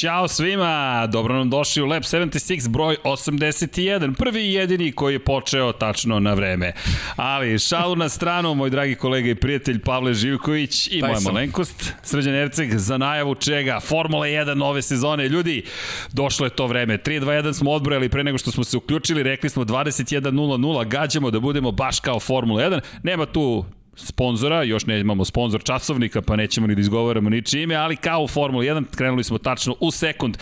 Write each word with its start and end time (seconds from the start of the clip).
Ćao 0.00 0.28
svima, 0.28 1.06
dobro 1.06 1.34
nam 1.34 1.50
došli 1.50 1.82
u 1.82 1.86
Lab 1.86 2.02
76 2.02 2.68
broj 2.68 2.96
81, 3.04 4.14
prvi 4.14 4.40
i 4.40 4.52
jedini 4.52 4.92
koji 4.92 5.14
je 5.14 5.24
počeo 5.24 5.72
tačno 5.72 6.20
na 6.20 6.34
vreme. 6.34 6.72
Ali 7.16 7.58
šalu 7.58 7.96
na 7.96 8.08
stranu, 8.08 8.54
moj 8.54 8.70
dragi 8.70 8.94
kolega 8.94 9.28
i 9.28 9.34
prijatelj 9.34 9.80
Pavle 9.80 10.14
Živković 10.14 10.88
i 10.92 11.02
moja 11.02 11.20
malenkost, 11.20 11.92
Srđan 12.02 12.34
Erceg, 12.34 12.78
za 12.78 12.98
najavu 12.98 13.34
čega? 13.34 13.80
Formula 13.80 14.26
1 14.26 14.54
nove 14.54 14.82
sezone. 14.82 15.28
Ljudi, 15.28 15.64
došlo 16.12 16.46
je 16.46 16.50
to 16.50 16.66
vreme. 16.66 16.98
3-2-1 16.98 17.52
smo 17.52 17.70
odbrojali 17.70 18.08
pre 18.08 18.24
nego 18.24 18.38
što 18.38 18.50
smo 18.50 18.64
se 18.64 18.76
uključili, 18.76 19.22
rekli 19.22 19.50
smo 19.50 19.64
21-0-0, 19.64 20.88
gađamo 20.88 21.30
da 21.30 21.40
budemo 21.40 21.72
baš 21.72 22.00
kao 22.00 22.20
Formula 22.20 22.62
1. 22.62 22.80
Nema 23.02 23.26
tu 23.26 23.64
sponzora, 23.98 24.62
još 24.62 24.86
ne 24.86 25.00
imamo 25.00 25.24
sponzor 25.24 25.62
časovnika, 25.62 26.22
pa 26.22 26.36
nećemo 26.36 26.66
ni 26.66 26.74
da 26.74 26.80
izgovaramo 26.80 27.30
ničije 27.30 27.62
ime, 27.62 27.74
ali 27.74 27.96
kao 27.96 28.22
u 28.22 28.28
Formula 28.28 28.64
1 28.64 28.84
krenuli 28.96 29.24
smo 29.24 29.38
tačno 29.38 29.74
u 29.80 29.90
sekund. 29.90 30.38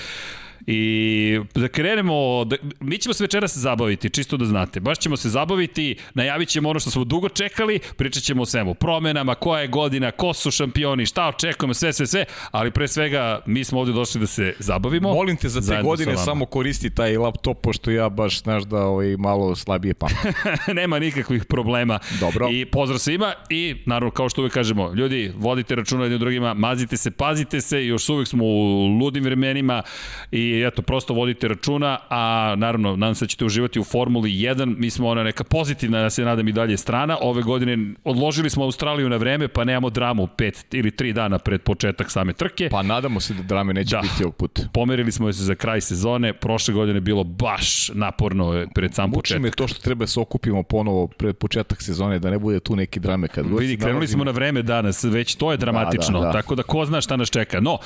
I 0.66 1.40
da 1.54 1.68
krenemo, 1.68 2.44
da, 2.44 2.56
mi 2.80 2.98
ćemo 2.98 3.12
se 3.12 3.24
večeras 3.24 3.56
zabaviti, 3.56 4.10
čisto 4.10 4.36
da 4.36 4.44
znate. 4.44 4.80
Baš 4.80 4.98
ćemo 4.98 5.16
se 5.16 5.28
zabaviti, 5.28 5.96
najavit 6.14 6.48
ćemo 6.48 6.68
ono 6.68 6.80
što 6.80 6.90
smo 6.90 7.04
dugo 7.04 7.28
čekali, 7.28 7.80
pričat 7.96 8.22
ćemo 8.22 8.42
o 8.42 8.46
svemu, 8.46 8.74
promenama, 8.74 9.34
koja 9.34 9.60
je 9.60 9.68
godina, 9.68 10.10
ko 10.10 10.32
su 10.32 10.50
šampioni, 10.50 11.06
šta 11.06 11.28
očekujemo, 11.28 11.74
sve, 11.74 11.92
sve, 11.92 12.06
sve, 12.06 12.24
ali 12.50 12.70
pre 12.70 12.88
svega 12.88 13.40
mi 13.46 13.64
smo 13.64 13.80
ovde 13.80 13.92
došli 13.92 14.20
da 14.20 14.26
se 14.26 14.54
zabavimo. 14.58 15.12
Molim 15.12 15.36
te 15.36 15.48
za 15.48 15.76
te 15.76 15.82
godine 15.82 16.16
samo 16.16 16.46
koristi 16.46 16.90
taj 16.90 17.16
laptop, 17.16 17.60
pošto 17.60 17.90
ja 17.90 18.08
baš, 18.08 18.42
znaš 18.42 18.62
da 18.62 18.84
ovaj, 18.84 19.16
malo 19.16 19.56
slabije 19.56 19.94
pamet. 19.94 20.16
Nema 20.80 20.98
nikakvih 20.98 21.44
problema. 21.44 21.98
Dobro. 22.20 22.48
I 22.52 22.64
pozdrav 22.64 22.98
svima 22.98 23.34
i 23.50 23.76
naravno 23.86 24.10
kao 24.10 24.28
što 24.28 24.40
uvek 24.40 24.52
kažemo, 24.52 24.92
ljudi, 24.94 25.32
vodite 25.36 25.74
računa 25.74 26.02
jednim 26.02 26.20
drugima, 26.20 26.54
mazite 26.54 26.96
se, 26.96 27.10
pazite 27.10 27.60
se, 27.60 27.86
još 27.86 28.08
uvek 28.08 28.28
smo 28.28 28.44
u 28.44 28.86
ludim 29.00 29.24
vremenima 29.24 29.82
i 30.30 30.55
eto, 30.62 30.82
prosto 30.82 31.14
vodite 31.14 31.48
računa, 31.48 31.98
a 32.10 32.54
naravno, 32.58 32.96
nadam 32.96 33.14
se 33.14 33.24
da 33.24 33.28
ćete 33.28 33.44
uživati 33.44 33.80
u 33.80 33.84
Formuli 33.84 34.30
1, 34.30 34.74
mi 34.78 34.90
smo 34.90 35.08
ona 35.08 35.22
neka 35.22 35.44
pozitivna, 35.44 35.98
ja 35.98 36.10
se 36.10 36.24
nadam 36.24 36.48
i 36.48 36.52
dalje 36.52 36.76
strana, 36.76 37.18
ove 37.20 37.42
godine 37.42 37.94
odložili 38.04 38.50
smo 38.50 38.64
Australiju 38.64 39.08
na 39.08 39.16
vreme, 39.16 39.48
pa 39.48 39.64
nemamo 39.64 39.90
dramu 39.90 40.26
pet 40.26 40.66
ili 40.72 40.90
tri 40.90 41.12
dana 41.12 41.38
pred 41.38 41.62
početak 41.62 42.10
same 42.10 42.32
trke. 42.32 42.68
Pa 42.70 42.82
nadamo 42.82 43.20
se 43.20 43.34
da 43.34 43.42
drame 43.42 43.74
neće 43.74 43.96
da. 43.96 44.00
biti 44.00 44.24
ovog 44.24 44.36
put. 44.36 44.60
Pomerili 44.72 45.12
smo 45.12 45.32
se 45.32 45.42
za 45.42 45.54
kraj 45.54 45.80
sezone, 45.80 46.32
prošle 46.32 46.74
godine 46.74 47.00
bilo 47.00 47.24
baš 47.24 47.90
naporno 47.94 48.66
pred 48.74 48.94
sam 48.94 49.10
Muči 49.10 49.16
početak. 49.16 49.42
me 49.42 49.50
to 49.50 49.68
što 49.68 49.80
treba 49.80 50.02
da 50.02 50.06
se 50.06 50.20
okupimo 50.20 50.62
ponovo 50.62 51.06
pred 51.06 51.36
početak 51.36 51.82
sezone, 51.82 52.18
da 52.18 52.30
ne 52.30 52.38
bude 52.38 52.60
tu 52.60 52.76
neki 52.76 53.00
drame. 53.00 53.28
Kad 53.28 53.46
Vidi, 53.58 53.76
krenuli 53.76 54.08
smo 54.08 54.24
na 54.24 54.30
vreme 54.30 54.62
danas, 54.62 55.04
već 55.04 55.34
to 55.34 55.50
je 55.52 55.56
dramatično, 55.56 56.20
da, 56.20 56.26
da, 56.26 56.32
da. 56.32 56.32
tako 56.32 56.54
da 56.54 56.62
ko 56.62 56.84
zna 56.84 57.00
šta 57.00 57.16
nas 57.16 57.30
čeka. 57.30 57.60
No, 57.60 57.78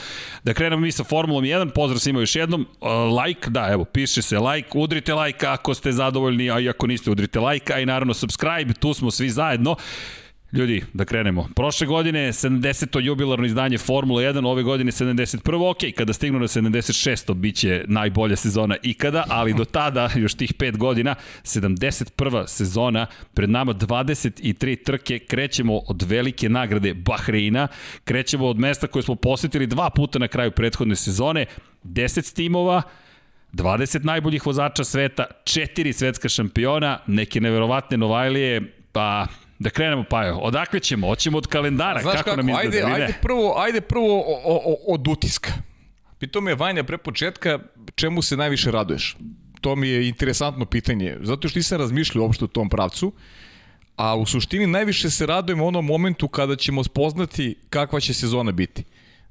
da 0.44 0.54
krenemo 0.54 0.80
mi 0.82 0.92
sa 0.92 1.04
Formulom 1.04 1.44
1, 1.44 1.70
pozdrav 1.74 1.98
svima 1.98 2.20
još 2.20 2.36
jednom, 2.36 2.59
jednom, 2.60 3.24
like, 3.24 3.50
da, 3.50 3.68
evo, 3.72 3.84
piše 3.84 4.22
se 4.22 4.38
like, 4.38 4.68
udrite 4.74 5.14
like 5.14 5.46
ako 5.46 5.74
ste 5.74 5.92
zadovoljni, 5.92 6.50
a 6.50 6.60
i 6.60 6.68
ako 6.68 6.86
niste, 6.86 7.10
udrite 7.10 7.40
like, 7.40 7.74
a 7.74 7.80
i 7.80 7.86
naravno 7.86 8.14
subscribe, 8.14 8.74
tu 8.74 8.94
smo 8.94 9.10
svi 9.10 9.30
zajedno. 9.30 9.76
Ljudi, 10.52 10.82
da 10.92 11.04
krenemo. 11.04 11.48
Prošle 11.56 11.86
godine 11.86 12.28
70. 12.28 13.00
jubilarno 13.00 13.46
izdanje 13.46 13.78
Formula 13.78 14.22
1, 14.22 14.46
ove 14.46 14.62
godine 14.62 14.92
71. 14.92 15.70
Ok, 15.70 15.78
kada 15.96 16.12
stignu 16.12 16.38
na 16.38 16.46
76. 16.46 17.34
biće 17.34 17.84
najbolja 17.86 18.36
sezona 18.36 18.76
ikada, 18.82 19.24
ali 19.28 19.54
do 19.54 19.64
tada, 19.64 20.10
još 20.16 20.34
tih 20.34 20.54
5 20.54 20.76
godina, 20.76 21.14
71. 21.42 22.46
sezona, 22.46 23.06
pred 23.34 23.50
nama 23.50 23.74
23 23.74 24.84
trke, 24.84 25.18
krećemo 25.18 25.78
od 25.88 26.02
velike 26.02 26.48
nagrade 26.48 26.94
Bahreina, 26.94 27.68
krećemo 28.04 28.46
od 28.46 28.58
mesta 28.58 28.86
koje 28.86 29.02
smo 29.02 29.14
posetili 29.14 29.66
dva 29.66 29.90
puta 29.90 30.18
na 30.18 30.28
kraju 30.28 30.50
prethodne 30.50 30.96
sezone, 30.96 31.46
10 31.84 32.34
timova, 32.34 32.82
20 33.52 34.04
najboljih 34.04 34.46
vozača 34.46 34.84
sveta, 34.84 35.24
4 35.44 35.92
svetska 35.92 36.28
šampiona, 36.28 36.98
neke 37.06 37.40
neverovatne 37.40 37.96
Novajlije, 37.96 38.74
pa 38.92 39.26
Da 39.60 39.70
krenemo, 39.70 40.04
pa 40.10 40.24
jo, 40.24 40.36
odakle 40.36 40.80
ćemo? 40.80 41.06
Hoćemo 41.06 41.38
od 41.38 41.46
kalendara, 41.46 42.02
Znaš 42.02 42.14
kako, 42.14 42.24
kako 42.24 42.36
nam 42.36 42.48
izgleda? 42.48 42.86
Ajde, 42.86 43.02
ajde 43.02 43.14
prvo, 43.22 43.54
ajde 43.58 43.80
prvo 43.80 44.20
o, 44.20 44.40
o, 44.44 44.94
od 44.94 45.08
utiska. 45.08 45.52
Pitao 46.18 46.42
me 46.42 46.54
Vanja 46.54 46.84
pre 46.84 46.98
početka 46.98 47.58
čemu 47.94 48.22
se 48.22 48.36
najviše 48.36 48.70
raduješ. 48.70 49.16
To 49.60 49.76
mi 49.76 49.88
je 49.88 50.08
interesantno 50.08 50.64
pitanje, 50.64 51.16
zato 51.20 51.48
što 51.48 51.58
nisam 51.58 51.78
razmišljao 51.78 52.24
uopšte 52.24 52.44
u 52.44 52.48
tom 52.48 52.68
pravcu, 52.68 53.12
a 53.96 54.16
u 54.16 54.26
suštini 54.26 54.66
najviše 54.66 55.10
se 55.10 55.26
radujem 55.26 55.60
onom 55.60 55.86
momentu 55.86 56.28
kada 56.28 56.56
ćemo 56.56 56.84
spoznati 56.84 57.56
kakva 57.70 58.00
će 58.00 58.14
sezona 58.14 58.52
biti. 58.52 58.84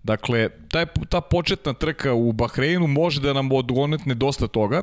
Dakle, 0.03 0.49
taj, 0.71 0.85
ta 1.09 1.21
početna 1.21 1.73
trka 1.73 2.13
u 2.13 2.31
Bahreinu 2.31 2.87
može 2.87 3.21
da 3.21 3.33
nam 3.33 3.51
odgonetne 3.51 4.13
dosta 4.13 4.47
toga 4.47 4.81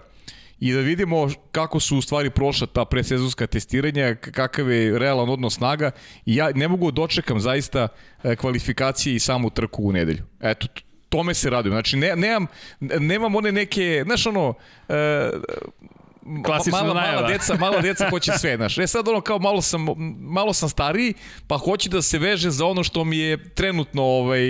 i 0.60 0.72
da 0.72 0.80
vidimo 0.80 1.28
kako 1.52 1.80
su 1.80 1.98
u 1.98 2.02
stvari 2.02 2.30
prošla 2.30 2.66
ta 2.66 2.84
predsezonska 2.84 3.46
testiranja, 3.46 4.14
kakav 4.14 4.70
je 4.70 4.98
realan 4.98 5.28
odnos 5.28 5.54
snaga 5.54 5.90
i 6.26 6.36
ja 6.36 6.50
ne 6.54 6.68
mogu 6.68 6.90
da 6.90 6.94
dočekam 6.94 7.40
zaista 7.40 7.88
e, 8.22 8.36
kvalifikacije 8.36 9.14
i 9.14 9.18
samu 9.18 9.50
trku 9.50 9.82
u 9.82 9.92
nedelju. 9.92 10.22
Eto, 10.40 10.66
tome 11.08 11.34
se 11.34 11.50
radujem. 11.50 11.74
Znači, 11.74 11.96
ne, 11.96 12.16
nemam, 12.16 12.46
nemam 12.80 13.34
one 13.34 13.52
neke, 13.52 14.02
znaš 14.06 14.26
ono, 14.26 14.54
e, 14.88 15.30
klasična 16.44 16.82
mala, 16.82 16.94
najava. 16.94 17.20
Mala 17.20 17.32
deca, 17.32 17.56
mala 17.60 17.80
deca 17.80 18.08
hoće 18.10 18.32
sve, 18.38 18.56
znaš. 18.56 18.78
E 18.78 18.86
sad 18.86 19.08
ono 19.08 19.20
kao 19.20 19.38
malo 19.38 19.62
sam, 19.62 19.86
malo 20.18 20.52
sam 20.52 20.68
stariji, 20.68 21.14
pa 21.46 21.58
hoće 21.58 21.88
da 21.88 22.02
se 22.02 22.18
veže 22.18 22.50
za 22.50 22.66
ono 22.66 22.84
što 22.84 23.04
mi 23.04 23.18
je 23.18 23.54
trenutno 23.54 24.02
ovaj, 24.02 24.40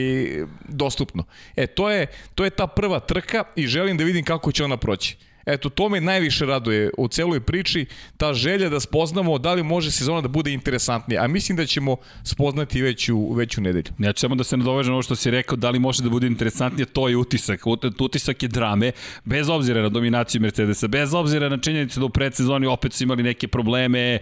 dostupno. 0.69 1.25
E, 1.57 1.67
to 1.67 1.91
je, 1.91 2.07
to 2.35 2.45
je 2.45 2.51
ta 2.51 2.67
prva 2.67 3.01
trka 3.01 3.45
i 3.57 3.67
želim 3.67 3.97
da 3.97 4.05
vidim 4.05 4.25
kako 4.25 4.53
će 4.53 4.65
ona 4.65 4.77
proći. 4.77 5.17
Eto, 5.47 5.69
to 5.69 5.89
me 5.89 6.01
najviše 6.01 6.47
raduje 6.47 6.91
u 6.99 7.09
celoj 7.09 7.41
priči, 7.41 7.87
ta 8.17 8.35
želja 8.35 8.69
da 8.69 8.81
spoznamo 8.81 9.39
da 9.39 9.55
li 9.55 9.63
može 9.63 9.91
sezona 9.91 10.21
da 10.21 10.29
bude 10.29 10.53
interesantnija, 10.53 11.23
a 11.23 11.27
mislim 11.27 11.57
da 11.57 11.67
ćemo 11.67 11.97
spoznati 12.25 12.83
već 12.83 13.09
u, 13.09 13.33
već 13.33 13.59
u 13.59 13.61
nedelju. 13.61 13.93
Ja 13.99 14.13
ću 14.13 14.21
samo 14.21 14.35
da 14.35 14.45
se 14.45 14.57
nadovežem 14.57 14.93
ovo 14.93 15.03
što 15.03 15.17
si 15.17 15.31
rekao, 15.31 15.57
da 15.57 15.71
li 15.71 15.79
može 15.79 16.03
da 16.03 16.11
bude 16.11 16.27
interesantnije, 16.27 16.87
to 16.87 17.09
je 17.09 17.17
utisak. 17.17 17.61
Utisak 18.01 18.43
je 18.43 18.49
drame, 18.49 18.93
bez 19.25 19.49
obzira 19.49 19.83
na 19.83 19.89
dominaciju 19.89 20.41
Mercedesa, 20.41 20.89
bez 20.89 21.15
obzira 21.15 21.49
na 21.49 21.59
činjenicu 21.59 22.01
da 22.01 22.07
u 22.07 22.11
predsezoni 22.11 22.67
opet 22.67 22.93
su 22.93 23.05
imali 23.05 23.23
neke 23.23 23.49
probleme, 23.49 24.19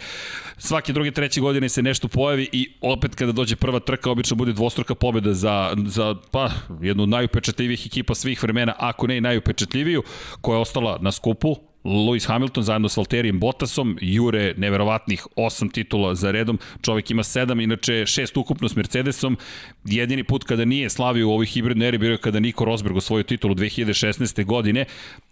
svake 0.59 0.93
druge, 0.93 1.11
treće 1.11 1.41
godine 1.41 1.69
se 1.69 1.83
nešto 1.83 2.09
pojavi 2.09 2.49
i 2.53 2.69
opet 2.81 3.15
kada 3.15 3.33
dođe 3.33 3.57
prva 3.57 3.81
trka, 3.81 4.11
obično 4.11 4.37
bude 4.37 4.53
dvostruka 4.53 4.95
pobeda 4.95 5.35
za, 5.35 5.77
za 5.87 6.15
pa, 6.31 6.51
jednu 6.81 7.03
od 7.03 7.09
najupečatljivijih 7.09 7.87
ekipa 7.87 8.15
svih 8.15 8.43
vremena, 8.43 8.75
ako 8.79 9.07
ne 9.07 9.17
i 9.17 9.21
najupečatljiviju, 9.21 10.03
koja 10.41 10.57
je 10.57 10.61
ostala 10.61 10.99
na 11.01 11.13
skupu, 11.13 11.57
Lewis 11.85 12.27
Hamilton 12.27 12.63
zajedno 12.63 12.89
s 12.89 12.97
Valterijem 12.97 13.41
Bottasom, 13.41 13.99
jure 14.01 14.55
neverovatnih 14.57 15.27
osam 15.37 15.69
titula 15.69 16.15
za 16.15 16.31
redom, 16.31 16.59
čovjek 16.83 17.11
ima 17.11 17.23
sedam, 17.23 17.61
inače 17.61 18.07
šest 18.07 18.37
ukupno 18.37 18.69
s 18.69 18.77
Mercedesom, 18.77 19.37
jedini 19.85 20.25
put 20.25 20.45
kada 20.45 20.65
nije 20.65 20.91
slavio 20.91 21.29
u 21.29 21.33
ovoj 21.33 21.47
hibridnoj 21.47 21.89
eri 21.89 21.99
bio 21.99 22.19
kada 22.19 22.41
Niko 22.41 22.65
Rosberg 22.65 22.97
osvojio 22.97 23.23
titulu 23.23 23.55
2016. 23.55 24.45
godine, 24.45 24.85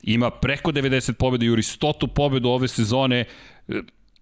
ima 0.02 0.30
preko 0.30 0.72
90 0.72 1.12
pobjeda, 1.12 1.44
juri 1.44 1.62
stotu 1.62 2.08
pobedu 2.08 2.48
ove 2.48 2.68
sezone, 2.68 3.24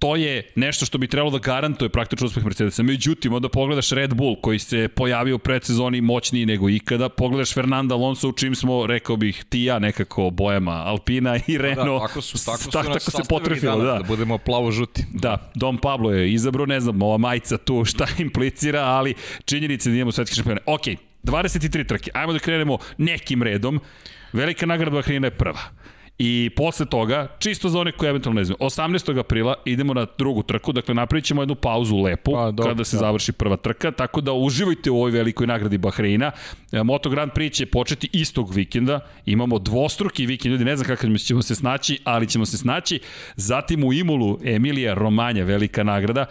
to 0.01 0.17
je 0.17 0.53
nešto 0.55 0.87
što 0.87 0.99
bi 0.99 1.09
trebalo 1.09 1.31
da 1.31 1.39
garantuje 1.39 1.89
praktično 1.89 2.27
uspeh 2.27 2.45
Mercedesa. 2.45 2.83
Međutim, 2.83 3.33
onda 3.33 3.49
pogledaš 3.49 3.91
Red 3.91 4.15
Bull 4.15 4.37
koji 4.41 4.59
se 4.59 4.89
pojavio 4.89 5.37
u 5.37 5.39
predsezoni 5.39 6.01
moćniji 6.01 6.47
nego 6.47 6.69
ikada, 6.69 7.09
pogledaš 7.09 7.55
Fernanda 7.55 7.95
Alonso 7.95 8.29
u 8.29 8.33
čim 8.33 8.55
smo, 8.55 8.87
rekao 8.87 9.17
bih, 9.17 9.45
ti 9.49 9.63
ja 9.63 9.79
nekako 9.79 10.31
bojama 10.31 10.73
Alpina 10.73 11.37
i 11.37 11.41
pa 11.47 11.53
da, 11.53 11.59
Renault. 11.59 12.03
Da, 12.03 12.07
tako 12.07 12.21
su, 12.21 12.45
tako 12.45 12.59
su, 12.59 12.71
tako, 12.71 12.93
tako 12.93 13.11
se 13.11 13.23
potrefilo, 13.29 13.77
da. 13.77 13.93
da 13.93 14.03
budemo 14.09 14.39
plavo-žuti. 14.39 15.05
Da, 15.13 15.51
Dom 15.55 15.79
Pablo 15.79 16.13
je 16.13 16.33
izabro, 16.33 16.67
ne 16.67 16.81
znam, 16.81 17.03
ova 17.03 17.19
majica 17.19 17.59
tu 17.59 17.85
šta 17.85 18.07
implicira, 18.19 18.81
ali 18.81 19.15
činjenice 19.45 19.91
da 19.91 19.97
imamo 19.97 20.13
svetski 20.13 20.37
šampione. 20.37 20.61
Ok, 20.67 20.83
23 21.23 21.87
trke, 21.87 22.11
ajmo 22.15 22.33
da 22.33 22.39
krenemo 22.39 22.79
nekim 22.99 23.43
redom. 23.43 23.81
Velika 24.33 24.67
nagrada 24.67 24.95
Bahreina 24.95 25.27
je 25.27 25.31
prva. 25.31 25.61
I 26.23 26.51
posle 26.57 26.87
toga, 26.87 27.29
čisto 27.39 27.69
za 27.69 27.79
one 27.79 27.93
koji 27.93 28.09
eventualno 28.09 28.41
ne 28.41 28.45
znaju, 28.45 28.57
18. 28.61 29.19
aprila 29.19 29.55
idemo 29.65 29.95
na 29.95 30.07
drugu 30.19 30.43
trku, 30.43 30.73
dakle 30.73 30.95
napravit 30.95 31.25
ćemo 31.25 31.43
jednu 31.43 31.55
pauzu 31.55 31.97
lepu 31.97 32.37
A, 32.37 32.51
do, 32.51 32.63
kada 32.63 32.85
se 32.85 32.97
da. 32.97 33.01
završi 33.01 33.33
prva 33.33 33.57
trka, 33.57 33.91
tako 33.91 34.21
da 34.21 34.33
uživajte 34.33 34.91
u 34.91 34.97
ovoj 34.97 35.11
velikoj 35.11 35.47
nagradi 35.47 35.79
Bahreina. 35.79 36.31
E, 36.73 36.83
Moto 36.83 37.11
Grand 37.11 37.33
Prix 37.33 37.53
će 37.53 37.67
početi 37.67 38.09
istog 38.13 38.55
vikenda, 38.55 39.01
imamo 39.27 39.59
dvostruki 39.59 40.27
vikend, 40.27 40.53
ljudi 40.53 40.65
ne 40.65 40.77
znam 40.77 40.87
kako 40.87 41.19
ćemo 41.19 41.43
se 41.43 41.55
snaći, 41.55 41.99
ali 42.05 42.27
ćemo 42.27 42.47
se 42.47 42.59
snaći. 42.59 43.01
Zatim 43.37 43.85
u 43.85 43.93
Imulu 43.93 44.39
Emilija 44.45 44.95
Romanja, 44.95 45.45
velika 45.45 45.83
nagrada, 45.83 46.27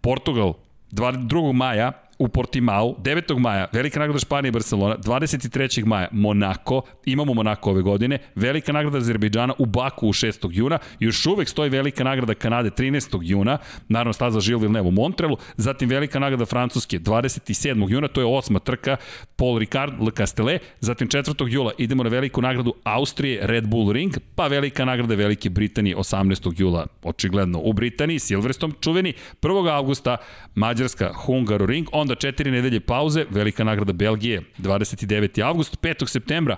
Portugal, 0.00 0.52
2. 0.92 1.52
maja, 1.52 1.92
u 2.18 2.28
Portimao, 2.28 2.94
9. 2.98 3.38
maja, 3.38 3.66
velika 3.72 4.00
nagrada 4.00 4.18
Španije 4.18 4.48
i 4.48 4.52
Barcelona, 4.52 4.96
23. 4.96 5.84
maja 5.86 6.08
Monako, 6.12 6.82
imamo 7.04 7.34
Monako 7.34 7.70
ove 7.70 7.82
godine, 7.82 8.18
velika 8.34 8.72
nagrada 8.72 8.98
Azerbejdžana 8.98 9.54
u 9.58 9.66
Baku 9.66 10.08
u 10.08 10.12
6. 10.12 10.48
juna, 10.52 10.78
još 11.00 11.26
uvek 11.26 11.48
stoji 11.48 11.70
velika 11.70 12.04
nagrada 12.04 12.34
Kanade 12.34 12.70
13. 12.70 13.18
juna, 13.22 13.58
naravno 13.88 14.12
staza 14.12 14.40
Gilles 14.40 14.62
Villeneuve 14.62 14.88
u 14.88 14.92
Montrealu, 14.92 15.36
zatim 15.56 15.88
velika 15.88 16.18
nagrada 16.18 16.46
Francuske 16.46 16.98
27. 16.98 17.90
juna, 17.90 18.08
to 18.08 18.20
je 18.20 18.26
osma 18.26 18.58
trka, 18.58 18.96
Paul 19.36 19.58
Ricard, 19.58 20.02
Le 20.02 20.10
Castellet, 20.16 20.62
zatim 20.80 21.08
4. 21.08 21.48
jula 21.48 21.72
idemo 21.78 22.02
na 22.02 22.08
veliku 22.08 22.42
nagradu 22.42 22.74
Austrije, 22.84 23.46
Red 23.46 23.66
Bull 23.66 23.92
Ring, 23.92 24.14
pa 24.34 24.46
velika 24.46 24.84
nagrada 24.84 25.14
Velike 25.14 25.50
Britanije 25.50 25.96
18. 25.96 26.52
jula, 26.56 26.86
očigledno 27.02 27.60
u 27.62 27.72
Britaniji, 27.72 28.18
Silverstone 28.18 28.72
čuveni, 28.80 29.12
1. 29.42 29.70
augusta 29.70 30.16
Mađarska 30.54 31.12
Hungaroring, 31.12 31.88
onda 32.08 32.14
četiri 32.14 32.50
nedelje 32.50 32.80
pauze, 32.80 33.24
velika 33.30 33.64
nagrada 33.64 33.92
Belgije 33.92 34.42
29. 34.58 35.42
avgust, 35.42 35.76
5. 35.80 36.06
septembra 36.06 36.56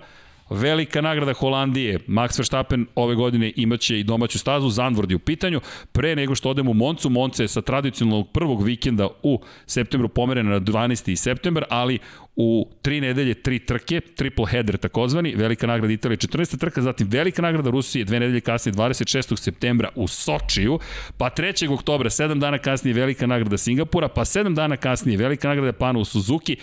Velika 0.51 1.01
nagrada 1.01 1.33
Holandije, 1.33 1.99
Max 2.07 2.39
Verstappen 2.39 2.87
ove 2.95 3.15
godine 3.15 3.53
imaće 3.57 4.01
i 4.01 4.05
domaću 4.05 4.39
stazu, 4.39 4.69
Zandvoort 4.69 5.11
je 5.11 5.17
u 5.17 5.19
pitanju. 5.19 5.61
Pre 5.93 6.17
nego 6.17 6.35
što 6.35 6.51
odemo 6.51 6.71
u 6.71 6.75
Moncu, 6.75 7.11
Monce 7.11 7.45
je 7.45 7.49
sa 7.49 7.63
tradicionalnog 7.63 8.29
prvog 8.33 8.63
vikenda 8.63 9.09
u 9.23 9.41
septembru 9.67 10.09
pomerena 10.09 10.51
na 10.51 10.61
12. 10.61 11.17
septembar, 11.17 11.65
ali 11.69 11.99
u 12.37 12.69
tri 12.83 13.01
nedelje 13.01 13.35
tri 13.35 13.59
trke, 13.59 14.01
triple 14.01 14.47
header 14.51 14.77
takozvani, 14.77 15.35
velika 15.37 15.67
nagrada 15.67 15.93
Italije 15.93 16.17
14. 16.17 16.59
trka, 16.59 16.83
zatim 16.83 17.09
velika 17.11 17.43
nagrada 17.43 17.71
Rusije 17.71 18.05
dve 18.05 18.21
nedelje 18.21 18.41
kasnije 18.41 18.75
26. 18.75 19.37
septembra 19.37 19.89
u 19.95 20.09
Sočiju, 20.09 20.79
pa 21.19 21.31
3. 21.31 21.73
oktobra, 21.73 22.11
7 22.11 22.39
dana 22.39 22.59
kasnije 22.59 22.95
velika 22.95 23.27
nagrada 23.27 23.59
Singapura, 23.59 24.09
pa 24.09 24.21
7 24.21 24.55
dana 24.55 24.77
kasnije 24.77 25.19
velika 25.19 25.49
nagrada 25.49 25.67
Japana 25.67 25.99
u 25.99 26.05
Suzuki, 26.05 26.57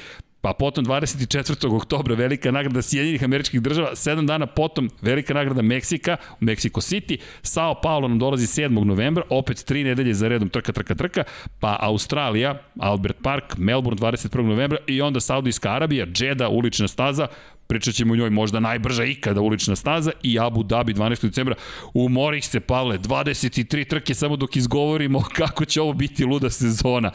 Pa 0.48 0.54
potom 0.54 0.86
24. 0.86 1.76
oktobra 1.76 2.16
velika 2.16 2.52
nagrada 2.52 2.82
Sjedinjenih 2.82 3.24
američkih 3.24 3.62
država, 3.62 3.90
7 3.96 4.26
dana 4.26 4.46
potom 4.46 4.90
velika 5.02 5.34
nagrada 5.34 5.62
Meksika 5.62 6.18
u 6.42 6.46
Mexico 6.46 6.82
City, 6.82 7.18
Sao 7.42 7.82
Paulo 7.82 8.08
nam 8.08 8.20
dolazi 8.20 8.62
7. 8.62 8.84
novembra, 8.84 9.24
opet 9.30 9.58
3 9.58 9.84
nedelje 9.84 10.14
za 10.14 10.28
redom 10.28 10.50
trka, 10.50 10.72
trka, 10.72 10.96
trka, 10.96 11.24
pa 11.60 11.78
Australija, 11.80 12.62
Albert 12.80 13.18
Park, 13.24 13.58
Melbourne 13.58 14.00
21. 14.00 14.42
novembra 14.42 14.78
i 14.88 15.02
onda 15.02 15.20
Saudijska 15.20 15.72
Arabija, 15.72 16.06
Jeddah, 16.18 16.52
ulična 16.52 16.88
staza, 16.88 17.28
pričat 17.68 17.96
ćemo 17.96 18.14
o 18.14 18.16
njoj 18.16 18.30
možda 18.30 18.60
najbrža 18.60 19.04
ikada 19.04 19.42
ulična 19.42 19.76
staza 19.76 20.12
i 20.24 20.40
Abu 20.40 20.64
Dhabi 20.64 20.94
12. 20.94 21.22
decembra. 21.22 21.56
Umorih 21.94 22.46
se, 22.46 22.60
Pavle, 22.60 22.98
23 22.98 23.88
trke 23.88 24.14
samo 24.14 24.36
dok 24.36 24.56
izgovorimo 24.56 25.24
kako 25.38 25.66
će 25.66 25.82
ovo 25.82 25.94
biti 25.94 26.26
luda 26.26 26.50
sezona. 26.50 27.12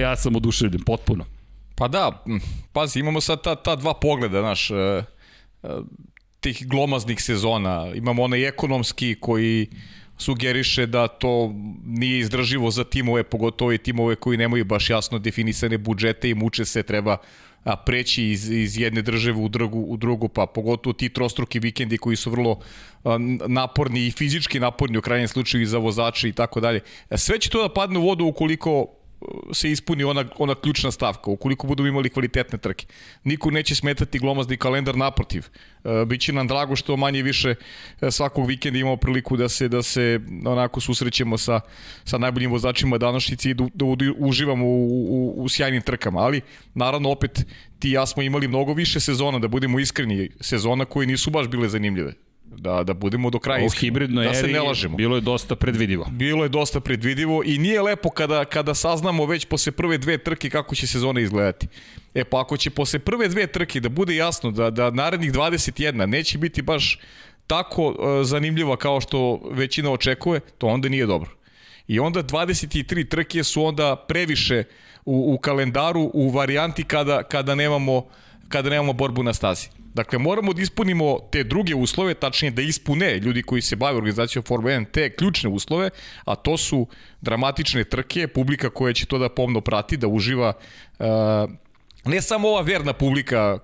Ja 0.00 0.16
sam 0.16 0.36
oduševljen, 0.36 0.82
potpuno. 0.82 1.39
Pa 1.80 1.88
da, 1.88 2.24
pazi, 2.72 3.00
imamo 3.00 3.20
sad 3.20 3.42
ta, 3.42 3.54
ta 3.54 3.76
dva 3.76 3.94
pogleda, 3.94 4.42
naš, 4.42 4.70
e, 4.70 4.74
e, 4.74 5.04
tih 6.40 6.66
glomaznih 6.68 7.22
sezona. 7.22 7.92
Imamo 7.94 8.22
onaj 8.22 8.48
ekonomski 8.48 9.16
koji 9.20 9.66
sugeriše 10.18 10.86
da 10.86 11.08
to 11.08 11.54
nije 11.84 12.18
izdrživo 12.18 12.70
za 12.70 12.84
timove, 12.84 13.22
pogotovo 13.22 13.72
i 13.72 13.78
timove 13.78 14.16
koji 14.16 14.38
nemaju 14.38 14.64
baš 14.64 14.90
jasno 14.90 15.18
definisane 15.18 15.78
budžete 15.78 16.30
i 16.30 16.34
muče 16.34 16.64
se, 16.64 16.82
treba 16.82 17.16
a, 17.64 17.76
preći 17.76 18.24
iz, 18.24 18.50
iz 18.50 18.78
jedne 18.78 19.02
države 19.02 19.38
u 19.38 19.48
drugu, 19.48 19.80
u 19.80 19.96
drugu, 19.96 20.28
pa 20.28 20.46
pogotovo 20.46 20.92
ti 20.92 21.08
trostruki 21.08 21.58
vikendi 21.58 21.98
koji 21.98 22.16
su 22.16 22.30
vrlo 22.30 22.60
a, 23.04 23.16
naporni 23.48 24.06
i 24.06 24.10
fizički 24.10 24.60
naporni 24.60 24.98
u 24.98 25.02
krajnjem 25.02 25.28
slučaju 25.28 25.62
i 25.62 25.66
za 25.66 25.78
vozače 25.78 26.28
i 26.28 26.32
tako 26.32 26.60
dalje. 26.60 26.80
Sve 27.16 27.38
će 27.38 27.50
to 27.50 27.62
da 27.62 27.74
padne 27.74 27.98
u 27.98 28.02
vodu 28.02 28.24
ukoliko 28.24 28.99
se 29.52 29.70
ispuni 29.70 30.04
ona, 30.04 30.24
ona 30.38 30.54
ključna 30.54 30.90
stavka, 30.90 31.30
ukoliko 31.30 31.66
budemo 31.66 31.88
imali 31.88 32.10
kvalitetne 32.10 32.58
trke. 32.58 32.86
Niko 33.24 33.50
neće 33.50 33.74
smetati 33.74 34.18
glomazni 34.18 34.56
kalendar 34.56 34.96
naprotiv. 34.96 35.46
E, 35.84 36.04
biće 36.06 36.32
nam 36.32 36.46
drago 36.46 36.76
što 36.76 36.96
manje 36.96 37.22
više 37.22 37.54
e, 38.00 38.10
svakog 38.10 38.46
vikenda 38.46 38.78
imamo 38.78 38.96
priliku 38.96 39.36
da 39.36 39.48
se 39.48 39.68
da 39.68 39.82
se 39.82 40.20
onako 40.46 40.80
susrećemo 40.80 41.38
sa, 41.38 41.60
sa 42.04 42.18
najboljim 42.18 42.50
vozačima 42.50 42.98
današnjici 42.98 43.50
i 43.50 43.54
da, 43.54 43.66
da 43.74 43.84
uživamo 44.18 44.66
u, 44.66 44.86
u, 45.10 45.34
u 45.42 45.48
sjajnim 45.48 45.82
trkama, 45.82 46.20
ali 46.20 46.40
naravno 46.74 47.10
opet 47.10 47.46
ti 47.78 47.88
i 47.88 47.92
ja 47.92 48.06
smo 48.06 48.22
imali 48.22 48.48
mnogo 48.48 48.72
više 48.74 49.00
sezona, 49.00 49.38
da 49.38 49.48
budemo 49.48 49.78
iskreni, 49.78 50.30
sezona 50.40 50.84
koje 50.84 51.06
nisu 51.06 51.30
baš 51.30 51.48
bile 51.48 51.68
zanimljive 51.68 52.14
da, 52.56 52.82
da 52.82 52.94
budemo 52.94 53.30
do 53.30 53.38
kraja 53.38 53.64
iskreni. 53.64 53.78
U 53.78 53.80
hibridnoj 53.80 54.24
da 54.24 54.34
se 54.34 54.46
ne 54.46 54.60
lažemo. 54.60 54.96
bilo 54.96 55.16
je 55.16 55.20
dosta 55.20 55.56
predvidivo. 55.56 56.06
Bilo 56.10 56.42
je 56.42 56.48
dosta 56.48 56.80
predvidivo 56.80 57.42
i 57.44 57.58
nije 57.58 57.82
lepo 57.82 58.10
kada, 58.10 58.44
kada 58.44 58.74
saznamo 58.74 59.26
već 59.26 59.44
posle 59.44 59.72
prve 59.72 59.98
dve 59.98 60.18
trke 60.18 60.50
kako 60.50 60.74
će 60.74 60.86
sezona 60.86 61.20
izgledati. 61.20 61.66
E 62.14 62.24
pa 62.24 62.40
ako 62.40 62.56
će 62.56 62.70
posle 62.70 62.98
prve 62.98 63.28
dve 63.28 63.46
trke 63.46 63.80
da 63.80 63.88
bude 63.88 64.16
jasno 64.16 64.50
da, 64.50 64.70
da 64.70 64.90
narednih 64.90 65.32
21 65.32 66.06
neće 66.06 66.38
biti 66.38 66.62
baš 66.62 66.98
tako 67.46 67.88
uh, 67.88 67.96
zanimljiva 68.26 68.76
kao 68.76 69.00
što 69.00 69.40
većina 69.50 69.90
očekuje, 69.90 70.40
to 70.58 70.66
onda 70.66 70.88
nije 70.88 71.06
dobro. 71.06 71.30
I 71.88 72.00
onda 72.00 72.22
23 72.22 73.08
trke 73.08 73.44
su 73.44 73.64
onda 73.64 73.96
previše 74.08 74.64
u, 75.04 75.34
u 75.34 75.38
kalendaru 75.38 76.10
u 76.14 76.30
varijanti 76.30 76.84
kada, 76.84 77.22
kada 77.22 77.54
nemamo 77.54 78.06
kada 78.48 78.70
nemamo 78.70 78.92
borbu 78.92 79.22
na 79.22 79.34
stazi. 79.34 79.68
Dakle, 79.94 80.18
moramo 80.18 80.52
da 80.52 80.62
ispunimo 80.62 81.18
te 81.32 81.44
druge 81.44 81.74
uslove, 81.74 82.14
tačnije 82.14 82.50
da 82.50 82.62
ispune 82.62 83.18
ljudi 83.18 83.42
koji 83.42 83.62
se 83.62 83.76
bave 83.76 83.96
organizacijom 83.96 84.44
Formula 84.44 84.74
1 84.74 84.84
te 84.92 85.10
ključne 85.10 85.50
uslove, 85.50 85.90
a 86.24 86.34
to 86.34 86.56
su 86.56 86.86
dramatične 87.20 87.84
trke, 87.84 88.28
publika 88.28 88.70
koja 88.70 88.92
će 88.92 89.06
to 89.06 89.18
da 89.18 89.28
pomno 89.28 89.60
prati, 89.60 89.96
da 89.96 90.08
uživa 90.08 90.52
uh, 90.98 91.06
ne 92.04 92.22
samo 92.22 92.48
ova 92.48 92.60
verna 92.60 92.92
publika 92.92 93.58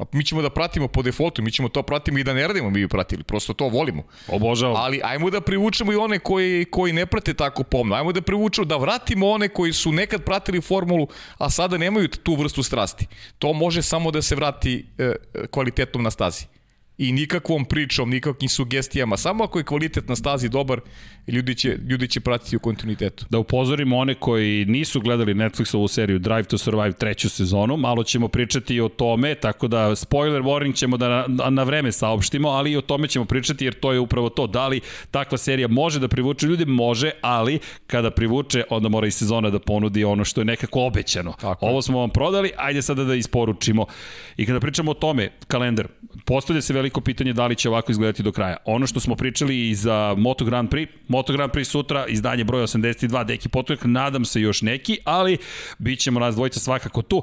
A 0.00 0.04
mi 0.12 0.24
ćemo 0.24 0.42
da 0.42 0.50
pratimo 0.50 0.88
po 0.88 1.02
defaultu, 1.02 1.42
mi 1.42 1.52
ćemo 1.52 1.68
to 1.68 1.82
pratimo 1.82 2.18
i 2.18 2.24
da 2.24 2.34
ne 2.34 2.46
radimo, 2.48 2.70
mi 2.70 2.80
bi 2.80 2.88
pratili, 2.88 3.22
prosto 3.22 3.52
to 3.52 3.68
volimo. 3.68 4.02
Obožavam. 4.28 4.76
Ali 4.76 5.00
ajmo 5.04 5.30
da 5.30 5.40
privučemo 5.40 5.92
i 5.92 5.96
one 5.96 6.18
koji, 6.18 6.64
koji 6.64 6.92
ne 6.92 7.06
prate 7.06 7.34
tako 7.34 7.62
pomno, 7.62 7.94
ajmo 7.94 8.12
da 8.12 8.22
privučemo, 8.22 8.64
da 8.64 8.76
vratimo 8.76 9.28
one 9.28 9.48
koji 9.48 9.72
su 9.72 9.92
nekad 9.92 10.24
pratili 10.24 10.60
formulu, 10.60 11.08
a 11.38 11.50
sada 11.50 11.78
nemaju 11.78 12.08
tu 12.08 12.34
vrstu 12.34 12.62
strasti. 12.62 13.06
To 13.38 13.52
može 13.52 13.82
samo 13.82 14.10
da 14.10 14.22
se 14.22 14.34
vrati 14.34 14.86
e, 14.98 15.14
kvalitetom 15.50 16.02
na 16.02 16.10
stazi 16.10 16.59
i 17.00 17.12
nikakvom 17.12 17.64
pričom, 17.64 18.10
nikakvim 18.10 18.48
sugestijama. 18.48 19.16
Samo 19.16 19.44
ako 19.44 19.58
je 19.58 19.64
kvalitet 19.64 20.08
na 20.08 20.16
stazi 20.16 20.48
dobar, 20.48 20.80
ljudi 21.28 21.54
će, 21.54 21.78
ljudi 21.88 22.08
će 22.08 22.20
pratiti 22.20 22.56
u 22.56 22.58
kontinuitetu. 22.58 23.26
Da 23.30 23.38
upozorimo 23.38 23.96
one 23.96 24.14
koji 24.14 24.64
nisu 24.64 25.00
gledali 25.00 25.34
Netflixovu 25.34 25.88
seriju 25.88 26.18
Drive 26.18 26.42
to 26.42 26.58
Survive 26.58 26.92
treću 26.92 27.30
sezonu, 27.30 27.76
malo 27.76 28.04
ćemo 28.04 28.28
pričati 28.28 28.80
o 28.80 28.88
tome, 28.88 29.34
tako 29.34 29.68
da 29.68 29.96
spoiler 29.96 30.42
warning 30.42 30.74
ćemo 30.74 30.96
da 30.96 31.08
na, 31.08 31.50
na 31.50 31.62
vreme 31.62 31.92
saopštimo, 31.92 32.48
ali 32.48 32.72
i 32.72 32.76
o 32.76 32.80
tome 32.80 33.08
ćemo 33.08 33.24
pričati 33.24 33.64
jer 33.64 33.74
to 33.74 33.92
je 33.92 33.98
upravo 33.98 34.28
to. 34.28 34.46
Da 34.46 34.68
li 34.68 34.80
takva 35.10 35.38
serija 35.38 35.68
može 35.68 36.00
da 36.00 36.08
privuče 36.08 36.46
ljude? 36.46 36.64
Može, 36.64 37.10
ali 37.20 37.58
kada 37.86 38.10
privuče, 38.10 38.64
onda 38.70 38.88
mora 38.88 39.06
i 39.06 39.10
sezona 39.10 39.50
da 39.50 39.58
ponudi 39.58 40.04
ono 40.04 40.24
što 40.24 40.40
je 40.40 40.44
nekako 40.44 40.80
obećano. 40.86 41.32
Tako. 41.40 41.66
Ovo 41.66 41.82
smo 41.82 41.98
vam 41.98 42.10
prodali, 42.10 42.50
ajde 42.56 42.82
sada 42.82 43.04
da 43.04 43.14
isporučimo. 43.14 43.86
I 44.36 44.46
kada 44.46 44.60
pričamo 44.60 44.90
o 44.90 44.94
tome, 44.94 45.30
kalendar, 45.46 45.88
postavlja 46.24 46.62
se 46.62 46.72
veliko 46.90 47.00
pitanje 47.00 47.32
da 47.32 47.46
li 47.46 47.54
će 47.54 47.68
ovako 47.68 47.92
izgledati 47.92 48.22
do 48.22 48.32
kraja. 48.32 48.56
Ono 48.64 48.86
što 48.86 49.00
smo 49.00 49.16
pričali 49.16 49.68
i 49.70 49.74
za 49.74 50.14
Moto 50.18 50.44
Grand 50.44 50.70
Prix, 50.70 50.88
Moto 51.08 51.32
Grand 51.32 51.52
Prix 51.52 51.64
sutra, 51.64 52.06
izdanje 52.06 52.44
broja 52.44 52.66
82, 52.66 53.24
Deki 53.24 53.48
Potojak, 53.48 53.84
nadam 53.84 54.24
se 54.24 54.40
još 54.40 54.62
neki, 54.62 54.98
ali 55.04 55.38
bit 55.78 56.00
ćemo 56.00 56.20
nas 56.20 56.34
dvojica 56.34 56.60
svakako 56.60 57.02
tu. 57.02 57.22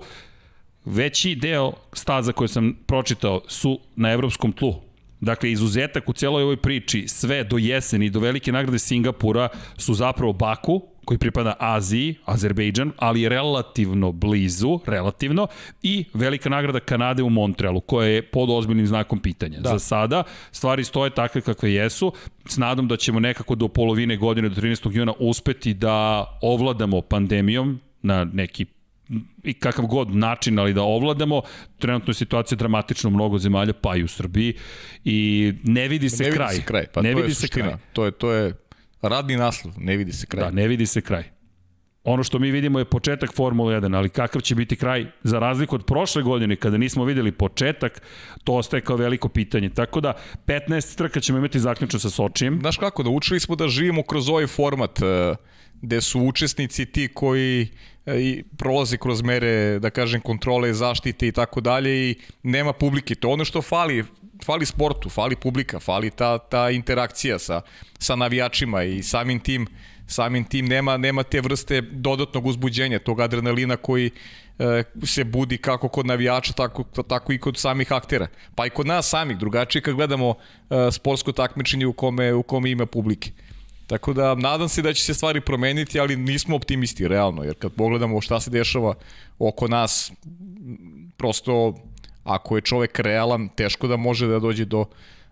Veći 0.85 1.35
deo 1.35 1.73
staza 1.93 2.31
koje 2.31 2.47
sam 2.47 2.77
pročitao 2.85 3.41
su 3.47 3.79
na 3.95 4.11
evropskom 4.11 4.51
tlu. 4.51 4.75
Dakle, 5.19 5.51
izuzetak 5.51 6.09
u 6.09 6.13
celoj 6.13 6.43
ovoj 6.43 6.57
priči, 6.57 7.07
sve 7.07 7.43
do 7.43 7.57
jeseni, 7.57 8.09
do 8.09 8.19
velike 8.19 8.51
nagrade 8.51 8.79
Singapura, 8.79 9.49
su 9.77 9.93
zapravo 9.93 10.33
Baku, 10.33 10.81
koji 11.07 11.17
pripada 11.17 11.53
Aziji, 11.59 12.15
Azerbejdžan, 12.25 12.91
ali 12.97 13.29
relativno 13.29 14.11
blizu, 14.11 14.79
relativno, 14.85 15.47
i 15.81 16.05
velika 16.13 16.49
nagrada 16.49 16.79
Kanade 16.79 17.23
u 17.23 17.29
Montrealu, 17.29 17.81
koja 17.81 18.07
je 18.07 18.21
pod 18.21 18.49
ozbiljnim 18.49 18.87
znakom 18.87 19.19
pitanja. 19.19 19.59
Da. 19.59 19.69
Za 19.69 19.79
sada 19.79 20.23
stvari 20.51 20.83
stoje 20.83 21.09
takve 21.09 21.41
kakve 21.41 21.73
jesu, 21.73 22.11
s 22.45 22.57
nadom 22.57 22.87
da 22.87 22.97
ćemo 22.97 23.19
nekako 23.19 23.55
do 23.55 23.67
polovine 23.67 24.17
godine, 24.17 24.49
do 24.49 24.61
13. 24.61 24.91
juna, 24.91 25.13
uspeti 25.19 25.73
da 25.73 26.25
ovladamo 26.41 27.01
pandemijom 27.01 27.79
na 28.01 28.23
neki 28.23 28.65
i 29.43 29.53
kakav 29.53 29.85
god 29.85 30.15
način, 30.15 30.59
ali 30.59 30.73
da 30.73 30.81
ovladamo. 30.81 31.41
Trenutno 31.79 32.11
je 32.11 32.15
situacija 32.15 32.57
dramatična 32.57 33.07
u 33.07 33.11
mnogo 33.11 33.37
zemalja, 33.37 33.73
pa 33.73 33.95
i 33.95 34.03
u 34.03 34.07
Srbiji 34.07 34.53
i 35.05 35.53
ne 35.63 35.87
vidi 35.87 36.09
se 36.09 36.23
ne 36.23 36.31
kraj. 36.31 36.47
Vidi 36.47 36.61
se 36.61 36.65
kraj. 36.65 36.85
Pa 36.93 37.01
ne 37.01 37.11
to 37.11 37.17
vidi 37.17 37.33
se 37.33 37.47
kraj. 37.47 37.73
To 37.93 38.05
je, 38.05 38.11
to 38.11 38.31
je 38.31 38.53
Radni 39.07 39.35
naslov, 39.35 39.73
ne 39.77 39.97
vidi 39.97 40.13
se 40.13 40.25
kraj. 40.25 40.43
Da, 40.43 40.51
ne 40.51 40.67
vidi 40.67 40.85
se 40.85 41.01
kraj. 41.01 41.37
Ono 42.09 42.23
što 42.23 42.39
mi 42.39 42.51
vidimo 42.51 42.79
je 42.79 42.85
početak 42.85 43.33
Formule 43.35 43.75
1, 43.81 43.97
ali 43.97 44.09
kakav 44.09 44.41
će 44.41 44.55
biti 44.55 44.75
kraj, 44.75 45.05
za 45.23 45.39
razliku 45.39 45.75
od 45.75 45.85
prošle 45.85 46.23
godine, 46.23 46.55
kada 46.55 46.77
nismo 46.77 47.05
videli 47.05 47.31
početak, 47.31 48.01
to 48.43 48.53
ostaje 48.53 48.81
kao 48.81 48.95
veliko 48.95 49.29
pitanje. 49.29 49.69
Tako 49.69 50.01
da, 50.01 50.13
15 50.45 50.97
trka 50.97 51.19
ćemo 51.19 51.37
imati 51.37 51.59
zaključno 51.59 51.99
sa 51.99 52.09
Sočijem. 52.09 52.59
Znaš 52.59 52.77
kako, 52.77 53.03
naučili 53.03 53.39
smo 53.39 53.55
da 53.55 53.67
živimo 53.67 54.03
kroz 54.03 54.29
ovaj 54.29 54.47
format, 54.47 55.01
e, 55.01 55.35
gde 55.81 56.01
su 56.01 56.21
učesnici 56.21 56.85
ti 56.85 57.09
koji 57.13 57.67
e, 58.05 58.21
i 58.21 58.43
prolaze 58.57 58.97
kroz 58.97 59.21
mere, 59.21 59.79
da 59.79 59.89
kažem, 59.89 60.21
kontrole, 60.21 60.73
zaštite 60.73 61.27
i 61.27 61.31
tako 61.31 61.61
dalje 61.61 62.09
i 62.09 62.15
nema 62.43 62.73
publike. 62.73 63.15
To 63.15 63.27
je 63.27 63.33
ono 63.33 63.45
što 63.45 63.61
fali, 63.61 64.03
fali 64.47 64.65
sportu, 64.65 65.09
fali 65.09 65.35
publika, 65.35 65.79
fali 65.79 66.09
ta, 66.09 66.37
ta 66.37 66.69
interakcija 66.71 67.39
sa, 67.39 67.61
sa 67.99 68.15
navijačima 68.15 68.83
i 68.83 69.03
samim 69.03 69.39
tim 69.39 69.67
samim 70.07 70.43
tim 70.43 70.65
nema 70.65 70.97
nema 70.97 71.23
te 71.23 71.41
vrste 71.41 71.81
dodatnog 71.81 72.45
uzbuđenja, 72.45 72.99
tog 72.99 73.21
adrenalina 73.21 73.77
koji 73.77 74.11
e, 74.59 74.83
se 75.03 75.23
budi 75.23 75.57
kako 75.57 75.89
kod 75.89 76.05
navijača, 76.05 76.53
tako, 76.53 76.83
tako 76.83 77.33
i 77.33 77.39
kod 77.39 77.57
samih 77.57 77.91
aktera. 77.91 78.27
Pa 78.55 78.65
i 78.65 78.69
kod 78.69 78.87
nas 78.87 79.09
samih, 79.09 79.37
drugačije 79.37 79.81
kad 79.81 79.95
gledamo 79.95 80.35
e, 80.69 80.91
sportsko 80.91 81.31
takmičenje 81.31 81.85
u 81.85 81.93
kome, 81.93 82.33
u 82.33 82.43
kome 82.43 82.71
ima 82.71 82.85
publike. 82.85 83.31
Tako 83.87 84.13
da 84.13 84.35
nadam 84.35 84.69
se 84.69 84.81
da 84.81 84.93
će 84.93 85.03
se 85.03 85.13
stvari 85.13 85.41
promeniti, 85.41 85.99
ali 85.99 86.15
nismo 86.15 86.55
optimisti 86.55 87.07
realno, 87.07 87.43
jer 87.43 87.55
kad 87.55 87.71
pogledamo 87.73 88.21
šta 88.21 88.39
se 88.39 88.49
dešava 88.49 88.95
oko 89.39 89.67
nas, 89.67 90.11
prosto 91.17 91.75
ako 92.27 92.55
je 92.55 92.61
čovek 92.61 92.99
realan, 92.99 93.49
teško 93.49 93.87
da 93.87 93.97
može 93.97 94.27
da 94.27 94.39
dođe 94.39 94.65
do 94.65 94.85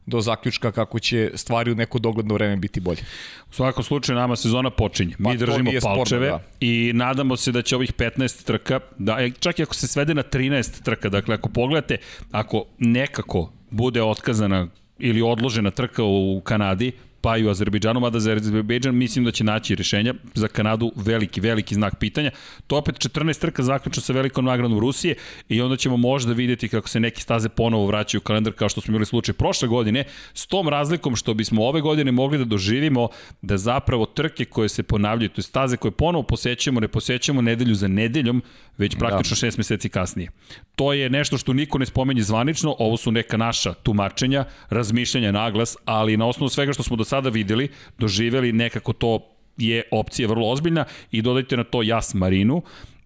do 0.06 0.22
zaključka 0.22 0.72
kako 0.72 1.00
će 1.00 1.32
stvari 1.34 1.72
u 1.72 1.76
neko 1.76 2.00
dogledno 2.00 2.34
vreme 2.34 2.56
biti 2.56 2.80
bolje. 2.80 3.02
U 3.50 3.54
svakom 3.54 3.84
slučaju 3.84 4.16
nama 4.16 4.36
sezona 4.36 4.70
počinje. 4.70 5.16
Mi 5.20 5.26
pa, 5.26 5.34
držimo 5.46 5.72
palčeve 5.82 6.28
sporno, 6.28 6.38
da. 6.38 6.58
i 6.60 6.92
nadamo 6.94 7.38
se 7.38 7.52
da 7.52 7.62
će 7.62 7.76
ovih 7.76 7.94
15 7.94 8.46
trka, 8.46 8.80
da, 8.98 9.18
e, 9.20 9.32
čak 9.40 9.60
i 9.60 9.64
ako 9.64 9.76
se 9.76 9.88
svede 9.88 10.14
na 10.14 10.24
13 10.24 10.84
trka, 10.84 11.10
dakle 11.10 11.36
ako 11.36 11.50
pogledate, 11.50 11.98
ako 12.32 12.66
nekako 12.80 13.52
bude 13.70 14.04
otkazana 14.04 14.68
ili 15.00 15.22
odložena 15.22 15.72
trka 15.72 16.04
u 16.04 16.42
Kanadi, 16.44 16.92
pa 17.26 17.38
i 17.38 17.46
u 17.46 17.50
Azerbejdžanu, 17.50 18.00
mada 18.00 18.20
za 18.20 18.32
Azerbejdžan 18.32 18.96
mislim 18.96 19.26
da 19.26 19.32
će 19.32 19.44
naći 19.44 19.76
rešenja. 19.76 20.14
Za 20.34 20.48
Kanadu 20.48 20.92
veliki, 20.96 21.42
veliki 21.42 21.76
znak 21.76 21.96
pitanja. 22.00 22.32
To 22.68 22.78
opet 22.78 22.96
14 22.96 23.42
trka 23.42 23.64
zaključno 23.64 24.02
sa 24.02 24.14
velikom 24.14 24.46
nagradom 24.46 24.80
Rusije 24.80 25.16
i 25.50 25.62
onda 25.62 25.78
ćemo 25.78 25.98
možda 25.98 26.34
videti 26.34 26.70
kako 26.70 26.90
se 26.90 27.00
neki 27.00 27.22
staze 27.22 27.50
ponovo 27.50 27.86
vraćaju 27.86 28.20
u 28.20 28.24
kalendar 28.24 28.54
kao 28.54 28.70
što 28.70 28.82
smo 28.82 28.92
imali 28.92 29.06
slučaj 29.06 29.34
prošle 29.34 29.68
godine, 29.68 30.04
s 30.34 30.46
tom 30.48 30.70
razlikom 30.70 31.16
što 31.16 31.34
bismo 31.34 31.66
ove 31.66 31.82
godine 31.82 32.12
mogli 32.12 32.38
da 32.38 32.46
doživimo 32.46 33.08
da 33.42 33.58
zapravo 33.58 34.06
trke 34.06 34.46
koje 34.46 34.70
se 34.70 34.84
ponavljaju, 34.84 35.30
to 35.30 35.40
je 35.40 35.44
staze 35.44 35.78
koje 35.78 35.92
ponovo 35.92 36.24
posećujemo, 36.24 36.80
ne 36.80 36.88
posećujemo 36.88 37.42
nedelju 37.42 37.76
za 37.76 37.88
nedeljom, 37.88 38.44
već 38.78 38.94
da. 38.94 39.00
praktično 39.00 39.36
da. 39.36 39.40
šest 39.40 39.58
meseci 39.58 39.90
kasnije. 39.90 40.30
To 40.76 40.94
je 40.94 41.10
nešto 41.10 41.38
što 41.38 41.54
niko 41.54 41.78
ne 41.78 41.86
spomenje 41.86 42.22
zvanično, 42.22 42.76
ovo 42.80 42.98
su 42.98 43.12
neka 43.12 43.38
naša 43.38 43.74
tumačenja, 43.74 44.46
razmišljanja 44.70 45.32
naglas, 45.32 45.78
ali 45.86 46.18
na 46.18 46.26
osnovu 46.26 46.50
svega 46.50 46.74
što 46.74 46.84
smo 46.84 46.96
do 46.96 47.04
sada 47.04 47.15
videli, 47.20 47.70
doživeli 48.00 48.52
nekako 48.52 48.94
to 48.94 49.20
je 49.58 49.84
opcija 49.92 50.28
vrlo 50.28 50.50
ozbiljna 50.52 50.86
i 51.12 51.22
dodajte 51.22 51.58
na 51.58 51.64
to 51.64 51.82
jas 51.84 52.14
Marinu, 52.14 52.62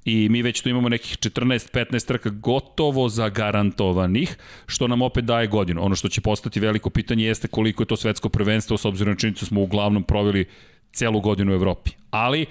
i 0.06 0.30
mi 0.30 0.42
već 0.42 0.62
tu 0.62 0.70
imamo 0.70 0.90
nekih 0.90 1.18
14-15 1.18 2.08
trka 2.08 2.30
gotovo 2.30 3.10
zagarantovanih, 3.10 4.38
što 4.66 4.88
nam 4.88 5.02
opet 5.02 5.26
daje 5.26 5.48
godinu. 5.48 5.86
Ono 5.86 5.96
što 5.96 6.10
će 6.10 6.22
postati 6.22 6.60
veliko 6.60 6.90
pitanje 6.90 7.26
jeste 7.26 7.48
koliko 7.48 7.84
je 7.84 7.88
to 7.88 7.98
svetsko 7.98 8.30
prvenstvo, 8.30 8.78
s 8.78 8.86
obzirom 8.86 9.14
na 9.14 9.18
činjenicu 9.18 9.46
smo 9.46 9.62
uglavnom 9.62 10.04
proveli 10.04 10.46
celu 10.92 11.22
godinu 11.22 11.52
u 11.52 11.56
Evropi. 11.56 11.92
Ali, 12.12 12.46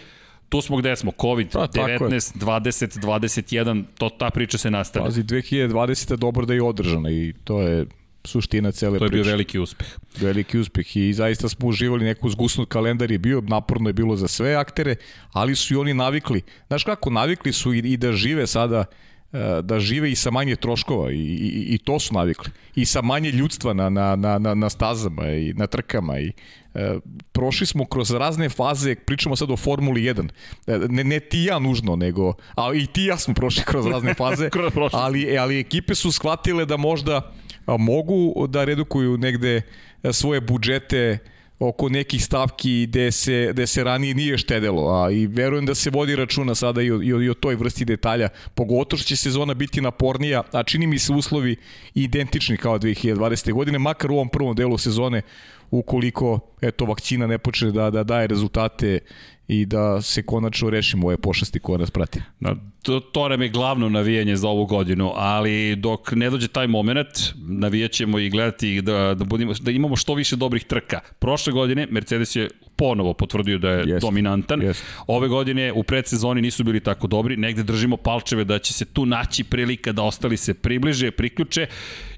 tu 0.48 0.60
smo 0.60 0.76
gde 0.76 0.96
smo, 0.96 1.12
COVID, 1.20 1.50
pa, 1.52 1.66
19, 1.68 2.38
20, 2.38 3.00
21, 3.00 3.84
to, 3.98 4.08
ta 4.08 4.30
priča 4.30 4.58
se 4.58 4.70
nastavlja. 4.70 5.06
Pazi, 5.06 5.22
2020. 5.22 6.16
dobro 6.16 6.46
da 6.46 6.54
je 6.54 6.62
održana 6.62 7.10
i 7.10 7.34
to 7.44 7.60
je 7.60 7.86
suština 8.28 8.72
cele 8.72 8.98
priče. 8.98 8.98
To 8.98 9.04
je 9.04 9.10
priče. 9.10 9.22
bio 9.22 9.30
veliki 9.30 9.58
uspeh. 9.58 9.88
Veliki 10.20 10.58
uspeh 10.58 10.96
i 10.96 11.12
zaista 11.12 11.48
smo 11.48 11.68
uživali 11.68 12.04
neku 12.04 12.30
zgusnut 12.30 12.68
kalendar 12.68 13.10
je 13.10 13.18
bio, 13.18 13.40
naporno 13.40 13.88
je 13.88 13.92
bilo 13.92 14.16
za 14.16 14.28
sve 14.28 14.54
aktere, 14.54 14.96
ali 15.32 15.56
su 15.56 15.74
i 15.74 15.76
oni 15.76 15.94
navikli. 15.94 16.42
Znaš 16.68 16.84
kako, 16.84 17.10
navikli 17.10 17.52
su 17.52 17.74
i, 17.74 17.78
i 17.78 17.96
da 17.96 18.12
žive 18.12 18.46
sada 18.46 18.84
e, 19.32 19.62
da 19.62 19.80
žive 19.80 20.10
i 20.10 20.16
sa 20.16 20.30
manje 20.30 20.56
troškova 20.56 21.12
i, 21.12 21.16
i, 21.16 21.74
i 21.74 21.78
to 21.78 21.98
su 22.00 22.14
navikli. 22.14 22.52
I 22.74 22.84
sa 22.84 23.02
manje 23.02 23.30
ljudstva 23.30 23.72
na, 23.74 23.88
na, 23.88 24.16
na, 24.16 24.38
na, 24.38 24.54
na 24.54 24.70
stazama 24.70 25.28
i 25.28 25.52
na 25.52 25.66
trkama 25.66 26.20
i 26.20 26.32
e, 26.74 26.98
prošli 27.32 27.66
smo 27.66 27.84
kroz 27.84 28.10
razne 28.10 28.48
faze, 28.48 28.94
pričamo 28.94 29.36
sad 29.36 29.50
o 29.50 29.56
Formuli 29.56 30.02
1. 30.02 30.28
E, 30.66 30.78
ne, 30.88 31.04
ne 31.04 31.20
ti 31.20 31.42
ja 31.42 31.58
nužno, 31.58 31.96
nego 31.96 32.34
a 32.56 32.74
i 32.74 32.86
ti 32.86 33.04
ja 33.04 33.16
smo 33.16 33.34
prošli 33.34 33.62
kroz 33.64 33.86
razne 33.86 34.14
faze, 34.20 34.50
ali, 34.92 35.38
ali 35.38 35.60
ekipe 35.60 35.94
su 35.94 36.12
shvatile 36.12 36.66
da 36.66 36.76
možda 36.76 37.32
mogu 37.76 38.46
da 38.46 38.64
redukuju 38.64 39.18
negde 39.18 39.62
e, 40.02 40.12
svoje 40.12 40.40
budžete 40.40 41.18
oko 41.58 41.88
nekih 41.88 42.24
stavki 42.24 42.86
gde 42.86 43.12
se, 43.12 43.48
gde 43.52 43.66
se 43.66 43.84
ranije 43.84 44.14
nije 44.14 44.38
štedelo, 44.38 45.02
a 45.02 45.10
i 45.10 45.26
verujem 45.26 45.66
da 45.66 45.74
se 45.74 45.90
vodi 45.90 46.16
računa 46.16 46.54
sada 46.54 46.82
i 46.82 46.90
o, 46.90 47.02
i 47.02 47.12
o, 47.12 47.22
i 47.22 47.30
o 47.30 47.34
toj 47.34 47.54
vrsti 47.54 47.84
detalja, 47.84 48.28
pogotovo 48.54 48.98
što 48.98 49.08
će 49.08 49.16
sezona 49.16 49.54
biti 49.54 49.80
napornija, 49.80 50.42
a 50.52 50.62
čini 50.62 50.86
mi 50.86 50.98
se 50.98 51.12
uslovi 51.12 51.56
identični 51.94 52.56
kao 52.56 52.78
2020. 52.78 53.52
godine, 53.52 53.78
makar 53.78 54.10
u 54.10 54.14
ovom 54.14 54.28
prvom 54.28 54.56
delu 54.56 54.78
sezone, 54.78 55.22
ukoliko 55.70 56.40
eto 56.60 56.84
vakcina 56.84 57.26
ne 57.26 57.38
počne 57.38 57.70
da, 57.70 57.90
da 57.90 58.04
daje 58.04 58.26
rezultate 58.26 58.98
i 59.48 59.66
da 59.66 60.02
se 60.02 60.22
konačno 60.22 60.70
rešimo 60.70 61.06
ove 61.06 61.16
pošasti 61.16 61.60
koje 61.60 61.78
nas 61.78 61.90
prati. 61.90 62.20
Na, 62.40 62.56
to, 62.88 63.00
to 63.00 63.28
nam 63.28 63.42
je 63.42 63.48
glavno 63.48 63.88
navijanje 63.88 64.36
za 64.36 64.48
ovu 64.48 64.66
godinu, 64.66 65.12
ali 65.14 65.76
dok 65.76 66.12
ne 66.12 66.30
dođe 66.30 66.48
taj 66.48 66.66
moment, 66.66 67.08
navijaćemo 67.36 68.18
i 68.18 68.30
gledati 68.30 68.80
da, 68.82 69.14
da, 69.14 69.24
budimo, 69.24 69.52
da 69.60 69.70
imamo 69.70 69.96
što 69.96 70.14
više 70.14 70.36
dobrih 70.36 70.64
trka. 70.64 71.00
Prošle 71.18 71.52
godine 71.52 71.86
Mercedes 71.90 72.36
je 72.36 72.48
ponovo 72.76 73.14
potvrdio 73.14 73.58
da 73.58 73.70
je 73.70 73.84
yes. 73.84 74.00
dominantan. 74.00 74.60
Yes. 74.60 74.82
Ove 75.06 75.28
godine 75.28 75.72
u 75.72 75.82
predsezoni 75.82 76.42
nisu 76.42 76.64
bili 76.64 76.80
tako 76.80 77.06
dobri, 77.06 77.36
negde 77.36 77.62
držimo 77.62 77.96
palčeve 77.96 78.44
da 78.44 78.58
će 78.58 78.72
se 78.72 78.84
tu 78.84 79.06
naći 79.06 79.44
prilika 79.44 79.92
da 79.92 80.02
ostali 80.02 80.36
se 80.36 80.54
približe, 80.54 81.10
priključe 81.10 81.66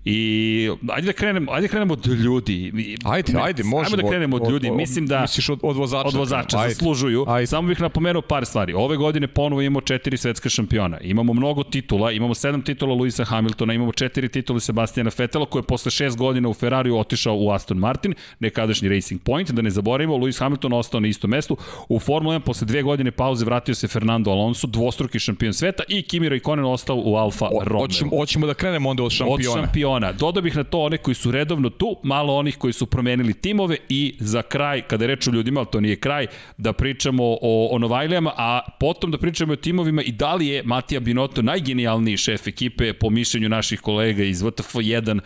I 0.05 0.71
ajde 0.89 1.07
da 1.07 1.13
krenemo, 1.13 1.53
ajde 1.53 1.67
da 1.67 1.71
krenemo 1.71 1.93
od 1.93 2.07
ljudi. 2.07 2.73
Ajde, 3.05 3.33
ne, 3.33 3.41
ajde, 3.43 3.63
možemo. 3.63 3.97
Ajde 3.97 4.03
da 4.03 4.09
krenemo 4.09 4.37
od, 4.37 4.51
ljudi. 4.51 4.71
Mislim 4.71 5.07
da 5.07 5.21
misliš 5.21 5.49
od, 5.49 5.59
od 5.63 5.77
vozača. 5.77 6.09
Od 6.09 6.15
vozača 6.15 6.59
ajde. 6.59 6.75
zaslužuju. 6.75 7.25
Ajde. 7.29 7.47
Samo 7.47 7.69
bih 7.69 7.81
napomenuo 7.81 8.23
par 8.23 8.47
stvari. 8.47 8.73
Ove 8.73 8.97
godine 8.97 9.27
ponovo 9.27 9.63
imamo 9.63 9.81
četiri 9.81 10.17
svetska 10.17 10.49
šampiona. 10.61 11.01
Imamo 11.01 11.35
mnogo 11.35 11.63
titula, 11.63 12.13
imamo 12.13 12.35
sedam 12.35 12.63
titula 12.63 12.95
Luisa 12.95 13.25
Hamiltona, 13.25 13.75
imamo 13.75 13.93
četiri 13.93 14.29
titula 14.29 14.61
Sebastiana 14.61 15.11
Vetela 15.19 15.47
koji 15.47 15.61
je 15.61 15.67
posle 15.67 15.91
šest 15.91 16.19
godina 16.19 16.49
u 16.49 16.55
Ferrariju 16.55 16.99
otišao 16.99 17.37
u 17.37 17.51
Aston 17.51 17.79
Martin, 17.79 18.15
nekadašnji 18.41 18.89
Racing 18.89 19.23
Point, 19.23 19.51
da 19.51 19.63
ne 19.63 19.71
zaboravimo, 19.71 20.17
Luis 20.17 20.39
Hamilton 20.39 20.73
ostao 20.73 21.01
na 21.01 21.09
istom 21.09 21.31
mestu. 21.31 21.57
U 21.89 21.99
Formula 21.99 22.35
1 22.35 22.41
posle 22.41 22.67
dve 22.67 22.83
godine 22.83 23.11
pauze 23.11 23.45
vratio 23.45 23.75
se 23.75 23.89
Fernando 23.89 24.31
Alonso, 24.31 24.67
dvostruki 24.67 25.19
šampion 25.19 25.53
sveta 25.53 25.83
i 25.89 26.03
Kimi 26.03 26.29
Raikkonen 26.29 26.65
ostao 26.65 26.97
u 27.05 27.17
Alfa 27.17 27.49
Romeo. 27.65 27.81
Hoćemo, 27.81 28.17
hoćemo 28.17 28.47
da 28.47 28.55
krenemo 28.55 28.91
onda 28.91 29.03
od 29.03 29.13
šampiona. 29.13 29.61
Od 29.61 29.65
šampiona. 29.65 30.13
Dodao 30.13 30.43
bih 30.43 30.57
na 30.57 30.65
to 30.65 30.81
one 30.81 30.99
koji 30.99 31.15
su 31.15 31.31
redovno 31.31 31.71
tu, 31.71 31.97
malo 32.03 32.37
onih 32.37 32.59
koji 32.59 32.73
su 32.73 32.87
promenili 32.87 33.35
timove 33.35 33.77
i 33.89 34.15
za 34.19 34.43
kraj, 34.43 34.83
kada 34.83 35.07
reč 35.07 35.29
o 35.29 35.31
ljudima, 35.31 35.61
ali 35.61 35.69
to 35.73 35.81
nije 35.81 35.97
kraj, 35.97 36.27
da 36.57 36.73
pričamo 36.73 37.25
o, 37.25 37.69
o 37.73 37.79
Novajlijama, 37.79 38.33
a 38.37 38.61
potom 38.81 39.11
da 39.11 39.19
pričamo 39.19 39.53
o 39.53 39.57
timovima 39.57 40.03
i 40.03 40.13
da 40.13 40.35
li 40.41 40.47
je 40.47 40.63
Matija 40.65 41.01
Binotto 41.01 41.43
najgenijalniji 41.43 42.17
šef 42.17 42.47
ekipe 42.47 42.93
po 42.93 43.11
mišljenju 43.11 43.49
naših 43.49 43.81
kolega 43.81 44.25
iz 44.25 44.43
VTF1 44.43 45.21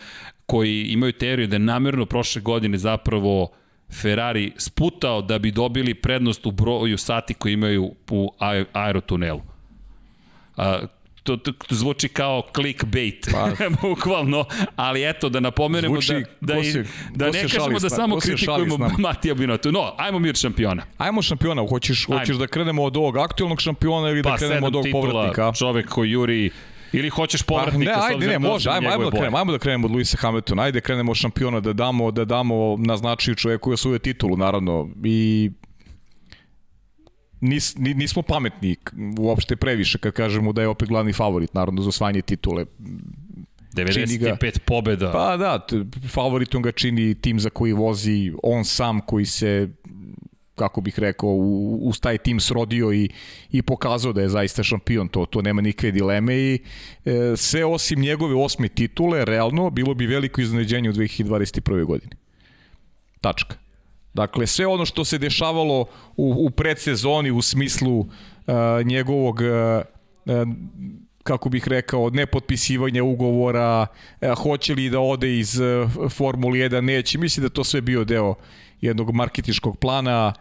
koji 0.45 0.83
imaju 0.83 1.13
teoriju 1.13 1.47
da 1.47 1.55
je 1.55 1.59
namjerno 1.59 2.05
prošle 2.05 2.41
godine 2.41 2.77
zapravo 2.77 3.51
Ferrari 4.01 4.51
sputao 4.57 5.21
da 5.21 5.39
bi 5.39 5.51
dobili 5.51 5.93
prednost 5.93 6.45
u 6.45 6.51
broju 6.51 6.97
sati 6.97 7.33
koji 7.33 7.53
imaju 7.53 7.91
u 8.09 8.31
aerotunelu. 8.73 9.41
To, 11.25 11.37
to, 11.37 11.51
zvuči 11.69 12.07
kao 12.07 12.43
clickbait, 12.55 13.27
pa. 13.31 13.49
bukvalno, 13.81 14.45
ali 14.75 15.09
eto, 15.09 15.29
da 15.29 15.39
napomenemo 15.39 15.93
zvuči, 15.93 16.23
da, 16.41 16.53
da, 16.55 16.63
si, 16.63 16.83
da 17.15 17.25
ne 17.31 17.41
kažemo 17.41 17.79
da 17.79 17.89
samo 17.89 18.19
kritikujemo 18.19 18.89
Matija 18.97 19.33
Binotu. 19.33 19.71
No, 19.71 19.93
ajmo 19.97 20.19
mir 20.19 20.35
šampiona. 20.35 20.83
Ajmo 20.97 21.21
šampiona, 21.21 21.67
hoćeš, 21.69 22.09
ajmo. 22.09 22.19
hoćeš 22.19 22.37
da 22.37 22.47
krenemo 22.47 22.83
od 22.83 22.97
ovog 22.97 23.17
aktualnog 23.17 23.61
šampiona 23.61 24.09
ili 24.09 24.21
da 24.21 24.29
pa, 24.29 24.37
da 24.37 24.37
krenemo 24.37 24.67
od 24.67 24.75
ovog 24.75 24.85
titula, 24.85 25.01
povratnika? 25.01 25.51
čovek 25.57 25.89
koji 25.89 26.11
juri 26.11 26.49
Ili 26.93 27.09
hoćeš 27.09 27.41
povratnika? 27.43 27.93
Pa, 27.93 28.07
ne, 28.07 28.13
ajde, 28.13 28.27
ne, 28.27 28.33
da 28.33 28.39
može, 28.39 28.69
ajmo, 28.69 28.89
ajmo 28.89 29.03
da 29.03 29.11
krenemo, 29.11 29.37
ajmo 29.37 29.51
da 29.51 29.57
krenemo 29.57 29.85
od 29.87 29.91
Luisa 29.91 30.17
Hamiltona, 30.17 30.63
ajde 30.63 30.81
krenemo 30.81 31.11
od 31.11 31.17
šampiona, 31.17 31.59
da 31.59 31.73
damo, 31.73 32.11
da 32.11 32.25
damo 32.25 32.77
na 32.79 32.97
značaju 32.97 33.35
čovjeku 33.35 33.63
koji 33.63 33.73
osvoje 33.73 33.99
titulu, 33.99 34.37
naravno, 34.37 34.89
i 35.03 35.51
nis, 37.41 37.75
nismo 37.77 38.21
pametni 38.21 38.75
uopšte 39.19 39.55
previše 39.55 39.97
kad 39.97 40.13
kažemo 40.13 40.53
da 40.53 40.61
je 40.61 40.67
opet 40.67 40.89
glavni 40.89 41.13
favorit, 41.13 41.53
naravno, 41.53 41.81
za 41.81 41.89
osvajanje 41.89 42.21
titule. 42.21 42.65
95 43.73 44.19
ga, 44.19 44.37
pobeda. 44.65 45.11
Pa 45.11 45.37
da, 45.37 45.67
favoritom 46.09 46.61
ga 46.61 46.71
čini 46.71 47.15
tim 47.15 47.39
za 47.39 47.49
koji 47.49 47.73
vozi 47.73 48.33
on 48.43 48.65
sam 48.65 49.01
koji 49.01 49.25
se 49.25 49.69
kako 50.55 50.81
bih 50.81 50.99
rekao, 50.99 51.29
u, 51.29 51.79
uz 51.89 51.99
taj 51.99 52.17
tim 52.17 52.39
srodio 52.39 52.93
i, 52.93 53.09
i 53.51 53.61
pokazao 53.61 54.13
da 54.13 54.21
je 54.21 54.29
zaista 54.29 54.63
šampion, 54.63 55.07
to, 55.07 55.25
to 55.25 55.41
nema 55.41 55.61
nikakve 55.61 55.91
dileme 55.91 56.35
i 56.35 56.59
e, 57.05 57.33
sve 57.35 57.65
osim 57.65 57.99
njegove 57.99 58.35
osme 58.35 58.67
titule, 58.67 59.25
realno, 59.25 59.69
bilo 59.69 59.93
bi 59.93 60.05
veliko 60.05 60.41
iznenađenje 60.41 60.89
u 60.89 60.93
2021. 60.93 61.85
godini. 61.85 62.11
Tačka. 63.21 63.64
Dakle, 64.15 64.47
sve 64.47 64.67
ono 64.67 64.85
što 64.85 65.05
se 65.05 65.17
dešavalo 65.17 65.85
u, 66.17 66.45
u 66.47 66.49
predsezoni 66.49 67.31
u 67.31 67.41
smislu 67.41 67.99
uh, 67.99 68.07
njegovog 68.85 69.39
uh, 69.39 70.47
kako 71.23 71.49
bih 71.49 71.67
rekao, 71.67 72.09
nepotpisivanja 72.09 73.03
ugovora, 73.03 73.87
hoće 74.43 74.75
li 74.75 74.89
da 74.89 74.99
ode 74.99 75.37
iz 75.39 75.59
Formule 76.09 76.59
1, 76.59 76.81
neće. 76.81 77.17
Mislim 77.17 77.43
da 77.43 77.49
to 77.49 77.63
sve 77.63 77.81
bio 77.81 78.03
deo 78.03 78.35
jednog 78.81 79.11
marketičkog 79.11 79.77
plana. 79.77 80.33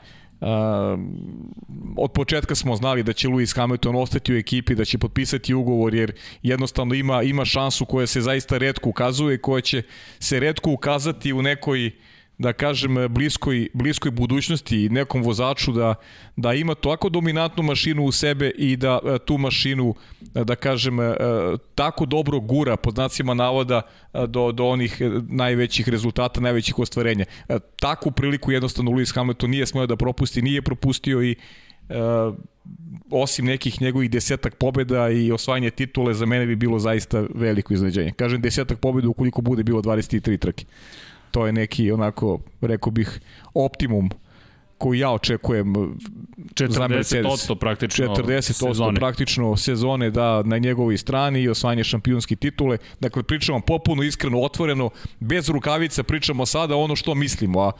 Od 1.96 2.12
početka 2.12 2.54
smo 2.54 2.76
znali 2.76 3.02
da 3.02 3.12
će 3.12 3.28
Lewis 3.28 3.56
Hamilton 3.56 3.96
ostati 3.96 4.34
u 4.34 4.36
ekipi, 4.36 4.74
da 4.74 4.84
će 4.84 4.98
potpisati 4.98 5.54
ugovor 5.54 5.94
jer 5.94 6.12
jednostavno 6.42 6.94
ima 6.94 7.22
ima 7.22 7.44
šansu 7.44 7.86
koja 7.86 8.06
se 8.06 8.20
zaista 8.20 8.58
redko 8.58 8.90
ukazuje, 8.90 9.38
koja 9.38 9.60
će 9.60 9.82
se 10.18 10.40
redko 10.40 10.70
ukazati 10.70 11.32
u 11.32 11.42
nekoj 11.42 11.90
da 12.38 12.52
kažem, 12.52 12.94
bliskoj, 13.08 13.68
bliskoj 13.74 14.10
budućnosti 14.10 14.88
nekom 14.88 15.22
vozaču 15.22 15.72
da, 15.72 15.94
da 16.36 16.54
ima 16.54 16.74
toliko 16.74 17.08
dominantnu 17.08 17.62
mašinu 17.62 18.04
u 18.04 18.12
sebe 18.12 18.50
i 18.50 18.76
da 18.76 18.98
e, 19.04 19.18
tu 19.18 19.38
mašinu, 19.38 19.94
e, 20.34 20.44
da 20.44 20.54
kažem, 20.54 21.00
e, 21.00 21.14
tako 21.74 22.06
dobro 22.06 22.40
gura, 22.40 22.76
pod 22.76 22.94
znacima 22.94 23.34
navoda, 23.34 23.82
do, 24.28 24.52
do 24.52 24.66
onih 24.66 25.00
najvećih 25.28 25.88
rezultata, 25.88 26.40
najvećih 26.40 26.78
ostvarenja. 26.78 27.24
Takvu 27.80 28.12
priliku 28.12 28.52
jednostavno 28.52 28.90
Lewis 28.90 29.14
Hamilton 29.14 29.50
nije 29.50 29.66
smeo 29.66 29.86
da 29.86 29.96
propusti, 29.96 30.42
nije 30.42 30.62
propustio 30.62 31.22
i 31.22 31.36
osim 33.10 33.44
nekih 33.44 33.80
njegovih 33.80 34.10
desetak 34.10 34.54
pobeda 34.54 35.10
i 35.10 35.32
osvajanje 35.32 35.70
titule, 35.70 36.14
za 36.14 36.26
mene 36.26 36.46
bi 36.46 36.56
bilo 36.56 36.78
zaista 36.78 37.24
veliko 37.34 37.74
iznenađenje. 37.74 38.12
Kažem 38.12 38.40
desetak 38.40 38.78
pobeda 38.78 39.08
ukoliko 39.08 39.42
bude 39.42 39.62
bilo 39.62 39.82
23 39.82 40.38
trke 40.38 40.64
to 41.34 41.46
je 41.46 41.52
neki 41.52 41.90
onako, 41.92 42.38
rekao 42.60 42.90
bih, 42.92 43.20
optimum 43.54 44.10
koji 44.78 44.98
ja 44.98 45.10
očekujem 45.10 45.74
40% 45.74 47.58
praktično 47.58 48.06
40% 48.06 48.40
sezone. 48.40 48.98
praktično 48.98 49.56
sezone 49.56 50.10
da 50.10 50.42
na 50.42 50.58
njegovoj 50.58 50.98
strani 50.98 51.40
i 51.42 51.48
osvajanje 51.48 51.84
šampionske 51.84 52.36
titule. 52.36 52.78
Dakle, 53.00 53.22
pričamo 53.22 53.60
popuno, 53.60 54.02
iskreno, 54.02 54.40
otvoreno, 54.40 54.90
bez 55.20 55.48
rukavica 55.48 56.02
pričamo 56.02 56.46
sada 56.46 56.76
ono 56.76 56.96
što 56.96 57.14
mislimo, 57.14 57.60
a 57.60 57.72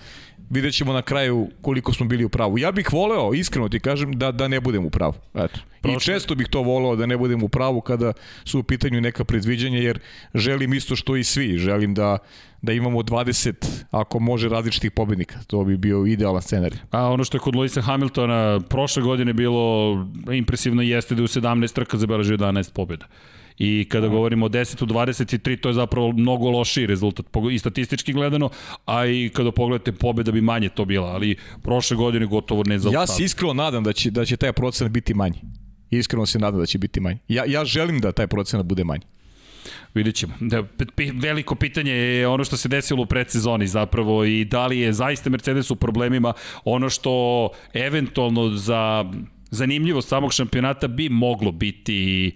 vidjet 0.55 0.75
ćemo 0.75 0.93
na 0.93 1.03
kraju 1.03 1.49
koliko 1.63 1.93
smo 1.93 2.07
bili 2.07 2.25
u 2.25 2.29
pravu. 2.29 2.59
Ja 2.59 2.73
bih 2.73 2.93
voleo, 2.93 3.35
iskreno 3.35 3.69
ti 3.69 3.81
kažem, 3.81 4.13
da, 4.13 4.33
da 4.33 4.49
ne 4.49 4.61
budem 4.61 4.87
u 4.87 4.91
pravu. 4.91 5.15
Eto. 5.35 5.61
Prošle. 5.81 5.97
I 5.97 6.01
često 6.01 6.35
bih 6.35 6.49
to 6.51 6.63
voleo 6.63 6.97
da 6.97 7.07
ne 7.07 7.17
budem 7.17 7.43
u 7.43 7.49
pravu 7.49 7.81
kada 7.81 8.13
su 8.45 8.59
u 8.59 8.63
pitanju 8.63 9.01
neka 9.01 9.25
predviđanja, 9.25 9.79
jer 9.79 9.99
želim 10.35 10.75
isto 10.75 10.97
što 10.97 11.17
i 11.17 11.25
svi. 11.25 11.59
Želim 11.59 11.95
da 11.95 12.19
da 12.65 12.73
imamo 12.73 13.03
20, 13.03 13.85
ako 13.91 14.19
može, 14.19 14.49
različitih 14.49 14.91
pobednika. 14.91 15.39
To 15.47 15.65
bi 15.65 15.77
bio 15.77 16.07
idealan 16.07 16.43
scenarij. 16.43 16.79
A 16.91 17.09
ono 17.09 17.25
što 17.25 17.37
je 17.37 17.41
kod 17.41 17.55
Luisa 17.55 17.81
Hamiltona 17.81 18.61
prošle 18.69 19.03
godine 19.03 19.33
bilo 19.33 19.95
impresivno 20.33 20.83
jeste 20.83 21.15
da 21.15 21.23
u 21.23 21.27
17 21.27 21.75
trka 21.75 21.97
zabeležio 21.97 22.37
11 22.37 22.73
pobjeda. 22.73 23.07
I 23.59 23.87
kada 23.89 24.09
govorimo 24.09 24.47
o 24.47 24.49
10 24.49 24.83
u 24.83 24.87
23, 24.87 25.61
to 25.61 25.69
je 25.69 25.75
zapravo 25.75 26.13
mnogo 26.13 26.51
lošiji 26.51 26.87
rezultat, 26.87 27.27
i 27.53 27.59
statistički 27.59 28.13
gledano, 28.13 28.51
a 28.87 29.07
i 29.07 29.31
kada 29.35 29.53
pogledate 29.53 29.93
pobeda 29.93 30.33
bi 30.33 30.41
manje 30.41 30.69
to 30.69 30.85
bila, 30.85 31.07
ali 31.07 31.37
prošle 31.63 31.97
godine 31.97 32.27
gotovo 32.27 32.63
ne 32.67 32.79
za 32.79 32.91
Ja 32.93 33.07
se 33.07 33.25
iskreno 33.25 33.53
nadam 33.53 33.85
da 33.85 33.93
će, 33.93 34.11
da 34.11 34.25
će 34.25 34.37
taj 34.37 34.53
procenat 34.53 34.93
biti 34.93 35.15
manji. 35.15 35.41
Iskreno 35.91 36.27
se 36.27 36.39
nadam 36.39 36.61
da 36.61 36.67
će 36.67 36.79
biti 36.79 37.01
manji. 37.01 37.19
Ja, 37.29 37.45
ja 37.47 37.65
želim 37.65 38.01
da 38.01 38.13
taj 38.13 38.27
procenat 38.27 38.67
bude 38.67 38.85
manji. 38.85 39.03
Vidjet 39.95 40.15
ćemo. 40.15 40.35
Da, 40.41 40.63
veliko 41.15 41.55
pitanje 41.55 41.93
je 41.93 42.29
ono 42.29 42.45
što 42.45 42.57
se 42.57 42.69
desilo 42.69 43.03
u 43.03 43.07
predsezoni 43.07 43.67
zapravo 43.67 44.25
i 44.25 44.45
da 44.45 44.67
li 44.67 44.79
je 44.79 44.93
zaista 44.93 45.31
Mercedes 45.31 45.71
u 45.71 45.77
problemima 45.77 46.33
ono 46.65 46.91
što 46.91 47.49
eventualno 47.73 48.49
za 48.49 49.05
zanimljivost 49.51 50.09
samog 50.09 50.33
šampionata 50.33 50.89
bi 50.89 51.09
moglo 51.09 51.53
biti 51.53 52.33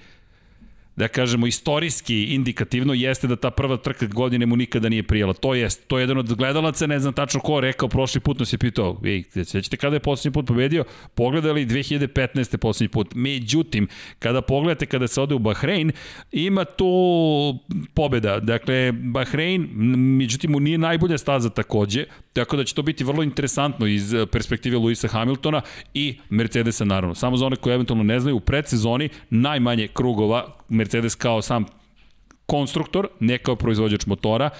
da 0.99 1.09
kažemo, 1.09 1.47
istorijski 1.47 2.25
indikativno 2.25 2.95
jeste 2.95 3.27
da 3.27 3.37
ta 3.37 3.51
prva 3.51 3.77
trka 3.77 4.07
godine 4.07 4.47
mu 4.47 4.57
nikada 4.57 4.89
nije 4.89 5.03
prijela. 5.03 5.33
To 5.33 5.55
jest, 5.55 5.89
to 5.89 5.99
je 5.99 6.03
jedan 6.03 6.19
od 6.19 6.35
gledalaca, 6.35 6.87
ne 6.87 6.99
znam 6.99 7.13
tačno 7.13 7.41
ko 7.41 7.61
rekao, 7.61 7.89
prošli 7.89 8.21
put 8.21 8.39
nas 8.39 8.53
je 8.53 8.59
pitao, 8.59 9.01
ej, 9.05 9.23
svećate 9.45 9.77
kada 9.77 9.97
je 9.97 10.01
poslednji 10.01 10.35
put 10.35 10.47
pobedio? 10.47 10.85
Pogledali 11.15 11.67
2015. 11.67 12.57
poslednji 12.57 12.89
put. 12.89 13.15
Međutim, 13.15 13.89
kada 14.19 14.43
pogledate 14.43 14.87
kada 14.87 15.09
se 15.09 15.21
ode 15.21 15.35
u 15.35 15.39
Bahrein, 15.39 15.93
ima 16.33 16.65
tu 16.65 16.89
pobeda. 17.95 18.41
Dakle, 18.41 18.93
Bahrein, 18.93 19.69
međutim, 20.19 20.51
mu 20.51 20.61
nije 20.61 20.79
najbolja 20.79 21.19
staza 21.19 21.51
takođe, 21.51 22.05
tako 22.39 22.57
da 22.57 22.65
će 22.65 22.75
to 22.75 22.83
biti 22.83 23.05
vrlo 23.05 23.23
interesantno 23.23 23.87
iz 23.87 24.15
perspektive 24.33 24.77
Luisa 24.77 25.09
Hamiltona 25.09 25.61
i 25.95 26.19
Mercedesa 26.29 26.85
naravno. 26.85 27.15
Samo 27.15 27.37
za 27.37 27.47
one 27.47 27.57
koje 27.57 27.75
eventualno 27.75 28.05
ne 28.05 28.21
znaju, 28.21 28.37
u 28.37 28.41
predsezoni 28.41 29.09
najmanje 29.31 29.89
krugova 29.89 30.47
Mercedes 30.69 31.15
kao 31.15 31.43
sam 31.43 31.65
konstruktor, 32.51 33.09
ne 33.21 33.39
kao 33.39 33.57
proizvođač 33.57 34.07
motora 34.07 34.51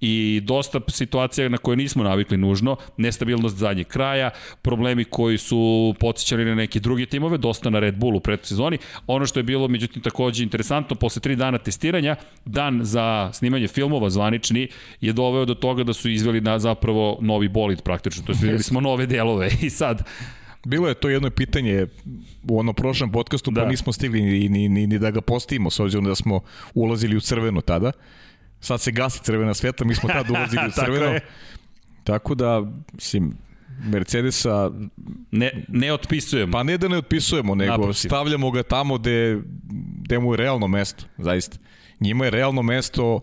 i 0.00 0.40
dosta 0.44 0.80
situacija 0.88 1.48
na 1.48 1.58
koje 1.58 1.76
nismo 1.76 2.04
navikli 2.04 2.36
nužno, 2.36 2.76
nestabilnost 2.96 3.56
zadnjeg 3.56 3.86
kraja, 3.86 4.30
problemi 4.62 5.04
koji 5.04 5.38
su 5.38 5.94
podsjećali 6.00 6.44
na 6.44 6.54
neke 6.54 6.80
druge 6.80 7.06
timove, 7.06 7.38
dosta 7.38 7.70
na 7.70 7.78
Red 7.78 7.96
Bull 7.96 8.16
u 8.16 8.20
predsezoni. 8.20 8.78
Ono 9.06 9.26
što 9.26 9.38
je 9.38 9.42
bilo, 9.42 9.68
međutim, 9.68 10.02
takođe 10.02 10.42
interesantno, 10.42 10.96
posle 10.96 11.22
tri 11.22 11.36
dana 11.36 11.58
testiranja, 11.58 12.16
dan 12.44 12.80
za 12.84 13.30
snimanje 13.32 13.68
filmova 13.68 14.10
zvanični 14.10 14.68
je 15.00 15.12
doveo 15.12 15.44
do 15.44 15.54
toga 15.54 15.84
da 15.84 15.92
su 15.92 16.10
izveli 16.10 16.40
na 16.40 16.58
zapravo 16.58 17.18
novi 17.20 17.48
bolid 17.48 17.82
praktično, 17.82 18.22
to 18.26 18.32
je 18.32 18.38
videli 18.42 18.62
smo 18.62 18.80
nove 18.80 19.06
delove 19.06 19.50
i 19.62 19.70
sad 19.70 20.04
Bilo 20.64 20.88
je 20.88 20.94
to 20.94 21.08
jedno 21.08 21.30
pitanje 21.30 21.86
u 22.48 22.58
onom 22.58 22.74
prošlom 22.74 23.12
podcastu, 23.12 23.50
pa 23.50 23.54
da. 23.54 23.62
pa 23.62 23.68
nismo 23.70 23.92
stigli 23.92 24.22
ni, 24.22 24.48
ni, 24.48 24.68
ni, 24.68 24.86
ni 24.86 24.98
da 24.98 25.10
ga 25.10 25.20
postavimo, 25.20 25.70
s 25.70 25.80
obzirom 25.80 26.04
da 26.04 26.14
smo 26.14 26.40
ulazili 26.74 27.16
u 27.16 27.20
crveno 27.20 27.60
tada. 27.60 27.92
Sad 28.60 28.80
se 28.80 28.90
gasi 28.92 29.20
crvena 29.22 29.54
sveta, 29.54 29.84
mi 29.84 29.94
smo 29.94 30.08
tada 30.08 30.32
ulazili 30.32 30.66
u 30.68 30.70
crveno. 30.84 31.06
Tako, 31.12 31.26
Tako 32.04 32.34
da, 32.34 32.72
mislim, 32.92 33.36
Mercedesa 33.84 34.70
ne, 35.30 35.64
ne 35.68 35.92
otpisujemo. 35.92 36.52
Pa 36.52 36.62
ne 36.62 36.78
da 36.78 36.88
ne 36.88 36.96
otpisujemo, 36.96 37.54
nego 37.54 37.70
Naprotiv. 37.70 38.08
stavljamo 38.08 38.50
ga 38.50 38.62
tamo 38.62 38.98
gde, 38.98 39.40
gde 40.04 40.18
mu 40.18 40.32
je 40.32 40.36
realno 40.36 40.68
mesto, 40.68 41.04
zaista. 41.18 41.58
Njima 42.00 42.24
je 42.24 42.30
realno 42.30 42.62
mesto 42.62 43.20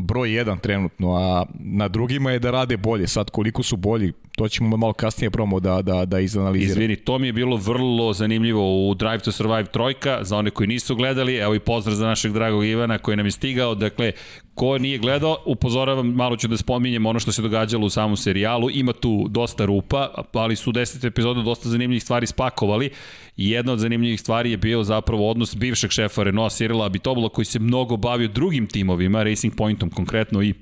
broj 0.00 0.28
1 0.28 0.60
trenutno, 0.60 1.14
a 1.16 1.44
na 1.58 1.88
drugima 1.88 2.30
je 2.30 2.38
da 2.38 2.50
rade 2.50 2.76
bolje. 2.76 3.06
Sad 3.06 3.30
koliko 3.30 3.62
su 3.62 3.76
bolji, 3.76 4.12
to 4.36 4.48
ćemo 4.48 4.76
malo 4.76 4.92
kasnije 4.92 5.30
promo 5.30 5.60
da, 5.60 5.82
da, 5.82 6.04
da 6.04 6.20
izanaliziramo. 6.20 6.72
Izvini, 6.72 6.96
to 6.96 7.18
mi 7.18 7.26
je 7.26 7.32
bilo 7.32 7.56
vrlo 7.56 8.12
zanimljivo 8.12 8.90
u 8.90 8.94
Drive 8.94 9.18
to 9.18 9.32
Survive 9.32 9.64
trojka, 9.64 10.18
za 10.22 10.36
one 10.36 10.50
koji 10.50 10.66
nisu 10.66 10.96
gledali, 10.96 11.36
evo 11.36 11.54
i 11.54 11.60
pozdrav 11.60 11.96
za 11.96 12.06
našeg 12.06 12.32
dragog 12.32 12.64
Ivana 12.64 12.98
koji 12.98 13.16
nam 13.16 13.26
je 13.26 13.32
stigao, 13.32 13.74
dakle, 13.74 14.12
ko 14.60 14.78
nije 14.78 14.98
gledao, 14.98 15.36
upozoravam, 15.46 16.06
malo 16.06 16.36
ću 16.36 16.48
da 16.48 16.56
spominjem 16.56 17.06
ono 17.06 17.20
što 17.20 17.32
se 17.32 17.42
događalo 17.42 17.86
u 17.86 17.90
samom 17.90 18.16
serijalu, 18.16 18.70
ima 18.70 18.92
tu 18.92 19.26
dosta 19.30 19.64
rupa, 19.64 20.24
ali 20.32 20.56
su 20.56 20.70
u 20.70 20.72
deset 20.72 21.04
epizoda 21.04 21.42
dosta 21.42 21.68
zanimljivih 21.68 22.02
stvari 22.02 22.26
spakovali 22.26 22.90
jedna 23.36 23.72
od 23.72 23.78
zanimljivih 23.78 24.20
stvari 24.20 24.50
je 24.50 24.56
bio 24.56 24.82
zapravo 24.84 25.30
odnos 25.30 25.56
bivšeg 25.56 25.90
šefa 25.90 26.22
Renault 26.22 26.52
Cyrila 26.52 26.86
Abitobula 26.86 27.28
koji 27.28 27.44
se 27.44 27.58
mnogo 27.58 27.96
bavio 27.96 28.28
drugim 28.28 28.66
timovima, 28.66 29.22
Racing 29.22 29.54
Pointom 29.56 29.90
konkretno 29.90 30.42
i 30.42 30.54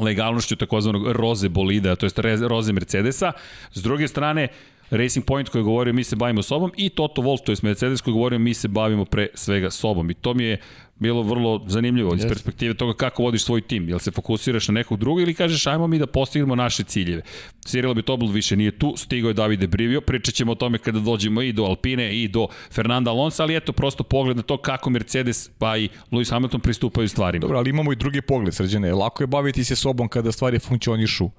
legalnošću 0.00 0.56
takozvanog 0.56 1.12
roze 1.12 1.48
bolida, 1.48 1.96
to 1.96 2.06
jest 2.06 2.18
roze 2.48 2.72
Mercedesa. 2.72 3.32
S 3.72 3.82
druge 3.82 4.08
strane, 4.08 4.48
Racing 4.90 5.26
Point 5.26 5.48
koji 5.48 5.60
je 5.60 5.64
govorio 5.64 5.92
mi 5.92 6.04
se 6.04 6.16
bavimo 6.16 6.42
sobom 6.42 6.72
i 6.76 6.88
Toto 6.88 7.22
Wolff, 7.22 7.44
to 7.44 7.52
je 7.52 7.56
Mercedes 7.62 8.00
koji 8.00 8.12
je 8.12 8.16
govorio 8.16 8.38
mi 8.38 8.54
se 8.54 8.68
bavimo 8.68 9.04
pre 9.04 9.28
svega 9.34 9.70
sobom. 9.70 10.10
I 10.10 10.14
to 10.14 10.34
mi 10.34 10.44
je 10.44 10.60
bilo 10.98 11.22
vrlo 11.22 11.64
zanimljivo 11.66 12.14
iz 12.14 12.22
perspektive 12.28 12.74
toga 12.74 12.94
kako 12.94 13.22
vodiš 13.22 13.44
svoj 13.44 13.60
tim. 13.60 13.88
Jel 13.88 13.98
se 13.98 14.10
fokusiraš 14.10 14.68
na 14.68 14.74
nekog 14.74 14.98
drugog 14.98 15.20
ili 15.20 15.34
kažeš 15.34 15.66
ajmo 15.66 15.86
mi 15.86 15.98
da 15.98 16.06
postignemo 16.06 16.54
naše 16.54 16.84
ciljeve. 16.84 17.22
Cyril 17.66 17.94
Bitobl 17.94 18.26
više 18.26 18.56
nije 18.56 18.78
tu, 18.78 18.94
stigao 18.96 19.28
je 19.28 19.34
Davide 19.34 19.66
Brivio, 19.66 20.00
pričat 20.00 20.34
ćemo 20.34 20.52
o 20.52 20.54
tome 20.54 20.78
kada 20.78 21.00
dođemo 21.00 21.42
i 21.42 21.52
do 21.52 21.64
Alpine 21.64 22.22
i 22.22 22.28
do 22.28 22.48
Fernanda 22.70 23.10
Alonso, 23.10 23.42
ali 23.42 23.56
eto 23.56 23.72
prosto 23.72 24.04
pogled 24.04 24.36
na 24.36 24.42
to 24.42 24.56
kako 24.56 24.90
Mercedes 24.90 25.50
pa 25.58 25.76
i 25.76 25.88
Lewis 26.12 26.30
Hamilton 26.30 26.60
pristupaju 26.60 27.08
stvarima. 27.08 27.40
Dobro, 27.40 27.58
ali 27.58 27.70
imamo 27.70 27.92
i 27.92 27.96
drugi 27.96 28.20
pogled, 28.20 28.54
srđene. 28.54 28.94
Lako 28.94 29.22
je 29.22 29.26
baviti 29.26 29.64
se 29.64 29.76
sobom 29.76 30.08
kada 30.08 30.32
stvari 30.32 30.58
funkcionišu. 30.58 31.30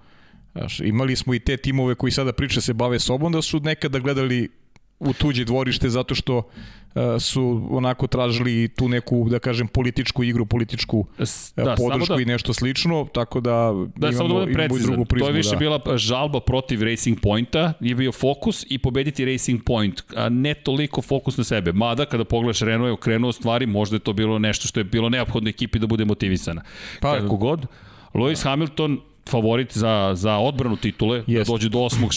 Znaš, 0.57 0.79
imali 0.79 1.15
smo 1.15 1.33
i 1.33 1.39
te 1.39 1.57
timove 1.57 1.95
koji 1.95 2.11
sada 2.11 2.33
priča 2.33 2.61
se 2.61 2.73
bave 2.73 2.99
sobom 2.99 3.31
da 3.31 3.41
su 3.41 3.59
nekada 3.59 3.99
gledali 3.99 4.49
u 4.99 5.13
tuđe 5.13 5.45
dvorište 5.45 5.89
zato 5.89 6.15
što 6.15 6.37
uh, 6.37 7.01
su 7.19 7.67
onako 7.71 8.07
tražili 8.07 8.67
tu 8.67 8.89
neku, 8.89 9.27
da 9.29 9.39
kažem, 9.39 9.67
političku 9.67 10.23
igru, 10.23 10.45
političku 10.45 11.05
da, 11.55 11.75
podršku 11.75 12.15
da, 12.15 12.21
i 12.21 12.25
nešto 12.25 12.53
slično, 12.53 13.07
tako 13.13 13.39
da, 13.39 13.73
da 13.95 14.07
imamo, 14.09 14.17
samo 14.17 14.45
da 14.45 14.51
imamo 14.51 14.77
i 14.77 14.81
drugu 14.81 15.05
prizmu. 15.05 15.25
To 15.25 15.29
je 15.29 15.37
više 15.37 15.49
da. 15.49 15.55
bila 15.55 15.81
žalba 15.95 16.39
protiv 16.39 16.83
Racing 16.83 17.19
Pointa, 17.21 17.73
je 17.79 17.95
bio 17.95 18.11
fokus 18.11 18.65
i 18.69 18.77
pobediti 18.77 19.25
Racing 19.25 19.63
Point, 19.63 20.03
a 20.15 20.29
ne 20.29 20.53
toliko 20.53 21.01
fokus 21.01 21.37
na 21.37 21.43
sebe. 21.43 21.73
Mada, 21.73 22.05
kada 22.05 22.25
pogledaš 22.25 22.59
Renault 22.59 22.87
je 22.87 22.93
okrenuo 22.93 23.31
stvari, 23.31 23.65
možda 23.65 23.95
je 23.95 23.99
to 23.99 24.13
bilo 24.13 24.39
nešto 24.39 24.67
što 24.67 24.79
je 24.79 24.83
bilo 24.83 25.09
neophodno 25.09 25.49
ekipi 25.49 25.79
da 25.79 25.87
bude 25.87 26.05
motivisana. 26.05 26.61
Pa, 27.01 27.19
Kako 27.19 27.37
god, 27.37 27.65
Lewis 28.13 28.43
Hamilton 28.43 29.01
favorit 29.27 29.77
za, 29.77 30.11
za 30.13 30.37
odbranu 30.37 30.75
titule, 30.75 31.23
Jest. 31.27 31.47
da 31.47 31.53
dođe 31.53 31.69
do 31.69 31.79
osmog, 31.79 32.11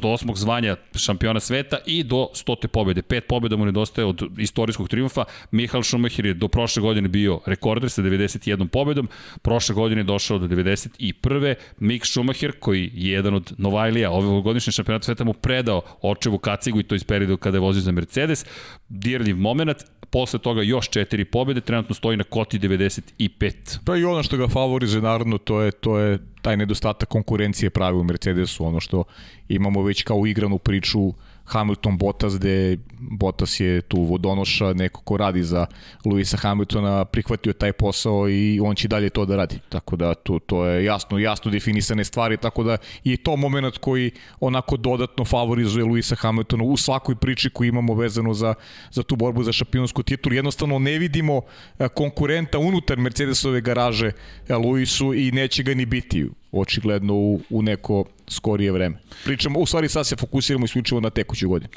do 0.00 0.08
osmog 0.08 0.38
zvanja 0.38 0.76
šampiona 0.94 1.40
sveta 1.40 1.78
i 1.86 2.02
do 2.04 2.28
stote 2.34 2.68
pobede. 2.68 3.02
Pet 3.02 3.26
pobeda 3.28 3.56
mu 3.56 3.64
nedostaje 3.64 4.06
od 4.06 4.22
istorijskog 4.38 4.88
triumfa. 4.88 5.24
Michael 5.50 5.82
Schumacher 5.82 6.26
je 6.26 6.34
do 6.34 6.48
prošle 6.48 6.82
godine 6.82 7.08
bio 7.08 7.40
rekorder 7.46 7.90
sa 7.90 8.02
91 8.02 8.68
pobedom, 8.68 9.08
prošle 9.42 9.74
godine 9.74 10.00
je 10.00 10.04
došao 10.04 10.38
do 10.38 10.48
91. 10.48 11.54
Mick 11.78 12.06
Schumacher, 12.06 12.52
koji 12.60 12.90
je 12.94 13.12
jedan 13.12 13.34
od 13.34 13.52
Novajlija 13.58 14.10
ove 14.10 14.42
godišnje 14.42 14.72
šampionata 14.72 15.04
sveta, 15.04 15.24
mu 15.24 15.32
predao 15.32 15.82
očevu 16.02 16.38
kacigu 16.38 16.80
i 16.80 16.82
to 16.82 16.94
iz 16.94 17.04
periodu 17.04 17.36
kada 17.36 17.56
je 17.56 17.60
vozio 17.60 17.82
za 17.82 17.92
Mercedes. 17.92 18.44
Dirljiv 18.88 19.36
moment, 19.36 19.78
posle 20.10 20.38
toga 20.38 20.62
još 20.62 20.88
četiri 20.88 21.24
pobede, 21.24 21.60
trenutno 21.60 21.94
stoji 21.94 22.16
na 22.16 22.24
koti 22.24 22.58
95. 22.58 23.78
Pa 23.84 23.96
i 23.96 24.04
ono 24.04 24.22
što 24.22 24.36
ga 24.36 24.48
favorizuje, 24.48 25.02
naravno, 25.02 25.38
to 25.38 25.60
je, 25.60 25.72
to 25.72 25.98
je 25.98 26.18
taj 26.42 26.56
nedostatak 26.56 27.08
konkurencije 27.08 27.70
pravi 27.70 27.98
u 27.98 28.04
Mercedesu, 28.04 28.64
ono 28.64 28.80
što 28.80 29.04
imamo 29.48 29.82
već 29.82 30.02
kao 30.02 30.26
igranu 30.26 30.58
priču 30.58 31.12
Hamilton 31.50 31.98
Bottas 31.98 32.38
gde 32.38 32.78
Bottas 33.00 33.60
je 33.60 33.80
tu 33.80 34.02
vodonoša, 34.02 34.72
neko 34.72 35.00
ko 35.00 35.16
radi 35.16 35.42
za 35.42 35.66
Luisa 36.04 36.36
Hamiltona, 36.36 37.04
prihvatio 37.04 37.52
taj 37.52 37.72
posao 37.72 38.28
i 38.28 38.60
on 38.62 38.74
će 38.74 38.88
dalje 38.88 39.10
to 39.10 39.24
da 39.26 39.36
radi. 39.36 39.58
Tako 39.68 39.96
da 39.96 40.14
to, 40.14 40.38
to 40.38 40.64
je 40.64 40.84
jasno, 40.84 41.18
jasno 41.18 41.50
definisane 41.50 42.04
stvari, 42.04 42.36
tako 42.36 42.62
da 42.62 42.76
je 43.04 43.16
to 43.16 43.36
moment 43.36 43.78
koji 43.78 44.10
onako 44.40 44.76
dodatno 44.76 45.24
favorizuje 45.24 45.84
Luisa 45.84 46.14
Hamiltona 46.14 46.64
u 46.64 46.76
svakoj 46.76 47.14
priči 47.14 47.50
koju 47.50 47.68
imamo 47.68 47.94
vezano 47.94 48.34
za, 48.34 48.54
za 48.90 49.02
tu 49.02 49.16
borbu 49.16 49.42
za 49.42 49.52
šampionsku 49.52 50.02
titulu. 50.02 50.34
Jednostavno 50.34 50.78
ne 50.78 50.98
vidimo 50.98 51.40
e, 51.78 51.88
konkurenta 51.88 52.58
unutar 52.58 52.98
Mercedesove 52.98 53.60
garaže 53.60 54.12
e, 54.48 54.54
Luisu 54.54 55.14
i 55.14 55.32
neće 55.32 55.62
ga 55.62 55.74
ni 55.74 55.86
biti 55.86 56.28
očigledno 56.52 57.14
u, 57.14 57.40
u 57.50 57.62
neko 57.62 58.04
skorije 58.30 58.72
vreme. 58.72 58.96
Pričamo, 59.24 59.58
u 59.58 59.66
stvari 59.66 59.88
sad 59.88 60.06
se 60.06 60.16
fokusiramo 60.16 60.64
isključivo 60.64 61.00
na 61.00 61.10
tekuću 61.10 61.48
godinu. 61.48 61.70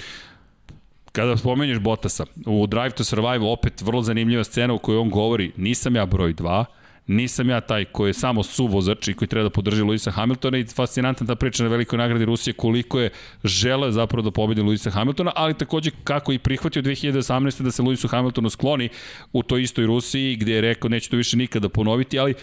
Kada 1.11 1.37
spomenješ 1.37 1.79
Bottasa, 1.79 2.25
u 2.45 2.67
Drive 2.67 2.89
to 2.89 3.03
Survive 3.03 3.45
opet 3.45 3.81
vrlo 3.81 4.01
zanimljiva 4.01 4.43
scena 4.43 4.73
u 4.73 4.79
kojoj 4.79 4.99
on 4.99 5.09
govori 5.09 5.51
nisam 5.57 5.95
ja 5.95 6.05
broj 6.05 6.33
2, 6.33 6.65
nisam 7.07 7.49
ja 7.49 7.61
taj 7.61 7.85
koji 7.85 8.09
je 8.09 8.13
samo 8.13 8.43
suvozač 8.43 9.07
i 9.07 9.13
koji 9.13 9.27
treba 9.27 9.43
da 9.43 9.49
podrži 9.49 9.81
Luisa 9.81 10.11
Hamiltona 10.11 10.57
i 10.57 10.65
fascinantna 10.65 11.27
ta 11.27 11.35
priča 11.35 11.63
na 11.63 11.69
velikoj 11.69 11.97
nagradi 11.97 12.25
Rusije 12.25 12.53
koliko 12.53 12.99
je 12.99 13.09
žele 13.43 13.91
zapravo 13.91 14.21
da 14.21 14.31
pobedi 14.31 14.61
Luisa 14.61 14.89
Hamiltona, 14.89 15.31
ali 15.35 15.53
takođe 15.53 15.91
kako 16.03 16.33
i 16.33 16.39
prihvatio 16.39 16.81
2018. 16.81 17.61
da 17.61 17.71
se 17.71 17.81
Luisu 17.81 18.07
Hamiltonu 18.07 18.49
skloni 18.49 18.89
u 19.33 19.43
toj 19.43 19.61
istoj 19.61 19.85
Rusiji 19.85 20.35
gde 20.35 20.53
je 20.53 20.61
rekao 20.61 20.89
neće 20.89 21.09
to 21.09 21.17
više 21.17 21.37
nikada 21.37 21.69
ponoviti, 21.69 22.19
ali 22.19 22.33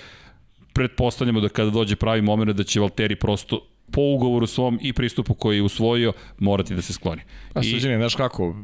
pretpostavljamo 0.72 1.40
da 1.40 1.48
kada 1.48 1.70
dođe 1.70 1.96
pravi 1.96 2.22
moment 2.22 2.56
da 2.56 2.64
će 2.64 2.80
Valteri 2.80 3.16
prosto 3.16 3.66
po 3.92 4.00
ugovoru 4.00 4.46
svom 4.46 4.78
i 4.82 4.92
pristupu 4.92 5.34
koji 5.34 5.56
je 5.56 5.62
usvojio 5.62 6.12
morati 6.38 6.74
da 6.74 6.82
se 6.82 6.92
skloni. 6.92 7.22
Pa 7.52 7.60
I... 7.60 7.64
suđene, 7.64 7.96
znaš 7.96 8.14
kako, 8.14 8.56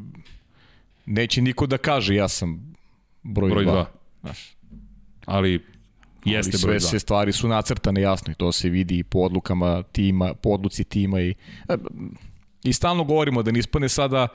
neće 1.05 1.41
niko 1.41 1.67
da 1.67 1.77
kaže 1.77 2.15
ja 2.15 2.27
sam 2.27 2.75
broj 3.23 3.51
2. 3.51 3.53
Broj 3.53 3.65
2. 3.65 3.85
Znaš. 4.21 4.55
Ali 5.25 5.65
jeste 6.25 6.57
broj 6.63 6.75
2. 6.75 6.79
Sve, 6.79 6.89
sve 6.89 6.99
stvari 6.99 7.31
su 7.31 7.47
nacrtane 7.47 8.01
jasno 8.01 8.31
i 8.31 8.35
to 8.35 8.51
se 8.51 8.69
vidi 8.69 9.03
po 9.03 9.19
odlukama 9.19 9.83
tima, 9.83 10.33
po 10.33 10.49
odluci 10.49 10.83
tima 10.83 11.21
i, 11.21 11.33
e, 11.69 11.75
i 12.63 12.73
stalno 12.73 13.03
govorimo 13.03 13.43
da 13.43 13.51
ne 13.51 13.59
ispane 13.59 13.89
sada 13.89 14.27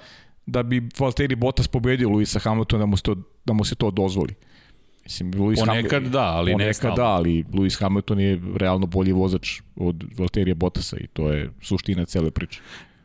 da 0.47 0.63
bi 0.63 0.89
Valtteri 0.99 1.35
Bottas 1.35 1.69
pobedio 1.69 2.09
Luisa 2.09 2.39
Hamiltona 2.39 2.83
da 2.83 2.87
mu 2.87 2.97
se 2.97 3.03
to, 3.03 3.17
da 3.45 3.53
mu 3.53 3.65
se 3.65 3.75
to 3.75 3.91
dozvoli. 3.91 4.35
Mislim, 5.05 5.33
Lewis 5.33 5.67
Ponekad 5.67 6.03
da, 6.03 6.23
ali 6.23 6.55
ne 6.55 6.65
Ponekad 6.65 6.97
da, 6.97 7.07
ali 7.07 7.45
Lewis 7.45 7.81
Hamilton 7.81 8.21
je 8.21 8.41
realno 8.57 8.87
bolji 8.87 9.13
vozač 9.13 9.61
od 9.77 10.05
Valterija 10.19 10.55
Bottasa 10.55 10.97
i 10.97 11.07
to 11.07 11.29
je 11.29 11.51
suština 11.61 12.05
cele 12.05 12.31
priče. 12.31 12.61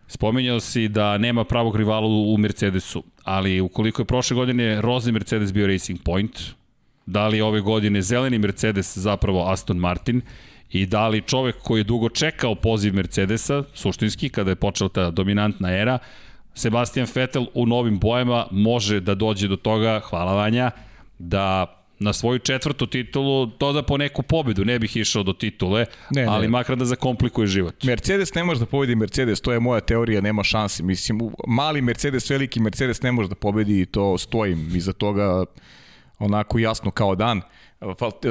Spominjao 0.07 0.59
si 0.59 0.87
da 0.87 1.17
nema 1.17 1.43
pravog 1.43 1.75
rivala 1.75 2.07
u 2.07 2.37
Mercedesu, 2.37 3.03
ali 3.23 3.61
ukoliko 3.61 4.01
je 4.01 4.05
prošle 4.05 4.35
godine 4.35 4.81
rozni 4.81 5.11
Mercedes 5.11 5.53
bio 5.53 5.67
Racing 5.67 5.99
Point, 6.03 6.39
da 7.05 7.27
li 7.27 7.41
ove 7.41 7.61
godine 7.61 8.01
zeleni 8.01 8.39
Mercedes 8.39 8.97
zapravo 8.97 9.51
Aston 9.51 9.77
Martin 9.77 10.21
i 10.69 10.85
da 10.85 11.07
li 11.07 11.21
čovek 11.21 11.55
koji 11.63 11.79
je 11.79 11.83
dugo 11.83 12.09
čekao 12.09 12.55
poziv 12.55 12.95
Mercedesa, 12.95 13.63
suštinski, 13.73 14.29
kada 14.29 14.51
je 14.51 14.55
počela 14.55 14.89
ta 14.89 15.11
dominantna 15.11 15.71
era, 15.71 15.99
Sebastian 16.53 17.07
Vettel 17.15 17.45
u 17.53 17.65
novim 17.65 17.99
bojama 17.99 18.47
može 18.51 18.99
da 18.99 19.15
dođe 19.15 19.47
do 19.47 19.55
toga, 19.55 19.99
hvala 20.03 20.33
Vanja, 20.33 20.71
da 21.19 21.76
na 21.99 22.13
svoju 22.13 22.39
četvrtu 22.39 22.87
titulu 22.87 23.45
doda 23.45 23.83
po 23.83 23.97
neku 23.97 24.23
pobedu, 24.23 24.65
ne 24.65 24.79
bih 24.79 24.97
išao 24.97 25.23
do 25.23 25.33
titule, 25.33 25.85
ne, 26.11 26.25
ali 26.25 26.41
ne. 26.41 26.47
makar 26.47 26.75
da 26.75 26.85
zakomplikuje 26.85 27.47
život. 27.47 27.83
Mercedes 27.83 28.33
ne 28.33 28.43
može 28.43 28.59
da 28.59 28.65
pobedi 28.65 28.95
Mercedes, 28.95 29.41
to 29.41 29.51
je 29.51 29.59
moja 29.59 29.81
teorija, 29.81 30.21
nema 30.21 30.43
šanse. 30.43 30.83
Mislim, 30.83 31.19
mali 31.47 31.81
Mercedes, 31.81 32.29
veliki 32.29 32.59
Mercedes 32.59 33.01
ne 33.01 33.11
može 33.11 33.29
da 33.29 33.35
pobedi 33.35 33.81
i 33.81 33.85
to 33.85 34.17
stojim 34.17 34.75
iza 34.75 34.93
toga 34.93 35.45
onako 36.19 36.59
jasno 36.59 36.91
kao 36.91 37.15
dan. 37.15 37.41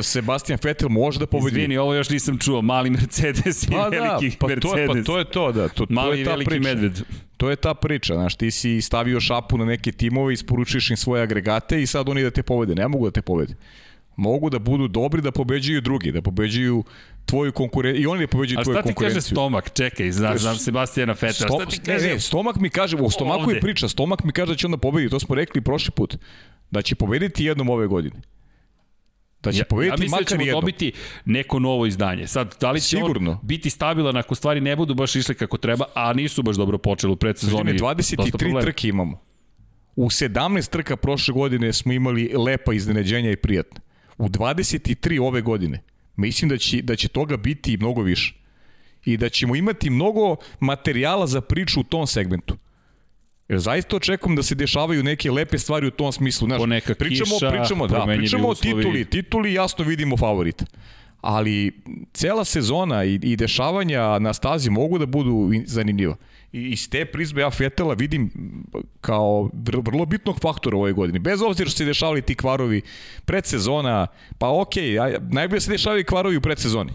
Sebastian 0.02 0.59
Vettel 0.62 0.88
može 0.88 1.18
da 1.18 1.26
pobedi. 1.26 1.56
Izvini, 1.56 1.76
ovo 1.76 1.94
još 1.94 2.09
nisam 2.11 2.38
čuo, 2.38 2.62
mali 2.62 2.90
Mercedes 2.90 3.62
i 3.62 3.70
pa 3.70 3.76
da, 3.76 3.88
veliki 3.88 4.37
pa 4.38 4.46
Mercedes. 4.46 4.66
To 4.66 4.87
pa 4.87 5.02
to 5.04 5.18
je 5.18 5.24
to, 5.24 5.52
da. 5.52 5.68
To, 5.68 5.87
mali 5.88 6.11
to 6.11 6.14
je 6.14 6.20
i 6.20 6.24
veliki 6.24 6.48
priča. 6.50 6.68
medved. 6.68 7.02
To 7.37 7.50
je 7.50 7.56
ta 7.56 7.74
priča, 7.74 8.14
znaš, 8.14 8.37
ti 8.37 8.50
si 8.50 8.80
stavio 8.80 9.20
šapu 9.20 9.59
na 9.59 9.64
neke 9.64 9.92
timove, 9.92 10.35
isporučiš 10.35 10.90
im 10.90 10.96
svoje 10.96 11.22
agregate 11.22 11.82
i 11.82 11.87
sad 11.87 12.09
oni 12.09 12.22
da 12.22 12.30
te 12.30 12.42
povede. 12.42 12.74
Ne 12.74 12.88
mogu 12.88 13.04
da 13.04 13.11
te 13.11 13.22
povede. 13.22 13.54
Mogu 14.16 14.50
da 14.50 14.59
budu 14.59 14.88
dobri 14.88 15.22
da 15.22 15.30
pobeđuju 15.30 15.80
drugi, 15.80 16.12
da 16.12 16.22
pobeđuju 16.22 16.85
tvoju 17.26 17.52
konkurenciju 17.52 18.02
i 18.02 18.06
oni 18.06 18.20
da 18.20 18.26
pobeđuju 18.26 18.59
tvoju 18.64 18.82
konkurenciju. 18.82 19.06
A 19.06 19.11
šta 19.11 19.11
ti 19.11 19.14
kaže 19.14 19.35
stomak? 19.35 19.74
Čekaj, 19.74 20.12
znam, 20.12 20.38
znam 20.38 20.56
Sebastijana 20.56 21.14
Fetera. 21.14 21.48
Sto, 21.48 21.61
šta 21.61 21.70
ti 21.70 21.80
kaže? 21.80 22.06
Ne, 22.06 22.14
ne, 22.14 22.20
stomak 22.20 22.56
mi 22.56 22.70
kaže, 22.70 22.96
u 22.96 23.11
stomaku 23.11 23.40
ovde. 23.40 23.54
je 23.54 23.61
priča, 23.61 23.88
stomak 23.88 24.24
mi 24.24 24.32
kaže 24.32 24.52
da 24.52 24.56
će 24.56 24.66
onda 24.66 24.76
pobediti, 24.76 25.11
to 25.11 25.20
smo 25.20 25.35
rekli 25.35 25.61
prošli 25.61 25.90
put, 25.90 26.16
da 26.70 26.82
će 26.82 26.94
pobediti 26.94 27.44
jednom 27.44 27.70
ove 27.70 27.87
godine. 27.87 28.20
Da 29.46 29.52
će 29.52 29.59
ja, 29.59 29.64
pobediti 29.64 29.92
ja 29.92 29.96
mislim 30.00 30.18
da 30.18 30.24
ćemo 30.24 30.42
jednom. 30.42 30.61
dobiti 30.61 30.92
neko 31.24 31.59
novo 31.59 31.87
izdanje. 31.87 32.26
Sad, 32.26 32.56
da 32.61 32.70
li 32.70 32.80
će 32.80 32.87
Sigurno. 32.87 33.30
on 33.30 33.38
biti 33.42 33.70
stabilan 33.70 34.16
ako 34.16 34.35
stvari 34.35 34.61
ne 34.61 34.76
budu 34.76 34.94
baš 34.94 35.16
išle 35.16 35.35
kako 35.35 35.59
treba, 35.59 35.85
a 35.94 36.12
nisu 36.12 36.42
baš 36.42 36.56
dobro 36.56 36.78
počeli 36.78 37.12
u 37.12 37.16
predsezoni. 37.16 37.72
23 37.72 38.61
trke 38.61 38.88
imamo. 38.88 39.20
U 39.96 40.06
17 40.06 40.70
trka 40.70 40.96
prošle 40.96 41.35
godine 41.35 41.72
smo 41.72 41.92
imali 41.92 42.32
lepa 42.37 42.74
iznenađenja 42.74 43.30
i 43.30 43.37
prijatne. 43.37 43.80
U 44.18 44.28
23 44.28 45.22
ove 45.22 45.40
godine 45.40 45.82
mislim 46.16 46.48
da 46.48 46.59
će, 46.59 46.82
da 46.82 46.96
će 46.96 47.09
toga 47.09 47.37
biti 47.37 47.76
mnogo 47.76 48.02
više. 48.02 48.35
I 49.04 49.16
da 49.16 49.28
ćemo 49.28 49.56
imati 49.56 49.90
mnogo 49.90 50.37
materijala 50.61 51.26
za 51.26 51.40
priču 51.40 51.80
u 51.80 51.85
tom 51.85 52.06
segmentu. 52.06 52.56
Jer 53.48 53.59
zaista 53.59 53.96
očekujem 53.96 54.37
da 54.37 54.42
se 54.42 54.54
dešavaju 54.54 55.02
neke 55.02 55.30
lepe 55.30 55.59
stvari 55.59 55.87
u 55.87 55.90
tom 55.90 56.12
smislu. 56.12 56.48
Znaš, 56.48 56.62
neka 56.66 56.94
pričamo, 56.94 57.35
kiša, 57.35 57.50
pričamo, 57.50 57.87
da, 57.87 58.04
pričamo 58.16 58.48
uslovi. 58.48 58.74
o 58.74 58.76
tituli. 58.76 59.04
Tituli 59.04 59.52
jasno 59.52 59.85
vidimo 59.85 60.16
favorita. 60.16 60.64
Ali 61.20 61.72
cela 62.12 62.44
sezona 62.44 63.04
i, 63.04 63.14
i 63.14 63.37
dešavanja 63.37 64.18
na 64.18 64.32
stazi 64.32 64.70
mogu 64.70 64.98
da 64.98 65.06
budu 65.06 65.50
zanimljiva. 65.64 66.16
I 66.52 66.62
iz 66.62 66.90
te 66.90 67.04
prizme 67.04 67.40
ja 67.40 67.50
Fetela 67.50 67.94
vidim 67.94 68.30
kao 69.00 69.50
vrlo 69.85 70.06
bitnog 70.06 70.40
faktora 70.40 70.76
u 70.76 70.80
ovoj 70.80 70.92
godini. 70.92 71.18
Bez 71.18 71.42
obzira 71.42 71.70
što 71.70 71.78
se 71.78 71.85
dešavali 71.85 72.22
ti 72.22 72.35
kvarovi 72.35 72.82
predsezona, 73.24 74.06
pa 74.38 74.61
okej, 74.61 74.90
okay, 74.90 75.32
najbolje 75.32 75.61
se 75.61 75.70
dešavaju 75.70 76.04
kvarovi 76.04 76.37
u 76.37 76.40
predsezoni 76.40 76.92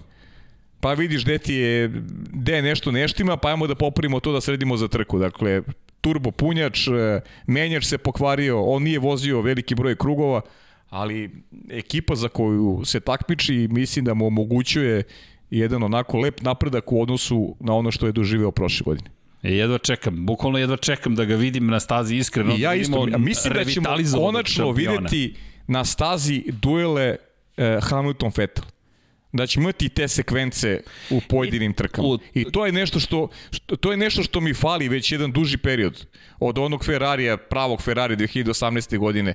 pa 0.82 0.94
vidiš 0.94 1.24
gde 1.24 1.38
ti 1.38 1.54
je, 1.54 1.92
gde 2.34 2.62
nešto 2.62 2.92
neštima, 2.92 3.38
pa 3.38 3.50
ajmo 3.50 3.68
da 3.68 3.76
popravimo 3.76 4.20
to 4.20 4.32
da 4.32 4.42
sredimo 4.42 4.78
za 4.78 4.88
trku. 4.88 5.20
Dakle, 5.20 5.62
turbo 6.02 6.32
punjač, 6.32 6.88
e, 6.88 7.22
menjač 7.48 7.86
se 7.86 7.98
pokvario, 7.98 8.62
on 8.62 8.84
nije 8.84 9.00
vozio 9.00 9.42
veliki 9.42 9.76
broj 9.76 9.96
krugova, 9.96 10.42
ali 10.90 11.30
ekipa 11.70 12.16
za 12.16 12.30
koju 12.30 12.82
se 12.86 13.00
takmiči 13.00 13.68
mislim 13.72 14.06
da 14.06 14.14
mu 14.14 14.28
omogućuje 14.28 15.04
jedan 15.50 15.84
onako 15.84 16.20
lep 16.20 16.42
napredak 16.42 16.92
u 16.92 17.02
odnosu 17.02 17.56
na 17.60 17.74
ono 17.74 17.92
što 17.92 18.06
je 18.06 18.12
doživeo 18.12 18.52
prošle 18.52 18.84
godine. 18.84 19.10
E, 19.44 19.54
jedva 19.54 19.78
čekam, 19.78 20.26
bukvalno 20.26 20.58
jedva 20.58 20.78
čekam 20.78 21.16
da 21.16 21.26
ga 21.26 21.36
vidim 21.36 21.68
na 21.68 21.80
stazi 21.80 22.16
iskreno. 22.16 22.56
I 22.56 22.62
ja 22.62 22.70
da 22.70 22.76
isto, 22.76 23.06
mislim 23.18 23.54
da 23.54 23.66
ćemo 23.66 23.90
konačno 24.14 24.66
šampiona. 24.66 24.92
videti 24.92 25.36
na 25.68 25.86
stazi 25.86 26.44
duele 26.62 27.16
eh, 27.58 27.80
Hamilton-Vettel. 27.82 28.64
Da 29.34 29.48
će 29.48 29.60
imati 29.60 29.90
te 29.90 30.08
sekvence 30.08 30.82
u 31.10 31.22
pojedinim 31.30 31.74
trkama. 31.74 32.08
U- 32.08 32.20
I 32.34 32.46
to 32.46 32.66
je 32.66 32.72
nešto 32.72 33.00
što, 33.00 33.28
što 33.52 33.76
to 33.76 33.92
je 33.92 33.98
nešto 33.98 34.24
što 34.24 34.40
mi 34.40 34.54
fali 34.54 34.90
već 34.90 35.12
jedan 35.12 35.32
duži 35.32 35.58
period 35.58 36.06
od 36.40 36.58
onog 36.58 36.86
Ferrarija, 36.86 37.38
pravog 37.38 37.82
Ferrari 37.82 38.16
2018. 38.16 38.98
godine. 38.98 39.34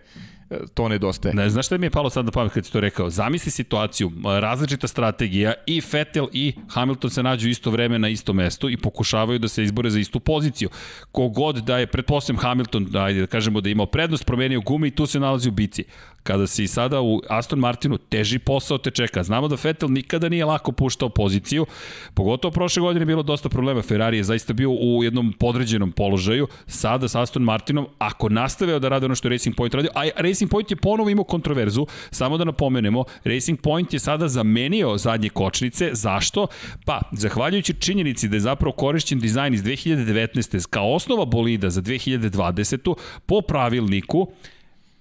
To 0.75 0.89
nedostaje. 0.89 1.35
Ne, 1.35 1.51
znaš 1.51 1.67
šta 1.67 1.79
mi 1.79 1.87
je 1.87 1.91
palo 1.91 2.11
sad 2.11 2.25
na 2.25 2.31
pamet 2.31 2.53
kad 2.53 2.67
si 2.67 2.73
to 2.73 2.81
rekao? 2.81 3.11
Zamisli 3.11 3.51
situaciju, 3.51 4.13
različita 4.41 4.89
strategija 4.89 5.53
i 5.67 5.83
Vettel 5.93 6.27
i 6.33 6.53
Hamilton 6.69 7.11
se 7.11 7.23
nađu 7.23 7.49
isto 7.49 7.71
vreme 7.71 7.99
na 7.99 8.09
isto 8.09 8.33
mesto 8.33 8.69
i 8.69 8.77
pokušavaju 8.77 9.39
da 9.39 9.49
se 9.49 9.65
izbore 9.65 9.91
za 9.91 9.99
istu 9.99 10.21
poziciju. 10.21 10.69
Kogod 11.13 11.57
da 11.57 11.79
je, 11.79 11.87
pretpostavljam 11.87 12.43
Hamilton, 12.43 12.97
ajde 12.97 13.21
da 13.21 13.27
kažemo 13.27 13.61
da 13.61 13.69
je 13.69 13.73
imao 13.73 13.87
prednost, 13.87 14.27
promenio 14.27 14.61
gume 14.61 14.89
i 14.89 14.91
tu 14.91 15.07
se 15.07 15.21
nalazi 15.21 15.49
u 15.49 15.53
bici. 15.53 15.85
Kada 16.23 16.47
si 16.47 16.67
sada 16.67 17.01
u 17.01 17.23
Aston 17.29 17.59
Martinu, 17.59 17.99
teži 17.99 18.39
posao 18.39 18.79
te 18.79 18.91
čeka. 18.91 19.23
Znamo 19.23 19.49
da 19.49 19.57
Vettel 19.65 19.89
nikada 19.89 20.29
nije 20.29 20.45
lako 20.45 20.73
puštao 20.73 21.09
poziciju, 21.09 21.67
pogotovo 22.15 22.53
prošle 22.53 22.81
godine 22.81 23.03
je 23.03 23.07
bilo 23.07 23.23
dosta 23.23 23.49
problema. 23.49 23.83
Ferrari 23.83 24.17
je 24.17 24.25
zaista 24.25 24.53
bio 24.53 24.71
u 24.71 25.05
jednom 25.05 25.33
podređenom 25.33 25.93
položaju. 25.93 26.49
Sada 26.67 27.09
sa 27.09 27.23
Aston 27.23 27.43
Martinom, 27.43 27.87
ako 27.99 28.29
nastave 28.29 28.79
da 28.79 28.89
rade 28.89 29.07
ono 29.07 29.15
što 29.15 29.29
Racing 29.29 29.57
Point 29.57 29.75
radio, 29.75 29.91
a 29.95 30.23
Racing 30.37 30.51
Point 30.51 30.71
je 30.71 30.77
ponovo 30.77 31.11
imao 31.11 31.25
kontroverzu, 31.25 31.87
samo 32.11 32.39
da 32.39 32.45
napomenemo, 32.45 33.05
Racing 33.25 33.61
Point 33.61 33.93
je 33.93 33.99
sada 33.99 34.29
zamenio 34.29 34.99
zadnje 34.99 35.29
kočnice. 35.29 35.91
Zašto? 35.93 36.47
Pa, 36.85 37.01
zahvaljujući 37.13 37.75
činjenici 37.75 38.29
da 38.29 38.37
je 38.37 38.41
zapravo 38.41 38.73
korišćen 38.73 39.21
dizajn 39.21 39.55
iz 39.55 39.63
2019. 39.63 40.67
kao 40.71 40.95
osnova 40.95 41.25
bolida 41.25 41.71
za 41.71 41.83
2020. 41.83 42.95
po 43.27 43.41
pravilniku, 43.41 44.29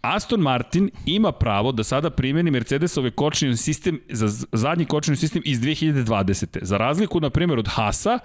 Aston 0.01 0.39
Martin 0.39 0.89
ima 1.05 1.31
pravo 1.31 1.71
da 1.71 1.83
sada 1.83 2.09
primeni 2.09 2.51
Mercedesove 2.51 3.11
kočni 3.11 3.57
sistem 3.57 3.99
za 4.09 4.45
zadnji 4.51 4.85
kočni 4.85 5.15
sistem 5.15 5.41
iz 5.45 5.59
2020. 5.59 6.57
Za 6.61 6.77
razliku, 6.77 7.19
na 7.19 7.29
primjer, 7.29 7.59
od 7.59 7.67
Hasa, 7.67 8.19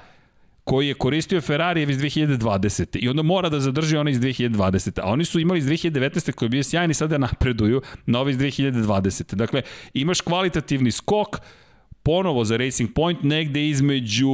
koji 0.71 0.89
je 0.89 0.95
koristio 0.95 1.41
Ferrari 1.41 1.83
iz 1.83 1.99
2020. 1.99 2.99
I 2.99 3.09
onda 3.09 3.23
mora 3.23 3.49
da 3.49 3.61
zadrži 3.61 3.97
onaj 3.97 4.13
iz 4.13 4.21
2020. 4.21 5.01
A 5.03 5.11
oni 5.11 5.25
su 5.25 5.41
imali 5.41 5.59
iz 5.59 5.65
2019. 5.67 6.33
koji 6.33 6.47
je 6.47 6.51
bio 6.51 6.63
sjajni, 6.63 6.95
sada 6.95 7.19
napreduju 7.19 7.83
na 8.07 8.21
ovaj 8.21 8.31
iz 8.31 8.39
2020. 8.39 9.35
Dakle, 9.35 9.63
imaš 9.95 10.21
kvalitativni 10.21 10.91
skok, 10.91 11.41
ponovo 12.03 12.45
za 12.45 12.57
Racing 12.57 12.93
Point 12.95 13.23
negde 13.23 13.67
između 13.69 14.29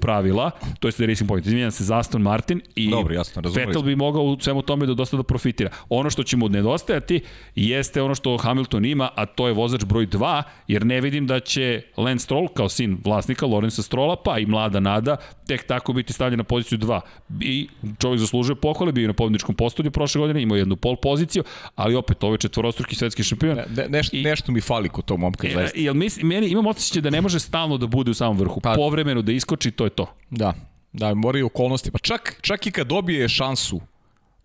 pravila, 0.00 0.50
to 0.80 0.88
je 0.88 1.06
Racing 1.06 1.28
Point, 1.28 1.46
izvinjam 1.46 1.70
se 1.70 1.84
za 1.84 1.98
Aston 1.98 2.22
Martin 2.22 2.60
i 2.74 2.90
Dobro, 2.90 3.14
jasno, 3.14 3.42
Vettel 3.54 3.82
bi 3.82 3.96
mogao 3.96 4.22
u 4.22 4.40
svemu 4.40 4.62
tome 4.62 4.86
da 4.86 4.94
dosta 4.94 5.16
da 5.16 5.22
profitira. 5.22 5.70
Ono 5.88 6.10
što 6.10 6.22
će 6.22 6.36
mu 6.36 6.48
nedostajati 6.48 7.20
jeste 7.54 8.02
ono 8.02 8.14
što 8.14 8.36
Hamilton 8.36 8.84
ima, 8.84 9.08
a 9.14 9.26
to 9.26 9.46
je 9.46 9.52
vozač 9.52 9.84
broj 9.84 10.06
2, 10.06 10.42
jer 10.68 10.86
ne 10.86 11.00
vidim 11.00 11.26
da 11.26 11.40
će 11.40 11.82
Lance 11.96 12.24
Stroll 12.24 12.48
kao 12.48 12.68
sin 12.68 12.98
vlasnika 13.04 13.46
Lorenza 13.46 13.82
Strolla, 13.82 14.16
pa 14.24 14.38
i 14.38 14.46
mlada 14.46 14.80
nada, 14.80 15.16
tek 15.46 15.66
tako 15.66 15.92
biti 15.92 16.12
stavljen 16.12 16.38
na 16.38 16.44
poziciju 16.44 16.78
2. 16.78 17.00
I 17.40 17.68
čovjek 17.98 18.20
zaslužuje 18.20 18.56
pohvale, 18.56 18.92
bio 18.92 19.02
je 19.02 19.08
na 19.08 19.14
pobedničkom 19.14 19.54
postolju 19.54 19.90
prošle 19.90 20.18
godine, 20.18 20.42
imao 20.42 20.56
jednu 20.56 20.76
pol 20.76 20.96
poziciju, 20.96 21.44
ali 21.74 21.94
opet 21.94 22.24
ovo 22.24 22.34
je 22.34 22.38
četvorostruki 22.38 22.94
svetski 22.94 23.22
šampion. 23.22 23.58
Ne, 23.76 23.88
nešto, 23.88 24.16
I- 24.16 24.22
nešto 24.22 24.52
mi 24.52 24.60
fali 24.60 24.88
kod 24.88 25.04
tog 25.04 25.18
momka, 25.18 25.46
E, 25.48 25.70
jel 25.74 25.94
misli, 25.94 26.24
meni 26.24 26.46
imam 26.46 26.66
osjećaj 26.86 27.02
da 27.02 27.10
ne 27.10 27.20
može 27.20 27.40
stalno 27.40 27.78
da 27.78 27.86
bude 27.86 28.10
u 28.10 28.14
samom 28.14 28.38
vrhu. 28.38 28.60
Pa- 28.60 28.74
Povremeno 28.74 29.22
da 29.22 29.32
iskoči, 29.32 29.70
to 29.70 29.84
je 29.84 29.90
to. 29.90 30.06
Da, 30.30 30.54
da, 30.92 31.14
moraju 31.14 31.46
okolnosti. 31.46 31.90
Pa 31.90 31.98
čak, 31.98 32.38
čak 32.40 32.66
i 32.66 32.70
kad 32.70 32.86
dobije 32.86 33.28
šansu, 33.28 33.80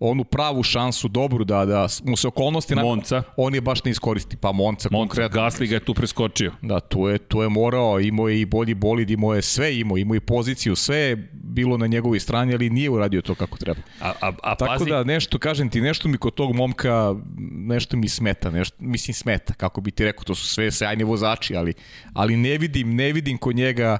onu 0.03 0.23
pravu 0.23 0.63
šansu, 0.63 1.07
dobru, 1.07 1.43
da, 1.43 1.65
da 1.65 1.87
mu 2.05 2.17
se 2.17 2.27
okolnosti... 2.27 2.75
na- 2.75 2.81
Monca. 2.81 3.23
On 3.37 3.55
je 3.55 3.61
baš 3.61 3.83
ne 3.83 3.91
iskoristi. 3.91 4.37
Pa 4.37 4.51
Monca, 4.51 4.89
Monca 4.91 5.09
konkretno. 5.09 5.41
Gasly 5.41 5.67
ga 5.67 5.75
je 5.75 5.85
tu 5.85 5.93
preskočio. 5.93 6.51
Da, 6.61 6.79
tu 6.79 7.07
je, 7.07 7.17
tu 7.17 7.41
je 7.41 7.49
morao, 7.49 7.99
imao 7.99 8.29
je 8.29 8.41
i 8.41 8.45
bolji 8.45 8.73
bolid, 8.73 9.09
imao 9.09 9.33
je 9.35 9.41
sve, 9.41 9.79
imao, 9.79 9.97
imao 9.97 10.15
i 10.15 10.19
poziciju, 10.19 10.75
sve 10.75 10.97
je 10.97 11.29
bilo 11.33 11.77
na 11.77 11.87
njegovoj 11.87 12.19
strani, 12.19 12.53
ali 12.53 12.69
nije 12.69 12.89
uradio 12.89 13.21
to 13.21 13.35
kako 13.35 13.57
treba. 13.57 13.79
A, 14.01 14.11
a, 14.21 14.31
a 14.43 14.55
Tako 14.55 14.71
pazi, 14.77 14.89
da 14.89 15.03
nešto, 15.03 15.39
kažem 15.39 15.69
ti, 15.69 15.81
nešto 15.81 16.07
mi 16.07 16.17
kod 16.17 16.33
tog 16.33 16.55
momka, 16.55 17.15
nešto 17.51 17.97
mi 17.97 18.09
smeta, 18.09 18.51
nešto, 18.51 18.77
mislim 18.79 19.13
smeta, 19.13 19.53
kako 19.53 19.81
bi 19.81 19.91
ti 19.91 20.03
rekao, 20.03 20.23
to 20.23 20.35
su 20.35 20.47
sve 20.47 20.71
sjajni 20.71 21.03
vozači, 21.03 21.55
ali, 21.55 21.73
ali 22.13 22.37
ne 22.37 22.57
vidim, 22.57 22.95
ne 22.95 23.13
vidim 23.13 23.37
kod 23.37 23.55
njega 23.55 23.97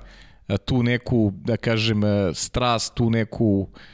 a, 0.48 0.58
tu 0.58 0.84
neku, 0.84 1.32
da 1.36 1.58
kažem, 1.58 2.04
e, 2.04 2.32
strast, 2.34 2.94
tu 2.94 3.10
neku 3.10 3.68
mm, 3.70 3.91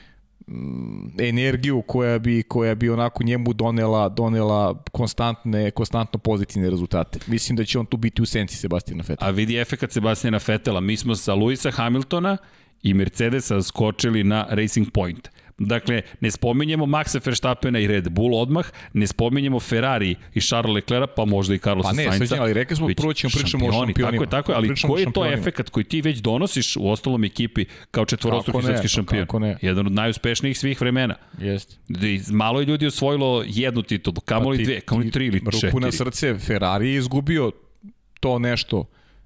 energiju 1.20 1.82
koja 1.82 2.20
bi 2.20 2.44
koja 2.44 2.76
bi 2.76 2.90
onako 2.90 3.24
njemu 3.24 3.54
donela 3.54 4.10
donela 4.10 4.84
konstantne 4.92 5.72
konstantno 5.72 6.20
pozitivne 6.20 6.70
rezultate. 6.70 7.20
Mislim 7.28 7.56
da 7.56 7.66
će 7.66 7.80
on 7.80 7.86
tu 7.86 7.98
biti 7.98 8.22
u 8.22 8.26
senci 8.26 8.58
Sebastijana 8.58 9.04
Vettel. 9.08 9.28
A 9.28 9.32
vidi 9.32 9.58
efekat 9.58 9.92
Sebastijana 9.92 10.40
Fetela. 10.40 10.80
Mi 10.80 10.98
smo 10.98 11.16
sa 11.16 11.34
Luisa 11.34 11.72
Hamiltona 11.72 12.38
i 12.84 12.94
Mercedesa 12.94 13.62
skočili 13.62 14.24
na 14.24 14.48
Racing 14.50 14.92
Point. 14.94 15.30
Dakle, 15.60 16.02
ne 16.22 16.32
spominjemo 16.32 16.86
Maxa 16.86 17.20
Verstappena 17.26 17.80
i 17.80 17.88
Red 17.88 18.10
Bull 18.10 18.36
odmah, 18.36 18.66
ne 18.94 19.08
spominjemo 19.08 19.60
Ferrari 19.60 20.16
i 20.34 20.42
Charles 20.42 20.76
Leclerc, 20.76 21.10
pa 21.16 21.26
možda 21.26 21.56
i 21.56 21.60
Carlosa 21.60 21.90
Pa 21.90 21.96
ne, 21.96 22.18
srećan, 22.18 22.40
ali 22.40 22.54
rekli 22.54 22.76
smo, 22.76 22.88
prvo 22.98 23.14
ćemo 23.14 23.32
pričamo 23.38 23.66
o 23.66 23.72
šampioni, 23.72 23.94
šampionima. 23.94 24.12
Tako 24.12 24.24
je, 24.24 24.30
tako 24.30 24.52
je, 24.52 24.56
ali 24.56 24.76
koji 24.88 25.02
je 25.04 25.12
to 25.14 25.26
efekat 25.26 25.70
koji 25.70 25.84
ti 25.84 26.02
već 26.02 26.18
donosiš 26.18 26.76
u 26.76 26.90
ostalom 26.90 27.24
ekipi 27.24 27.66
kao 27.92 28.06
četvorostruki 28.06 28.66
svetski 28.66 28.88
šampion? 28.88 29.22
kako 29.22 29.40
ne. 29.40 29.58
Jedan 29.62 29.86
od 29.86 29.92
najuspešnijih 29.92 30.60
svih 30.60 30.82
vremena. 30.82 31.16
Jeste. 31.38 31.76
Malo 32.32 32.60
je 32.60 32.66
ljudi 32.66 32.88
osvojilo 32.88 33.44
jednu 33.48 33.82
titulu, 33.82 34.16
kamoli 34.26 34.58
Pa 34.58 34.64
dve, 34.64 34.82
kamoli 34.82 35.12
tri 35.12 35.26
ili 35.26 35.40
četiri. 35.52 35.68
Ruku 35.68 35.80
na 35.80 35.92
srce, 35.92 36.38
Ferrari 36.38 36.90
je 36.90 36.98
izgubio 36.98 37.52
to 38.20 38.40
nešto 38.40 38.86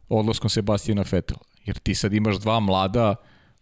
odlaskom 0.10 0.50
Sebastijana 0.50 1.04
Vettel. 1.12 1.38
Jer 1.66 1.78
ti 1.78 1.96
sad 1.96 2.14
imaš 2.14 2.36
dva 2.36 2.60
mlada 2.60 3.16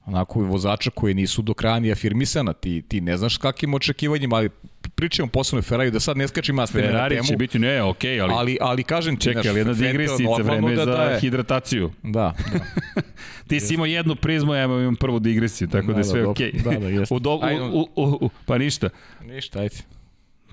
onako 0.09 0.39
vozača 0.39 0.89
koji 0.89 1.13
nisu 1.13 1.41
do 1.41 1.53
kraja 1.53 1.79
ni 1.79 1.91
afirmisana. 1.91 2.53
Ti, 2.53 2.81
ti 2.81 3.01
ne 3.01 3.17
znaš 3.17 3.37
kakvim 3.37 3.73
očekivanjima, 3.73 4.35
ali 4.35 4.49
pričamo 4.95 5.27
posebno 5.29 5.61
Ferrari, 5.61 5.91
da 5.91 5.99
sad 5.99 6.17
ne 6.17 6.27
skačem 6.27 6.57
ja 6.57 6.67
sve 6.67 6.81
na 6.81 6.87
Ferrari 6.87 7.15
temu. 7.15 7.27
će 7.27 7.35
biti, 7.35 7.59
ne, 7.59 7.83
okej, 7.83 8.17
okay, 8.17 8.21
ali, 8.23 8.33
Ali, 8.33 8.57
ali 8.61 8.83
kažem 8.83 9.15
ti, 9.15 9.23
Čekaj, 9.23 9.49
ali 9.49 9.59
jedna 9.59 9.73
digresica, 9.73 10.41
vreme 10.43 10.75
da 10.75 10.85
za 10.85 10.91
daje. 10.91 11.19
hidrataciju. 11.19 11.91
Da, 12.03 12.09
da. 12.53 12.59
Ti 13.47 13.59
si 13.59 13.73
imao 13.73 13.85
jednu 13.85 14.15
prizmu, 14.15 14.53
ja 14.53 14.63
imam 14.63 14.95
prvu 14.95 15.19
digresiju, 15.19 15.67
tako 15.67 15.87
da, 15.87 15.93
Da, 15.93 15.99
je 15.99 16.03
da, 16.03 16.09
sve 16.09 16.19
dobro. 16.19 16.31
okej. 16.31 16.51
Da, 16.63 16.71
da, 16.71 16.87
jeste. 16.87 17.15
u, 17.15 17.19
do, 17.19 17.35
u, 17.35 17.39
u, 17.73 17.87
u, 17.95 18.17
u, 18.21 18.29
pa 18.45 18.57
ništa. 18.57 18.89
Ništa, 19.21 19.59
ajde. 19.59 19.75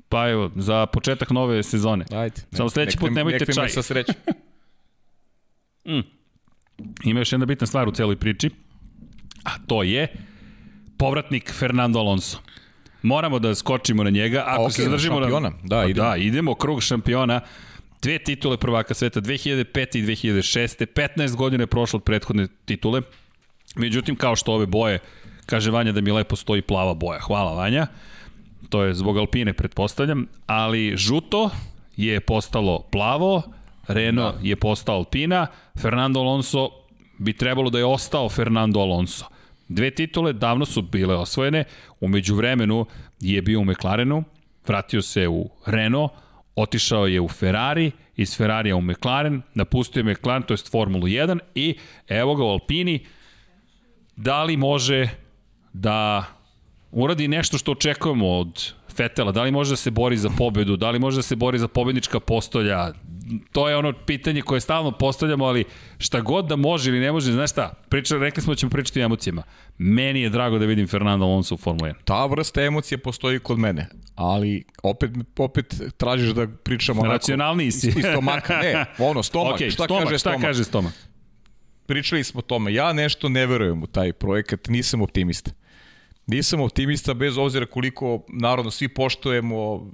Pa 0.09 0.29
evo, 0.29 0.51
za 0.57 0.87
početak 0.87 1.31
nove 1.31 1.63
sezone. 1.63 2.05
Ajde. 2.13 2.37
Samo 2.53 2.69
sledeći 2.71 2.97
Nek 2.97 3.01
put 3.01 3.11
nemojte 3.13 3.45
nek 3.47 3.55
čaj. 3.55 3.69
sa 3.69 3.83
srećom. 3.83 4.15
Ima 7.05 7.21
još 7.21 7.33
jedna 7.33 7.47
bitna 7.47 7.67
stvar 7.67 7.89
u 7.89 7.93
celoj 7.93 8.17
priči, 8.17 8.51
a 9.47 9.67
to 9.67 9.83
je 9.83 10.09
povratnik 10.97 11.53
Fernando 11.53 11.99
Alonso. 11.99 12.39
Moramo 13.03 13.39
da 13.39 13.55
skočimo 13.55 14.05
na 14.05 14.11
njega. 14.11 14.45
Ako 14.47 14.63
Ok, 14.63 14.73
se 14.73 14.83
na 14.83 14.85
zadržimo 14.87 15.15
šampiona. 15.17 15.49
na... 15.51 15.57
Da, 15.63 15.77
Pa 15.77 15.85
idemo. 15.85 16.09
da, 16.09 16.17
idemo 16.17 16.55
krug 16.55 16.83
šampiona. 16.83 17.41
Dve 18.03 18.19
titule 18.19 18.57
prvaka 18.57 18.95
sveta, 18.95 19.21
2005. 19.21 19.65
i 19.99 20.03
2006. 20.03 20.87
15 20.87 21.37
godina 21.37 21.63
je 21.63 21.67
prošlo 21.67 21.97
od 21.97 22.05
prethodne 22.05 22.49
titule. 22.65 23.03
Međutim, 23.77 24.17
kao 24.17 24.37
što 24.37 24.53
ove 24.53 24.67
boje, 24.67 24.99
kaže 25.47 25.71
Vanja 25.71 25.93
da 25.93 26.01
mi 26.01 26.13
lepo 26.13 26.37
stoji 26.37 26.63
plava 26.63 26.95
boja. 26.95 27.21
Hvala 27.21 27.55
Vanja. 27.55 27.87
To 28.69 28.83
je 28.83 28.95
zbog 28.95 29.19
Alpine, 29.19 29.53
pretpostavljam. 29.53 30.27
Ali 30.47 30.97
žuto 30.97 31.51
je 31.97 32.21
postalo 32.21 32.83
plavo, 32.83 33.43
Renault 33.89 34.35
da. 34.35 34.49
je 34.49 34.57
postao 34.57 34.97
Alpina, 34.97 35.47
Fernando 35.79 36.21
Alonso 36.21 36.71
bi 37.19 37.33
trebalo 37.33 37.71
da 37.71 37.79
je 37.79 37.85
ostao 37.85 38.29
Fernando 38.29 38.81
Alonso. 38.81 39.25
Dve 39.69 39.91
titule 39.91 40.33
davno 40.33 40.65
su 40.65 40.83
bile 40.83 41.15
osvojene, 41.15 41.65
umeđu 42.01 42.35
vremenu 42.35 42.87
je 43.21 43.43
bio 43.43 43.61
u 43.61 43.65
McLarenu, 43.65 44.25
vratio 44.67 45.03
se 45.03 45.29
u 45.29 45.51
Renault, 45.67 46.11
otišao 46.57 47.07
je 47.07 47.21
u 47.21 47.29
Ferrari, 47.29 47.93
iz 48.17 48.37
Ferrarija 48.37 48.77
u 48.77 48.81
McLaren, 48.81 49.43
napustio 49.55 50.01
je 50.01 50.13
McLaren, 50.13 50.43
to 50.43 50.55
je 50.55 50.59
Formulu 50.71 51.07
1 51.07 51.39
i 51.55 51.77
evo 52.09 52.35
ga 52.35 52.45
u 52.45 52.49
Alpini, 52.49 53.07
da 54.17 54.43
li 54.43 54.57
može 54.57 55.09
da 55.73 56.25
uradi 56.93 57.29
nešto 57.29 57.59
što 57.59 57.73
očekujemo 57.73 58.29
od 58.29 58.73
Fetela, 58.97 59.33
da 59.33 59.43
li 59.43 59.51
može 59.51 59.71
da 59.71 59.77
se 59.77 59.91
bori 59.91 60.17
za 60.17 60.31
pobedu, 60.39 60.77
da 60.77 60.91
li 60.91 60.99
može 60.99 61.17
da 61.17 61.23
se 61.23 61.37
bori 61.37 61.59
za 61.59 61.69
pobednička 61.69 62.21
postolja, 62.21 62.93
to 63.53 63.69
je 63.69 63.77
ono 63.77 63.93
pitanje 64.07 64.43
koje 64.43 64.61
stalno 64.61 64.93
postavljamo, 64.93 65.45
ali 65.45 65.65
šta 65.99 66.21
god 66.21 66.47
da 66.47 66.57
može 66.57 66.91
ili 66.91 67.01
ne 67.01 67.13
može, 67.13 67.33
znaš 67.33 67.51
šta, 67.51 67.75
priča, 67.89 68.17
rekli 68.19 68.43
smo 68.43 68.53
da 68.53 68.57
ćemo 68.57 68.71
pričati 68.71 69.01
o 69.01 69.05
emocijama. 69.05 69.43
Meni 69.79 70.21
je 70.21 70.29
drago 70.29 70.59
da 70.59 70.67
vidim 70.67 70.89
Fernando 70.89 71.25
Alonso 71.25 71.55
u 71.55 71.59
Formula 71.59 71.89
1. 71.89 71.95
Ta 72.05 72.27
vrsta 72.27 72.63
emocije 72.63 72.99
postoji 72.99 73.39
kod 73.39 73.59
mene, 73.59 73.87
ali 74.15 74.65
opet, 74.83 75.11
opet 75.39 75.83
tražiš 75.97 76.31
da 76.31 76.47
pričamo 76.47 77.01
onako... 77.01 77.13
Racionalniji 77.13 77.71
si. 77.71 77.89
Iz 77.89 78.05
stomaka, 78.13 78.57
ne, 78.63 78.85
ono, 78.99 79.23
stomak, 79.23 79.55
Ok, 79.55 79.71
šta 79.71 79.85
stomak, 79.85 80.05
kaže 80.05 80.19
šta 80.19 80.31
stomak? 80.31 80.47
kaže 80.47 80.65
stomak? 80.65 80.93
Pričali 81.87 82.25
smo 82.25 82.39
o 82.39 82.43
tome, 82.43 82.75
ja 82.75 82.93
nešto 82.93 83.29
ne 83.29 83.47
verujem 83.47 83.83
u 83.83 83.87
taj 83.87 84.13
projekat, 84.13 84.69
nisam 84.69 85.03
optimista. 85.03 85.51
Nisam 86.27 86.61
optimista 86.61 87.15
bez 87.15 87.39
obzira 87.39 87.67
koliko, 87.67 88.21
naravno, 88.29 88.71
svi 88.71 88.89
poštujemo 88.89 89.91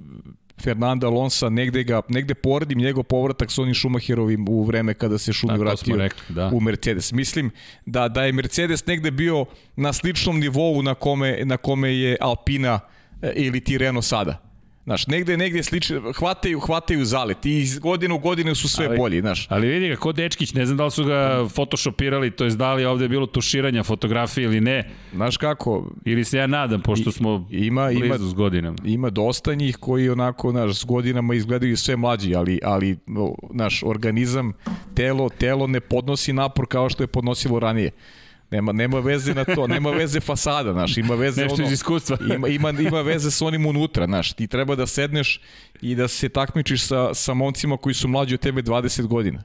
Fernanda 0.63 1.07
Alonsa, 1.07 1.49
negde, 1.49 1.85
ga, 1.85 2.01
negde 2.09 2.35
poredim 2.35 2.79
njegov 2.79 3.05
povratak 3.05 3.51
s 3.51 3.59
onim 3.59 3.75
Schumacherovim 3.75 4.49
u 4.49 4.63
vreme 4.65 4.95
kada 4.95 5.19
se 5.19 5.33
Schumi 5.33 5.59
vratio 5.59 5.97
rekli, 5.97 6.23
da. 6.29 6.51
u 6.55 6.61
Mercedes. 6.61 7.13
Mislim 7.13 7.51
da, 7.87 8.09
da 8.09 8.25
je 8.25 8.33
Mercedes 8.33 8.87
negde 8.87 9.11
bio 9.11 9.45
na 9.77 9.93
sličnom 9.93 10.41
nivou 10.41 10.83
na 10.83 10.95
kome, 10.95 11.41
na 11.45 11.57
kome 11.57 11.95
je 11.99 12.17
Alpina 12.21 12.81
e, 13.23 13.33
ili 13.37 13.61
ti 13.61 13.79
Renault 13.79 14.05
sada. 14.05 14.52
Znaš, 14.85 15.07
negde, 15.07 15.37
negde 15.37 15.63
slično, 15.63 16.13
hvataju, 16.13 16.61
hvataju 16.61 17.05
zalet 17.05 17.47
i 17.47 17.59
iz 17.59 17.79
godine 17.79 18.15
u 18.15 18.19
godine 18.19 18.55
su 18.55 18.69
sve 18.69 18.87
ali, 18.87 18.99
bolji, 18.99 19.21
znaš. 19.21 19.47
Ali 19.51 19.69
vidi 19.69 19.89
ga, 19.89 19.97
ko 19.97 20.13
Dečkić, 20.13 20.55
ne 20.55 20.67
znam 20.67 20.77
da 20.77 20.85
li 20.85 20.91
su 20.91 21.05
ga 21.05 21.49
photoshopirali, 21.55 22.31
to 22.31 22.45
je 22.45 22.51
da 22.51 22.75
li 22.75 22.85
ovde 22.85 23.05
je 23.05 23.09
bilo 23.09 23.27
tuširanja 23.27 23.83
fotografije 23.83 24.45
ili 24.45 24.61
ne. 24.61 24.91
Znaš 25.13 25.37
kako? 25.37 25.91
Ili 26.05 26.25
se 26.25 26.39
ja 26.39 26.47
nadam, 26.47 26.81
pošto 26.83 27.13
smo 27.13 27.49
ima, 27.51 27.87
blizu 27.87 28.05
ima, 28.05 28.19
s 28.19 28.35
godinama. 28.35 28.77
Ima 28.85 29.11
dosta 29.11 29.55
njih 29.55 29.77
koji 29.77 30.09
onako, 30.11 30.51
znaš, 30.51 30.81
s 30.81 30.85
godinama 30.85 31.35
izgledaju 31.35 31.77
sve 31.77 31.97
mlađi, 31.97 32.35
ali, 32.35 32.61
ali 32.65 32.97
naš 33.51 33.83
organizam, 33.83 34.53
telo, 34.95 35.29
telo 35.29 35.67
ne 35.67 35.81
podnosi 35.81 36.33
napor 36.33 36.67
kao 36.69 36.91
što 36.91 37.03
je 37.03 37.07
podnosilo 37.07 37.59
ranije. 37.59 37.91
Nema, 38.53 38.73
nema 38.73 39.01
veze 39.01 39.35
na 39.35 39.45
to, 39.45 39.67
nema 39.67 39.91
veze 39.91 40.21
fasada, 40.21 40.73
znaš, 40.73 40.97
ima 40.97 41.15
veze 41.15 41.43
Nešto 41.43 41.55
ono, 41.55 41.67
iz 41.67 41.73
iskustva. 41.73 42.19
ima, 42.37 42.49
ima, 42.49 42.71
ima 42.71 43.01
veze 43.01 43.31
sa 43.31 43.47
onim 43.47 43.67
unutra, 43.67 44.07
znaš, 44.07 44.33
ti 44.33 44.47
treba 44.47 44.75
da 44.77 44.87
sedneš 44.87 45.41
i 45.81 45.95
da 45.95 46.09
se 46.09 46.29
takmičiš 46.29 46.87
sa, 46.87 47.15
sa 47.15 47.35
momcima 47.35 47.77
koji 47.77 47.95
su 47.95 48.09
mlađi 48.09 48.35
od 48.35 48.41
tebe 48.41 48.63
20 48.63 49.07
godina. 49.07 49.43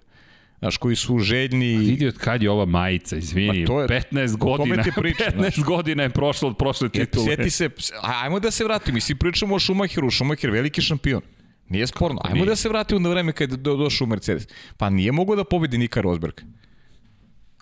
Znaš, 0.60 0.78
koji 0.78 0.96
su 0.96 1.20
željni... 1.20 1.76
A 1.76 1.80
vidi 1.80 2.08
od 2.08 2.18
kad 2.18 2.44
je 2.44 2.50
ova 2.50 2.66
majica, 2.66 3.18
izvini, 3.18 3.66
pa 3.66 3.68
to 3.68 3.82
je, 3.82 3.88
15 3.88 4.38
godina. 4.38 4.84
Ti 4.84 4.92
priča, 4.96 5.24
15 5.24 5.36
znaš. 5.42 5.66
godina 5.66 6.04
je 6.04 6.10
prošlo 6.10 6.50
od 6.50 6.58
prošle 6.58 6.90
titule. 6.90 7.26
Sjeti 7.26 7.50
se, 7.50 7.70
ajmo 8.02 8.40
da 8.40 8.52
se 8.52 8.64
vratimo, 8.64 8.96
mi 8.96 9.02
svi 9.02 9.16
pričamo 9.16 9.56
o 9.56 9.60
Schumacheru, 9.60 10.12
Schumacher 10.12 10.52
veliki 10.52 10.82
šampion. 10.82 11.22
Nije 11.70 11.88
sporno. 11.88 12.22
Ajmo 12.24 12.36
nije. 12.36 12.46
da 12.46 12.56
se 12.56 12.70
vratimo 12.70 13.00
na 13.00 13.10
vreme 13.10 13.32
kad 13.32 13.52
je 13.52 13.58
došao 13.58 14.06
u 14.06 14.08
Mercedes. 14.08 14.48
Pa 14.78 14.90
nije 14.90 15.12
mogao 15.12 15.36
da 15.36 15.44
pobedi 15.44 15.78
Nika 15.78 16.02
Rosberg. 16.02 16.42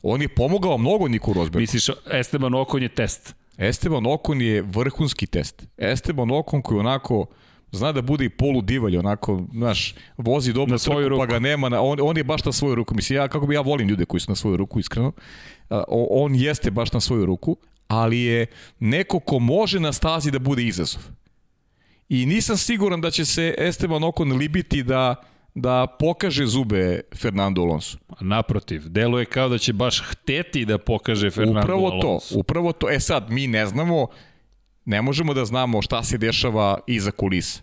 On 0.07 0.21
je 0.21 0.27
pomogao 0.27 0.77
mnogo 0.77 1.07
Niku 1.07 1.33
Rosbergu. 1.33 1.59
Misliš, 1.59 1.89
Esteban 2.11 2.53
Okon 2.53 2.83
je 2.83 2.89
test? 2.89 3.35
Esteban 3.57 4.05
Okon 4.05 4.41
je 4.41 4.61
vrhunski 4.61 5.27
test. 5.27 5.67
Esteban 5.77 6.31
Okon 6.31 6.61
koji 6.61 6.79
onako 6.79 7.25
zna 7.71 7.91
da 7.91 8.01
bude 8.01 8.25
i 8.25 8.29
polu 8.29 8.61
divalj, 8.61 8.97
onako, 8.97 9.43
znaš, 9.53 9.95
vozi 10.17 10.53
dobro 10.53 10.71
na 10.71 10.77
svoju 10.77 11.09
ruku. 11.09 11.19
pa 11.19 11.25
ga 11.25 11.39
nema, 11.39 11.69
na, 11.69 11.81
on, 11.81 11.97
on 12.01 12.17
je 12.17 12.23
baš 12.23 12.45
na 12.45 12.51
svoju 12.51 12.75
ruku. 12.75 12.95
Mislim, 12.95 13.17
ja, 13.17 13.27
kako 13.27 13.47
bi 13.47 13.55
ja 13.55 13.61
volim 13.61 13.87
ljude 13.87 14.05
koji 14.05 14.21
su 14.21 14.31
na 14.31 14.35
svoju 14.35 14.57
ruku, 14.57 14.79
iskreno. 14.79 15.11
On 15.89 16.35
jeste 16.35 16.71
baš 16.71 16.91
na 16.91 16.99
svoju 16.99 17.25
ruku, 17.25 17.57
ali 17.87 18.19
je 18.19 18.45
neko 18.79 19.19
ko 19.19 19.39
može 19.39 19.79
na 19.79 19.93
stazi 19.93 20.31
da 20.31 20.39
bude 20.39 20.63
izazov. 20.63 21.01
I 22.09 22.25
nisam 22.25 22.57
siguran 22.57 23.01
da 23.01 23.11
će 23.11 23.25
se 23.25 23.55
Esteban 23.57 24.03
Okon 24.03 24.31
libiti 24.31 24.83
da 24.83 25.15
da 25.55 25.87
pokaže 25.99 26.45
zube 26.45 27.01
Fernando 27.15 27.61
Alonso. 27.61 27.97
Naprotiv, 28.21 28.89
deluje 28.89 29.25
kao 29.25 29.49
da 29.49 29.57
će 29.57 29.73
baš 29.73 30.03
hteti 30.07 30.65
da 30.65 30.77
pokaže 30.77 31.31
Fernando 31.31 31.59
upravo 31.59 31.87
Alonso. 31.87 32.07
Upravo 32.07 32.19
to, 32.19 32.39
upravo 32.39 32.71
to. 32.71 32.89
E 32.89 32.99
sad, 32.99 33.29
mi 33.29 33.47
ne 33.47 33.65
znamo, 33.65 34.07
ne 34.85 35.01
možemo 35.01 35.33
da 35.33 35.45
znamo 35.45 35.81
šta 35.81 36.03
se 36.03 36.17
dešava 36.17 36.79
iza 36.87 37.11
kulisa. 37.11 37.61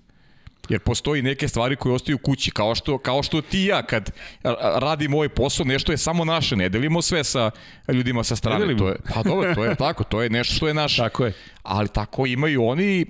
Jer 0.69 0.81
postoji 0.81 1.23
neke 1.23 1.49
stvari 1.49 1.77
koje 1.77 1.95
ostaju 1.95 2.19
kući, 2.19 2.51
kao 2.51 2.75
što, 2.75 2.99
kao 2.99 3.23
što 3.23 3.41
ti 3.41 3.65
ja 3.65 3.83
kad 3.83 4.11
radim 4.75 5.15
ovaj 5.15 5.29
posao, 5.29 5.67
nešto 5.67 5.93
je 5.93 5.99
samo 5.99 6.25
naše, 6.25 6.57
ne 6.57 6.69
delimo 6.69 7.03
sve 7.03 7.25
sa 7.25 7.51
ljudima 7.89 8.25
sa 8.25 8.37
strane. 8.37 8.77
To 8.77 8.89
je, 8.89 8.97
pa 9.15 9.23
dobro, 9.23 9.55
to 9.55 9.65
je 9.65 9.75
tako, 9.85 10.05
to 10.05 10.23
je 10.23 10.31
nešto 10.31 10.55
što 10.55 10.69
je 10.69 10.75
naše. 10.75 11.03
Tako 11.03 11.25
je. 11.25 11.33
Ali 11.63 11.89
tako 11.89 12.27
imaju 12.27 12.65
oni 12.65 13.01
e, 13.01 13.07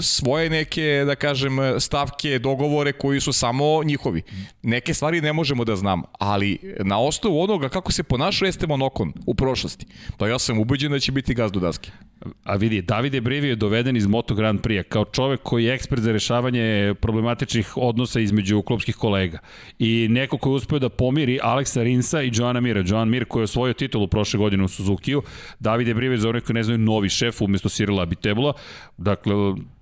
svoje 0.00 0.50
neke, 0.50 1.04
da 1.06 1.14
kažem, 1.14 1.58
stavke, 1.80 2.38
dogovore 2.38 2.92
koji 2.92 3.20
su 3.20 3.32
samo 3.32 3.84
njihovi. 3.84 4.22
Neke 4.62 4.94
stvari 4.94 5.20
ne 5.20 5.32
možemo 5.32 5.64
da 5.64 5.76
znamo, 5.76 6.04
ali 6.18 6.58
na 6.80 7.00
osnovu 7.00 7.42
onoga 7.42 7.68
kako 7.68 7.92
se 7.92 8.02
ponašao 8.02 8.48
Esteban 8.48 8.82
Okon 8.82 9.12
u 9.26 9.34
prošlosti, 9.34 9.86
to 10.16 10.26
ja 10.26 10.38
sam 10.38 10.58
ubeđen 10.58 10.92
da 10.92 10.98
će 10.98 11.12
biti 11.12 11.34
gazdu 11.34 11.60
daske. 11.60 11.90
A 12.44 12.56
vidi, 12.56 12.82
Davide 12.82 13.20
Brivi 13.20 13.48
je 13.48 13.56
doveden 13.56 13.96
iz 13.96 14.06
Moto 14.06 14.34
Grand 14.34 14.60
Prix 14.60 14.82
kao 14.82 15.04
čovek 15.04 15.40
koji 15.42 15.64
je 15.64 15.74
ekspert 15.74 16.02
za 16.02 16.12
rešavanje 16.12 16.94
problematičnih 17.00 17.76
odnosa 17.76 18.20
između 18.20 18.62
klubskih 18.62 18.96
kolega. 18.96 19.38
I 19.78 20.06
neko 20.10 20.38
koji 20.38 20.52
je 20.52 20.54
uspeo 20.54 20.78
da 20.78 20.88
pomiri 20.88 21.38
Aleksa 21.42 21.82
Rinsa 21.82 22.22
i 22.22 22.30
Joana 22.34 22.60
Mira. 22.60 22.84
Joan 22.86 23.08
Mir 23.08 23.24
koji 23.24 23.40
je 23.40 23.44
osvojio 23.44 23.74
titulu 23.74 24.06
prošle 24.06 24.38
godine 24.38 24.64
u 24.64 24.68
Suzuki-u. 24.68 25.22
Davide 25.60 25.94
Brivi 25.94 26.18
za 26.18 26.28
onih 26.28 26.42
koji 26.42 26.54
ne 26.54 26.62
znaju 26.62 26.78
novi 26.78 27.08
šef 27.08 27.42
umesto 27.42 27.68
Cyrila 27.68 28.02
Abitebula. 28.02 28.52
Dakle, 28.96 29.34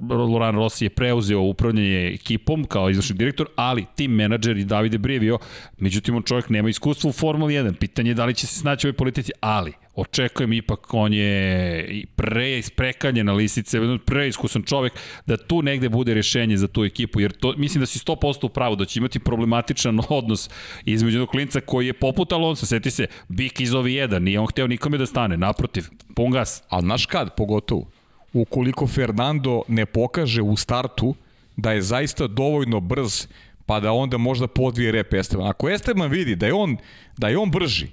Loran 0.09 0.55
Rossi 0.55 0.85
je 0.85 0.91
preuzeo 0.91 1.41
upravljanje 1.41 2.11
ekipom 2.15 2.65
kao 2.65 2.91
izvršni 2.91 3.17
direktor, 3.17 3.47
ali 3.57 3.87
tim 3.97 4.11
menadžer 4.13 4.57
i 4.57 4.65
Davide 4.65 4.99
Brivio, 4.99 5.39
međutim 5.79 6.17
on 6.17 6.23
čovjek 6.23 6.49
nema 6.49 6.69
iskustva 6.69 7.11
u 7.11 7.13
Formuli 7.13 7.55
1. 7.55 7.75
Pitanje 7.75 8.11
je 8.11 8.15
da 8.15 8.25
li 8.25 8.35
će 8.35 8.47
se 8.47 8.59
snaći 8.59 8.87
u 8.87 8.89
ovoj 8.89 8.97
politici, 8.97 9.33
ali 9.41 9.73
očekujem 9.95 10.53
ipak 10.53 10.95
on 10.95 11.13
je 11.13 12.05
pre 12.17 12.59
isprekanjena 12.59 13.33
lisice, 13.33 13.79
preiskusan 14.07 14.63
čovek 14.63 14.93
da 15.27 15.37
tu 15.37 15.63
negde 15.63 15.89
bude 15.89 16.15
rešenje 16.15 16.57
za 16.57 16.69
tu 16.69 16.85
ekipu, 16.85 17.21
jer 17.21 17.33
to, 17.33 17.55
mislim 17.57 17.81
da 17.81 17.87
si 17.87 17.99
100% 17.99 18.47
u 18.47 18.49
pravu 18.49 18.77
da 18.77 18.85
će 18.85 18.99
imati 18.99 19.19
problematičan 19.19 20.01
odnos 20.09 20.51
između 20.85 21.17
jednog 21.17 21.29
klinca 21.29 21.61
koji 21.61 21.87
je 21.87 21.93
poput 21.93 22.33
Alonso, 22.33 22.67
seti 22.67 22.91
se, 22.91 23.07
Bik 23.29 23.61
iz 23.61 23.75
ovi 23.75 23.95
jedan, 23.95 24.23
nije 24.23 24.41
on 24.41 24.47
hteo 24.47 24.67
nikome 24.67 24.99
da 24.99 25.07
stane, 25.07 25.37
naprotiv, 25.37 25.85
pun 26.15 26.31
gas. 26.31 26.63
A 26.69 26.81
znaš 26.81 27.07
kad, 27.07 27.35
pogotovo, 27.37 27.87
ukoliko 28.33 28.87
Fernando 28.87 29.63
ne 29.69 29.87
pokaže 29.87 30.43
u 30.43 30.57
startu 30.57 31.15
da 31.57 31.73
je 31.73 31.83
zaista 31.83 32.27
dovoljno 32.27 32.81
brz 32.81 33.27
pa 33.67 33.81
da 33.81 33.93
onda 33.93 34.19
možda 34.19 34.47
podvije 34.47 34.93
rep 34.93 35.15
Esteban. 35.15 35.47
Ako 35.47 35.69
Esteban 35.69 36.11
vidi 36.11 36.37
da 36.37 36.47
je 36.47 36.55
on, 36.55 36.77
da 37.17 37.29
je 37.29 37.39
on 37.39 37.51
brži, 37.51 37.87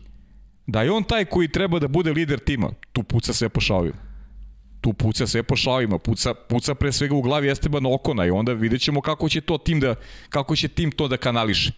da 0.68 0.82
je 0.82 0.92
on 0.92 1.04
taj 1.04 1.26
koji 1.26 1.48
treba 1.48 1.80
da 1.80 1.88
bude 1.88 2.12
lider 2.12 2.40
tima, 2.40 2.72
tu 2.92 3.04
puca 3.04 3.34
sve 3.34 3.50
po 3.50 3.62
šavima. 3.62 4.08
Tu 4.82 4.94
puca 4.94 5.28
sve 5.28 5.44
po 5.44 5.56
šavima, 5.56 5.98
puca, 5.98 6.34
puca 6.34 6.76
pre 6.76 6.92
svega 6.92 7.16
u 7.16 7.22
glavi 7.22 7.50
Esteban 7.50 7.86
Okona 7.86 8.26
i 8.26 8.30
onda 8.30 8.54
vidjet 8.54 8.82
ćemo 8.82 9.02
kako 9.02 9.30
će 9.30 9.42
to 9.42 9.58
tim 9.58 9.80
da, 9.80 9.96
kako 10.30 10.56
će 10.56 10.68
tim 10.68 10.92
to 10.92 11.08
da 11.08 11.18
kanališe. 11.18 11.72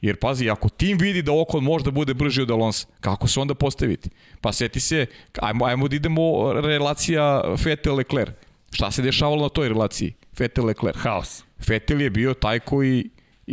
Jer 0.00 0.16
pazi, 0.16 0.50
ako 0.50 0.68
tim 0.68 0.98
vidi 0.98 1.22
da 1.22 1.32
Okon 1.32 1.64
možda 1.64 1.90
bude 1.90 2.14
brži 2.14 2.42
od 2.42 2.50
Alonso, 2.50 2.86
kako 3.00 3.28
se 3.28 3.40
onda 3.40 3.54
postaviti? 3.54 4.10
Pa 4.40 4.52
seti 4.52 4.80
se, 4.80 5.06
ajmo, 5.38 5.64
ajmo 5.64 5.88
da 5.88 5.96
idemo 5.96 6.52
relacija 6.52 7.42
Vettel-Leclerc. 7.44 8.32
Šta 8.72 8.90
se 8.90 9.02
dešavalo 9.02 9.42
na 9.42 9.48
toj 9.48 9.68
relaciji? 9.68 10.14
Vettel-Leclerc. 10.36 10.96
Haos. 10.96 11.44
Vettel 11.66 12.00
je 12.00 12.10
bio 12.10 12.34
taj 12.34 12.60
koji 12.60 13.10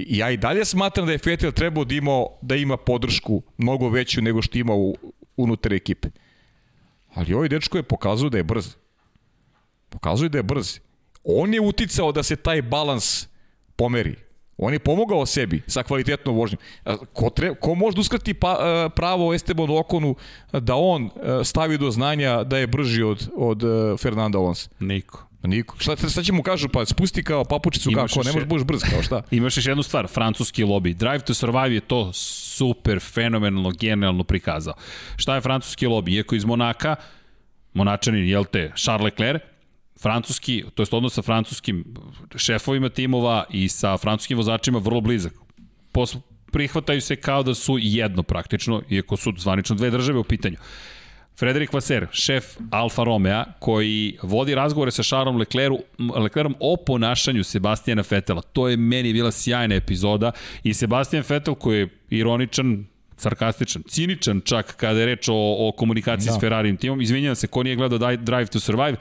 ja 0.08 0.32
i 0.32 0.38
dalje 0.38 0.66
smatram 0.66 1.06
da 1.06 1.12
je 1.12 1.20
Vettel 1.26 1.52
trebao 1.52 1.86
da 1.86 1.96
ima, 1.96 2.26
da 2.42 2.56
ima 2.56 2.78
podršku 2.78 3.42
mnogo 3.58 3.90
veću 3.90 4.22
nego 4.22 4.42
što 4.42 4.58
ima 4.58 4.74
u, 4.74 4.96
unutar 5.38 5.74
ekipe. 5.74 6.08
Ali 7.14 7.34
ovaj 7.34 7.50
dečko 7.50 7.78
je 7.78 7.84
pokazao 7.84 8.30
da 8.30 8.38
je 8.38 8.44
brz. 8.44 8.76
Pokazuje 9.90 10.30
da 10.30 10.38
je 10.38 10.44
brz. 10.44 10.80
On 11.24 11.54
je 11.54 11.62
uticao 11.62 12.12
da 12.12 12.24
se 12.24 12.36
taj 12.36 12.62
balans 12.62 13.28
pomeri. 13.76 14.16
On 14.58 14.74
je 14.74 14.80
pomogao 14.80 15.26
sebi 15.26 15.62
sa 15.68 15.84
kvalitetnom 15.84 16.36
vožnjom. 16.36 16.60
Ko, 17.14 17.30
tre, 17.30 17.56
ko 17.56 17.76
može 17.76 17.96
da 17.96 18.02
uskrati 18.02 18.34
pa, 18.34 18.90
pravo 18.96 19.34
Esteban 19.34 19.70
Okonu 19.70 20.16
da 20.52 20.76
on 20.76 21.10
stavi 21.44 21.78
do 21.78 21.92
znanja 21.92 22.44
da 22.44 22.58
je 22.58 22.68
brži 22.68 23.04
od, 23.04 23.30
od 23.36 23.64
Fernanda 24.02 24.38
Alonso? 24.38 24.70
Niko. 24.80 25.27
Niko. 25.48 25.76
Šta, 25.80 25.96
šta 26.10 26.24
će 26.24 26.34
mu 26.34 26.44
kažu? 26.44 26.70
Pa 26.70 26.86
spusti 26.86 27.24
kao 27.24 27.46
papučicu 27.46 27.92
Imaš 27.92 28.14
kako, 28.14 28.24
ne 28.24 28.32
možeš 28.32 28.48
budeš 28.48 28.66
brz 28.66 28.82
kao 28.90 29.04
šta. 29.04 29.22
Imaš 29.32 29.58
još 29.58 29.66
jednu 29.66 29.84
stvar, 29.84 30.08
francuski 30.08 30.64
lobby. 30.64 30.94
Drive 30.94 31.20
to 31.20 31.34
Survive 31.34 31.74
je 31.74 31.82
to 31.82 32.14
super, 32.14 33.00
fenomenalno, 33.00 33.72
genijalno 33.80 34.24
prikazao. 34.24 34.74
Šta 35.16 35.36
je 35.36 35.42
francuski 35.42 35.88
lobby? 35.88 36.16
Iako 36.16 36.36
iz 36.36 36.46
Monaka, 36.46 36.96
Monačanin, 37.74 38.28
jel 38.28 38.46
te, 38.46 38.72
Charles 38.76 39.04
Leclerc, 39.04 39.42
francuski, 40.02 40.64
to 40.76 40.84
je 40.84 40.88
odnos 40.92 41.14
sa 41.14 41.22
francuskim 41.22 41.84
šefovima 42.36 42.90
timova 42.90 43.46
i 43.50 43.70
sa 43.70 43.98
francuskim 43.98 44.38
vozačima 44.38 44.80
vrlo 44.80 45.02
blizak. 45.02 45.34
Pos, 45.92 46.16
prihvataju 46.52 47.02
se 47.02 47.16
kao 47.16 47.44
da 47.44 47.54
su 47.54 47.78
jedno 47.82 48.24
praktično, 48.24 48.82
iako 48.90 49.18
su 49.18 49.34
zvanično 49.38 49.76
dve 49.76 49.90
države 49.90 50.20
u 50.20 50.24
pitanju. 50.24 50.58
Frederik 51.40 51.74
Vaser, 51.74 52.08
šef 52.12 52.46
Alfa 52.72 53.04
Romeo, 53.04 53.44
koji 53.60 54.18
vodi 54.22 54.56
razgovore 54.56 54.92
sa 54.92 55.04
Charlesom 55.04 55.38
Lecleru, 55.38 55.78
Leclerom 56.24 56.56
o 56.60 56.76
ponašanju 56.86 57.44
Sebastijana 57.44 58.04
Fetela. 58.04 58.42
To 58.42 58.68
je 58.70 58.78
meni 58.78 59.14
bila 59.14 59.32
sjajna 59.32 59.76
epizoda 59.76 60.32
i 60.64 60.74
Sebastian 60.74 61.24
Fetel 61.24 61.56
koji 61.56 61.80
je 61.80 61.90
ironičan, 62.10 62.86
sarkastičan, 63.18 63.84
ciničan 63.88 64.42
čak 64.42 64.76
kada 64.76 65.00
je 65.00 65.06
reč 65.06 65.30
o, 65.30 65.34
o 65.68 65.72
komunikaciji 65.78 66.28
da. 66.28 66.34
s 66.34 66.40
Ferrarijem 66.40 66.78
timom. 66.78 67.02
Izvinjam 67.02 67.36
se, 67.36 67.48
ko 67.48 67.64
nije 67.64 67.76
gledao 67.76 68.16
Drive 68.16 68.46
to 68.46 68.60
Survive, 68.60 68.98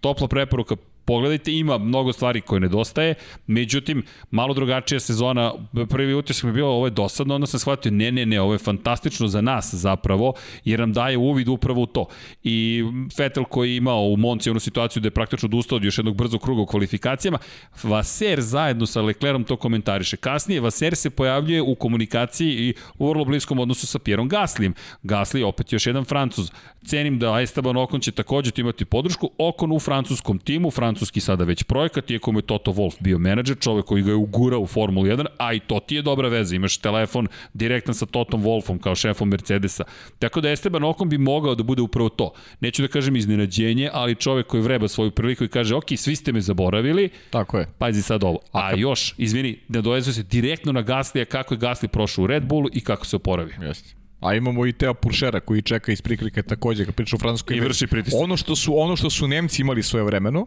topla 0.00 0.28
preporuka, 0.28 0.76
pogledajte, 1.04 1.52
ima 1.52 1.78
mnogo 1.78 2.12
stvari 2.12 2.40
koje 2.40 2.60
nedostaje, 2.60 3.14
međutim, 3.46 4.02
malo 4.30 4.54
drugačija 4.54 5.00
sezona, 5.00 5.52
prvi 5.88 6.14
utisak 6.14 6.42
mi 6.42 6.48
je 6.48 6.54
bio, 6.54 6.68
ovo 6.68 6.86
je 6.86 6.90
dosadno, 6.90 7.34
onda 7.34 7.46
sam 7.46 7.60
shvatio, 7.60 7.92
ne, 7.92 8.12
ne, 8.12 8.26
ne, 8.26 8.40
ovo 8.40 8.52
je 8.52 8.58
fantastično 8.58 9.28
za 9.28 9.40
nas 9.40 9.74
zapravo, 9.74 10.32
jer 10.64 10.80
nam 10.80 10.92
daje 10.92 11.16
uvid 11.16 11.48
upravo 11.48 11.82
u 11.82 11.86
to. 11.86 12.06
I 12.42 12.84
Vettel 13.18 13.44
koji 13.44 13.70
je 13.70 13.76
imao 13.76 14.02
u 14.02 14.16
Monci 14.16 14.50
onu 14.50 14.60
situaciju 14.60 15.00
da 15.00 15.06
je 15.06 15.10
praktično 15.10 15.46
odustao 15.46 15.76
od 15.76 15.84
još 15.84 15.98
jednog 15.98 16.16
brzog 16.16 16.42
kruga 16.42 16.62
u 16.62 16.66
kvalifikacijama, 16.66 17.38
Vaser 17.82 18.40
zajedno 18.40 18.86
sa 18.86 19.02
Leclerom 19.02 19.44
to 19.44 19.56
komentariše. 19.56 20.16
Kasnije 20.16 20.60
Vaser 20.60 20.96
se 20.96 21.10
pojavljuje 21.10 21.62
u 21.62 21.74
komunikaciji 21.74 22.50
i 22.50 22.74
u 22.98 23.08
vrlo 23.08 23.24
bliskom 23.24 23.58
odnosu 23.58 23.86
sa 23.86 23.98
Pierom 23.98 24.28
Gaslijem. 24.28 24.74
Gasli 25.02 25.42
opet 25.42 25.72
još 25.72 25.86
jedan 25.86 26.04
Francuz. 26.04 26.50
Cenim 26.84 27.18
da 27.18 27.40
Esteban 27.40 27.76
Okon 27.76 28.00
će 28.00 28.12
takođe 28.12 28.50
imati 28.56 28.84
podršku. 28.84 29.30
Okon 29.38 29.72
u 29.72 29.78
francuskom 29.78 30.38
timu, 30.38 30.70
francuski 30.90 31.20
sada 31.20 31.44
već 31.44 31.62
projekat, 31.62 32.10
iako 32.10 32.32
mu 32.32 32.38
je 32.38 32.42
Toto 32.42 32.72
Wolf 32.72 32.96
bio 33.00 33.18
menadžer, 33.18 33.56
čovek 33.60 33.84
koji 33.86 34.02
ga 34.02 34.10
je 34.10 34.14
ugurao 34.14 34.60
u 34.60 34.66
Formulu 34.66 35.06
1, 35.06 35.26
a 35.38 35.52
i 35.54 35.60
to 35.60 35.80
ti 35.80 35.94
je 35.94 36.02
dobra 36.02 36.28
veza. 36.28 36.56
Imaš 36.56 36.76
telefon 36.76 37.28
direktan 37.54 37.94
sa 37.94 38.06
Totom 38.06 38.42
Wolfom 38.42 38.80
kao 38.80 38.94
šefom 38.94 39.28
Mercedesa. 39.28 39.84
Tako 40.18 40.40
da 40.40 40.50
Esteban 40.50 40.84
Okon 40.84 41.08
bi 41.08 41.18
mogao 41.18 41.54
da 41.54 41.62
bude 41.62 41.82
upravo 41.82 42.08
to. 42.08 42.32
Neću 42.60 42.82
da 42.82 42.88
kažem 42.88 43.16
iznenađenje, 43.16 43.90
ali 43.92 44.14
čovek 44.14 44.46
koji 44.46 44.62
vreba 44.62 44.88
svoju 44.88 45.10
priliku 45.10 45.44
i 45.44 45.48
kaže, 45.48 45.74
ok, 45.74 45.86
svi 45.96 46.16
ste 46.16 46.32
me 46.32 46.40
zaboravili, 46.40 47.08
Tako 47.30 47.58
je. 47.58 47.66
pazi 47.78 48.02
sad 48.02 48.24
ovo. 48.24 48.38
A 48.52 48.74
još, 48.74 49.14
izvini, 49.18 49.58
ne 49.68 49.82
dovezuje 49.82 50.14
se 50.14 50.22
direktno 50.22 50.72
na 50.72 50.82
Gaslija 50.82 51.24
kako 51.24 51.54
je 51.54 51.58
Gasli 51.58 51.88
prošao 51.88 52.24
u 52.24 52.26
Red 52.26 52.44
Bullu 52.44 52.68
i 52.72 52.80
kako 52.80 53.06
se 53.06 53.16
oporavio. 53.16 53.54
Jeste. 53.62 53.94
A 54.20 54.34
imamo 54.34 54.66
i 54.66 54.72
Teo 54.72 54.94
Puršera 54.94 55.40
koji 55.40 55.62
čeka 55.62 55.92
iz 55.92 56.02
prikrika 56.02 56.42
takođe, 56.42 56.84
kad 56.84 56.94
priča 56.94 57.16
u 57.16 57.18
francuskoj. 57.18 57.56
I 57.56 57.60
vrši 57.60 57.86
pritisak. 57.86 58.20
Ono 58.22 58.36
što 58.36 58.56
su, 58.56 58.78
ono 58.78 58.96
što 58.96 59.10
su 59.10 59.28
Nemci 59.28 59.62
imali 59.62 59.82
svoje 59.82 60.04
vremeno, 60.04 60.46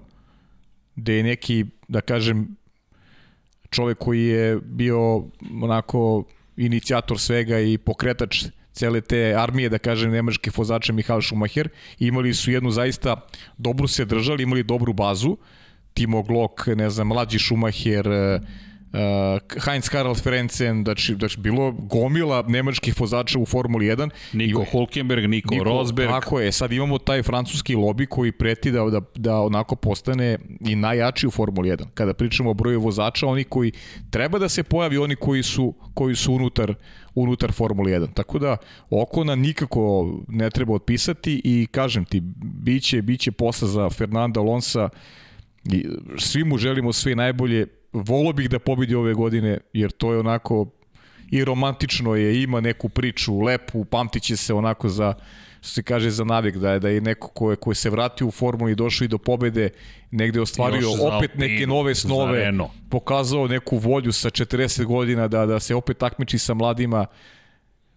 gde 0.95 1.13
je 1.13 1.23
neki, 1.23 1.65
da 1.87 2.01
kažem, 2.01 2.55
čovek 3.69 3.97
koji 3.97 4.25
je 4.25 4.59
bio 4.61 5.25
onako 5.61 6.23
inicijator 6.57 7.19
svega 7.19 7.59
i 7.59 7.77
pokretač 7.77 8.45
cele 8.73 9.01
te 9.01 9.35
armije, 9.37 9.69
da 9.69 9.77
kažem, 9.77 10.11
nemačke 10.11 10.51
vozače 10.55 10.93
Mihael 10.93 11.21
Schumacher, 11.21 11.69
imali 11.99 12.33
su 12.33 12.51
jednu 12.51 12.71
zaista, 12.71 13.15
dobru 13.57 13.87
se 13.87 14.05
držali, 14.05 14.43
imali 14.43 14.63
dobru 14.63 14.93
bazu, 14.93 15.37
Timo 15.93 16.23
Glock, 16.23 16.67
ne 16.67 16.89
znam, 16.89 17.07
mlađi 17.07 17.39
Schumacher, 17.39 18.07
uh, 18.93 18.99
Heinz 19.65 19.89
Karl 19.89 20.13
Ferencen, 20.13 20.83
znači, 20.83 21.15
znači 21.19 21.39
bilo 21.39 21.71
gomila 21.71 22.43
nemačkih 22.47 22.99
vozača 22.99 23.39
u 23.39 23.45
Formuli 23.45 23.85
1. 23.85 24.09
Niko 24.33 24.61
I- 24.61 24.65
Hulkenberg, 24.71 25.29
Niko, 25.29 25.53
Niko, 25.53 25.63
Rosberg. 25.63 26.09
Tako 26.09 26.39
je, 26.39 26.51
sad 26.51 26.71
imamo 26.71 26.97
taj 26.97 27.23
francuski 27.23 27.75
lobi 27.75 28.05
koji 28.05 28.31
preti 28.31 28.71
da, 28.71 28.83
da, 28.83 29.01
da 29.15 29.41
onako 29.41 29.75
postane 29.75 30.37
i 30.59 30.75
najjači 30.75 31.27
u 31.27 31.31
Formuli 31.31 31.69
1. 31.69 31.85
Kada 31.93 32.13
pričamo 32.13 32.49
o 32.49 32.53
broju 32.53 32.81
vozača, 32.81 33.27
oni 33.27 33.43
koji 33.43 33.71
treba 34.09 34.39
da 34.39 34.49
se 34.49 34.63
pojavi, 34.63 34.97
oni 34.97 35.15
koji 35.15 35.43
su, 35.43 35.73
koji 35.93 36.15
su 36.15 36.33
unutar, 36.33 36.73
unutar 37.15 37.51
Formuli 37.51 37.91
1. 37.91 38.13
Tako 38.13 38.39
da 38.39 38.57
Okona 38.89 39.35
nikako 39.35 40.13
ne 40.27 40.49
treba 40.49 40.73
otpisati 40.73 41.41
i 41.43 41.67
kažem 41.71 42.05
ti, 42.05 42.21
biće, 42.63 43.01
biće 43.01 43.31
posla 43.31 43.67
za 43.67 43.89
Fernanda 43.89 44.39
Alonsa 44.39 44.89
i 45.63 45.85
svi 46.17 46.43
mu 46.43 46.57
želimo 46.57 46.93
sve 46.93 47.15
najbolje. 47.15 47.67
Volo 47.93 48.33
bih 48.33 48.49
da 48.49 48.59
pobedi 48.59 48.95
ove 48.95 49.13
godine, 49.13 49.57
jer 49.73 49.91
to 49.91 50.13
je 50.13 50.19
onako 50.19 50.67
i 51.31 51.45
romantično 51.45 52.15
je, 52.15 52.43
ima 52.43 52.61
neku 52.61 52.89
priču 52.89 53.39
lepu, 53.41 53.85
pamtiće 53.85 54.37
se 54.37 54.53
onako 54.53 54.89
za 54.89 55.13
što 55.63 55.69
se 55.69 55.83
kaže 55.83 56.09
za 56.09 56.23
navik, 56.23 56.55
da 56.57 56.71
je, 56.71 56.79
da 56.79 56.89
je 56.89 57.01
neko 57.01 57.27
ko 57.27 57.51
je, 57.51 57.55
ko 57.55 57.71
je 57.71 57.75
se 57.75 57.89
vratio 57.89 58.27
u 58.27 58.31
formu 58.31 58.69
i 58.69 58.75
došao 58.75 59.05
i 59.05 59.07
do 59.07 59.17
pobede, 59.17 59.69
negde 60.11 60.41
ostvario 60.41 60.89
opet 60.91 61.31
Alpinu, 61.31 61.53
neke 61.53 61.67
nove 61.67 61.95
snove, 61.95 62.51
pokazao 62.89 63.47
neku 63.47 63.77
volju 63.77 64.11
sa 64.11 64.29
40 64.29 64.85
godina 64.85 65.27
da, 65.27 65.45
da 65.45 65.59
se 65.59 65.75
opet 65.75 65.97
takmiči 65.97 66.37
sa 66.37 66.53
mladima, 66.53 67.05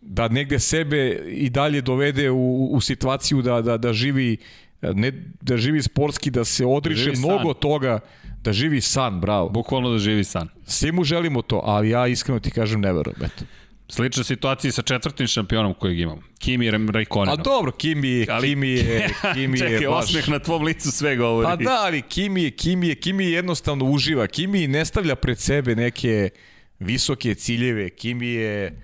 da 0.01 0.29
negde 0.29 0.59
sebe 0.59 1.11
i 1.27 1.51
dalje 1.51 1.81
dovede 1.81 2.31
u, 2.31 2.69
u 2.73 2.81
situaciju 2.81 3.43
da, 3.43 3.63
da, 3.63 3.77
da 3.77 3.93
živi 3.93 4.37
ne 4.83 5.13
da 5.41 5.57
živi 5.57 5.83
sportski, 5.83 6.31
da 6.31 6.45
se 6.45 6.65
živi 6.91 7.17
san. 7.17 7.25
mnogo 7.25 7.55
toga, 7.55 8.01
da 8.47 8.53
živi 8.53 8.81
san, 8.81 9.21
bravo. 9.21 9.49
Bukvalno 9.49 9.91
da 9.91 9.99
živi 9.99 10.25
san. 10.25 10.49
Svi 10.67 10.93
mu 10.93 11.05
želimo 11.05 11.43
to, 11.43 11.61
ali 11.65 11.91
ja 11.91 12.07
iskreno 12.07 12.41
ti 12.41 12.51
kažem 12.51 12.81
ne 12.81 12.93
verujem, 12.93 13.25
eto. 13.25 13.45
Slična 13.89 14.25
situacija 14.25 14.73
sa 14.73 14.83
četvrtim 14.83 15.27
šampionom 15.27 15.75
kojeg 15.75 16.01
imamo. 16.01 16.23
Kimi 16.39 16.71
Raikkonen. 16.71 17.33
A 17.33 17.37
dobro, 17.37 17.73
Kimi, 17.73 18.27
Ali- 18.31 18.49
Kimi 18.49 18.69
je, 18.69 19.09
Kimi 19.35 19.59
Čekaj, 19.59 19.75
je 19.75 19.89
baš... 19.89 20.05
osmeh 20.05 20.29
na 20.29 20.39
tvom 20.39 20.63
licu 20.63 20.91
sve 20.91 21.17
govori. 21.17 21.47
Pa 21.47 21.57
da, 21.57 21.79
ali 21.85 22.03
Kimi 22.03 22.43
je, 22.43 22.51
Kimi 22.51 22.89
je, 22.89 22.95
Kimi 22.95 23.25
jednostavno 23.25 23.85
uživa. 23.85 24.27
Kimi 24.27 24.67
ne 24.69 24.85
stavlja 24.85 25.15
pred 25.15 25.39
sebe 25.39 25.75
neke 25.75 26.31
visoke 26.79 27.35
ciljeve. 27.35 27.91
Kimi 27.91 28.27
je... 28.27 28.83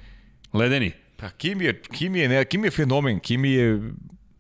Ledeni. 0.53 0.93
Pa 1.17 1.31
Kimi 1.31 1.65
je, 1.65 1.83
Kimi 1.83 2.19
je, 2.19 2.29
ne, 2.29 2.45
Kimi 2.45 2.67
je 2.67 2.71
fenomen. 2.71 3.21
Kimi 3.21 3.53
je... 3.53 3.81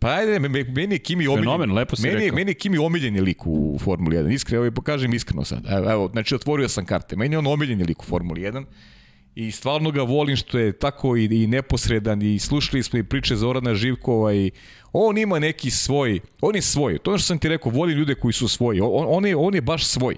Pa 0.03 0.09
ajde, 0.11 0.38
me- 0.38 0.48
me- 0.48 0.64
meni 0.64 0.94
je 0.94 0.98
Kimi 0.98 1.26
omiljen. 1.26 1.44
Fenomen, 1.44 1.72
lepo 1.72 1.96
si 1.96 2.03
meni, 2.03 2.14
rekao. 2.16 2.36
Meni 2.36 2.50
je 2.50 2.55
Kimi 2.55 2.78
omiljeni 2.78 3.20
lik 3.20 3.46
u 3.46 3.78
Formuli 3.80 4.16
1. 4.16 4.32
Iskreno, 4.32 4.64
evo, 4.64 4.74
pokažem 4.74 5.14
iskreno 5.14 5.44
sad. 5.44 5.64
Evo, 5.68 5.90
evo, 5.90 6.09
znači 6.09 6.34
otvorio 6.34 6.68
sam 6.68 6.84
karte. 6.84 7.16
Meni 7.16 7.34
je 7.34 7.38
on 7.38 7.46
omiljeni 7.46 7.84
lik 7.84 8.03
u 8.03 8.07
Formuli 8.07 8.40
1. 8.40 8.64
I 9.34 9.50
stvarno 9.50 9.90
ga 9.90 10.03
volim 10.03 10.36
što 10.36 10.59
je 10.59 10.72
tako 10.72 11.16
i, 11.16 11.24
i 11.24 11.46
neposredan 11.46 12.22
i 12.22 12.38
slušali 12.38 12.82
smo 12.82 12.98
i 12.98 13.05
priče 13.05 13.36
Zorana 13.36 13.74
Živkova 13.74 14.34
i 14.34 14.50
on 14.92 15.18
ima 15.18 15.38
neki 15.38 15.70
svoj, 15.70 16.20
on 16.40 16.55
je 16.55 16.62
svoj. 16.62 16.98
To 16.98 17.12
je 17.12 17.18
što 17.18 17.26
sam 17.26 17.38
ti 17.38 17.48
rekao, 17.48 17.72
volim 17.72 17.98
ljude 17.98 18.14
koji 18.14 18.32
su 18.32 18.48
svoji. 18.48 18.80
On, 18.80 19.05
on, 19.09 19.26
je, 19.26 19.36
on 19.36 19.55
je 19.55 19.61
baš 19.61 19.86
svoj. 19.86 20.16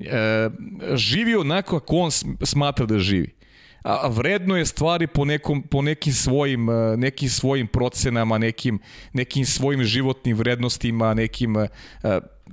E, 0.00 0.50
živi 0.94 1.34
onako 1.34 1.80
kako 1.80 1.96
on 1.96 2.10
sm- 2.10 2.44
smatra 2.44 2.86
da 2.86 2.98
živi. 2.98 3.30
A 3.82 4.08
vredno 4.08 4.56
je 4.56 4.66
stvari 4.66 5.06
po, 5.06 5.24
nekom, 5.24 5.62
po 5.62 5.82
nekim 5.82 6.12
svojim 6.12 6.70
e, 6.70 6.96
nekim 6.96 7.28
svojim 7.28 7.66
procenama, 7.66 8.38
nekim, 8.38 8.78
nekim 9.12 9.46
svojim 9.46 9.84
životnim 9.84 10.36
vrednostima, 10.36 11.14
nekim 11.14 11.56
e, 11.56 11.68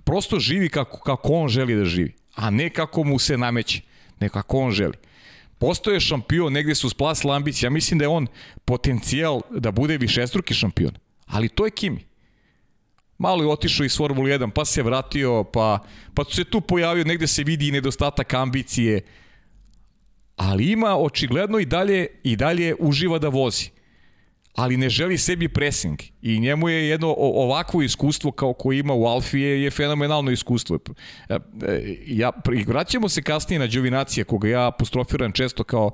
prosto 0.04 0.40
živi 0.40 0.70
kako, 0.70 1.00
kako 1.00 1.34
on 1.34 1.50
želi 1.50 1.76
da 1.76 1.86
živi, 1.86 2.14
a 2.36 2.50
ne 2.50 2.70
kako 2.70 3.04
mu 3.04 3.20
se 3.20 3.38
nameće, 3.38 3.82
ne 4.20 4.30
kako 4.30 4.58
on 4.58 4.72
želi. 4.72 4.94
Postoje 5.58 6.00
šampion, 6.00 6.54
negde 6.54 6.76
su 6.76 6.90
splasla 6.90 7.36
ambicije. 7.36 7.68
Ja 7.68 7.72
mislim 7.72 8.00
da 8.00 8.06
je 8.06 8.10
on 8.10 8.28
potencijal 8.66 9.42
da 9.50 9.72
bude 9.72 9.98
višestruki 9.98 10.54
šampion. 10.54 10.92
Ali 11.26 11.50
to 11.50 11.66
je 11.66 11.72
Kimi. 11.72 12.06
Malo 13.18 13.44
je 13.44 13.50
otišao 13.50 13.86
iz 13.86 13.98
Formule 13.98 14.40
1, 14.40 14.52
pa 14.52 14.66
se 14.66 14.84
vratio, 14.84 15.44
pa, 15.44 15.80
pa 16.14 16.24
se 16.24 16.44
tu 16.44 16.62
pojavio, 16.62 17.04
negde 17.04 17.28
se 17.28 17.44
vidi 17.44 17.68
i 17.68 17.72
nedostatak 17.72 18.34
ambicije. 18.34 19.02
Ali 20.38 20.72
ima 20.72 20.98
očigledno 20.98 21.60
i 21.60 21.66
dalje, 21.66 22.08
i 22.24 22.36
dalje 22.36 22.76
uživa 22.80 23.20
da 23.20 23.28
vozi. 23.30 23.70
Ali 24.56 24.78
ne 24.78 24.90
želi 24.90 25.18
sebi 25.18 25.50
pressing. 25.50 26.00
I 26.22 26.40
njemu 26.40 26.70
je 26.70 26.90
jedno 26.90 27.16
ovakvo 27.18 27.82
iskustvo 27.82 28.32
kao 28.32 28.54
koje 28.54 28.80
ima 28.80 28.94
u 28.94 29.06
Alfi 29.06 29.40
je, 29.40 29.64
je 29.64 29.72
fenomenalno 29.72 30.32
iskustvo. 30.32 30.80
E, 31.30 31.36
e, 31.36 31.96
Ja, 32.06 32.32
vraćamo 32.68 33.10
se 33.10 33.22
kasnije 33.22 33.60
na 33.60 33.68
Đovinacija, 33.68 34.26
koga 34.26 34.48
ja 34.48 34.68
apostrofiram 34.68 35.32
često 35.32 35.64
kao 35.64 35.92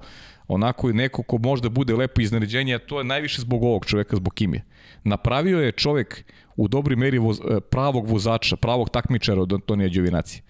onako 0.47 0.91
neko 0.91 1.23
ko 1.23 1.37
možda 1.37 1.69
bude 1.69 1.95
lepo 1.95 2.21
iznenađenje, 2.21 2.75
a 2.75 2.79
to 2.79 2.97
je 2.97 3.03
najviše 3.03 3.41
zbog 3.41 3.63
ovog 3.63 3.85
čoveka, 3.85 4.15
zbog 4.15 4.33
Kimije. 4.33 4.63
Napravio 5.03 5.59
je 5.59 5.71
čovek 5.71 6.23
u 6.55 6.67
dobroj 6.67 6.95
meri 6.95 7.17
voz, 7.17 7.39
e, 7.39 7.61
pravog 7.61 8.07
vozača, 8.07 8.55
pravog 8.55 8.89
takmičara 8.89 9.41
od 9.41 9.53
Antonija 9.53 9.89
Đovinacija. 9.89 10.41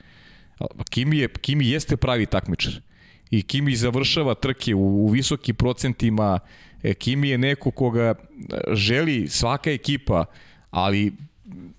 Kimi, 0.90 1.18
je, 1.18 1.28
Kimi 1.42 1.70
jeste 1.70 1.98
pravi 1.98 2.26
takmičar. 2.26 2.82
I 3.34 3.42
Kimi 3.42 3.76
završava 3.76 4.34
trke 4.34 4.76
u, 4.76 5.06
u 5.06 5.08
visokim 5.08 5.56
procentima. 5.56 6.40
E, 6.84 6.94
Kimi 6.94 7.30
je 7.30 7.38
neko 7.38 7.72
koga 7.72 8.02
e, 8.04 8.16
želi 8.74 9.28
svaka 9.28 9.72
ekipa, 9.72 10.26
ali 10.72 11.14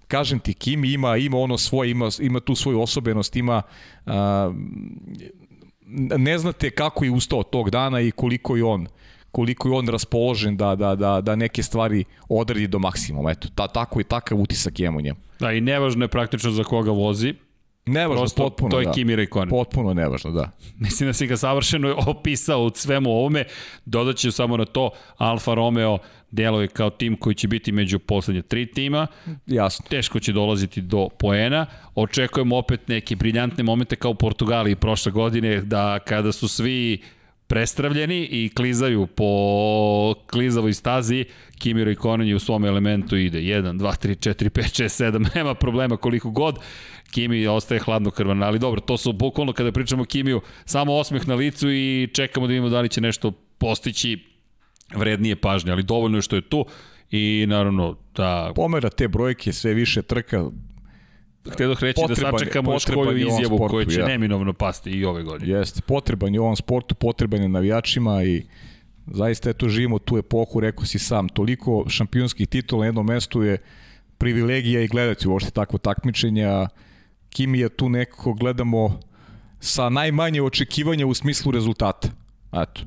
kažem 0.08 0.38
ti, 0.38 0.54
Kimi 0.54 0.92
ima, 0.92 1.16
ima 1.16 1.38
ono 1.38 1.58
svoje, 1.58 1.90
ima, 1.90 2.08
ima 2.20 2.40
tu 2.40 2.54
svoju 2.54 2.80
osobenost, 2.80 3.36
ima 3.36 3.62
a, 4.06 4.52
ne 6.16 6.38
znate 6.38 6.70
kako 6.70 7.04
je 7.04 7.10
ustao 7.10 7.42
tog 7.42 7.70
dana 7.70 8.00
i 8.00 8.10
koliko 8.10 8.56
je 8.56 8.64
on 8.64 8.86
koliko 9.34 9.68
je 9.68 9.74
on 9.74 9.88
raspoložen 9.88 10.56
da, 10.56 10.76
da, 10.76 10.94
da, 10.94 11.20
da 11.20 11.36
neke 11.36 11.62
stvari 11.62 12.04
odradi 12.28 12.66
do 12.66 12.78
maksimuma. 12.78 13.30
Eto, 13.30 13.48
ta, 13.54 13.66
tako 13.68 14.00
i 14.00 14.04
takav 14.04 14.40
utisak 14.40 14.80
imamo 14.80 15.00
njemu. 15.00 15.18
Da, 15.40 15.52
i 15.52 15.60
nevažno 15.60 16.04
je 16.04 16.08
praktično 16.08 16.50
za 16.50 16.64
koga 16.64 16.90
vozi. 16.90 17.34
Nevažno, 17.86 18.22
Prosto, 18.22 18.42
potpuno, 18.42 18.70
to 18.70 18.80
je 18.80 18.86
da. 18.86 18.92
Kimi 18.92 19.16
Raikkonen. 19.16 19.48
Potpuno 19.48 19.94
nevažno, 19.94 20.30
da. 20.30 20.50
Mislim 20.78 21.08
da 21.08 21.12
si 21.12 21.26
ga 21.26 21.36
savršeno 21.36 21.94
opisao 22.06 22.64
u 22.64 22.70
svemu 22.74 23.10
ovome. 23.10 23.44
Dodat 23.84 24.16
ću 24.16 24.32
samo 24.32 24.56
na 24.56 24.64
to, 24.64 24.90
Alfa 25.16 25.54
Romeo 25.54 25.98
deluje 26.30 26.68
kao 26.68 26.90
tim 26.90 27.16
koji 27.16 27.34
će 27.34 27.48
biti 27.48 27.72
među 27.72 27.98
poslednje 27.98 28.42
tri 28.42 28.66
tima. 28.66 29.06
Jasno. 29.46 29.86
Teško 29.88 30.20
će 30.20 30.32
dolaziti 30.32 30.80
do 30.80 31.08
poena. 31.18 31.66
Očekujemo 31.94 32.56
opet 32.56 32.88
neke 32.88 33.16
briljantne 33.16 33.64
momente 33.64 33.96
kao 33.96 34.10
u 34.10 34.14
Portugaliji 34.14 34.76
prošle 34.76 35.12
godine, 35.12 35.60
da 35.60 35.98
kada 35.98 36.32
su 36.32 36.48
svi 36.48 37.02
prestravljeni 37.46 38.28
i 38.30 38.50
klizaju 38.54 39.06
po 39.06 40.14
klizavoj 40.30 40.72
stazi, 40.72 41.24
Kimi 41.58 41.84
Raikkonen 41.84 42.28
je 42.28 42.36
u 42.36 42.38
svom 42.38 42.64
elementu 42.64 43.16
ide 43.16 43.38
1, 43.38 43.78
2, 43.78 44.06
3, 44.06 44.34
4, 44.34 44.50
5, 44.50 44.82
6, 44.82 45.04
7, 45.12 45.34
nema 45.34 45.54
problema 45.54 45.96
koliko 45.96 46.30
god. 46.30 46.58
Kimi 47.10 47.46
ostaje 47.46 47.80
hladno 47.80 48.10
krvan, 48.10 48.42
ali 48.42 48.58
dobro, 48.58 48.80
to 48.80 48.96
su 48.96 49.12
bukvalno 49.12 49.52
kada 49.52 49.72
pričamo 49.72 50.02
o 50.02 50.06
Kimiju, 50.06 50.40
samo 50.64 50.94
osmeh 50.94 51.28
na 51.28 51.34
licu 51.34 51.70
i 51.70 52.08
čekamo 52.12 52.46
da 52.46 52.50
vidimo 52.50 52.68
da 52.68 52.80
li 52.80 52.88
će 52.88 53.00
nešto 53.00 53.30
postići 53.58 54.18
vrednije 54.94 55.36
pažnje, 55.36 55.72
ali 55.72 55.82
dovoljno 55.82 56.18
je 56.18 56.22
što 56.22 56.36
je 56.36 56.42
tu 56.42 56.66
i 57.10 57.44
naravno 57.48 57.96
da... 58.14 58.52
Pomera 58.54 58.90
te 58.90 59.08
brojke, 59.08 59.52
sve 59.52 59.74
više 59.74 60.02
trka, 60.02 60.44
Htio 61.52 61.68
da 61.68 61.74
reći 61.80 62.00
da 62.08 62.14
sačekamo 62.14 62.72
još 62.72 62.84
koju 62.84 63.16
izjavu 63.16 63.56
sportu, 63.56 63.68
koja 63.68 63.86
će 63.86 64.00
ja. 64.00 64.06
neminovno 64.06 64.52
pasti 64.52 64.90
i 64.90 65.04
ove 65.04 65.22
godine. 65.22 65.52
Jeste, 65.52 65.80
potreban 65.86 66.34
je 66.34 66.40
ovom 66.40 66.56
sportu, 66.56 66.94
potreban 66.94 67.42
je 67.42 67.48
navijačima 67.48 68.22
i 68.22 68.42
zaista 69.06 69.50
eto 69.50 69.68
živimo 69.68 69.98
tu 69.98 70.18
epohu, 70.18 70.60
rekao 70.60 70.84
si 70.84 70.98
sam, 70.98 71.28
toliko 71.28 71.84
šampionskih 71.88 72.48
titula 72.48 72.80
na 72.80 72.86
jednom 72.86 73.06
mestu 73.06 73.42
je 73.42 73.58
privilegija 74.18 74.80
i 74.80 74.88
gledati 74.88 75.28
uopšte 75.28 75.50
takvo 75.50 75.78
takmičenja. 75.78 76.68
Kimi 77.28 77.58
je 77.58 77.68
tu 77.68 77.88
nekako 77.88 78.32
gledamo 78.32 79.00
sa 79.60 79.88
najmanje 79.88 80.42
očekivanja 80.42 81.06
u 81.06 81.14
smislu 81.14 81.52
rezultata. 81.52 82.08
Eto. 82.52 82.80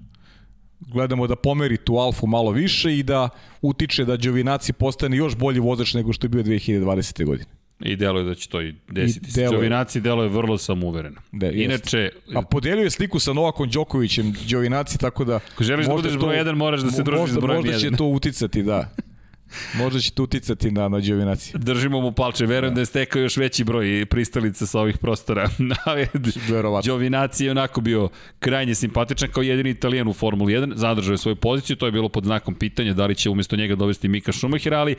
Gledamo 0.79 1.27
da 1.27 1.35
pomeri 1.35 1.77
tu 1.77 1.97
alfu 1.97 2.27
malo 2.27 2.51
više 2.51 2.97
i 2.97 3.03
da 3.03 3.29
utiče 3.61 4.05
da 4.05 4.17
Đovinaci 4.17 4.73
postane 4.73 5.17
još 5.17 5.35
bolji 5.35 5.59
vozač 5.59 5.93
nego 5.93 6.13
što 6.13 6.25
je 6.25 6.29
bio 6.29 6.43
2020. 6.43 7.25
godine. 7.25 7.56
I 7.79 7.95
deluje 7.95 8.23
da 8.23 8.35
će 8.35 8.49
to 8.49 8.61
i 8.61 8.75
desiti. 8.87 9.41
I 9.41 9.43
Đovinaci 9.51 10.01
deluje 10.01 10.29
vrlo 10.29 10.57
samouvereno. 10.57 11.21
Da, 11.31 11.51
Inače... 11.51 12.09
A 12.35 12.41
podelio 12.41 12.83
je 12.83 12.89
sliku 12.89 13.19
sa 13.19 13.33
Novakom 13.33 13.69
Đokovićem, 13.69 14.33
Đovinaci, 14.49 14.97
tako 14.97 15.25
da... 15.25 15.39
Ako 15.53 15.63
želiš 15.63 15.87
da 15.87 15.93
budeš 15.93 16.13
broj 16.13 16.35
1, 16.35 16.55
moraš 16.55 16.81
da 16.81 16.91
se 16.91 17.03
družiš 17.03 17.35
s 17.35 17.37
brojem 17.37 17.63
1. 17.63 17.65
Možda 17.65 17.89
će 17.89 17.97
to 17.97 18.05
uticati, 18.05 18.63
da. 18.63 18.89
Možda 19.77 19.99
će 19.99 20.11
to 20.11 20.23
uticati 20.23 20.71
na, 20.71 20.87
na. 20.87 20.99
Držimo 21.53 22.01
mu 22.01 22.11
palče, 22.11 22.45
verujem 22.45 22.73
da. 22.73 22.75
da 22.75 22.81
je 22.81 22.85
stekao 22.85 23.21
još 23.21 23.37
veći 23.37 23.63
broj 23.63 24.05
pristalica 24.05 24.65
sa 24.65 24.79
ovih 24.79 24.97
prostora. 24.97 25.49
Đovinaci 26.85 27.45
je 27.45 27.51
onako 27.51 27.81
bio 27.81 28.09
krajnje 28.39 28.75
simpatičan 28.75 29.29
kao 29.29 29.43
jedini 29.43 29.69
italijan 29.69 30.07
u 30.07 30.13
Formuli 30.13 30.53
1, 30.53 30.71
zadržao 30.75 31.13
je 31.13 31.17
svoju 31.17 31.35
poziciju, 31.35 31.75
to 31.75 31.85
je 31.85 31.91
bilo 31.91 32.09
pod 32.09 32.23
znakom 32.23 32.55
pitanja 32.55 32.93
da 32.93 33.05
li 33.05 33.15
će 33.15 33.29
umesto 33.29 33.55
njega 33.55 33.75
dovesti 33.75 34.07
Mika 34.07 34.31
Schumacher, 34.31 34.73
ali 34.73 34.95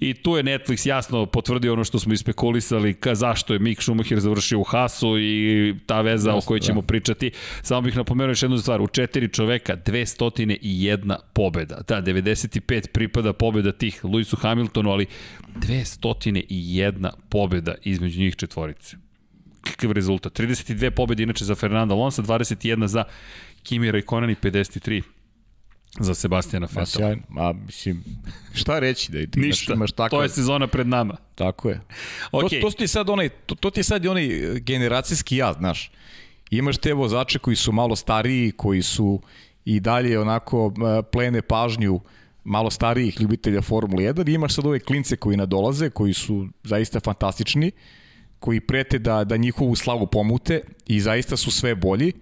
i 0.00 0.14
tu 0.14 0.36
je 0.36 0.42
Netflix 0.42 0.88
jasno 0.88 1.26
potvrdio 1.26 1.72
ono 1.72 1.84
što 1.84 1.98
smo 1.98 2.12
ispekulisali, 2.12 2.94
ka 2.94 3.14
zašto 3.14 3.52
je 3.52 3.58
Mik 3.58 3.82
Schumacher 3.82 4.20
završio 4.20 4.58
u 4.58 4.62
Hasu 4.62 5.18
i 5.18 5.74
ta 5.86 6.00
veza 6.00 6.30
Jasno, 6.30 6.38
o 6.38 6.40
kojoj 6.40 6.60
ćemo 6.60 6.80
da. 6.80 6.86
pričati. 6.86 7.30
Samo 7.62 7.80
bih 7.80 7.96
napomenuo 7.96 8.30
još 8.30 8.42
jednu 8.42 8.58
stvar, 8.58 8.80
u 8.80 8.86
četiri 8.86 9.28
čoveka 9.28 9.76
201 9.76 11.16
pobeda. 11.32 11.80
Da, 11.88 12.02
95 12.02 12.88
pripada 12.92 13.32
pobeda 13.32 13.72
ti 13.72 13.87
tih 13.90 14.04
Lewisu 14.04 14.36
Hamiltonu, 14.36 14.90
ali 14.90 15.06
201 15.56 17.10
pobjeda 17.28 17.74
između 17.82 18.20
njih 18.20 18.36
četvorice. 18.36 18.96
Kakav 19.60 19.92
rezultat? 19.92 20.40
32 20.40 20.90
pobjede 20.90 21.22
inače 21.22 21.44
za 21.44 21.54
Fernanda 21.54 21.94
Alonso, 21.94 22.22
21 22.22 22.86
za 22.86 23.04
Kimi 23.62 23.90
Raikkonen 23.90 24.30
i 24.30 24.34
53 24.34 25.02
za 26.00 26.14
Sebastijana 26.14 26.66
Vettel. 26.66 26.86
Sjajno, 26.86 27.22
ma 27.28 27.52
mislim, 27.52 28.04
šta 28.54 28.78
reći 28.78 29.12
da 29.12 29.26
ti 29.26 29.40
Ništa, 29.40 29.72
imaš 29.72 29.92
tako... 29.92 30.16
to 30.16 30.22
je 30.22 30.28
sezona 30.28 30.66
pred 30.66 30.86
nama. 30.86 31.16
Tako 31.34 31.68
je. 31.68 31.80
Okay. 32.32 32.60
To, 32.60 32.70
to, 32.70 32.76
ti 32.76 32.88
sad 32.88 33.10
onaj, 33.10 33.28
to, 33.28 33.54
to 33.54 33.70
ti 33.70 33.82
sad 33.82 34.06
onaj 34.06 34.28
generacijski 34.60 35.36
jaz, 35.36 35.56
znaš. 35.56 35.90
Imaš 36.50 36.78
te 36.78 36.92
vozače 36.92 37.38
koji 37.38 37.56
su 37.56 37.72
malo 37.72 37.96
stariji, 37.96 38.52
koji 38.52 38.82
su 38.82 39.20
i 39.64 39.80
dalje 39.80 40.18
onako 40.20 40.72
plene 41.12 41.42
pažnju 41.42 41.94
uh, 41.94 42.02
malo 42.48 42.70
starijih 42.70 43.20
ljubitelja 43.20 43.62
Formule 43.62 44.04
1 44.04 44.28
i 44.28 44.34
imaš 44.34 44.54
sad 44.54 44.66
ove 44.66 44.80
klince 44.80 45.16
koji 45.16 45.36
nadolaze, 45.36 45.90
koji 45.90 46.12
su 46.12 46.46
zaista 46.62 47.00
fantastični, 47.00 47.70
koji 48.38 48.60
prete 48.60 48.98
da, 48.98 49.24
da 49.24 49.36
njihovu 49.36 49.76
slavu 49.76 50.06
pomute 50.06 50.60
i 50.86 51.00
zaista 51.00 51.36
su 51.36 51.50
sve 51.50 51.74
bolji 51.74 52.12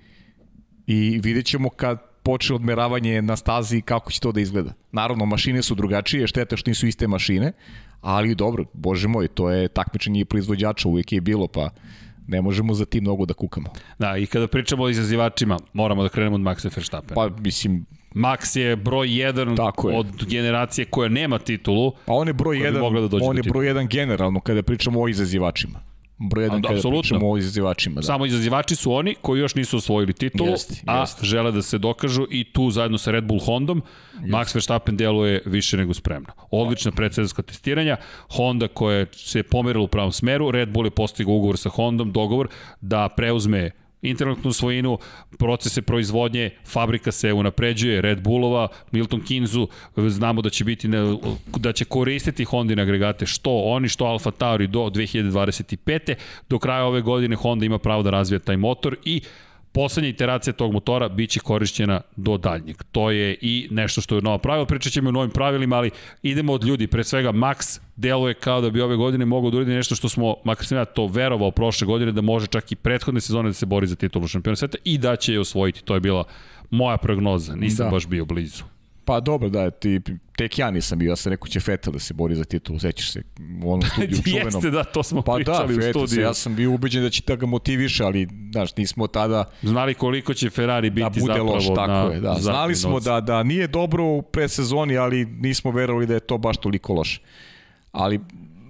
i 0.87 1.20
vidjet 1.22 1.47
ćemo 1.47 1.68
kad 1.70 1.99
počne 2.22 2.57
odmeravanje 2.57 3.22
na 3.22 3.37
stazi 3.37 3.81
kako 3.81 4.11
će 4.11 4.20
to 4.20 4.33
da 4.33 4.41
izgleda. 4.41 4.72
Naravno, 4.93 5.27
mašine 5.27 5.62
su 5.62 5.74
drugačije, 5.74 6.27
šteta 6.27 6.57
što 6.57 6.70
nisu 6.70 6.87
iste 6.87 7.07
mašine, 7.09 7.53
ali 8.01 8.35
dobro, 8.35 8.64
bože 8.72 9.09
moj, 9.09 9.29
to 9.29 9.51
je 9.51 9.68
takmičenje 9.68 10.24
proizvođača, 10.24 10.89
uvijek 10.89 11.12
je 11.12 11.20
bilo, 11.20 11.47
pa 11.49 11.70
ne 12.27 12.43
možemo 12.43 12.74
za 12.74 12.85
tim 12.85 13.03
mnogo 13.03 13.27
da 13.27 13.35
kukamo. 13.35 13.68
Da, 13.99 14.16
i 14.16 14.27
kada 14.27 14.49
pričamo 14.49 14.83
o 14.83 14.89
izazivačima, 14.89 15.59
moramo 15.72 16.03
da 16.03 16.09
krenemo 16.09 16.35
od 16.35 16.43
Maxa 16.43 16.77
Verstappen. 16.77 17.14
Pa, 17.14 17.29
mislim, 17.29 17.87
Max 18.17 18.57
je 18.57 18.77
broj 18.77 19.09
1 19.09 19.57
Tako 19.57 19.91
je. 19.91 19.99
od 19.99 20.07
generacije 20.29 20.85
koja 20.85 21.09
nema 21.09 21.39
titulu. 21.39 21.93
Pa 22.07 22.12
on 22.12 22.29
je 22.29 22.33
broj 22.33 22.57
1, 22.57 23.09
da 23.09 23.19
on 23.23 23.37
je 23.37 23.43
broj 23.43 23.67
1 23.67 23.89
generalno 23.89 24.41
kada 24.41 24.62
pričamo 24.62 25.01
o 25.01 25.09
izazivačima. 25.09 25.81
Broj 26.19 26.45
1 26.45 26.62
kada 26.62 26.75
Absolutno. 26.75 27.01
pričamo 27.01 27.31
o 27.31 27.39
izazivačima. 27.39 27.95
Da. 27.95 28.03
Samo 28.03 28.27
izazivači 28.27 28.77
su 28.77 28.93
oni 28.93 29.14
koji 29.23 29.41
još 29.41 29.55
nisu 29.55 29.77
osvojili 29.77 30.12
titulu, 30.12 30.51
jest, 30.51 30.83
a 30.87 31.01
jest. 31.01 31.25
žele 31.25 31.53
da 31.53 31.62
se 31.62 31.79
dokažu 31.79 32.27
i 32.31 32.45
tu 32.53 32.71
zajedno 32.71 32.99
sa 32.99 33.11
Red 33.11 33.25
Bull 33.25 33.41
Hondom 33.41 33.83
jest. 34.14 34.27
Max 34.33 34.55
Verstappen 34.55 34.97
deluje 34.97 35.43
više 35.47 35.77
nego 35.77 35.95
spremno. 35.95 36.29
Odlična 36.51 36.93
predsezonska 36.93 37.43
testiranja, 37.43 37.97
Honda 38.37 38.69
koja 38.69 39.07
se 39.12 39.43
pomerila 39.43 39.85
u 39.85 39.89
pravom 39.89 40.12
smeru, 40.12 40.51
Red 40.51 40.69
Bull 40.69 40.87
je 40.87 40.91
postigao 40.91 41.35
ugovor 41.35 41.59
sa 41.59 41.69
Hondom, 41.69 42.12
dogovor 42.12 42.49
da 42.81 43.09
preuzme 43.09 43.71
internetnu 44.07 44.52
svojinu, 44.52 44.98
procese 45.38 45.82
proizvodnje, 45.82 46.50
fabrika 46.64 47.12
se 47.12 47.32
unapređuje, 47.32 48.00
Red 48.00 48.20
Bullova, 48.22 48.68
Milton 48.92 49.20
Kinzu, 49.20 49.68
znamo 49.96 50.42
da 50.42 50.50
će 50.50 50.64
biti 50.64 50.88
ne, 50.88 50.98
da 51.57 51.72
će 51.72 51.84
koristiti 51.84 52.44
Honda 52.44 52.82
agregate 52.82 53.26
što 53.26 53.50
oni, 53.50 53.88
što 53.88 54.04
Alfa 54.04 54.30
Tauri 54.30 54.66
do 54.66 54.80
2025. 54.80 56.14
Do 56.48 56.59
kraja 56.59 56.84
ove 56.84 57.00
godine 57.00 57.36
Honda 57.36 57.66
ima 57.66 57.78
pravo 57.78 58.02
da 58.02 58.11
razvija 58.11 58.38
taj 58.38 58.57
motor 58.57 58.96
i 59.04 59.20
poslednja 59.77 60.09
iteracija 60.09 60.53
tog 60.53 60.72
motora 60.72 61.09
biće 61.09 61.41
korišćena 61.41 62.01
do 62.16 62.37
daljnjeg. 62.39 62.77
To 62.93 63.11
je 63.11 63.37
i 63.41 63.68
nešto 63.70 64.01
što 64.01 64.14
je 64.14 64.22
novo 64.22 64.39
pravilo, 64.39 64.66
pričat 64.66 64.93
ćemo 64.93 65.09
o 65.09 65.12
novim 65.12 65.31
pravilima, 65.31 65.77
ali 65.77 65.91
idemo 66.22 66.53
od 66.53 66.64
ljudi, 66.64 66.87
pre 66.87 67.05
svega 67.05 67.33
Max 67.33 67.81
deluje 67.97 68.35
kao 68.35 68.61
da 68.61 68.70
bi 68.70 68.81
ove 68.81 68.97
godine 68.97 69.24
mogao 69.24 69.51
da 69.51 69.57
uredi 69.57 69.74
nešto 69.74 69.95
što 69.95 70.09
smo, 70.09 70.35
makar 70.45 70.66
sam 70.66 70.79
ja 70.79 70.85
to 70.85 71.07
verovao 71.07 71.51
prošle 71.51 71.87
godine, 71.87 72.12
da 72.12 72.20
može 72.20 72.47
čak 72.47 72.72
i 72.72 72.77
prethodne 72.77 73.20
sezone 73.20 73.49
da 73.49 73.53
se 73.53 73.66
bori 73.66 73.87
za 73.87 73.97
titulu 73.97 74.29
šampiona 74.29 74.57
sveta 74.57 74.79
i 74.85 74.99
da 74.99 75.16
će 75.16 75.33
je 75.33 75.41
osvojiti. 75.41 75.85
To 75.85 75.95
je 75.95 76.01
bila 76.01 76.24
moja 76.70 76.97
prognoza, 76.97 77.57
nisam 77.57 77.87
da. 77.87 77.91
baš 77.91 78.07
bio 78.07 78.24
blizu. 78.24 78.76
Pa 79.07 79.20
dobro, 79.20 79.48
da, 79.48 79.70
ti, 79.70 80.00
tek 80.36 80.59
ja 80.59 80.70
nisam 80.70 80.98
bio, 80.98 81.11
ja 81.11 81.16
sam 81.16 81.30
rekao 81.30 81.48
će 81.48 81.61
Fetel 81.61 81.92
da 81.92 81.98
se 81.98 82.14
bori 82.14 82.34
za 82.34 82.44
titulu, 82.44 82.78
sećaš 82.78 83.12
se 83.12 83.22
u 83.64 83.72
onom 83.72 83.82
studiju 83.92 84.22
čuvenom. 84.22 84.46
Jeste, 84.46 84.70
da, 84.70 84.84
to 84.84 85.02
smo 85.02 85.22
pa 85.22 85.32
da, 85.32 85.36
pričali 85.36 85.76
da, 85.76 85.88
u 85.88 85.90
studiju. 85.90 86.22
ja 86.22 86.34
sam 86.34 86.54
bio 86.54 86.72
ubeđen 86.72 87.02
da 87.02 87.11
će 87.11 87.22
da 87.26 87.36
ga 87.36 87.46
motiviše, 87.46 88.04
ali, 88.04 88.28
znaš, 88.52 88.76
nismo 88.76 89.07
tada... 89.07 89.44
Znali 89.62 89.94
koliko 89.94 90.34
će 90.34 90.50
Ferrari 90.50 90.90
biti 90.90 91.02
da 91.02 91.09
bude 91.11 91.26
zapravo 91.26 91.54
loš, 91.54 91.66
tako 91.66 92.09
na 92.09 92.14
je, 92.14 92.20
da. 92.20 92.34
Znali 92.40 92.74
smo 92.74 93.00
da, 93.00 93.20
da 93.20 93.42
nije 93.42 93.66
dobro 93.66 94.04
u 94.04 94.22
predsezoni, 94.22 94.96
ali 94.96 95.24
nismo 95.24 95.70
verovali 95.70 96.07
da 96.07 96.14
je 96.14 96.20
to 96.20 96.38
baš 96.38 96.57
toliko 96.57 96.92
loše. 96.92 97.20
Ali 97.92 98.20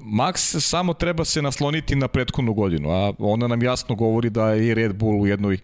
Max 0.01 0.61
samo 0.61 0.95
treba 0.95 1.24
se 1.24 1.43
nasloniti 1.43 1.97
na 1.97 2.09
prethodnu 2.09 2.55
godinu, 2.55 2.91
a 2.91 3.12
ona 3.18 3.49
nam 3.49 3.62
jasno 3.62 3.95
govori 3.95 4.30
da 4.30 4.51
je 4.51 4.74
Red 4.74 4.95
Bull 4.95 5.20
u 5.20 5.26
jednoj 5.26 5.59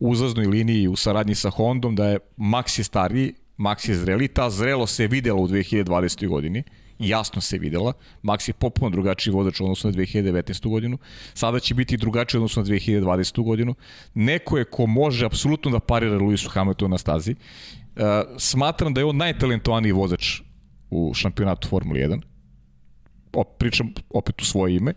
uzlaznoj 0.00 0.46
liniji 0.46 0.88
u 0.88 0.96
saradnji 0.96 1.34
sa 1.34 1.50
Hondom, 1.50 1.96
da 1.96 2.06
je 2.06 2.18
Max 2.36 2.78
je 2.78 2.84
stariji, 2.84 3.34
Max 3.58 3.88
je 3.88 3.94
zreli, 3.94 4.28
ta 4.28 4.50
zrelo 4.50 4.86
se 4.86 5.06
videla 5.06 5.40
u 5.40 5.48
2020. 5.48 6.28
godini, 6.28 6.62
jasno 6.98 7.40
se 7.40 7.58
videla. 7.58 7.92
Max 8.22 8.48
je 8.48 8.52
popuno 8.52 8.90
drugačiji 8.90 9.32
vozač 9.34 9.60
odnosno 9.60 9.90
na 9.90 9.96
2019. 9.96 10.68
godinu. 10.68 10.98
Sada 11.34 11.60
će 11.60 11.74
biti 11.74 11.96
drugačiji 11.96 12.38
odnosno 12.38 12.62
na 12.62 12.68
2020. 12.68 13.44
godinu. 13.44 13.74
Neko 14.14 14.58
je 14.58 14.64
ko 14.64 14.86
može 14.86 15.26
apsolutno 15.26 15.70
da 15.70 15.80
parira 15.80 16.18
Lewisu 16.18 16.48
Hamiltonu 16.48 16.88
na 16.88 16.98
stazi. 16.98 17.34
Uh, 17.96 18.02
smatram 18.38 18.94
da 18.94 19.00
je 19.00 19.04
on 19.04 19.16
najtalentovaniji 19.16 19.92
vozač 19.92 20.40
u 20.90 21.14
šampionatu 21.14 21.68
Formule 21.68 22.00
1. 22.00 22.20
O, 23.32 23.44
pričam 23.44 23.92
opet 24.10 24.42
u 24.42 24.44
svoje 24.44 24.76
ime. 24.76 24.94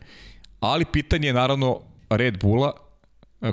Ali 0.59 0.85
pitanje 0.85 1.27
je 1.27 1.33
naravno 1.33 1.81
Red 2.09 2.39
Bulla 2.39 2.88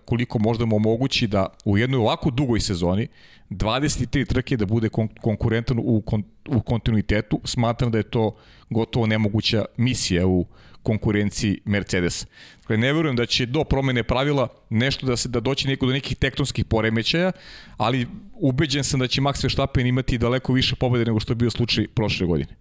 koliko 0.05 0.39
možda 0.39 0.65
mu 0.65 0.77
omogući 0.77 1.27
da 1.27 1.47
u 1.65 1.79
jednoj 1.79 1.99
ovako 1.99 2.31
dugoj 2.31 2.61
sezoni 2.61 3.09
23 3.51 4.27
trke 4.27 4.57
da 4.57 4.67
bude 4.67 4.89
kon 4.89 5.09
konkurentan 5.09 5.79
u, 5.79 6.01
kon 6.01 6.23
u 6.49 6.61
kontinuitetu, 6.61 7.41
smatram 7.45 7.91
da 7.91 7.99
je 7.99 8.11
to 8.11 8.37
gotovo 8.71 9.07
nemoguća 9.07 9.65
misija 9.77 10.27
u 10.27 10.47
konkurenciji 10.83 11.61
Mercedes. 11.65 12.27
Dakle, 12.61 12.77
ne 12.77 12.93
verujem 12.93 13.17
da 13.17 13.27
će 13.27 13.47
do 13.47 13.65
promene 13.65 14.03
pravila 14.03 14.49
nešto 14.71 15.07
da 15.07 15.17
se 15.17 15.29
da 15.29 15.41
doći 15.41 15.69
neko 15.69 15.87
do 15.87 15.93
nekih 15.93 16.17
tektonskih 16.17 16.65
poremećaja, 16.65 17.33
ali 17.77 18.07
ubeđen 18.35 18.85
sam 18.85 19.01
da 19.01 19.09
će 19.09 19.21
Max 19.21 19.43
Verstappen 19.43 19.87
imati 19.87 20.19
daleko 20.19 20.53
više 20.53 20.77
pobede 20.77 21.05
nego 21.05 21.21
što 21.21 21.33
je 21.33 21.37
bio 21.37 21.51
slučaj 21.51 21.89
prošle 21.89 22.27
godine. 22.27 22.55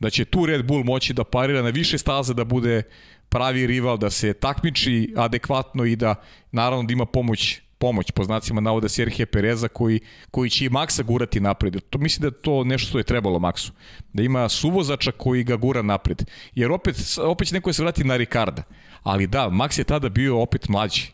Da 0.00 0.10
će 0.10 0.24
tu 0.24 0.46
Red 0.46 0.64
Bull 0.66 0.84
moći 0.84 1.14
da 1.14 1.24
parira 1.24 1.62
na 1.62 1.70
više 1.70 1.98
staza 1.98 2.34
da 2.34 2.44
bude 2.44 2.82
pravi 3.28 3.66
rival, 3.66 3.98
da 3.98 4.10
se 4.10 4.32
takmiči 4.32 5.14
adekvatno 5.16 5.84
i 5.84 5.96
da 5.96 6.14
naravno 6.52 6.84
da 6.84 6.92
ima 6.92 7.06
pomoć 7.06 7.60
pomoć, 7.78 8.10
po 8.10 8.24
znacima 8.24 8.60
navoda 8.60 8.88
Serhije 8.88 9.26
Pereza, 9.26 9.68
koji, 9.68 10.00
koji 10.30 10.50
će 10.50 10.64
i 10.64 10.68
Maksa 10.68 11.02
gurati 11.02 11.40
napred. 11.40 11.76
To, 11.90 11.98
mislim 11.98 12.30
da 12.30 12.40
to 12.40 12.64
nešto 12.64 12.88
što 12.88 12.98
je 12.98 13.04
trebalo 13.04 13.38
Maksu. 13.38 13.72
Da 14.12 14.22
ima 14.22 14.48
suvozača 14.48 15.12
koji 15.12 15.44
ga 15.44 15.56
gura 15.56 15.82
napred. 15.82 16.30
Jer 16.54 16.72
opet, 16.72 16.96
opet 17.22 17.48
će 17.48 17.54
neko 17.54 17.72
se 17.72 17.82
vrati 17.82 18.04
na 18.04 18.16
Ricarda. 18.16 18.62
Ali 19.02 19.26
da, 19.26 19.48
Max 19.48 19.78
je 19.78 19.84
tada 19.84 20.08
bio 20.08 20.40
opet 20.40 20.68
mlađi. 20.68 21.12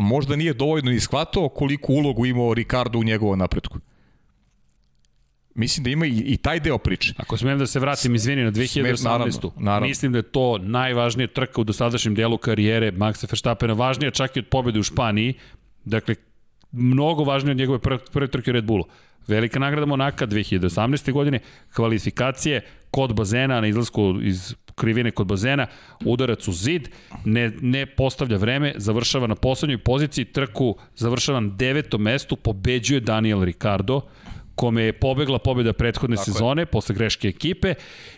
Možda 0.00 0.36
nije 0.36 0.54
dovoljno 0.54 0.90
ni 0.90 1.00
shvatao 1.00 1.48
koliko 1.48 1.92
ulogu 1.92 2.26
imao 2.26 2.54
Ricardo 2.54 2.98
u 2.98 3.04
njegovom 3.04 3.38
napretku. 3.38 3.78
Mislim 5.58 5.84
da 5.84 5.90
ima 5.90 6.06
i, 6.06 6.22
i 6.26 6.36
taj 6.36 6.60
deo 6.60 6.78
priče. 6.78 7.14
Ako 7.16 7.36
smijem 7.36 7.58
da 7.58 7.66
se 7.66 7.80
vratim, 7.80 8.14
izvini, 8.14 8.44
na 8.44 8.52
2018. 8.52 9.04
naravno, 9.04 9.52
naravno. 9.56 9.88
Mislim 9.88 10.12
da 10.12 10.18
je 10.18 10.22
to 10.22 10.58
najvažnija 10.58 11.26
trka 11.26 11.60
u 11.60 11.64
dosadašnjem 11.64 12.14
delu 12.14 12.38
karijere 12.38 12.92
Maxa 12.92 13.26
Verstappena, 13.32 13.74
važnija 13.74 14.10
čak 14.10 14.36
i 14.36 14.38
od 14.38 14.46
pobede 14.46 14.78
u 14.78 14.82
Španiji. 14.82 15.34
Dakle, 15.84 16.14
mnogo 16.72 17.24
važnije 17.24 17.50
od 17.50 17.56
njegove 17.56 17.78
prve, 17.78 17.98
prve 18.12 18.26
trke 18.26 18.50
u 18.50 18.54
Red 18.54 18.64
Bullu. 18.64 18.84
Velika 19.26 19.58
nagrada 19.58 19.86
Monaka 19.86 20.26
2018. 20.26 21.12
godine, 21.12 21.40
kvalifikacije 21.74 22.60
kod 22.90 23.14
bazena 23.14 23.60
na 23.60 23.66
izlasku 23.66 24.14
iz 24.22 24.54
krivine 24.74 25.10
kod 25.10 25.26
bazena, 25.26 25.66
udarac 26.04 26.48
u 26.48 26.52
zid, 26.52 26.88
ne, 27.24 27.50
ne 27.60 27.86
postavlja 27.86 28.36
vreme, 28.36 28.72
završava 28.76 29.26
na 29.26 29.34
poslednjoj 29.34 29.78
poziciji, 29.78 30.24
trku 30.24 30.76
završava 30.96 31.40
na 31.40 31.48
devetom 31.48 32.02
mestu, 32.02 32.36
pobeđuje 32.36 33.00
Daniel 33.00 33.44
Ricardo, 33.44 34.00
kome 34.58 34.82
je 34.82 34.92
pobegla 34.92 35.38
pobeda 35.38 35.72
prethodne 35.72 36.16
Tako 36.16 36.24
sezone 36.24 36.62
je. 36.62 36.66
posle 36.66 36.94
greške 36.94 37.28
ekipe 37.28 37.74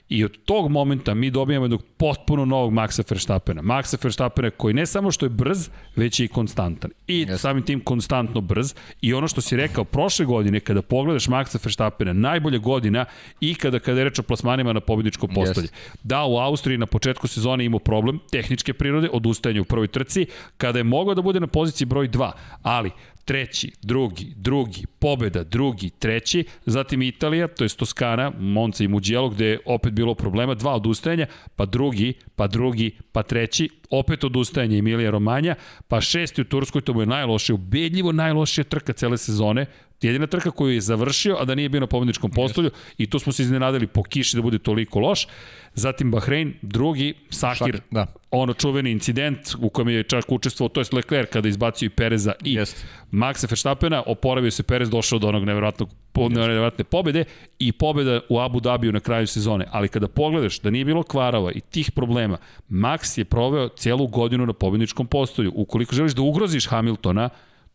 i 0.09 0.25
od 0.25 0.39
tog 0.45 0.71
momenta 0.71 1.15
mi 1.15 1.31
dobijamo 1.31 1.65
jednog 1.65 1.83
potpuno 1.97 2.45
novog 2.45 2.73
Maxa 2.73 3.11
Verstappena. 3.11 3.63
Maxa 3.63 4.05
Verstappena 4.05 4.51
koji 4.51 4.75
ne 4.75 4.87
samo 4.87 5.11
što 5.11 5.27
je 5.27 5.31
brz, 5.31 5.69
već 5.97 6.21
je 6.21 6.25
i 6.25 6.29
konstantan. 6.29 6.91
I 7.07 7.27
yes. 7.27 7.37
samim 7.37 7.63
tim 7.63 7.81
konstantno 7.81 8.41
brz 8.41 8.75
i 9.01 9.15
ono 9.15 9.29
što 9.29 9.41
si 9.41 9.57
rekao 9.57 9.85
prošle 9.85 10.25
godine 10.27 10.61
kada 10.61 10.83
pogledaš 10.83 11.27
Maxa 11.27 11.65
Verstappena, 11.65 12.13
najbolja 12.13 12.59
godina 12.59 13.05
i 13.41 13.55
kada 13.55 13.79
kada 13.79 14.01
je 14.01 14.05
reč 14.05 14.19
o 14.19 14.23
plasmanima 14.23 14.73
na 14.73 14.81
pobedničko 14.81 15.27
postolje. 15.27 15.69
Yes. 15.69 15.97
Da, 16.03 16.25
u 16.25 16.37
Austriji 16.37 16.79
na 16.79 16.87
početku 16.87 17.29
sezone 17.29 17.65
imao 17.65 17.79
problem 17.79 18.19
tehničke 18.33 18.73
prirode, 18.73 19.09
odustajanje 19.13 19.61
u 19.61 19.65
prvoj 19.65 19.89
trci, 19.89 20.27
kada 20.57 20.79
je 20.79 20.85
mogao 20.85 21.15
da 21.15 21.23
bude 21.23 21.41
na 21.41 21.47
poziciji 21.47 21.87
broj 21.87 22.09
2, 22.09 22.33
ali 22.63 22.91
treći, 23.31 23.73
drugi, 23.83 24.33
drugi, 24.37 24.87
pobeda, 24.99 25.45
drugi, 25.45 25.91
treći, 25.91 26.45
zatim 26.67 27.03
Italija, 27.03 27.49
to 27.49 27.65
je 27.65 27.69
Toskana, 27.69 28.33
Monza 28.39 28.85
i 28.85 28.89
Mugello, 28.89 29.29
gde 29.29 29.47
je 29.47 29.59
opet 29.65 29.93
bilo 29.93 30.15
problema, 30.15 30.55
dva 30.55 30.75
odustajanja, 30.75 31.27
pa 31.57 31.67
drugi, 31.67 32.15
pa 32.37 32.47
drugi, 32.47 32.91
pa 33.13 33.23
treći, 33.23 33.69
opet 33.91 34.25
odustajanje 34.25 34.79
Emilija 34.79 35.11
Romanja, 35.11 35.55
pa 35.89 36.01
šesti 36.01 36.41
u 36.41 36.45
Turskoj, 36.45 36.81
to 36.81 36.95
mu 36.95 37.03
je 37.03 37.07
najlošije, 37.07 37.55
ubedljivo 37.55 38.13
najlošija 38.13 38.65
trka 38.65 38.93
cele 38.93 39.19
sezone, 39.19 39.67
jedina 40.03 40.27
trka 40.27 40.51
koju 40.51 40.75
je 40.75 40.81
završio, 40.81 41.37
a 41.41 41.45
da 41.45 41.55
nije 41.55 41.69
bio 41.69 41.81
na 41.81 41.87
pobedničkom 41.87 42.31
postolju 42.31 42.71
yes. 42.71 42.95
i 42.99 43.07
to 43.07 43.19
smo 43.19 43.33
se 43.33 43.43
iznenadili 43.43 43.87
po 43.87 44.03
kiši 44.03 44.37
da 44.37 44.43
bude 44.43 44.59
toliko 44.59 45.01
loš. 45.01 45.27
Zatim 45.75 46.11
Bahrein, 46.11 46.55
drugi, 46.63 47.15
Sakir, 47.31 47.75
Šak, 47.75 47.85
da. 47.91 48.07
ono 48.31 48.55
čuveni 48.55 48.91
incident 48.91 49.39
u 49.59 49.69
kojem 49.71 49.89
je 49.89 50.03
čak 50.03 50.33
učestvovao, 50.33 50.69
to 50.69 50.81
je 50.81 50.87
Leclerc 50.93 51.31
kada 51.31 51.49
izbacio 51.49 51.87
i 51.87 51.91
Pereza 51.91 52.33
i 52.45 52.57
yes. 52.57 52.77
Maxa 53.13 53.51
Verstappena, 53.51 54.03
oporavio 54.07 54.51
se 54.51 54.63
Perez, 54.63 54.91
došao 54.91 55.19
do 55.19 55.29
onog 55.29 55.45
nevjerojatnog 55.45 55.89
nevjerojatne 56.29 56.85
pobede 56.85 57.25
i 57.59 57.73
pobeda 57.73 58.21
u 58.29 58.41
Abu 58.41 58.61
Dhabiju 58.61 58.93
na 58.93 59.01
kraju 59.01 59.27
sezone. 59.27 59.67
Ali 59.71 59.89
kada 59.89 60.09
pogledaš 60.09 60.61
da 60.61 60.71
nije 60.71 60.85
bilo 60.85 61.03
kvarova 61.03 61.53
i 61.53 61.61
tih 61.61 61.93
problema, 61.93 62.39
Max 62.71 63.19
je 63.19 63.25
proveo 63.25 63.69
celu 63.69 64.07
godinu 64.07 64.47
na 64.47 64.53
pobedničkom 64.53 65.07
postolju. 65.07 65.53
Ukoliko 65.55 65.95
želiš 65.95 66.13
da 66.13 66.23
ugroziš 66.23 66.67
Hamiltona, 66.67 67.29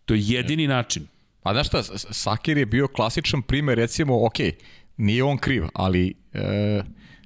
to 0.05 0.13
je 0.13 0.21
jedini 0.23 0.67
način. 0.67 1.07
Pa 1.45 1.53
znaš 1.53 1.67
šta, 1.67 1.83
Sakir 1.97 2.57
je 2.57 2.65
bio 2.65 2.87
klasičan 2.87 3.41
primer, 3.41 3.77
recimo, 3.77 4.25
ok, 4.25 4.35
nije 4.97 5.23
on 5.23 5.37
kriv, 5.37 5.63
ali 5.73 6.13
e, 6.33 6.81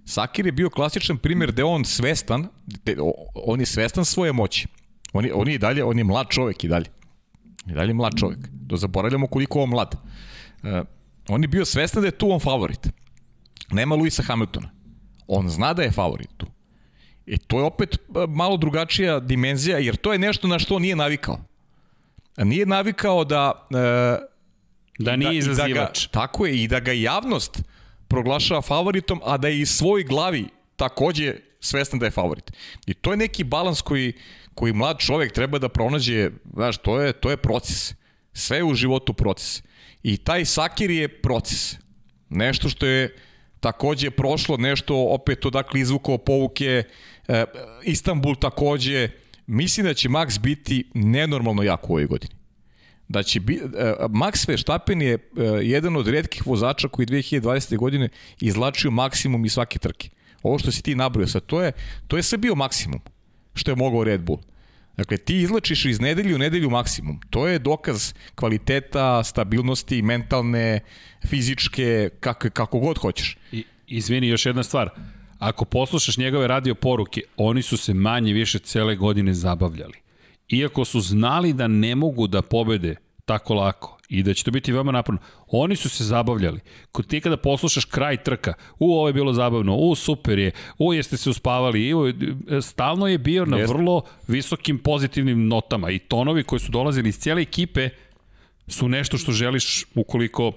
Sakir 0.05 0.45
je 0.45 0.51
bio 0.51 0.69
klasičan 0.69 1.17
primer 1.17 1.51
gde 1.51 1.63
on 1.63 1.85
svestan, 1.85 2.47
de, 2.85 2.95
on 3.33 3.59
je 3.59 3.65
svestan 3.65 4.05
svoje 4.05 4.33
moći. 4.33 4.67
On 5.13 5.25
je, 5.25 5.33
on 5.33 5.47
je 5.47 5.55
i 5.55 5.57
dalje, 5.57 5.83
on 5.83 5.97
je 5.97 6.03
mlad 6.03 6.27
čovek 6.29 6.63
i 6.63 6.67
dalje. 6.67 6.85
I 7.67 7.71
dalje 7.71 7.93
mlad 7.93 8.13
čovek. 8.19 8.37
To 8.67 8.77
zaboravljamo 8.77 9.27
koliko 9.27 9.61
on 9.61 9.69
mlad. 9.69 9.95
E, 10.63 10.83
on 11.29 11.41
je 11.41 11.47
bio 11.47 11.65
svestan 11.65 12.01
da 12.01 12.07
je 12.07 12.17
tu 12.17 12.31
on 12.31 12.39
favorit. 12.39 12.89
Nema 13.71 13.95
Luisa 13.95 14.23
Hamiltona. 14.23 14.69
On 15.27 15.49
zna 15.49 15.73
da 15.73 15.83
je 15.83 15.91
favorit 15.91 16.29
tu. 16.37 16.45
I 17.25 17.37
to 17.37 17.59
je 17.59 17.63
opet 17.63 17.95
e, 17.95 17.99
malo 18.27 18.57
drugačija 18.57 19.19
dimenzija, 19.19 19.77
jer 19.77 19.95
to 19.95 20.13
je 20.13 20.19
nešto 20.19 20.47
na 20.47 20.59
što 20.59 20.75
on 20.75 20.81
nije 20.81 20.95
navikao. 20.95 21.48
Nije 22.43 22.65
navikao 22.65 23.23
da... 23.23 23.67
E, 23.71 24.29
da 24.99 25.15
nije 25.15 25.31
da, 25.31 25.37
izazivač. 25.37 26.03
Da 26.03 26.07
ga, 26.07 26.11
tako 26.11 26.45
je, 26.45 26.63
i 26.63 26.67
da 26.67 26.79
ga 26.79 26.91
javnost 26.91 27.61
proglašava 28.07 28.61
favoritom, 28.61 29.21
a 29.23 29.37
da 29.37 29.47
je 29.47 29.61
i 29.61 29.65
svoj 29.65 30.03
glavi 30.03 30.45
takođe 30.75 31.35
svestan 31.59 31.99
da 31.99 32.05
je 32.05 32.11
favorit. 32.11 32.51
I 32.87 32.93
to 32.93 33.11
je 33.11 33.17
neki 33.17 33.43
balans 33.43 33.81
koji, 33.81 34.13
koji 34.53 34.73
mlad 34.73 34.97
čovek 34.99 35.33
treba 35.33 35.59
da 35.59 35.69
pronađe, 35.69 36.29
znaš, 36.53 36.77
to 36.77 37.01
je, 37.01 37.13
to 37.13 37.29
je 37.29 37.37
proces. 37.37 37.93
Sve 38.33 38.57
je 38.57 38.63
u 38.63 38.73
životu 38.73 39.13
proces. 39.13 39.63
I 40.03 40.17
taj 40.17 40.45
Sakir 40.45 40.91
je 40.91 41.07
proces. 41.21 41.75
Nešto 42.29 42.69
što 42.69 42.85
je 42.85 43.15
takođe 43.59 44.11
prošlo, 44.11 44.57
nešto 44.57 44.95
opet 44.95 45.45
odakle 45.45 45.81
izvukao 45.81 46.17
povuke, 46.17 46.83
e, 47.27 47.45
Istanbul 47.83 48.35
takođe, 48.35 49.09
mislim 49.49 49.85
da 49.85 49.93
će 49.93 50.09
Max 50.09 50.39
biti 50.39 50.83
nenormalno 50.93 51.63
jako 51.63 51.87
u 51.87 51.91
ovoj 51.91 52.05
godini. 52.05 52.33
Da 53.07 53.23
će 53.23 53.39
bi, 53.39 53.61
uh, 53.63 53.71
Max 54.09 54.47
Verstappen 54.47 55.01
je 55.01 55.15
uh, 55.15 55.43
jedan 55.61 55.95
od 55.95 56.07
redkih 56.07 56.47
vozača 56.47 56.87
koji 56.87 57.05
2020. 57.05 57.77
godine 57.77 58.09
izlačio 58.39 58.91
maksimum 58.91 59.45
iz 59.45 59.53
svake 59.53 59.79
trke. 59.79 60.09
Ovo 60.43 60.59
što 60.59 60.71
si 60.71 60.83
ti 60.83 60.95
nabrojao 60.95 61.27
sad, 61.27 61.45
to 61.45 61.61
je, 61.61 61.71
to 62.07 62.17
je 62.17 62.23
sve 62.23 62.37
bio 62.37 62.55
maksimum 62.55 62.99
što 63.53 63.71
je 63.71 63.75
mogao 63.75 64.03
Red 64.03 64.21
Bull. 64.21 64.39
Dakle, 64.97 65.17
ti 65.17 65.37
izlačiš 65.37 65.85
iz 65.85 65.99
nedelju 65.99 66.35
u 66.35 66.39
nedelju 66.39 66.69
maksimum. 66.69 67.19
To 67.29 67.47
je 67.47 67.59
dokaz 67.59 68.13
kvaliteta, 68.35 69.23
stabilnosti, 69.23 70.01
mentalne, 70.01 70.79
fizičke, 71.27 72.09
kako, 72.19 72.49
kako 72.49 72.79
god 72.79 72.97
hoćeš. 72.97 73.37
I, 73.51 73.63
izvini, 73.87 74.27
još 74.27 74.45
jedna 74.45 74.63
stvar. 74.63 74.89
Ako 75.39 75.65
poslušaš 75.65 76.17
njegove 76.17 76.47
radio 76.47 76.75
poruke, 76.75 77.21
oni 77.37 77.61
su 77.61 77.77
se 77.77 77.93
manje 77.93 78.33
više 78.33 78.59
cele 78.59 78.95
godine 78.95 79.33
zabavljali. 79.33 79.97
Iako 80.49 80.85
su 80.85 81.01
znali 81.01 81.53
da 81.53 81.67
ne 81.67 81.95
mogu 81.95 82.27
da 82.27 82.41
pobede 82.41 82.95
tako 83.25 83.53
lako 83.53 83.97
i 84.09 84.23
da 84.23 84.33
će 84.33 84.43
to 84.43 84.51
biti 84.51 84.71
veoma 84.71 84.91
naporno. 84.91 85.21
Oni 85.47 85.75
su 85.75 85.89
se 85.89 86.03
zabavljali. 86.03 86.59
Kod 86.91 87.07
ti 87.07 87.21
kada 87.21 87.37
poslušaš 87.37 87.85
kraj 87.85 88.23
trka, 88.23 88.53
u 88.79 88.93
ovo 88.93 89.07
je 89.07 89.13
bilo 89.13 89.33
zabavno, 89.33 89.75
u 89.75 89.95
super 89.95 90.39
je, 90.39 90.51
u 90.77 90.93
jeste 90.93 91.17
se 91.17 91.29
uspavali, 91.29 91.93
u, 91.93 92.13
stalno 92.61 93.07
je 93.07 93.17
bio 93.17 93.45
na 93.45 93.57
vrlo 93.57 94.01
visokim 94.27 94.77
pozitivnim 94.77 95.47
notama 95.47 95.91
i 95.91 95.99
tonovi 95.99 96.43
koji 96.43 96.59
su 96.59 96.71
dolazili 96.71 97.09
iz 97.09 97.19
cijele 97.19 97.41
ekipe 97.41 97.89
su 98.67 98.89
nešto 98.89 99.17
što 99.17 99.31
želiš 99.31 99.85
ukoliko 99.95 100.51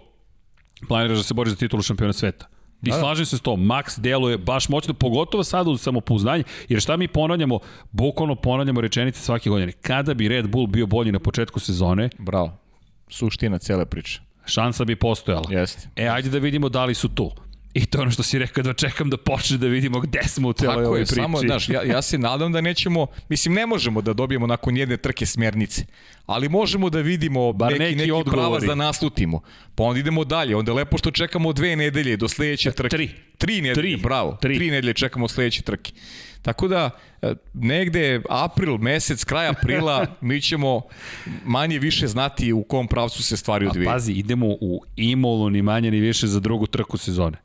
planiraš 0.88 1.18
da 1.18 1.24
se 1.24 1.34
boriš 1.34 1.50
za 1.50 1.58
titulu 1.58 1.82
šampiona 1.82 2.12
sveta. 2.12 2.46
I 2.82 2.90
da, 2.90 2.96
da. 2.96 3.00
slažem 3.00 3.26
se 3.26 3.36
s 3.36 3.40
to, 3.40 3.50
Max 3.50 4.00
deluje 4.00 4.38
baš 4.38 4.68
moćno, 4.68 4.94
pogotovo 4.94 5.44
sada 5.44 5.70
u 5.70 5.76
samopouznanje, 5.76 6.44
jer 6.68 6.80
šta 6.80 6.96
mi 6.96 7.08
ponavljamo, 7.08 7.58
bukvalno 7.92 8.34
ponavljamo 8.34 8.80
rečenice 8.80 9.20
svake 9.20 9.50
godine. 9.50 9.72
Kada 9.72 10.14
bi 10.14 10.28
Red 10.28 10.48
Bull 10.48 10.66
bio 10.66 10.86
bolji 10.86 11.12
na 11.12 11.18
početku 11.18 11.60
sezone? 11.60 12.10
Bravo, 12.18 12.56
suština 13.08 13.58
cele 13.58 13.86
priče. 13.86 14.20
Šansa 14.46 14.84
bi 14.84 14.96
postojala. 14.96 15.44
Jeste. 15.50 15.88
E, 15.96 16.08
ajde 16.08 16.30
da 16.30 16.38
vidimo 16.38 16.68
da 16.68 16.84
li 16.84 16.94
su 16.94 17.08
tu. 17.08 17.30
I 17.74 17.86
to 17.86 17.98
je 17.98 18.02
ono 18.02 18.10
što 18.10 18.22
si 18.22 18.38
rekao 18.38 18.62
da 18.62 18.72
čekam 18.72 19.10
da 19.10 19.16
počne 19.16 19.58
da 19.58 19.66
vidimo 19.66 20.00
gde 20.00 20.22
smo 20.22 20.48
u 20.48 20.52
celoj 20.52 20.84
ovoj 20.84 21.04
priči. 21.04 21.14
Samo, 21.14 21.38
znaš, 21.38 21.68
ja, 21.68 21.82
ja 21.82 22.02
se 22.02 22.18
nadam 22.18 22.52
da 22.52 22.60
nećemo, 22.60 23.06
mislim 23.28 23.54
ne 23.54 23.66
možemo 23.66 24.02
da 24.02 24.12
dobijemo 24.12 24.46
nakon 24.46 24.76
jedne 24.76 24.96
trke 24.96 25.26
smernice, 25.26 25.84
ali 26.26 26.48
možemo 26.48 26.90
da 26.90 27.00
vidimo 27.00 27.52
Bar 27.52 27.72
neki, 27.72 27.84
neki, 27.84 27.96
neki 27.96 28.10
odgovori. 28.10 28.40
pravac 28.42 28.62
da 28.62 28.74
naslutimo. 28.74 29.40
Pa 29.74 29.84
onda 29.84 30.00
idemo 30.00 30.24
dalje, 30.24 30.56
onda 30.56 30.70
je 30.70 30.76
lepo 30.76 30.98
što 30.98 31.10
čekamo 31.10 31.52
dve 31.52 31.76
nedelje 31.76 32.16
do 32.16 32.28
sledeće 32.28 32.72
trke. 32.72 32.96
Tri. 32.96 33.10
Tri 33.38 33.60
nedelje, 33.60 33.74
tri. 33.74 34.02
bravo. 34.02 34.38
Tri. 34.40 34.56
Tri 34.56 34.70
nedelje 34.70 34.94
čekamo 34.94 35.28
sledeće 35.28 35.62
trke. 35.62 35.92
Tako 36.42 36.68
da, 36.68 36.90
e, 37.22 37.34
negde 37.54 38.22
april, 38.28 38.78
mesec, 38.78 39.24
kraj 39.24 39.48
aprila, 39.48 40.06
mi 40.20 40.40
ćemo 40.40 40.82
manje 41.44 41.78
više 41.78 42.06
znati 42.06 42.52
u 42.52 42.62
kom 42.62 42.88
pravcu 42.88 43.22
se 43.22 43.36
stvari 43.36 43.66
odvije. 43.66 43.88
A 43.88 43.92
pazi, 43.92 44.12
idemo 44.12 44.46
u 44.46 44.82
Imolu 44.96 45.50
ni 45.50 45.62
manje 45.62 45.90
ni 45.90 46.00
više 46.00 46.26
za 46.26 46.40
drugu 46.40 46.66
trku 46.66 46.98
sezone. 46.98 47.36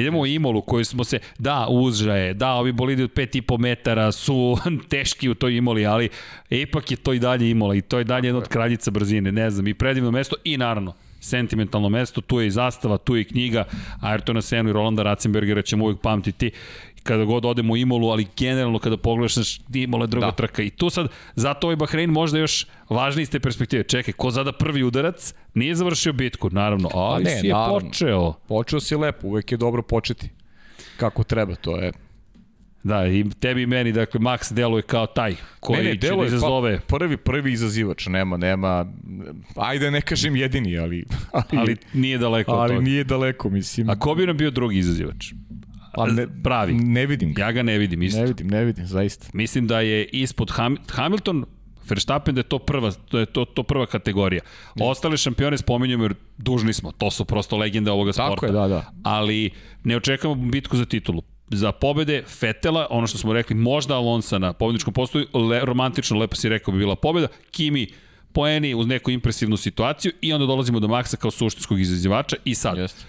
Idemo 0.00 0.20
u 0.20 0.26
Imolu 0.26 0.62
koju 0.62 0.84
smo 0.84 1.04
se, 1.04 1.18
da, 1.38 1.66
uzžaje, 1.70 2.34
da, 2.34 2.52
ovi 2.52 2.72
bolidi 2.72 3.02
od 3.02 3.12
5,5 3.12 3.58
metara 3.58 4.12
su 4.12 4.58
teški 4.90 5.28
u 5.28 5.34
toj 5.34 5.56
Imoli, 5.56 5.86
ali 5.86 6.08
ipak 6.50 6.90
je 6.90 6.96
to 6.96 7.12
i 7.12 7.18
dalje 7.18 7.50
Imola 7.50 7.74
i 7.74 7.80
to 7.80 7.98
je 7.98 8.04
dalje 8.04 8.26
jedna 8.26 8.38
od 8.38 8.48
kraljica 8.48 8.90
brzine, 8.90 9.32
ne 9.32 9.50
znam, 9.50 9.66
i 9.66 9.74
predivno 9.74 10.10
mesto 10.10 10.36
i 10.44 10.56
naravno, 10.56 10.94
sentimentalno 11.26 11.88
mesto, 11.88 12.20
tu 12.20 12.40
je 12.40 12.46
i 12.46 12.50
zastava, 12.50 12.98
tu 12.98 13.16
je 13.16 13.20
i 13.20 13.24
knjiga 13.24 13.64
Ayrtona 14.02 14.40
Senu 14.40 14.70
i 14.70 14.72
Rolanda 14.72 15.02
Ratzenbergera 15.02 15.62
ćemo 15.62 15.84
uvijek 15.84 16.00
pamtiti 16.00 16.50
kada 17.06 17.24
god 17.24 17.44
odemo 17.44 17.72
u 17.72 17.76
Imolu, 17.76 18.08
ali 18.08 18.26
generalno 18.36 18.78
kada 18.78 18.96
pogledaš, 18.96 19.34
Imola 19.74 20.04
je 20.04 20.08
druga 20.08 20.26
da. 20.26 20.32
trka. 20.32 20.62
I 20.62 20.70
tu 20.70 20.90
sad, 20.90 21.08
zato 21.34 21.66
ovaj 21.66 21.76
Bahrein 21.76 22.10
možda 22.10 22.38
još 22.38 22.66
važniji 22.88 23.22
iz 23.22 23.30
te 23.30 23.40
perspektive. 23.40 23.82
Čekaj, 23.82 24.12
ko 24.14 24.30
zada 24.30 24.52
prvi 24.52 24.82
udarac, 24.82 25.34
nije 25.54 25.74
završio 25.74 26.12
bitku, 26.12 26.50
naravno, 26.50 26.88
ali 26.94 27.24
pa 27.24 27.30
ne, 27.30 27.40
si 27.40 27.46
je 27.46 27.52
naravno. 27.52 27.90
počeo. 27.90 28.32
Počeo 28.48 28.80
si 28.80 28.96
lepo, 28.96 29.26
uvek 29.26 29.52
je 29.52 29.58
dobro 29.58 29.82
početi. 29.82 30.28
Kako 30.96 31.24
treba, 31.24 31.54
to 31.54 31.76
je 31.76 31.92
Da, 32.86 33.06
i 33.06 33.24
tebi 33.40 33.62
i 33.62 33.66
meni, 33.66 33.92
dakle, 33.92 34.20
Max 34.20 34.52
deluje 34.52 34.82
kao 34.82 35.06
taj 35.06 35.34
koji 35.60 35.78
ne, 35.78 35.84
ne, 35.84 36.00
će 36.00 36.08
da 36.08 36.24
izazove... 36.26 36.80
Pa, 36.86 36.96
prvi, 36.96 37.16
prvi 37.16 37.52
izazivač, 37.52 38.06
nema, 38.06 38.36
nema, 38.36 38.86
ajde 39.56 39.90
ne 39.90 40.00
kažem 40.00 40.36
jedini, 40.36 40.78
ali... 40.78 41.04
Ali, 41.32 41.44
ali 41.56 41.76
nije 41.94 42.18
daleko 42.18 42.52
ali 42.52 42.60
od 42.60 42.68
toga. 42.68 42.74
Ali 42.74 42.84
nije 42.84 43.04
daleko, 43.04 43.50
mislim. 43.50 43.90
A 43.90 43.98
ko 43.98 44.14
bi 44.14 44.26
nam 44.26 44.36
bio 44.36 44.50
drugi 44.50 44.78
izazivač? 44.78 45.32
Pa 45.94 46.06
ne, 46.06 46.26
pravi. 46.42 46.74
Ne 46.74 47.06
vidim. 47.06 47.34
Ja 47.38 47.52
ga 47.52 47.62
ne 47.62 47.78
vidim 47.78 48.02
isto. 48.02 48.20
Ne 48.20 48.26
vidim, 48.26 48.46
ne 48.46 48.64
vidim, 48.64 48.86
zaista. 48.86 49.26
Mislim 49.32 49.66
da 49.66 49.80
je 49.80 50.04
ispod 50.04 50.50
Ham, 50.50 50.76
Hamilton, 50.90 51.44
Verstappen 51.88 52.34
da 52.34 52.38
je 52.38 52.48
to 52.48 52.58
prva, 52.58 52.92
to 52.92 53.18
je 53.18 53.26
to, 53.26 53.44
to 53.44 53.62
prva 53.62 53.86
kategorija. 53.86 54.42
Ostale 54.80 55.16
šampione 55.16 55.58
spominjamo 55.58 56.04
jer 56.04 56.14
dužni 56.38 56.72
smo, 56.72 56.92
to 56.92 57.10
su 57.10 57.24
prosto 57.24 57.56
legende 57.56 57.90
ovoga 57.90 58.12
sporta. 58.12 58.34
Tako 58.34 58.46
je, 58.46 58.52
da, 58.52 58.68
da. 58.68 58.92
Ali 59.02 59.50
ne 59.84 59.96
očekujemo 59.96 60.50
bitku 60.50 60.76
za 60.76 60.84
titulu 60.84 61.22
za 61.48 61.72
pobede 61.72 62.22
Fetela, 62.26 62.86
ono 62.90 63.06
što 63.06 63.18
smo 63.18 63.32
rekli, 63.32 63.56
možda 63.56 63.94
Alonsa 63.94 64.38
na 64.38 64.52
pobedničkom 64.52 64.94
postoju, 64.94 65.26
le, 65.50 65.60
romantično, 65.64 66.18
lepo 66.18 66.36
si 66.36 66.48
rekao 66.48 66.72
bi 66.72 66.78
bila 66.78 66.96
pobeda, 66.96 67.28
Kimi 67.50 67.86
poeni 68.32 68.74
uz 68.74 68.86
neku 68.86 69.10
impresivnu 69.10 69.56
situaciju 69.56 70.12
i 70.20 70.32
onda 70.32 70.46
dolazimo 70.46 70.80
do 70.80 70.88
Maxa 70.88 71.16
kao 71.16 71.30
suštinskog 71.30 71.80
izazivača 71.80 72.36
i 72.44 72.54
sad, 72.54 72.78
Jest. 72.78 73.06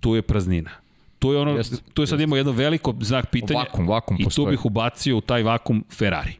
tu 0.00 0.14
je 0.14 0.22
praznina. 0.22 0.70
Tu 1.18 1.32
je, 1.32 1.38
ono, 1.38 1.50
jest, 1.50 1.82
tu 1.94 2.02
je 2.02 2.06
sad 2.06 2.20
imamo 2.20 2.36
jedno 2.36 2.52
veliko 2.52 2.94
znak 3.00 3.30
pitanja 3.30 3.60
vakum, 3.60 3.88
vakum 3.88 4.16
i 4.20 4.24
tu 4.34 4.46
bih 4.46 4.64
ubacio 4.64 5.16
u 5.16 5.20
taj 5.20 5.42
vakum 5.42 5.84
Ferrari. 5.98 6.32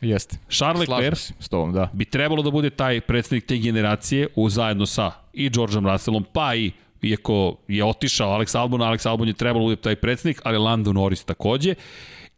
Jeste. 0.00 0.36
Charles 0.50 0.88
Leclerc 0.88 1.32
s 1.40 1.48
tobom, 1.48 1.72
da. 1.72 1.90
bi 1.92 2.04
trebalo 2.04 2.42
da 2.42 2.50
bude 2.50 2.70
taj 2.70 3.00
predstavnik 3.00 3.46
te 3.46 3.56
generacije 3.56 4.28
u 4.36 4.50
zajedno 4.50 4.86
sa 4.86 5.10
i 5.32 5.50
Georgeom 5.50 5.86
Russellom, 5.86 6.24
pa 6.32 6.54
i 6.54 6.72
iako 7.02 7.56
je 7.68 7.84
otišao 7.84 8.38
Alex 8.38 8.58
Albon, 8.58 8.80
Alex 8.80 9.08
Albon 9.08 9.28
je 9.28 9.34
trebalo 9.34 9.64
da 9.64 9.64
bude 9.64 9.82
taj 9.82 9.96
predsednik, 9.96 10.40
ali 10.44 10.58
Lando 10.58 10.92
Norris 10.92 11.24
takođe. 11.24 11.74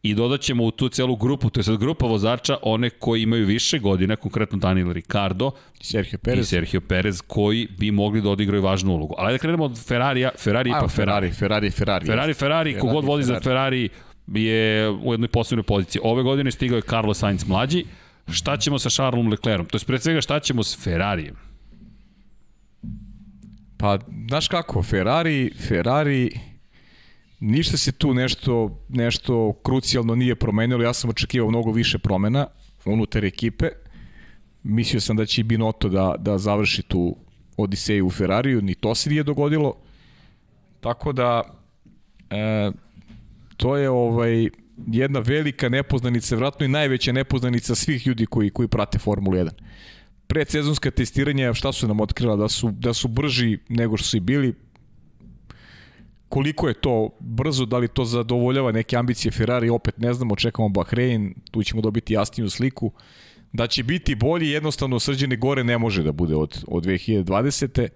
I 0.02 0.14
dodat 0.14 0.40
ćemo 0.40 0.64
u 0.64 0.70
tu 0.70 0.88
celu 0.88 1.16
grupu, 1.16 1.50
to 1.50 1.61
je 1.61 1.64
sad 1.64 1.76
grupa 1.76 2.06
vozača, 2.06 2.56
one 2.62 2.90
koji 2.90 3.22
imaju 3.22 3.46
više 3.46 3.78
godina, 3.78 4.16
konkretno 4.16 4.58
Daniel 4.58 4.92
Ricardo 4.92 5.50
Sergio 5.80 6.18
Perez. 6.18 6.46
i 6.46 6.48
Sergio 6.48 6.80
Perez, 6.80 7.20
koji 7.26 7.68
bi 7.78 7.90
mogli 7.90 8.22
da 8.22 8.30
odigraju 8.30 8.62
važnu 8.62 8.92
ulogu. 8.92 9.14
Ali 9.18 9.32
da 9.32 9.38
krenemo 9.38 9.64
od 9.64 9.84
Ferrarija, 9.86 10.30
Ferrari 10.38 10.70
pa 10.70 10.88
Ferrari. 10.88 11.32
Ferrari, 11.32 11.70
Ferrari. 11.70 12.06
Ferrari, 12.06 12.34
Ferrari, 12.34 12.78
kogod 12.78 13.04
vodi 13.04 13.24
za 13.24 13.40
Ferrari 13.40 13.88
je 14.26 14.90
u 14.90 15.12
jednoj 15.12 15.28
posebnoj 15.28 15.62
poziciji. 15.62 16.00
Ove 16.04 16.22
godine 16.22 16.50
stigao 16.50 16.76
je 16.76 16.82
Carlos 16.82 17.18
Sainz 17.18 17.48
mlađi. 17.48 17.84
Šta 18.28 18.56
ćemo 18.56 18.78
sa 18.78 18.90
Charlesom 18.90 19.30
Leclerom? 19.30 19.66
To 19.66 19.76
je 19.76 19.80
pre 19.86 19.98
svega 19.98 20.20
šta 20.20 20.40
ćemo 20.40 20.62
s 20.62 20.84
Ferrarijem? 20.84 21.49
Pa, 23.80 23.98
znaš 24.28 24.48
kako, 24.48 24.82
Ferrari, 24.82 25.52
Ferrari, 25.68 26.30
ništa 27.40 27.76
se 27.76 27.92
tu 27.92 28.14
nešto, 28.14 28.84
nešto 28.88 29.52
krucijalno 29.52 30.14
nije 30.14 30.34
promenilo. 30.34 30.82
Ja 30.82 30.92
sam 30.92 31.10
očekivao 31.10 31.50
mnogo 31.50 31.72
više 31.72 31.98
promena 31.98 32.46
unutar 32.84 33.24
ekipe. 33.24 33.68
Mislio 34.62 35.00
sam 35.00 35.16
da 35.16 35.26
će 35.26 35.40
i 35.40 35.44
Binotto 35.44 35.88
da, 35.88 36.14
da 36.18 36.38
završi 36.38 36.82
tu 36.82 37.16
Odiseju 37.56 38.06
u 38.06 38.10
Ferrariju, 38.10 38.62
ni 38.62 38.74
to 38.74 38.94
se 38.94 39.10
nije 39.10 39.22
dogodilo. 39.22 39.76
Tako 40.80 41.12
da, 41.12 41.42
e, 42.30 42.70
to 43.56 43.76
je 43.76 43.90
ovaj 43.90 44.48
jedna 44.86 45.20
velika 45.20 45.68
nepoznanica, 45.68 46.36
vratno 46.36 46.66
i 46.66 46.68
najveća 46.68 47.12
nepoznanica 47.12 47.74
svih 47.74 48.06
ljudi 48.06 48.26
koji, 48.26 48.50
koji 48.50 48.68
prate 48.68 48.98
Formulu 48.98 49.36
1 49.36 49.50
predsezonska 50.30 50.90
testiranja, 50.90 51.54
šta 51.54 51.72
su 51.72 51.88
nam 51.88 52.00
otkrila? 52.00 52.36
Da 52.36 52.48
su, 52.48 52.70
da 52.70 52.94
su 52.94 53.08
brži 53.08 53.58
nego 53.68 53.96
što 53.96 54.08
su 54.08 54.16
i 54.16 54.20
bili. 54.20 54.54
Koliko 56.28 56.68
je 56.68 56.74
to 56.74 57.10
brzo, 57.20 57.66
da 57.66 57.78
li 57.78 57.88
to 57.88 58.04
zadovoljava 58.04 58.72
neke 58.72 58.96
ambicije 58.96 59.32
Ferrari, 59.32 59.68
opet 59.68 59.98
ne 59.98 60.14
znamo, 60.14 60.36
čekamo 60.36 60.68
Bahrein, 60.68 61.34
tu 61.50 61.62
ćemo 61.62 61.82
dobiti 61.82 62.14
jasniju 62.14 62.50
sliku. 62.50 62.92
Da 63.52 63.66
će 63.66 63.82
biti 63.82 64.14
bolji, 64.14 64.50
jednostavno 64.50 65.00
srđene 65.00 65.36
gore 65.36 65.64
ne 65.64 65.78
može 65.78 66.02
da 66.02 66.12
bude 66.12 66.36
od, 66.36 66.64
od 66.68 66.84
2020. 66.84 67.88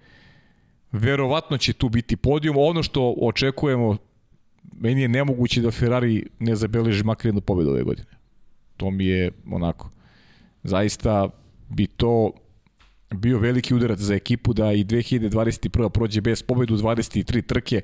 Verovatno 0.91 1.57
će 1.57 1.73
tu 1.73 1.89
biti 1.89 2.17
podijum. 2.17 2.57
Ono 2.57 2.83
što 2.83 3.15
očekujemo, 3.21 3.97
meni 4.73 5.01
je 5.01 5.07
nemoguće 5.07 5.61
da 5.61 5.71
Ferrari 5.71 6.25
ne 6.39 6.55
zabeleži 6.55 7.03
makar 7.03 7.25
jednu 7.25 7.41
pobedu 7.41 7.69
ove 7.69 7.83
godine. 7.83 8.11
To 8.77 8.91
mi 8.91 9.05
je 9.05 9.31
onako 9.51 9.89
zaista 10.63 11.29
bi 11.69 11.87
to 11.87 12.31
bio 13.15 13.39
veliki 13.39 13.73
udarac 13.73 13.99
za 13.99 14.15
ekipu 14.15 14.53
da 14.53 14.73
i 14.73 14.83
2021. 14.83 15.89
prođe 15.89 16.21
bez 16.21 16.43
pobedu 16.43 16.77
23 16.77 17.45
trke 17.45 17.81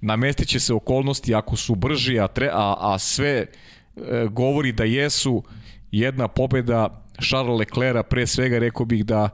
namestit 0.00 0.48
će 0.48 0.60
se 0.60 0.74
okolnosti 0.74 1.34
ako 1.34 1.56
su 1.56 1.74
brži 1.74 2.18
a, 2.20 2.28
tre, 2.28 2.48
a, 2.52 2.76
a 2.78 2.98
sve 2.98 3.28
e, 3.28 3.46
govori 4.30 4.72
da 4.72 4.84
jesu 4.84 5.42
jedna 5.90 6.28
pobeda 6.28 7.04
Charles 7.20 7.58
Leclerc 7.58 8.06
pre 8.10 8.26
svega 8.26 8.58
rekao 8.58 8.86
bih 8.86 9.04
da 9.04 9.28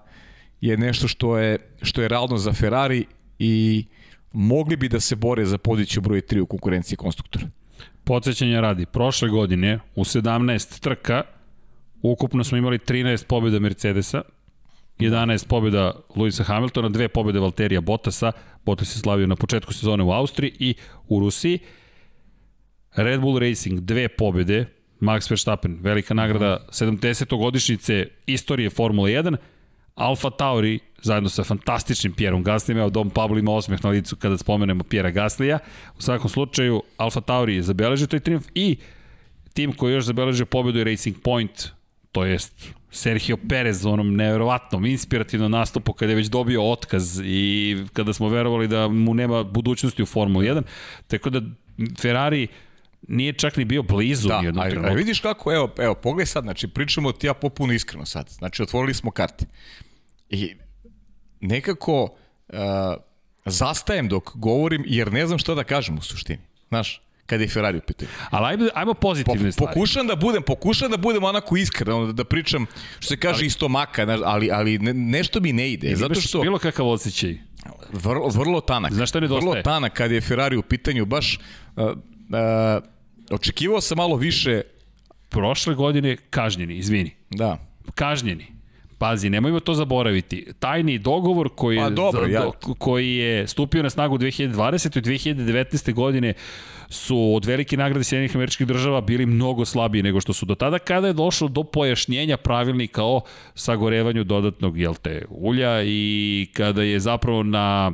je 0.61 0.77
nešto 0.77 1.09
što 1.09 1.39
je 1.39 1.59
što 1.83 2.03
je 2.03 2.09
realno 2.09 2.37
za 2.37 2.53
Ferrari 2.53 3.05
i 3.39 3.85
mogli 4.33 4.77
bi 4.77 4.89
da 4.89 5.01
se 5.01 5.17
bore 5.17 5.45
za 5.45 5.59
poziciju 5.59 6.03
broj 6.03 6.21
3 6.21 6.41
u 6.41 6.47
konkurenciji 6.47 6.97
konstruktora. 6.97 7.47
Podsećanja 8.05 8.61
radi, 8.61 8.87
prošle 8.87 9.29
godine 9.29 9.79
u 9.95 10.05
17 10.05 10.81
trka 10.81 11.23
Ukupno 12.03 12.45
smo 12.45 12.59
imali 12.59 12.79
13 12.79 13.27
pobjeda 13.27 13.59
Mercedesa, 13.59 14.23
11 14.99 15.47
pobjeda 15.47 15.93
Luisa 16.17 16.45
Hamiltona, 16.45 16.89
dve 16.89 17.09
pobjede 17.09 17.39
Valterija 17.39 17.81
Bottasa, 17.81 18.33
Bottas 18.65 18.97
je 18.97 19.01
slavio 19.01 19.27
na 19.27 19.37
početku 19.37 19.73
sezone 19.73 20.05
u 20.05 20.11
Austriji 20.11 20.53
i 20.59 20.75
u 21.09 21.21
Rusiji. 21.21 21.59
Red 22.97 23.21
Bull 23.21 23.39
Racing, 23.39 23.81
dve 23.81 24.09
pobjede, 24.09 24.67
Max 25.01 25.31
Verstappen, 25.31 25.79
velika 25.81 26.15
nagrada 26.15 26.67
70. 26.69 27.39
godišnjice 27.39 28.07
istorije 28.27 28.71
Formule 28.71 29.11
1, 29.11 29.37
Alfa 29.95 30.31
Tauri, 30.31 30.79
zajedno 31.03 31.29
sa 31.29 31.45
fantastičnim 31.45 32.13
Pierom 32.13 32.43
Gaslijem, 32.43 32.79
evo 32.79 32.91
Dom 32.91 33.11
Pablo 33.11 33.39
ima 33.39 33.53
osmeh 33.53 33.85
na 33.85 33.91
licu 33.91 34.17
kada 34.17 34.39
spomenemo 34.39 34.85
Piera 34.85 35.11
Gaslija, 35.11 35.59
u 35.99 36.03
svakom 36.03 36.31
slučaju 36.31 36.83
Alfa 36.97 37.21
Tauri 37.21 37.55
je 37.55 37.63
zabeležio 37.63 38.07
taj 38.07 38.21
triumf 38.21 38.47
i 38.55 38.77
tim 39.53 39.73
koji 39.73 39.95
još 39.95 40.05
zabeležio 40.05 40.47
pobedu 40.47 40.79
je 40.79 40.85
Racing 40.85 41.17
Point, 41.23 41.78
to 42.19 42.25
jest 42.25 42.75
Sergio 42.91 43.37
Perez 43.49 43.85
u 43.85 43.91
onom 43.91 44.17
neverovatnom, 44.17 44.87
inspirativnom 44.87 45.51
nastupu 45.51 45.93
kada 45.93 46.13
je 46.13 46.17
već 46.17 46.27
dobio 46.27 46.71
otkaz 46.71 47.21
i 47.25 47.77
kada 47.93 48.13
smo 48.13 48.29
verovali 48.29 48.69
da 48.69 48.89
mu 48.89 49.15
nema 49.15 49.43
budućnosti 49.43 50.03
u 50.03 50.07
Formuli 50.07 50.47
1. 50.47 50.63
Tako 51.07 51.31
da 51.31 51.41
Ferrari 52.01 52.47
nije 53.09 53.33
čak 53.33 53.57
ni 53.57 53.65
bio 53.65 53.83
blizu 53.83 54.29
da, 54.29 54.41
nijednog 54.41 54.65
trenutka. 54.65 54.91
Da, 54.91 54.97
vidiš 54.97 55.21
kako, 55.21 55.53
evo, 55.53 55.71
evo, 55.79 55.95
pogledaj 55.95 56.27
sad, 56.27 56.45
znači 56.45 56.69
pričamo 56.69 57.13
ti 57.13 57.27
ja 57.27 57.35
popuno 57.35 57.73
iskreno 57.73 58.07
sad. 58.07 58.29
Znači 58.29 58.63
otvorili 58.63 58.95
smo 58.95 59.11
karte. 59.11 59.47
I 60.31 60.55
nekako 61.41 62.03
uh, 62.03 62.59
zastajem 63.45 64.09
dok 64.09 64.37
govorim 64.37 64.85
jer 64.87 65.13
ne 65.13 65.27
znam 65.27 65.39
šta 65.39 65.55
da 65.55 65.65
kažem 65.65 65.99
u 65.99 66.03
suštini. 66.03 66.41
Znaš, 66.69 67.03
kada 67.29 67.45
je 67.45 67.49
Ferrari 67.49 67.79
u 67.79 67.81
pitanju. 67.81 68.11
Ali 68.31 68.47
ajmo, 68.47 68.69
ajmo 68.75 68.95
pozitivne 68.95 69.49
po, 69.49 69.53
stvari. 69.53 69.75
Pokušam 69.75 70.07
da 70.07 70.17
budem, 70.17 70.43
pokušam 70.43 70.91
da 70.91 70.97
budem 70.97 71.25
onako 71.25 71.57
iskren, 71.57 72.07
da, 72.07 72.13
da 72.13 72.25
pričam, 72.25 72.67
što 72.99 73.09
se 73.09 73.17
kaže 73.17 73.39
ali, 73.39 73.47
isto 73.47 73.69
maka, 73.69 74.07
ali, 74.25 74.51
ali 74.53 74.79
ne, 74.79 74.95
nešto 74.95 75.41
mi 75.41 75.53
ne 75.53 75.71
ide. 75.73 75.97
Zato 75.97 76.21
što... 76.21 76.41
Bilo 76.41 76.59
kakav 76.59 76.89
osjećaj. 76.89 77.39
Vrlo, 77.93 78.29
vrlo 78.29 78.61
tanak. 78.61 78.93
Znaš 78.93 79.09
šta 79.09 79.21
nedostaje? 79.21 79.51
Vrlo 79.51 79.63
tanak 79.63 79.93
kad 79.93 80.11
je 80.11 80.21
Ferrari 80.21 80.57
u 80.57 80.63
pitanju, 80.63 81.05
baš... 81.05 81.39
Uh, 81.77 81.85
uh, 81.85 81.95
očekivao 83.31 83.81
sam 83.81 83.97
malo 83.97 84.17
više... 84.17 84.63
Prošle 85.31 85.75
godine 85.75 86.17
kažnjeni, 86.17 86.77
izvini. 86.77 87.11
Da. 87.31 87.59
Kažnjeni. 87.95 88.47
Pazi, 88.99 89.31
nemojmo 89.31 89.61
to 89.61 89.75
zaboraviti. 89.75 90.47
Tajni 90.59 90.99
dogovor 90.99 91.49
koji, 91.57 91.79
pa, 91.79 91.91
dobro, 91.91 92.27
za, 92.27 92.33
ja. 92.33 92.51
koji 92.79 93.17
je 93.17 93.47
stupio 93.49 93.83
na 93.83 93.91
snagu 93.91 94.19
2020. 94.19 94.99
i 94.99 95.03
2019. 95.03 95.93
godine 95.93 96.35
su 96.89 97.35
od 97.35 97.45
velike 97.45 97.77
nagrade 97.77 98.05
Sjedinih 98.05 98.37
američkih 98.37 98.67
država 98.67 99.01
bili 99.01 99.27
mnogo 99.27 99.65
slabiji 99.65 100.03
nego 100.03 100.21
što 100.21 100.33
su 100.33 100.47
do 100.47 100.55
tada, 100.55 100.79
kada 100.79 101.07
je 101.07 101.13
došlo 101.13 101.49
do 101.49 101.65
pojašnjenja 101.65 102.37
pravilnika 102.37 103.05
o 103.05 103.21
sagorevanju 103.55 104.25
dodatnog 104.25 104.79
jelte, 104.79 105.25
ulja 105.29 105.83
i 105.85 106.47
kada 106.53 106.83
je 106.83 107.01
zapravo 107.01 107.43
na 107.43 107.93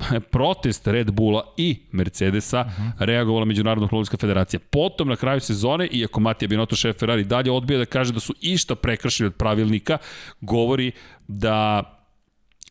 protest 0.32 0.86
Red 0.86 1.10
Bulla 1.10 1.44
i 1.56 1.76
Mercedesa 1.92 2.60
uh 2.60 2.66
-huh. 2.66 2.92
reagovala 2.98 3.44
Međunarodna 3.44 3.84
automobilska 3.84 4.16
federacija. 4.16 4.60
Potom 4.70 5.08
na 5.08 5.16
kraju 5.16 5.40
sezone, 5.40 5.86
iako 5.86 6.20
Matija 6.20 6.48
Binotto 6.48 6.76
šef 6.76 6.98
Ferrari 6.98 7.24
dalje 7.24 7.50
odbija 7.50 7.78
da 7.78 7.84
kaže 7.84 8.12
da 8.12 8.20
su 8.20 8.34
išta 8.40 8.74
prekršili 8.74 9.26
od 9.26 9.34
pravilnika, 9.34 9.98
govori 10.40 10.92
da 11.28 11.82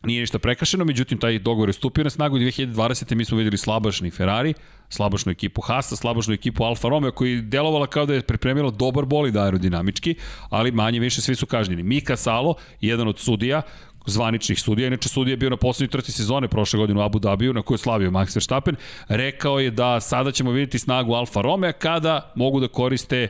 Nije 0.03 0.21
ništa 0.21 0.39
prekašeno, 0.39 0.85
međutim 0.85 1.17
taj 1.17 1.39
dogovor 1.39 1.69
je 1.69 1.73
stupio 1.73 2.03
na 2.03 2.09
snagu 2.09 2.37
2020. 2.37 3.15
mi 3.15 3.25
smo 3.25 3.37
videli 3.37 3.57
slabašni 3.57 4.11
Ferrari, 4.11 4.53
slabašnu 4.89 5.31
ekipu 5.31 5.61
Haasa, 5.61 5.95
slabašnu 5.95 6.33
ekipu 6.33 6.63
Alfa 6.63 6.89
Romeo 6.89 7.11
koji 7.11 7.31
je 7.31 7.41
delovala 7.41 7.87
kao 7.87 8.05
da 8.05 8.13
je 8.13 8.21
pripremila 8.21 8.71
dobar 8.71 9.05
bolid 9.05 9.37
aerodinamički, 9.37 10.15
ali 10.49 10.71
manje 10.71 10.99
više 10.99 11.21
svi 11.21 11.35
su 11.35 11.45
kažnjeni. 11.45 11.83
Mika 11.83 12.15
Salo, 12.15 12.55
jedan 12.81 13.07
od 13.07 13.19
sudija, 13.19 13.61
zvaničnih 14.05 14.59
sudija, 14.59 14.87
inače 14.87 15.09
sudija 15.09 15.33
je 15.33 15.37
bio 15.37 15.49
na 15.49 15.57
poslednjoj 15.57 15.91
trti 15.91 16.11
sezone 16.11 16.47
prošle 16.47 16.77
godine 16.79 16.99
u 16.99 17.03
Abu 17.03 17.19
Dhabiju, 17.19 17.53
na 17.53 17.61
kojoj 17.61 17.75
je 17.75 17.79
slavio 17.79 18.11
Max 18.11 18.35
Verstappen, 18.35 18.75
rekao 19.07 19.59
je 19.59 19.71
da 19.71 19.99
sada 19.99 20.31
ćemo 20.31 20.51
vidjeti 20.51 20.79
snagu 20.79 21.13
Alfa 21.13 21.41
Romeo 21.41 21.73
kada 21.79 22.31
mogu 22.35 22.59
da 22.59 22.67
koriste 22.67 23.27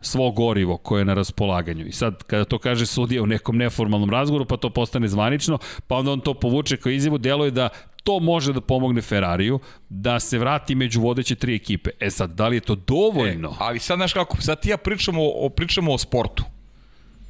svo 0.00 0.30
gorivo 0.30 0.76
koje 0.76 1.00
je 1.00 1.04
na 1.04 1.14
raspolaganju. 1.14 1.86
I 1.86 1.92
sad, 1.92 2.22
kada 2.22 2.44
to 2.44 2.58
kaže 2.58 2.86
sudija 2.86 3.22
u 3.22 3.26
nekom 3.26 3.56
neformalnom 3.56 4.10
razgovoru, 4.10 4.44
pa 4.44 4.56
to 4.56 4.70
postane 4.70 5.08
zvanično, 5.08 5.58
pa 5.86 5.96
onda 5.96 6.12
on 6.12 6.20
to 6.20 6.34
povuče 6.34 6.76
kao 6.76 6.92
izjavu, 6.92 7.18
deluje 7.18 7.50
da 7.50 7.68
to 8.04 8.20
može 8.20 8.52
da 8.52 8.60
pomogne 8.60 9.02
Ferrariju 9.02 9.58
da 9.88 10.20
se 10.20 10.38
vrati 10.38 10.74
među 10.74 11.00
vodeće 11.00 11.34
tri 11.34 11.54
ekipe. 11.54 11.90
E 12.00 12.10
sad, 12.10 12.30
da 12.30 12.48
li 12.48 12.56
je 12.56 12.60
to 12.60 12.74
dovoljno? 12.74 13.48
E, 13.48 13.54
ali 13.58 13.78
sad, 13.78 13.98
znaš 13.98 14.12
kako, 14.12 14.42
sad 14.42 14.60
ti 14.60 14.70
ja 14.70 14.76
pričamo 14.76 15.22
o, 15.24 15.48
pričamo 15.48 15.92
o 15.92 15.98
sportu. 15.98 16.44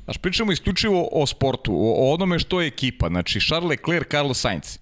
Znaš, 0.04 0.18
pričamo 0.18 0.52
isključivo 0.52 1.08
o 1.12 1.26
sportu, 1.26 1.72
o, 1.72 2.10
o 2.10 2.14
onome 2.14 2.38
što 2.38 2.60
je 2.60 2.66
ekipa. 2.66 3.08
Znači, 3.08 3.40
Charles 3.40 3.70
Leclerc, 3.70 4.08
Carlos 4.10 4.40
Sainz. 4.40 4.78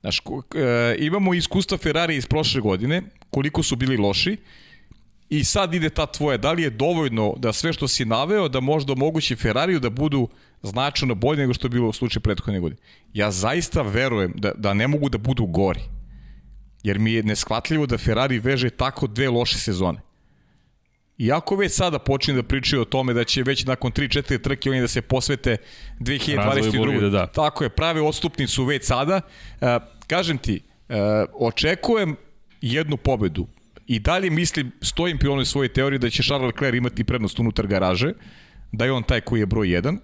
Znaš, 0.00 0.18
e, 0.18 0.96
imamo 0.98 1.34
iskustva 1.34 1.78
Ferrari 1.78 2.16
iz 2.16 2.26
prošle 2.26 2.60
godine, 2.60 3.02
koliko 3.30 3.62
su 3.62 3.76
bili 3.76 3.96
loši, 3.96 4.36
I 5.32 5.44
sad 5.44 5.74
ide 5.74 5.90
ta 5.90 6.06
tvoja, 6.06 6.36
da 6.36 6.52
li 6.52 6.62
je 6.62 6.70
dovoljno 6.70 7.34
da 7.38 7.52
sve 7.52 7.72
što 7.72 7.88
si 7.88 8.04
naveo, 8.04 8.48
da 8.48 8.60
možda 8.60 8.92
omogući 8.92 9.36
Ferrariju 9.36 9.80
da 9.80 9.90
budu 9.90 10.28
značajno 10.62 11.14
bolje 11.14 11.40
nego 11.40 11.54
što 11.54 11.66
je 11.66 11.70
bilo 11.70 11.88
u 11.88 11.92
slučaju 11.92 12.20
prethodne 12.20 12.60
godine. 12.60 12.80
Ja 13.12 13.30
zaista 13.30 13.82
verujem 13.82 14.32
da, 14.36 14.52
da 14.56 14.74
ne 14.74 14.88
mogu 14.88 15.08
da 15.08 15.18
budu 15.18 15.46
gori. 15.46 15.80
Jer 16.82 16.98
mi 16.98 17.12
je 17.12 17.22
neshvatljivo 17.22 17.86
da 17.86 17.98
Ferrari 17.98 18.38
veže 18.38 18.70
tako 18.70 19.06
dve 19.06 19.30
loše 19.30 19.58
sezone. 19.58 20.00
Iako 21.18 21.56
već 21.56 21.72
sada 21.72 21.98
počinje 21.98 22.36
da 22.36 22.42
pričaju 22.42 22.82
o 22.82 22.84
tome 22.84 23.14
da 23.14 23.24
će 23.24 23.42
već 23.42 23.64
nakon 23.64 23.92
3-4 23.92 24.42
trke 24.42 24.70
oni 24.70 24.80
da 24.80 24.88
se 24.88 25.02
posvete 25.02 25.56
2022. 26.00 27.00
Da, 27.00 27.08
da. 27.08 27.26
Tako 27.26 27.64
je, 27.64 27.70
prave 27.70 28.02
odstupnicu 28.02 28.64
već 28.64 28.84
sada. 28.84 29.20
Uh, 29.60 29.68
kažem 30.06 30.38
ti, 30.38 30.60
uh, 30.88 30.96
očekujem 31.34 32.16
jednu 32.60 32.96
pobedu. 32.96 33.46
I 33.86 33.98
dalje 33.98 34.30
mislim, 34.30 34.72
stojim 34.80 35.18
pri 35.18 35.28
onoj 35.28 35.44
svojoj 35.44 35.72
teoriji 35.72 35.98
da 35.98 36.10
će 36.10 36.22
Charles 36.22 36.46
Leclerc 36.46 36.76
imati 36.76 37.04
prednost 37.04 37.38
unutar 37.38 37.66
garaže, 37.66 38.12
da 38.72 38.84
je 38.84 38.92
on 38.92 39.02
taj 39.02 39.20
koji 39.20 39.40
je 39.40 39.46
broj 39.46 39.66
1, 39.68 39.98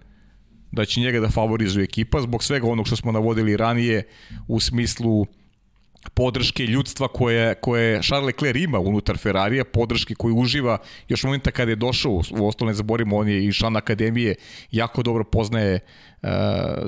da 0.72 0.84
će 0.84 1.00
njega 1.00 1.20
da 1.20 1.30
favorizuje 1.30 1.84
ekipa, 1.84 2.20
zbog 2.20 2.44
svega 2.44 2.66
onog 2.66 2.86
što 2.86 2.96
smo 2.96 3.12
navodili 3.12 3.56
ranije 3.56 4.02
u 4.48 4.60
smislu 4.60 5.26
podrške 6.14 6.66
ljudstva 6.66 7.08
koje, 7.08 7.54
koje 7.54 8.02
Charles 8.02 8.26
Leclerc 8.26 8.62
ima 8.62 8.78
unutar 8.78 9.18
Ferrarija, 9.18 9.64
podrške 9.64 10.14
koje 10.14 10.32
uživa 10.32 10.78
još 11.08 11.24
momenta 11.24 11.50
kada 11.50 11.70
je 11.70 11.76
došao, 11.76 12.12
u 12.12 12.48
ostalo 12.48 12.68
ne 12.68 12.74
zaborimo, 12.74 13.16
on 13.16 13.28
je 13.28 13.44
i 13.44 13.52
šan 13.52 13.76
akademije, 13.76 14.34
jako 14.70 15.02
dobro 15.02 15.24
poznaje 15.24 15.80
uh, 16.22 16.28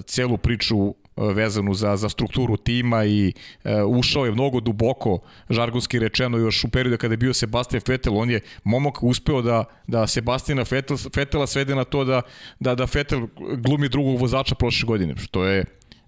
celu 0.06 0.38
priču 0.38 0.94
vezanu 1.28 1.74
za, 1.74 1.96
za 1.96 2.08
strukturu 2.08 2.56
tima 2.56 3.04
i 3.04 3.32
e, 3.64 3.82
ušao 3.82 4.24
je 4.24 4.32
mnogo 4.32 4.60
duboko, 4.60 5.18
žargonski 5.50 5.98
rečeno, 5.98 6.38
još 6.38 6.64
u 6.64 6.68
periodu 6.68 6.96
kada 6.98 7.12
je 7.12 7.16
bio 7.16 7.34
Sebastian 7.34 7.82
Vettel, 7.88 8.18
on 8.18 8.30
je 8.30 8.40
momak 8.64 9.02
uspeo 9.02 9.42
da, 9.42 9.64
da 9.86 10.06
Sebastiana 10.06 10.64
Vettel, 10.70 10.96
Vettela 11.16 11.46
svede 11.46 11.74
na 11.74 11.84
to 11.84 12.04
da, 12.04 12.22
da, 12.60 12.74
da 12.74 12.86
Vettel 12.94 13.26
glumi 13.56 13.88
drugog 13.88 14.20
vozača 14.20 14.54
prošle 14.54 14.86
godine, 14.86 15.14
što 15.16 15.44
je 15.44 15.64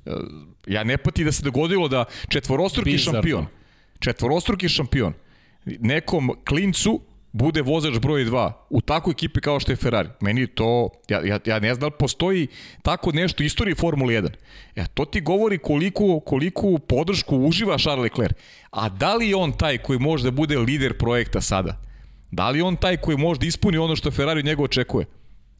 e, 0.06 0.10
ja 0.66 0.84
ne 0.84 0.96
pati 0.96 1.24
da 1.24 1.32
se 1.32 1.42
dogodilo 1.42 1.88
da 1.88 2.04
četvorostruki 2.28 2.90
Bizarno. 2.90 3.20
šampion, 3.20 3.46
četvorostruki 3.98 4.68
šampion, 4.68 5.12
nekom 5.64 6.30
klincu 6.48 7.00
bude 7.32 7.62
vozač 7.62 7.98
broj 7.98 8.24
2 8.24 8.52
u 8.70 8.80
takvoj 8.80 9.12
ekipi 9.12 9.40
kao 9.40 9.60
što 9.60 9.72
je 9.72 9.76
Ferrari. 9.76 10.08
Meni 10.20 10.46
to, 10.46 10.90
ja, 11.08 11.20
ja, 11.24 11.38
ja 11.46 11.58
ne 11.58 11.74
znam 11.74 11.90
da 11.90 11.96
postoji 11.96 12.48
tako 12.82 13.12
nešto 13.12 13.42
u 13.42 13.46
istoriji 13.46 13.74
Formule 13.74 14.14
1. 14.14 14.28
E, 14.76 14.86
to 14.94 15.04
ti 15.04 15.20
govori 15.20 15.58
koliko, 15.58 16.20
koliko 16.20 16.78
podršku 16.78 17.36
uživa 17.36 17.78
Charles 17.78 18.02
Leclerc. 18.02 18.36
A 18.70 18.88
da 18.88 19.14
li 19.14 19.28
je 19.28 19.36
on 19.36 19.52
taj 19.52 19.78
koji 19.78 19.98
može 19.98 20.24
da 20.24 20.30
bude 20.30 20.58
lider 20.58 20.98
projekta 20.98 21.40
sada? 21.40 21.80
Da 22.30 22.50
li 22.50 22.58
je 22.58 22.64
on 22.64 22.76
taj 22.76 22.96
koji 22.96 23.16
može 23.16 23.40
da 23.40 23.46
ispuni 23.46 23.78
ono 23.78 23.96
što 23.96 24.10
Ferrari 24.10 24.38
od 24.38 24.44
njega 24.44 24.62
očekuje? 24.62 25.06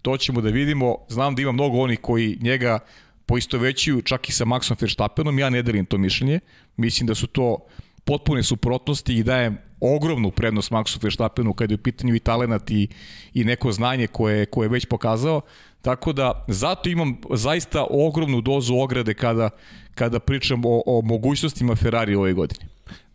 To 0.03 0.17
ćemo 0.17 0.41
da 0.41 0.49
vidimo. 0.49 0.97
Znam 1.09 1.35
da 1.35 1.43
ima 1.43 1.53
mnogo 1.53 1.79
onih 1.79 1.99
koji 2.01 2.39
njega 2.41 2.79
poistovećuju 3.27 4.03
čak 4.03 4.29
i 4.29 4.33
sa 4.33 4.45
Maxom 4.45 4.81
Verstappenom. 4.81 5.39
Ja 5.39 5.51
ne 5.51 5.63
delim 5.63 5.87
to 5.87 5.99
mišljenje. 5.99 6.41
Mislim 6.77 7.07
da 7.07 7.15
su 7.15 7.27
to 7.27 7.59
potpune 8.05 8.43
suprotnosti 8.43 9.15
i 9.15 9.23
dajem 9.23 9.59
ogromnu 9.81 10.31
prednost 10.31 10.71
Maxu 10.71 11.03
Verstappenu 11.03 11.53
kada 11.53 11.73
je 11.73 11.75
u 11.75 11.83
pitanju 11.83 12.15
i 12.15 12.21
talenat 12.21 12.71
i, 12.71 12.89
i 13.35 13.45
neko 13.45 13.73
znanje 13.73 14.07
koje, 14.07 14.47
koje 14.47 14.65
je 14.65 14.71
već 14.71 14.87
pokazao. 14.87 15.41
Tako 15.83 16.13
da, 16.13 16.45
zato 16.49 16.89
imam 16.89 17.17
zaista 17.31 17.87
ogromnu 17.91 18.41
dozu 18.41 18.75
ograde 18.75 19.15
kada, 19.15 19.51
kada 19.95 20.21
pričam 20.21 20.65
o, 20.65 20.83
o 20.87 21.03
mogućnostima 21.03 21.75
Ferrari 21.75 22.15
ove 22.15 22.33
godine. 22.33 22.67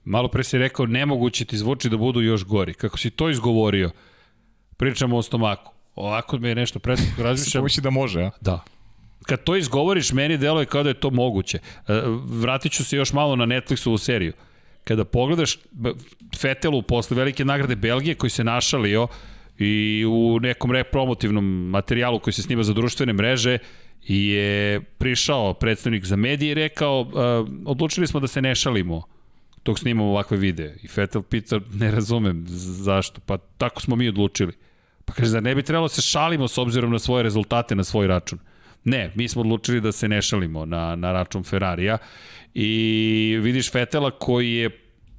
Malo 0.05 0.27
pre 0.27 0.43
si 0.43 0.57
rekao, 0.57 0.85
nemoguće 0.85 1.45
ti 1.45 1.57
zvuči 1.57 1.89
da 1.89 1.97
budu 1.97 2.21
još 2.21 2.45
gori. 2.45 2.73
Kako 2.73 2.97
si 2.97 3.09
to 3.09 3.29
izgovorio, 3.29 3.91
pričamo 4.77 5.17
o 5.17 5.21
stomaku. 5.21 5.73
Ovako 5.95 6.37
me 6.37 6.49
je 6.49 6.55
nešto 6.55 6.79
presako 6.79 7.23
razmišljam. 7.23 7.69
Se 7.69 7.81
da 7.81 7.89
može, 7.89 8.23
a? 8.23 8.31
Da. 8.41 8.63
Kad 9.25 9.43
to 9.43 9.55
izgovoriš, 9.55 10.11
meni 10.11 10.37
deluje 10.37 10.65
kao 10.65 10.83
da 10.83 10.89
je 10.89 10.99
to 10.99 11.09
moguće. 11.09 11.57
E, 11.57 12.01
vratit 12.25 12.71
ću 12.71 12.85
se 12.85 12.97
još 12.97 13.13
malo 13.13 13.35
na 13.35 13.45
Netflixovu 13.45 13.97
seriju 13.97 14.33
kada 14.87 15.05
pogledaš 15.05 15.59
Fetelu 16.37 16.81
posle 16.81 17.17
velike 17.17 17.45
nagrade 17.45 17.75
Belgije 17.75 18.15
koji 18.15 18.29
se 18.29 18.43
našalio 18.43 19.07
i 19.57 20.05
u 20.05 20.39
nekom 20.39 20.71
repromotivnom 20.71 21.69
materijalu 21.69 22.19
koji 22.19 22.33
se 22.33 22.41
snima 22.41 22.63
za 22.63 22.73
društvene 22.73 23.13
mreže 23.13 23.57
je 24.01 24.81
prišao 24.81 25.53
predstavnik 25.53 26.05
za 26.05 26.15
medije 26.15 26.51
i 26.51 26.53
rekao 26.53 27.01
uh, 27.01 27.09
odlučili 27.65 28.07
smo 28.07 28.19
da 28.19 28.27
se 28.27 28.41
ne 28.41 28.55
šalimo 28.55 29.03
dok 29.65 29.79
snimamo 29.79 30.09
ovakve 30.09 30.37
videe. 30.37 30.77
I 30.83 30.87
Fetel 30.87 31.21
pita, 31.21 31.59
ne 31.73 31.91
razumem 31.91 32.45
zašto, 32.47 33.21
pa 33.25 33.37
tako 33.37 33.81
smo 33.81 33.95
mi 33.95 34.09
odlučili. 34.09 34.53
Pa 35.05 35.13
kaže, 35.13 35.29
zar 35.29 35.43
ne 35.43 35.55
bi 35.55 35.63
trebalo 35.63 35.85
da 35.87 35.93
se 35.93 36.01
šalimo 36.01 36.47
s 36.47 36.57
obzirom 36.57 36.91
na 36.91 36.99
svoje 36.99 37.23
rezultate 37.23 37.75
na 37.75 37.83
svoj 37.83 38.07
račun? 38.07 38.39
Ne, 38.87 39.11
mi 39.15 39.27
smo 39.27 39.41
odlučili 39.41 39.81
da 39.81 39.91
se 39.91 40.07
ne 40.07 40.21
šalimo 40.21 40.65
na, 40.65 40.95
na 40.95 41.11
račun 41.11 41.43
Ferrarija 41.43 41.97
i 42.53 43.39
vidiš 43.41 43.71
Fetela 43.71 44.11
koji 44.11 44.53
je 44.53 44.69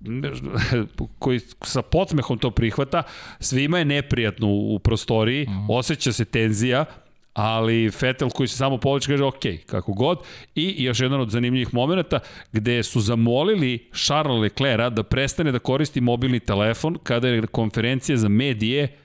koji 1.18 1.40
sa 1.62 1.82
podsmehom 1.82 2.38
to 2.38 2.50
prihvata, 2.50 3.02
svima 3.40 3.78
je 3.78 3.84
neprijatno 3.84 4.48
u 4.48 4.78
prostoriji, 4.78 5.46
mm. 5.46 5.70
osjeća 5.70 6.12
se 6.12 6.24
tenzija, 6.24 6.84
ali 7.32 7.90
Fetel 7.90 8.30
koji 8.30 8.48
se 8.48 8.56
samo 8.56 8.78
povlači 8.78 9.08
kaže 9.08 9.24
ok, 9.24 9.42
kako 9.66 9.92
god. 9.92 10.18
I 10.54 10.84
još 10.84 11.00
jedan 11.00 11.20
od 11.20 11.30
zanimljivih 11.30 11.74
momenta 11.74 12.20
gde 12.52 12.82
su 12.82 13.00
zamolili 13.00 13.88
Charles 13.94 14.40
Leclerc 14.40 14.92
da 14.92 15.02
prestane 15.02 15.52
da 15.52 15.58
koristi 15.58 16.00
mobilni 16.00 16.40
telefon 16.40 16.98
kada 17.02 17.28
je 17.28 17.46
konferencija 17.46 18.16
za 18.16 18.28
medije 18.28 18.96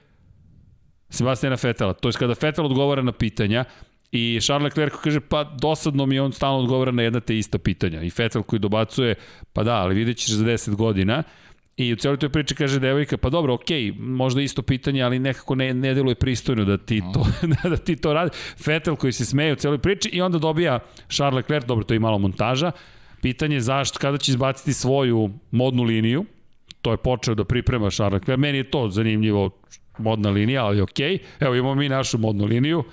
Sebastiana 1.09 1.57
Fetela. 1.57 1.93
To 1.93 2.09
je 2.09 2.14
kada 2.14 2.36
Fetel 2.36 2.66
odgovara 2.66 3.01
na 3.01 3.11
pitanja 3.11 3.66
I 4.14 4.39
Charles 4.41 4.64
Leclerc 4.64 4.93
kaže, 5.03 5.20
pa 5.20 5.43
dosadno 5.43 6.05
mi 6.05 6.20
on 6.20 6.32
stalno 6.32 6.59
odgovara 6.59 6.91
na 6.91 7.01
jedna 7.03 7.20
te 7.20 7.38
ista 7.38 7.57
pitanja. 7.57 8.03
I 8.03 8.11
Vettel 8.18 8.43
koji 8.43 8.59
dobacuje, 8.59 9.16
pa 9.53 9.64
da, 9.64 9.76
ali 9.76 9.95
vidjet 9.95 10.18
ćeš 10.18 10.30
za 10.30 10.45
10 10.45 10.76
godina. 10.76 11.24
I 11.78 11.93
u 11.93 11.95
cijeloj 11.95 12.20
toj 12.20 12.30
priči 12.30 12.55
kaže 12.55 12.80
devojka, 12.80 13.18
pa 13.18 13.30
dobro, 13.30 13.53
okej, 13.53 13.82
okay, 13.82 13.99
možda 13.99 14.41
isto 14.41 14.61
pitanje, 14.61 15.01
ali 15.01 15.20
nekako 15.20 15.55
ne, 15.55 15.74
ne 15.74 15.93
deluje 15.93 16.16
pristojno 16.16 16.66
da 16.66 16.78
ti 16.78 17.01
to, 17.14 17.26
da 17.70 17.78
ti 17.78 17.95
to 17.95 18.14
radi. 18.14 18.32
Vettel 18.66 18.95
koji 18.95 19.14
se 19.14 19.26
smeje 19.26 19.53
u 19.53 19.55
cijeloj 19.55 19.78
priči 19.78 20.09
i 20.09 20.22
onda 20.22 20.38
dobija 20.38 20.80
Charles 21.09 21.36
Leclerc, 21.36 21.66
dobro, 21.66 21.84
to 21.84 21.93
je 21.93 21.99
malo 21.99 22.18
montaža, 22.18 22.72
pitanje 23.22 23.55
je 23.55 23.61
zašto, 23.61 23.99
kada 23.99 24.18
će 24.18 24.32
izbaciti 24.32 24.74
svoju 24.74 25.30
modnu 25.51 25.84
liniju, 25.84 26.26
to 26.82 26.91
je 26.91 26.97
počeo 26.97 27.36
da 27.36 27.43
priprema 27.43 27.89
Charles 27.89 28.22
Leclerc, 28.22 28.39
meni 28.39 28.57
je 28.57 28.72
to 28.72 28.89
zanimljivo, 28.89 29.49
modna 29.97 30.30
linija, 30.30 30.66
ali 30.66 30.82
okej, 30.82 31.18
okay. 31.18 31.20
evo 31.39 31.55
imamo 31.55 31.76
mi 31.76 31.89
našu 31.89 32.18
modnu 32.18 32.45
liniju, 32.45 32.84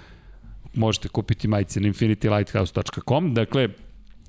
možete 0.75 1.09
kupiti 1.09 1.49
majice 1.49 1.81
na 1.81 1.89
infinitylighthouse.com. 1.89 3.35
Dakle, 3.35 3.69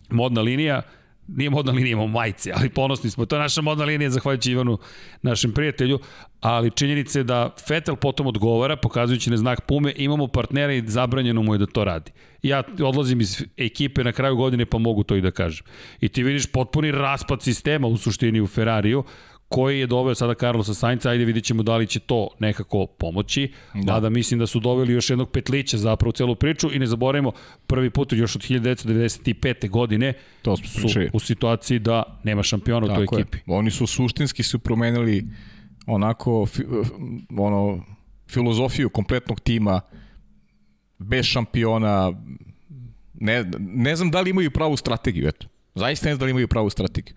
modna 0.10 0.42
linija, 0.42 0.82
nije 1.28 1.50
modna 1.50 1.72
linija, 1.72 1.92
imamo 1.92 2.08
majice, 2.08 2.52
ali 2.56 2.70
ponosni 2.70 3.10
smo. 3.10 3.26
To 3.26 3.36
je 3.36 3.40
naša 3.40 3.62
modna 3.62 3.86
linija, 3.86 4.10
zahvaljujući 4.10 4.52
Ivanu, 4.52 4.78
našem 5.22 5.52
prijatelju, 5.52 6.00
ali 6.40 6.72
činjenica 6.72 7.20
je 7.20 7.24
da 7.24 7.56
Fetel 7.68 7.96
potom 7.96 8.28
odgovara, 8.28 8.76
pokazujući 8.76 9.30
na 9.30 9.38
znak 9.38 9.62
Pume, 9.62 9.94
imamo 9.96 10.28
partnera 10.28 10.74
i 10.74 10.88
zabranjeno 10.88 11.44
mu 11.44 11.54
je 11.54 11.58
da 11.58 11.66
to 11.66 11.84
radi. 11.84 12.12
Ja 12.44 12.64
odlazim 12.84 13.22
iz 13.22 13.44
ekipe 13.58 14.04
na 14.04 14.12
kraju 14.12 14.36
godine, 14.36 14.66
pa 14.66 14.78
mogu 14.78 15.04
to 15.04 15.16
i 15.16 15.22
da 15.22 15.32
kažem. 15.32 15.66
I 16.02 16.10
ti 16.10 16.24
vidiš 16.24 16.52
potpuni 16.52 16.92
raspad 16.92 17.42
sistema 17.42 17.88
u 17.88 17.98
suštini 17.98 18.42
u 18.42 18.48
Ferrariju, 18.48 19.04
koji 19.52 19.80
je 19.80 19.88
doveo 19.88 20.16
sada 20.16 20.34
Carlosa 20.34 20.74
Sainca, 20.74 21.10
ajde 21.10 21.26
vidjet 21.26 21.46
ćemo 21.46 21.64
da 21.64 21.78
li 21.78 21.88
će 21.88 22.00
to 22.00 22.30
nekako 22.40 22.86
pomoći. 22.86 23.52
Da. 23.74 23.94
Mada 23.94 24.10
mislim 24.10 24.40
da 24.40 24.48
su 24.48 24.60
doveli 24.60 24.94
još 24.94 25.10
jednog 25.10 25.32
petlića 25.32 25.78
zapravo 25.78 26.10
u 26.10 26.14
celu 26.14 26.36
priču 26.36 26.74
i 26.74 26.80
ne 26.80 26.88
zaboravimo, 26.88 27.32
prvi 27.68 27.90
put 27.90 28.14
još 28.14 28.36
od 28.36 28.42
1995. 28.42 29.70
godine 29.70 30.14
to 30.42 30.58
su 30.58 30.88
u 31.14 31.20
situaciji 31.20 31.80
da 31.80 32.20
nema 32.24 32.44
šampiona 32.44 32.88
Tako 32.88 33.04
u 33.04 33.06
toj 33.06 33.22
ekipi. 33.22 33.38
Je. 33.38 33.44
Oni 33.48 33.72
su 33.72 33.88
suštinski 33.88 34.44
su 34.44 34.60
promenili 34.60 35.28
onako 35.88 36.48
ono, 37.38 37.84
filozofiju 38.30 38.90
kompletnog 38.90 39.40
tima 39.40 39.82
bez 40.98 41.26
šampiona, 41.26 42.14
ne, 43.14 43.46
ne 43.60 43.96
znam 43.96 44.12
da 44.12 44.22
li 44.22 44.30
imaju 44.30 44.52
pravu 44.52 44.78
strategiju, 44.78 45.28
eto. 45.28 45.48
Zaista 45.76 46.06
ne 46.06 46.14
znam 46.14 46.20
da 46.20 46.26
li 46.26 46.32
imaju 46.32 46.48
pravu 46.48 46.70
strategiju. 46.70 47.16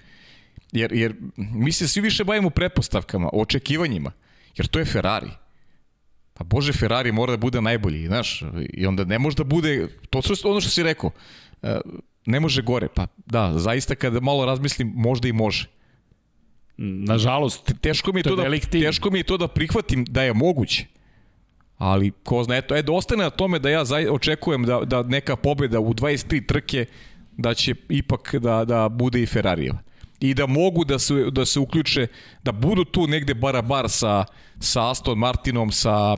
Jer, 0.74 0.92
jer 0.92 1.14
mi 1.36 1.72
se 1.72 1.88
svi 1.88 2.00
više 2.00 2.24
bavimo 2.24 2.50
pretpostavkama, 2.50 3.28
očekivanjima, 3.32 4.12
jer 4.56 4.66
to 4.66 4.78
je 4.78 4.84
Ferrari. 4.84 5.30
Pa 6.34 6.44
bože, 6.44 6.72
Ferrari 6.72 7.12
mora 7.12 7.32
da 7.32 7.36
bude 7.36 7.60
najbolji, 7.60 8.06
znaš, 8.06 8.42
i 8.72 8.86
onda 8.86 9.04
ne 9.04 9.18
može 9.18 9.36
da 9.36 9.44
bude, 9.44 9.88
to 10.10 10.18
je 10.18 10.34
ono 10.44 10.60
što 10.60 10.70
si 10.70 10.82
rekao, 10.82 11.10
e, 11.62 11.78
ne 12.26 12.40
može 12.40 12.62
gore, 12.62 12.88
pa 12.94 13.06
da, 13.26 13.52
zaista 13.58 13.94
kada 13.94 14.20
malo 14.20 14.46
razmislim, 14.46 14.92
možda 14.96 15.28
i 15.28 15.32
može. 15.32 15.68
Nažalost, 16.76 17.72
teško 17.80 18.12
mi 18.12 18.20
je 18.20 18.22
to, 18.22 18.30
to 18.30 18.36
da 18.36 18.58
teško 18.70 19.10
mi 19.10 19.18
je 19.18 19.22
to 19.22 19.36
da 19.36 19.48
prihvatim 19.48 20.04
da 20.04 20.22
je 20.22 20.32
moguće. 20.32 20.86
Ali 21.78 22.10
ko 22.10 22.44
zna, 22.44 22.56
eto, 22.56 22.76
eto 22.76 22.94
ostane 22.94 23.24
na 23.24 23.30
tome 23.30 23.58
da 23.58 23.70
ja 23.70 23.82
očekujem 24.10 24.64
da, 24.64 24.80
da 24.84 25.02
neka 25.02 25.36
pobeda 25.36 25.80
u 25.80 25.94
23 25.94 26.46
trke 26.46 26.86
da 27.36 27.54
će 27.54 27.74
ipak 27.88 28.34
da, 28.34 28.64
da 28.64 28.88
bude 28.88 29.22
i 29.22 29.26
Ferrarijeva 29.26 29.78
i 30.24 30.34
da 30.34 30.46
mogu 30.46 30.84
da 30.84 30.98
se, 30.98 31.14
da 31.30 31.44
se 31.44 31.60
uključe, 31.60 32.06
da 32.42 32.52
budu 32.52 32.84
tu 32.84 33.06
negde 33.06 33.34
barabar 33.34 33.90
sa, 33.90 34.24
sa 34.60 34.90
Aston 34.90 35.18
Martinom, 35.18 35.72
sa, 35.72 36.16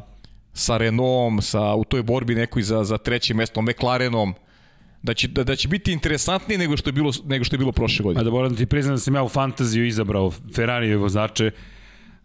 sa 0.54 0.76
Renaultom, 0.76 1.42
sa, 1.42 1.74
u 1.74 1.84
toj 1.84 2.02
borbi 2.02 2.34
nekoj 2.34 2.62
za, 2.62 2.84
za 2.84 2.98
treće 2.98 3.34
mesto, 3.34 3.62
McLarenom, 3.62 4.34
da 5.02 5.14
će, 5.14 5.28
da, 5.28 5.44
da 5.44 5.57
će 5.57 5.68
biti 5.68 5.92
interesantnije 5.92 6.59
nego 6.59 6.76
što 6.76 6.88
je 6.88 6.92
bilo, 6.92 7.12
nego 7.24 7.44
što 7.44 7.54
je 7.54 7.59
bilo 7.59 7.72
prošle 7.72 8.02
godine. 8.02 8.20
A 8.20 8.24
da 8.24 8.30
moram 8.30 8.52
da 8.52 8.59
ti 8.59 8.66
priznam 8.66 8.94
da 8.94 9.00
sam 9.00 9.14
ja 9.14 9.22
u 9.22 9.28
fantaziju 9.28 9.86
izabrao 9.86 10.30
Ferrari 10.54 10.94
vozače, 10.96 11.50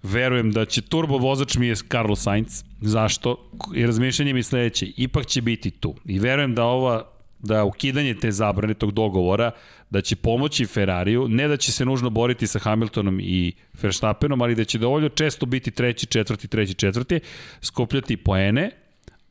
verujem 0.03 0.51
da 0.51 0.65
će 0.65 0.81
turbo 0.81 1.17
vozač 1.17 1.57
mi 1.57 1.67
je 1.67 1.75
Carlos 1.75 2.21
Sainz. 2.21 2.63
Zašto? 2.81 3.49
I 3.75 3.85
razmišljanje 3.85 4.33
mi 4.33 4.43
sledeće, 4.43 4.91
ipak 4.97 5.25
će 5.25 5.41
biti 5.41 5.71
tu. 5.71 5.95
I 6.05 6.19
verujem 6.19 6.55
da 6.55 6.63
ova 6.63 7.11
da 7.39 7.63
ukidanje 7.63 8.13
te 8.13 8.31
zabrane 8.31 8.73
tog 8.73 8.91
dogovora 8.91 9.51
da 9.91 10.01
će 10.01 10.15
pomoći 10.15 10.65
Ferrariju, 10.65 11.27
ne 11.27 11.47
da 11.47 11.57
će 11.57 11.71
se 11.71 11.85
nužno 11.85 12.09
boriti 12.09 12.47
sa 12.47 12.59
Hamiltonom 12.59 13.19
i 13.19 13.53
Verstappenom, 13.81 14.41
ali 14.41 14.55
da 14.55 14.63
će 14.63 14.77
dovoljno 14.77 15.09
često 15.09 15.45
biti 15.45 15.71
treći, 15.71 16.05
četvrti, 16.05 16.47
treći, 16.47 16.73
četvrti, 16.73 17.19
skupljati 17.61 18.17
poene, 18.17 18.71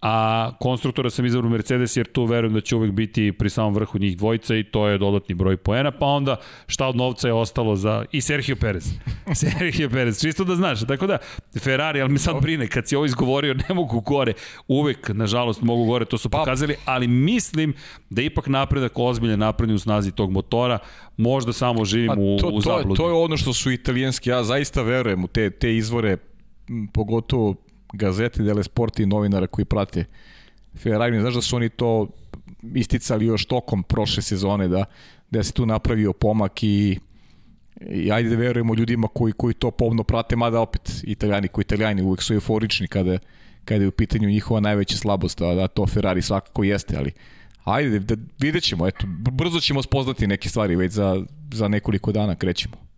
a 0.03 0.51
konstruktora 0.61 1.11
sam 1.11 1.27
izabrao 1.27 1.51
Mercedes 1.51 1.97
jer 1.97 2.07
tu 2.07 2.25
verujem 2.25 2.55
da 2.55 2.61
će 2.61 2.77
uvek 2.77 2.93
biti 2.93 3.33
pri 3.33 3.51
samom 3.51 3.75
vrhu 3.75 3.99
njih 3.99 4.17
dvojica 4.17 4.57
i 4.57 4.65
to 4.65 4.89
je 4.89 4.99
dodatni 4.99 5.35
broj 5.35 5.57
poena, 5.57 5.91
pa 5.91 6.07
onda 6.07 6.37
šta 6.67 6.87
od 6.87 6.97
novca 6.97 7.29
je 7.29 7.35
ostalo 7.35 7.77
za 7.77 8.05
i 8.13 8.21
Sergio 8.21 8.57
Perez. 8.57 8.93
Sergio 9.41 9.91
Perez, 9.91 10.21
čisto 10.21 10.45
da 10.45 10.57
znaš. 10.57 10.87
Tako 10.87 11.07
da, 11.07 11.19
Ferrari, 11.59 12.01
ali 12.01 12.13
mi 12.13 12.19
sad 12.19 12.43
brine, 12.43 12.69
kad 12.69 12.89
si 12.89 12.97
ovo 12.97 13.05
izgovorio, 13.05 13.55
ne 13.69 13.75
mogu 13.75 14.01
gore. 14.01 14.33
Uvek, 14.69 15.09
nažalost, 15.09 15.63
mogu 15.63 15.85
gore, 15.85 16.05
to 16.05 16.19
su 16.19 16.31
pa- 16.31 16.39
pokazali, 16.39 16.77
ali 16.85 17.07
mislim 17.07 17.75
da 18.11 18.23
ipak 18.23 18.47
napredak 18.47 18.93
ozbiljan 18.99 19.39
naprednju 19.39 19.75
u 19.75 19.79
snazi 19.79 20.13
tog 20.13 20.31
motora, 20.31 20.79
možda 21.17 21.53
samo 21.53 21.85
živim 21.85 22.09
pa, 22.09 22.15
to, 22.15 22.49
u, 22.49 22.57
u 22.57 22.61
zabludi. 22.61 22.85
To 22.85 22.93
je, 22.93 22.97
to 22.97 23.09
je 23.09 23.25
ono 23.25 23.37
što 23.37 23.53
su 23.53 23.71
italijanski, 23.71 24.31
ja 24.31 24.45
zaista 24.45 24.83
verujem 24.83 25.25
u 25.25 25.29
te, 25.29 25.51
te 25.51 25.77
izvore, 25.77 26.17
pogotovo 26.93 27.55
gazete 27.93 28.43
dele 28.43 28.63
sport 28.63 28.99
i 28.99 29.07
novinara 29.07 29.47
koji 29.47 29.65
prate 29.65 30.05
Ferrari. 30.77 31.21
Znaš 31.21 31.35
da 31.35 31.43
su 31.43 31.57
oni 31.57 31.69
to 31.69 32.09
isticali 32.75 33.27
još 33.27 33.45
tokom 33.45 33.83
prošle 33.83 34.23
sezone 34.23 34.69
da, 34.69 34.85
da 35.31 35.43
se 35.43 35.53
tu 35.53 35.67
napravio 35.67 36.13
pomak 36.13 36.63
i 36.63 36.99
i 37.81 38.13
ajde 38.13 38.29
da 38.29 38.37
verujemo 38.37 38.75
ljudima 38.75 39.09
koji, 39.09 39.33
koji 39.33 39.55
to 39.55 39.71
povno 39.71 40.05
prate, 40.05 40.37
mada 40.37 40.61
opet 40.61 41.03
italijani 41.03 41.49
koji 41.49 41.63
italijani 41.63 42.03
uvek 42.03 42.23
su 42.23 42.35
euforični 42.35 42.89
kada, 42.89 43.19
kada 43.65 43.85
je 43.85 43.89
u 43.89 43.93
pitanju 43.93 44.29
njihova 44.29 44.61
najveća 44.61 44.97
slabost, 44.97 45.41
a 45.41 45.55
da 45.55 45.69
to 45.69 45.87
Ferrari 45.87 46.23
svakako 46.23 46.65
jeste, 46.65 46.97
ali 46.97 47.13
ajde 47.65 47.99
da 47.99 48.17
vidjet 48.39 48.65
ćemo, 48.65 48.89
eto, 48.89 49.07
brzo 49.33 49.61
ćemo 49.61 49.83
spoznati 49.83 50.27
neke 50.27 50.49
stvari, 50.49 50.77
već 50.77 50.93
za, 50.93 51.25
za 51.53 51.69
nekoliko 51.69 52.13
dana 52.13 52.35
krećemo. 52.35 52.90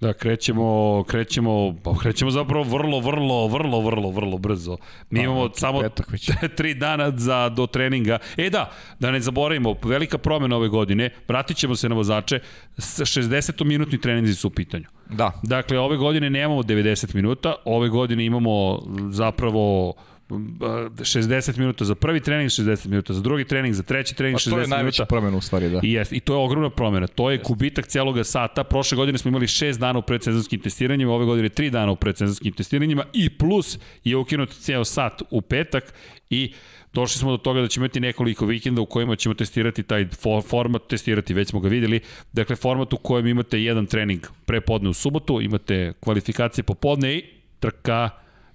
Da, 0.00 0.12
krećemo, 0.12 1.04
krećemo, 1.08 1.74
pa 1.82 1.98
krećemo 1.98 2.30
zapravo 2.30 2.64
vrlo, 2.64 3.00
vrlo, 3.00 3.46
vrlo, 3.46 3.80
vrlo, 3.80 4.10
vrlo 4.10 4.38
brzo. 4.38 4.76
Mi 5.10 5.18
pa, 5.18 5.24
imamo 5.24 5.50
samo 5.54 5.80
tri 6.56 6.74
dana 6.74 7.12
za, 7.16 7.48
do 7.48 7.66
treninga. 7.66 8.18
E 8.36 8.50
da, 8.50 8.70
da 8.98 9.10
ne 9.10 9.20
zaboravimo, 9.20 9.74
velika 9.82 10.18
promena 10.18 10.56
ove 10.56 10.68
godine, 10.68 11.10
vratit 11.28 11.56
ćemo 11.56 11.76
se 11.76 11.88
na 11.88 11.94
vozače, 11.94 12.40
60-minutni 12.76 14.00
treninzi 14.00 14.34
su 14.34 14.48
u 14.48 14.50
pitanju. 14.50 14.86
Da. 15.10 15.32
Dakle, 15.42 15.78
ove 15.78 15.96
godine 15.96 16.30
nemamo 16.30 16.62
90 16.62 17.14
minuta, 17.14 17.54
ove 17.64 17.88
godine 17.88 18.24
imamo 18.24 18.82
zapravo 19.10 19.94
60 20.30 21.58
minuta 21.58 21.84
za 21.84 21.94
prvi 21.94 22.20
trening, 22.20 22.50
60 22.50 22.88
minuta 22.88 23.12
za 23.12 23.20
drugi 23.20 23.44
trening, 23.44 23.74
za 23.74 23.82
treći 23.82 24.14
trening, 24.14 24.38
60 24.38 24.46
minuta. 24.46 24.60
Pa 24.60 24.68
to 24.68 24.74
je 24.74 24.76
najveća 24.76 25.04
promena 25.04 25.36
u 25.36 25.40
stvari, 25.40 25.70
da. 25.70 25.80
I, 25.82 25.92
jest, 25.92 26.12
I 26.12 26.20
to 26.20 26.32
je 26.32 26.38
ogromna 26.38 26.70
promena. 26.70 27.06
To 27.06 27.30
je 27.30 27.34
jest. 27.34 27.46
kubitak 27.46 27.86
cijelog 27.86 28.26
sata. 28.26 28.64
Prošle 28.64 28.96
godine 28.96 29.18
smo 29.18 29.28
imali 29.28 29.46
6 29.46 29.78
dana 29.78 29.98
u 29.98 30.02
predsezonskim 30.02 30.60
testiranjima, 30.60 31.12
ove 31.12 31.24
godine 31.24 31.48
3 31.48 31.70
dana 31.70 31.92
u 31.92 31.96
predsezonskim 31.96 32.52
testiranjima 32.52 33.04
i 33.12 33.30
plus 33.30 33.78
je 34.04 34.16
ukinut 34.16 34.50
cijel 34.50 34.84
sat 34.84 35.22
u 35.30 35.40
petak 35.40 35.94
i 36.30 36.52
došli 36.92 37.18
smo 37.18 37.30
do 37.30 37.36
toga 37.36 37.60
da 37.60 37.68
ćemo 37.68 37.84
imati 37.84 38.00
nekoliko 38.00 38.46
vikenda 38.46 38.80
u 38.80 38.86
kojima 38.86 39.16
ćemo 39.16 39.34
testirati 39.34 39.82
taj 39.82 40.08
format, 40.48 40.82
testirati, 40.88 41.34
već 41.34 41.48
smo 41.48 41.60
ga 41.60 41.68
videli, 41.68 42.00
dakle 42.32 42.56
format 42.56 42.92
u 42.92 42.96
kojem 42.96 43.26
imate 43.26 43.62
jedan 43.62 43.86
trening 43.86 44.26
prepodne 44.46 44.88
u 44.88 44.94
subotu, 44.94 45.40
imate 45.40 45.92
kvalifikacije 46.00 46.64
popodne 46.64 47.16
i 47.16 47.24
trka 47.60 48.10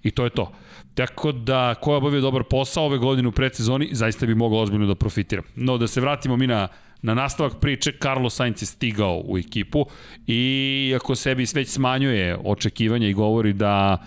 i 0.05 0.11
to 0.11 0.23
je 0.23 0.29
to. 0.29 0.51
Tako 0.93 1.31
da, 1.31 1.75
ko 1.81 1.91
je 1.91 1.97
obavio 1.97 2.21
dobar 2.21 2.43
posao 2.43 2.85
ove 2.85 2.97
godine 2.97 3.27
u 3.27 3.31
predsezoni, 3.31 3.89
zaista 3.91 4.25
bi 4.25 4.35
mogao 4.35 4.59
ozbiljno 4.59 4.87
da 4.87 4.95
profitira. 4.95 5.41
No, 5.55 5.77
da 5.77 5.87
se 5.87 6.01
vratimo 6.01 6.37
mi 6.37 6.47
na, 6.47 6.67
na 7.01 7.13
nastavak 7.13 7.59
priče, 7.61 7.91
Carlos 8.01 8.35
Sainz 8.35 8.61
je 8.61 8.65
stigao 8.65 9.21
u 9.25 9.37
ekipu 9.37 9.85
i 10.27 10.93
ako 10.95 11.15
sebi 11.15 11.45
već 11.53 11.69
smanjuje 11.69 12.37
očekivanja 12.43 13.07
i 13.07 13.13
govori 13.13 13.53
da 13.53 13.97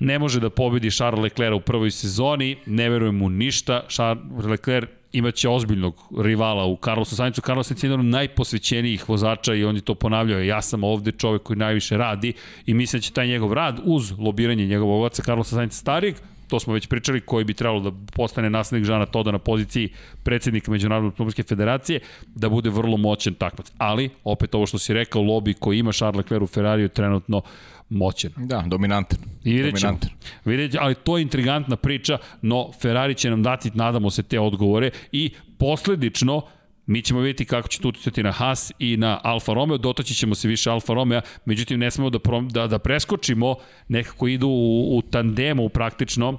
ne 0.00 0.18
može 0.18 0.40
da 0.40 0.50
pobedi 0.50 0.90
Charles 0.90 1.22
Leclerc 1.22 1.56
u 1.56 1.60
prvoj 1.60 1.90
sezoni, 1.90 2.56
ne 2.66 2.88
verujem 2.90 3.16
mu 3.16 3.28
ništa, 3.28 3.82
Charles 3.88 4.44
Leclerc 4.44 4.88
imaće 5.12 5.48
ozbiljnog 5.48 5.94
rivala 6.18 6.66
u 6.66 6.78
Carlosu 6.84 7.16
Sainzu. 7.16 7.40
Carlos 7.40 7.66
Sainz 7.66 7.84
je 7.84 7.88
jedan 7.88 8.00
od 8.00 8.06
najposvećenijih 8.06 9.08
vozača 9.08 9.54
i 9.54 9.64
on 9.64 9.76
je 9.76 9.82
to 9.82 9.94
ponavljao. 9.94 10.40
Ja 10.40 10.62
sam 10.62 10.84
ovde 10.84 11.12
čovek 11.12 11.42
koji 11.42 11.56
najviše 11.56 11.96
radi 11.96 12.32
i 12.66 12.74
mislim 12.74 13.00
da 13.00 13.02
će 13.02 13.12
taj 13.12 13.26
njegov 13.26 13.52
rad 13.52 13.80
uz 13.84 14.12
lobiranje 14.18 14.66
njegovog 14.66 15.02
oca 15.02 15.22
Carlosa 15.22 15.56
Sainza 15.56 15.76
starijeg 15.76 16.14
to 16.50 16.60
smo 16.60 16.74
već 16.74 16.86
pričali, 16.86 17.20
koji 17.20 17.44
bi 17.44 17.54
trebalo 17.54 17.80
da 17.80 17.92
postane 18.12 18.50
naslednik 18.50 18.86
Žana 18.86 19.06
Toda 19.06 19.30
na 19.30 19.38
poziciji 19.38 19.88
predsednika 20.22 20.70
Međunarodne 20.70 21.08
automobilske 21.08 21.42
federacije, 21.42 22.00
da 22.34 22.48
bude 22.48 22.70
vrlo 22.70 22.96
moćan 22.96 23.34
takvac. 23.34 23.72
Ali, 23.78 24.10
opet 24.24 24.54
ovo 24.54 24.66
što 24.66 24.78
si 24.78 24.94
rekao, 24.94 25.22
lobby 25.22 25.54
koji 25.58 25.78
ima 25.78 25.92
Charles 25.92 26.16
Leclerc 26.16 26.42
u 26.42 26.46
Ferrariju 26.46 26.88
trenutno 26.88 27.42
moćan. 27.90 28.32
Da, 28.36 28.64
dominantan. 28.66 29.18
I 29.44 29.52
vidjet 29.52 29.78
ćemo. 29.80 29.98
Vidjet 30.44 30.76
ali 30.80 30.94
to 30.94 31.18
je 31.18 31.22
intrigantna 31.22 31.76
priča, 31.76 32.18
no 32.42 32.70
Ferrari 32.82 33.14
će 33.14 33.30
nam 33.30 33.42
dati, 33.42 33.70
nadamo 33.74 34.10
se, 34.10 34.22
te 34.22 34.40
odgovore 34.40 34.90
i 35.12 35.30
posledično 35.58 36.42
Mi 36.90 37.02
ćemo 37.02 37.20
vidjeti 37.20 37.44
kako 37.44 37.68
će 37.68 37.80
to 37.80 37.88
uticati 37.88 38.22
na 38.22 38.32
Haas 38.32 38.72
i 38.78 38.96
na 38.96 39.20
Alfa 39.22 39.52
Romeo, 39.52 39.78
dotaći 39.78 40.14
ćemo 40.14 40.34
se 40.34 40.48
više 40.48 40.70
Alfa 40.70 40.94
Romeo, 40.94 41.20
međutim 41.44 41.80
ne 41.80 41.90
smemo 41.90 42.10
da, 42.10 42.18
prom, 42.18 42.48
da, 42.48 42.66
da 42.66 42.78
preskočimo, 42.78 43.54
nekako 43.88 44.28
idu 44.28 44.48
u, 44.48 44.98
u 44.98 45.02
tandemu 45.02 45.68
praktično 45.68 46.38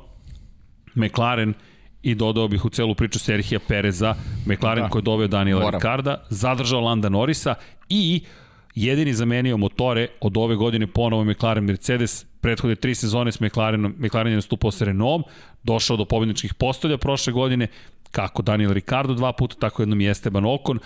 McLaren 0.96 1.54
i 2.04 2.16
dodao 2.16 2.48
bih 2.48 2.66
u 2.66 2.70
celu 2.70 2.96
priču 2.96 3.20
Serhija 3.20 3.60
Pereza, 3.68 4.16
McLaren 4.46 4.84
da. 4.84 4.90
koji 4.90 5.00
je 5.00 5.04
doveo 5.04 5.28
Daniela. 5.28 5.70
Ricarda, 5.70 6.24
zadržao 6.30 6.82
Landa 6.82 7.10
Norisa 7.10 7.56
i 7.90 8.22
jedini 8.76 9.14
zamenio 9.14 9.58
motore 9.58 10.08
od 10.22 10.38
ove 10.38 10.56
godine 10.56 10.88
ponovo 10.88 11.24
McLaren 11.24 11.64
Mercedes, 11.64 12.26
prethodne 12.42 12.76
tri 12.76 12.96
sezone 12.96 13.32
s 13.32 13.40
McLarenom, 13.40 13.96
McLaren 14.00 14.32
je 14.32 14.36
nastupao 14.36 14.72
sa 14.72 14.86
Renaultom, 14.86 15.32
došao 15.64 15.98
do 15.98 16.06
pobjedničkih 16.06 16.54
postolja 16.54 16.98
prošle 16.98 17.34
godine, 17.34 17.68
kako 18.12 18.42
Daniel 18.42 18.74
Ricardo 18.74 19.14
dva 19.14 19.34
puta, 19.34 19.56
tako 19.60 19.82
jednom 19.82 20.02
i 20.02 20.10
Esteban 20.10 20.46
Ocon. 20.46 20.80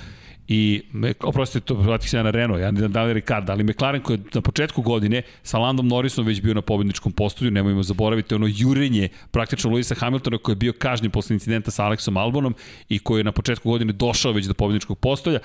I 0.48 0.82
oprostite, 1.24 1.66
to 1.66 1.74
vratih 1.74 2.10
se 2.10 2.18
ja 2.18 2.24
na 2.24 2.32
Renault, 2.32 2.62
ja 2.62 2.72
ne 2.72 2.88
Daniel 2.88 3.14
Ricardo, 3.14 3.52
ali 3.52 3.64
McLaren 3.64 4.02
koji 4.02 4.18
je 4.18 4.24
na 4.34 4.42
početku 4.42 4.82
godine 4.82 5.22
sa 5.44 5.58
Landom 5.58 5.88
Norrisom 5.88 6.26
već 6.26 6.42
bio 6.42 6.54
na 6.54 6.62
pobedničkom 6.62 7.12
postolju, 7.12 7.52
nemojmo 7.52 7.84
zaboraviti 7.84 8.36
ono 8.36 8.48
jurenje 8.50 9.10
praktično 9.32 9.70
Luisa 9.72 9.96
Hamiltona 9.96 10.38
koji 10.38 10.54
je 10.54 10.58
bio 10.58 10.74
kažnjen 10.74 11.12
posle 11.12 11.34
incidenta 11.34 11.72
sa 11.72 11.84
Alexom 11.84 12.22
Albonom 12.22 12.56
i 12.90 13.00
koji 13.00 13.20
je 13.20 13.24
na 13.24 13.32
početku 13.32 13.70
godine 13.70 13.94
došao 13.94 14.32
već 14.32 14.46
do 14.46 14.54
pobedničkog 14.54 15.00
postolja 15.00 15.40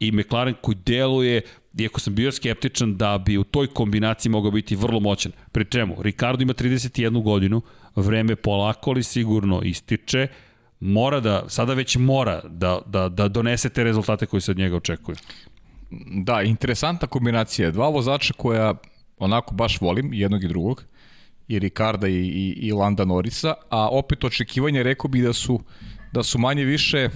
i 0.00 0.12
McLaren 0.12 0.54
koji 0.60 0.76
deluje 0.86 1.40
iako 1.78 2.00
sam 2.00 2.14
bio 2.14 2.32
skeptičan 2.32 2.96
da 2.96 3.18
bi 3.18 3.38
u 3.38 3.44
toj 3.44 3.66
kombinaciji 3.66 4.30
mogao 4.32 4.50
biti 4.50 4.76
vrlo 4.76 5.00
moćan. 5.00 5.32
Pri 5.52 5.64
čemu, 5.64 6.02
Ricardo 6.02 6.42
ima 6.42 6.54
31 6.54 7.22
godinu, 7.22 7.62
vreme 7.96 8.36
polako 8.36 8.90
ali 8.90 9.02
sigurno 9.02 9.62
ističe, 9.62 10.28
mora 10.80 11.20
da, 11.20 11.44
sada 11.48 11.74
već 11.74 11.96
mora 11.96 12.40
da, 12.48 12.80
da, 12.86 13.08
da 13.08 13.28
donese 13.28 13.68
te 13.68 13.84
rezultate 13.84 14.26
koji 14.26 14.40
se 14.40 14.50
od 14.50 14.58
njega 14.58 14.76
očekuju. 14.76 15.16
Da, 16.24 16.42
interesantna 16.42 17.08
kombinacija. 17.08 17.70
Dva 17.70 17.88
vozača 17.88 18.34
koja 18.36 18.74
onako 19.18 19.54
baš 19.54 19.80
volim, 19.80 20.14
jednog 20.14 20.44
i 20.44 20.48
drugog, 20.48 20.84
i 21.48 21.58
Ricarda 21.58 22.08
i, 22.08 22.12
i, 22.12 22.66
i 22.66 22.72
Landa 22.72 23.04
Norisa, 23.04 23.54
a 23.70 23.88
opet 23.88 24.24
očekivanje 24.24 24.82
rekao 24.82 25.08
bi 25.08 25.22
da 25.22 25.32
su, 25.32 25.60
da 26.12 26.22
su 26.22 26.38
manje 26.38 26.64
više 26.64 27.08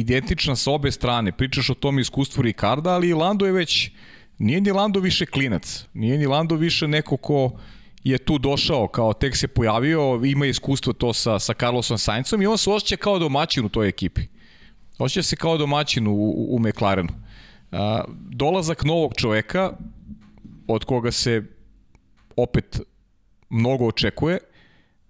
identična 0.00 0.56
sa 0.56 0.70
obe 0.70 0.90
strane. 0.90 1.32
Pričaš 1.32 1.70
o 1.70 1.74
tom 1.74 1.98
iskustvu 1.98 2.42
Ricarda, 2.42 2.90
ali 2.90 3.12
Lando 3.12 3.46
je 3.46 3.52
već, 3.52 3.90
nije 4.38 4.60
ni 4.60 4.70
Lando 4.70 5.00
više 5.00 5.26
klinac, 5.26 5.86
nije 5.94 6.18
ni 6.18 6.26
Lando 6.26 6.54
više 6.54 6.88
neko 6.88 7.16
ko 7.16 7.50
je 8.04 8.18
tu 8.18 8.38
došao, 8.38 8.88
kao 8.88 9.12
tek 9.12 9.36
se 9.36 9.48
pojavio, 9.48 10.20
ima 10.24 10.46
iskustvo 10.46 10.92
to 10.92 11.12
sa, 11.12 11.38
sa 11.38 11.54
Carlosom 11.54 11.98
Saincom 11.98 12.42
i 12.42 12.46
on 12.46 12.58
se 12.58 12.70
osjeća 12.70 12.96
kao 12.96 13.18
domaćin 13.18 13.64
u 13.64 13.68
toj 13.68 13.88
ekipi. 13.88 14.22
Osjeća 14.98 15.22
se 15.22 15.36
kao 15.36 15.56
domaćin 15.56 16.06
u, 16.06 16.14
u, 16.14 16.56
u 16.56 16.58
McLarenu. 16.58 17.12
A, 17.72 18.04
dolazak 18.30 18.84
novog 18.84 19.14
čoveka, 19.16 19.72
od 20.66 20.84
koga 20.84 21.10
se 21.10 21.42
opet 22.36 22.80
mnogo 23.50 23.86
očekuje, 23.86 24.38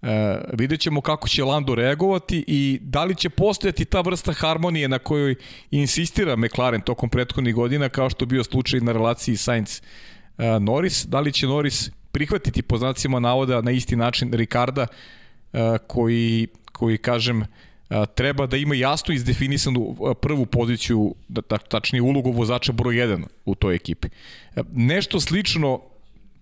E, 0.05 0.41
vidjet 0.53 0.81
ćemo 0.81 1.01
kako 1.01 1.29
će 1.29 1.45
Lando 1.45 1.75
reagovati 1.75 2.45
i 2.47 2.79
da 2.83 3.05
li 3.05 3.15
će 3.15 3.31
postojati 3.31 3.85
ta 3.85 4.01
vrsta 4.01 4.33
harmonije 4.33 4.89
na 4.89 4.99
kojoj 4.99 5.35
insistira 5.71 6.37
McLaren 6.37 6.81
tokom 6.81 7.09
prethodnih 7.09 7.55
godina, 7.55 7.89
kao 7.89 8.11
što 8.11 8.27
bio 8.27 8.45
slučaj 8.45 8.81
na 8.81 8.93
relaciji 8.93 9.37
Sainz-Norris. 9.37 11.07
Da 11.07 11.21
li 11.21 11.33
će 11.33 11.47
Norris 11.47 11.91
prihvatiti 12.13 12.63
po 12.63 12.77
znacima 12.77 13.21
navoda 13.21 13.61
na 13.61 13.71
isti 13.71 13.97
način 13.97 14.33
Ricarda, 14.33 14.87
e, 15.53 15.79
koji, 15.87 16.47
koji 16.73 16.99
kažem, 16.99 17.43
e, 17.43 17.47
treba 18.15 18.47
da 18.47 18.57
ima 18.57 18.75
jasno 18.75 19.15
izdefinisanú 19.15 19.97
prvu 20.21 20.47
poziciju, 20.47 21.15
da, 21.29 21.59
tačnije 21.59 22.03
ulogu 22.03 22.33
vozača 22.33 22.73
broj 22.73 22.95
1 22.95 23.25
u 23.45 23.55
toj 23.55 23.75
ekipi. 23.75 24.09
Nešto 24.73 25.21
slično 25.21 25.81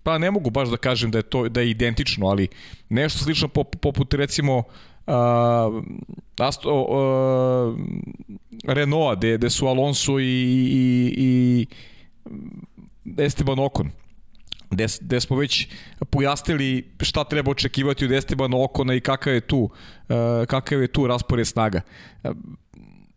pa 0.02 0.18
ne 0.18 0.30
mogu 0.30 0.50
baš 0.50 0.68
da 0.68 0.76
kažem 0.76 1.10
da 1.10 1.18
je 1.18 1.22
to 1.22 1.48
da 1.48 1.60
je 1.60 1.70
identično, 1.70 2.26
ali 2.26 2.48
nešto 2.88 3.18
slično 3.18 3.48
pop, 3.48 3.76
poput 3.76 4.14
recimo 4.14 4.58
uh, 5.06 5.14
Asto, 6.38 6.82
uh, 6.82 7.78
Renault, 8.64 9.18
gde, 9.18 9.36
gde 9.36 9.50
su 9.50 9.66
Alonso 9.66 10.18
i, 10.18 10.24
i, 10.24 11.14
i 11.16 11.66
Esteban 13.18 13.58
Ocon 13.58 13.90
gde, 14.72 14.86
gde 15.00 15.20
smo 15.20 15.36
već 15.36 15.68
pojasnili 16.10 16.90
šta 17.00 17.24
treba 17.24 17.50
očekivati 17.50 18.04
od 18.04 18.12
Esteban 18.12 18.54
Okona 18.54 18.94
i 18.94 19.00
kakav 19.00 19.34
je 19.34 19.40
tu, 19.40 19.58
uh, 19.58 20.16
kakav 20.46 20.82
je 20.82 20.88
tu 20.88 21.06
raspored 21.06 21.46
snaga. 21.46 21.80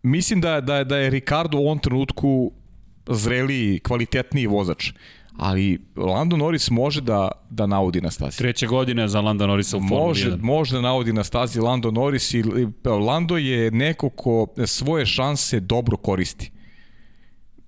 Mislim 0.04 0.42
da, 0.42 0.62
da, 0.62 0.84
da 0.84 0.98
je 0.98 1.10
Ricardo 1.10 1.58
u 1.58 1.66
ovom 1.66 1.80
trenutku 1.80 2.52
zreliji, 3.10 3.80
kvalitetniji 3.80 4.48
vozač 4.48 4.92
ali 5.38 5.80
Lando 5.96 6.38
Norris 6.38 6.70
može 6.70 7.02
da, 7.02 7.32
da 7.50 7.66
naudi 7.66 8.02
na 8.02 8.12
stazi. 8.12 8.38
Treća 8.38 8.68
godina 8.68 9.08
za 9.08 9.22
Lando 9.22 9.48
Norrisa 9.48 9.78
u 9.78 9.80
Formuli 9.80 10.08
može, 10.08 10.32
1. 10.32 10.42
Može 10.42 10.76
da 10.76 10.82
naudi 10.82 11.14
na 11.14 11.24
stazi 11.24 11.60
Lando 11.60 11.92
Norris 11.92 12.34
i 12.34 12.44
Lando 12.86 13.38
je 13.38 13.72
neko 13.72 14.10
ko 14.10 14.48
svoje 14.66 15.06
šanse 15.06 15.60
dobro 15.60 15.98
koristi. 15.98 16.52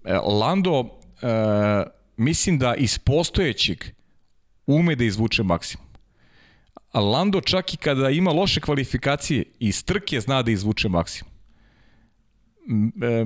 E, 0.06 0.18
Lando, 0.18 1.00
e, 1.22 1.28
mislim 2.18 2.60
da 2.60 2.76
iz 2.76 3.00
postojećeg 3.00 3.84
ume 4.68 4.96
da 4.96 5.04
izvuče 5.04 5.44
maksimum. 5.44 5.88
A 6.92 7.00
Lando 7.00 7.42
čak 7.42 7.74
i 7.74 7.78
kada 7.78 8.10
ima 8.10 8.32
loše 8.32 8.62
kvalifikacije, 8.62 9.44
iz 9.60 9.86
trke 9.86 10.22
zna 10.22 10.42
da 10.42 10.52
izvuče 10.52 10.90
maksimum. 10.90 11.32
E, 13.04 13.26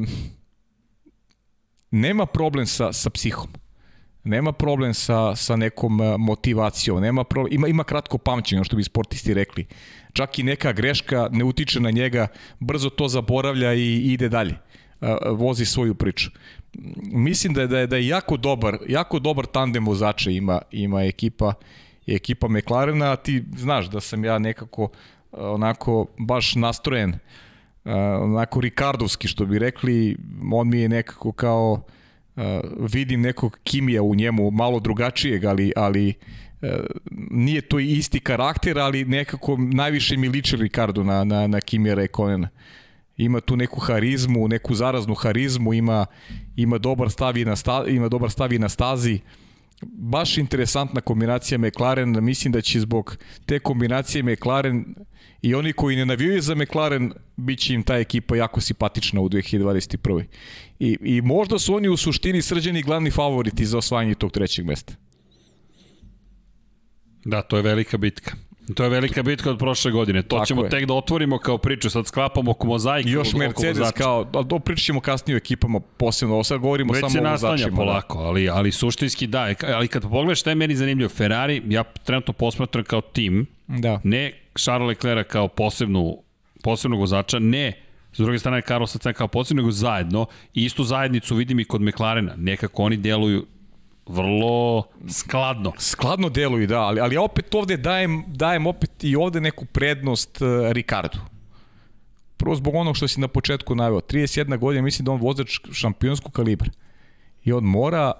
nema 1.91 2.25
problem 2.25 2.65
sa, 2.65 2.93
sa 2.93 3.09
psihom 3.09 3.47
nema 4.23 4.51
problem 4.51 4.93
sa, 4.93 5.35
sa 5.35 5.55
nekom 5.55 6.01
e, 6.01 6.17
motivacijom, 6.17 7.01
nema 7.01 7.23
problem, 7.23 7.53
ima, 7.53 7.67
ima 7.67 7.83
kratko 7.83 8.17
pamćenje, 8.17 8.63
što 8.63 8.75
bi 8.75 8.83
sportisti 8.83 9.33
rekli. 9.33 9.65
Čak 10.13 10.39
i 10.39 10.43
neka 10.43 10.71
greška 10.71 11.29
ne 11.31 11.43
utiče 11.43 11.79
na 11.79 11.91
njega, 11.91 12.27
brzo 12.59 12.89
to 12.89 13.07
zaboravlja 13.07 13.73
i 13.73 14.13
ide 14.13 14.29
dalje. 14.29 14.55
E, 15.01 15.15
vozi 15.31 15.65
svoju 15.65 15.95
priču. 15.95 16.29
Mislim 17.03 17.53
da 17.53 17.61
je, 17.61 17.67
da 17.67 17.79
je, 17.79 17.87
da 17.87 17.95
je 17.97 18.07
jako 18.07 18.37
dobar, 18.37 18.77
jako 18.87 19.19
dobar 19.19 19.45
tandem 19.45 19.85
vozača 19.85 20.29
ima, 20.31 20.61
ima 20.71 21.03
ekipa 21.03 21.53
ekipa 22.07 22.47
McLarena, 22.47 23.11
a 23.11 23.15
ti 23.15 23.43
znaš 23.57 23.89
da 23.89 24.01
sam 24.01 24.25
ja 24.25 24.39
nekako 24.39 24.89
e, 24.93 25.37
onako 25.37 26.05
baš 26.17 26.55
nastrojen 26.55 27.15
onako 28.21 28.61
Ricardovski 28.61 29.27
što 29.27 29.45
bi 29.45 29.59
rekli, 29.59 30.17
on 30.51 30.69
mi 30.69 30.79
je 30.79 30.89
nekako 30.89 31.31
kao 31.31 31.71
uh, 31.71 31.81
vidim 32.93 33.21
nekog 33.21 33.59
kimija 33.63 34.01
u 34.01 34.15
njemu, 34.15 34.51
malo 34.51 34.79
drugačijeg, 34.79 35.45
ali, 35.45 35.71
ali 35.75 36.13
uh, 36.61 36.69
nije 37.31 37.61
to 37.61 37.79
isti 37.79 38.19
karakter, 38.19 38.79
ali 38.79 39.05
nekako 39.05 39.57
najviše 39.57 40.17
mi 40.17 40.29
liči 40.29 40.55
Ricardo 40.55 41.03
na, 41.03 41.23
na, 41.23 41.47
na 41.47 41.61
Kimija 41.61 41.93
Rekonena. 41.93 42.49
Ima 43.17 43.41
tu 43.41 43.55
neku 43.55 43.79
harizmu, 43.79 44.47
neku 44.47 44.75
zaraznu 44.75 45.13
harizmu, 45.13 45.73
ima, 45.73 46.05
ima 46.55 46.77
dobar 46.77 47.09
stav 47.09 47.37
i 47.37 47.45
na, 47.45 47.55
sta, 47.55 47.83
ima 47.87 48.09
dobar 48.09 48.29
stav 48.29 48.53
i 48.53 48.59
na 48.59 48.69
stazi. 48.69 49.19
Baš 49.81 50.37
interesantna 50.37 51.01
kombinacija 51.01 51.57
McLaren, 51.57 52.23
mislim 52.23 52.51
da 52.51 52.61
će 52.61 52.79
zbog 52.79 53.17
te 53.45 53.59
kombinacije 53.59 54.23
McLaren 54.23 54.95
i 55.41 55.55
oni 55.55 55.73
koji 55.73 55.95
ne 55.95 56.05
navijaju 56.05 56.41
za 56.41 56.55
McLaren, 56.55 57.13
bit 57.37 57.59
će 57.59 57.73
im 57.73 57.83
ta 57.83 57.95
ekipa 57.97 58.35
jako 58.35 58.61
simpatična 58.61 59.21
u 59.21 59.29
2021. 59.29 60.23
I, 60.79 60.97
I 61.01 61.21
možda 61.21 61.59
su 61.59 61.75
oni 61.75 61.89
u 61.89 61.97
suštini 61.97 62.41
srđeni 62.41 62.81
glavni 62.81 63.11
favoriti 63.11 63.65
za 63.65 63.77
osvajanje 63.77 64.15
tog 64.15 64.31
trećeg 64.31 64.65
mesta. 64.65 64.93
Da, 67.25 67.41
to 67.41 67.57
je 67.57 67.63
velika 67.63 67.97
bitka. 67.97 68.31
To 68.75 68.83
je 68.83 68.89
velika 68.89 69.23
bitka 69.23 69.51
od 69.51 69.59
prošle 69.59 69.91
godine. 69.91 70.21
To 70.21 70.35
Tako 70.35 70.45
ćemo 70.45 70.63
je. 70.63 70.69
tek 70.69 70.85
da 70.85 70.93
otvorimo 70.93 71.37
kao 71.37 71.57
priču. 71.57 71.89
Sad 71.89 72.07
sklapamo 72.07 72.51
oko 72.51 72.67
mozaika. 72.67 73.09
Još 73.09 73.33
Mercedes 73.33 73.91
kao, 73.91 74.29
ali 74.33 74.47
to 74.47 74.59
pričat 74.59 74.85
ćemo 74.85 74.99
kasnije 74.99 75.35
o 75.35 75.37
ekipama 75.37 75.79
posebno. 75.79 76.33
Ovo 76.33 76.43
sad 76.43 76.59
govorimo 76.59 76.93
Već 76.93 76.99
samo 77.11 77.27
o 77.27 77.31
vozačima. 77.31 77.51
Već 77.51 77.63
se 77.63 77.69
da. 77.69 77.75
polako, 77.75 78.19
ali, 78.19 78.49
ali 78.49 78.71
suštinski 78.71 79.27
da. 79.27 79.53
Ali 79.75 79.87
kad 79.87 80.01
pogledaš 80.01 80.39
šta 80.39 80.49
je 80.49 80.55
meni 80.55 80.75
zanimljivo, 80.75 81.09
Ferrari, 81.09 81.61
ja 81.67 81.83
trenutno 81.83 82.33
posmatram 82.33 82.83
kao 82.83 83.01
tim, 83.01 83.45
da. 83.67 83.99
ne 84.03 84.33
Charles 84.55 84.87
Leclerc 84.87 85.27
kao 85.27 85.47
posebnu, 85.47 86.17
posebnog 86.63 86.99
vozača, 86.99 87.39
ne 87.39 87.73
S 88.13 88.17
druge 88.17 88.39
strane, 88.39 88.61
Carlos 88.61 88.91
Sainz 88.91 89.17
kao 89.17 89.27
posebno, 89.27 89.61
nego 89.61 89.71
zajedno. 89.71 90.25
I 90.53 90.65
istu 90.65 90.83
zajednicu 90.83 91.35
vidim 91.35 91.59
i 91.59 91.65
kod 91.65 91.81
McLarena. 91.81 92.33
Nekako 92.37 92.83
oni 92.83 92.97
deluju 92.97 93.45
vrlo 94.11 94.83
skladno. 95.09 95.73
Skladno 95.77 96.29
deluju, 96.29 96.67
da, 96.67 96.79
ali, 96.79 96.99
ali 96.99 97.15
ja 97.15 97.21
opet 97.21 97.55
ovde 97.55 97.77
dajem, 97.77 98.23
dajem 98.27 98.67
opet 98.67 99.03
i 99.03 99.15
ovde 99.15 99.41
neku 99.41 99.65
prednost 99.65 100.41
uh, 100.41 100.71
Ricardu. 100.71 101.17
Prvo 102.37 102.55
zbog 102.55 102.75
onog 102.75 102.97
što 102.97 103.07
si 103.07 103.19
na 103.19 103.27
početku 103.27 103.75
naveo. 103.75 103.99
31 103.99 104.57
godina, 104.57 104.81
mislim 104.81 105.05
da 105.05 105.11
on 105.11 105.21
vozač 105.21 105.59
šampionskog 105.71 106.31
kalibra. 106.31 106.69
I 107.43 107.53
on 107.53 107.63
mora 107.63 108.13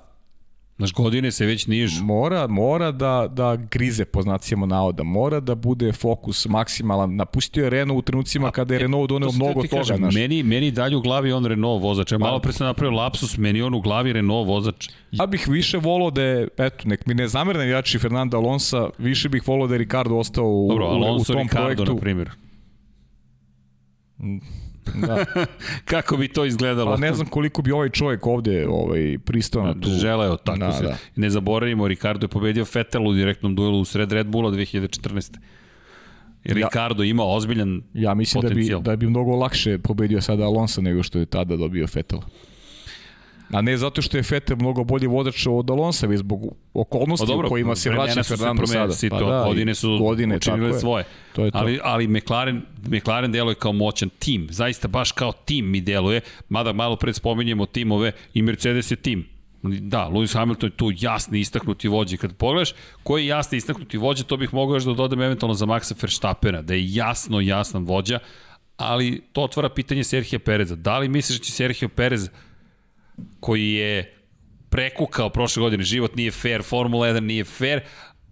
Naš 0.81 0.93
godine 0.93 1.31
se 1.31 1.45
već 1.45 1.67
nižu. 1.67 2.03
Mora, 2.03 2.47
mora 2.47 2.91
da, 2.91 3.27
da 3.31 3.55
grize 3.55 4.05
po 4.05 4.21
znacima 4.21 4.65
navoda, 4.65 5.03
mora 5.03 5.39
da 5.39 5.55
bude 5.55 5.91
fokus 5.93 6.45
maksimalan. 6.45 7.15
Napustio 7.15 7.63
je 7.63 7.69
Renault 7.69 7.99
u 7.99 8.01
trenucima 8.01 8.47
A, 8.47 8.51
kada 8.51 8.73
je 8.73 8.79
Renault 8.79 9.09
doneo 9.09 9.31
mnogo 9.31 9.61
toga. 9.61 9.77
Kažem, 9.77 10.01
naš. 10.01 10.15
meni, 10.15 10.43
meni 10.43 10.71
dalje 10.71 10.97
u 10.97 11.01
glavi 11.01 11.31
on 11.31 11.45
Renault 11.45 11.81
vozač. 11.81 12.11
Ja 12.11 12.17
malo 12.17 12.39
pre 12.39 12.53
sam 12.53 12.67
napravio 12.67 12.97
lapsus, 12.97 13.37
meni 13.37 13.61
on 13.61 13.73
u 13.73 13.81
glavi 13.81 14.13
Renault 14.13 14.47
vozač. 14.47 14.89
Ja 15.11 15.25
bih 15.25 15.47
više 15.47 15.77
volao 15.77 16.11
da 16.11 16.21
je, 16.21 16.47
eto, 16.57 16.87
nek 16.87 17.05
mi 17.05 17.13
ne 17.13 17.27
zamerne 17.27 17.69
jači 17.69 17.99
Fernando 17.99 18.37
Alonso, 18.37 18.89
više 18.97 19.29
bih 19.29 19.47
volao 19.47 19.67
da 19.67 19.73
je 19.73 19.77
Ricardo 19.77 20.15
ostao 20.15 20.45
u, 20.45 20.67
Dobro, 20.69 20.85
Alonso 20.85 21.33
u, 21.33 21.35
u 21.35 21.35
tom 21.35 21.41
Ricardo, 21.41 21.65
projektu. 21.65 21.93
na 21.93 21.99
primjer. 22.01 22.29
Da. 24.95 25.25
Kako 25.91 26.17
bi 26.17 26.27
to 26.27 26.45
izgledalo? 26.45 26.91
Pa 26.91 26.97
ne 26.97 27.13
znam 27.13 27.27
koliko 27.27 27.61
bi 27.61 27.71
ovaj 27.71 27.89
čovjek 27.89 28.27
ovde 28.27 28.67
ovaj, 28.67 29.17
pristao 29.25 29.65
na 29.65 29.73
tu. 29.73 29.89
Želeo 29.89 30.37
tako 30.37 30.59
da, 30.59 30.71
se. 30.71 30.83
Da. 30.83 30.97
Ne 31.15 31.29
zaboravimo, 31.29 31.87
Ricardo 31.87 32.23
je 32.25 32.29
pobedio 32.29 32.65
Vettel 32.73 33.07
u 33.07 33.13
direktnom 33.13 33.55
duelu 33.55 33.79
u 33.79 33.85
sred 33.85 34.11
Red 34.11 34.27
Bulla 34.27 34.51
2014. 34.51 35.37
I 36.43 36.53
Ricardo 36.53 37.03
ja, 37.03 37.09
ima 37.09 37.23
ozbiljan 37.23 37.81
Ja 37.93 38.13
mislim 38.13 38.41
potencijal. 38.41 38.81
da 38.81 38.91
bi, 38.91 38.91
da 38.91 38.95
bi 38.95 39.09
mnogo 39.09 39.35
lakše 39.35 39.77
pobedio 39.77 40.21
sada 40.21 40.43
Alonso 40.43 40.81
nego 40.81 41.03
što 41.03 41.19
je 41.19 41.25
tada 41.25 41.57
dobio 41.57 41.87
Vettel. 41.93 42.19
A 43.51 43.61
ne 43.61 43.77
zato 43.77 44.01
što 44.01 44.17
je 44.17 44.23
Vettel 44.29 44.57
mnogo 44.57 44.83
bolji 44.83 45.07
vozač 45.07 45.47
od 45.49 45.69
Alonsa, 45.69 46.07
već 46.07 46.19
zbog 46.19 46.55
okolnosti 46.73 47.25
pa 47.25 47.31
dobro, 47.33 47.47
u 47.47 47.49
kojima 47.49 47.75
se 47.75 47.89
vraća 47.89 48.23
Fernando 48.23 48.67
sada. 48.67 48.93
Pa 49.09 49.19
da, 49.19 49.43
godine 49.45 49.75
su 49.75 49.97
godine, 49.99 50.35
učinile 50.35 50.79
svoje. 50.79 51.03
To 51.33 51.45
je 51.45 51.51
to. 51.51 51.57
Ali, 51.57 51.79
ali 51.83 52.07
McLaren, 52.07 52.61
McLaren 52.87 53.31
deluje 53.31 53.55
kao 53.55 53.73
moćan 53.73 54.09
tim. 54.09 54.47
Zaista 54.49 54.87
baš 54.87 55.11
kao 55.11 55.31
tim 55.31 55.69
mi 55.69 55.81
deluje. 55.81 56.21
Mada 56.49 56.73
malo 56.73 56.95
pred 56.95 57.15
spominjemo 57.15 57.65
timove 57.65 58.11
i 58.33 58.41
Mercedes 58.41 58.91
je 58.91 58.95
tim. 58.95 59.27
Da, 59.63 60.09
Lewis 60.09 60.33
Hamilton 60.33 60.69
je 60.69 60.77
tu 60.77 60.91
jasni 60.99 61.39
istaknuti 61.39 61.87
vođe. 61.87 62.17
Kad 62.17 62.35
pogledaš 62.35 62.73
koji 63.03 63.23
je 63.23 63.27
jasni 63.27 63.57
istaknuti 63.57 63.97
vođe, 63.97 64.23
to 64.23 64.37
bih 64.37 64.53
mogao 64.53 64.75
još 64.75 64.83
da 64.83 64.93
dodam 64.93 65.21
eventualno 65.21 65.53
za 65.53 65.65
Maxa 65.65 66.01
Verstappena, 66.01 66.61
da 66.61 66.73
je 66.73 66.93
jasno 66.93 67.41
jasan 67.41 67.85
vođa, 67.85 68.19
ali 68.77 69.21
to 69.31 69.43
otvara 69.43 69.69
pitanje 69.69 70.03
Serhija 70.03 70.39
Pereza. 70.39 70.75
Da 70.75 70.99
li 70.99 71.09
misliš 71.09 71.39
da 71.39 71.43
će 71.45 71.51
Serhio 71.51 71.89
Perez, 71.89 72.29
koji 73.39 73.73
je 73.73 74.13
prekukao 74.69 75.29
prošle 75.29 75.61
godine, 75.61 75.83
život 75.83 76.15
nije 76.15 76.31
fair, 76.31 76.63
Formula 76.63 77.07
1 77.07 77.19
nije 77.19 77.43
fair, 77.43 77.81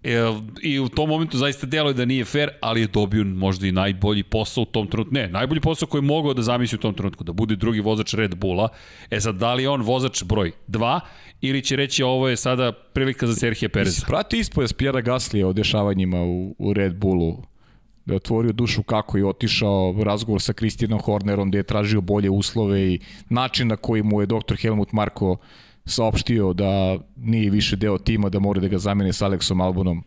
E, 0.02 0.16
I 0.62 0.78
u 0.78 0.88
tom 0.88 1.08
momentu 1.08 1.38
zaista 1.38 1.66
deluje 1.66 1.94
da 1.94 2.04
nije 2.04 2.24
fair, 2.24 2.50
ali 2.60 2.80
je 2.80 2.86
dobio 2.86 3.24
možda 3.24 3.66
i 3.66 3.72
najbolji 3.72 4.22
posao 4.22 4.62
u 4.62 4.64
tom 4.64 4.86
trenutku. 4.86 5.14
Ne, 5.14 5.28
najbolji 5.28 5.60
posao 5.60 5.88
koji 5.88 5.98
je 5.98 6.06
mogao 6.06 6.34
da 6.34 6.42
zamisli 6.42 6.76
u 6.76 6.80
tom 6.80 6.94
trenutku, 6.94 7.24
da 7.24 7.32
bude 7.32 7.56
drugi 7.56 7.80
vozač 7.80 8.14
Red 8.14 8.34
Bulla. 8.34 8.68
E 9.10 9.20
sad, 9.20 9.34
da 9.34 9.54
li 9.54 9.62
je 9.62 9.68
on 9.68 9.82
vozač 9.82 10.24
broj 10.24 10.52
2 10.68 11.00
ili 11.40 11.62
će 11.62 11.76
reći 11.76 12.02
ovo 12.02 12.28
je 12.28 12.36
sada 12.36 12.72
prilika 12.72 13.26
za 13.26 13.34
Serhije 13.34 13.68
Pereza? 13.68 14.06
Prati 14.06 14.38
ispoje 14.38 14.68
Pjera 14.76 15.00
Gaslija 15.00 15.48
o 15.48 15.52
dešavanjima 15.52 16.22
u, 16.22 16.56
u 16.58 16.72
Red 16.72 16.96
Bullu 16.96 17.42
otvorio 18.16 18.52
dušu 18.52 18.82
kako 18.82 19.18
je 19.18 19.26
otišao 19.26 19.94
razgovor 20.02 20.42
sa 20.42 20.52
Kristijanom 20.52 21.00
Hornerom 21.00 21.48
gde 21.48 21.58
je 21.58 21.62
tražio 21.62 22.00
bolje 22.00 22.30
uslove 22.30 22.94
i 22.94 23.00
način 23.28 23.68
na 23.68 23.76
koji 23.76 24.02
mu 24.02 24.20
je 24.20 24.26
dr. 24.26 24.56
Helmut 24.60 24.92
Marko 24.92 25.36
saopštio 25.86 26.52
da 26.52 26.98
nije 27.16 27.50
više 27.50 27.76
deo 27.76 27.98
tima, 27.98 28.28
da 28.28 28.38
mora 28.38 28.60
da 28.60 28.68
ga 28.68 28.78
zamene 28.78 29.12
sa 29.12 29.24
Aleksom 29.26 29.60
Albonom. 29.60 30.04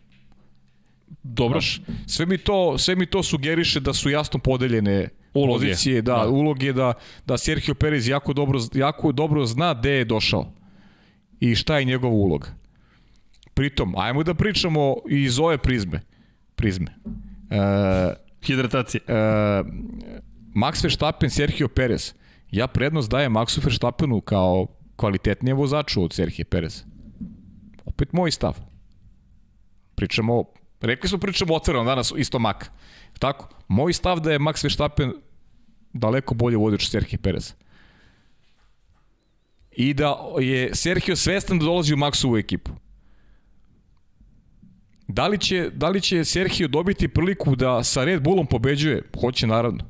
Dobro. 1.22 1.60
sve 2.06 2.26
mi 2.26 2.38
to, 2.38 2.78
sve 2.78 2.96
mi 2.96 3.06
to 3.06 3.22
sugeriše 3.22 3.80
da 3.80 3.92
su 3.92 4.10
jasno 4.10 4.38
podeljene 4.38 5.08
uloge. 5.34 5.66
pozicije, 5.66 6.02
da, 6.02 6.14
da, 6.16 6.28
uloge 6.28 6.72
da, 6.72 6.92
da 7.26 7.38
Sergio 7.38 7.74
Perez 7.74 8.08
jako 8.08 8.32
dobro, 8.32 8.60
jako 8.74 9.12
dobro 9.12 9.46
zna 9.46 9.74
gde 9.74 9.90
je 9.90 10.04
došao 10.04 10.52
i 11.40 11.54
šta 11.54 11.78
je 11.78 11.84
njegova 11.84 12.14
uloga. 12.14 12.48
Pritom, 13.54 13.94
ajmo 13.96 14.22
da 14.22 14.34
pričamo 14.34 14.96
iz 15.08 15.38
ove 15.38 15.58
prizme. 15.58 16.00
Prizme. 16.54 16.86
E, 17.54 18.14
Hidratacije. 18.46 19.00
E, 19.08 19.14
Max 20.54 20.84
Verstappen, 20.84 21.30
Sergio 21.30 21.68
Perez. 21.68 22.14
Ja 22.50 22.66
prednost 22.66 23.10
dajem 23.10 23.32
Maxu 23.32 23.64
Verstappenu 23.64 24.20
kao 24.20 24.66
kvalitetnije 24.96 25.54
vozaču 25.54 26.04
od 26.04 26.12
Serhije 26.12 26.44
Perez. 26.44 26.84
Opet 27.84 28.12
moj 28.12 28.30
stav. 28.30 28.58
Pričamo, 29.94 30.44
rekli 30.80 31.08
smo 31.08 31.18
pričamo 31.18 31.54
otvoreno 31.54 31.84
danas 31.84 32.12
isto 32.16 32.38
Mak. 32.38 32.70
Tako, 33.18 33.48
moj 33.68 33.92
stav 33.92 34.20
da 34.20 34.32
je 34.32 34.38
Max 34.38 34.64
Verstappen 34.64 35.12
daleko 35.92 36.34
bolje 36.34 36.56
vozač 36.56 36.88
Serhije 36.88 37.18
Perez. 37.18 37.54
I 39.76 39.94
da 39.94 40.16
je 40.40 40.74
Sergio 40.74 41.16
svestan 41.16 41.58
da 41.58 41.64
dolazi 41.64 41.94
u 41.94 41.96
Maxovu 41.96 42.38
ekipu. 42.38 42.70
Da 45.08 45.26
li 45.26 45.38
će, 45.38 45.70
da 45.74 45.88
li 45.88 46.00
će 46.00 46.24
Sergio 46.24 46.68
dobiti 46.68 47.08
priliku 47.08 47.56
da 47.56 47.84
sa 47.84 48.04
Red 48.04 48.22
Bullom 48.22 48.46
pobeđuje? 48.46 49.02
Hoće 49.20 49.46
naravno. 49.46 49.84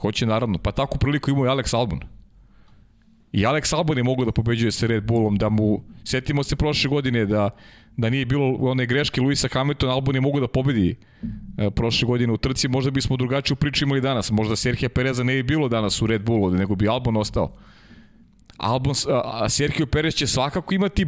Hoće 0.00 0.26
naravno. 0.26 0.58
Pa 0.58 0.72
takvu 0.72 0.98
priliku 0.98 1.30
imao 1.30 1.46
i 1.46 1.48
Alex 1.48 1.76
Albon. 1.76 2.00
I 3.32 3.46
Alex 3.46 3.74
Albon 3.74 3.96
je 3.96 4.02
mogu 4.02 4.24
da 4.24 4.32
pobeđuje 4.32 4.72
sa 4.72 4.86
Red 4.86 5.04
Bullom, 5.04 5.36
da 5.36 5.48
mu, 5.48 5.82
setimo 6.04 6.42
se 6.42 6.56
prošle 6.56 6.88
godine 6.88 7.26
da, 7.26 7.50
da 7.96 8.10
nije 8.10 8.26
bilo 8.26 8.52
one 8.60 8.86
greške 8.86 9.20
Luisa 9.20 9.48
Hamiltona, 9.52 9.92
Albon 9.92 10.14
je 10.14 10.20
mogu 10.20 10.40
da 10.40 10.48
pobedi 10.48 10.96
e, 11.58 11.70
prošle 11.70 12.06
godine 12.06 12.32
u 12.32 12.36
trci, 12.36 12.68
možda 12.68 12.90
bismo 12.90 13.16
drugačiju 13.16 13.56
priču 13.56 13.84
imali 13.84 14.00
danas, 14.00 14.30
možda 14.30 14.56
Serhija 14.56 14.88
Pereza 14.88 15.24
ne 15.24 15.34
bi 15.34 15.42
bilo 15.42 15.68
danas 15.68 16.02
u 16.02 16.06
Red 16.06 16.22
Bullu, 16.22 16.50
nego 16.50 16.74
bi 16.74 16.88
Albon 16.88 17.16
ostao. 17.16 17.52
Albon, 18.56 18.94
a 19.24 19.48
Sergio 19.48 19.86
Perez 19.86 20.14
će 20.14 20.26
svakako 20.26 20.74
imati 20.74 21.02
e, 21.02 21.06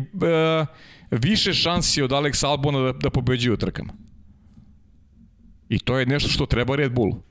više 1.10 1.52
šansi 1.52 2.02
od 2.02 2.10
Alex 2.10 2.47
Albona 2.47 2.78
da, 2.78 2.93
da 2.93 3.10
pobeđuje 3.10 3.55
u 3.55 3.56
trkama. 3.56 3.93
I 5.68 5.78
to 5.78 5.98
je 5.98 6.06
nešto 6.06 6.28
što 6.28 6.47
treba 6.47 6.76
Red 6.76 6.93
Bullu. 6.93 7.22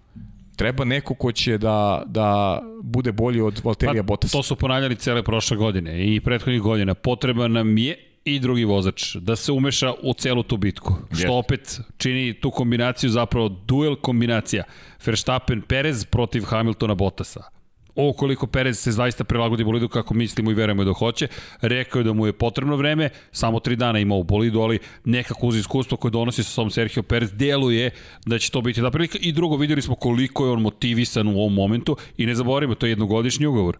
Treba 0.55 0.85
neko 0.85 1.15
ko 1.15 1.31
će 1.31 1.57
da, 1.57 2.03
da 2.05 2.61
bude 2.83 3.11
bolji 3.11 3.41
od 3.41 3.61
Valterija 3.63 4.03
pa, 4.03 4.07
Bottasa. 4.07 4.37
To 4.37 4.43
su 4.43 4.55
ponavljali 4.55 4.95
cele 4.95 5.23
prošle 5.23 5.57
godine 5.57 6.15
i 6.15 6.21
prethodnih 6.21 6.61
godina. 6.61 6.93
Potreba 6.93 7.47
nam 7.47 7.77
je 7.77 7.97
i 8.25 8.39
drugi 8.39 8.63
vozač 8.65 9.15
da 9.15 9.35
se 9.35 9.51
umeša 9.51 9.93
u 10.03 10.13
celu 10.13 10.43
tu 10.43 10.57
bitku. 10.57 10.93
Yes. 11.11 11.23
Što 11.23 11.33
opet 11.33 11.79
čini 11.97 12.33
tu 12.33 12.51
kombinaciju 12.51 13.09
zapravo 13.09 13.49
duel 13.49 13.95
kombinacija. 13.95 14.63
Verstappen 15.05 15.61
Perez 15.61 16.05
protiv 16.05 16.43
Hamiltona 16.43 16.95
Bottasa 16.95 17.56
ovo 17.97 18.13
koliko 18.13 18.47
Perez 18.47 18.79
se 18.79 18.91
zaista 18.91 19.23
prilagodi 19.23 19.63
bolidu 19.63 19.87
kako 19.87 20.13
mislimo 20.13 20.51
i 20.51 20.53
verujemo 20.53 20.83
da 20.83 20.93
hoće. 20.93 21.27
Rekao 21.61 21.99
je 21.99 22.03
da 22.03 22.13
mu 22.13 22.25
je 22.25 22.33
potrebno 22.33 22.75
vreme, 22.75 23.09
samo 23.31 23.59
tri 23.59 23.75
dana 23.75 23.99
ima 23.99 24.15
u 24.15 24.23
bolidu, 24.23 24.59
ali 24.59 24.79
nekako 25.05 25.47
uz 25.47 25.55
iskustvo 25.57 25.97
koje 25.97 26.11
donosi 26.11 26.43
sa 26.43 26.49
sobom 26.49 26.71
Sergio 26.71 27.03
Perez 27.03 27.33
deluje 27.33 27.91
da 28.25 28.39
će 28.39 28.51
to 28.51 28.61
biti 28.61 28.81
da 28.81 28.91
prilika. 28.91 29.17
I 29.21 29.31
drugo, 29.31 29.55
videli 29.55 29.81
smo 29.81 29.95
koliko 29.95 30.45
je 30.45 30.51
on 30.51 30.61
motivisan 30.61 31.27
u 31.27 31.39
ovom 31.39 31.53
momentu 31.53 31.97
i 32.17 32.25
ne 32.25 32.35
zaboravimo, 32.35 32.75
to 32.75 32.85
je 32.85 32.91
jednogodišnji 32.91 33.45
ugovor. 33.45 33.77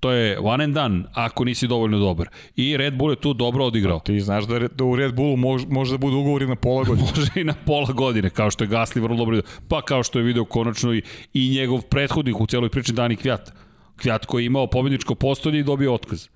To 0.00 0.10
je 0.10 0.38
one 0.38 0.64
and 0.64 0.74
done 0.74 1.04
ako 1.12 1.44
nisi 1.44 1.66
dovoljno 1.66 1.98
dobar. 1.98 2.28
I 2.56 2.76
Red 2.76 2.94
Bull 2.94 3.12
je 3.12 3.20
tu 3.20 3.34
dobro 3.34 3.64
odigrao. 3.64 4.00
Ti 4.00 4.20
znaš 4.20 4.44
da, 4.44 4.58
da 4.58 4.84
u 4.84 4.96
Red 4.96 5.14
Bullu 5.14 5.36
može, 5.36 5.66
može 5.68 5.92
da 5.92 5.98
bude 5.98 6.16
ugovori 6.16 6.46
na 6.46 6.56
pola 6.56 6.84
godine. 6.84 7.08
može 7.16 7.40
i 7.40 7.44
na 7.44 7.54
pola 7.66 7.92
godine, 7.92 8.30
kao 8.30 8.50
što 8.50 8.64
je 8.64 8.70
Gasly 8.70 9.00
vrlo 9.00 9.16
dobro 9.16 9.40
Pa 9.68 9.82
kao 9.82 10.02
što 10.02 10.18
je 10.18 10.24
video 10.24 10.44
konačno 10.44 10.94
i, 10.94 11.02
i 11.34 11.50
njegov 11.50 11.82
prethodnik 11.82 12.40
u 12.40 12.46
celoj 12.46 12.68
priči 12.68 12.92
Dani 12.92 13.16
Kvjat. 13.16 13.52
Kvjat 13.96 14.26
koji 14.26 14.42
je 14.42 14.46
imao 14.46 14.66
pobedničko 14.66 15.14
postolje 15.14 15.60
i 15.60 15.64
dobio 15.64 15.94
otkaz. 15.94 16.28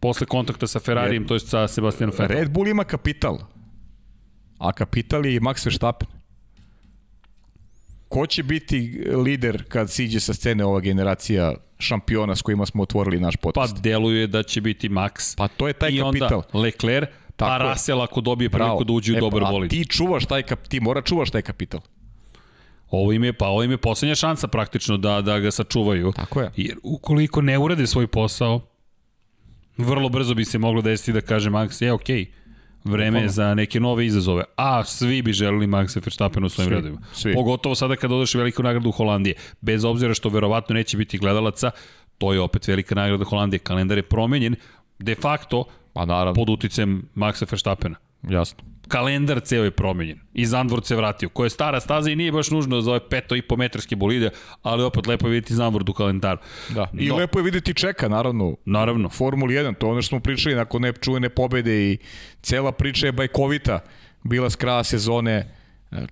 Posle 0.00 0.26
kontakta 0.26 0.66
sa 0.66 0.80
Ferrarijem, 0.80 1.26
to 1.26 1.34
je 1.34 1.40
sa 1.40 1.68
Sebastianom 1.68 2.14
Vettel. 2.18 2.36
Red 2.36 2.50
Bull 2.50 2.68
ima 2.68 2.84
kapital, 2.84 3.38
a 4.58 4.72
kapital 4.72 5.26
je 5.26 5.40
Max 5.40 5.66
Verstappen. 5.66 6.08
Ko 8.08 8.26
će 8.26 8.42
biti 8.42 9.04
lider 9.24 9.64
kad 9.68 9.90
siđe 9.90 10.20
sa 10.20 10.34
scene 10.34 10.64
ova 10.64 10.80
generacija 10.80 11.54
šampiona 11.80 12.36
s 12.36 12.42
kojima 12.42 12.66
smo 12.66 12.82
otvorili 12.82 13.20
naš 13.20 13.36
podcast? 13.36 13.74
Pa 13.74 13.80
deluje 13.80 14.26
da 14.26 14.42
će 14.42 14.60
biti 14.60 14.88
Max. 14.88 15.36
Pa 15.36 15.48
to 15.48 15.68
je 15.68 15.72
taj 15.72 15.90
I 15.90 15.98
kapital. 15.98 16.30
I 16.30 16.34
onda 16.34 16.58
Leclerc, 16.58 17.08
pa 17.36 17.46
Tako 17.46 17.64
pa 17.64 17.70
Russell 17.70 18.02
ako 18.02 18.20
dobije 18.20 18.50
priliku 18.50 18.84
da 18.84 18.92
uđe 18.92 19.12
u 19.12 19.16
e, 19.16 19.20
dobar 19.20 19.42
bolid. 19.50 19.68
A 19.68 19.70
ti 19.70 19.84
čuvaš 19.84 20.26
taj 20.26 20.42
kap, 20.42 20.68
ti 20.68 20.80
mora 20.80 21.02
čuvaš 21.02 21.30
taj 21.30 21.42
kapital. 21.42 21.80
Ovo 22.90 23.12
im 23.12 23.24
je, 23.24 23.32
pa 23.32 23.46
ovo 23.46 23.62
im 23.62 23.70
je 23.70 23.76
poslednja 23.76 24.14
šansa 24.14 24.48
praktično 24.48 24.96
da, 24.96 25.20
da 25.20 25.38
ga 25.38 25.50
sačuvaju. 25.50 26.12
Tako 26.16 26.40
je. 26.40 26.50
Jer 26.56 26.76
ukoliko 26.82 27.42
ne 27.42 27.58
urade 27.58 27.86
svoj 27.86 28.06
posao, 28.06 28.60
vrlo 29.76 30.08
brzo 30.08 30.34
bi 30.34 30.44
se 30.44 30.58
moglo 30.58 30.82
desiti 30.82 31.12
da 31.12 31.20
kaže 31.20 31.50
Max, 31.50 31.82
je 31.84 31.92
okej, 31.92 32.24
okay, 32.24 32.39
vreme 32.84 33.20
je 33.20 33.28
za 33.28 33.54
neke 33.54 33.80
nove 33.80 34.06
izazove. 34.06 34.44
A 34.56 34.84
svi 34.84 35.22
bi 35.22 35.32
želeli 35.32 35.66
Maxa 35.66 36.04
Verstappen 36.04 36.44
u 36.44 36.48
svojim 36.48 36.72
redovima. 36.72 37.00
Pogotovo 37.34 37.74
sada 37.74 37.96
kad 37.96 38.12
odeš 38.12 38.34
veliku 38.34 38.62
nagradu 38.62 38.88
u 38.88 38.92
Holandije. 38.92 39.34
Bez 39.60 39.84
obzira 39.84 40.14
što 40.14 40.28
verovatno 40.28 40.74
neće 40.74 40.96
biti 40.96 41.18
gledalaca, 41.18 41.70
to 42.18 42.32
je 42.32 42.40
opet 42.40 42.68
velika 42.68 42.94
nagrada 42.94 43.24
Holandije. 43.24 43.58
Kalendar 43.58 43.98
je 43.98 44.02
promenjen 44.02 44.56
de 44.98 45.14
facto 45.14 45.64
pa 45.92 46.04
naravno. 46.04 46.34
pod 46.34 46.50
uticajem 46.50 47.08
Maxa 47.14 47.50
Verstappena. 47.50 47.96
Jasno 48.22 48.64
kalendar 48.90 49.40
ceo 49.40 49.64
je 49.64 49.70
promenjen. 49.70 50.18
I 50.34 50.46
Zandvort 50.46 50.86
se 50.86 50.96
vratio, 50.96 51.28
koja 51.28 51.46
je 51.46 51.50
stara 51.50 51.80
staza 51.80 52.10
i 52.10 52.16
nije 52.16 52.32
baš 52.32 52.50
nužno 52.50 52.80
za 52.80 52.90
ove 52.90 53.08
peto 53.08 53.36
i 53.36 53.42
po 53.42 53.56
metarske 53.56 53.96
bolide, 53.96 54.30
ali 54.62 54.82
opet 54.82 55.06
lepo 55.06 55.26
je 55.26 55.30
vidjeti 55.30 55.54
Zandvort 55.54 55.88
u 55.88 55.92
kalendaru. 55.92 56.38
Da. 56.74 56.90
I 56.98 57.08
no, 57.08 57.16
lepo 57.16 57.38
je 57.38 57.42
vidjeti 57.42 57.74
čeka, 57.74 58.08
naravno. 58.08 58.56
Naravno. 58.64 59.08
Formula 59.08 59.52
1, 59.52 59.74
to 59.78 59.88
ono 59.88 60.02
što 60.02 60.08
smo 60.08 60.20
pričali 60.20 60.54
nakon 60.54 60.82
ne 60.82 60.92
čuvene 60.92 61.28
pobede 61.28 61.92
i 61.92 61.98
cela 62.42 62.72
priča 62.72 63.06
je 63.06 63.12
bajkovita 63.12 63.78
bila 64.22 64.50
s 64.50 64.56
kraja 64.56 64.84
sezone. 64.84 65.56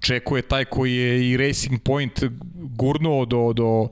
Čeko 0.00 0.36
je 0.36 0.42
taj 0.42 0.64
koji 0.64 0.96
je 0.96 1.30
i 1.30 1.36
Racing 1.36 1.82
Point 1.82 2.24
gurnuo 2.54 3.24
do, 3.24 3.52
do 3.52 3.88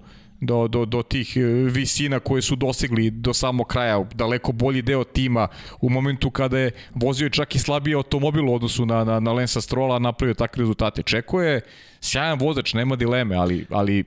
do, 0.46 0.68
do, 0.68 0.84
do 0.84 1.02
tih 1.02 1.36
e, 1.36 1.40
visina 1.70 2.20
koje 2.20 2.42
su 2.42 2.56
dosegli 2.56 3.10
do 3.10 3.34
samog 3.34 3.66
kraja, 3.66 4.04
daleko 4.14 4.52
bolji 4.52 4.82
deo 4.82 5.04
tima 5.04 5.48
u 5.80 5.90
momentu 5.90 6.30
kada 6.30 6.58
je 6.58 6.70
vozio 6.94 7.28
čak 7.30 7.54
i 7.54 7.58
slabiji 7.58 7.94
automobil 7.94 8.48
u 8.48 8.54
odnosu 8.54 8.86
na, 8.86 9.04
na, 9.04 9.20
na 9.20 9.32
Lensa 9.32 9.60
Strola, 9.60 9.98
napravio 9.98 10.34
takve 10.34 10.60
rezultate. 10.60 11.02
Čeko 11.02 11.42
je 11.42 11.60
sjajan 12.00 12.38
vozač, 12.38 12.74
nema 12.74 12.96
dileme, 12.96 13.36
ali, 13.36 13.66
ali 13.70 14.04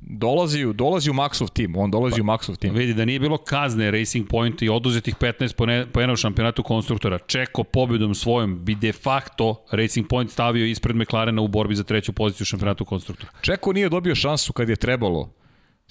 dolazi, 0.00 0.64
dolazi 0.74 1.10
u 1.10 1.14
Maxov 1.14 1.50
tim, 1.52 1.76
on 1.76 1.90
dolazi 1.90 2.16
pa, 2.16 2.22
u 2.22 2.24
Maxov 2.24 2.56
tim. 2.56 2.74
Vidi 2.74 2.94
da 2.94 3.04
nije 3.04 3.20
bilo 3.20 3.38
kazne 3.38 3.90
Racing 3.90 4.28
Point 4.28 4.62
i 4.62 4.68
oduzetih 4.68 5.14
15 5.16 5.86
poena 5.92 6.12
u 6.12 6.16
šampionatu 6.16 6.62
konstruktora. 6.62 7.18
Čeko 7.18 7.64
pobedom 7.64 8.14
svojom 8.14 8.64
bi 8.64 8.74
de 8.74 8.92
facto 8.92 9.64
Racing 9.70 10.08
Point 10.08 10.30
stavio 10.30 10.66
ispred 10.66 10.96
McLarena 10.96 11.42
u 11.42 11.48
borbi 11.48 11.74
za 11.74 11.84
treću 11.84 12.12
poziciju 12.12 12.44
u 12.44 12.46
šampionatu 12.46 12.84
konstruktora. 12.84 13.32
Čeko 13.40 13.72
nije 13.72 13.88
dobio 13.88 14.14
šansu 14.14 14.52
kad 14.52 14.68
je 14.68 14.76
trebalo 14.76 15.39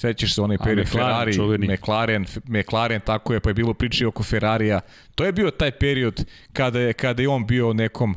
Sećaš 0.02 0.36
se 0.36 0.42
onaj 0.42 0.58
period 0.58 0.88
Ferrari, 0.88 1.34
čuveni. 1.34 1.68
McLaren, 1.68 2.26
McLaren, 2.48 3.02
tako 3.02 3.34
je, 3.34 3.40
pa 3.40 3.50
je 3.50 3.54
bilo 3.54 3.74
priče 3.74 4.08
oko 4.08 4.24
Ferrarija. 4.24 4.80
To 5.16 5.26
je 5.26 5.32
bio 5.32 5.52
taj 5.52 5.72
period 5.72 6.26
kada 6.54 6.80
je, 6.80 6.94
kada 6.94 7.22
je 7.22 7.30
on 7.30 7.48
bio 7.48 7.74
nekom, 7.74 8.16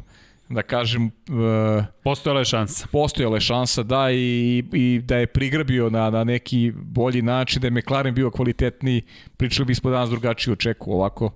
da 0.48 0.62
kažem... 0.62 1.06
Uh, 1.06 1.84
postojala 2.02 2.40
je 2.40 2.44
šansa. 2.44 2.86
Postojala 2.92 3.36
je 3.36 3.40
šansa, 3.40 3.82
da, 3.82 4.12
i, 4.12 4.64
i 4.72 5.00
da 5.04 5.16
je 5.16 5.26
prigrabio 5.26 5.90
na, 5.90 6.10
na 6.10 6.24
neki 6.24 6.72
bolji 6.74 7.22
način, 7.22 7.60
da 7.60 7.66
je 7.66 7.70
McLaren 7.70 8.14
bio 8.14 8.30
kvalitetniji, 8.30 9.02
pričali 9.36 9.66
bismo 9.66 9.90
danas 9.90 10.10
drugačije 10.10 10.52
o 10.52 10.56
čeku, 10.56 10.92
ovako 10.92 11.30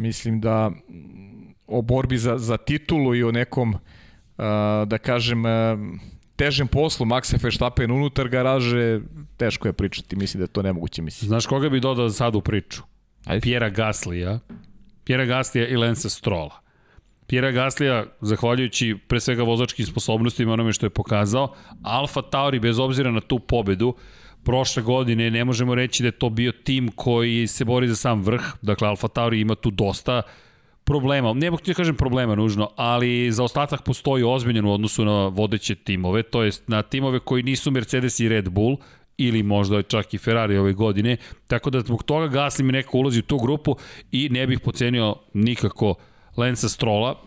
Mislim 0.00 0.40
da 0.40 0.68
mm, 0.68 1.54
o 1.66 1.82
borbi 1.82 2.18
za, 2.18 2.38
za 2.38 2.56
titulu 2.56 3.14
i 3.14 3.22
o 3.22 3.32
nekom, 3.32 3.74
uh, 3.74 3.78
da 4.86 4.98
kažem, 4.98 5.44
uh, 5.44 5.50
težem 6.40 6.68
poslu 6.68 7.04
Maxa 7.06 7.36
Verstappen 7.36 7.92
unutar 7.92 8.28
garaže, 8.28 9.00
teško 9.36 9.68
je 9.68 9.72
pričati, 9.72 10.16
mislim 10.16 10.40
da 10.40 10.44
je 10.44 10.54
to 10.56 10.62
nemoguće 10.62 11.02
mislim. 11.02 11.28
Znaš 11.28 11.46
koga 11.46 11.68
bi 11.68 11.80
dodao 11.80 12.10
sad 12.10 12.34
u 12.34 12.40
priču? 12.40 12.82
Ajde. 13.24 13.40
Pjera 13.40 13.68
Gaslija. 13.68 14.38
Pjera 15.04 15.24
Gaslija 15.24 15.68
i 15.68 15.76
Lensa 15.76 16.08
Strola. 16.08 16.60
Pjera 17.26 17.50
Gaslija, 17.50 18.06
zahvaljujući 18.20 18.96
pre 19.08 19.20
svega 19.20 19.42
vozačkim 19.42 19.86
sposobnostima, 19.86 20.52
onome 20.52 20.72
što 20.72 20.86
je 20.86 20.90
pokazao, 20.90 21.54
Alfa 21.82 22.22
Tauri, 22.22 22.60
bez 22.60 22.78
obzira 22.78 23.10
na 23.10 23.20
tu 23.20 23.38
pobedu, 23.38 23.94
prošle 24.44 24.82
godine 24.82 25.30
ne 25.30 25.44
možemo 25.44 25.74
reći 25.74 26.02
da 26.02 26.08
je 26.08 26.18
to 26.18 26.30
bio 26.30 26.52
tim 26.52 26.88
koji 26.88 27.46
se 27.46 27.64
bori 27.64 27.88
za 27.88 27.96
sam 27.96 28.22
vrh, 28.22 28.42
dakle 28.62 28.88
Alfa 28.88 29.08
Tauri 29.08 29.40
ima 29.40 29.54
tu 29.54 29.70
dosta 29.70 30.22
problema, 30.84 31.32
ne 31.32 31.50
mogu 31.50 31.62
ti 31.62 31.70
da 31.70 31.74
kažem 31.74 31.96
problema 31.96 32.34
nužno, 32.34 32.70
ali 32.76 33.32
za 33.32 33.44
ostatak 33.44 33.82
postoji 33.82 34.24
ozbiljen 34.24 34.66
u 34.66 34.72
odnosu 34.72 35.04
na 35.04 35.26
vodeće 35.26 35.74
timove, 35.74 36.22
to 36.22 36.42
jest 36.42 36.68
na 36.68 36.82
timove 36.82 37.20
koji 37.20 37.42
nisu 37.42 37.70
Mercedes 37.70 38.20
i 38.20 38.28
Red 38.28 38.48
Bull, 38.48 38.76
ili 39.20 39.42
možda 39.42 39.82
čak 39.82 40.14
i 40.14 40.18
Ferrari 40.18 40.58
ove 40.58 40.72
godine, 40.72 41.16
tako 41.46 41.70
da 41.70 41.80
zbog 41.80 42.02
toga 42.02 42.28
Gasly 42.28 42.62
mi 42.62 42.72
neko 42.72 42.98
ulazi 42.98 43.18
u 43.18 43.22
tu 43.22 43.38
grupu 43.38 43.76
i 44.12 44.28
ne 44.28 44.46
bih 44.46 44.60
pocenio 44.60 45.16
nikako 45.34 45.94
Lensa 46.36 46.68
Strola, 46.68 47.22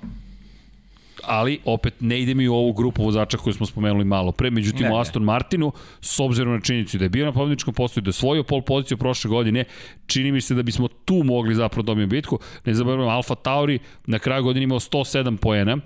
ali 1.25 1.59
opet 1.65 1.93
ne 1.99 2.21
ide 2.21 2.33
mi 2.33 2.47
u 2.47 2.55
ovu 2.55 2.73
grupu 2.73 3.03
vozača 3.03 3.37
koju 3.37 3.53
smo 3.53 3.65
spomenuli 3.65 4.05
malo 4.05 4.31
pre, 4.31 4.49
međutim 4.49 4.81
ne, 4.81 4.93
u 4.93 4.97
Aston 4.97 5.23
Martinu, 5.23 5.71
s 6.01 6.19
obzirom 6.19 6.53
na 6.53 6.61
činjenicu 6.61 6.97
da 6.97 7.05
je 7.05 7.09
bio 7.09 7.25
na 7.25 7.31
pobedničkom 7.31 7.73
postoju, 7.73 8.01
da 8.01 8.09
je 8.09 8.13
svoju 8.13 8.43
pol 8.43 8.61
poziciju 8.61 8.97
prošle 8.97 9.29
godine, 9.29 9.65
čini 10.05 10.31
mi 10.31 10.41
se 10.41 10.55
da 10.55 10.63
bismo 10.63 10.87
tu 10.87 11.23
mogli 11.23 11.55
zapravo 11.55 11.83
dobiti 11.83 12.07
bitku. 12.07 12.39
Ne 12.65 12.73
zaboravimo, 12.73 13.09
Alfa 13.09 13.35
Tauri 13.35 13.79
na 14.05 14.19
kraju 14.19 14.43
godine 14.43 14.63
imao 14.63 14.79
107 14.79 15.37
poena, 15.37 15.77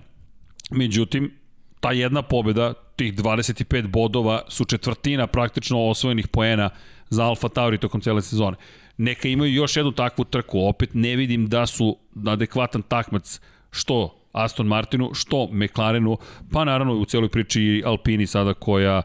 međutim, 0.72 1.32
ta 1.80 1.92
jedna 1.92 2.22
pobeda, 2.22 2.74
tih 2.96 3.14
25 3.14 3.88
bodova 3.88 4.42
su 4.48 4.66
četvrtina 4.66 5.28
praktično 5.28 5.88
osvojenih 5.88 6.28
poena 6.28 6.70
za 7.10 7.26
Alfa 7.26 7.50
Tauri 7.50 7.78
tokom 7.78 8.02
cele 8.02 8.22
sezone. 8.22 8.58
Neka 8.98 9.28
imaju 9.28 9.54
još 9.54 9.78
jednu 9.78 9.92
takvu 9.92 10.26
trku, 10.26 10.60
opet 10.60 10.90
ne 10.94 11.16
vidim 11.16 11.48
da 11.48 11.66
su 11.66 11.98
adekvatan 12.26 12.82
takmac 12.82 13.40
što 13.72 14.18
Aston 14.44 14.68
Martinu, 14.68 15.14
što 15.14 15.48
McLarenu, 15.52 16.18
pa 16.52 16.66
naravno 16.66 16.94
u 16.94 17.06
celoj 17.06 17.30
priči 17.30 17.62
i 17.62 17.84
Alpini 17.86 18.28
sada 18.28 18.54
koja 18.54 19.02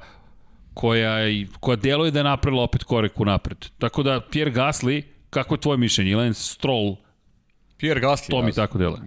koja, 0.75 1.17
koja 1.61 1.77
deluje 1.77 2.11
da 2.11 2.19
je 2.19 2.25
napravila 2.25 2.63
opet 2.63 2.85
korek 2.85 3.21
u 3.21 3.25
napred. 3.25 3.67
Tako 3.79 4.03
da, 4.03 4.21
Pierre 4.31 4.53
Gasly, 4.53 5.03
kako 5.31 5.55
je 5.55 5.61
tvoje 5.61 5.79
mišljenje? 5.79 6.17
Lance 6.17 6.43
Stroll, 6.43 6.97
Pierre 7.77 8.01
Gasly. 8.01 8.31
To 8.31 8.43
mi 8.43 8.53
tako 8.53 8.79
deluje. 8.79 9.01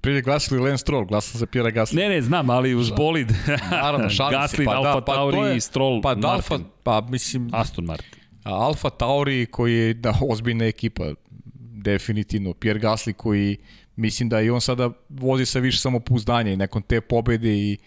Pierre 0.00 0.22
Gasly 0.22 0.54
ili 0.54 0.62
Lance 0.68 0.80
Stroll, 0.80 1.04
glasam 1.04 1.38
za 1.38 1.46
Pierre 1.46 1.70
Gasly. 1.70 1.96
Ne, 1.96 2.08
ne, 2.08 2.22
znam, 2.22 2.50
ali 2.50 2.74
uz 2.74 2.90
bolid. 2.90 3.32
Naravno, 3.70 4.10
šalim 4.10 4.40
Gasly, 4.40 4.64
pa, 4.64 4.74
Alfa 4.74 4.94
da, 4.94 5.04
pa, 5.04 5.14
Tauri 5.14 5.38
je, 5.38 5.56
i 5.56 5.60
Stroll, 5.60 6.00
pa, 6.02 6.08
Martin. 6.08 6.24
Alfa, 6.24 6.58
pa 6.82 7.00
mislim... 7.00 7.50
Aston 7.52 7.84
Martin. 7.84 8.20
Alfa 8.44 8.90
Tauri 8.90 9.46
koji 9.46 9.74
je 9.74 9.94
da, 9.94 10.14
ozbiljna 10.30 10.64
ekipa, 10.64 11.04
definitivno. 11.82 12.54
Pierre 12.54 12.80
Gasly 12.80 13.12
koji 13.12 13.56
mislim 14.00 14.28
da 14.28 14.40
i 14.40 14.50
on 14.50 14.60
sada 14.60 14.90
vozi 15.08 15.46
sa 15.46 15.58
više 15.58 15.78
samopouzdanja 15.78 16.52
i 16.52 16.56
nakon 16.56 16.82
te 16.82 17.00
pobede 17.00 17.52
i 17.52 17.78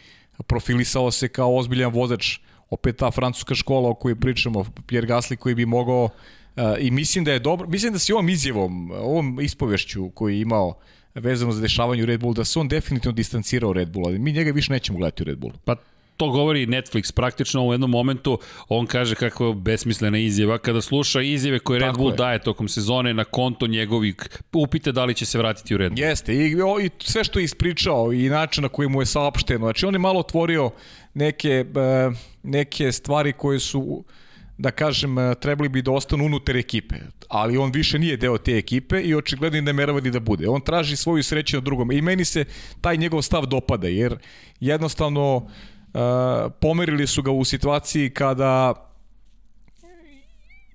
profilisao 0.47 1.11
se 1.11 1.27
kao 1.27 1.57
ozbiljan 1.57 1.91
vozač. 1.91 2.39
Opet 2.69 2.97
ta 2.97 3.11
francuska 3.11 3.55
škola 3.55 3.89
o 3.89 3.93
kojoj 3.93 4.15
pričamo, 4.15 4.65
Pierre 4.87 5.07
Gasly 5.07 5.35
koji 5.35 5.55
bi 5.55 5.65
mogao 5.65 6.03
uh, 6.03 6.63
i 6.79 6.91
mislim 6.91 7.25
da 7.25 7.31
je 7.31 7.39
dobro, 7.39 7.67
mislim 7.67 7.93
da 7.93 7.99
se 7.99 8.13
ovom 8.13 8.29
izjevom, 8.29 8.91
ovom 8.91 9.39
ispovešću 9.41 10.09
koji 10.09 10.35
je 10.35 10.41
imao 10.41 10.77
vezano 11.15 11.51
za 11.51 11.61
dešavanje 11.61 12.03
u 12.03 12.05
Red 12.05 12.19
Bull, 12.19 12.33
da 12.33 12.45
se 12.45 12.59
on 12.59 12.67
definitivno 12.67 13.15
distancirao 13.15 13.73
Red 13.73 13.91
Bulla. 13.91 14.11
Mi 14.11 14.31
njega 14.31 14.51
više 14.51 14.73
nećemo 14.73 14.99
gledati 14.99 15.23
u 15.23 15.25
Red 15.25 15.37
Bullu. 15.37 15.53
Pa 15.65 15.75
to 16.23 16.29
govori 16.31 16.67
Netflix 16.67 17.11
praktično 17.11 17.67
u 17.67 17.71
jednom 17.71 17.89
momentu, 17.89 18.39
on 18.69 18.85
kaže 18.85 19.15
kako 19.15 19.47
je 19.47 19.55
besmislena 19.55 20.17
izjava, 20.17 20.57
kada 20.57 20.81
sluša 20.81 21.21
izjave 21.21 21.59
koje 21.59 21.79
Red 21.79 21.95
Bull 21.97 22.11
je. 22.11 22.15
daje 22.15 22.39
tokom 22.39 22.67
sezone 22.67 23.13
na 23.13 23.23
konto 23.23 23.67
njegovih, 23.67 24.15
upite 24.53 24.91
da 24.91 25.05
li 25.05 25.13
će 25.13 25.25
se 25.25 25.37
vratiti 25.37 25.75
u 25.75 25.77
Red 25.77 25.91
Bull. 25.91 26.07
Jeste, 26.07 26.33
i, 26.33 26.55
i 26.85 26.89
sve 26.99 27.23
što 27.23 27.39
je 27.39 27.45
ispričao 27.45 28.13
i 28.13 28.29
način 28.29 28.61
na 28.61 28.69
koji 28.69 28.89
mu 28.89 29.01
je 29.01 29.05
saopšteno, 29.05 29.65
znači 29.65 29.85
on 29.85 29.95
je 29.95 29.99
malo 29.99 30.19
otvorio 30.19 30.71
neke, 31.13 31.49
e, 31.49 31.65
neke 32.43 32.91
stvari 32.91 33.33
koje 33.33 33.59
su 33.59 34.03
da 34.57 34.71
kažem, 34.71 35.17
e, 35.17 35.35
trebali 35.35 35.69
bi 35.69 35.81
da 35.81 35.91
ostanu 35.91 36.25
unutar 36.25 36.57
ekipe, 36.57 36.95
ali 37.27 37.57
on 37.57 37.71
više 37.71 37.99
nije 37.99 38.17
deo 38.17 38.37
te 38.37 38.57
ekipe 38.57 39.01
i 39.01 39.15
očigledno 39.15 39.61
ne 39.61 39.73
merava 39.73 40.01
ni 40.01 40.11
da 40.11 40.19
bude. 40.19 40.49
On 40.49 40.61
traži 40.61 40.95
svoju 40.95 41.23
sreću 41.23 41.57
na 41.57 41.61
drugom 41.61 41.91
i 41.91 42.01
meni 42.01 42.25
se 42.25 42.45
taj 42.81 42.97
njegov 42.97 43.21
stav 43.21 43.45
dopada, 43.45 43.87
jer 43.87 44.17
jednostavno 44.59 45.35
uh, 45.35 45.51
pomerili 46.59 47.07
su 47.07 47.21
ga 47.21 47.31
u 47.31 47.45
situaciji 47.45 48.09
kada 48.09 48.73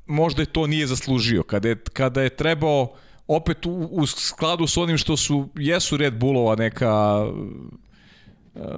možda 0.07 0.43
je 0.43 0.47
to 0.47 0.66
nije 0.66 0.86
zaslužio, 0.86 1.43
kada 1.43 1.69
je, 1.69 1.77
kada 1.93 2.23
je 2.23 2.36
trebao 2.36 2.93
opet 3.27 3.66
u, 3.66 3.89
u 3.90 4.07
skladu 4.07 4.66
s 4.66 4.77
onim 4.77 4.99
što 4.99 5.16
su 5.16 5.49
jesu 5.55 5.97
Red 5.97 6.19
Bullova 6.19 6.57
neka 6.57 7.24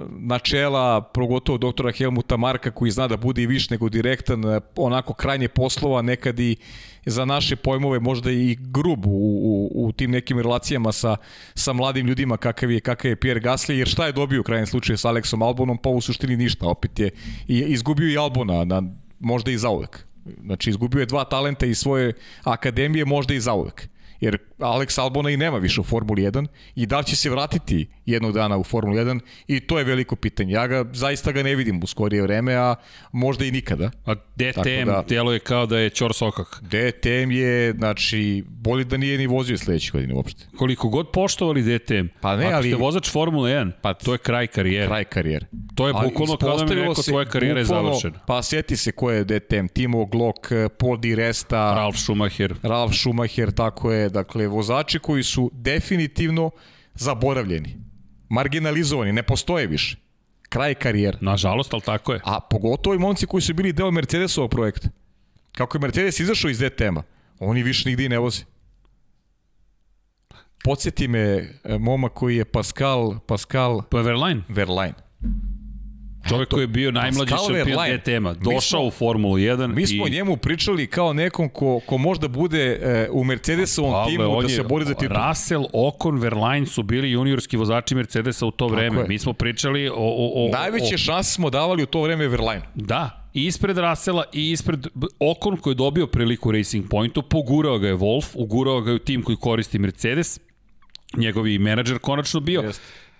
načela, 0.09 1.01
progotovo 1.01 1.57
doktora 1.57 1.91
Helmuta 1.91 2.37
Marka 2.37 2.71
koji 2.71 2.91
zna 2.91 3.07
da 3.07 3.17
bude 3.17 3.43
i 3.43 3.47
više 3.47 3.67
nego 3.71 3.89
direktan, 3.89 4.43
onako 4.75 5.13
krajnje 5.13 5.47
poslova, 5.47 6.01
nekad 6.01 6.39
i 6.39 6.55
za 7.05 7.25
naše 7.25 7.55
pojmove 7.55 7.99
možda 7.99 8.31
i 8.31 8.57
grub 8.59 9.05
u, 9.05 9.09
u, 9.09 9.71
u 9.73 9.91
tim 9.91 10.11
nekim 10.11 10.39
relacijama 10.39 10.91
sa, 10.91 11.17
sa 11.55 11.73
mladim 11.73 12.07
ljudima 12.07 12.37
kakav 12.37 12.71
je, 12.71 12.79
kakav 12.79 13.11
je 13.11 13.15
Pierre 13.15 13.41
Gasly, 13.41 13.71
jer 13.71 13.87
šta 13.87 14.05
je 14.05 14.11
dobio 14.11 14.41
u 14.41 14.43
krajnjem 14.43 14.67
slučaju 14.67 14.97
sa 14.97 15.09
Aleksom 15.09 15.41
Albonom, 15.41 15.77
pa 15.77 15.89
u 15.89 16.01
suštini 16.01 16.37
ništa, 16.37 16.67
opet 16.67 16.99
je 16.99 17.09
i, 17.47 17.59
izgubio 17.59 18.09
i 18.09 18.17
Albona, 18.17 18.63
na, 18.63 18.83
možda 19.19 19.51
i 19.51 19.57
zauvek. 19.57 20.05
Znači, 20.45 20.69
izgubio 20.69 20.99
je 20.99 21.05
dva 21.05 21.23
talenta 21.23 21.65
iz 21.65 21.77
svoje 21.77 22.13
akademije, 22.43 23.05
možda 23.05 23.33
i 23.33 23.39
zauvek 23.39 23.89
jer 24.21 24.37
Alex 24.59 24.99
Albona 25.01 25.29
i 25.29 25.37
nema 25.37 25.57
više 25.57 25.81
u 25.81 25.83
Formuli 25.83 26.21
1 26.21 26.47
i 26.75 26.85
da 26.85 26.97
li 26.97 27.05
će 27.05 27.15
se 27.15 27.29
vratiti 27.29 27.87
jednog 28.11 28.33
dana 28.33 28.57
u 28.57 28.63
Formulu 28.63 28.97
1 28.97 29.19
i 29.47 29.59
to 29.59 29.77
je 29.77 29.83
veliko 29.83 30.15
pitanje. 30.15 30.53
Ja 30.53 30.67
ga 30.67 30.85
zaista 30.93 31.31
ga 31.31 31.43
ne 31.43 31.55
vidim 31.55 31.79
u 31.83 31.87
skorije 31.87 32.21
vreme, 32.21 32.55
a 32.55 32.75
možda 33.11 33.45
i 33.45 33.51
nikada. 33.51 33.91
A 34.05 34.15
DTM 34.15 34.85
da, 34.85 35.03
telo 35.03 35.33
je 35.33 35.39
kao 35.39 35.65
da 35.65 35.79
je 35.79 35.89
Ćor 35.89 36.13
Sokak. 36.13 36.61
DTM 36.61 37.31
je, 37.31 37.73
znači, 37.73 38.43
bolje 38.47 38.83
da 38.83 38.97
nije 38.97 39.17
ni 39.17 39.27
vozio 39.27 39.57
sledeće 39.57 39.91
godine 39.91 40.13
uopšte. 40.13 40.45
Koliko 40.57 40.89
god 40.89 41.11
poštovali 41.11 41.61
DTM, 41.61 42.05
pa 42.21 42.35
ne, 42.35 42.45
Ako 42.45 42.55
ali, 42.55 42.69
ste 42.69 42.75
vozač 42.75 43.11
Formule 43.11 43.51
1, 43.51 43.71
pa 43.81 43.93
to 43.93 44.13
je 44.13 44.17
kraj 44.17 44.47
karijere. 44.47 44.87
Kraj 44.87 45.03
karijere. 45.03 45.45
To 45.75 45.87
je 45.87 45.93
bukvalno 45.93 46.37
kao 46.37 46.57
da 46.57 46.65
mi 46.65 46.81
neko 46.81 47.01
tvoja 47.01 47.25
karijera 47.25 47.59
je 47.59 47.65
završena. 47.65 48.19
Pa 48.27 48.43
sjeti 48.43 48.77
se 48.77 48.91
ko 48.91 49.11
je 49.11 49.23
DTM, 49.23 49.67
Timo 49.73 50.05
Glock, 50.05 50.39
Paul 50.77 50.97
Di 50.97 51.15
Resta, 51.15 51.73
Ralf 51.75 51.97
Schumacher. 51.97 52.55
Ralf 52.63 52.93
Schumacher, 52.93 53.51
tako 53.51 53.91
je, 53.91 54.09
dakle, 54.09 54.47
vozači 54.47 54.99
koji 54.99 55.23
su 55.23 55.51
definitivno 55.53 56.51
zaboravljeni 56.93 57.90
marginalizovani, 58.31 59.11
ne 59.11 59.23
postoje 59.23 59.67
više. 59.67 59.97
Kraj 60.49 60.73
karijera. 60.73 61.17
Nažalost, 61.21 61.73
ali 61.73 61.81
tako 61.81 62.13
je. 62.13 62.19
A 62.23 62.39
pogotovo 62.39 62.95
i 62.95 62.99
momci 62.99 63.25
koji 63.25 63.41
su 63.41 63.53
bili 63.53 63.73
deo 63.73 63.91
Mercedesovog 63.91 64.51
projekta. 64.51 64.89
Kako 65.51 65.77
je 65.77 65.81
Mercedes 65.81 66.19
izašao 66.19 66.49
iz 66.49 66.59
DTM-a, 66.59 67.03
oni 67.39 67.63
više 67.63 67.89
nigde 67.89 68.05
i 68.05 68.09
ne 68.09 68.19
voze. 68.19 68.43
Podsjeti 70.63 71.07
me 71.07 71.19
e, 71.19 71.77
moma 71.79 72.09
koji 72.09 72.35
je 72.37 72.45
Pascal... 72.45 73.19
Pascal... 73.27 73.81
Pa 73.89 74.01
Verlaine. 74.01 74.41
Verlaine. 74.49 74.95
Čovjek 76.29 76.49
koji 76.49 76.63
je 76.63 76.67
bio 76.67 76.91
najmlađi 76.91 77.33
šampion 77.47 77.79
DTM-a, 77.97 78.33
došao 78.33 78.85
u 78.85 78.91
Formulu 78.91 79.37
1 79.37 79.75
Mi 79.75 79.87
smo 79.87 80.07
i... 80.07 80.09
njemu 80.09 80.37
pričali 80.37 80.87
kao 80.87 81.13
nekom 81.13 81.49
ko, 81.49 81.79
ko 81.85 81.97
možda 81.97 82.27
bude 82.27 82.79
e, 82.81 83.07
u 83.11 83.23
Mercedesovom 83.23 83.91
Pavle, 83.91 84.11
timu 84.11 84.41
da 84.41 84.49
se 84.49 84.63
bori 84.63 84.85
za 84.85 84.93
titul. 84.93 85.17
Russell, 85.27 85.65
Ocon, 85.73 86.19
Verlaine 86.19 86.65
su 86.65 86.83
bili 86.83 87.11
juniorski 87.11 87.57
vozači 87.57 87.95
Mercedesa 87.95 88.45
u 88.45 88.51
to 88.51 88.65
Tako 88.65 88.75
vreme. 88.75 88.99
Je. 89.01 89.07
Mi 89.07 89.19
smo 89.19 89.33
pričali 89.33 89.89
o... 89.89 89.93
o, 89.97 90.45
o 90.45 90.49
Najveće 90.51 90.95
o... 90.95 90.97
šanse 90.97 91.31
smo 91.31 91.49
davali 91.49 91.83
u 91.83 91.85
to 91.85 92.01
vreme 92.01 92.27
Verlaine. 92.27 92.63
Da, 92.75 93.29
i 93.33 93.45
ispred 93.45 93.77
Russella 93.77 94.23
i 94.33 94.51
ispred 94.51 94.87
Ocon 95.19 95.57
koji 95.57 95.71
je 95.71 95.75
dobio 95.75 96.07
priliku 96.07 96.51
Racing 96.51 96.89
Pointu, 96.89 97.21
pogurao 97.21 97.79
ga 97.79 97.87
je 97.87 97.95
Wolf, 97.95 98.25
ugurao 98.33 98.81
ga 98.81 98.91
je 98.91 98.95
u 98.95 98.99
tim 98.99 99.23
koji 99.23 99.35
koristi 99.35 99.79
Mercedes, 99.79 100.39
njegovi 101.17 101.59
menadžer 101.59 101.99
konačno 101.99 102.39
bio. 102.39 102.61
Jeste 102.61 103.10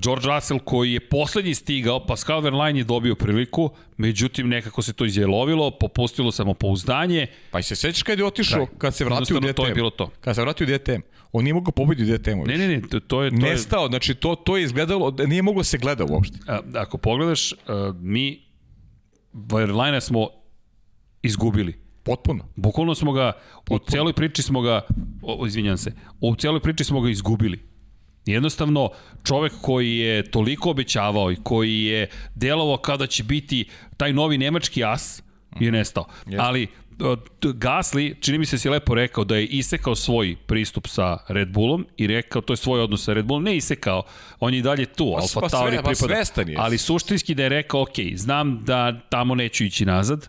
George 0.00 0.26
Russell 0.28 0.60
koji 0.60 0.92
je 0.92 1.00
poslednji 1.00 1.54
stigao, 1.54 2.06
Pascal 2.06 2.40
Verlaine 2.40 2.80
je 2.80 2.84
dobio 2.84 3.14
priliku, 3.14 3.70
međutim 3.96 4.48
nekako 4.48 4.82
se 4.82 4.92
to 4.92 5.04
izjelovilo, 5.04 5.70
popustilo 5.70 6.32
samopouzdanje. 6.32 7.26
Pa 7.50 7.58
i 7.58 7.62
se 7.62 7.76
sećaš 7.76 8.02
kad 8.02 8.18
je 8.18 8.24
otišao, 8.24 8.66
kad 8.78 8.94
se 8.94 9.04
vratio 9.04 9.36
u 9.36 9.40
DTM? 9.40 9.52
To 9.54 9.66
je 9.66 9.74
bilo 9.74 9.90
to. 9.90 10.10
Kad 10.20 10.34
se 10.34 10.42
vratio 10.42 10.66
u 10.66 10.78
DTM. 10.78 11.00
On 11.32 11.44
nije 11.44 11.54
mogao 11.54 11.72
pobediti 11.72 12.12
u 12.12 12.18
DTM. 12.18 12.38
Ne, 12.46 12.58
ne, 12.58 12.68
ne, 12.68 12.80
to, 12.90 13.00
to 13.00 13.22
je... 13.22 13.30
To 13.30 13.36
Nestao, 13.36 13.88
znači 13.88 14.14
to, 14.14 14.34
to 14.34 14.56
je 14.56 14.62
izgledalo, 14.62 15.14
nije 15.26 15.42
moglo 15.42 15.60
da 15.60 15.64
se 15.64 15.78
gleda 15.78 16.04
uopšte. 16.04 16.38
A, 16.46 16.60
ako 16.74 16.98
pogledaš, 16.98 17.52
a, 17.52 17.92
mi 18.00 18.44
Verlaine 19.32 20.00
smo 20.00 20.28
izgubili. 21.22 21.84
Potpuno. 22.02 22.44
Bukvalno 22.56 22.94
smo 22.94 23.12
ga, 23.12 23.32
u 23.70 23.78
celoj 23.78 24.12
priči 24.12 24.42
smo 24.42 24.60
ga, 24.60 24.80
o, 25.22 25.46
izvinjam 25.46 25.76
se, 25.78 25.92
u 26.20 26.36
celoj 26.36 26.60
priči 26.60 26.84
smo 26.84 27.00
ga 27.00 27.10
izgubili. 27.10 27.73
Jednostavno, 28.26 28.90
čovek 29.24 29.52
koji 29.62 29.98
je 29.98 30.30
toliko 30.30 30.70
obećavao 30.70 31.32
i 31.32 31.36
koji 31.42 31.84
je 31.84 32.08
delovao 32.34 32.76
kao 32.76 32.96
da 32.96 33.06
će 33.06 33.22
biti 33.22 33.68
taj 33.96 34.12
novi 34.12 34.38
nemački 34.38 34.84
as, 34.84 35.22
je 35.60 35.72
nestao. 35.72 36.04
Yes. 36.26 36.36
Ali 36.38 36.68
Gasly, 37.42 38.14
čini 38.20 38.38
mi 38.38 38.46
se 38.46 38.58
si 38.58 38.68
lepo 38.68 38.94
rekao 38.94 39.24
da 39.24 39.36
je 39.36 39.46
isekao 39.46 39.94
svoj 39.94 40.36
pristup 40.46 40.86
sa 40.86 41.18
Red 41.28 41.48
Bullom 41.48 41.86
i 41.96 42.06
rekao 42.06 42.42
to 42.42 42.52
je 42.52 42.56
svoj 42.56 42.80
odnos 42.80 43.04
sa 43.04 43.12
Red 43.12 43.24
Bullom, 43.24 43.44
ne 43.44 43.56
isekao, 43.56 44.02
on 44.40 44.54
je 44.54 44.62
dalje 44.62 44.86
tu, 44.86 45.12
pa, 45.16 45.22
Alfa 45.22 45.40
pa 45.40 45.48
Tauri 45.48 45.76
pa 45.76 45.90
pripada, 45.90 46.14
ali 46.56 46.78
suštinski 46.78 47.34
da 47.34 47.42
je 47.42 47.48
rekao, 47.48 47.82
ok, 47.82 47.94
znam 48.14 48.64
da 48.64 49.00
tamo 49.08 49.34
neću 49.34 49.64
ići 49.64 49.84
nazad, 49.84 50.28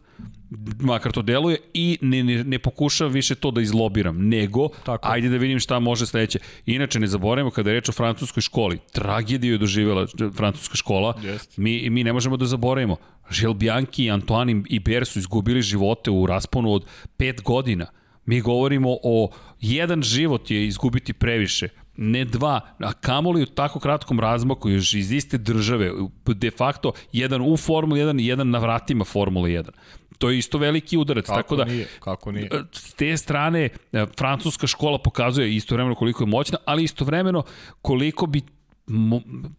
makar 0.80 1.12
to 1.12 1.22
deluje, 1.22 1.58
i 1.74 1.98
ne, 2.02 2.24
ne, 2.24 2.44
ne 2.44 2.60
pokušavam 2.60 3.14
više 3.14 3.36
to 3.36 3.52
da 3.52 3.62
izlobiram, 3.62 4.28
nego 4.28 4.70
Tako. 4.86 5.08
ajde 5.08 5.30
da 5.30 5.38
vidim 5.38 5.60
šta 5.60 5.80
može 5.80 6.06
sledeće. 6.06 6.40
Inače, 6.66 7.00
ne 7.00 7.08
zaboravimo 7.08 7.52
kada 7.52 7.70
je 7.70 7.74
reč 7.74 7.90
o 7.90 7.92
francuskoj 7.92 8.42
školi, 8.42 8.80
tragediju 8.92 9.54
je 9.54 9.58
doživjela 9.58 10.08
francuska 10.36 10.76
škola, 10.76 11.14
yes. 11.14 11.48
mi, 11.58 11.90
mi 11.90 12.04
ne 12.04 12.14
možemo 12.14 12.38
da 12.38 12.46
zaboravimo. 12.46 12.98
Žil 13.30 13.54
Bianchi, 13.54 14.12
Antoine 14.12 14.64
i 14.70 14.80
Ber 14.80 15.06
su 15.06 15.20
izgubili 15.20 15.62
živote 15.62 16.12
u 16.12 16.26
rasponu 16.26 16.72
od 16.72 16.86
pet 17.18 17.42
godina. 17.42 17.86
Mi 18.26 18.42
govorimo 18.42 18.98
o 19.04 19.30
jedan 19.62 20.02
život 20.02 20.52
je 20.52 20.68
izgubiti 20.68 21.14
previše, 21.14 21.70
ne 21.98 22.26
dva, 22.26 22.62
a 22.80 22.94
kamoli 22.94 23.44
u 23.44 23.46
tako 23.46 23.80
kratkom 23.80 24.20
razmaku 24.20 24.70
još 24.70 24.94
iz 24.94 25.12
iste 25.12 25.38
države, 25.38 25.92
de 26.26 26.52
facto 26.52 26.92
jedan 27.14 27.42
u 27.42 27.58
Formuli 27.58 28.02
1 28.02 28.22
i 28.22 28.26
jedan 28.26 28.50
na 28.50 28.60
vratima 28.60 29.04
Formule 29.04 29.50
1. 29.50 29.70
To 30.18 30.30
je 30.30 30.38
isto 30.38 30.58
veliki 30.58 30.98
udarac. 30.98 31.26
Kako 31.26 31.42
tako 31.42 31.56
da, 31.56 31.66
nije, 31.66 31.88
kako 32.00 32.32
nije. 32.32 32.50
S 32.72 32.94
te 32.94 33.18
strane, 33.18 33.70
e, 33.92 34.06
francuska 34.18 34.68
škola 34.68 34.98
pokazuje 34.98 35.56
istovremeno 35.56 35.96
koliko 35.96 36.24
je 36.24 36.28
moćna, 36.28 36.58
ali 36.66 36.84
istovremeno 36.84 37.44
koliko 37.82 38.26
bi 38.26 38.42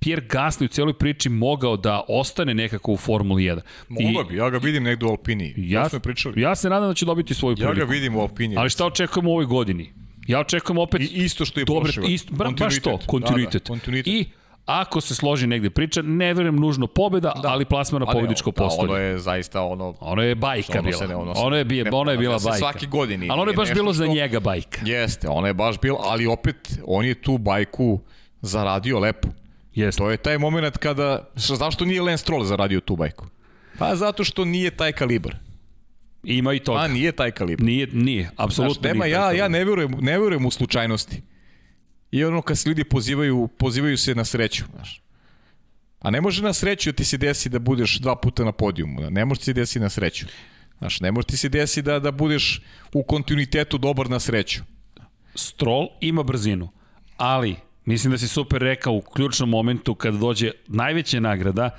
Pierre 0.01 0.27
Gasly 0.28 0.65
u 0.65 0.69
celoj 0.69 0.95
priči 0.95 1.28
mogao 1.28 1.77
da 1.77 2.05
ostane 2.09 2.55
nekako 2.55 2.93
u 2.93 2.97
Formuli 2.97 3.43
1. 3.43 3.61
Mogao 3.89 4.24
bi, 4.24 4.37
ja 4.37 4.51
ga 4.51 4.59
vidim 4.59 4.83
negde 4.83 5.07
u 5.07 5.09
Alpini. 5.09 5.55
Ja, 5.57 5.89
smo 5.89 6.01
pričali. 6.01 6.41
ja 6.41 6.55
se 6.55 6.70
nadam 6.70 6.89
da 6.89 6.95
će 6.95 7.05
dobiti 7.05 7.35
svoju 7.35 7.57
priliku. 7.57 7.78
Ja 7.78 7.85
ga 7.85 7.93
vidim 7.93 8.16
u 8.16 8.20
Alpini. 8.20 8.57
Ali 8.57 8.70
šta 8.70 8.87
očekujemo 8.87 9.31
u 9.31 9.33
ovoj 9.33 9.47
godini? 9.47 9.93
Ja 10.27 10.41
očekujem 10.41 10.78
opet... 10.78 11.01
I 11.01 11.05
isto 11.05 11.45
što 11.45 11.61
je 11.61 11.65
dobre, 11.65 11.93
isto, 12.09 12.35
baš 12.35 12.81
to, 12.81 12.99
kontinuitet. 13.07 13.53
Da, 13.53 13.59
da, 13.59 13.69
kontinuitet. 13.69 14.15
I 14.15 14.27
Ako 14.67 15.01
se 15.01 15.15
složi 15.15 15.47
negde 15.47 15.71
priča, 15.71 16.03
ne 16.03 16.35
verujem 16.35 16.57
nužno 16.57 16.87
pobeda, 16.87 17.33
da. 17.43 17.49
ali 17.49 17.65
plasma 17.65 17.99
na 17.99 18.07
pobedičko 18.07 18.51
da, 18.51 18.63
postolje. 18.63 18.93
Ono 18.93 19.01
je 19.03 19.19
zaista 19.19 19.63
ono... 19.63 19.95
Ono 20.01 20.23
je 20.23 20.35
bajka 20.35 20.79
ono 20.79 20.91
bila. 20.91 21.07
Ne, 21.07 21.17
ono, 21.17 21.33
ono, 21.37 21.57
je, 21.57 21.65
bije, 21.65 21.85
ne, 21.85 21.91
ono 21.93 22.11
je 22.11 22.19
bila 22.19 22.39
bajka. 22.39 22.59
Svaki 22.59 22.87
godini. 22.87 23.29
Ali 23.31 23.41
ono 23.41 23.51
je 23.51 23.57
baš 23.57 23.73
bilo 23.75 23.93
što... 23.93 23.99
za 23.99 24.07
njega 24.07 24.41
bajka. 24.41 24.81
Jeste, 24.85 25.29
ono 25.29 25.47
je 25.47 25.55
baš 25.55 25.81
bilo, 25.81 25.99
ali 26.03 26.27
opet 26.27 26.79
on 26.87 27.05
je 27.05 27.15
tu 27.15 27.39
bajku 27.39 28.01
zaradio 28.41 28.99
lepo. 28.99 29.29
Jeste. 29.75 29.99
To 29.99 30.11
je 30.11 30.17
taj 30.17 30.39
moment 30.39 30.77
kada... 30.77 31.29
Zašto 31.35 31.85
nije 31.85 32.03
Lance 32.03 32.23
Stroll 32.23 32.45
zaradio 32.45 32.81
tu 32.81 32.97
bajku? 32.97 33.27
Pa 33.79 33.97
zato 33.97 34.25
što 34.25 34.45
nije 34.45 34.71
taj 34.71 34.93
kalibar. 34.93 35.37
Ima 36.25 36.53
i 36.53 36.59
toga. 36.59 36.79
Pa 36.79 36.89
nije 36.89 37.13
taj 37.13 37.31
kalibar. 37.31 37.67
Nije, 37.67 37.87
nije, 37.93 38.31
apsolutno 38.37 38.75
Znaš, 38.75 38.93
nema, 38.93 39.05
nije 39.05 39.15
ja, 39.15 39.33
ja 39.33 39.49
ne 39.49 39.65
verujem, 39.65 39.97
ne 40.01 40.19
verujem 40.19 40.47
u 40.47 40.51
slučajnosti. 40.51 41.23
I 42.17 42.25
ono 42.25 42.43
kad 42.43 42.59
se 42.59 42.69
ljudi 42.69 42.85
pozivaju, 42.85 43.49
pozivaju 43.59 43.99
se 43.99 44.15
na 44.15 44.25
sreću, 44.25 44.65
znaš. 44.75 45.03
A 46.01 46.11
ne 46.11 46.21
može 46.21 46.43
na 46.43 46.53
sreću 46.53 46.93
da 46.93 46.97
ti 46.97 47.05
se 47.05 47.17
desi 47.17 47.49
da 47.49 47.59
budeš 47.59 47.99
dva 47.99 48.17
puta 48.17 48.45
na 48.45 48.53
podijumu. 48.53 49.11
Ne 49.11 49.25
može 49.25 49.39
ti 49.39 49.45
se 49.45 49.53
desi 49.53 49.81
na 49.81 49.89
sreću. 49.89 50.27
Znaš, 50.79 51.01
ne 51.01 51.13
može 51.13 51.27
ti 51.27 51.37
se 51.37 51.49
desi 51.49 51.83
da, 51.83 51.99
da 51.99 52.11
budeš 52.11 52.63
u 52.93 53.03
kontinuitetu 53.03 53.79
dobar 53.79 54.11
na 54.11 54.21
sreću. 54.21 54.63
Stroll 55.35 55.89
ima 56.01 56.23
brzinu, 56.23 56.69
ali 57.17 57.57
mislim 57.85 58.11
da 58.11 58.19
si 58.19 58.29
super 58.29 58.63
rekao 58.63 58.93
u 58.93 59.01
ključnom 59.01 59.51
momentu 59.51 59.95
kada 59.95 60.19
dođe 60.19 60.51
najveća 60.69 61.21
nagrada, 61.21 61.71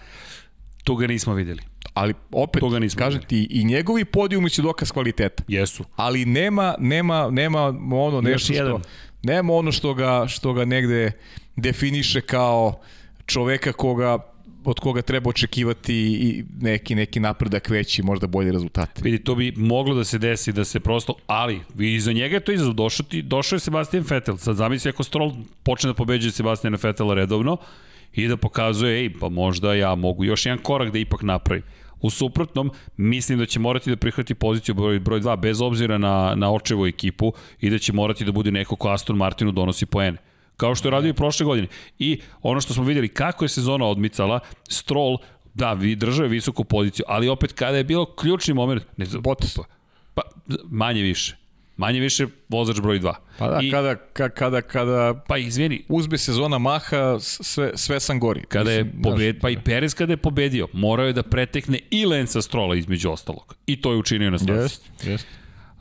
to 0.83 0.95
ga 0.95 1.07
nismo 1.07 1.33
videli. 1.33 1.61
Ali 1.93 2.13
opet, 2.31 2.59
Toga 2.59 2.79
nismo 2.79 2.99
kažem 2.99 3.21
ti, 3.21 3.47
i 3.49 3.63
njegovi 3.63 4.05
podijumi 4.05 4.49
su 4.49 4.61
dokaz 4.61 4.91
kvaliteta. 4.91 5.43
Jesu. 5.47 5.85
Ali 5.95 6.25
nema, 6.25 6.75
nema, 6.79 7.29
nema 7.31 7.63
ono 7.91 8.21
nešto 8.21 8.53
što, 8.53 8.81
nema 9.27 9.53
ono 9.53 9.71
što 9.71 9.93
ga, 9.93 10.25
što 10.27 10.53
ga 10.53 10.65
negde 10.65 11.11
definiše 11.55 12.21
kao 12.21 12.79
čoveka 13.25 13.73
koga 13.73 14.17
od 14.67 14.79
koga 14.79 15.01
treba 15.01 15.29
očekivati 15.29 15.95
i 15.95 16.43
neki 16.59 16.95
neki 16.95 17.19
napredak 17.19 17.69
veći, 17.69 18.03
možda 18.03 18.27
bolji 18.27 18.51
rezultat. 18.51 18.99
Vidi, 19.01 19.23
to 19.23 19.35
bi 19.35 19.53
moglo 19.55 19.95
da 19.95 20.03
se 20.03 20.17
desi, 20.17 20.51
da 20.51 20.65
se 20.65 20.79
prosto, 20.79 21.15
ali 21.27 21.61
i 21.79 21.99
za 21.99 22.13
njega 22.13 22.35
je 22.35 22.39
to 22.39 22.51
izazov. 22.51 22.73
Došao, 22.73 23.05
ti, 23.05 23.21
došao 23.21 23.55
je 23.55 23.59
Sebastian 23.59 24.03
Vettel. 24.09 24.37
Sad 24.37 24.55
zamisli 24.55 24.89
ako 24.89 25.03
Stroll 25.03 25.31
počne 25.63 25.89
da 25.89 25.93
pobeđuje 25.93 26.31
Sebastian 26.31 26.75
Vettela 26.83 27.15
redovno 27.15 27.57
i 28.13 28.27
da 28.27 28.37
pokazuje, 28.37 28.99
ej, 28.99 29.13
pa 29.19 29.29
možda 29.29 29.73
ja 29.73 29.95
mogu 29.95 30.25
još 30.25 30.45
jedan 30.45 30.59
korak 30.63 30.91
da 30.91 30.99
ipak 30.99 31.21
napravim. 31.21 31.63
U 32.01 32.09
suprotnom, 32.09 32.71
mislim 32.97 33.39
da 33.39 33.45
će 33.45 33.59
morati 33.59 33.89
da 33.89 33.95
prihvati 33.95 34.33
poziciju 34.33 34.75
broj, 34.75 34.99
broj 34.99 35.21
2 35.21 35.37
bez 35.39 35.61
obzira 35.61 35.97
na, 35.97 36.33
na 36.35 36.53
očevu 36.53 36.87
ekipu 36.87 37.33
i 37.59 37.69
da 37.69 37.77
će 37.77 37.93
morati 37.93 38.25
da 38.25 38.31
bude 38.31 38.51
neko 38.51 38.75
ko 38.75 38.89
Aston 38.89 39.17
Martinu 39.17 39.51
donosi 39.51 39.85
poene 39.85 40.17
kao 40.57 40.75
što 40.75 40.87
je 40.87 40.91
radio 40.91 41.09
i 41.09 41.13
prošle 41.13 41.45
godine. 41.45 41.67
I 41.99 42.19
ono 42.41 42.61
što 42.61 42.73
smo 42.73 42.83
videli 42.83 43.07
kako 43.07 43.45
je 43.45 43.49
sezona 43.49 43.85
odmicala, 43.85 44.39
Stroll 44.69 45.17
da, 45.53 45.73
vi 45.73 45.95
držao 45.95 46.23
je 46.23 46.29
visoku 46.29 46.63
poziciju, 46.63 47.05
ali 47.07 47.29
opet 47.29 47.53
kada 47.53 47.77
je 47.77 47.83
bilo 47.83 48.15
ključni 48.15 48.53
moment, 48.53 48.83
ne 48.97 49.05
znam, 49.05 49.21
Bottas. 49.21 49.57
Pa, 50.13 50.21
manje 50.69 51.01
više. 51.01 51.37
Manje 51.77 51.99
više 51.99 52.27
vozač 52.49 52.79
broj 52.81 52.99
2. 52.99 53.13
Pa 53.37 53.47
da, 53.47 53.59
I, 53.61 53.71
kada, 53.71 53.95
kada, 53.95 54.29
kada, 54.29 54.61
kada 54.61 55.23
pa 55.27 55.37
izvini, 55.37 55.83
uzme 55.87 56.17
sezona 56.17 56.57
maha, 56.57 57.19
sve, 57.19 57.71
sve 57.75 57.99
sam 57.99 58.19
gori. 58.19 58.43
Kada 58.49 58.71
je 58.71 58.91
pobed, 59.03 59.39
pa 59.41 59.49
i 59.49 59.57
Perez 59.65 59.93
kada 59.93 60.13
je 60.13 60.17
pobedio, 60.17 60.67
morao 60.73 61.05
je 61.05 61.13
da 61.13 61.23
pretekne 61.23 61.79
i 61.89 62.05
Lensa 62.05 62.41
Strola 62.41 62.75
između 62.75 63.11
ostalog. 63.11 63.55
I 63.67 63.81
to 63.81 63.91
je 63.91 63.97
učinio 63.97 64.29
na 64.29 64.37
stazi. 64.39 64.61
Jest, 64.61 64.89
jest. 65.03 65.27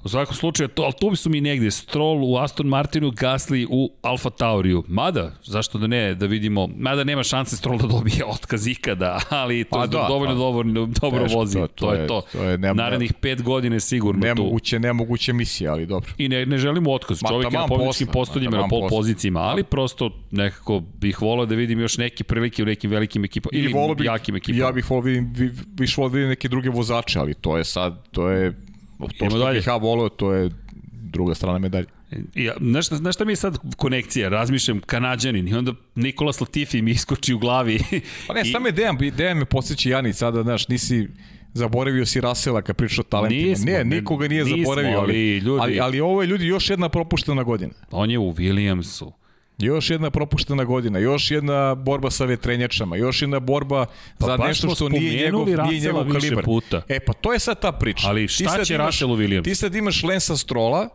U 0.07 0.09
svakom 0.09 0.35
slučaju, 0.35 0.69
to, 0.69 0.83
ali 0.83 0.93
tu 1.01 1.17
su 1.17 1.31
mi 1.31 1.41
negde 1.41 1.71
Stroll 1.71 2.25
u 2.25 2.37
Aston 2.37 2.67
Martinu, 2.67 3.11
Gasly 3.11 3.67
u 3.71 3.91
Alfa 4.03 4.31
Tauriju. 4.31 4.85
Mada, 4.89 5.33
zašto 5.45 5.79
da 5.79 5.87
ne, 5.87 6.15
da 6.15 6.27
vidimo, 6.27 6.67
mada 6.77 7.05
nema 7.05 7.23
šanse 7.23 7.57
Stroll 7.57 7.79
da 7.79 7.87
dobije 7.87 8.25
otkaz 8.25 8.67
ikada, 8.67 9.21
ali 9.29 9.65
to 9.65 9.71
pa 9.71 9.87
da, 9.87 10.07
dovoljno 10.09 10.35
pa, 10.35 10.39
dobro, 10.39 10.63
dobro 11.01 11.23
teško, 11.23 11.39
vozi. 11.39 11.59
To, 11.59 11.67
to, 11.67 11.87
to 11.87 11.95
je 11.95 12.07
to. 12.07 12.23
to 12.33 12.43
je, 12.43 12.59
nema, 12.59 12.83
Narednih 12.83 13.13
pet 13.13 13.43
godine 13.43 13.81
sigurno 13.81 14.21
nemoguće, 14.27 14.77
tu. 14.77 14.81
Nemoguće 14.81 15.33
misija, 15.33 15.73
ali 15.73 15.87
dobro. 15.87 16.13
I 16.19 16.29
ne, 16.29 16.47
ne 16.47 16.59
želimo 16.59 16.93
otkaz. 16.93 17.23
Ma, 17.23 17.29
Čovjek 17.29 17.53
je 17.53 17.59
na 17.59 17.67
pobjedičkim 17.67 18.07
postoljima, 18.07 18.57
na 18.57 18.69
pol 18.69 18.89
pozicijama, 18.89 19.41
ali 19.41 19.65
prosto 19.65 20.11
nekako 20.31 20.83
bih 21.01 21.23
volao 21.23 21.47
da 21.47 21.55
vidim 21.55 21.81
još 21.81 21.99
neke 21.99 22.25
prilike 22.25 22.63
u 22.63 22.67
nekim 22.67 22.91
velikim 22.91 23.25
ekipama 23.25 23.51
ili, 23.53 23.71
ili 23.71 23.95
bi, 23.95 24.05
jakim 24.05 24.37
ekipama. 24.37 24.67
Ja 24.67 24.73
bih 24.73 24.91
volao 24.91 25.03
da 25.03 25.11
vidim, 25.11 25.55
više 25.79 26.01
volao 26.01 26.11
da 26.11 26.15
vidim 26.15 26.29
neke 26.29 26.49
druge 26.49 26.71
vozače, 26.71 27.19
ali 27.19 27.35
to 27.35 27.57
je 27.57 27.65
sad, 27.65 28.09
to 28.11 28.29
je 28.29 28.67
To 28.99 29.31
što 29.31 29.39
dalje. 29.39 29.59
bih 29.59 29.67
ja 29.67 29.77
volio, 29.77 30.09
to 30.09 30.33
je 30.33 30.51
druga 30.93 31.35
strana 31.35 31.59
medalje. 31.59 31.87
Ja, 32.35 32.55
znaš, 32.61 32.89
znaš 32.89 33.15
šta 33.15 33.25
mi 33.25 33.33
je 33.33 33.37
sad 33.37 33.59
konekcija? 33.77 34.29
Razmišljam, 34.29 34.81
kanadjanin 34.81 35.49
i 35.49 35.55
onda 35.55 35.73
Nikola 35.95 36.33
Latifi 36.41 36.83
mi 36.83 36.91
iskoči 36.91 37.35
u 37.35 37.39
glavi. 37.39 37.79
Pa 38.27 38.35
ne, 38.35 38.41
I... 38.45 38.53
sam 38.53 38.67
je 38.67 38.73
Dejan, 38.73 38.99
Dejan 39.17 39.39
me 39.39 39.45
posjeća 39.45 39.91
Jani 39.91 40.13
sada, 40.13 40.43
znaš, 40.43 40.69
nisi 40.69 41.09
zaboravio 41.53 42.07
si 42.07 42.21
Rasela 42.21 42.63
kad 42.63 42.77
priča 42.77 43.01
o 43.01 43.05
talentima. 43.05 43.49
Nismo, 43.49 43.71
ne, 43.71 43.85
nikoga 43.85 44.29
nije 44.29 44.45
nismo, 44.45 44.59
zaboravio, 44.59 44.99
ali, 44.99 45.13
ali, 45.13 45.39
ljudi, 45.39 45.63
ali, 45.63 45.81
ali 45.81 46.01
ovo 46.01 46.23
je 46.23 46.27
ljudi 46.27 46.47
još 46.47 46.71
jedna 46.71 46.89
propuštena 46.89 47.43
godina. 47.43 47.73
On 47.91 48.11
je 48.11 48.19
u 48.19 48.33
Williamsu. 48.33 49.13
Još 49.59 49.91
jedna 49.91 50.11
propuštena 50.11 50.65
godina, 50.65 50.99
još 50.99 51.31
jedna 51.31 51.75
borba 51.75 52.11
sa 52.11 52.25
vetrenjačama, 52.25 52.97
još 52.97 53.23
jedna 53.23 53.41
borba 53.41 53.87
pa 54.19 54.27
za 54.27 54.37
nešto 54.37 54.75
što 54.75 54.89
nije 54.89 55.25
njegov, 55.25 55.47
nije 55.47 55.81
njegov 55.81 56.13
kalibar. 56.13 56.45
Puta. 56.45 56.83
E 56.89 57.01
pa 57.01 57.13
to 57.13 57.33
je 57.33 57.39
sad 57.39 57.61
ta 57.61 57.73
priča. 57.73 58.09
Ali 58.09 58.29
šta 58.29 58.65
će 58.65 58.77
Russell 58.77 59.11
Williams? 59.11 59.45
Ti 59.45 59.55
sad 59.55 59.75
imaš 59.75 60.03
Lensa 60.03 60.37
Strola 60.37 60.89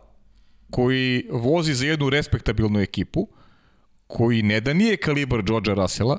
koji 0.70 1.26
vozi 1.30 1.74
za 1.74 1.86
jednu 1.86 2.10
respektabilnu 2.10 2.80
ekipu, 2.80 3.28
koji 4.06 4.42
ne 4.42 4.60
da 4.60 4.72
nije 4.72 4.96
kalibar 4.96 5.42
Georgea 5.42 5.74
Russella, 5.74 6.18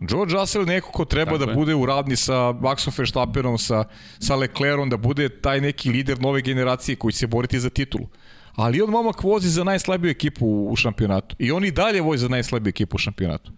George 0.00 0.34
Russell 0.34 0.64
neko 0.64 0.90
ko 0.90 1.04
treba 1.04 1.32
Tako 1.32 1.44
da 1.44 1.50
je. 1.50 1.54
bude 1.54 1.74
u 1.74 1.86
radni 1.86 2.16
sa 2.16 2.34
Maxom 2.34 2.98
Verstappenom, 2.98 3.58
sa, 3.58 3.84
sa 4.18 4.36
Leclerom, 4.36 4.90
da 4.90 4.96
bude 4.96 5.28
taj 5.28 5.60
neki 5.60 5.90
lider 5.90 6.20
nove 6.20 6.40
generacije 6.40 6.96
koji 6.96 7.12
će 7.12 7.18
se 7.18 7.26
boriti 7.26 7.60
za 7.60 7.70
titulu 7.70 8.08
ali 8.56 8.82
on 8.82 8.90
momak 8.90 9.22
vozi 9.22 9.48
za 9.48 9.64
najslabiju 9.64 10.10
ekipu 10.10 10.46
u 10.70 10.76
šampionatu. 10.76 11.36
I 11.38 11.52
on 11.52 11.64
i 11.64 11.70
dalje 11.70 12.00
vozi 12.00 12.22
za 12.22 12.28
najslabiju 12.28 12.70
ekipu 12.70 12.94
u 12.94 12.98
šampionatu. 12.98 13.52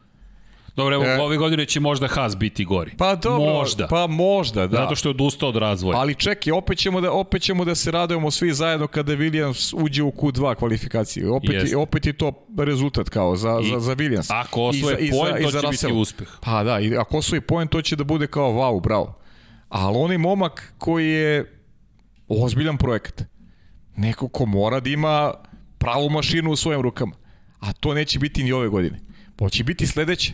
Dobro, 0.77 0.95
evo, 0.95 1.05
e, 1.05 1.21
ove 1.21 1.37
godine 1.37 1.67
će 1.67 1.81
možda 1.81 2.07
Haas 2.09 2.37
biti 2.37 2.65
gori. 2.65 2.93
Pa 2.99 3.15
dobro, 3.15 3.53
možda. 3.53 3.87
pa 3.87 4.07
možda, 4.07 4.67
da. 4.67 4.77
Zato 4.77 4.95
što 4.95 5.09
je 5.09 5.11
odustao 5.11 5.49
od 5.49 5.57
razvoja. 5.57 5.99
Ali 5.99 6.15
čekaj, 6.15 6.53
opet 6.53 6.79
ćemo 6.79 7.01
da, 7.01 7.13
opet 7.13 7.43
ćemo 7.43 7.65
da 7.65 7.75
se 7.75 7.91
radujemo 7.91 8.31
svi 8.31 8.53
zajedno 8.53 8.87
kada 8.87 9.13
Williams 9.13 9.75
uđe 9.85 10.03
u 10.03 10.11
Q2 10.11 10.55
kvalifikacije. 10.55 11.31
Opet, 11.31 11.51
Jest. 11.51 11.75
opet 11.75 12.07
je 12.07 12.13
to 12.13 12.33
rezultat 12.59 13.09
kao 13.09 13.37
za, 13.37 13.61
I, 13.63 13.71
za, 13.71 13.81
za 13.81 13.95
Williams. 13.95 14.27
Ako 14.31 14.63
osvoje 14.63 14.97
point, 15.11 15.37
to 15.43 15.51
će 15.51 15.67
Russell. 15.67 15.71
biti 15.71 16.01
uspeh. 16.01 16.29
Pa 16.41 16.65
da, 16.65 16.81
i 16.81 16.97
ako 16.97 17.19
osvoje 17.19 17.41
point, 17.41 17.71
to 17.71 17.83
će 17.83 17.97
da 17.97 18.05
bude 18.05 18.27
kao 18.27 18.53
wow, 18.53 18.83
bravo. 18.83 19.19
Ali 19.69 19.97
onaj 19.97 20.19
momak 20.19 20.75
koji 20.79 21.09
je 21.09 21.59
ozbiljan 22.29 22.77
projekat. 22.77 23.23
Neko 23.99 24.29
ko 24.29 24.47
mora 24.47 24.81
da 24.81 24.91
ima 24.91 25.35
pravu 25.79 26.11
mašinu 26.11 26.51
u 26.51 26.57
svojim 26.57 26.83
rukama. 26.83 27.17
A 27.61 27.73
to 27.73 27.95
neće 27.95 28.19
biti 28.19 28.45
ni 28.45 28.53
ove 28.53 28.69
godine. 28.69 29.01
Pa 29.37 29.49
će 29.49 29.65
biti 29.65 29.87
sledeće. 29.87 30.33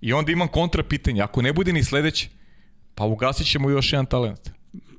I 0.00 0.12
onda 0.12 0.32
imam 0.32 0.48
kontra 0.48 0.82
pitanje. 0.82 1.22
Ako 1.22 1.42
ne 1.42 1.52
bude 1.52 1.72
ni 1.72 1.84
sledeće, 1.84 2.28
pa 2.94 3.04
ugasit 3.04 3.46
ćemo 3.46 3.70
još 3.70 3.92
jedan 3.92 4.06
talent. 4.06 4.50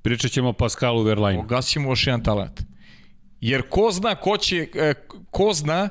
Pričat 0.01 0.31
ćemo 0.31 0.49
o 0.49 0.53
Pascalu 0.53 1.03
Verlaine. 1.03 1.43
Ugasit 1.43 1.72
ćemo 1.72 1.89
još 1.89 2.07
jedan 2.07 2.23
talent. 2.23 2.61
Jer 3.41 3.69
ko 3.69 3.91
zna 3.91 4.15
ko 4.15 4.38
će, 4.38 4.68
e, 4.76 4.93
ko 5.31 5.53
zna 5.53 5.89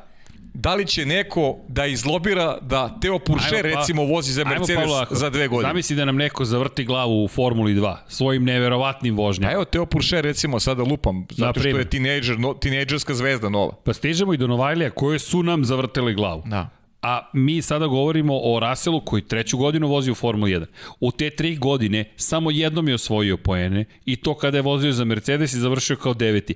da 0.54 0.74
li 0.74 0.86
će 0.86 1.06
neko 1.06 1.56
da 1.68 1.86
izlobira 1.86 2.58
da 2.60 2.98
Teo 3.00 3.18
Purše 3.18 3.56
Ajmo, 3.56 3.62
pa- 3.62 3.80
recimo 3.80 4.04
vozi 4.04 4.32
za 4.32 4.44
Mercedes 4.44 4.70
Ajmo, 4.70 4.80
Pavlo, 4.82 4.96
ako- 4.96 5.14
za 5.14 5.30
dve 5.30 5.48
godine. 5.48 5.70
Zamisli 5.70 5.96
da 5.96 6.04
nam 6.04 6.16
neko 6.16 6.44
zavrti 6.44 6.84
glavu 6.84 7.24
u 7.24 7.28
Formuli 7.28 7.74
2 7.74 7.96
svojim 8.08 8.44
neverovatnim 8.44 9.16
vožnjama. 9.16 9.50
A 9.50 9.54
evo 9.54 9.64
Teo 9.64 9.86
Purše 9.86 10.22
recimo 10.22 10.60
sada 10.60 10.82
lupam, 10.82 11.26
zato 11.30 11.60
što 11.60 11.68
je 11.68 11.90
tinejdžer, 11.90 12.38
no, 12.38 12.54
tinejdžerska 12.54 13.14
zvezda 13.14 13.48
nova. 13.48 13.72
Pa 13.84 13.92
stižemo 13.92 14.34
i 14.34 14.36
do 14.36 14.46
Novajlija 14.46 14.90
koje 14.90 15.18
su 15.18 15.42
nam 15.42 15.64
zavrtele 15.64 16.14
glavu. 16.14 16.42
Da. 16.46 16.68
A 17.02 17.30
mi 17.32 17.62
sada 17.62 17.86
govorimo 17.86 18.38
o 18.42 18.60
Russellu 18.60 19.00
koji 19.00 19.22
treću 19.22 19.58
godinu 19.58 19.88
vozi 19.88 20.10
u 20.10 20.14
Formuli 20.14 20.50
1. 20.50 20.66
U 21.00 21.10
te 21.10 21.30
tri 21.30 21.56
godine 21.56 22.04
samo 22.16 22.50
jednom 22.50 22.88
je 22.88 22.94
osvojio 22.94 23.36
poene 23.36 23.84
i 24.04 24.16
to 24.16 24.34
kada 24.34 24.58
je 24.58 24.62
vozio 24.62 24.92
za 24.92 25.04
Mercedes 25.04 25.52
i 25.52 25.60
završio 25.60 25.96
kao 25.96 26.14
deveti. 26.14 26.54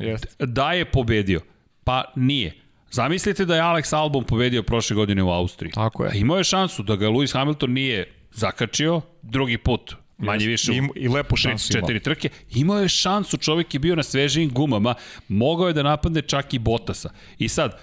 Jeste. 0.00 0.28
Da 0.46 0.72
je 0.72 0.84
pobedio? 0.84 1.40
Pa 1.84 2.04
nije. 2.16 2.63
Zamislite 2.94 3.44
da 3.44 3.56
je 3.56 3.62
Alex 3.62 3.96
Albon 3.96 4.24
pobedio 4.24 4.62
prošle 4.62 4.96
godine 4.96 5.22
u 5.22 5.30
Austriji. 5.30 5.72
Tako 5.72 6.04
je. 6.04 6.10
A 6.10 6.14
imao 6.14 6.38
je 6.38 6.44
šansu 6.44 6.82
da 6.82 6.96
ga 6.96 7.08
Lewis 7.08 7.32
Hamilton 7.32 7.72
nije 7.72 8.12
zakačio 8.32 9.00
drugi 9.22 9.58
put, 9.58 9.94
manje 10.18 10.46
više 10.46 10.72
u 10.72 10.74
I, 10.74 10.80
I 10.96 11.08
lepu 11.08 11.36
šansu 11.36 11.72
četiri 11.72 12.00
trke. 12.00 12.28
Imao 12.50 12.80
je 12.80 12.88
šansu, 12.88 13.36
čovjek 13.36 13.74
je 13.74 13.80
bio 13.80 13.96
na 13.96 14.02
svežijim 14.02 14.50
gumama, 14.50 14.94
mogao 15.28 15.66
je 15.66 15.72
da 15.72 15.82
napadne 15.82 16.22
čak 16.22 16.54
i 16.54 16.58
Botasa. 16.58 17.10
I 17.38 17.48
sad, 17.48 17.80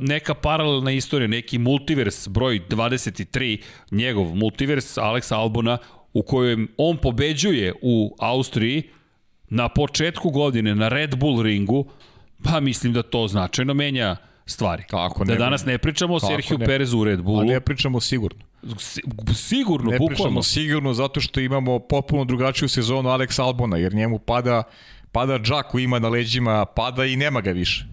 neka 0.00 0.34
paralelna 0.34 0.92
istorija, 0.92 1.28
neki 1.28 1.58
multivers 1.58 2.28
broj 2.28 2.60
23, 2.68 3.62
njegov 3.90 4.34
multivers 4.34 4.98
Alex 4.98 5.34
Albona, 5.34 5.78
u 6.12 6.22
kojem 6.22 6.68
on 6.76 6.96
pobeđuje 6.96 7.72
u 7.82 8.16
Austriji 8.18 8.82
na 9.48 9.68
početku 9.68 10.30
godine 10.30 10.74
na 10.74 10.88
Red 10.88 11.16
Bull 11.16 11.42
ringu, 11.42 11.90
pa 12.44 12.60
mislim 12.60 12.92
da 12.92 13.02
to 13.02 13.28
značajno 13.28 13.74
menja 13.74 14.16
stvari. 14.46 14.82
Kako 14.82 15.24
da 15.24 15.32
ne? 15.32 15.38
danas 15.38 15.64
ne 15.64 15.78
pričamo 15.78 16.14
o 16.14 16.20
Sergio 16.20 16.58
ne? 16.58 16.66
Perezu 16.66 16.98
u 16.98 17.04
Red 17.04 17.18
A 17.18 17.22
Bullu. 17.22 17.44
ne 17.44 17.60
pričamo 17.60 18.00
sigurno. 18.00 18.40
Si- 18.78 19.00
Sigurno, 19.34 19.90
Ne 19.90 19.98
bukvalno. 19.98 20.16
pričamo 20.16 20.42
sigurno 20.42 20.94
zato 20.94 21.20
što 21.20 21.40
imamo 21.40 21.78
potpuno 21.78 22.24
drugačiju 22.24 22.68
sezonu 22.68 23.08
Alex 23.08 23.40
Albona, 23.40 23.76
jer 23.76 23.94
njemu 23.94 24.18
pada 24.18 24.62
pada 25.12 25.38
džak 25.38 25.66
ima 25.74 25.98
na 25.98 26.08
leđima, 26.08 26.64
pada 26.66 27.04
i 27.04 27.16
nema 27.16 27.40
ga 27.40 27.50
više. 27.50 27.84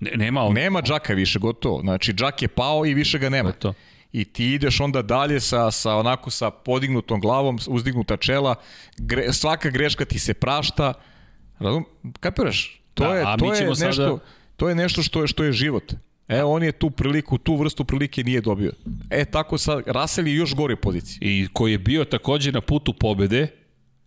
Ne, 0.00 0.10
nema 0.16 0.42
on. 0.42 0.52
Nema 0.54 0.82
džaka 0.82 1.12
više, 1.14 1.38
gotovo. 1.38 1.80
Znači, 1.80 2.12
džak 2.12 2.42
je 2.42 2.48
pao 2.48 2.86
i 2.86 2.94
više 2.94 3.18
ga 3.18 3.28
nema. 3.28 3.52
To. 3.52 3.74
I 4.12 4.24
ti 4.24 4.46
ideš 4.46 4.80
onda 4.80 5.02
dalje 5.02 5.40
sa, 5.40 5.70
sa 5.70 5.96
onako 5.96 6.30
sa 6.30 6.50
podignutom 6.50 7.20
glavom, 7.20 7.58
uzdignuta 7.68 8.16
čela, 8.16 8.54
gre, 8.96 9.32
svaka 9.32 9.70
greška 9.70 10.04
ti 10.04 10.18
se 10.18 10.34
prašta. 10.34 10.92
Razum? 11.58 11.84
Kapiraš? 12.20 12.80
To 12.94 13.04
Da, 13.04 13.14
je, 13.14 13.24
a 13.24 13.36
to 13.36 13.44
je 13.44 13.50
nešto, 13.60 13.74
sada- 13.74 14.18
to 14.56 14.68
je 14.68 14.74
nešto 14.74 15.02
što 15.02 15.20
je, 15.20 15.26
što 15.26 15.44
je 15.44 15.52
život. 15.52 15.92
E, 16.28 16.42
on 16.42 16.62
je 16.62 16.72
tu 16.72 16.90
priliku, 16.90 17.38
tu 17.38 17.56
vrstu 17.56 17.84
prilike 17.84 18.24
nije 18.24 18.40
dobio. 18.40 18.72
E, 19.10 19.24
tako 19.24 19.58
sad, 19.58 19.82
Russell 19.86 20.28
je 20.28 20.34
još 20.34 20.54
gori 20.54 20.76
poziciji. 20.76 21.18
i 21.20 21.48
koji 21.52 21.72
je 21.72 21.78
bio 21.78 22.04
takođe 22.04 22.52
na 22.52 22.60
putu 22.60 22.92
pobede, 22.92 23.48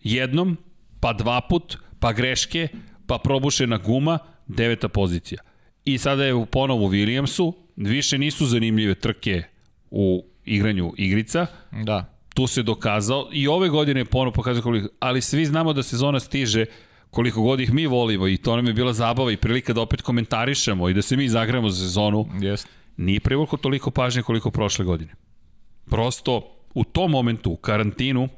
jednom, 0.03 0.57
pa 0.99 1.13
dva 1.13 1.41
put, 1.41 1.77
pa 1.99 2.13
greške, 2.13 2.67
pa 3.07 3.17
probušena 3.17 3.77
guma, 3.77 4.19
deveta 4.47 4.87
pozicija. 4.89 5.41
I 5.85 5.97
sada 5.97 6.25
je 6.25 6.33
u 6.33 6.45
ponovu 6.45 6.85
u 6.85 6.89
Williamsu, 6.89 7.53
više 7.75 8.17
nisu 8.17 8.45
zanimljive 8.45 8.95
trke 8.95 9.43
u 9.91 10.25
igranju 10.45 10.93
igrica, 10.97 11.45
Da. 11.71 12.13
tu 12.33 12.47
se 12.47 12.63
dokazao 12.63 13.29
i 13.33 13.47
ove 13.47 13.69
godine 13.69 13.99
je 13.99 14.05
ponovo 14.05 14.31
pokazao 14.31 14.63
koliko, 14.63 14.87
ali 14.99 15.21
svi 15.21 15.45
znamo 15.45 15.73
da 15.73 15.83
sezona 15.83 16.19
stiže 16.19 16.65
koliko 17.09 17.41
god 17.41 17.59
ih 17.59 17.73
mi 17.73 17.87
volimo 17.87 18.27
i 18.27 18.37
to 18.37 18.55
nam 18.55 18.67
je 18.67 18.73
bila 18.73 18.93
zabava 18.93 19.31
i 19.31 19.37
prilika 19.37 19.73
da 19.73 19.81
opet 19.81 20.01
komentarišemo 20.01 20.89
i 20.89 20.93
da 20.93 21.01
se 21.01 21.17
mi 21.17 21.29
zagremo 21.29 21.69
za 21.69 21.85
sezonu, 21.85 22.25
Jeste. 22.41 22.69
nije 22.97 23.19
privuklo 23.19 23.57
toliko 23.57 23.91
pažnje 23.91 24.21
koliko 24.21 24.51
prošle 24.51 24.85
godine. 24.85 25.13
Prosto 25.89 26.41
u 26.73 26.83
tom 26.83 27.11
momentu, 27.11 27.51
u 27.51 27.57
karantinu, 27.57 28.29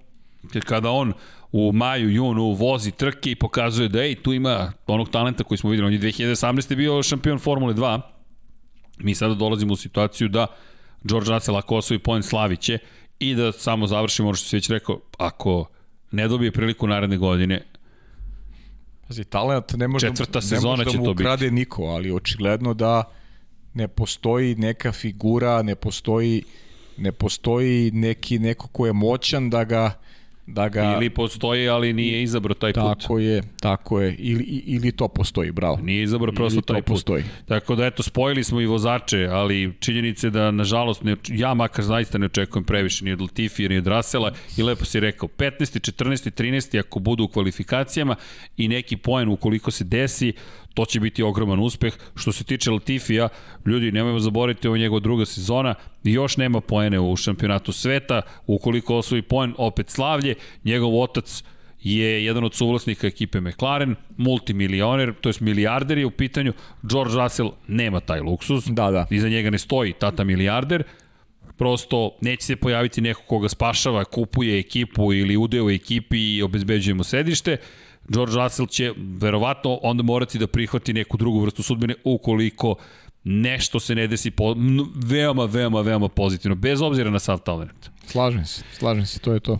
kada 0.65 0.89
on 0.91 1.13
u 1.51 1.71
maju, 1.71 2.09
junu 2.09 2.51
vozi 2.51 2.91
trke 2.91 3.31
i 3.31 3.35
pokazuje 3.35 3.89
da 3.89 4.03
ej, 4.03 4.15
tu 4.15 4.33
ima 4.33 4.71
onog 4.87 5.09
talenta 5.09 5.43
koji 5.43 5.57
smo 5.57 5.69
videli, 5.69 5.87
on 5.87 5.93
je 5.93 5.99
2018. 5.99 6.75
bio 6.75 7.03
šampion 7.03 7.39
Formule 7.39 7.73
2, 7.73 8.01
mi 8.97 9.15
sada 9.15 9.33
dolazimo 9.33 9.73
u 9.73 9.75
situaciju 9.75 10.27
da 10.27 10.47
George 11.03 11.31
Russell 11.31 11.57
ako 11.57 11.75
osvoji 11.75 11.99
poen 11.99 12.23
Slaviće 12.23 12.77
i 13.19 13.35
da 13.35 13.51
samo 13.51 13.87
završimo 13.87 14.27
ono 14.27 14.35
što 14.35 14.47
si 14.47 14.55
već 14.55 14.69
rekao, 14.69 14.99
ako 15.17 15.69
ne 16.11 16.27
dobije 16.27 16.51
priliku 16.51 16.87
naredne 16.87 17.17
godine, 17.17 17.61
Pazi, 19.09 19.23
talent 19.23 19.73
ne 19.73 19.87
može, 19.87 20.07
Četvrta 20.07 20.39
ne 20.39 20.41
sezona 20.41 20.75
može 20.75 20.83
da 20.85 20.97
mu 20.97 21.05
to 21.05 21.13
biti. 21.13 21.23
ukrade 21.23 21.51
niko, 21.51 21.83
ali 21.83 22.11
očigledno 22.11 22.73
da 22.73 23.03
ne 23.73 23.87
postoji 23.87 24.55
neka 24.55 24.91
figura, 24.91 25.61
ne 25.61 25.75
postoji 25.75 26.43
ne 26.99 27.11
postoji 27.11 27.91
neki 27.91 28.39
neko 28.39 28.67
ko 28.67 28.85
je 28.85 28.93
moćan 28.93 29.49
da 29.49 29.63
ga 29.63 29.99
da 30.53 30.69
ga 30.69 30.93
ili 30.95 31.09
postoji, 31.09 31.69
ali 31.69 31.93
nije 31.93 32.23
izabro 32.23 32.53
taj 32.53 32.73
put. 32.73 32.83
tako 32.99 33.19
je, 33.19 33.41
tako 33.61 34.01
je 34.01 34.15
ili 34.15 34.43
ili 34.65 34.91
to 34.91 35.07
postoji, 35.07 35.51
bravo. 35.51 35.77
Nije 35.81 36.03
izabrao 36.03 36.33
prosto 36.33 36.55
Ili 36.57 36.65
taj 36.65 36.81
put. 36.81 36.85
postoji. 36.85 37.23
Tako 37.47 37.75
da 37.75 37.85
eto, 37.85 38.03
spojili 38.03 38.43
smo 38.43 38.61
i 38.61 38.65
vozače, 38.65 39.27
ali 39.31 39.73
činjenice 39.79 40.29
da 40.29 40.51
nažalost, 40.51 41.03
ne, 41.03 41.15
ja 41.27 41.53
makar 41.53 41.85
zaista 41.85 42.17
ne 42.17 42.25
očekujem 42.25 42.63
previše 42.63 43.05
ni 43.05 43.11
od 43.11 43.21
Latifija 43.21 43.69
ni 43.69 43.77
od 43.77 43.87
Rasela 43.87 44.31
i 44.57 44.63
lepo 44.63 44.85
si 44.85 44.99
rekao, 44.99 45.29
15. 45.29 45.91
14. 45.91 46.43
13. 46.43 46.79
ako 46.79 46.99
budu 46.99 47.23
u 47.23 47.27
kvalifikacijama 47.27 48.15
i 48.57 48.67
neki 48.67 48.97
poen 48.97 49.29
ukoliko 49.29 49.71
se 49.71 49.83
desi, 49.83 50.33
to 50.73 50.85
će 50.85 50.99
biti 50.99 51.23
ogroman 51.23 51.59
uspeh. 51.59 51.93
Što 52.15 52.31
se 52.31 52.43
tiče 52.43 52.71
Latifija, 52.71 53.29
ljudi, 53.65 53.91
nemojmo 53.91 54.19
zaboraviti 54.19 54.67
ovo 54.67 54.75
je 54.75 54.79
njegova 54.79 54.99
druga 54.99 55.25
sezona, 55.25 55.75
još 56.03 56.37
nema 56.37 56.61
poene 56.61 56.99
u 56.99 57.15
šampionatu 57.15 57.71
sveta, 57.71 58.21
ukoliko 58.47 58.95
osvoji 58.95 59.21
poen, 59.21 59.53
opet 59.57 59.89
slavlje, 59.89 60.35
njegov 60.63 61.01
otac 61.01 61.43
je 61.83 62.25
jedan 62.25 62.43
od 62.43 62.53
suvlasnika 62.53 63.07
ekipe 63.07 63.41
McLaren, 63.41 63.95
multimilioner, 64.17 65.13
to 65.21 65.29
je 65.29 65.33
milijarder 65.39 65.97
je 65.97 66.05
u 66.05 66.11
pitanju, 66.11 66.53
George 66.83 67.13
Russell 67.15 67.51
nema 67.67 67.99
taj 67.99 68.19
luksuz, 68.19 68.65
Da, 68.65 68.91
da. 68.91 69.07
iza 69.09 69.29
njega 69.29 69.49
ne 69.49 69.57
stoji 69.57 69.93
tata 69.93 70.23
milijarder, 70.23 70.83
prosto 71.57 72.17
neće 72.21 72.45
se 72.45 72.55
pojaviti 72.55 73.01
neko 73.01 73.21
koga 73.21 73.49
spašava, 73.49 74.03
kupuje 74.03 74.59
ekipu 74.59 75.13
ili 75.13 75.37
udeo 75.37 75.65
u 75.65 75.69
ekipi 75.69 76.35
i 76.35 76.41
obezbeđuje 76.41 76.93
mu 76.93 77.03
sedište, 77.03 77.57
George 78.09 78.35
Russell 78.35 78.67
će 78.67 78.93
verovatno 78.97 79.79
onda 79.83 80.03
morati 80.03 80.39
da 80.39 80.47
prihvati 80.47 80.93
neku 80.93 81.17
drugu 81.17 81.39
vrstu 81.39 81.63
sudbine 81.63 81.95
ukoliko 82.03 82.75
nešto 83.23 83.79
se 83.79 83.95
ne 83.95 84.07
desi 84.07 84.31
po, 84.31 84.55
veoma, 84.95 85.45
veoma, 85.45 85.81
veoma 85.81 86.09
pozitivno, 86.09 86.55
bez 86.55 86.81
obzira 86.81 87.09
na 87.09 87.19
sav 87.19 87.39
talent. 87.39 87.89
Slažem 88.05 88.45
se, 88.45 88.63
slažem 88.73 89.05
se, 89.05 89.19
to 89.19 89.33
je 89.33 89.39
to. 89.39 89.59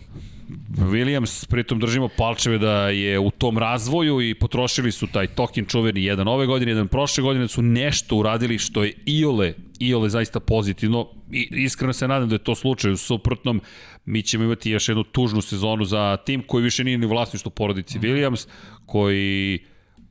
Williams, 0.78 1.46
pritom 1.46 1.78
držimo 1.78 2.08
palčeve 2.16 2.58
da 2.58 2.88
je 2.88 3.18
u 3.18 3.30
tom 3.30 3.58
razvoju 3.58 4.20
i 4.20 4.34
potrošili 4.34 4.92
su 4.92 5.06
taj 5.06 5.26
token 5.26 5.66
čuveni 5.66 6.04
jedan 6.04 6.28
ove 6.28 6.46
godine, 6.46 6.70
jedan 6.70 6.88
prošle 6.88 7.22
godine, 7.22 7.44
da 7.44 7.48
su 7.48 7.62
nešto 7.62 8.16
uradili 8.16 8.58
što 8.58 8.84
je 8.84 8.94
iole, 9.06 9.54
iole 9.78 10.08
zaista 10.08 10.40
pozitivno 10.40 11.08
i 11.32 11.48
iskreno 11.50 11.92
se 11.92 12.08
nadam 12.08 12.28
da 12.28 12.34
je 12.34 12.44
to 12.44 12.54
slučaj 12.54 12.92
u 12.92 12.96
suprotnom. 12.96 13.60
Mi 14.04 14.22
ćemo 14.22 14.44
imati 14.44 14.70
još 14.70 14.88
jednu 14.88 15.04
tužnu 15.04 15.40
sezonu 15.40 15.84
za 15.84 16.16
tim 16.16 16.42
koji 16.42 16.64
više 16.64 16.84
nije 16.84 16.98
ni 16.98 17.06
vlasništvo 17.06 17.50
porodici 17.50 17.98
Williams, 17.98 18.48
koji 18.86 19.58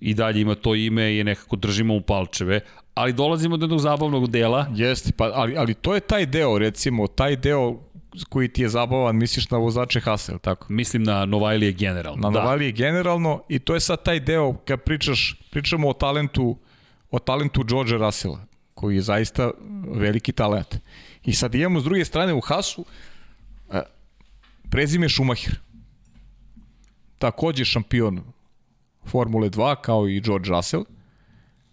i 0.01 0.13
dalje 0.13 0.41
ima 0.41 0.55
to 0.55 0.75
ime 0.75 1.17
i 1.17 1.23
nekako 1.23 1.55
držimo 1.55 1.95
u 1.95 2.01
palčeve, 2.01 2.59
ali 2.93 3.13
dolazimo 3.13 3.57
do 3.57 3.63
jednog 3.63 3.79
zabavnog 3.79 4.29
dela. 4.29 4.67
Jeste, 4.75 5.11
pa, 5.17 5.31
ali, 5.33 5.57
ali 5.57 5.73
to 5.73 5.95
je 5.95 5.99
taj 5.99 6.25
deo, 6.25 6.57
recimo, 6.57 7.07
taj 7.07 7.35
deo 7.35 7.79
koji 8.29 8.47
ti 8.47 8.61
je 8.61 8.69
zabavan, 8.69 9.15
misliš 9.15 9.49
na 9.49 9.57
vozače 9.57 9.99
Hassel, 9.99 10.39
tako? 10.39 10.65
mislim 10.69 11.03
na 11.03 11.25
Novajlije 11.25 11.71
generalno. 11.71 12.29
Na 12.29 12.39
Novaliji 12.39 12.71
generalno 12.71 13.43
i 13.49 13.59
to 13.59 13.73
je 13.73 13.79
sad 13.79 14.03
taj 14.03 14.19
deo 14.19 14.53
kad 14.53 14.81
pričaš, 14.81 15.41
pričamo 15.51 15.89
o 15.89 15.93
talentu 15.93 16.57
o 17.11 17.19
talentu 17.19 17.63
George 17.63 17.97
Russella, 17.97 18.45
koji 18.73 18.95
je 18.95 19.01
zaista 19.01 19.51
veliki 19.87 20.31
talent. 20.31 20.75
I 21.23 21.33
sad 21.33 21.55
imamo 21.55 21.79
s 21.79 21.83
druge 21.83 22.05
strane 22.05 22.33
u 22.33 22.39
Hasu 22.39 22.85
e, 23.71 23.81
prezime 24.69 25.09
Schumacher. 25.09 25.59
Takođe 27.17 27.65
šampion 27.65 28.21
Formule 29.05 29.49
2 29.49 29.75
kao 29.81 30.07
i 30.07 30.21
George 30.21 30.49
Russell, 30.49 30.83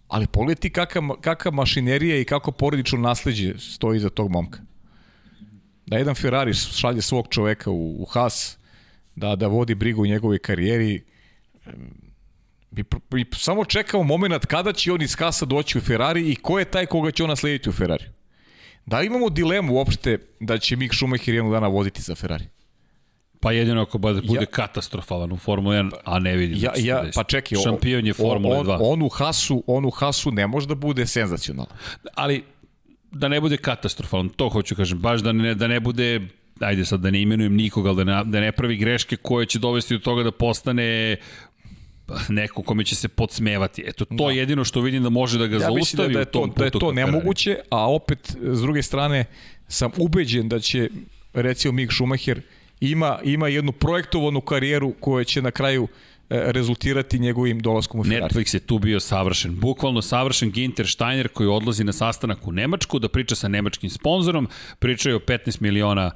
ali 0.09 0.27
pogledaj 0.27 0.71
kakav, 0.71 1.03
kakav 1.21 1.53
mašinerija 1.53 2.21
i 2.21 2.25
kako 2.25 2.53
porodično 2.53 2.99
nasledđe 2.99 3.59
stoji 3.59 3.99
za 3.99 4.11
tog 4.11 4.31
momka. 4.31 4.61
Da 5.87 5.97
jedan 5.97 6.15
Ferrari 6.15 6.55
šalje 6.55 7.03
svog 7.03 7.27
čoveka 7.31 7.71
u, 7.71 8.03
u 8.03 8.05
Haas, 8.05 8.59
da, 9.15 9.37
da 9.37 9.47
vodi 9.47 9.75
brigu 9.75 10.03
u 10.03 10.07
njegovoj 10.07 10.39
karijeri, 10.39 11.05
Mi, 12.71 12.85
mi 13.11 13.25
samo 13.33 13.65
čekamo 13.65 14.03
moment 14.03 14.47
kada 14.47 14.73
će 14.73 14.93
on 14.93 15.03
iz 15.03 15.15
Hasa 15.15 15.45
doći 15.45 15.79
u 15.79 15.81
Ferrari 15.81 16.31
i 16.31 16.37
ko 16.37 16.59
je 16.59 16.65
taj 16.65 16.87
koga 16.87 17.11
će 17.11 17.23
on 17.23 17.29
naslediti 17.29 17.69
u 17.69 17.73
Ferrari. 17.73 18.05
Da 18.87 18.99
li 18.99 19.07
imamo 19.07 19.31
dilemu 19.31 19.75
uopšte 19.75 20.19
da 20.41 20.59
će 20.59 20.77
Mick 20.77 20.95
Schumacher 20.95 21.35
jednog 21.35 21.53
dana 21.53 21.67
voziti 21.67 22.03
za 22.03 22.15
Ferrari? 22.15 22.45
Pa 23.41 23.53
jedino 23.53 23.83
ako 23.83 23.99
bude 23.99 24.21
ja, 24.41 24.47
katastrofalan 24.47 25.33
u 25.33 25.37
Formula 25.37 25.77
1, 25.77 25.91
a 26.05 26.19
ne 26.19 26.37
vidim. 26.37 26.59
Ja, 26.61 26.73
ja, 26.77 27.05
pa 27.15 27.25
čekaj, 27.25 27.59
šampion 27.65 28.07
je 28.07 28.15
Formula 28.15 28.65
2. 28.65 28.75
On, 28.75 28.81
on, 28.83 29.03
u 29.03 29.09
Hasu, 29.09 29.65
on 29.67 29.85
u 29.85 29.91
Hasu 29.91 30.31
ne 30.31 30.47
može 30.47 30.67
da 30.67 30.75
bude 30.75 31.07
senzacionalan. 31.07 31.77
Ali 32.15 32.45
da 33.19 33.29
ne 33.29 33.41
bude 33.41 33.57
katastrofalan, 33.57 34.29
to 34.29 34.49
hoću 34.49 34.77
kažem, 34.77 34.99
baš 34.99 35.21
da 35.21 35.33
ne, 35.33 35.55
da 35.55 35.69
ne 35.69 35.81
bude 35.81 36.21
ajde 36.61 36.85
sad 36.85 37.01
da 37.01 37.11
ne 37.11 37.23
imenujem 37.23 37.55
nikoga, 37.55 37.89
ali 37.89 38.05
da 38.05 38.05
ne, 38.05 38.31
da 38.31 38.41
ne 38.41 38.53
pravi 38.53 38.77
greške 38.77 39.17
koje 39.17 39.47
će 39.47 39.59
dovesti 39.59 39.95
do 39.95 40.01
toga 40.01 40.23
da 40.23 40.31
postane 40.31 41.17
neko 42.29 42.63
kome 42.63 42.85
će 42.85 42.95
se 42.95 43.09
podsmevati. 43.09 43.85
Eto, 43.87 44.05
to 44.05 44.25
da. 44.25 44.31
je 44.31 44.37
jedino 44.37 44.65
što 44.65 44.81
vidim 44.81 45.03
da 45.03 45.09
može 45.09 45.39
da 45.39 45.47
ga 45.47 45.57
ja 45.57 45.61
zaustavi 45.61 46.09
da, 46.09 46.15
da 46.15 46.19
je 46.19 46.25
to, 46.25 46.47
da 46.57 46.65
je 46.65 46.71
to 46.71 46.93
nemoguće, 46.93 47.59
a 47.71 47.93
opet, 47.93 48.37
s 48.43 48.61
druge 48.61 48.83
strane, 48.83 49.25
sam 49.69 49.91
ubeđen 49.97 50.49
da 50.49 50.61
će, 50.61 50.89
recimo, 51.35 51.73
Mick 51.73 51.93
Schumacher 51.93 52.41
ima, 52.81 53.19
ima 53.25 53.49
jednu 53.49 53.73
projektovanu 53.73 54.41
karijeru 54.41 54.93
koja 55.01 55.25
će 55.25 55.43
na 55.43 55.51
kraju 55.51 55.89
e, 55.89 55.89
rezultirati 56.31 57.19
njegovim 57.19 57.61
dolaskom 57.61 58.01
u 58.01 58.05
Ferrari. 58.05 58.35
Netflix 58.35 58.55
je 58.55 58.61
tu 58.61 58.79
bio 58.79 59.01
savršen, 59.01 59.61
bukvalno 59.61 60.03
savršen 60.03 60.51
Ginter 60.51 60.89
Steiner 60.89 61.29
koji 61.29 61.49
odlazi 61.49 61.85
na 61.85 61.93
sastanak 61.93 62.47
u 62.47 62.53
Nemačku 62.53 62.99
da 62.99 63.09
priča 63.09 63.35
sa 63.35 63.49
nemačkim 63.49 63.91
sponzorom, 63.91 64.49
pričaju 64.79 65.17
o 65.17 65.21
15 65.21 65.61
miliona 65.61 66.11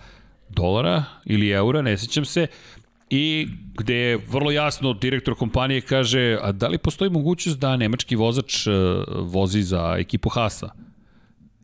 dolara 0.49 1.05
ili 1.25 1.51
eura, 1.51 1.83
ne 1.83 1.99
sećam 1.99 2.25
se, 2.25 2.47
i 3.11 3.49
gde 3.79 3.95
je 3.95 4.17
vrlo 4.29 4.51
jasno 4.51 4.93
direktor 4.93 5.35
kompanije 5.35 5.81
kaže, 5.81 6.39
a 6.43 6.53
da 6.53 6.69
li 6.69 6.79
postoji 6.79 7.11
mogućnost 7.11 7.59
da 7.59 7.77
nemački 7.77 8.17
vozač 8.17 8.67
uh, 8.67 8.75
vozi 9.09 9.63
za 9.63 9.97
ekipu 9.99 10.29
Hasa? 10.29 10.71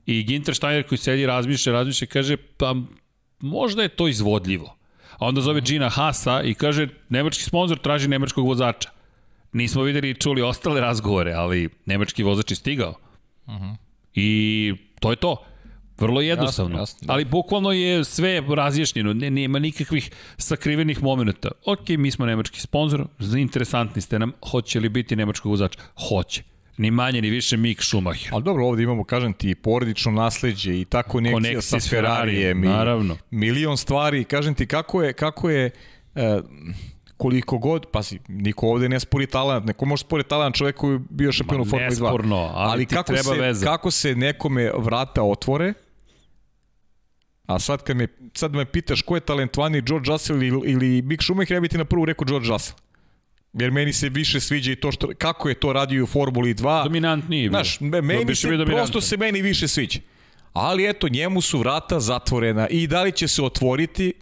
I 0.06 0.22
Ginter 0.22 0.54
Steiner 0.54 0.88
koji 0.88 0.98
sedi 0.98 1.26
razmišlja, 1.26 1.72
razmišlja, 1.72 2.06
kaže, 2.06 2.36
pa 2.36 2.74
možda 3.40 3.82
je 3.82 3.88
to 3.88 4.08
izvodljivo. 4.08 4.76
A 5.18 5.26
onda 5.26 5.40
zove 5.40 5.60
Gina 5.60 5.88
Hasa 5.88 6.42
i 6.42 6.54
kaže, 6.54 6.88
nemački 7.08 7.44
sponsor 7.44 7.78
traži 7.78 8.08
nemačkog 8.08 8.46
vozača. 8.46 8.90
Nismo 9.52 9.82
videli 9.82 10.10
i 10.10 10.14
čuli 10.14 10.42
ostale 10.42 10.80
razgovore, 10.80 11.32
ali 11.32 11.68
nemački 11.86 12.22
vozač 12.22 12.50
je 12.50 12.56
stigao. 12.56 12.94
Uh 13.46 13.54
mhm. 13.54 13.64
-huh. 13.64 13.76
I 14.14 14.74
to 15.00 15.10
je 15.10 15.16
to. 15.16 15.36
Vrlo 15.98 16.20
jednostavno. 16.20 16.78
Jasno, 16.78 16.82
jasno, 16.82 17.06
da. 17.06 17.12
Ali 17.12 17.24
bukvalno 17.24 17.72
je 17.72 18.04
sve 18.04 18.42
razjašnjeno, 18.48 19.12
ne, 19.12 19.30
nema 19.30 19.58
nikakvih 19.58 20.10
sakrivenih 20.36 21.02
momenta. 21.02 21.50
Ok, 21.66 21.88
mi 21.88 22.10
smo 22.10 22.26
nemački 22.26 22.60
sponsor, 22.60 23.06
interesantni 23.36 24.02
ste 24.02 24.18
nam, 24.18 24.32
hoće 24.50 24.80
li 24.80 24.88
biti 24.88 25.16
nemačkog 25.16 25.50
vozača? 25.50 25.78
Hoće. 26.08 26.42
Ni 26.78 26.90
manje, 26.90 27.22
ni 27.22 27.30
više 27.30 27.56
Mick 27.56 27.82
Schumacher. 27.82 28.28
Ali 28.32 28.42
dobro, 28.42 28.66
ovde 28.66 28.82
imamo, 28.82 29.04
kažem 29.04 29.32
ti, 29.32 29.54
porodično 29.54 30.12
nasledđe 30.12 30.80
i 30.80 30.84
tako 30.84 31.10
konekcija 31.10 31.60
sa 31.60 31.78
Ferrarijem. 31.90 32.62
Ferrari, 32.62 32.78
naravno. 32.78 33.16
Milion 33.30 33.76
stvari. 33.76 34.24
Kažem 34.24 34.54
ti, 34.54 34.66
kako 34.66 35.02
je, 35.02 35.12
kako 35.12 35.50
je 35.50 35.70
e, 36.14 36.40
koliko 37.16 37.58
god, 37.58 37.86
pa 37.92 38.02
si, 38.02 38.18
niko 38.28 38.68
ovde 38.68 38.88
ne 38.88 39.00
spori 39.00 39.26
talent, 39.26 39.66
neko 39.66 39.84
može 39.84 40.00
spori 40.00 40.22
talent 40.22 40.56
čovek 40.56 40.76
koji 40.76 40.94
je 40.94 41.00
bio 41.10 41.32
šampion 41.32 41.60
u 41.60 41.64
Formuli 41.64 41.90
2. 41.90 41.90
Nesporno, 41.90 42.36
ali, 42.36 42.72
ali 42.72 42.86
kako 42.86 43.12
treba 43.12 43.34
se, 43.34 43.40
veza. 43.40 43.66
Kako 43.66 43.90
se 43.90 44.14
nekome 44.14 44.70
vrata 44.78 45.22
otvore, 45.22 45.72
A 47.46 47.58
sad 47.58 47.82
kad 47.82 47.96
me, 47.96 48.08
sad 48.34 48.54
me 48.54 48.64
pitaš 48.64 49.02
ko 49.02 49.14
je 49.14 49.20
talentovani 49.20 49.82
George 49.82 50.10
Russell 50.10 50.42
ili, 50.42 50.70
ili 50.70 51.02
Mick 51.02 51.22
Schumacher, 51.22 51.56
ja 51.56 51.60
bih 51.60 51.70
ti 51.70 51.78
na 51.78 51.84
prvu 51.84 52.04
rekao 52.04 52.24
George 52.24 52.48
Russell. 52.48 52.78
Jer 53.60 53.70
meni 53.70 53.92
se 53.92 54.08
više 54.08 54.40
sviđa 54.40 54.72
i 54.72 54.76
to 54.76 54.92
što, 54.92 55.08
kako 55.18 55.48
je 55.48 55.54
to 55.54 55.72
radio 55.72 56.04
u 56.04 56.06
Formuli 56.06 56.54
2. 56.54 56.84
Dominantniji. 56.84 57.48
Znaš, 57.48 57.80
meni 57.80 58.34
se, 58.34 58.48
prosto 58.66 59.00
se 59.00 59.16
meni 59.16 59.42
više 59.42 59.68
sviđa. 59.68 59.98
Ali 60.52 60.88
eto, 60.88 61.08
njemu 61.08 61.40
su 61.40 61.58
vrata 61.58 62.00
zatvorena 62.00 62.68
i 62.68 62.86
da 62.86 63.02
li 63.02 63.12
će 63.12 63.28
se 63.28 63.42
otvoriti, 63.42 64.12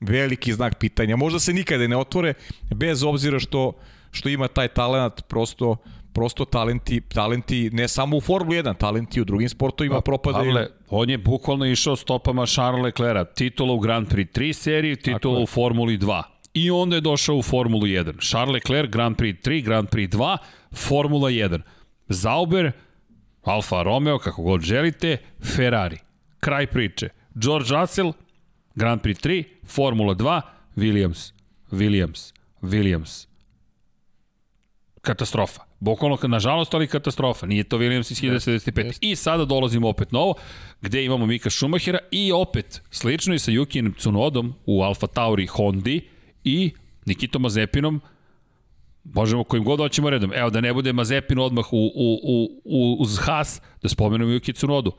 veliki 0.00 0.52
znak 0.52 0.78
pitanja. 0.78 1.16
Možda 1.16 1.38
se 1.38 1.52
nikada 1.52 1.86
ne 1.86 1.96
otvore, 1.96 2.34
bez 2.74 3.02
obzira 3.02 3.38
što, 3.38 3.72
što 4.10 4.28
ima 4.28 4.48
taj 4.48 4.68
talent, 4.68 5.22
prosto 5.28 5.76
prosto 6.12 6.44
talenti, 6.44 7.00
talenti 7.00 7.70
ne 7.72 7.88
samo 7.88 8.16
u 8.16 8.20
Formuli 8.20 8.56
1, 8.56 8.76
talenti 8.76 9.20
u 9.20 9.24
drugim 9.24 9.48
sportovima 9.48 9.94
pa, 9.94 10.00
propadaju. 10.00 10.44
Pavle, 10.44 10.66
on 10.90 11.10
je 11.10 11.18
bukvalno 11.18 11.66
išao 11.66 11.96
stopama 11.96 12.46
Charles 12.46 12.82
Leclerca, 12.82 13.34
titula 13.34 13.72
u 13.74 13.78
Grand 13.78 14.08
Prix 14.08 14.38
3 14.38 14.52
seriji, 14.52 14.96
titula 14.96 15.40
u 15.40 15.46
Formuli 15.46 15.98
2. 15.98 16.22
I 16.54 16.70
onda 16.70 16.96
je 16.96 17.00
došao 17.00 17.36
u 17.36 17.42
Formulu 17.42 17.86
1. 17.86 18.28
Charles 18.30 18.52
Leclerc, 18.52 18.90
Grand 18.90 19.16
Prix 19.16 19.48
3, 19.48 19.64
Grand 19.64 19.88
Prix 19.88 20.16
2, 20.16 20.36
Formula 20.72 21.30
1. 21.30 21.60
Zauber, 22.08 22.72
Alfa 23.42 23.82
Romeo, 23.82 24.18
kako 24.18 24.42
god 24.42 24.60
želite, 24.60 25.16
Ferrari. 25.56 25.98
Kraj 26.40 26.66
priče. 26.66 27.08
George 27.34 27.74
Russell, 27.74 28.12
Grand 28.74 29.00
Prix 29.02 29.20
3, 29.20 29.44
Formula 29.66 30.14
2, 30.14 30.40
Williams, 30.76 31.32
Williams, 31.70 32.32
Williams. 32.62 33.26
Katastrofa. 35.00 35.60
Bukvalno, 35.80 36.18
nažalost, 36.22 36.74
ali 36.74 36.86
katastrofa. 36.86 37.46
Nije 37.46 37.64
to 37.64 37.78
Williams 37.78 38.12
iz 38.12 38.20
1975. 38.20 38.98
I 39.00 39.16
sada 39.16 39.44
dolazimo 39.44 39.88
opet 39.88 40.12
novo, 40.12 40.34
gde 40.80 41.04
imamo 41.04 41.26
Mika 41.26 41.50
Schumachera 41.50 41.98
i 42.10 42.32
opet, 42.32 42.82
slično 42.90 43.34
i 43.34 43.38
sa 43.38 43.50
Yukijem 43.50 43.96
Tsunodom 43.98 44.54
u 44.66 44.82
Alfa 44.82 45.06
Tauri 45.06 45.46
Hondi 45.46 46.08
i 46.48 46.70
Nikitom 47.06 47.42
Mazepinom, 47.42 48.00
možemo 49.04 49.44
kojim 49.44 49.64
god 49.64 49.78
hoćemo 49.78 50.10
redom. 50.10 50.32
Evo, 50.34 50.50
da 50.50 50.60
ne 50.60 50.72
bude 50.72 50.92
Mazepin 50.92 51.38
odmah 51.38 51.72
u, 51.72 51.76
u, 51.76 52.18
u, 52.22 52.60
u, 52.64 52.96
uz 53.00 53.18
Haas, 53.18 53.60
da 53.82 53.88
spomenemo 53.88 54.30
Yuki 54.30 54.54
Tsunodu. 54.54 54.92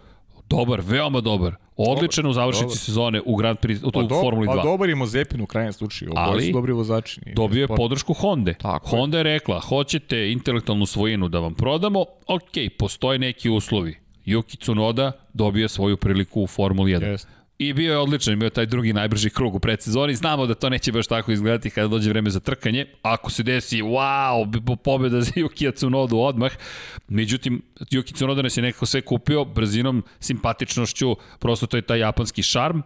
Dobar, 0.49 0.81
veoma 0.85 1.21
dobar. 1.21 1.55
Odličan 1.75 2.25
u 2.25 2.33
završnici 2.33 2.77
sezone 2.77 3.21
u 3.25 3.35
Grand 3.35 3.57
Prix, 3.59 3.87
u, 3.87 3.91
pa 3.91 4.01
do, 4.01 4.21
Formuli 4.21 4.47
2. 4.47 4.55
Pa 4.55 4.63
dobar 4.63 4.89
je 4.89 4.95
Mazepin 4.95 5.41
u 5.41 5.45
krajnjem 5.45 5.73
slučaju. 5.73 6.11
Ali 6.15 6.45
su 6.45 6.51
dobri 6.51 6.71
vozači. 6.71 7.21
Dobio 7.35 7.61
je 7.61 7.67
podršku 7.67 8.13
Honda. 8.13 8.53
Tako 8.53 8.87
Honda 8.89 9.17
je 9.17 9.23
rekla, 9.23 9.59
hoćete 9.59 10.31
intelektualnu 10.31 10.85
svojinu 10.85 11.29
da 11.29 11.39
vam 11.39 11.53
prodamo, 11.53 12.05
ok, 12.27 12.73
postoje 12.79 13.19
neki 13.19 13.49
uslovi. 13.49 13.97
Yuki 14.25 14.59
Tsunoda 14.59 15.11
dobio 15.33 15.67
svoju 15.67 15.97
priliku 15.97 16.41
u 16.41 16.47
Formuli 16.47 16.91
1. 16.91 17.03
Jeste. 17.09 17.38
I 17.59 17.73
bio 17.73 17.91
je 17.91 17.97
odličan, 17.97 18.39
bio 18.39 18.49
taj 18.49 18.65
drugi 18.65 18.93
najbrži 18.93 19.29
krug 19.29 19.55
u 19.55 19.59
predsezoni. 19.59 20.15
Znamo 20.15 20.45
da 20.47 20.55
to 20.55 20.69
neće 20.69 20.91
baš 20.91 21.07
tako 21.07 21.31
izgledati 21.31 21.69
kada 21.69 21.87
dođe 21.87 22.09
vreme 22.09 22.29
za 22.29 22.39
trkanje. 22.39 22.85
Ako 23.01 23.31
se 23.31 23.43
desi, 23.43 23.81
wow, 23.81 24.75
pobjeda 24.83 25.21
za 25.27 25.31
Yuki 25.31 25.75
Tsunodu 25.75 26.17
odmah. 26.17 26.51
Međutim, 27.07 27.61
Yuki 27.79 28.13
Tsunoda 28.13 28.41
nas 28.41 28.57
je 28.57 28.61
nekako 28.61 28.85
sve 28.85 29.01
kupio 29.01 29.45
brzinom, 29.45 30.03
simpatičnošću, 30.19 31.15
prosto 31.39 31.67
to 31.67 31.77
je 31.77 31.81
taj 31.81 31.99
japanski 31.99 32.43
šarm. 32.43 32.79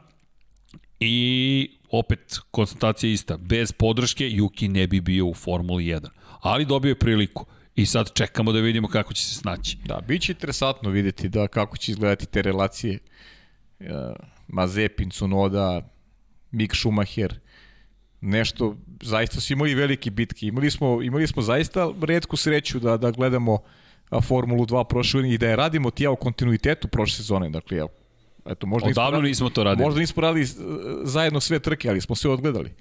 I 1.00 1.78
opet, 1.90 2.40
konstatacija 2.52 3.12
ista. 3.14 3.38
Bez 3.38 3.72
podrške 3.72 4.26
Yuki 4.30 4.68
ne 4.68 4.88
bi 4.88 5.02
bio 5.02 5.26
u 5.26 5.34
Formuli 5.34 5.84
1. 5.84 6.08
Ali 6.42 6.66
dobio 6.66 6.90
je 6.90 7.00
priliku. 7.00 7.46
I 7.76 7.86
sad 7.86 8.14
čekamo 8.14 8.52
da 8.52 8.60
vidimo 8.60 8.88
kako 8.88 9.14
će 9.14 9.26
se 9.26 9.36
snaći. 9.36 9.78
Da, 9.86 10.02
bit 10.08 10.22
će 10.22 10.32
interesantno 10.32 10.90
videti 10.90 11.30
da 11.30 11.48
kako 11.48 11.78
će 11.78 11.92
izgledati 11.92 12.26
te 12.26 12.42
relacije 12.42 13.00
Mazepin, 14.48 15.10
Cunoda, 15.10 15.90
Mick 16.52 16.76
Schumacher, 16.76 17.40
nešto, 18.22 18.76
zaista 19.02 19.42
su 19.42 19.54
imali 19.54 19.76
velike 19.76 20.12
bitke. 20.12 20.48
Imali 20.48 20.72
smo, 20.72 21.02
imali 21.02 21.28
smo 21.28 21.42
zaista 21.42 21.94
redku 22.02 22.38
sreću 22.38 22.80
da, 22.80 22.98
da 22.98 23.12
gledamo 23.12 23.60
Formulu 24.22 24.66
2 24.66 24.84
prošle 24.84 25.30
i 25.30 25.38
da 25.38 25.48
je 25.48 25.56
radimo 25.56 25.92
tija 25.92 26.12
u 26.12 26.16
kontinuitetu 26.16 26.88
prošle 26.88 27.16
sezone. 27.16 27.50
Dakle, 27.50 27.78
evo, 27.78 27.90
eto, 28.46 28.68
možda 28.68 28.90
Odavno 28.90 29.10
nismo, 29.10 29.12
radili, 29.12 29.30
nismo 29.30 29.50
to 29.50 29.64
radili. 29.64 29.86
Možda 29.86 30.00
nismo 30.00 30.22
radili 30.22 30.46
zajedno 31.04 31.40
sve 31.40 31.60
trke, 31.60 31.90
ali 31.90 32.02
smo 32.02 32.16
sve 32.16 32.32
odgledali. 32.32 32.74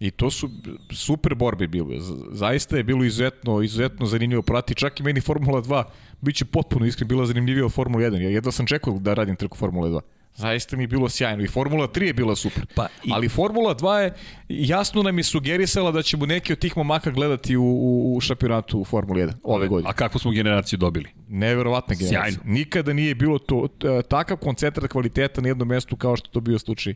I 0.00 0.10
to 0.10 0.30
su 0.30 0.50
super 0.94 1.34
borbe 1.34 1.66
bile. 1.66 1.96
Zaista 2.30 2.76
je 2.76 2.84
bilo 2.84 3.04
izuzetno, 3.04 3.62
izuzetno 3.62 4.06
zanimljivo 4.06 4.42
prati. 4.42 4.74
Čak 4.74 5.00
i 5.00 5.02
meni 5.02 5.20
Formula 5.20 5.62
2 5.62 5.84
biće 6.20 6.44
potpuno 6.44 6.86
iskren 6.86 7.08
bila 7.08 7.26
zanimljivija 7.26 7.66
od 7.66 7.72
Formula 7.72 8.04
1. 8.04 8.22
Ja 8.22 8.28
jedva 8.28 8.52
sam 8.52 8.66
čekao 8.66 8.98
da 8.98 9.14
radim 9.14 9.36
trku 9.36 9.56
Formula 9.56 9.88
2. 9.88 10.00
Zaista 10.38 10.76
mi 10.76 10.82
je 10.82 10.86
bilo 10.86 11.08
sjajno. 11.08 11.42
I 11.42 11.48
Formula 11.48 11.88
3 11.88 12.02
je 12.02 12.12
bila 12.12 12.36
super. 12.36 12.66
Pa 12.74 12.86
i... 13.04 13.10
Ali 13.12 13.28
Formula 13.28 13.74
2 13.74 13.94
je, 13.94 14.14
jasno 14.48 15.02
nam 15.02 15.18
je 15.18 15.24
sugerisala 15.24 15.90
da 15.90 16.02
ćemo 16.02 16.26
neki 16.26 16.52
od 16.52 16.58
tih 16.58 16.76
momaka 16.76 17.10
gledati 17.10 17.56
u, 17.56 17.64
u, 17.64 18.16
u 18.16 18.20
šampionatu 18.20 18.84
Formula 18.84 19.20
1 19.20 19.32
ove 19.42 19.68
godine. 19.68 19.90
A 19.90 19.92
kakvu 19.92 20.18
smo 20.18 20.30
generaciju 20.30 20.78
dobili? 20.78 21.10
Neverovatna 21.28 21.94
generacija. 21.94 22.22
Sjajno. 22.22 22.38
Nikada 22.44 22.92
nije 22.92 23.14
bilo 23.14 23.38
to, 23.38 23.68
takav 24.08 24.36
koncentrat 24.36 24.90
kvaliteta 24.90 25.40
na 25.40 25.48
jednom 25.48 25.68
mestu 25.68 25.96
kao 25.96 26.16
što 26.16 26.28
to 26.28 26.40
bio 26.40 26.58
slučaj 26.58 26.94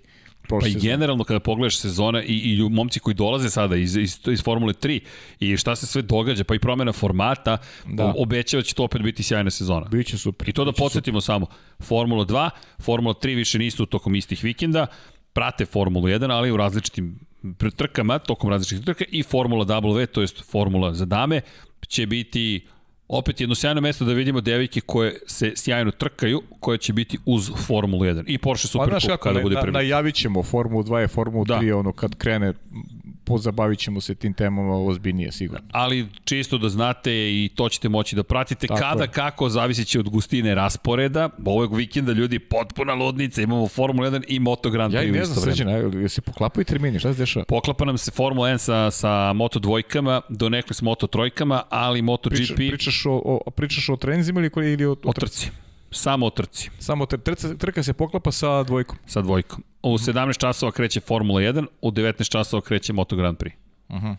Pa 0.48 0.66
i 0.66 0.74
generalno 0.74 1.24
kada 1.24 1.40
pogledaš 1.40 1.78
sezona 1.78 2.22
i, 2.22 2.34
i 2.34 2.68
momci 2.70 3.00
koji 3.00 3.14
dolaze 3.14 3.50
sada 3.50 3.76
iz, 3.76 3.96
iz, 3.96 4.18
iz 4.32 4.42
Formule 4.42 4.72
3 4.72 5.00
i 5.40 5.56
šta 5.56 5.76
se 5.76 5.86
sve 5.86 6.02
događa, 6.02 6.44
pa 6.44 6.54
i 6.54 6.58
promena 6.58 6.92
formata, 6.92 7.58
da. 7.86 8.14
obećava 8.18 8.62
će 8.62 8.74
to 8.74 8.84
opet 8.84 9.02
biti 9.02 9.22
sjajna 9.22 9.50
sezona. 9.50 9.86
Biće 9.88 10.18
super. 10.18 10.48
I 10.48 10.52
to 10.52 10.64
da 10.64 10.72
podsjetimo 10.72 11.20
super. 11.20 11.26
samo, 11.26 11.46
Formula 11.80 12.24
2, 12.24 12.50
Formula 12.80 13.14
3 13.14 13.36
više 13.36 13.58
nisu 13.58 13.86
tokom 13.86 14.14
istih 14.14 14.44
vikenda, 14.44 14.86
prate 15.32 15.66
Formulu 15.66 16.08
1, 16.08 16.32
ali 16.32 16.50
u 16.50 16.56
različitim 16.56 17.18
trkama, 17.76 18.18
tokom 18.18 18.50
različitih 18.50 18.84
trka 18.84 19.04
i 19.08 19.22
Formula 19.22 19.64
W, 19.64 20.06
to 20.06 20.20
jest 20.20 20.50
Formula 20.50 20.94
za 20.94 21.04
dame, 21.04 21.40
će 21.88 22.06
biti 22.06 22.66
opet 23.12 23.40
jedno 23.40 23.54
sjajno 23.54 23.80
mesto 23.80 24.04
da 24.04 24.12
vidimo 24.12 24.40
devojke 24.40 24.80
koje 24.80 25.18
se 25.26 25.52
sjajno 25.56 25.90
trkaju, 25.90 26.42
koje 26.60 26.78
će 26.78 26.92
biti 26.92 27.18
uz 27.26 27.50
Formulu 27.66 28.04
1. 28.04 28.24
I 28.26 28.38
Porsche 28.38 28.68
Super 28.68 28.90
pa, 28.90 29.00
Cup 29.00 29.20
kada 29.22 29.36
ne, 29.36 29.42
bude 29.42 29.56
prvi. 29.60 29.72
Najavit 29.72 30.14
ćemo 30.14 30.42
Formulu 30.42 30.82
2 30.82 31.04
i 31.04 31.08
Formulu 31.08 31.44
da. 31.44 31.58
3, 31.58 31.78
ono 31.78 31.92
kad 31.92 32.14
krene 32.14 32.52
pozabavit 33.24 33.78
ćemo 33.78 34.00
se 34.00 34.14
tim 34.14 34.34
temama 34.34 34.76
ozbiljnije, 34.76 35.32
sigurno. 35.32 35.66
Ali 35.72 36.08
čisto 36.24 36.58
da 36.58 36.68
znate 36.68 37.12
i 37.12 37.50
to 37.54 37.68
ćete 37.68 37.88
moći 37.88 38.16
da 38.16 38.22
pratite 38.22 38.66
Tako 38.66 38.80
kada, 38.80 39.04
je. 39.04 39.08
kako, 39.08 39.48
zavisit 39.48 39.88
će 39.88 39.98
od 40.00 40.08
gustine 40.08 40.54
rasporeda. 40.54 41.28
Ovog 41.44 41.76
vikenda 41.76 42.12
ljudi 42.12 42.38
potpuna 42.38 42.94
ludnica, 42.94 43.42
imamo 43.42 43.68
Formula 43.68 44.10
1 44.10 44.24
i 44.28 44.38
Moto 44.38 44.70
Grand 44.70 44.94
Prix 44.94 45.06
ja, 45.06 45.12
ne 45.12 45.24
znam, 45.24 45.44
sređen, 45.44 45.68
jel 45.68 46.08
se 46.08 46.20
poklapaju 46.20 46.64
termini, 46.64 46.98
šta 46.98 47.12
se 47.12 47.18
dešava? 47.18 47.44
Poklapa 47.44 47.84
nam 47.84 47.98
se 47.98 48.10
Formula 48.10 48.48
1 48.48 48.58
sa, 48.58 48.90
sa 48.90 49.32
Moto 49.32 49.58
dvojkama, 49.58 50.20
donekli 50.28 50.74
s 50.74 50.82
Moto 50.82 51.06
trojkama, 51.06 51.62
ali 51.70 52.02
Moto 52.02 52.30
Priča, 52.30 52.54
GP... 52.54 52.56
Pričaš 52.56 53.06
o, 53.06 53.40
o, 53.46 53.50
pričaš 53.50 53.88
o 53.88 53.96
trenzima 53.96 54.40
ili, 54.40 54.72
ili 54.72 54.84
o, 54.84 54.92
o, 54.92 54.96
o 55.04 55.12
trci? 55.12 55.50
Samo 55.90 56.26
o 56.26 56.30
trci. 56.30 56.70
Samo 56.78 57.06
trca, 57.06 57.54
trka 57.54 57.82
se 57.82 57.92
poklapa 57.92 58.32
sa 58.32 58.62
dvojkom. 58.62 58.98
Sa 59.06 59.20
dvojkom. 59.22 59.62
U 59.82 59.98
17 59.98 60.38
časova 60.38 60.72
kreće 60.72 61.00
Formula 61.00 61.40
1, 61.40 61.66
u 61.80 61.90
19 61.90 62.30
časova 62.30 62.60
kreće 62.60 62.92
Moto 62.92 63.16
Grand 63.16 63.38
Prix. 63.38 63.52
Uh 63.88 63.96
-huh. 63.96 64.16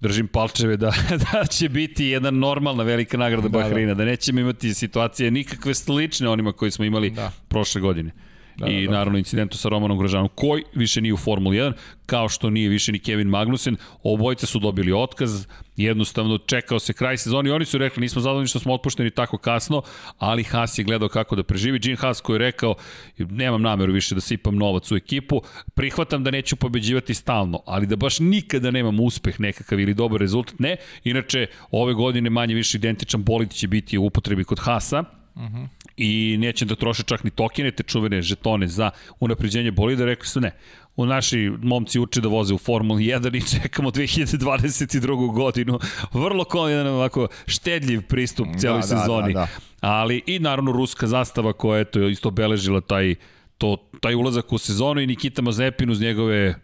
Držim 0.00 0.28
palčeve 0.28 0.76
da, 0.76 0.92
da 1.32 1.46
će 1.46 1.68
biti 1.68 2.04
jedna 2.04 2.30
normalna 2.30 2.82
velika 2.82 3.16
nagrada 3.16 3.48
da, 3.48 3.58
Bahrina, 3.58 3.94
da. 3.94 3.94
da 3.94 4.04
nećemo 4.04 4.40
imati 4.40 4.74
situacije 4.74 5.30
nikakve 5.30 5.74
slične 5.74 6.28
onima 6.28 6.52
koji 6.52 6.70
smo 6.70 6.84
imali 6.84 7.10
da. 7.10 7.32
prošle 7.48 7.80
godine. 7.80 8.10
Da, 8.56 8.66
I 8.66 8.84
da, 8.84 8.90
da. 8.90 8.98
naravno 8.98 9.18
incidentu 9.18 9.58
sa 9.58 9.68
Romanom 9.68 9.98
Grožanom, 9.98 10.28
koji 10.34 10.62
više 10.74 11.00
nije 11.00 11.14
u 11.14 11.16
Formuli 11.16 11.56
1, 11.56 11.72
kao 12.06 12.28
što 12.28 12.50
nije 12.50 12.68
više 12.68 12.92
ni 12.92 12.98
Kevin 12.98 13.28
Magnussen. 13.28 13.76
Obojice 14.02 14.46
su 14.46 14.58
dobili 14.58 14.92
otkaz, 14.92 15.46
jednostavno 15.76 16.38
čekao 16.38 16.78
se 16.78 16.92
kraj 16.92 17.16
sezoni. 17.16 17.50
Oni 17.50 17.64
su 17.64 17.78
rekli 17.78 18.00
nismo 18.00 18.20
zadovoljni 18.20 18.48
što 18.48 18.58
smo 18.58 18.74
otpušteni 18.74 19.10
tako 19.10 19.38
kasno, 19.38 19.82
ali 20.18 20.42
Haas 20.42 20.78
je 20.78 20.84
gledao 20.84 21.08
kako 21.08 21.36
da 21.36 21.42
preživi. 21.42 21.78
Gene 21.78 21.96
Haas 21.96 22.20
koji 22.20 22.34
je 22.34 22.38
rekao 22.38 22.74
nemam 23.18 23.62
nameru 23.62 23.92
više 23.92 24.14
da 24.14 24.20
sipam 24.20 24.56
novac 24.56 24.90
u 24.92 24.96
ekipu, 24.96 25.42
prihvatam 25.74 26.24
da 26.24 26.30
neću 26.30 26.56
pobeđivati 26.56 27.14
stalno, 27.14 27.60
ali 27.66 27.86
da 27.86 27.96
baš 27.96 28.18
nikada 28.18 28.70
nemam 28.70 29.00
uspeh 29.00 29.40
nekakav 29.40 29.80
ili 29.80 29.94
dobar 29.94 30.20
rezultat, 30.20 30.58
ne. 30.58 30.76
Inače, 31.04 31.46
ove 31.70 31.94
godine 31.94 32.30
manje 32.30 32.54
više 32.54 32.78
identičan 32.78 33.22
bolid 33.22 33.50
će 33.50 33.68
biti 33.68 33.98
u 33.98 34.04
upotrebi 34.04 34.44
kod 34.44 34.58
Haasa, 34.58 35.04
Uh 35.36 35.42
mhm. 35.42 35.56
-huh 35.56 35.85
i 35.96 36.36
neće 36.38 36.64
da 36.64 36.74
troše 36.74 37.02
čak 37.02 37.24
ni 37.24 37.30
tokene, 37.30 37.70
te 37.70 37.82
čuvene 37.82 38.22
žetone 38.22 38.68
za 38.68 38.90
unapređenje 39.20 39.70
bolida, 39.70 40.04
rekli 40.04 40.26
su 40.26 40.40
ne. 40.40 40.52
U 40.96 41.06
naši 41.06 41.52
momci 41.62 42.00
uče 42.00 42.20
da 42.20 42.28
voze 42.28 42.54
u 42.54 42.58
Formuli 42.58 43.04
1 43.04 43.36
i 43.36 43.60
čekamo 43.62 43.90
2022. 43.90 45.32
godinu. 45.32 45.78
Vrlo 46.12 46.44
jedan 46.68 46.86
ovako 46.86 47.28
štedljiv 47.46 48.02
pristup 48.02 48.48
cijeloj 48.58 48.80
da, 48.80 48.86
sezoni. 48.86 49.32
Da, 49.32 49.40
da, 49.40 49.46
da. 49.80 49.88
Ali 49.88 50.22
i 50.26 50.38
naravno 50.38 50.72
ruska 50.72 51.06
zastava 51.06 51.52
koja 51.52 51.78
je 51.78 51.84
to 51.84 52.08
isto 52.08 52.28
obeležila 52.28 52.80
taj 52.80 53.14
to, 53.58 53.76
taj 54.00 54.14
ulazak 54.14 54.52
u 54.52 54.58
sezonu 54.58 55.00
i 55.00 55.06
Nikita 55.06 55.42
Mazepin 55.42 55.90
uz 55.90 56.00
njegove 56.00 56.54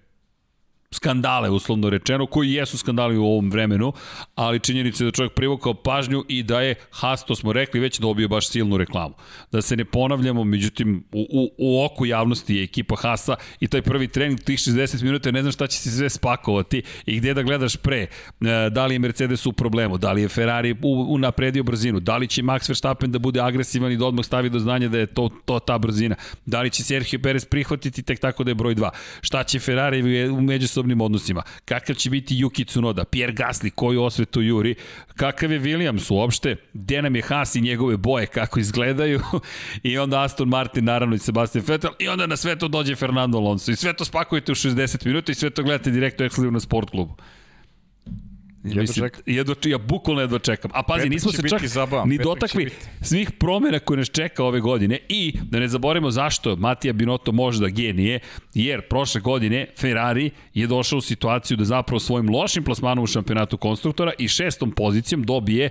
skandale, 0.93 1.51
uslovno 1.51 1.90
rečeno, 1.90 2.27
koji 2.27 2.52
jesu 2.52 2.78
skandali 2.78 3.16
u 3.16 3.24
ovom 3.24 3.51
vremenu, 3.51 3.93
ali 4.35 4.60
činjenica 4.60 5.05
je 5.05 5.10
da 5.10 5.14
čovjek 5.14 5.32
privukao 5.32 5.74
pažnju 5.74 6.24
i 6.28 6.43
da 6.43 6.60
je 6.60 6.74
Haas, 6.90 7.24
to 7.24 7.35
smo 7.35 7.52
rekli, 7.52 7.81
već 7.81 7.98
dobio 7.98 8.28
baš 8.28 8.48
silnu 8.48 8.77
reklamu. 8.77 9.14
Da 9.52 9.62
se 9.62 9.77
ne 9.77 9.85
ponavljamo, 9.85 10.44
međutim, 10.44 11.05
u, 11.12 11.27
u, 11.31 11.51
u 11.59 11.85
oku 11.85 12.06
javnosti 12.06 12.56
je 12.56 12.64
ekipa 12.64 12.97
Haasa 12.97 13.36
i 13.60 13.69
taj 13.69 13.82
prvi 13.82 14.09
trening 14.09 14.40
tih 14.40 14.59
60 14.59 15.02
minuta, 15.02 15.31
ne 15.31 15.40
znam 15.43 15.52
šta 15.52 15.66
će 15.66 15.78
se 15.78 15.90
sve 15.90 16.10
spakovati 16.10 16.82
i 17.06 17.16
gde 17.19 17.35
da 17.35 17.43
gledaš 17.43 17.77
pre. 17.77 18.01
E, 18.01 18.09
da 18.70 18.86
li 18.86 18.94
je 18.94 18.98
Mercedes 18.98 19.47
u 19.47 19.52
problemu, 19.52 19.98
da 19.98 20.12
li 20.12 20.23
je 20.23 20.28
Ferrari 20.28 20.77
unapredio 21.09 21.62
brzinu, 21.62 22.01
da 22.01 22.16
li 22.16 22.28
će 22.28 22.43
Max 22.43 22.69
Verstappen 22.69 23.12
da 23.12 23.19
bude 23.19 23.40
agresivan 23.40 23.93
i 23.93 23.97
da 23.97 24.06
odmah 24.06 24.24
stavi 24.24 24.51
do 24.51 24.59
znanja 24.59 24.89
da 24.89 24.98
je 24.98 25.06
to, 25.06 25.31
to 25.44 25.59
ta 25.59 25.78
brzina, 25.78 26.16
da 26.47 26.62
li 26.62 26.70
će 26.70 26.82
Sergio 26.82 27.20
Perez 27.23 27.44
prihvatiti 27.44 28.02
tek 28.02 28.20
tako 28.20 28.44
da 28.44 28.51
je 28.51 28.55
broj 28.55 28.74
2, 28.74 28.90
šta 29.20 29.44
će 29.44 29.59
Ferrari 29.59 30.28
u 30.28 30.40
međusobnom 30.40 30.81
međusobnim 30.82 31.00
odnosima. 31.00 31.42
Kakav 31.64 31.94
će 31.94 32.10
biti 32.10 32.34
Yuki 32.34 32.66
Tsunoda, 32.66 33.04
Pierre 33.04 33.32
Gasly, 33.32 33.70
koju 33.70 34.02
osvetu 34.02 34.42
juri, 34.42 34.74
kakav 35.16 35.52
je 35.52 35.60
Williams 35.60 36.10
uopšte, 36.10 36.56
gde 36.72 37.02
nam 37.02 37.16
je 37.16 37.22
Haas 37.22 37.54
i 37.54 37.60
njegove 37.60 37.96
boje, 37.96 38.26
kako 38.26 38.60
izgledaju, 38.60 39.20
i 39.82 39.98
onda 39.98 40.22
Aston 40.22 40.48
Martin, 40.48 40.84
naravno 40.84 41.14
i 41.14 41.18
Sebastian 41.18 41.64
Vettel, 41.68 41.90
i 41.98 42.09
onda 42.09 42.26
na 42.26 42.36
sve 42.36 42.59
to 42.59 42.68
dođe 42.68 42.96
Fernando 42.96 43.38
Alonso. 43.38 43.72
I 43.72 43.76
sve 43.76 43.92
to 43.92 44.04
spakujete 44.04 44.52
u 44.52 44.54
60 44.54 45.06
minuta 45.06 45.32
i 45.32 45.34
sve 45.34 45.50
to 45.50 45.62
gledate 45.62 45.90
direktno 45.90 46.24
ekskluzivno 46.24 46.56
na 46.56 46.60
sport 46.60 46.90
klubu. 46.90 47.16
Mislim. 48.62 49.10
Jedva, 49.26 49.55
ja 49.64 49.78
bukvalno 49.78 50.20
jedva 50.20 50.39
čekam. 50.39 50.70
A 50.74 50.82
pazi, 50.82 50.98
Petak 50.98 51.10
nismo 51.10 51.32
se 51.32 51.48
čak 51.48 51.66
zabavan. 51.66 52.09
ni 52.09 52.18
dotakli 52.18 52.70
svih 53.01 53.30
promjena 53.30 53.78
koje 53.78 53.97
nas 53.97 54.10
čeka 54.10 54.44
ove 54.44 54.60
godine 54.60 54.98
i 55.09 55.34
da 55.43 55.59
ne 55.59 55.68
zaboravimo 55.68 56.10
zašto 56.10 56.56
Matija 56.56 56.93
Binotto 56.93 57.32
može 57.32 57.60
da 57.60 57.68
genije, 57.68 58.20
jer 58.55 58.80
prošle 58.89 59.20
godine 59.20 59.66
Ferrari 59.78 60.30
je 60.55 60.66
došao 60.66 60.98
u 60.98 61.01
situaciju 61.01 61.56
da 61.56 61.64
zapravo 61.64 62.01
svojim 62.01 62.30
lošim 62.30 62.64
plasmanom 62.64 63.05
u 63.05 63.06
šampionatu 63.06 63.56
konstruktora 63.56 64.12
i 64.18 64.28
šestom 64.28 64.70
pozicijom 64.70 65.22
dobije 65.22 65.70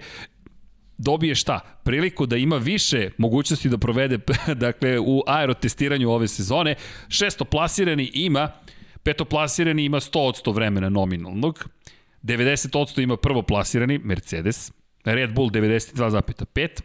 dobije 0.97 1.35
šta? 1.35 1.59
Priliku 1.83 2.25
da 2.25 2.37
ima 2.37 2.57
više 2.57 3.09
mogućnosti 3.17 3.69
da 3.69 3.77
provede 3.77 4.19
dakle, 4.65 4.99
u 4.99 5.23
aerotestiranju 5.27 6.11
ove 6.11 6.27
sezone. 6.27 6.75
Šesto 7.09 7.45
plasirani 7.45 8.11
ima, 8.13 8.51
peto 9.03 9.25
plasirani 9.25 9.85
ima 9.85 9.99
100 9.99 10.19
od 10.19 10.41
100 10.45 10.55
vremena 10.55 10.89
nominalnog, 10.89 11.65
90% 12.23 13.03
ima 13.03 13.17
prvo 13.17 13.41
plasirani 13.41 13.99
Mercedes, 14.03 14.71
Red 15.03 15.33
Bull 15.33 15.49
92,5, 15.49 16.81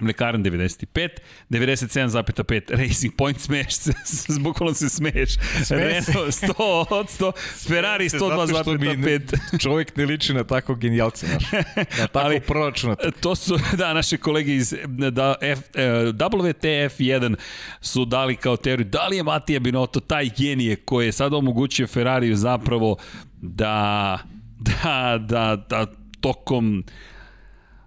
McLaren 0.00 0.42
95, 0.44 1.08
97,5 1.50 2.76
Racing 2.76 3.14
Point 3.16 3.40
smeješ 3.40 3.74
se, 3.74 3.92
bukvalno 4.40 4.74
se 4.74 4.88
smeješ. 4.88 5.30
Renault 5.70 6.34
100 6.34 6.84
od 6.90 7.06
100, 7.06 7.32
Ferrari 7.68 8.08
102,5. 8.08 9.58
Čovjek 9.62 9.96
ne 9.96 10.06
liči 10.06 10.34
na 10.34 10.44
tako 10.44 10.74
genijalce, 10.74 11.26
znaš. 11.26 11.52
Na 11.98 12.06
tako 12.12 12.18
Ali, 12.26 12.40
proračunat. 12.40 12.98
To 13.20 13.34
su, 13.34 13.58
da, 13.76 13.94
naše 13.94 14.16
kolege 14.16 14.54
iz 14.54 14.74
da, 15.10 15.34
F, 15.40 15.60
e, 15.74 15.82
WTF1 16.12 17.36
su 17.80 18.04
dali 18.04 18.36
kao 18.36 18.56
teoriju, 18.56 18.84
da 18.84 19.08
li 19.08 19.16
je 19.16 19.22
Matija 19.22 19.60
Binotto 19.60 20.00
taj 20.00 20.30
genije 20.36 20.76
koji 20.76 21.06
je 21.06 21.12
sada 21.12 21.36
omogućio 21.36 21.86
Ferrariju 21.86 22.36
zapravo 22.36 22.96
da 23.40 24.18
da, 24.82 25.18
da, 25.28 25.64
da 25.68 25.86
tokom 26.20 26.84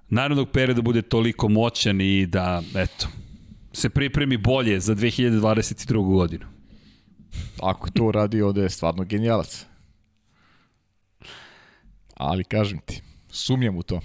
narednog 0.10 0.50
perioda 0.52 0.82
bude 0.82 1.02
toliko 1.02 1.50
moćan 1.50 2.02
i 2.02 2.26
da, 2.26 2.62
eto, 2.76 3.08
se 3.74 3.90
pripremi 3.90 4.38
bolje 4.38 4.80
za 4.80 4.96
2022. 4.96 6.14
godinu. 6.14 6.46
Ako 7.62 7.90
to 7.90 8.12
radi, 8.12 8.42
ovde 8.42 8.62
je 8.62 8.70
stvarno 8.70 9.04
genijalac. 9.04 9.66
Ali 12.16 12.44
kažem 12.44 12.80
ti, 12.86 13.02
sumnjam 13.30 13.78
u 13.78 13.84
to. 13.84 14.02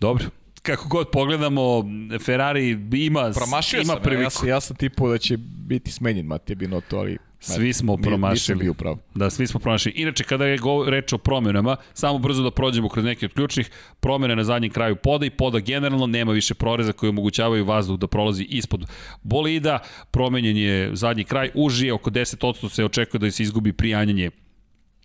Dobro, 0.00 0.24
kako 0.62 0.88
god 0.88 1.10
pogledamo, 1.10 1.84
Ferrari 2.24 2.78
ima, 2.92 3.30
Promašio 3.34 3.80
ima 3.80 3.92
sam, 3.92 4.02
priliku. 4.02 4.22
Ja, 4.22 4.30
sam, 4.30 4.48
ja 4.48 4.60
sam 4.60 4.76
tipao 4.76 5.08
da 5.08 5.18
će 5.18 5.36
biti 5.66 5.92
smenjen 5.92 6.26
Matija 6.26 6.56
Binotto, 6.56 6.98
ali 6.98 7.18
Svi 7.44 7.72
smo 7.72 7.96
promašili. 7.96 8.58
Bio 8.58 8.74
pravo. 8.74 8.98
Da, 9.14 9.30
svi 9.30 9.46
smo 9.46 9.60
promašili. 9.60 9.94
Inače, 9.94 10.24
kada 10.24 10.46
je 10.46 10.58
reč 10.86 11.12
o 11.12 11.18
promenama, 11.18 11.76
samo 11.92 12.18
brzo 12.18 12.42
da 12.42 12.50
prođemo 12.50 12.88
kroz 12.88 13.04
neke 13.04 13.26
od 13.26 13.32
ključnih, 13.32 13.70
promene 14.00 14.36
na 14.36 14.44
zadnjem 14.44 14.72
kraju 14.72 14.96
poda 14.96 15.26
i 15.26 15.30
poda 15.30 15.58
generalno 15.58 16.06
nema 16.06 16.32
više 16.32 16.54
proreza 16.54 16.92
koji 16.92 17.10
omogućavaju 17.10 17.64
vazduh 17.64 17.98
da 17.98 18.06
prolazi 18.06 18.42
ispod 18.44 18.86
bolida. 19.22 19.78
Promenjen 20.10 20.56
je 20.56 20.90
zadnji 20.96 21.24
kraj, 21.24 21.50
užije, 21.54 21.92
oko 21.92 22.10
10% 22.10 22.68
se 22.68 22.84
očekuje 22.84 23.18
da 23.18 23.30
se 23.30 23.42
izgubi 23.42 23.72
prijanjanje 23.72 24.30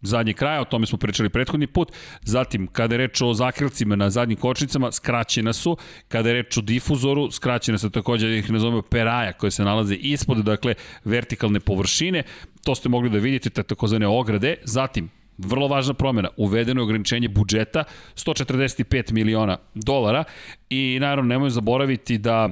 zadnje 0.01 0.34
kraja, 0.34 0.61
o 0.61 0.65
tome 0.65 0.85
smo 0.85 0.97
pričali 0.97 1.30
prethodni 1.30 1.67
put. 1.67 1.91
Zatim, 2.21 2.67
kada 2.67 2.95
je 2.95 2.97
reč 2.97 3.21
o 3.21 3.34
zakrilcima 3.34 3.95
na 3.95 4.09
zadnjim 4.09 4.38
kočnicama, 4.38 4.91
skraćena 4.91 5.53
su. 5.53 5.77
Kada 6.07 6.30
je 6.30 6.34
reč 6.34 6.57
o 6.57 6.61
difuzoru, 6.61 7.31
skraćena 7.31 7.77
su 7.77 7.89
takođe, 7.89 8.38
ih 8.38 8.51
nazovemo 8.51 8.81
peraja 8.81 9.34
koje 9.34 9.51
se 9.51 9.63
nalaze 9.63 9.95
ispod, 9.95 10.38
dakle, 10.38 10.73
vertikalne 11.05 11.59
površine. 11.59 12.23
To 12.63 12.76
ste 12.76 12.89
mogli 12.89 13.09
da 13.09 13.17
vidite, 13.17 13.49
te 13.49 13.63
takozvane 13.63 14.07
ograde. 14.07 14.55
Zatim, 14.63 15.09
vrlo 15.38 15.67
važna 15.67 15.93
promjena, 15.93 16.30
uvedeno 16.38 16.81
je 16.81 16.84
ograničenje 16.84 17.27
budžeta, 17.27 17.84
145 18.15 19.11
miliona 19.11 19.57
dolara 19.76 20.23
i 20.69 20.97
naravno 21.01 21.30
nemoj 21.30 21.49
zaboraviti 21.49 22.17
da 22.17 22.49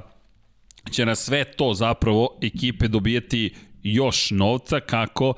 će 0.91 1.05
na 1.05 1.15
sve 1.15 1.43
to 1.43 1.73
zapravo 1.73 2.37
ekipe 2.41 2.87
dobijati 2.87 3.53
još 3.83 4.31
novca 4.31 4.79
kako 4.79 5.33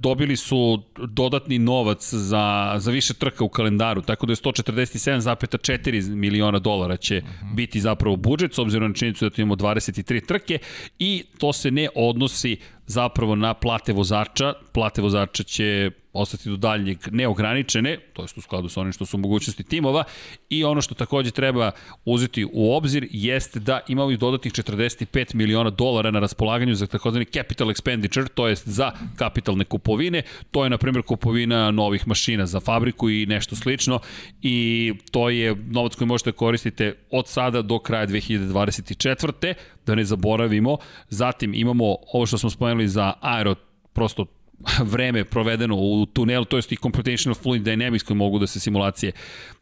dobili 0.00 0.36
su 0.36 0.82
dodatni 1.06 1.58
novac 1.58 2.14
za, 2.14 2.74
za 2.78 2.90
više 2.90 3.14
trka 3.14 3.44
u 3.44 3.48
kalendaru, 3.48 4.02
tako 4.02 4.26
da 4.26 4.32
je 4.32 4.36
147,4 4.36 6.14
miliona 6.14 6.58
dolara 6.58 6.96
će 6.96 7.18
uh 7.18 7.24
-huh. 7.24 7.54
biti 7.54 7.80
zapravo 7.80 8.16
budžet, 8.16 8.54
s 8.54 8.58
obzirom 8.58 8.88
na 8.88 8.94
činjenicu 8.94 9.24
da 9.24 9.30
tu 9.30 9.40
imamo 9.40 9.56
23 9.56 10.26
trke 10.26 10.58
i 10.98 11.24
to 11.38 11.52
se 11.52 11.70
ne 11.70 11.88
odnosi 11.94 12.56
zapravo 12.86 13.36
na 13.36 13.54
plate 13.54 13.92
vozača. 13.92 14.54
Plate 14.72 15.02
vozača 15.02 15.42
će 15.42 15.90
ostati 16.18 16.48
do 16.48 16.56
daljnjeg 16.56 16.98
neograničene, 17.10 17.98
to 18.12 18.22
je 18.22 18.28
u 18.36 18.40
skladu 18.40 18.68
sa 18.68 18.80
onim 18.80 18.92
što 18.92 19.06
su 19.06 19.18
mogućnosti 19.18 19.62
timova 19.62 20.04
i 20.50 20.64
ono 20.64 20.80
što 20.80 20.94
takođe 20.94 21.30
treba 21.30 21.70
uzeti 22.04 22.46
u 22.52 22.76
obzir 22.76 23.08
jeste 23.10 23.60
da 23.60 23.80
imamo 23.88 24.10
i 24.10 24.16
dodatnih 24.16 24.52
45 24.52 25.34
miliona 25.34 25.70
dolara 25.70 26.10
na 26.10 26.20
raspolaganju 26.20 26.74
za 26.74 26.86
takozvani 26.86 27.24
capital 27.24 27.68
expenditure, 27.68 28.28
to 28.34 28.48
jest 28.48 28.68
za 28.68 28.92
kapitalne 29.16 29.64
kupovine, 29.64 30.22
to 30.50 30.64
je 30.64 30.70
na 30.70 30.78
primjer 30.78 31.02
kupovina 31.02 31.70
novih 31.70 32.08
mašina 32.08 32.46
za 32.46 32.60
fabriku 32.60 33.10
i 33.10 33.26
nešto 33.26 33.56
slično 33.56 34.00
i 34.42 34.92
to 35.10 35.30
je 35.30 35.56
novac 35.70 35.94
koji 35.94 36.08
možete 36.08 36.32
koristiti 36.32 36.92
od 37.10 37.28
sada 37.28 37.62
do 37.62 37.78
kraja 37.78 38.06
2024. 38.06 39.54
da 39.86 39.94
ne 39.94 40.04
zaboravimo. 40.04 40.78
Zatim 41.08 41.54
imamo 41.54 41.96
ovo 42.12 42.26
što 42.26 42.38
smo 42.38 42.50
spomenuli 42.50 42.88
za 42.88 43.12
aero 43.20 43.54
prosto 43.92 44.26
vreme 44.92 45.24
provedeno 45.24 45.76
u 45.76 46.06
tunelu, 46.06 46.44
to 46.44 46.56
je 46.56 46.62
i 46.70 46.76
computational 46.76 47.34
fluid 47.34 47.62
dynamics 47.62 48.04
koji 48.04 48.16
mogu 48.16 48.38
da 48.38 48.46
se 48.46 48.60
simulacije 48.60 49.12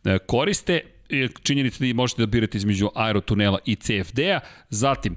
e, 0.05 0.18
koriste. 0.18 0.81
Činjenica 1.43 1.85
da 1.85 1.94
možete 1.94 2.23
da 2.23 2.27
birate 2.27 2.59
između 2.59 2.90
aerotunela 2.94 3.59
i 3.64 3.74
CFD-a. 3.74 4.40
Zatim, 4.70 5.16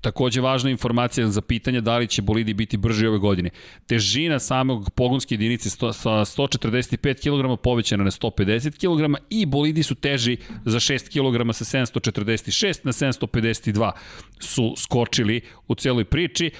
takođe 0.00 0.40
važna 0.40 0.70
informacija 0.70 1.28
za 1.28 1.40
pitanje 1.40 1.80
da 1.80 1.98
li 1.98 2.06
će 2.06 2.22
bolidi 2.22 2.54
biti 2.54 2.76
brži 2.76 3.06
ove 3.06 3.18
godine. 3.18 3.50
Težina 3.86 4.38
samog 4.38 4.90
pogonske 4.90 5.34
jedinice 5.34 5.70
sto, 5.70 5.92
sa 5.92 6.10
145 6.10 7.20
kg 7.20 7.62
povećana 7.62 8.04
na 8.04 8.10
150 8.10 8.70
kg 8.70 9.16
i 9.30 9.46
bolidi 9.46 9.82
su 9.82 9.94
teži 9.94 10.36
za 10.64 10.80
6 10.80 11.08
kg 11.08 11.54
sa 11.54 11.64
746 11.64 12.78
na 12.84 12.92
752 12.92 13.92
su 14.40 14.74
skočili 14.76 15.40
u 15.68 15.74
celoj 15.74 16.04
priči. 16.04 16.50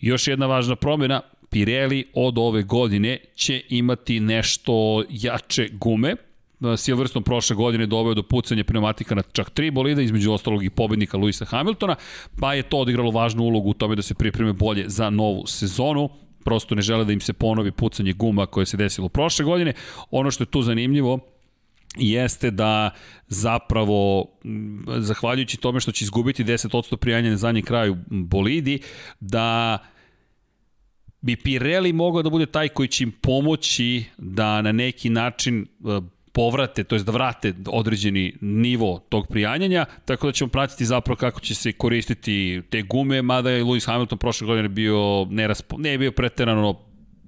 Još 0.00 0.28
jedna 0.28 0.46
važna 0.46 0.76
promjena, 0.76 1.20
Pirelli 1.54 2.04
od 2.14 2.38
ove 2.38 2.62
godine 2.62 3.18
će 3.34 3.62
imati 3.68 4.20
nešto 4.20 5.04
jače 5.10 5.68
gume, 5.72 6.16
Silverstone 6.76 7.24
prošle 7.24 7.56
godine 7.56 7.86
doveo 7.86 8.14
do 8.14 8.22
pucanja 8.22 8.64
pneumatika 8.64 9.14
na 9.14 9.22
čak 9.22 9.50
tri 9.50 9.70
bolida, 9.70 10.02
između 10.02 10.32
ostalog 10.32 10.64
i 10.64 10.70
pobednika 10.70 11.16
Luisa 11.16 11.44
Hamiltona, 11.44 11.96
pa 12.40 12.54
je 12.54 12.62
to 12.62 12.78
odigralo 12.78 13.10
važnu 13.10 13.42
ulogu 13.42 13.70
u 13.70 13.74
tome 13.74 13.96
da 13.96 14.02
se 14.02 14.14
pripreme 14.14 14.52
bolje 14.52 14.84
za 14.88 15.10
novu 15.10 15.46
sezonu 15.46 16.08
prosto 16.44 16.74
ne 16.74 16.82
žele 16.82 17.04
da 17.04 17.12
im 17.12 17.20
se 17.20 17.32
ponovi 17.32 17.72
pucanje 17.72 18.12
guma 18.12 18.46
koje 18.46 18.66
se 18.66 18.76
desilo 18.76 19.08
prošle 19.08 19.44
godine. 19.44 19.72
Ono 20.10 20.30
što 20.30 20.42
je 20.42 20.50
tu 20.50 20.62
zanimljivo 20.62 21.18
jeste 21.96 22.50
da 22.50 22.90
zapravo, 23.28 24.26
zahvaljujući 24.98 25.56
tome 25.56 25.80
što 25.80 25.92
će 25.92 26.04
izgubiti 26.04 26.44
10% 26.44 26.96
prijanja 26.96 27.30
na 27.30 27.36
zadnjem 27.36 27.64
kraju 27.64 27.96
bolidi, 28.10 28.80
da 29.20 29.78
bi 31.24 31.36
Pirelli 31.36 31.92
mogao 31.92 32.22
da 32.22 32.30
bude 32.30 32.46
taj 32.46 32.68
koji 32.68 32.88
će 32.88 33.04
im 33.04 33.12
pomoći 33.12 34.04
da 34.18 34.62
na 34.62 34.72
neki 34.72 35.10
način 35.10 35.62
e, 35.62 36.00
povrate, 36.32 36.84
to 36.84 36.94
jest 36.94 37.06
da 37.06 37.12
vrate 37.12 37.52
određeni 37.66 38.34
nivo 38.40 38.98
tog 39.08 39.26
prijanjanja, 39.28 39.84
tako 40.04 40.26
da 40.26 40.32
ćemo 40.32 40.50
pratiti 40.50 40.84
zapravo 40.84 41.16
kako 41.16 41.40
će 41.40 41.54
se 41.54 41.72
koristiti 41.72 42.62
te 42.70 42.82
gume, 42.82 43.22
mada 43.22 43.50
je 43.50 43.64
Lewis 43.64 43.86
Hamilton 43.86 44.18
prošle 44.18 44.46
godine 44.46 44.68
bio 44.68 45.26
neraspo, 45.30 45.76
ne 45.78 45.90
je 45.90 45.98
bio 45.98 46.12
preterano 46.12 46.74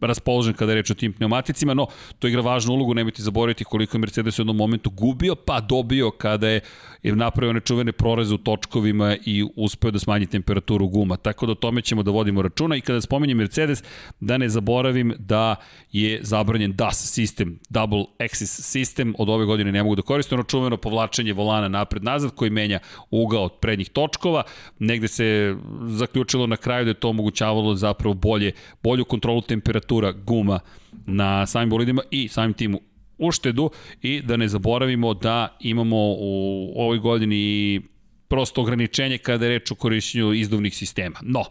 raspoložen 0.00 0.54
kada 0.54 0.72
je 0.72 0.76
reč 0.76 0.90
o 0.90 0.94
tim 0.94 1.12
pneumaticima, 1.12 1.74
no 1.74 1.86
to 2.18 2.28
igra 2.28 2.40
važnu 2.40 2.74
ulogu, 2.74 2.94
nemojte 2.94 3.22
zaboraviti 3.22 3.64
koliko 3.64 3.96
je 3.96 4.00
Mercedes 4.00 4.38
u 4.38 4.42
jednom 4.42 4.56
momentu 4.56 4.90
gubio, 4.90 5.34
pa 5.34 5.60
dobio 5.60 6.10
kada 6.10 6.48
je 6.48 6.60
je 7.02 7.16
napravio 7.16 7.52
nečuvene 7.52 7.92
proreze 7.92 8.34
u 8.34 8.38
točkovima 8.38 9.16
i 9.24 9.44
uspeo 9.56 9.90
da 9.90 9.98
smanji 9.98 10.26
temperaturu 10.26 10.88
guma. 10.88 11.16
Tako 11.16 11.46
da 11.46 11.52
o 11.52 11.54
tome 11.54 11.82
ćemo 11.82 12.02
da 12.02 12.10
vodimo 12.10 12.42
računa 12.42 12.76
i 12.76 12.80
kada 12.80 13.00
spomenjem 13.00 13.38
Mercedes, 13.38 13.82
da 14.20 14.38
ne 14.38 14.48
zaboravim 14.48 15.14
da 15.18 15.56
je 15.92 16.20
zabranjen 16.22 16.72
DAS 16.72 17.12
sistem, 17.12 17.58
Double 17.68 18.04
Axis 18.18 18.60
sistem, 18.62 19.14
od 19.18 19.28
ove 19.28 19.44
godine 19.44 19.72
ne 19.72 19.82
mogu 19.82 19.94
da 19.94 20.02
koristim, 20.02 20.36
ono 20.38 20.44
čuveno 20.44 20.76
povlačenje 20.76 21.32
volana 21.32 21.68
napred-nazad 21.68 22.34
koji 22.34 22.50
menja 22.50 22.78
ugao 23.10 23.44
od 23.44 23.52
prednjih 23.60 23.90
točkova. 23.90 24.42
Negde 24.78 25.08
se 25.08 25.56
zaključilo 25.86 26.46
na 26.46 26.56
kraju 26.56 26.84
da 26.84 26.90
je 26.90 26.94
to 26.94 27.08
omogućavalo 27.08 27.74
zapravo 27.74 28.14
bolje, 28.14 28.52
bolju 28.82 29.04
kontrolu 29.04 29.40
temperatura 29.40 30.12
guma 30.12 30.60
na 31.06 31.46
samim 31.46 31.70
bolidima 31.70 32.02
i 32.10 32.28
samim 32.28 32.52
tim 32.52 32.78
uštedu 33.18 33.70
i 34.02 34.22
da 34.22 34.36
ne 34.36 34.48
zaboravimo 34.48 35.14
da 35.14 35.56
imamo 35.60 35.96
u 36.18 36.72
ovoj 36.76 36.98
godini 36.98 37.80
prosto 38.28 38.60
ograničenje 38.60 39.18
kada 39.18 39.44
je 39.44 39.50
reč 39.58 39.70
o 39.70 39.74
korišćenju 39.74 40.32
izduvnih 40.32 40.76
sistema. 40.76 41.16
No, 41.22 41.44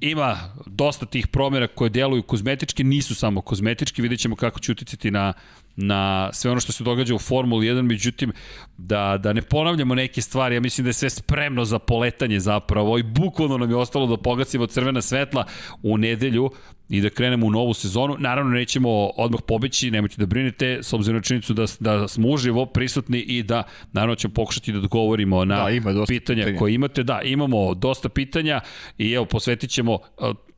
ima 0.00 0.54
dosta 0.66 1.06
tih 1.06 1.26
promjera 1.26 1.66
koje 1.66 1.90
deluju 1.90 2.22
kozmetički, 2.22 2.84
nisu 2.84 3.14
samo 3.14 3.40
kozmetički, 3.40 4.02
vidjet 4.02 4.20
ćemo 4.20 4.36
kako 4.36 4.60
će 4.60 4.72
uticati 4.72 5.10
na 5.10 5.32
na 5.76 6.30
sve 6.32 6.50
ono 6.50 6.60
što 6.60 6.72
se 6.72 6.84
događa 6.84 7.14
u 7.14 7.18
Formuli 7.18 7.66
1, 7.66 7.82
međutim, 7.82 8.32
da, 8.78 9.18
da 9.22 9.32
ne 9.32 9.42
ponavljamo 9.42 9.94
neke 9.94 10.22
stvari, 10.22 10.54
ja 10.54 10.60
mislim 10.60 10.84
da 10.84 10.88
je 10.88 10.92
sve 10.92 11.10
spremno 11.10 11.64
za 11.64 11.78
poletanje 11.78 12.40
zapravo 12.40 12.98
i 12.98 13.02
bukvalno 13.02 13.58
nam 13.58 13.70
je 13.70 13.76
ostalo 13.76 14.06
da 14.06 14.16
pogasimo 14.16 14.66
crvena 14.66 15.02
svetla 15.02 15.44
u 15.82 15.98
nedelju 15.98 16.50
i 16.88 17.00
da 17.00 17.10
krenemo 17.10 17.46
u 17.46 17.50
novu 17.50 17.74
sezonu. 17.74 18.16
Naravno, 18.18 18.50
nećemo 18.50 18.90
odmah 19.16 19.40
pobeći, 19.46 19.90
nemojte 19.90 20.14
da 20.18 20.26
brinete, 20.26 20.78
s 20.82 20.92
obzirom 20.92 21.16
na 21.16 21.22
činjenicu 21.22 21.54
da, 21.54 21.64
da 21.80 22.08
smo 22.08 22.28
uživo 22.28 22.66
prisutni 22.66 23.18
i 23.18 23.42
da, 23.42 23.62
naravno, 23.92 24.14
ćemo 24.14 24.34
pokušati 24.34 24.72
da 24.72 24.78
odgovorimo 24.78 25.44
na 25.44 25.64
da, 25.64 25.70
ima 25.70 25.90
pitanja, 26.08 26.44
pitanja 26.44 26.58
koje 26.58 26.74
imate. 26.74 27.02
Da, 27.02 27.20
imamo 27.22 27.74
dosta 27.74 28.08
pitanja 28.08 28.60
i 28.98 29.12
evo, 29.12 29.24
posvetit 29.24 29.70
ćemo, 29.70 29.98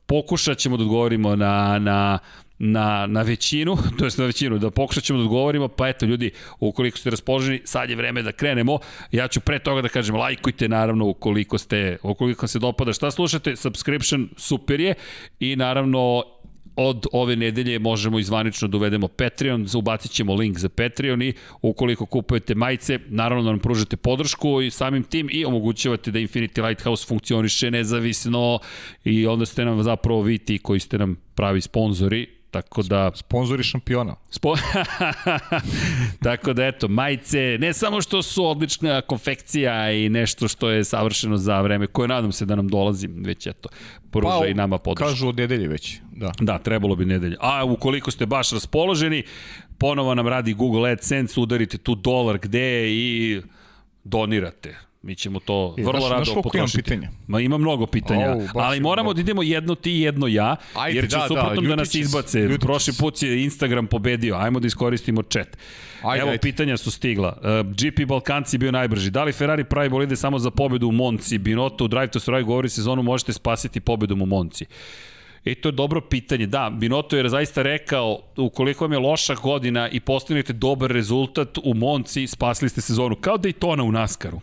pokušat 0.05 0.57
ćemo 0.57 0.77
da 0.77 0.83
odgovorimo 0.83 1.35
na, 1.35 1.79
na 1.79 2.19
na, 2.59 3.07
na 3.07 3.21
većinu, 3.21 3.77
to 3.97 4.05
jest 4.05 4.17
na 4.17 4.25
većinu, 4.25 4.57
da 4.57 4.71
pokušat 4.71 5.03
ćemo 5.03 5.19
da 5.19 5.23
odgovorimo, 5.23 5.67
pa 5.67 5.87
eto 5.87 6.05
ljudi, 6.05 6.31
ukoliko 6.59 6.97
ste 6.97 7.09
raspoloženi, 7.09 7.61
sad 7.63 7.89
je 7.89 7.95
vreme 7.95 8.21
da 8.21 8.31
krenemo. 8.31 8.79
Ja 9.11 9.27
ću 9.27 9.39
pre 9.39 9.59
toga 9.59 9.81
da 9.81 9.89
kažem, 9.89 10.15
lajkujte 10.15 10.67
naravno 10.69 11.05
ukoliko 11.05 11.57
ste, 11.57 11.97
ukoliko 12.03 12.47
se 12.47 12.59
dopada 12.59 12.93
šta 12.93 13.11
slušate, 13.11 13.55
subscription 13.55 14.29
super 14.37 14.79
je 14.79 14.93
i 15.39 15.55
naravno 15.55 16.23
od 16.75 17.05
ove 17.11 17.35
nedelje 17.35 17.79
možemo 17.79 18.19
izvanično 18.19 18.67
da 18.67 18.77
uvedemo 18.77 19.07
Patreon, 19.07 19.67
ubacit 19.75 20.11
ćemo 20.11 20.33
link 20.33 20.57
za 20.57 20.69
Patreon 20.69 21.21
i 21.21 21.33
ukoliko 21.61 22.05
kupujete 22.05 22.55
majice, 22.55 22.99
naravno 23.07 23.43
da 23.43 23.49
nam 23.49 23.59
pružate 23.59 23.97
podršku 23.97 24.61
i 24.61 24.71
samim 24.71 25.03
tim 25.03 25.29
i 25.31 25.45
omogućavate 25.45 26.11
da 26.11 26.19
Infinity 26.19 26.67
Lighthouse 26.67 27.07
funkcioniše 27.07 27.71
nezavisno 27.71 28.59
i 29.03 29.27
onda 29.27 29.45
ste 29.45 29.65
nam 29.65 29.83
zapravo 29.83 30.21
vi 30.21 30.37
ti 30.37 30.57
koji 30.57 30.79
ste 30.79 30.97
nam 30.97 31.15
pravi 31.35 31.61
sponzori, 31.61 32.38
Tako 32.51 32.83
da... 32.83 33.11
Sponzori 33.15 33.63
šampiona. 33.63 34.15
Spo... 34.29 34.55
Tako 36.23 36.53
da 36.53 36.65
eto, 36.65 36.87
majice, 36.87 37.57
ne 37.59 37.73
samo 37.73 38.01
što 38.01 38.21
su 38.21 38.45
odlična 38.45 39.01
konfekcija 39.01 39.91
i 39.91 40.09
nešto 40.09 40.47
što 40.47 40.69
je 40.69 40.83
savršeno 40.83 41.37
za 41.37 41.61
vreme 41.61 41.87
koje 41.87 42.07
nadam 42.07 42.31
se 42.31 42.45
da 42.45 42.55
nam 42.55 42.67
dolazi, 42.67 43.07
već 43.07 43.47
eto, 43.47 43.69
pruža 44.11 44.39
pa, 44.39 44.47
i 44.47 44.53
nama 44.53 44.77
podršku. 44.77 45.09
Kažu 45.09 45.27
od 45.27 45.37
nedelje 45.37 45.67
već, 45.67 45.99
da. 46.11 46.31
Da, 46.39 46.57
trebalo 46.57 46.95
bi 46.95 47.05
nedelje. 47.05 47.35
A 47.39 47.65
ukoliko 47.65 48.11
ste 48.11 48.25
baš 48.25 48.51
raspoloženi, 48.51 49.23
ponovo 49.77 50.15
nam 50.15 50.27
radi 50.27 50.53
Google 50.53 50.91
AdSense, 50.91 51.39
udarite 51.39 51.77
tu 51.77 51.95
dolar 51.95 52.37
gde 52.37 52.89
i 52.89 53.41
donirate 54.03 54.88
Mi 55.01 55.15
ćemo 55.15 55.39
to 55.39 55.75
I, 55.77 55.83
vrlo 55.83 55.99
znaš, 55.99 56.11
rado 56.11 56.25
znaš 56.25 56.35
potrošiti. 56.43 56.83
pitanja? 56.83 57.09
Ma 57.27 57.39
ima 57.39 57.57
mnogo 57.57 57.85
pitanja, 57.85 58.35
oh, 58.35 58.51
ali 58.55 58.79
moramo 58.79 59.13
da 59.13 59.21
idemo 59.21 59.43
jedno 59.43 59.75
ti, 59.75 59.91
jedno 59.91 60.27
ja, 60.27 60.55
Ajde, 60.73 60.97
jer 60.97 61.09
će 61.09 61.17
da, 61.17 61.25
suprotno 61.27 61.61
da, 61.61 61.67
da 61.67 61.75
nas 61.75 61.95
izbace. 61.95 62.39
Ljutić. 62.39 62.61
Prošli 62.61 62.93
put 62.99 63.21
je 63.21 63.43
Instagram 63.43 63.87
pobedio, 63.87 64.35
ajmo 64.35 64.59
da 64.59 64.67
iskoristimo 64.67 65.21
chat. 65.21 65.57
Ajde, 66.03 66.21
Evo, 66.21 66.29
ajde. 66.29 66.41
pitanja 66.41 66.77
su 66.77 66.91
stigla. 66.91 67.37
Uh, 67.37 67.71
GP 67.71 68.07
Balkanci 68.07 68.57
bio 68.57 68.71
najbrži. 68.71 69.09
Da 69.09 69.23
li 69.23 69.33
Ferrari 69.33 69.63
pravi 69.63 69.89
bolide 69.89 70.15
samo 70.15 70.39
za 70.39 70.51
pobedu 70.51 70.87
u 70.87 70.91
Monci? 70.91 71.37
Binotto 71.37 71.85
u 71.85 71.87
Drive 71.87 72.07
to 72.07 72.19
Survive 72.19 72.43
govori 72.43 72.69
sezonu 72.69 73.03
možete 73.03 73.33
spasiti 73.33 73.79
pobedom 73.79 74.21
u 74.21 74.25
Monci. 74.25 74.65
I 75.45 75.55
to 75.55 75.69
je 75.69 75.73
dobro 75.73 76.01
pitanje. 76.01 76.47
Da, 76.47 76.69
Binotto 76.69 77.17
je 77.17 77.29
zaista 77.29 77.61
rekao, 77.61 78.19
ukoliko 78.37 78.83
vam 78.83 78.91
je 78.91 78.99
loša 78.99 79.35
godina 79.35 79.89
i 79.89 79.99
postavite 79.99 80.53
dobar 80.53 80.91
rezultat 80.91 81.57
u 81.63 81.73
Monci, 81.73 82.27
spasili 82.27 82.69
ste 82.69 82.81
sezonu. 82.81 83.15
Kao 83.15 83.37
Daytona 83.37 83.81
u 83.81 83.91
Naskaru. 83.91 84.39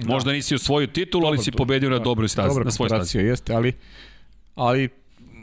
Da. 0.00 0.12
Možda 0.12 0.32
nisi 0.32 0.54
osvojio 0.54 0.86
titulu, 0.86 1.26
ali 1.26 1.38
si 1.38 1.52
pobedio 1.52 1.90
na 1.90 1.98
dobroj 1.98 2.28
stazi, 2.28 2.60
na 2.64 2.70
svoj 2.70 2.88
stazi. 2.88 3.18
jeste, 3.18 3.54
ali, 3.54 3.72
ali 4.54 4.88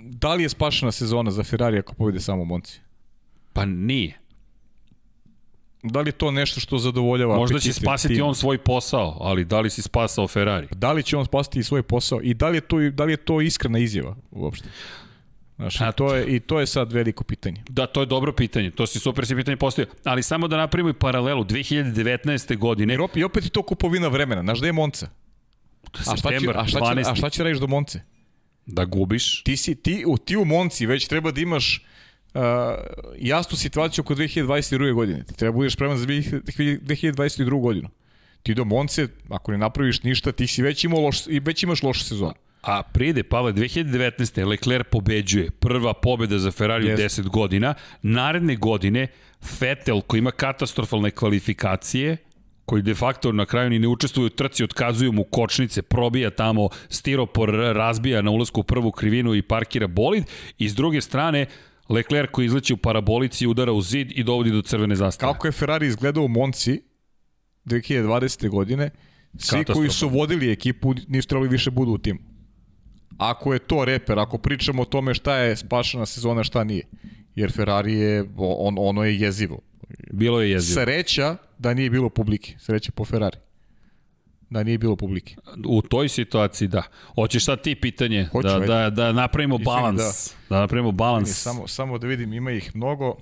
da 0.03 0.34
li 0.34 0.43
je 0.43 0.49
spašena 0.49 0.91
sezona 0.91 1.31
za 1.31 1.43
Ferrari 1.43 1.79
ako 1.79 1.93
pobede 1.93 2.19
samo 2.19 2.45
Monci? 2.45 2.79
Pa 3.53 3.65
nije. 3.65 4.19
Da 5.84 6.01
li 6.01 6.11
to 6.11 6.31
nešto 6.31 6.59
što 6.59 6.77
zadovoljava 6.77 7.35
Možda 7.35 7.59
će 7.59 7.73
spasiti 7.73 8.13
tim? 8.13 8.25
on 8.25 8.35
svoj 8.35 8.57
posao, 8.57 9.17
ali 9.19 9.45
da 9.45 9.59
li 9.59 9.69
si 9.69 9.81
spasao 9.81 10.27
Ferrari? 10.27 10.67
Da 10.71 10.91
li 10.91 11.03
će 11.03 11.17
on 11.17 11.25
spasiti 11.25 11.63
svoj 11.63 11.84
posao 11.84 12.19
i 12.23 12.34
da 12.34 12.49
li 12.49 12.57
je 12.57 12.61
to, 12.61 12.79
da 12.79 13.03
li 13.03 13.13
je 13.13 13.17
to 13.17 13.41
iskrena 13.41 13.79
izjava 13.79 14.15
uopšte? 14.31 14.69
Znaš, 15.57 15.75
i, 15.75 15.79
to 15.95 16.15
je, 16.15 16.35
I 16.35 16.39
to 16.39 16.59
je 16.59 16.67
sad 16.67 16.93
veliko 16.93 17.23
pitanje. 17.23 17.63
Da, 17.69 17.88
to 17.88 17.99
je 17.99 18.05
dobro 18.05 18.34
pitanje. 18.34 18.71
To 18.71 18.88
si 18.88 18.99
super 18.99 19.25
si 19.25 19.35
pitanje 19.35 19.57
postavio. 19.57 19.91
Ali 20.03 20.23
samo 20.23 20.47
da 20.47 20.57
napravimo 20.57 20.89
i 20.89 20.93
paralelu. 20.93 21.43
2019. 21.43 22.57
godine... 22.57 22.93
I, 22.93 23.19
I 23.19 23.23
opet 23.23 23.43
je 23.43 23.49
to 23.49 23.63
kupovina 23.63 24.07
vremena. 24.07 24.41
Znaš 24.41 24.59
da 24.59 24.67
je 24.67 24.73
Monca? 24.73 25.09
A 25.93 26.17
šta, 26.17 26.29
će, 26.39 26.49
a, 26.55 26.67
šta 26.67 26.79
će, 26.79 27.09
a 27.09 27.15
šta 27.15 27.29
će 27.29 27.43
radiš 27.43 27.59
do 27.59 27.67
Monce? 27.67 28.01
Da 28.65 28.85
gubiš. 28.85 29.43
Ti, 29.43 29.57
si, 29.57 29.75
ti, 29.75 30.03
u, 30.07 30.17
ti 30.17 30.38
u 30.38 30.45
Monci 30.45 30.85
već 30.85 31.07
treba 31.07 31.31
da 31.31 31.41
imaš 31.41 31.85
uh, 32.34 32.41
jasnu 33.17 33.57
situaciju 33.57 34.01
oko 34.01 34.15
2022. 34.15 34.93
godine. 34.93 35.23
Ti 35.23 35.34
treba 35.34 35.51
da 35.51 35.55
budeš 35.55 35.73
spreman 35.73 35.97
za 35.97 36.05
2022. 36.05 37.61
godinu. 37.61 37.89
Ti 38.43 38.53
do 38.53 38.65
Monce, 38.65 39.07
ako 39.29 39.51
ne 39.51 39.57
napraviš 39.57 40.03
ništa, 40.03 40.31
ti 40.31 40.47
si 40.47 40.61
već, 40.61 40.84
imao 40.84 41.01
loš, 41.01 41.27
i 41.27 41.39
već 41.39 41.63
imaš 41.63 41.84
lošu 41.84 42.03
sezonu. 42.03 42.34
A 42.68 42.84
pride, 42.84 43.23
Pavle, 43.23 43.53
2019. 43.53 44.45
Leclerc 44.45 44.88
pobeđuje. 44.91 45.52
Prva 45.52 45.94
pobeda 45.94 46.39
za 46.39 46.52
Ferrari 46.52 46.85
u 46.85 46.98
yes. 46.98 47.22
10 47.22 47.30
godina. 47.30 47.73
Naredne 48.02 48.56
godine 48.56 49.07
Vettel, 49.60 50.02
koji 50.02 50.19
ima 50.19 50.31
katastrofalne 50.31 51.11
kvalifikacije, 51.11 52.18
koji 52.65 52.81
de 52.81 52.95
facto 52.95 53.31
na 53.31 53.45
kraju 53.45 53.69
ni 53.69 53.80
ne 53.80 53.88
učestvuju 53.88 54.26
u 54.26 54.30
trci, 54.30 54.64
otkazuju 54.64 55.11
mu 55.11 55.23
kočnice, 55.23 55.81
probija 55.81 56.30
tamo, 56.30 56.69
stiropor 56.89 57.49
razbija 57.49 58.22
na 58.22 58.31
ulazku 58.31 58.60
u 58.60 58.64
prvu 58.64 58.91
krivinu 58.91 59.35
i 59.35 59.41
parkira 59.41 59.88
bolid. 59.88 60.23
I 60.57 60.69
s 60.69 60.76
druge 60.76 61.02
strane, 61.02 61.45
Leclerc 61.89 62.30
koji 62.31 62.45
izleće 62.45 62.73
u 62.73 62.77
parabolici, 62.77 63.48
udara 63.48 63.72
u 63.72 63.81
zid 63.81 64.11
i 64.15 64.23
dovodi 64.23 64.52
do 64.52 64.61
crvene 64.61 64.95
zastave. 64.95 65.34
Kako 65.34 65.48
je 65.48 65.52
Ferrari 65.52 65.88
izgledao 65.88 66.23
u 66.23 66.27
Monci 66.27 66.81
2020. 67.65 68.49
godine, 68.49 68.89
svi 69.38 69.64
koji 69.64 69.89
su 69.89 70.10
vodili 70.10 70.52
ekipu 70.52 70.94
nisu 71.07 71.27
trebali 71.27 71.49
više 71.49 71.72
budu 71.72 71.91
u 71.91 71.98
timu. 71.98 72.36
Ako 73.18 73.53
je 73.53 73.60
to 73.60 73.85
reper, 73.85 74.19
ako 74.19 74.38
pričamo 74.38 74.81
o 74.81 74.85
tome 74.85 75.14
šta 75.14 75.35
je 75.35 75.56
spašena 75.56 76.06
sezona, 76.06 76.44
šta 76.44 76.64
nije. 76.64 76.84
Jer 77.35 77.52
Ferrari 77.52 77.94
je, 77.94 78.26
on, 78.38 78.76
ono 78.77 79.03
je 79.03 79.19
jezivo. 79.19 79.60
Bilo 80.11 80.41
je 80.41 80.52
jezivo. 80.52 80.81
Sreća 80.81 81.35
da 81.57 81.73
nije 81.73 81.89
bilo 81.89 82.10
publike. 82.10 82.56
Sreća 82.60 82.91
po 82.91 83.06
Ferrari. 83.06 83.38
Da 84.49 84.64
nije 84.64 84.77
bilo 84.77 84.95
publike. 84.95 85.35
U 85.65 85.81
toj 85.81 86.10
situaciji, 86.10 86.68
da. 86.68 86.84
Hoćeš 87.15 87.45
sad 87.45 87.61
ti 87.61 87.76
pitanje? 87.76 88.26
Hoću, 88.31 88.48
da, 88.48 88.60
da, 88.60 88.89
da 88.89 89.11
napravimo 89.11 89.57
balans. 89.57 89.98
Da. 90.49 90.56
da 90.56 90.60
napravimo 90.60 90.91
balans. 90.91 91.30
Samo, 91.30 91.68
samo 91.68 91.98
da 91.98 92.07
vidim, 92.07 92.34
ima 92.34 92.52
ih 92.52 92.76
mnogo. 92.76 93.18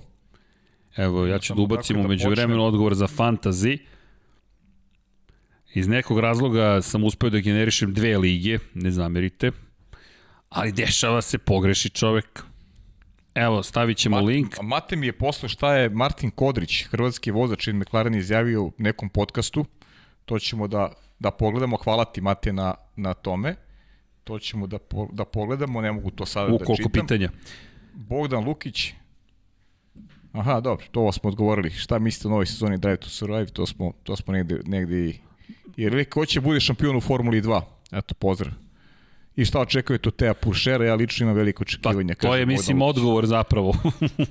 Evo, 0.96 1.26
ja 1.26 1.38
ću 1.38 1.54
da 1.54 1.62
ubacim 1.62 1.96
da 1.96 2.02
umeđu 2.02 2.30
vremenu 2.30 2.64
odgovor 2.64 2.94
za 2.94 3.06
fantasy. 3.06 3.78
Iz 5.74 5.88
nekog 5.88 6.20
razloga 6.20 6.82
sam 6.82 7.04
uspeo 7.04 7.30
da 7.30 7.38
generišem 7.38 7.94
dve 7.94 8.18
lige, 8.18 8.58
ne 8.74 8.90
zamerite. 8.90 9.50
Ali 10.48 10.72
dešava 10.72 11.22
se, 11.22 11.38
pogreši 11.38 11.88
čovek. 11.88 12.42
Evo, 13.34 13.62
stavit 13.62 13.96
ćemo 13.96 14.16
Ma, 14.16 14.22
link. 14.22 14.54
Mate 14.62 14.96
mi 14.96 15.06
je 15.06 15.12
posle 15.12 15.48
šta 15.48 15.74
je 15.74 15.90
Martin 15.90 16.30
Kodrić, 16.30 16.84
hrvatski 16.84 17.30
vozač 17.30 17.66
in 17.66 17.76
McLaren 17.76 18.14
izjavio 18.14 18.62
u 18.62 18.72
nekom 18.78 19.08
podcastu. 19.08 19.64
To 20.24 20.38
ćemo 20.38 20.68
da, 20.68 20.92
da 21.18 21.30
pogledamo. 21.30 21.76
Hvala 21.76 22.04
ti 22.04 22.20
Mate 22.20 22.52
na, 22.52 22.74
na 22.96 23.14
tome. 23.14 23.54
To 24.24 24.38
ćemo 24.38 24.66
da, 24.66 24.78
po, 24.78 25.08
da 25.12 25.24
pogledamo, 25.24 25.80
ne 25.80 25.92
mogu 25.92 26.10
to 26.10 26.26
sada 26.26 26.54
u, 26.54 26.58
da 26.58 26.64
koliko 26.64 26.88
čitam. 26.88 27.06
pitanja? 27.06 27.30
Bogdan 27.94 28.44
Lukić. 28.44 28.92
Aha, 30.32 30.60
dobro, 30.60 30.86
to 30.90 31.12
smo 31.12 31.28
odgovorili. 31.28 31.70
Šta 31.70 31.98
mislite 31.98 32.28
o 32.28 32.30
novoj 32.30 32.46
sezoni 32.46 32.78
Drive 32.78 32.96
to 32.96 33.08
Survive? 33.08 33.46
To 33.46 33.66
smo, 33.66 33.92
to 34.02 34.16
smo 34.16 34.32
negde, 34.32 34.60
negde 34.66 35.06
i... 35.06 35.14
Jer 35.76 36.08
ko 36.08 36.26
će 36.26 36.40
bude 36.40 36.60
šampion 36.60 36.96
u 36.96 37.00
Formuli 37.00 37.42
2? 37.42 37.62
Eto, 37.92 38.14
pozdrav. 38.14 38.52
I 39.36 39.44
šta 39.44 39.60
očekujete 39.60 40.08
od 40.08 40.16
Teja 40.16 40.34
Pušera? 40.34 40.84
Ja 40.84 40.94
lično 40.94 41.24
imam 41.24 41.36
veliko 41.36 41.62
očekivanje. 41.62 42.14
Pa, 42.14 42.28
to 42.28 42.36
je, 42.36 42.46
mislim, 42.46 42.82
odgovor 42.82 43.26
zapravo. 43.26 43.74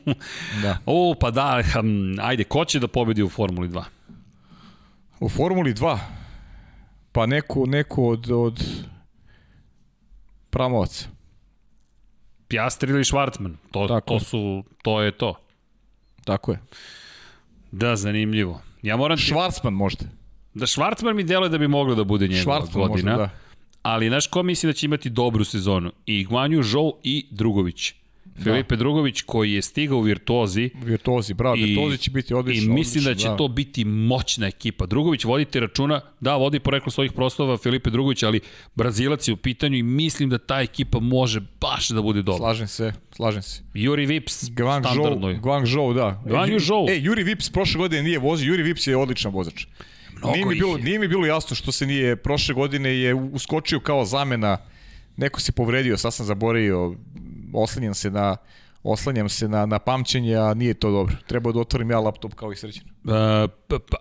da. 0.64 0.78
O, 0.86 1.16
pa 1.20 1.32
da, 1.32 1.62
um, 1.80 2.16
ajde, 2.22 2.44
ko 2.44 2.66
će 2.66 2.80
da 2.80 2.88
pobedi 2.88 3.24
u 3.24 3.30
Formuli 3.30 3.70
2? 3.70 3.84
U 5.20 5.30
Formuli 5.30 5.74
2? 5.74 5.98
Pa 7.12 7.26
neko, 7.26 7.66
neko 7.66 8.04
od, 8.04 8.32
od 8.32 8.64
pramovaca. 10.50 11.08
Piastri 12.48 12.92
ili 12.92 13.04
Schwarzman. 13.04 13.54
To, 13.72 13.88
Tako. 13.88 14.14
to, 14.14 14.20
su, 14.20 14.64
to 14.84 15.02
je 15.02 15.12
to. 15.12 15.36
Tako 16.24 16.52
je. 16.52 16.60
Da, 17.72 17.96
zanimljivo. 17.96 18.62
Ja 18.82 18.98
moram... 18.98 19.18
Schwarzman 19.18 19.70
možda. 19.70 20.06
Da, 20.54 20.66
Schwarzman 20.66 21.14
mi 21.14 21.24
deluje 21.24 21.50
da 21.50 21.58
bi 21.58 21.68
moglo 21.68 21.96
da 21.96 22.04
bude 22.04 22.28
njegova 22.28 22.60
godina. 22.60 23.12
Možda, 23.12 23.18
da 23.18 23.45
ali 23.86 24.08
znaš 24.08 24.28
ko 24.28 24.44
misli 24.44 24.68
da 24.68 24.74
će 24.74 24.86
imati 24.86 25.10
dobru 25.10 25.44
sezonu? 25.44 25.92
I 26.06 26.24
Guanju 26.24 26.64
Zhou 26.64 26.94
i 27.04 27.26
Drugović. 27.32 27.94
Da. 28.26 28.44
Filipe 28.44 28.76
Drugović 28.76 29.22
koji 29.22 29.54
je 29.54 29.62
stigao 29.62 29.98
u 29.98 30.02
Virtuozi. 30.02 30.70
Virtuozi, 30.84 31.34
bravo, 31.34 31.56
I, 31.56 31.64
Virtuozi 31.64 31.98
će 31.98 32.12
biti 32.12 32.34
odlično. 32.34 32.74
I 32.74 32.76
mislim 32.76 33.02
odlično, 33.02 33.14
da 33.14 33.20
će 33.20 33.28
da. 33.28 33.38
to 33.38 33.48
biti 33.48 33.86
moćna 33.86 34.48
ekipa. 34.48 34.86
Drugović 34.86 35.24
vodite 35.24 35.60
računa, 35.60 36.02
da, 36.20 36.36
vodi 36.36 36.60
poreklo 36.60 36.92
svojih 36.92 37.12
proslova 37.12 37.58
Filipe 37.58 37.90
Drugović, 37.90 38.24
ali 38.24 38.40
Brazilac 38.76 39.28
je 39.28 39.34
u 39.34 39.38
pitanju 39.38 39.78
i 39.78 39.84
mislim 39.84 40.30
da 40.30 40.38
ta 40.38 40.62
ekipa 40.62 41.00
može 41.00 41.42
baš 41.62 41.90
da 41.90 42.02
bude 42.02 42.22
dobra. 42.22 42.38
Slažem 42.38 42.68
se, 42.68 42.94
slažem 43.16 43.42
se. 43.42 43.64
Juri 43.74 44.06
Vips, 44.06 44.50
Guang 44.50 44.86
standardno 44.86 45.30
je. 45.30 45.36
Guangzhou, 45.36 45.94
da. 45.94 46.22
Guangzhou. 46.26 46.60
Zhou. 46.60 46.90
E, 46.90 47.00
Juri 47.02 47.24
Vips 47.24 47.50
prošle 47.50 47.78
godine 47.78 48.04
nije 48.04 48.20
vozio, 48.20 48.48
Juri 48.48 48.64
Vips 48.64 48.88
je 48.88 48.98
odličan 48.98 49.32
vozač. 49.32 49.66
Nije 50.24 50.46
mi, 50.46 50.56
bilo, 50.56 50.78
nije 50.78 51.00
mi 51.00 51.08
bilo 51.08 51.26
jasno 51.26 51.56
što 51.56 51.72
se 51.72 51.86
nije, 51.86 52.16
prošle 52.16 52.56
godine 52.56 52.90
je 52.90 53.14
uskočio 53.14 53.80
kao 53.80 54.06
zamena, 54.06 54.58
neko 55.18 55.40
se 55.40 55.52
povredio, 55.52 55.98
sad 55.98 56.14
sam 56.14 56.26
zaboravio, 56.26 56.96
oslanjam 57.54 57.94
se 57.94 58.12
na, 58.12 58.38
oslanjam 58.84 59.30
se 59.30 59.48
na, 59.48 59.66
na 59.66 59.80
pamćenje, 59.80 60.36
a 60.36 60.54
nije 60.54 60.74
to 60.74 60.92
dobro. 60.92 61.16
Treba 61.28 61.52
da 61.52 61.60
otvorim 61.60 61.92
ja 61.92 62.00
laptop 62.00 62.34
kao 62.34 62.52
i 62.52 62.56
srećen. 62.56 62.84
Uh, 62.84 63.12
pa, 63.68 63.80
pa, 63.92 63.98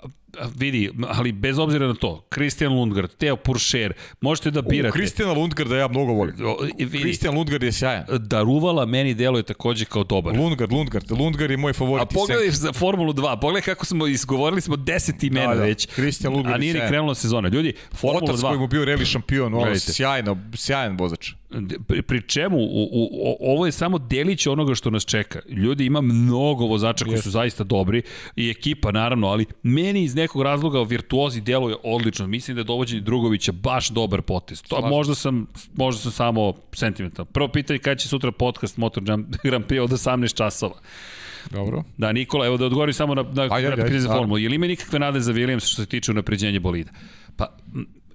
vidi, 0.56 0.90
ali 1.08 1.32
bez 1.32 1.58
obzira 1.58 1.86
na 1.86 1.94
to, 1.94 2.26
Christian 2.34 2.72
Lundgaard, 2.72 3.10
Teo 3.18 3.36
Puršer, 3.36 3.92
možete 4.20 4.50
da 4.50 4.62
birate. 4.62 4.88
U, 4.88 4.92
Christiana 4.92 5.32
Lundgarda 5.32 5.76
ja 5.76 5.88
mnogo 5.88 6.12
volim. 6.12 6.34
Vidi, 6.78 6.98
Christian 6.98 7.34
Lundgard 7.34 7.62
je 7.62 7.72
sjajan. 7.72 8.04
Daruvala 8.18 8.86
meni 8.86 9.14
deluje 9.14 9.42
takođe 9.42 9.84
kao 9.84 10.04
dobar. 10.04 10.36
Lundgard, 10.36 10.72
Lundgard, 10.72 11.10
Lundgard 11.10 11.50
je 11.50 11.56
moj 11.56 11.72
favorit. 11.72 12.02
A 12.02 12.06
pogledaj 12.06 12.50
za 12.50 12.72
Formulu 12.72 13.12
2, 13.12 13.40
pogledaj 13.40 13.62
kako 13.62 13.86
smo 13.86 14.06
izgovorili 14.06 14.60
smo 14.60 14.76
10 14.76 15.26
imena 15.26 15.48
da, 15.48 15.54
da. 15.54 15.62
već. 15.62 15.88
Christian 15.88 16.32
Lundgard 16.32 16.54
A 16.54 16.58
nije 16.58 16.74
ni 16.74 16.80
krenula 16.88 17.14
sezona. 17.14 17.48
Ljudi, 17.48 17.72
Formula 17.92 18.24
Otac 18.24 18.40
2. 18.40 18.48
koji 18.48 18.58
mu 18.58 18.66
bio 18.66 18.84
reli 18.84 19.06
šampion, 19.06 19.54
ono, 19.54 19.78
sjajno, 19.78 20.38
sjajan 20.56 20.96
vozač. 20.96 21.32
Pri, 22.06 22.22
čemu, 22.22 22.58
u, 22.58 22.88
u, 22.92 23.36
ovo 23.40 23.66
je 23.66 23.72
samo 23.72 23.98
delić 23.98 24.46
onoga 24.46 24.74
što 24.74 24.90
nas 24.90 25.04
čeka. 25.04 25.40
Ljudi, 25.48 25.86
ima 25.86 26.00
mnogo 26.00 26.66
vozača 26.66 27.04
koji 27.04 27.18
su 27.18 27.30
zaista 27.30 27.64
dobri 27.64 28.02
i 28.36 28.50
ekipa 28.50 28.92
naravno, 28.92 29.26
ali 29.26 29.46
meni 29.62 30.02
iz 30.02 30.14
nekog 30.14 30.42
razloga 30.42 30.82
virtuozi 30.82 31.40
deluje 31.40 31.76
odlično. 31.82 32.26
Mislim 32.26 32.54
da 32.54 32.60
je 32.60 32.64
dovođenje 32.64 33.00
Drugovića 33.00 33.52
baš 33.52 33.88
dobar 33.88 34.22
potez. 34.22 34.62
To 34.62 34.68
Slažem. 34.68 34.90
možda 34.90 35.14
sam, 35.14 35.46
možda 35.74 36.02
sam 36.02 36.12
samo 36.12 36.52
sentimental. 36.72 37.24
Prvo 37.24 37.48
pitanje 37.48 37.78
kada 37.78 37.96
će 37.96 38.08
sutra 38.08 38.32
podcast 38.32 38.76
Motor 38.76 39.02
Grand 39.44 39.66
Prix 39.66 39.80
od 39.80 39.90
18 39.90 40.36
časova. 40.36 40.74
Dobro. 41.50 41.82
Da, 41.96 42.12
Nikola, 42.12 42.46
evo 42.46 42.56
da 42.56 42.66
odgovori 42.66 42.92
samo 42.92 43.14
na, 43.14 43.22
na 43.22 43.42
ajde, 43.42 43.68
ajde, 43.68 43.82
ajde, 43.82 44.00
formulu. 44.00 44.38
Je 44.38 44.48
li 44.48 44.54
ima 44.54 44.66
nikakve 44.66 44.98
nade 44.98 45.20
za 45.20 45.32
Williams 45.32 45.72
što 45.72 45.82
se 45.82 45.86
tiče 45.86 46.10
unapređenja 46.10 46.60
bolida? 46.60 46.90
Pa, 47.36 47.56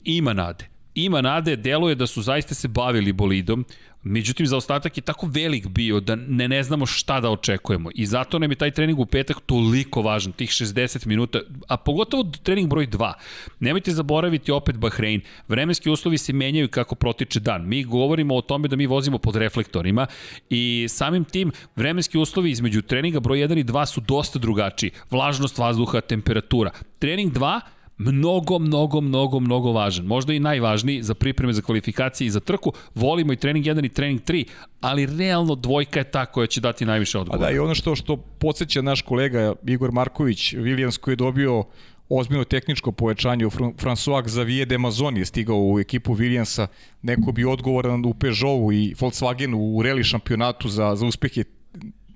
ima 0.04 0.34
nade 0.34 0.79
ima 1.04 1.22
nade, 1.22 1.56
deluje 1.56 1.96
da 1.96 2.08
su 2.08 2.22
zaista 2.22 2.56
se 2.56 2.68
bavili 2.68 3.14
bolidom, 3.14 3.66
međutim 4.04 4.48
za 4.48 4.58
ostatak 4.58 4.98
je 4.98 5.02
tako 5.02 5.28
velik 5.28 5.68
bio 5.68 6.00
da 6.00 6.16
ne, 6.16 6.48
ne 6.48 6.64
znamo 6.64 6.86
šta 6.86 7.20
da 7.20 7.30
očekujemo 7.30 7.90
i 7.96 8.06
zato 8.06 8.40
nam 8.40 8.52
je 8.52 8.56
taj 8.56 8.72
trening 8.72 9.00
u 9.00 9.06
petak 9.06 9.40
toliko 9.46 10.02
važan, 10.02 10.32
tih 10.32 10.50
60 10.50 11.08
minuta, 11.08 11.40
a 11.68 11.78
pogotovo 11.78 12.32
trening 12.44 12.70
broj 12.70 12.88
2. 12.88 13.14
Nemojte 13.60 13.92
zaboraviti 13.92 14.52
opet 14.52 14.78
Bahrein, 14.78 15.22
vremenski 15.48 15.90
uslovi 15.90 16.18
se 16.18 16.34
menjaju 16.34 16.68
kako 16.68 16.96
protiče 16.96 17.40
dan. 17.40 17.68
Mi 17.68 17.84
govorimo 17.84 18.36
o 18.36 18.42
tome 18.42 18.68
da 18.68 18.76
mi 18.76 18.88
vozimo 18.88 19.18
pod 19.18 19.36
reflektorima 19.36 20.08
i 20.50 20.86
samim 20.90 21.24
tim 21.24 21.52
vremenski 21.76 22.18
uslovi 22.18 22.52
između 22.52 22.82
treninga 22.82 23.20
broj 23.20 23.38
1 23.38 23.60
i 23.60 23.64
2 23.64 23.86
su 23.86 24.02
dosta 24.02 24.40
drugačiji. 24.40 24.92
Vlažnost 25.12 25.58
vazduha, 25.58 26.02
temperatura. 26.02 26.72
Trening 27.00 27.34
2 27.34 27.60
mnogo, 28.00 28.60
mnogo, 28.60 29.02
mnogo, 29.02 29.40
mnogo 29.40 29.72
važan. 29.72 30.06
Možda 30.06 30.34
i 30.34 30.40
najvažniji 30.40 31.04
za 31.04 31.14
pripreme 31.14 31.54
za 31.54 31.62
kvalifikacije 31.62 32.28
i 32.28 32.30
za 32.30 32.40
trku. 32.40 32.74
Volimo 32.96 33.34
i 33.34 33.36
trening 33.36 33.66
1 33.66 33.86
i 33.86 33.90
trening 33.90 34.22
3, 34.22 34.46
ali 34.82 35.06
realno 35.06 35.56
dvojka 35.56 36.00
je 36.00 36.12
ta 36.12 36.26
koja 36.26 36.48
će 36.48 36.62
dati 36.62 36.86
najviše 36.86 37.20
odgovora. 37.20 37.48
A 37.48 37.50
da, 37.50 37.56
i 37.56 37.60
ono 37.60 37.76
što, 37.76 37.96
što 37.96 38.18
podsjeća 38.18 38.82
naš 38.82 39.02
kolega 39.02 39.54
Igor 39.66 39.92
Marković, 39.92 40.54
Williams 40.54 41.00
koji 41.00 41.14
je 41.14 41.16
dobio 41.16 41.64
ozbiljno 42.10 42.44
tehničko 42.44 42.92
povećanje 42.92 43.46
u 43.46 43.50
François 43.50 44.24
Xavier 44.24 44.66
de 44.66 44.78
Mazon 44.78 45.18
je 45.18 45.26
stigao 45.26 45.58
u 45.58 45.80
ekipu 45.80 46.16
Williamsa, 46.16 46.68
neko 47.02 47.32
bi 47.32 47.46
odgovoran 47.46 48.06
u 48.06 48.14
Peugeotu 48.14 48.72
i 48.72 48.96
Volkswagenu 49.00 49.56
u 49.56 49.82
reli 49.82 50.04
šampionatu 50.04 50.70
za, 50.70 50.96
za 50.96 51.06
uspehe 51.06 51.44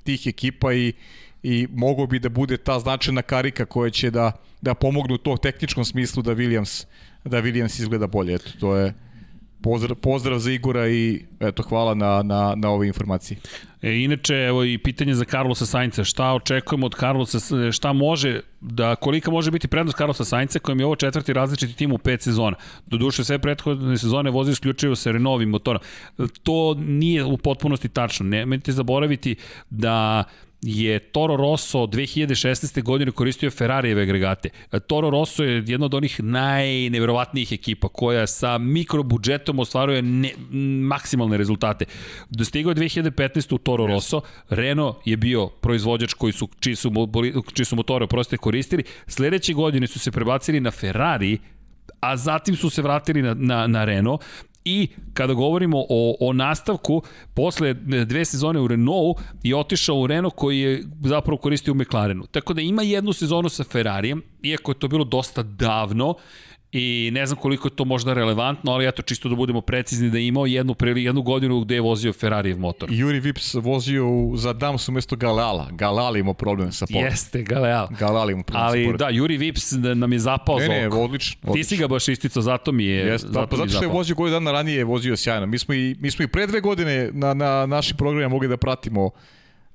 tih 0.04 0.28
ekipa 0.28 0.74
i 0.74 0.94
i 1.44 1.68
mogo 1.72 2.06
bi 2.06 2.20
da 2.20 2.30
bude 2.30 2.58
ta 2.58 2.80
značajna 2.80 3.22
karika 3.22 3.66
koja 3.66 3.90
će 3.90 4.12
da, 4.12 4.32
da 4.62 4.74
pomognu 4.74 5.16
u 5.16 5.18
to 5.18 5.38
tehničkom 5.38 5.86
smislu 5.86 6.24
da 6.24 6.36
Williams, 6.36 6.86
da 7.26 7.42
Williams 7.42 7.80
izgleda 7.80 8.08
bolje. 8.08 8.36
Eto, 8.36 8.50
to 8.60 8.76
je, 8.76 8.94
Pozdrav, 9.64 9.96
pozdrav 9.96 10.40
za 10.40 10.52
Igora 10.52 10.88
i 10.88 11.22
eto, 11.40 11.64
hvala 11.64 11.94
na, 11.94 12.24
na, 12.24 12.54
na 12.56 12.70
ove 12.70 12.88
informacije. 12.88 13.38
E, 13.82 13.92
inače, 13.98 14.36
evo 14.36 14.64
i 14.64 14.78
pitanje 14.78 15.14
za 15.16 15.26
Carlosa 15.26 15.66
Sainca. 15.66 16.04
Šta 16.04 16.34
očekujemo 16.34 16.86
od 16.86 16.96
Carlosa, 17.00 17.72
šta 17.72 17.94
može, 17.94 18.42
da 18.62 18.96
kolika 18.96 19.32
može 19.32 19.52
biti 19.52 19.68
prednost 19.68 19.98
Carlosa 19.98 20.26
Sainca 20.26 20.60
kojem 20.60 20.80
je 20.80 20.86
ovo 20.86 20.96
četvrti 20.96 21.34
različiti 21.34 21.76
tim 21.76 21.92
u 21.92 21.98
pet 21.98 22.22
sezona. 22.22 22.58
Doduše, 22.86 23.24
sve 23.24 23.40
prethodne 23.40 23.98
sezone 23.98 24.32
vozi 24.32 24.52
isključivo 24.52 24.96
sa 24.96 25.12
Renovim 25.12 25.50
motorom. 25.50 25.82
To 26.44 26.74
nije 26.74 27.24
u 27.24 27.38
potpunosti 27.38 27.90
tačno. 27.90 28.26
Nemojte 28.26 28.72
zaboraviti 28.72 29.36
da 29.70 30.24
je 30.64 31.00
Toro 31.00 31.38
Rosso 31.38 31.80
2016. 31.80 32.84
godine 32.84 33.12
koristio 33.12 33.52
Ferrarijeve 33.52 34.02
agregate. 34.02 34.50
Toro 34.88 35.10
Rosso 35.10 35.44
je 35.44 35.64
jedna 35.68 35.86
od 35.86 35.94
onih 35.94 36.24
najneverovatnijih 36.24 37.52
ekipa 37.52 37.88
koja 37.88 38.28
sa 38.28 38.58
mikrobudžetom 38.58 39.60
ostvaruje 39.60 40.02
ne, 40.02 40.32
maksimalne 40.88 41.38
rezultate. 41.38 41.86
Dostigao 42.30 42.70
je 42.70 42.76
2015. 42.76 43.54
u 43.54 43.58
Toro 43.58 43.88
Rosso, 43.88 44.22
Renault 44.50 44.96
je 45.06 45.18
bio 45.18 45.48
proizvođač 45.48 46.14
koji 46.14 46.34
su, 46.34 46.50
čiji 46.60 46.76
su, 46.76 46.92
čiji 47.54 47.66
su 47.66 47.76
motore 47.76 48.06
oproste 48.06 48.38
koristili. 48.38 48.84
Sledeće 49.08 49.54
godine 49.54 49.88
su 49.88 50.00
se 50.00 50.12
prebacili 50.12 50.60
na 50.60 50.72
Ferrari, 50.72 51.38
a 52.00 52.18
zatim 52.18 52.56
su 52.56 52.70
se 52.70 52.82
vratili 52.82 53.22
na, 53.22 53.34
na, 53.34 53.68
na 53.68 53.86
Renault 53.86 54.22
I 54.66 54.88
kada 55.14 55.34
govorimo 55.34 55.86
o, 55.90 56.16
o 56.20 56.34
nastavku, 56.34 57.02
posle 57.34 57.74
dve 58.06 58.26
sezone 58.26 58.60
u 58.60 58.68
Renault 58.68 59.18
i 59.44 59.54
otišao 59.54 59.96
u 59.96 60.08
Renault 60.08 60.36
koji 60.36 60.60
je 60.60 60.84
zapravo 61.04 61.38
koristio 61.38 61.74
u 61.74 61.76
McLarenu. 61.76 62.26
Tako 62.28 62.54
da 62.54 62.62
ima 62.62 62.82
jednu 62.82 63.14
sezonu 63.14 63.50
sa 63.50 63.64
Ferrarijem, 63.64 64.22
iako 64.44 64.72
je 64.72 64.80
to 64.80 64.88
bilo 64.88 65.06
dosta 65.06 65.44
davno, 65.44 66.16
i 66.74 67.12
ne 67.14 67.26
znam 67.26 67.40
koliko 67.40 67.68
je 67.68 67.76
to 67.76 67.86
možda 67.86 68.14
relevantno, 68.14 68.72
ali 68.72 68.88
eto 68.88 69.02
čisto 69.02 69.30
da 69.30 69.36
budemo 69.36 69.62
precizni 69.62 70.10
da 70.10 70.18
je 70.18 70.28
imao 70.28 70.46
jednu, 70.46 70.74
prili, 70.74 71.04
jednu 71.04 71.22
godinu 71.22 71.60
gde 71.62 71.76
je 71.76 71.82
vozio 71.82 72.14
Ferrarijev 72.14 72.60
motor. 72.60 72.90
Juri 72.92 73.20
Vips 73.20 73.54
vozio 73.54 74.06
za 74.36 74.54
Dams 74.54 74.90
umesto 74.90 75.16
Galeala. 75.16 75.68
Galeala 75.72 76.18
imao 76.18 76.34
problem 76.34 76.72
sa 76.72 76.86
pored. 76.86 77.06
Jeste, 77.06 77.44
Galeal. 77.44 77.88
Galeala 78.00 78.32
imao 78.32 78.44
problem 78.44 78.66
ali, 78.68 78.84
sa 78.84 78.88
pored. 78.88 79.00
da, 79.00 79.10
Juri 79.10 79.38
Vips 79.38 79.72
nam 79.72 80.14
je 80.14 80.20
zapao 80.20 80.58
ne, 80.60 80.66
za 80.66 80.72
ne, 80.72 80.88
oko. 80.88 81.02
odlično, 81.02 81.40
odlično. 81.44 81.54
Ti 81.54 81.76
si 81.76 81.82
ga 81.82 81.88
baš 81.88 82.08
isticao, 82.08 82.42
zato 82.42 82.72
mi 82.72 82.86
je, 82.86 83.06
Jeste, 83.06 83.28
zato, 83.28 83.40
da, 83.40 83.48
pa 83.48 83.56
zato 83.56 83.70
što 83.70 83.84
je 83.84 83.88
vozio 83.88 84.16
godinu 84.16 84.36
dana 84.36 84.52
ranije 84.52 84.78
je 84.78 84.84
vozio 84.84 85.18
sjajno. 85.18 85.46
Mi 85.46 85.60
smo 85.60 85.74
i, 85.74 85.96
mi 86.00 86.12
smo 86.12 86.24
i 86.24 86.28
pre 86.28 86.48
dve 86.48 86.62
godine 86.62 87.10
na, 87.14 87.34
na 87.34 87.66
našim 87.66 87.98
programima 87.98 88.30
mogli 88.30 88.48
da 88.48 88.58
pratimo 88.58 89.10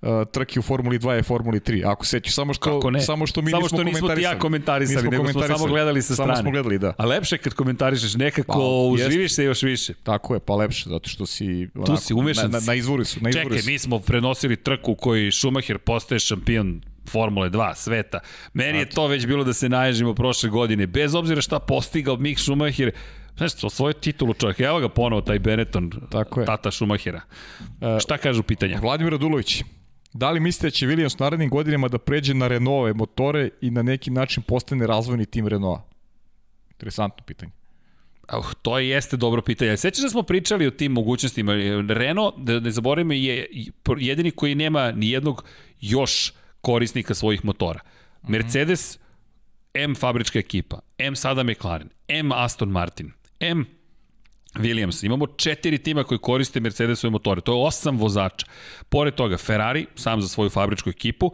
uh, 0.03 0.09
trke 0.33 0.61
u 0.61 0.63
Formuli 0.63 0.99
2 0.99 1.19
i 1.19 1.23
Formuli 1.23 1.61
3. 1.61 1.91
Ako 1.91 2.07
sećaš, 2.07 2.35
samo 2.35 2.55
što, 2.55 2.81
samo 3.01 3.27
što 3.27 3.43
mi 3.43 3.51
samo 3.51 3.63
nismo 3.63 3.79
što 3.79 3.85
nismo 3.85 4.15
ti 4.15 4.23
ja 4.23 4.39
komentarisali, 4.39 4.97
Nismo 4.97 5.11
nego 5.11 5.33
smo 5.33 5.57
samo 5.57 5.67
gledali 5.67 6.03
sa 6.03 6.15
strane. 6.15 6.35
Samo 6.35 6.43
smo 6.43 6.51
gledali, 6.51 6.79
da. 6.79 6.95
A 6.99 7.05
lepše 7.07 7.39
kad 7.39 7.55
komentarišeš, 7.55 8.15
nekako 8.15 8.53
Pa, 8.53 8.93
uživiš 8.93 9.15
jeste. 9.15 9.35
se 9.35 9.45
još 9.45 9.63
više. 9.63 9.95
Tako 10.03 10.35
je, 10.35 10.41
pa 10.41 10.55
lepše, 10.55 10.89
zato 10.89 11.09
što 11.09 11.27
si 11.27 11.69
onako, 11.75 11.97
si, 11.97 12.15
umešan 12.15 12.51
na, 12.51 12.59
na, 12.59 12.65
na 12.67 12.75
izvoru 12.75 13.05
su. 13.05 13.21
Na 13.21 13.31
izvoru 13.31 13.49
Čekaj, 13.49 13.63
su. 13.63 13.71
mi 13.71 13.79
smo 13.79 13.99
prenosili 13.99 14.57
trku 14.57 14.93
u 14.93 14.97
kojoj 14.97 15.33
Schumacher 15.33 15.79
postaje 15.79 16.19
šampion 16.19 16.81
Formule 17.09 17.51
2 17.51 17.75
sveta. 17.75 18.21
Meni 18.53 18.79
je 18.79 18.89
to 18.89 19.07
već 19.07 19.27
bilo 19.27 19.45
da 19.45 19.53
se 19.53 19.69
naježimo 19.69 20.15
prošle 20.15 20.51
godine. 20.51 20.87
Bez 20.87 21.15
obzira 21.15 21.41
šta 21.41 21.59
postigao 21.59 22.17
Mick 22.17 22.41
Schumacher, 22.41 22.93
Znaš, 23.39 23.65
osvojio 23.65 23.93
titulu 23.93 24.35
čovjek. 24.35 24.61
Evo 24.61 24.81
ga 24.81 24.89
ponovo, 24.89 25.23
taj 25.23 25.39
Benetton, 25.39 25.91
Tako 26.11 26.41
je. 26.41 26.47
tata 26.47 26.71
Schumachera. 26.71 27.21
Šta 28.01 28.19
kažu 28.19 28.43
pitanja? 28.43 28.79
Vladimir 28.83 29.13
Radulović, 29.13 29.63
da 30.13 30.31
li 30.31 30.41
mislite 30.41 30.67
da 30.67 30.71
će 30.71 30.87
Williams 30.87 31.17
u 31.21 31.25
narednim 31.25 31.51
godinama 31.51 31.89
da 31.89 31.99
pređe 31.99 32.35
na 32.35 32.49
Renaultove 32.49 32.93
motore 32.93 33.51
i 33.61 33.71
na 33.71 33.83
neki 33.83 34.11
način 34.11 34.43
postane 34.43 34.87
razvojni 34.87 35.27
tim 35.27 35.49
Renaulta? 35.49 35.85
Interesantno 36.71 37.25
pitanje. 37.25 37.53
Uh, 38.39 38.53
to 38.63 38.79
je 38.79 38.89
jeste 38.89 39.17
dobro 39.17 39.43
pitanje. 39.43 39.77
Sećaš 39.77 40.03
da 40.03 40.09
smo 40.09 40.23
pričali 40.23 40.67
o 40.67 40.71
tim 40.71 40.93
mogućnostima. 40.93 41.53
Renault, 41.89 42.35
da 42.39 42.61
ne 42.61 42.71
zaboravimo, 42.71 43.13
je 43.13 43.47
jedini 43.99 44.31
koji 44.31 44.55
nema 44.55 44.93
ni 44.93 45.11
jednog 45.11 45.45
još 45.81 46.33
korisnika 46.61 47.15
svojih 47.15 47.45
motora. 47.45 47.81
Mercedes, 48.29 48.99
M 49.75 49.95
fabrička 49.95 50.39
ekipa, 50.39 50.81
M 50.99 51.17
sada 51.17 51.43
McLaren, 51.43 51.89
M 52.09 52.33
Aston 52.33 52.69
Martin, 52.69 53.13
M 53.41 53.67
Williams. 54.55 55.07
Imamo 55.07 55.27
četiri 55.27 55.79
tima 55.79 56.05
koji 56.05 56.19
koriste 56.19 56.61
Mercedesove 56.61 57.11
motore. 57.11 57.41
To 57.41 57.53
je 57.53 57.67
osam 57.67 57.99
vozača. 57.99 58.47
Pored 58.89 59.15
toga, 59.15 59.37
Ferrari, 59.37 59.87
sam 59.95 60.23
za 60.23 60.29
svoju 60.29 60.51
fabričku 60.51 60.91
ekipu, 60.91 61.33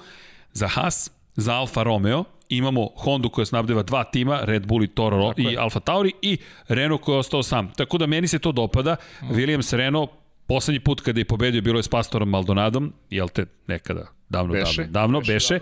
za 0.53 0.69
Haas, 0.69 1.11
za 1.37 1.55
Alfa 1.55 1.83
Romeo, 1.83 2.25
imamo 2.49 2.89
Hondu 2.97 3.29
koja 3.31 3.45
snabdeva 3.45 3.83
dva 3.83 4.05
tima, 4.05 4.41
Red 4.43 4.67
Bull 4.67 4.85
i 4.85 4.87
Toro 4.87 5.29
Tako 5.29 5.41
i 5.41 5.45
je. 5.45 5.59
Alfa 5.59 5.81
Tauri 5.81 6.13
i 6.23 6.39
Renault 6.69 7.03
koji 7.03 7.15
je 7.15 7.19
ostao 7.19 7.43
sam. 7.43 7.73
Tako 7.77 7.99
da 7.99 8.07
meni 8.07 8.29
se 8.29 8.39
to 8.39 8.53
dopada. 8.53 8.97
Mm. 9.23 9.27
Williams 9.27 9.77
Renault 9.77 10.11
Poslednji 10.47 10.81
put 10.81 11.01
kada 11.01 11.21
je 11.21 11.25
pobedio 11.25 11.63
bilo 11.63 11.79
je 11.79 11.83
s 11.83 11.89
Pastorom 11.89 12.29
Maldonadom, 12.29 12.93
jel 13.11 13.29
te, 13.29 13.47
nekada, 13.67 14.07
davno, 14.29 14.53
Beše, 14.53 14.83
davno, 14.83 14.93
davno, 14.93 15.21
beše, 15.21 15.33
beše 15.33 15.61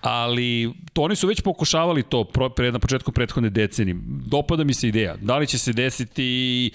ali 0.00 0.72
to 0.92 1.02
oni 1.02 1.16
su 1.16 1.26
već 1.26 1.40
pokušavali 1.40 2.02
to 2.02 2.24
pre, 2.56 2.72
na 2.72 2.78
početku 2.78 3.12
prethodne 3.12 3.50
decenije. 3.50 3.96
Dopada 4.06 4.64
mi 4.64 4.74
se 4.74 4.88
ideja. 4.88 5.16
Da 5.20 5.38
li 5.38 5.46
će 5.46 5.58
se 5.58 5.72
desiti 5.72 6.70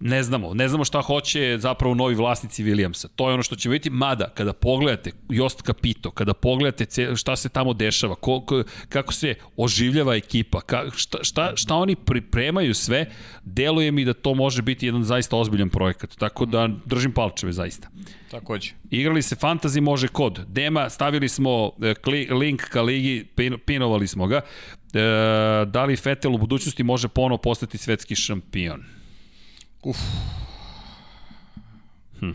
ne 0.00 0.22
znamo, 0.22 0.54
ne 0.54 0.68
znamo 0.68 0.84
šta 0.84 1.00
hoće 1.00 1.56
zapravo 1.58 1.94
novi 1.94 2.14
vlasnici 2.14 2.64
Williamsa. 2.64 3.08
To 3.16 3.28
je 3.28 3.34
ono 3.34 3.42
što 3.42 3.56
će 3.56 3.68
vidjeti, 3.68 3.90
mada 3.90 4.28
kada 4.34 4.52
pogledate 4.52 5.12
Jost 5.28 5.62
Capito, 5.66 6.10
kada 6.10 6.34
pogledate 6.34 7.16
šta 7.16 7.36
se 7.36 7.48
tamo 7.48 7.72
dešava, 7.72 8.14
ko, 8.14 8.40
ko, 8.40 8.62
kako 8.88 9.12
se 9.12 9.34
oživljava 9.56 10.16
ekipa, 10.16 10.60
ka, 10.60 10.84
šta, 10.96 11.18
šta, 11.22 11.52
šta 11.56 11.74
oni 11.74 11.96
pripremaju 11.96 12.74
sve, 12.74 13.06
deluje 13.44 13.92
mi 13.92 14.04
da 14.04 14.14
to 14.14 14.34
može 14.34 14.62
biti 14.62 14.86
jedan 14.86 15.04
zaista 15.04 15.36
ozbiljan 15.36 15.70
projekat. 15.70 16.16
Tako 16.18 16.46
da 16.46 16.68
držim 16.86 17.12
palčeve 17.12 17.52
zaista. 17.52 17.88
Takođe. 18.30 18.72
Igrali 18.90 19.22
se 19.22 19.36
fantasy 19.36 19.80
može 19.80 20.08
kod. 20.08 20.44
Dema, 20.48 20.90
stavili 20.90 21.28
smo 21.28 21.72
e, 21.82 21.94
kli, 21.94 22.28
link 22.30 22.62
ka 22.62 22.82
ligi, 22.82 23.26
pin, 23.34 23.58
pinovali 23.66 24.06
smo 24.06 24.26
ga. 24.26 24.36
E, 24.36 25.00
da 25.66 25.84
li 25.84 25.96
Fetel 25.96 26.34
u 26.34 26.38
budućnosti 26.38 26.82
može 26.82 27.08
ponovo 27.08 27.38
postati 27.38 27.78
svetski 27.78 28.16
šampion? 28.16 28.97
Uf. 29.82 29.98
Hm. 32.20 32.30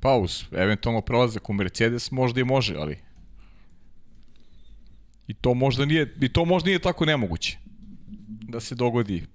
Pauz, 0.00 0.44
eventualno 0.52 1.00
prelazak 1.00 1.50
u 1.50 1.52
Mercedes 1.52 2.10
možda 2.10 2.40
i 2.40 2.44
može, 2.44 2.76
ali 2.76 2.98
i 5.26 5.34
to 5.34 5.54
možda 5.54 5.84
nije, 5.84 6.14
i 6.20 6.28
to 6.28 6.44
možda 6.44 6.66
nije 6.66 6.78
tako 6.78 7.04
nemoguće 7.04 7.58
da 8.48 8.60
se 8.60 8.74
dogodi. 8.74 9.26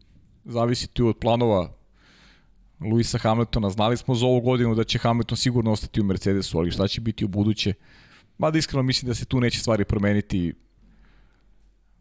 Zavisi 0.45 0.87
tu 0.87 1.07
od 1.07 1.17
planova 1.17 1.73
Luisa 2.79 3.17
Hamiltona. 3.17 3.69
Znali 3.69 3.97
smo 3.97 4.15
za 4.15 4.25
ovu 4.25 4.41
godinu 4.41 4.75
da 4.75 4.83
će 4.83 4.99
Hamilton 4.99 5.37
sigurno 5.37 5.71
ostati 5.71 6.01
u 6.01 6.03
Mercedesu, 6.03 6.57
ali 6.57 6.71
šta 6.71 6.87
će 6.87 7.01
biti 7.01 7.25
u 7.25 7.27
buduće? 7.27 7.73
Mada 8.37 8.57
iskreno 8.57 8.83
mislim 8.83 9.07
da 9.07 9.15
se 9.15 9.25
tu 9.25 9.39
neće 9.39 9.59
stvari 9.59 9.85
promeniti 9.85 10.53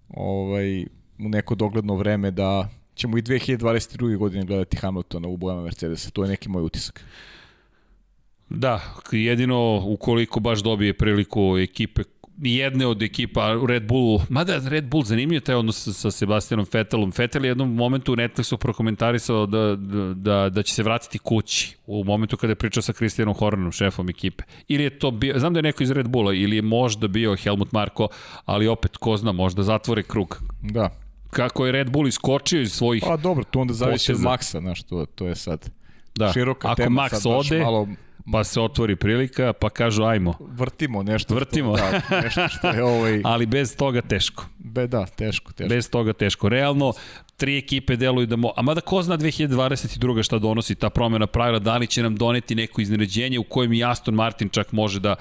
ovaj, 0.08 0.82
u 1.18 1.28
neko 1.28 1.54
dogledno 1.54 1.94
vreme 1.94 2.30
da 2.30 2.68
ćemo 2.96 3.18
i 3.18 3.22
2022. 3.22 4.16
godine 4.16 4.44
gledati 4.44 4.76
Hamiltona 4.76 5.28
u 5.28 5.36
bojama 5.36 5.62
Mercedesa. 5.62 6.10
To 6.10 6.22
je 6.22 6.28
neki 6.28 6.48
moj 6.48 6.62
utisak. 6.62 7.04
Da, 8.48 8.80
jedino 9.12 9.82
ukoliko 9.86 10.40
baš 10.40 10.62
dobije 10.62 10.94
priliku 10.94 11.58
ekipe 11.58 12.02
jedne 12.42 12.86
od 12.86 13.02
ekipa 13.02 13.60
Red 13.68 13.86
Bull, 13.86 14.20
mada 14.28 14.60
Red 14.68 14.84
Bull 14.84 15.04
zanimljiv 15.04 15.40
taj 15.40 15.54
odnos 15.54 15.88
sa 15.92 16.10
Sebastianom 16.10 16.66
Vettelom. 16.72 17.12
Vettel 17.18 17.44
je 17.44 17.48
jednom 17.48 17.74
momentu 17.74 18.12
u 18.12 18.16
Netflixu 18.16 18.56
prokomentarisao 18.56 19.46
da, 19.46 19.76
da, 20.14 20.48
da 20.48 20.62
će 20.62 20.74
se 20.74 20.82
vratiti 20.82 21.18
kući 21.18 21.76
u 21.86 22.04
momentu 22.04 22.36
kada 22.36 22.50
je 22.50 22.54
pričao 22.54 22.82
sa 22.82 22.92
Christianom 22.92 23.34
Hornerom, 23.34 23.72
šefom 23.72 24.08
ekipe. 24.08 24.44
Ili 24.68 24.84
je 24.84 24.98
to 24.98 25.10
bio, 25.10 25.38
znam 25.38 25.52
da 25.52 25.58
je 25.58 25.62
neko 25.62 25.82
iz 25.82 25.90
Red 25.90 26.08
Bulla, 26.08 26.34
ili 26.34 26.56
je 26.56 26.62
možda 26.62 27.08
bio 27.08 27.36
Helmut 27.36 27.72
Marko, 27.72 28.08
ali 28.44 28.68
opet, 28.68 28.96
ko 28.96 29.16
zna, 29.16 29.32
možda 29.32 29.62
zatvore 29.62 30.02
krug. 30.02 30.38
Da. 30.62 31.05
Kako 31.36 31.66
je 31.66 31.72
Red 31.72 31.90
Bull 31.90 32.08
iskočio 32.08 32.60
iz 32.60 32.72
svojih 32.72 33.02
Pa 33.06 33.16
dobro, 33.16 33.44
to 33.44 33.60
onda 33.60 33.74
zavisi 33.74 34.12
od 34.12 34.18
Maxa, 34.18 34.60
znaš, 34.60 34.82
to, 34.82 35.06
to 35.14 35.26
je 35.26 35.34
sad 35.34 35.70
da. 36.14 36.32
široka 36.32 36.68
Ako 36.68 36.76
tema. 36.76 37.02
Max 37.02 37.08
sad 37.08 37.32
ode, 37.32 37.60
malo 37.60 37.88
pa 38.32 38.44
se 38.44 38.60
otvori 38.60 38.96
prilika, 38.96 39.52
pa 39.52 39.70
kažu 39.70 40.04
ajmo. 40.04 40.34
Vrtimo 40.40 41.02
nešto. 41.02 41.34
Vrtimo. 41.34 41.76
Što, 41.76 41.86
da, 42.10 42.20
nešto 42.20 42.48
što 42.48 42.68
je 42.68 42.84
ovaj... 42.84 43.20
Ali 43.32 43.46
bez 43.46 43.76
toga 43.76 44.00
teško. 44.00 44.46
Be, 44.58 44.86
da, 44.86 45.06
teško, 45.06 45.52
teško. 45.52 45.68
Bez 45.68 45.90
toga 45.90 46.12
teško. 46.12 46.48
Realno, 46.48 46.92
tri 47.36 47.58
ekipe 47.58 47.96
deluju 47.96 48.26
da 48.26 48.36
mo... 48.36 48.52
A 48.56 48.62
mada 48.62 48.80
ko 48.80 49.02
zna 49.02 49.18
2022. 49.18 50.22
šta 50.22 50.38
donosi 50.38 50.74
ta 50.74 50.90
promjena 50.90 51.26
pravila, 51.26 51.58
da 51.58 51.76
li 51.76 51.86
će 51.86 52.02
nam 52.02 52.16
doneti 52.16 52.54
neko 52.54 52.80
izneređenje 52.80 53.38
u 53.38 53.44
kojem 53.44 53.72
i 53.72 53.84
Aston 53.84 54.14
Martin 54.14 54.48
čak 54.48 54.72
može 54.72 55.00
da 55.00 55.16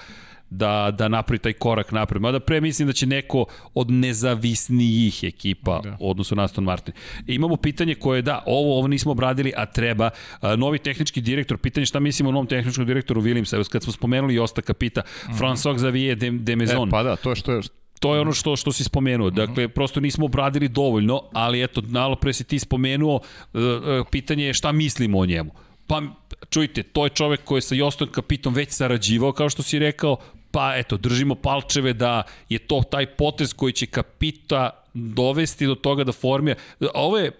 da, 0.49 0.91
da 0.97 1.07
napravi 1.07 1.39
taj 1.39 1.53
korak 1.53 1.91
napred. 1.91 2.21
Mada 2.21 2.39
pre 2.39 2.61
mislim 2.61 2.87
da 2.87 2.93
će 2.93 3.05
neko 3.05 3.45
od 3.73 3.91
nezavisnijih 3.91 5.23
ekipa 5.23 5.81
da. 5.83 5.97
odnosno 5.99 6.35
na 6.35 6.43
Aston 6.43 6.63
Martin. 6.63 6.93
I 7.27 7.35
imamo 7.35 7.57
pitanje 7.57 7.95
koje 7.95 8.21
da, 8.21 8.43
ovo, 8.45 8.77
ovo 8.77 8.87
nismo 8.87 9.11
obradili, 9.11 9.53
a 9.57 9.65
treba. 9.65 10.09
A, 10.41 10.55
novi 10.55 10.79
tehnički 10.79 11.21
direktor, 11.21 11.57
pitanje 11.57 11.85
šta 11.85 11.99
mislimo 11.99 12.29
o 12.29 12.33
novom 12.33 12.47
tehničkom 12.47 12.85
direktoru 12.85 13.21
Williamsa. 13.21 13.69
Kad 13.69 13.83
smo 13.83 13.93
spomenuli 13.93 14.35
Josta 14.35 14.61
Kapita, 14.61 15.01
mm 15.01 15.31
-hmm. 15.31 15.39
François 15.39 15.75
Xavier 15.75 16.15
de, 16.15 16.31
de 16.31 16.55
Maison. 16.55 16.87
E, 16.87 16.91
pa 16.91 17.03
da, 17.03 17.15
to 17.15 17.29
je 17.29 17.35
što 17.35 17.51
je 17.51 17.61
To 17.99 18.15
je 18.15 18.21
ono 18.21 18.33
što 18.33 18.55
što 18.55 18.71
si 18.71 18.83
spomenuo. 18.83 19.29
Dakle, 19.29 19.67
prosto 19.67 19.99
nismo 19.99 20.25
obradili 20.25 20.67
dovoljno, 20.67 21.21
ali 21.33 21.63
eto, 21.63 21.81
malo 21.87 22.15
pre 22.15 22.33
si 22.33 22.43
ti 22.43 22.59
spomenuo, 22.59 23.15
uh, 23.15 23.61
uh, 23.61 24.07
pitanje 24.11 24.45
je 24.45 24.53
šta 24.53 24.71
mislimo 24.71 25.19
o 25.19 25.25
njemu. 25.25 25.51
Pa, 25.87 26.01
čujte, 26.49 26.83
to 26.83 27.03
je 27.03 27.09
čovek 27.09 27.43
koji 27.43 27.57
je 27.57 27.61
sa 27.61 27.75
Jostom 27.75 28.07
Kapitom 28.11 28.53
već 28.53 28.71
sarađivao, 28.71 29.31
kao 29.31 29.49
što 29.49 29.63
si 29.63 29.79
rekao, 29.79 30.17
pa 30.55 30.75
eto, 30.75 30.97
držimo 30.97 31.35
palčeve 31.35 31.93
da 31.93 32.23
je 32.49 32.59
to 32.59 32.81
taj 32.91 33.05
potez 33.05 33.53
koji 33.53 33.73
će 33.73 33.85
Kapita 33.85 34.69
dovesti 34.93 35.67
do 35.67 35.75
toga 35.75 36.03
da 36.03 36.11
formira. 36.11 36.55
Ovo 36.93 37.17
je 37.17 37.31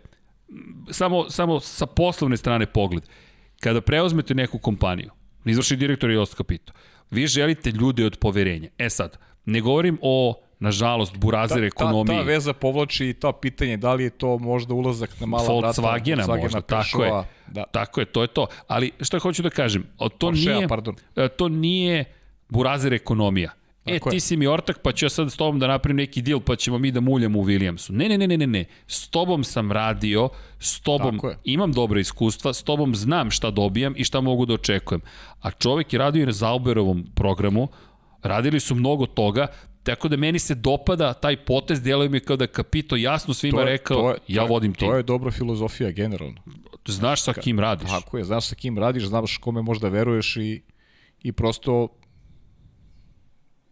samo, 0.92 1.30
samo 1.30 1.60
sa 1.60 1.86
poslovne 1.86 2.38
strane 2.38 2.66
pogled. 2.66 3.04
Kada 3.60 3.82
preuzmete 3.82 4.36
neku 4.36 4.60
kompaniju, 4.60 5.12
izvršni 5.46 5.78
direktor 5.78 6.10
je 6.10 6.16
Jost 6.16 6.36
Kapito, 6.36 6.74
vi 7.12 7.28
želite 7.28 7.72
ljude 7.72 8.06
od 8.06 8.18
poverenja. 8.18 8.70
E 8.78 8.90
sad, 8.90 9.18
ne 9.46 9.62
govorim 9.62 9.98
o 10.02 10.42
nažalost, 10.60 11.18
burazer 11.18 11.60
ta, 11.60 11.66
ekonomiji. 11.66 12.18
Ta, 12.18 12.24
ta 12.24 12.28
veza 12.28 12.54
povlači 12.54 13.10
i 13.10 13.14
to 13.14 13.32
pitanje 13.32 13.78
da 13.78 13.94
li 13.94 14.04
je 14.04 14.10
to 14.10 14.38
možda 14.38 14.74
ulazak 14.74 15.20
na 15.20 15.26
mala 15.26 15.44
vrata. 15.44 15.82
Volkswagena, 15.82 16.26
Volkswagena 16.26 16.42
možda, 16.42 16.62
tako 16.62 17.04
je. 17.04 17.24
Da. 17.48 17.64
Tako 17.72 18.00
je, 18.00 18.06
to 18.06 18.22
je 18.22 18.28
to. 18.28 18.48
Ali 18.68 18.92
šta 19.02 19.20
hoću 19.20 19.44
da 19.44 19.50
kažem, 19.50 19.88
to 19.98 20.10
Porsche, 20.20 20.54
nije, 20.54 20.68
pardon. 20.68 20.96
E, 21.16 21.28
to 21.28 21.50
nije 21.50 22.06
burazer 22.50 22.94
ekonomija. 22.94 23.52
E, 23.86 23.94
Tako 23.94 24.10
ti 24.10 24.16
je. 24.16 24.20
si 24.20 24.38
mi 24.38 24.48
ortak, 24.48 24.82
pa 24.82 24.92
ću 24.92 25.06
ja 25.06 25.10
sad 25.10 25.32
s 25.32 25.38
tobom 25.38 25.60
da 25.60 25.68
napravim 25.68 25.98
neki 25.98 26.22
deal, 26.22 26.40
pa 26.40 26.56
ćemo 26.56 26.78
mi 26.78 26.92
da 26.92 27.00
muljamo 27.00 27.40
u 27.40 27.46
Williamsu. 27.46 27.92
Ne, 27.92 28.10
ne, 28.10 28.18
ne, 28.18 28.28
ne, 28.28 28.38
ne, 28.38 28.48
ne. 28.48 28.66
S 28.88 29.08
tobom 29.10 29.44
sam 29.44 29.72
radio, 29.72 30.30
s 30.60 30.80
tobom 30.80 31.22
imam 31.44 31.72
dobre 31.72 32.02
iskustva, 32.02 32.54
s 32.54 32.64
tobom 32.64 32.96
znam 32.96 33.32
šta 33.32 33.52
dobijam 33.52 33.94
i 33.98 34.04
šta 34.04 34.22
mogu 34.22 34.46
da 34.46 34.54
očekujem. 34.54 35.02
A 35.42 35.52
čovek 35.52 35.94
je 35.94 36.00
radio 36.00 36.24
i 36.24 36.26
na 36.26 36.32
Zauberovom 36.32 37.06
programu, 37.16 37.68
radili 38.24 38.60
su 38.60 38.76
mnogo 38.76 39.06
toga, 39.06 39.48
Tako 39.86 40.08
da 40.10 40.18
meni 40.18 40.40
se 40.40 40.56
dopada 40.56 41.14
taj 41.14 41.36
potez, 41.46 41.82
deluje 41.82 42.10
mi 42.10 42.20
kao 42.20 42.36
da 42.36 42.48
Kapito 42.48 42.96
jasno 42.96 43.34
svima 43.34 43.58
to 43.58 43.62
je, 43.62 43.66
rekao, 43.66 43.98
to 43.98 44.10
je, 44.10 44.18
ja 44.28 44.42
to 44.42 44.50
vodim 44.50 44.74
tim. 44.74 44.88
To 44.88 44.96
je 44.96 45.04
dobra 45.04 45.32
filozofija 45.32 45.92
generalno. 45.92 46.42
Znaš 46.86 47.22
sa 47.22 47.34
kim 47.34 47.60
radiš. 47.60 47.90
Tako 47.90 48.18
je, 48.18 48.24
znaš 48.24 48.48
sa 48.48 48.56
kim 48.56 48.80
radiš, 48.80 49.06
znaš 49.06 49.38
kome 49.38 49.62
možda 49.62 49.90
veruješ 49.90 50.38
i, 50.38 50.62
i 51.24 51.32
prosto 51.32 51.88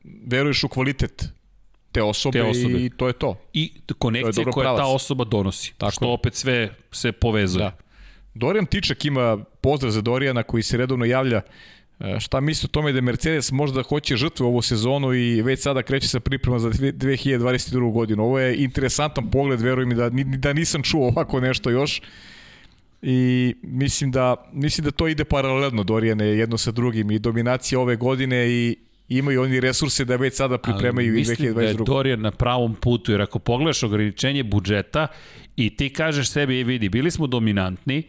veruješ 0.04 0.64
u 0.64 0.68
kvalitet 0.68 1.26
te 1.92 2.04
osobe, 2.04 2.40
te 2.40 2.44
osobe. 2.44 2.86
i 2.86 2.90
to 2.90 3.08
je 3.08 3.14
to. 3.14 3.38
I 3.54 3.72
konekcije 3.98 4.46
koje 4.46 4.64
pravac. 4.64 4.80
ta 4.80 4.86
osoba 4.86 5.24
donosi. 5.24 5.74
Tako 5.78 5.92
što 5.92 6.06
je. 6.06 6.12
opet 6.12 6.36
sve 6.36 6.76
se 6.92 7.12
povezuje. 7.12 7.64
Da. 7.64 7.78
Dorijan 8.34 8.66
Tičak 8.66 9.06
ima 9.06 9.38
pozdrav 9.62 9.92
za 9.92 10.02
Dorijana 10.02 10.44
koji 10.44 10.64
se 10.64 10.78
redovno 10.78 11.06
javlja 11.06 11.42
E, 12.00 12.20
šta 12.20 12.40
misli 12.40 12.66
o 12.66 12.72
tome 12.72 12.92
da 12.92 13.02
Mercedes 13.02 13.52
možda 13.52 13.84
hoće 13.84 14.16
žrtvu 14.16 14.46
ovu 14.46 14.62
sezonu 14.62 15.14
i 15.14 15.42
već 15.42 15.62
sada 15.62 15.84
kreće 15.84 16.08
sa 16.08 16.20
priprema 16.20 16.60
za 16.60 16.70
2022. 16.70 17.92
godinu. 17.92 18.24
Ovo 18.24 18.40
je 18.40 18.64
interesantan 18.64 19.32
pogled, 19.32 19.62
verujem 19.62 19.90
mi 19.90 19.96
da, 19.96 20.10
da 20.38 20.54
nisam 20.54 20.84
čuo 20.84 21.08
ovako 21.08 21.40
nešto 21.40 21.70
još. 21.70 22.02
I 23.02 23.56
mislim 23.62 24.12
da, 24.12 24.50
mislim 24.54 24.86
da 24.86 24.92
to 24.92 25.08
ide 25.08 25.24
paralelno 25.24 25.84
Dorijane 25.84 26.26
jedno 26.26 26.58
sa 26.58 26.72
drugim 26.72 27.12
i 27.12 27.20
dominacija 27.20 27.80
ove 27.80 27.96
godine 27.96 28.50
i 28.50 28.76
imaju 29.10 29.42
oni 29.42 29.60
resurse 29.60 30.06
da 30.06 30.16
već 30.16 30.36
sada 30.36 30.58
pripremaju 30.58 31.12
Ali 31.12 31.22
i 31.22 31.24
2022. 31.24 31.30
Mislim 31.30 31.54
da 31.54 31.62
je 31.62 31.74
Dorijan 31.74 32.22
na 32.22 32.32
pravom 32.32 32.76
putu, 32.76 33.12
jer 33.12 33.22
ako 33.22 33.40
pogledaš 33.40 33.84
ograničenje 33.84 34.44
budžeta 34.44 35.08
i 35.56 35.76
ti 35.76 35.90
kažeš 35.90 36.30
sebi, 36.30 36.60
e, 36.60 36.64
vidi, 36.64 36.90
bili 36.90 37.12
smo 37.12 37.28
dominantni, 37.28 38.04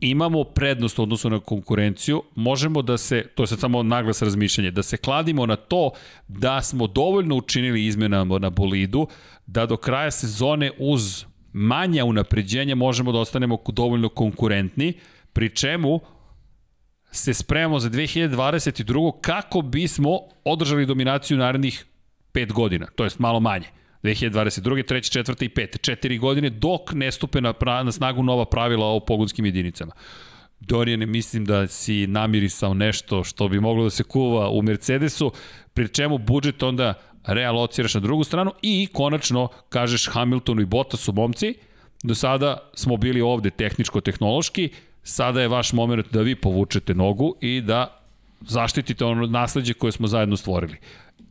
imamo 0.00 0.44
prednost 0.44 0.98
u 0.98 1.02
odnosu 1.02 1.30
na 1.30 1.40
konkurenciju, 1.40 2.22
možemo 2.34 2.82
da 2.82 2.98
se, 2.98 3.24
to 3.34 3.42
je 3.42 3.46
sad 3.46 3.60
samo 3.60 3.82
naglas 3.82 4.22
razmišljanje, 4.22 4.70
da 4.70 4.82
se 4.82 4.96
kladimo 4.96 5.46
na 5.46 5.56
to 5.56 5.90
da 6.28 6.62
smo 6.62 6.86
dovoljno 6.86 7.36
učinili 7.36 7.86
izmenama 7.86 8.38
na 8.38 8.50
bolidu, 8.50 9.06
da 9.46 9.66
do 9.66 9.76
kraja 9.76 10.10
sezone 10.10 10.70
uz 10.78 11.24
manja 11.52 12.04
unapređenja 12.04 12.74
možemo 12.74 13.12
da 13.12 13.18
ostanemo 13.18 13.58
dovoljno 13.68 14.08
konkurentni, 14.08 14.92
pri 15.32 15.48
čemu 15.48 16.00
se 17.12 17.34
spremamo 17.34 17.78
za 17.78 17.90
2022. 17.90 19.20
kako 19.20 19.62
bismo 19.62 20.18
održali 20.44 20.86
dominaciju 20.86 21.38
narednih 21.38 21.84
5 22.32 22.52
godina, 22.52 22.86
to 22.96 23.04
jest 23.04 23.18
malo 23.18 23.40
manje. 23.40 23.66
2022. 24.02 24.82
3. 24.84 25.22
4. 25.24 25.44
i 25.44 25.48
5. 25.48 25.80
Četiri 25.80 26.18
godine 26.18 26.50
dok 26.50 26.92
ne 26.92 27.12
stupe 27.12 27.40
na, 27.40 27.52
pra, 27.52 27.82
na 27.82 27.92
snagu 27.92 28.22
nova 28.22 28.44
pravila 28.44 28.86
o 28.86 29.00
pogonskim 29.00 29.46
jedinicama. 29.46 29.92
Dorijane, 30.60 31.06
mislim 31.06 31.44
da 31.44 31.66
si 31.66 32.06
namirisao 32.06 32.74
nešto 32.74 33.24
što 33.24 33.48
bi 33.48 33.60
moglo 33.60 33.84
da 33.84 33.90
se 33.90 34.04
kuva 34.04 34.50
u 34.50 34.62
Mercedesu, 34.62 35.32
pri 35.74 35.88
čemu 35.88 36.18
budžet 36.18 36.62
onda 36.62 36.94
realociraš 37.26 37.94
na 37.94 38.00
drugu 38.00 38.24
stranu 38.24 38.52
i 38.62 38.88
konačno 38.92 39.48
kažeš 39.68 40.08
Hamiltonu 40.08 40.62
i 40.62 40.66
Bottasu 40.66 41.12
momci, 41.12 41.54
do 42.02 42.14
sada 42.14 42.70
smo 42.74 42.96
bili 42.96 43.20
ovde 43.20 43.50
tehničko-tehnološki, 43.50 44.68
sada 45.02 45.40
je 45.40 45.48
vaš 45.48 45.72
moment 45.72 46.12
da 46.12 46.20
vi 46.20 46.34
povučete 46.34 46.94
nogu 46.94 47.34
i 47.40 47.60
da 47.60 47.98
zaštitite 48.40 49.04
ono 49.04 49.26
nasledđe 49.26 49.74
koje 49.74 49.92
smo 49.92 50.06
zajedno 50.06 50.36
stvorili. 50.36 50.76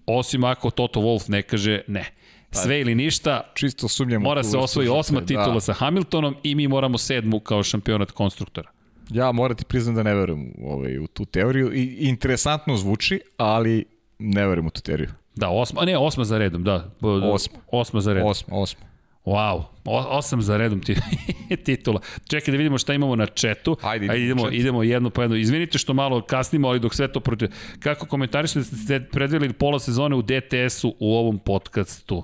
Osim 0.05 0.43
ako 0.43 0.69
Toto 0.69 0.99
Wolf 0.99 1.29
ne 1.29 1.41
kaže 1.41 1.81
ne. 1.87 2.05
Pa, 2.49 2.57
sve 2.57 2.81
ili 2.81 2.95
ništa, 2.95 3.41
čisto 3.53 3.87
sumnjamo. 3.87 4.23
Mora 4.23 4.43
se 4.43 4.57
osvoji 4.57 4.89
osma 4.89 5.19
da. 5.19 5.25
titula 5.25 5.53
da. 5.53 5.59
sa 5.59 5.73
Hamiltonom 5.73 6.35
i 6.43 6.55
mi 6.55 6.67
moramo 6.67 6.97
sedmu 6.97 7.39
kao 7.39 7.63
šampionat 7.63 8.11
konstruktora. 8.11 8.69
Ja 9.09 9.31
moram 9.31 9.57
ti 9.57 9.65
priznam 9.65 9.95
da 9.95 10.03
ne 10.03 10.15
verujem 10.15 10.53
ovaj, 10.63 10.97
u 10.97 11.07
tu 11.07 11.25
teoriju. 11.25 11.73
I, 11.73 11.97
interesantno 11.99 12.77
zvuči, 12.77 13.21
ali 13.37 13.85
ne 14.19 14.47
verujem 14.47 14.67
u 14.67 14.69
tu 14.69 14.81
teoriju. 14.81 15.09
Da, 15.35 15.49
osma, 15.49 15.81
ne, 15.81 15.97
osma 15.97 16.23
za 16.23 16.37
redom, 16.37 16.63
da. 16.63 16.91
Osma. 17.01 17.57
Osma 17.71 18.01
za 18.01 18.13
redom. 18.13 18.29
Osma, 18.29 18.57
osma. 18.57 18.90
Wow, 19.25 19.63
o, 19.85 20.17
osam 20.17 20.41
za 20.41 20.57
redom 20.57 20.81
ti, 20.81 20.95
titula. 21.65 21.99
Čekaj 22.27 22.51
da 22.51 22.57
vidimo 22.57 22.77
šta 22.77 22.93
imamo 22.93 23.15
na 23.15 23.25
četu. 23.25 23.77
Ajde, 23.81 24.07
Ajde 24.09 24.23
idemo, 24.23 24.45
čet. 24.45 24.59
idemo 24.59 24.83
jedno 24.83 25.09
po 25.09 25.21
jedno. 25.21 25.35
Izvinite 25.35 25.77
što 25.77 25.93
malo 25.93 26.21
kasnimo, 26.21 26.67
ali 26.67 26.79
dok 26.79 26.95
sve 26.95 27.11
to 27.11 27.19
protiv... 27.19 27.49
Kako 27.79 28.05
komentarišete 28.05 28.59
da 28.59 28.65
ste 28.65 28.99
predvili 29.11 29.53
pola 29.53 29.79
sezone 29.79 30.15
u 30.15 30.21
DTS-u 30.21 30.95
u 30.99 31.15
ovom 31.15 31.39
podcastu? 31.39 32.23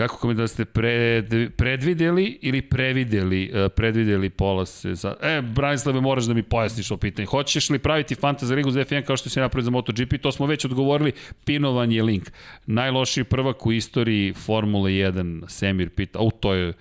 Kako 0.00 0.16
kom 0.16 0.36
da 0.36 0.48
ste 0.48 0.64
pred, 0.64 1.52
predvideli 1.56 2.38
ili 2.42 2.62
prevideli, 2.62 3.50
uh, 3.54 3.72
predvideli 3.76 4.30
pola 4.30 4.66
sezona? 4.66 5.14
E, 5.22 5.42
Branislave, 5.42 6.00
moraš 6.00 6.24
da 6.24 6.34
mi 6.34 6.42
pojasniš 6.42 6.90
o 6.90 6.96
pitanje. 6.96 7.26
Hoćeš 7.26 7.70
li 7.70 7.78
praviti 7.78 8.14
fantasy 8.14 8.54
ligu 8.54 8.70
za 8.70 8.80
F1 8.80 9.02
kao 9.02 9.16
što 9.16 9.28
si 9.28 9.40
napravio 9.40 9.64
za 9.64 9.70
MotoGP? 9.70 10.22
To 10.22 10.32
smo 10.32 10.46
već 10.46 10.64
odgovorili, 10.64 11.12
pinovan 11.44 11.92
je 11.92 12.02
link. 12.02 12.30
Najlošiji 12.66 13.24
prvak 13.24 13.66
u 13.66 13.72
istoriji 13.72 14.32
Formule 14.32 14.90
1, 14.90 15.48
Semir 15.48 15.90
pita, 15.90 16.18
au, 16.18 16.30
to 16.30 16.54
je 16.54 16.72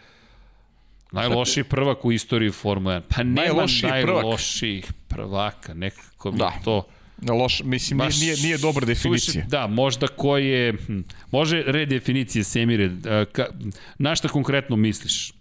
najlošiji 1.11 1.63
prvak 1.63 2.05
u 2.05 2.11
istoriji 2.11 2.51
Formule 2.51 2.95
1. 2.95 3.01
Pa 3.15 3.23
nema 3.23 3.41
najlošiji 3.41 3.89
najlošijih 3.89 4.93
prvaka, 5.07 5.73
nekako 5.73 6.31
mi 6.31 6.37
da. 6.37 6.53
to... 6.63 6.87
Loš, 7.29 7.61
mislim, 7.63 7.97
Baš, 7.97 8.19
nije, 8.19 8.35
nije 8.35 8.57
dobra 8.57 8.85
definicija. 8.85 9.31
Suviše, 9.31 9.47
da, 9.49 9.67
možda 9.67 10.07
koji 10.07 10.47
je, 10.47 10.73
hm, 10.73 10.99
može 11.31 11.63
redefinicije 11.67 12.43
Semire, 12.43 12.91
ka, 13.31 13.45
na 13.97 14.15
šta 14.15 14.27
konkretno 14.27 14.75
misliš? 14.75 15.33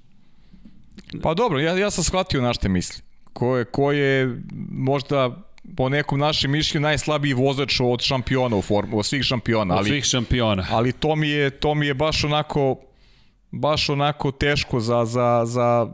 Pa 1.22 1.34
dobro, 1.34 1.60
ja, 1.60 1.78
ja 1.78 1.90
sam 1.90 2.04
shvatio 2.04 2.42
na 2.42 2.54
šta 2.54 2.68
misli. 2.68 3.02
Ko 3.32 3.56
je, 3.56 3.64
ko 3.64 3.92
je 3.92 4.40
možda 4.70 5.42
po 5.76 5.88
nekom 5.88 6.18
našem 6.18 6.50
mišlju 6.50 6.80
najslabiji 6.80 7.32
vozač 7.32 7.80
od 7.80 8.00
šampiona 8.00 8.56
u 8.56 8.62
formu, 8.62 8.98
od 8.98 9.06
svih 9.06 9.22
šampiona. 9.22 9.74
Od 9.74 9.78
ali, 9.78 9.88
svih 9.88 10.04
šampiona. 10.04 10.66
Ali 10.70 10.92
to 10.92 11.16
mi 11.16 11.28
je, 11.28 11.50
to 11.50 11.74
mi 11.74 11.86
je 11.86 11.94
baš 11.94 12.24
onako 12.24 12.76
baš 13.50 13.88
onako 13.88 14.30
teško 14.30 14.80
za, 14.80 15.04
za, 15.04 15.42
za, 15.46 15.88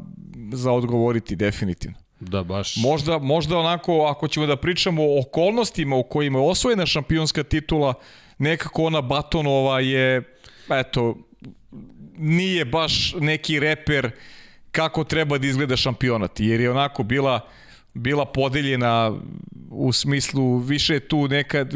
za 0.52 0.72
odgovoriti 0.72 1.36
definitivno. 1.36 2.03
Da, 2.28 2.42
baš. 2.42 2.76
Možda, 2.76 3.18
možda 3.18 3.58
onako, 3.58 4.06
ako 4.06 4.28
ćemo 4.28 4.46
da 4.46 4.56
pričamo 4.56 5.02
o 5.02 5.20
okolnostima 5.20 5.96
u 5.96 6.02
kojima 6.02 6.38
je 6.38 6.50
osvojena 6.50 6.86
šampionska 6.86 7.42
titula, 7.42 7.94
nekako 8.38 8.84
ona 8.84 9.00
Batonova 9.00 9.80
je, 9.80 10.22
eto, 10.70 11.16
nije 12.16 12.64
baš 12.64 13.14
neki 13.20 13.60
reper 13.60 14.10
kako 14.70 15.04
treba 15.04 15.38
da 15.38 15.46
izgleda 15.46 15.76
šampionat, 15.76 16.40
jer 16.40 16.60
je 16.60 16.70
onako 16.70 17.02
bila 17.02 17.40
bila 17.94 18.24
podeljena 18.24 19.12
u 19.70 19.92
smislu 19.92 20.58
više 20.58 21.00
tu 21.00 21.28
neka 21.28 21.66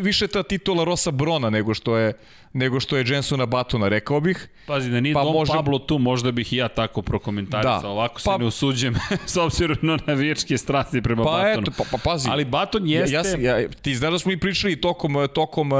više 0.00 0.26
ta 0.26 0.42
titula 0.42 0.84
Rosa 0.84 1.10
Brona 1.10 1.50
nego 1.50 1.74
što 1.74 1.96
je 1.96 2.12
nego 2.56 2.80
što 2.80 2.96
je 2.96 3.04
Jensona 3.08 3.46
Batona, 3.46 3.88
rekao 3.88 4.20
bih. 4.20 4.48
Pazi, 4.66 4.90
da 4.90 5.00
nije 5.00 5.14
pa 5.14 5.24
Dom 5.24 5.32
može... 5.32 5.52
Pablo 5.52 5.78
tu, 5.78 5.98
možda 5.98 6.32
bih 6.32 6.52
i 6.52 6.56
ja 6.56 6.68
tako 6.68 7.02
prokomentarisao. 7.02 7.80
Da. 7.80 7.88
Ovako 7.88 8.20
se 8.20 8.24
pa... 8.24 8.38
ne 8.38 8.44
usuđem 8.44 8.94
s 9.32 9.36
obzirom 9.36 9.76
na 9.82 9.98
navijačke 10.06 10.58
strasti 10.58 11.02
prema 11.02 11.24
pa 11.24 11.30
Batonu. 11.30 11.62
Eto, 11.62 11.70
pa, 11.78 11.84
pa 11.90 11.98
pazi. 12.04 12.28
Ali 12.30 12.44
Baton 12.44 12.88
jeste... 12.88 13.14
Ja, 13.14 13.52
ja, 13.52 13.58
ja, 13.58 13.68
ti 13.68 13.94
znaš 13.94 14.12
da 14.12 14.18
smo 14.18 14.32
i 14.32 14.40
pričali 14.40 14.80
tokom, 14.80 15.28
tokom 15.34 15.72
uh, 15.72 15.78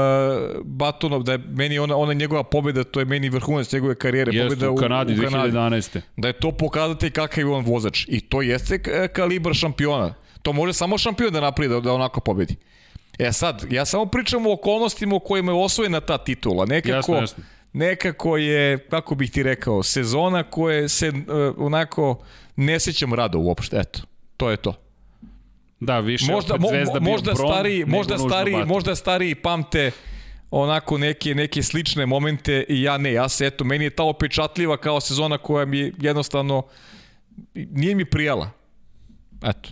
Batonov, 0.63 1.23
da 1.23 1.31
je 1.31 1.37
meni 1.37 1.79
ona, 1.79 1.97
ona 1.97 2.13
njegova 2.13 2.43
pobeda, 2.43 2.83
to 2.83 2.99
je 2.99 3.05
meni 3.05 3.29
vrhunac 3.29 3.73
njegove 3.73 3.95
karijere. 3.95 4.31
Jeste, 4.33 4.49
pobeda 4.49 4.71
u 4.71 4.75
Kanadi, 4.75 5.13
u, 5.13 5.17
u 5.17 5.29
Kanadi 5.29 5.51
2011. 5.51 6.01
Da 6.17 6.27
je 6.27 6.33
to 6.33 6.51
pokazatelj 6.51 7.11
kakav 7.11 7.43
je 7.43 7.47
on 7.47 7.65
vozač. 7.65 8.05
I 8.07 8.21
to 8.21 8.41
jeste 8.41 8.79
kalibar 9.13 9.53
šampiona. 9.53 10.13
To 10.41 10.53
može 10.53 10.73
samo 10.73 10.97
šampion 10.97 11.33
da 11.33 11.41
napravi 11.41 11.69
da, 11.69 11.79
da 11.79 11.93
onako 11.93 12.19
pobedi. 12.19 12.55
E 13.19 13.31
sad, 13.31 13.65
ja 13.71 13.85
samo 13.85 14.05
pričam 14.05 14.45
o 14.47 14.53
okolnostima 14.53 15.15
u 15.15 15.19
kojima 15.19 15.51
je 15.51 15.63
osvojena 15.63 15.99
ta 15.99 16.17
titula. 16.17 16.65
Nekako, 16.65 16.95
Jasno, 16.95 17.15
jasno. 17.15 17.43
nekako 17.73 18.37
je, 18.37 18.77
kako 18.89 19.15
bih 19.15 19.31
ti 19.31 19.43
rekao, 19.43 19.83
sezona 19.83 20.43
koje 20.43 20.89
se 20.89 21.09
uh, 21.09 21.15
onako 21.57 22.19
ne 22.55 22.79
sećam 22.79 23.13
rado 23.13 23.39
uopšte. 23.39 23.77
Eto, 23.79 23.99
to 24.37 24.49
je 24.49 24.57
to. 24.57 24.73
Da, 25.79 25.99
više 25.99 26.31
Možda, 26.31 26.53
opet 26.53 26.61
mo, 26.61 26.69
Zvezda 26.69 26.99
bio 26.99 27.11
možda 27.11 27.33
bron, 27.33 27.47
stariji, 27.51 27.79
nego 27.79 27.91
možda 27.91 28.13
nužno 28.13 28.29
stariji, 28.29 28.53
Batum. 28.55 28.69
možda 28.69 28.95
stariji 28.95 29.35
pamte 29.35 29.91
onako 30.51 30.97
neke 30.97 31.35
neke 31.35 31.63
slične 31.63 32.05
momente 32.05 32.65
i 32.69 32.81
ja 32.81 32.97
ne, 32.97 33.13
ja 33.13 33.29
se 33.29 33.45
eto 33.45 33.63
meni 33.63 33.83
je 33.83 33.89
ta 33.89 34.03
opečatljiva 34.03 34.77
kao 34.77 34.99
sezona 34.99 35.37
koja 35.37 35.65
mi 35.65 35.93
jednostavno 36.01 36.63
nije 37.53 37.95
mi 37.95 38.05
prijala. 38.05 38.49
Eto. 39.43 39.69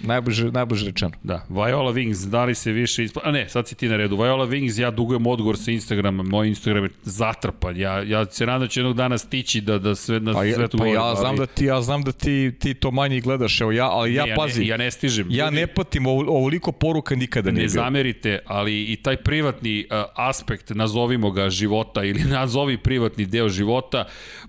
Najbliže, 0.00 0.44
najbliže 0.46 0.86
rečeno. 0.86 1.10
Da, 1.22 1.46
Viola 1.48 1.92
Wings, 1.92 2.26
da 2.26 2.44
li 2.44 2.54
se 2.54 2.72
više 2.72 3.04
ispa... 3.04 3.20
A 3.24 3.30
ne, 3.30 3.48
sad 3.48 3.68
si 3.68 3.74
ti 3.74 3.88
na 3.88 3.96
redu. 3.96 4.16
Viola 4.16 4.46
Wings, 4.46 4.80
ja 4.80 4.90
dugujem 4.90 5.26
odgovor 5.26 5.58
sa 5.58 5.70
Instagrama, 5.70 6.22
moj 6.22 6.48
Instagram 6.48 6.84
je 6.84 6.90
zatrpan. 7.02 7.76
Ja, 7.76 8.02
ja 8.02 8.26
se 8.26 8.46
nadam 8.46 8.60
da 8.60 8.68
će 8.68 8.80
jednog 8.80 8.96
dana 8.96 9.18
stići 9.18 9.60
da, 9.60 9.78
da 9.78 9.94
sve, 9.94 10.20
na 10.20 10.32
Pa, 10.32 10.42
sve 10.44 10.68
to 10.68 10.78
pa 10.78 10.84
govorim, 10.84 10.94
ja 10.96 11.14
znam 11.14 11.28
ali- 11.28 11.38
da 11.38 11.46
ti 11.46 11.64
ja 11.64 11.80
znam 11.80 12.02
da 12.02 12.12
ti 12.12 12.52
ti 12.58 12.74
to 12.74 12.90
manje 12.90 13.20
gledaš, 13.20 13.60
evo 13.60 13.72
ja, 13.72 13.86
ali 13.86 14.14
ja, 14.14 14.24
Ne, 14.24 14.30
ja 14.30 14.36
pazi. 14.36 14.60
Ne, 14.60 14.66
ja 14.66 14.76
ne 14.76 14.90
stižem. 14.90 15.26
ja 15.30 15.50
ne 15.50 15.66
patim 15.66 16.06
ovo- 16.06 16.30
ovoliko 16.30 16.72
poruka 16.72 17.14
nikada 17.14 17.50
nije 17.50 17.54
ne 17.58 17.64
bilo. 17.64 17.72
zamerite, 17.74 18.38
ali 18.46 18.82
i 18.82 18.96
taj 18.96 19.16
privatni 19.16 19.86
uh, 19.90 19.96
aspekt, 20.16 20.70
nazovimo 20.70 21.30
ga 21.30 21.50
života 21.50 22.04
ili 22.04 22.20
nazovi 22.30 22.78
privatni 22.78 23.26
deo 23.26 23.48
života, 23.48 24.04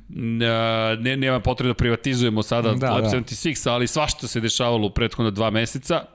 uh, 0.10 0.16
ne, 1.00 1.18
nema 1.18 1.40
potrebe 1.40 1.68
da 1.68 1.74
privatizujemo 1.74 2.44
sada 2.44 2.70
Da, 2.70 2.76
da, 2.78 2.92
Lab 2.92 3.04
da. 3.04 3.10
76, 3.10 3.38
ali 3.68 3.88
svašta 3.88 4.28
se 4.28 4.40
dešavalo 4.40 4.88
u 4.88 4.92
prethodna 5.18 5.32
dva 5.32 5.50
meseca, 5.52 6.06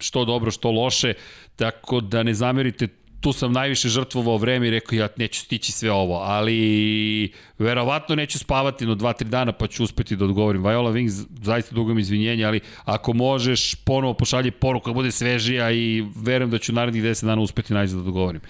što 0.00 0.24
dobro, 0.24 0.50
što 0.50 0.70
loše, 0.70 1.14
tako 1.56 2.00
da 2.00 2.22
ne 2.22 2.34
zamerite 2.34 2.88
tu 3.20 3.32
sam 3.32 3.52
najviše 3.52 3.88
žrtvovao 3.88 4.36
vreme 4.36 4.68
i 4.68 4.70
rekao 4.70 4.96
ja 4.96 5.08
neću 5.16 5.40
stići 5.40 5.72
sve 5.72 5.90
ovo, 5.92 6.16
ali 6.16 7.28
verovatno 7.58 8.14
neću 8.14 8.38
spavati 8.38 8.86
no 8.86 8.94
2-3 8.94 9.24
dana 9.24 9.52
pa 9.52 9.66
ću 9.66 9.84
uspeti 9.84 10.16
da 10.16 10.24
odgovorim. 10.24 10.62
Viola 10.62 10.92
Wings, 10.92 11.26
zaista 11.42 11.74
dugom 11.74 11.98
izvinjenja, 11.98 12.48
ali 12.48 12.60
ako 12.84 13.12
možeš 13.12 13.74
ponovo 13.74 14.14
pošalji 14.14 14.50
poruku 14.50 14.84
kako 14.84 14.94
bude 14.94 15.10
svežija 15.10 15.70
i 15.70 16.04
verujem 16.16 16.50
da 16.50 16.58
ću 16.58 16.72
narednih 16.72 17.02
10 17.02 17.24
dana 17.24 17.42
uspeti 17.42 17.74
najzad 17.74 18.00
da 18.00 18.06
odgovorim. 18.06 18.40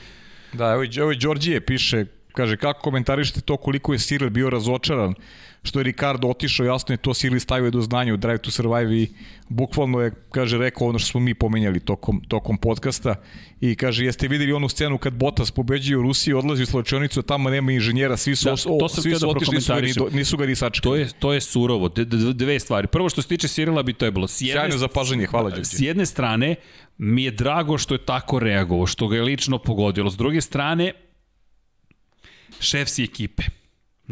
Da, 0.52 0.72
evo, 0.72 0.82
i- 0.82 1.16
Đorđije 1.16 1.60
piše, 1.60 2.05
kaže, 2.32 2.56
kako 2.56 2.80
komentarišete 2.80 3.40
to 3.40 3.56
koliko 3.56 3.92
je 3.92 3.98
Cyril 3.98 4.30
bio 4.30 4.51
razočaran, 4.51 5.14
što 5.62 5.81
je 5.81 5.85
Ricardo 5.85 6.28
otišao, 6.28 6.66
jasno 6.66 6.93
je 6.93 6.97
to 6.97 7.11
Cyril 7.11 7.39
stavio 7.39 7.70
do 7.70 7.81
znanja 7.81 8.15
u 8.15 8.16
Drive 8.16 8.39
to 8.39 8.51
Survive 8.51 8.97
i 8.97 9.09
bukvalno 9.49 10.01
je, 10.01 10.12
kaže, 10.32 10.59
rekao 10.59 10.89
ono 10.89 10.99
što 10.99 11.11
smo 11.11 11.20
mi 11.20 11.35
pomenjali 11.35 11.81
tokom, 11.81 12.20
tokom 12.28 12.57
podcasta 12.57 13.15
i 13.61 13.74
kaže, 13.74 14.05
jeste 14.05 14.28
videli 14.28 14.53
onu 14.53 14.69
scenu 14.69 14.99
kad 14.99 15.12
Bottas 15.12 15.51
pobeđuje 15.51 15.99
u 15.99 16.03
Rusiji, 16.03 16.35
odlazi 16.35 16.62
u 16.62 16.66
slučajnicu, 16.66 17.23
tamo 17.23 17.51
nema 17.51 17.73
inženjera, 17.73 18.16
svi 18.16 18.37
su, 18.37 18.45
Da, 18.45 18.51
da, 18.51 18.78
to 18.78 18.89
sam 18.89 19.03
svi 19.03 19.15
su 19.15 19.20
da 19.20 19.28
otišli, 19.28 19.55
nisu 19.55 19.74
ga, 19.74 19.81
ni, 19.81 19.93
nisu 20.12 20.37
ga 20.37 20.47
ni 20.47 20.57
sačekali. 20.57 20.93
To 20.93 20.97
je, 20.97 21.09
to 21.19 21.32
je 21.32 21.41
surovo, 21.41 21.89
d, 21.89 22.05
d, 22.05 22.16
dve 22.32 22.61
stvari. 22.61 22.87
Prvo 22.87 23.09
što 23.09 23.23
se 23.23 23.28
tiče 23.28 23.49
Sirila 23.49 23.82
bi 23.82 23.93
to 23.93 24.05
je 24.05 24.11
bilo. 24.11 24.28
S 24.28 24.41
jedne, 24.41 24.53
Sjajno 24.53 24.78
zapažanje, 24.78 25.27
hvala 25.27 25.51
Đorđe. 25.51 25.65
S 25.65 25.81
jedne 25.81 26.07
strane, 26.07 26.55
mi 26.99 27.24
je 27.24 27.31
drago 27.31 27.78
što 27.78 27.95
je 27.95 28.05
tako 28.05 28.39
reagovao, 28.39 28.87
što 28.87 29.09
ga 29.09 29.16
je 29.16 29.23
lično 29.23 29.59
pogodilo. 29.59 30.11
S 30.11 30.16
druge 30.16 30.41
strane, 30.41 30.93
šef 32.61 32.89
si 32.89 33.05
ekipe. 33.05 33.60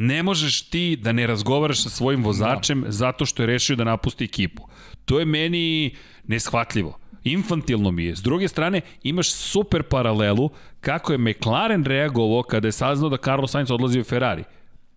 Ne 0.01 0.23
možeš 0.23 0.63
ti 0.63 0.97
da 0.97 1.13
ne 1.13 1.27
razgovaraš 1.27 1.83
sa 1.83 1.91
svojim 1.91 2.25
vozačem 2.25 2.83
da. 2.83 2.91
zato 2.91 3.27
što 3.27 3.43
je 3.43 3.47
rešio 3.47 3.77
da 3.77 3.85
napusti 3.85 4.25
ekipu. 4.25 4.63
To 5.05 5.19
je 5.19 5.25
meni 5.25 5.95
neshvatljivo. 6.27 6.99
Infantilno 7.25 7.91
mi 7.91 8.05
je. 8.05 8.17
S 8.17 8.23
druge 8.23 8.49
strane, 8.49 8.81
imaš 9.03 9.31
super 9.31 9.83
paralelu 9.83 10.51
kako 10.81 11.13
je 11.13 11.19
McLaren 11.19 11.85
reagovao 11.85 12.43
kada 12.43 12.69
je 12.69 12.73
saznao 12.73 13.11
da 13.11 13.17
Carlos 13.17 13.51
Sainz 13.51 13.71
odlazi 13.71 14.01
u 14.01 14.05
Ferrari. 14.05 14.45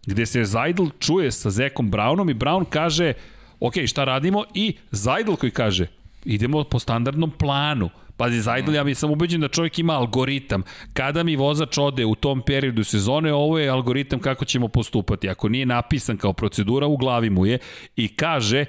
Gde 0.06 0.26
se 0.26 0.44
Zajdl 0.44 0.86
čuje 1.00 1.32
sa 1.32 1.50
Zekom 1.50 1.92
Brownom 1.92 2.32
i 2.32 2.36
Brown 2.36 2.66
kaže 2.70 3.14
ok, 3.60 3.74
šta 3.88 4.04
radimo? 4.04 4.44
I 4.54 4.76
Zajdl 4.92 5.34
koji 5.34 5.52
kaže 5.52 5.88
idemo 6.26 6.64
po 6.64 6.80
standardnom 6.80 7.32
planu. 7.32 7.90
Pazi, 8.22 8.42
Zajdl, 8.42 8.76
ja 8.76 8.84
mi 8.84 8.96
sam 8.96 9.12
ubeđen 9.12 9.42
da 9.42 9.48
čovjek 9.48 9.80
ima 9.80 9.94
algoritam. 9.94 10.64
Kada 10.94 11.24
mi 11.24 11.36
vozač 11.36 11.78
ode 11.78 12.06
u 12.06 12.16
tom 12.16 12.42
periodu 12.42 12.84
sezone, 12.84 13.34
ovo 13.34 13.60
je 13.60 13.70
algoritam 13.70 14.20
kako 14.20 14.46
ćemo 14.46 14.68
postupati. 14.68 15.30
Ako 15.30 15.50
nije 15.50 15.66
napisan 15.66 16.18
kao 16.18 16.34
procedura, 16.34 16.88
u 16.88 16.98
glavi 16.98 17.30
mu 17.30 17.46
je 17.46 17.60
i 17.96 18.08
kaže, 18.08 18.66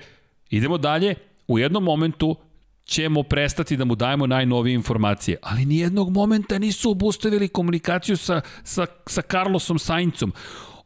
idemo 0.51 0.79
dalje, 0.79 1.15
u 1.49 1.59
jednom 1.59 1.85
momentu 1.85 2.37
ćemo 2.85 3.23
prestati 3.23 3.77
da 3.77 3.85
mu 3.85 3.95
dajemo 3.95 4.27
najnovije 4.27 4.75
informacije. 4.75 5.37
Ali 5.43 5.65
nijednog 5.65 6.11
momenta 6.11 6.59
nisu 6.59 6.91
obustavili 6.91 7.49
komunikaciju 7.49 8.17
sa, 8.17 8.41
sa, 8.65 8.87
sa 9.07 9.23
Carlosom 9.23 9.79
Saincom. 9.79 10.33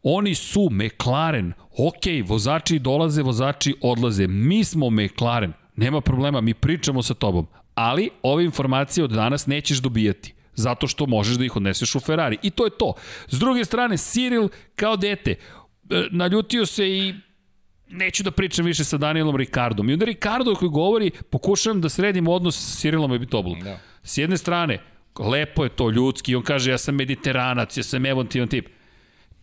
Oni 0.02 0.34
su 0.34 0.68
McLaren. 0.70 1.52
Ok, 1.78 2.28
vozači 2.28 2.78
dolaze, 2.78 3.22
vozači 3.22 3.74
odlaze. 3.82 4.26
Mi 4.26 4.64
smo 4.64 4.90
McLaren. 4.90 5.52
Nema 5.76 6.00
problema, 6.00 6.40
mi 6.40 6.54
pričamo 6.54 7.02
sa 7.02 7.14
tobom. 7.14 7.46
Ali 7.76 8.10
ove 8.22 8.44
informacije 8.44 9.04
od 9.04 9.10
danas 9.10 9.46
nećeš 9.46 9.78
dobijati 9.78 10.34
zato 10.56 10.86
što 10.86 11.06
možeš 11.06 11.36
da 11.36 11.44
ih 11.44 11.56
odneseš 11.56 11.94
u 11.94 12.00
Ferrari. 12.00 12.38
I 12.42 12.50
to 12.50 12.64
je 12.64 12.70
to. 12.70 12.94
S 13.28 13.38
druge 13.38 13.64
strane, 13.64 13.96
Cyril 13.96 14.48
kao 14.74 14.96
dete 14.96 15.30
e, 15.30 15.36
naljutio 16.10 16.66
se 16.66 16.88
i 16.88 17.14
neću 17.88 18.22
da 18.22 18.30
pričam 18.30 18.64
više 18.64 18.84
sa 18.84 18.96
Danielom 18.96 19.36
Ricardom. 19.36 19.90
I 19.90 19.92
onda 19.92 20.04
Ricardo 20.04 20.54
koji 20.54 20.68
govori, 20.68 21.10
pokušavam 21.30 21.80
da 21.80 21.88
sredim 21.88 22.28
odnos 22.28 22.56
sa 22.56 22.88
Cyrilom 22.88 23.16
i 23.16 23.18
Bitoblom. 23.18 23.60
Da. 23.60 23.78
S 24.02 24.18
jedne 24.18 24.36
strane, 24.36 24.78
lepo 25.18 25.64
je 25.64 25.70
to 25.70 25.90
ljudski, 25.90 26.34
on 26.34 26.42
kaže 26.42 26.70
ja 26.70 26.78
sam 26.78 26.94
mediteranac, 26.94 27.76
ja 27.76 27.82
sam 27.82 28.06
emotivan 28.06 28.48
tip. 28.48 28.68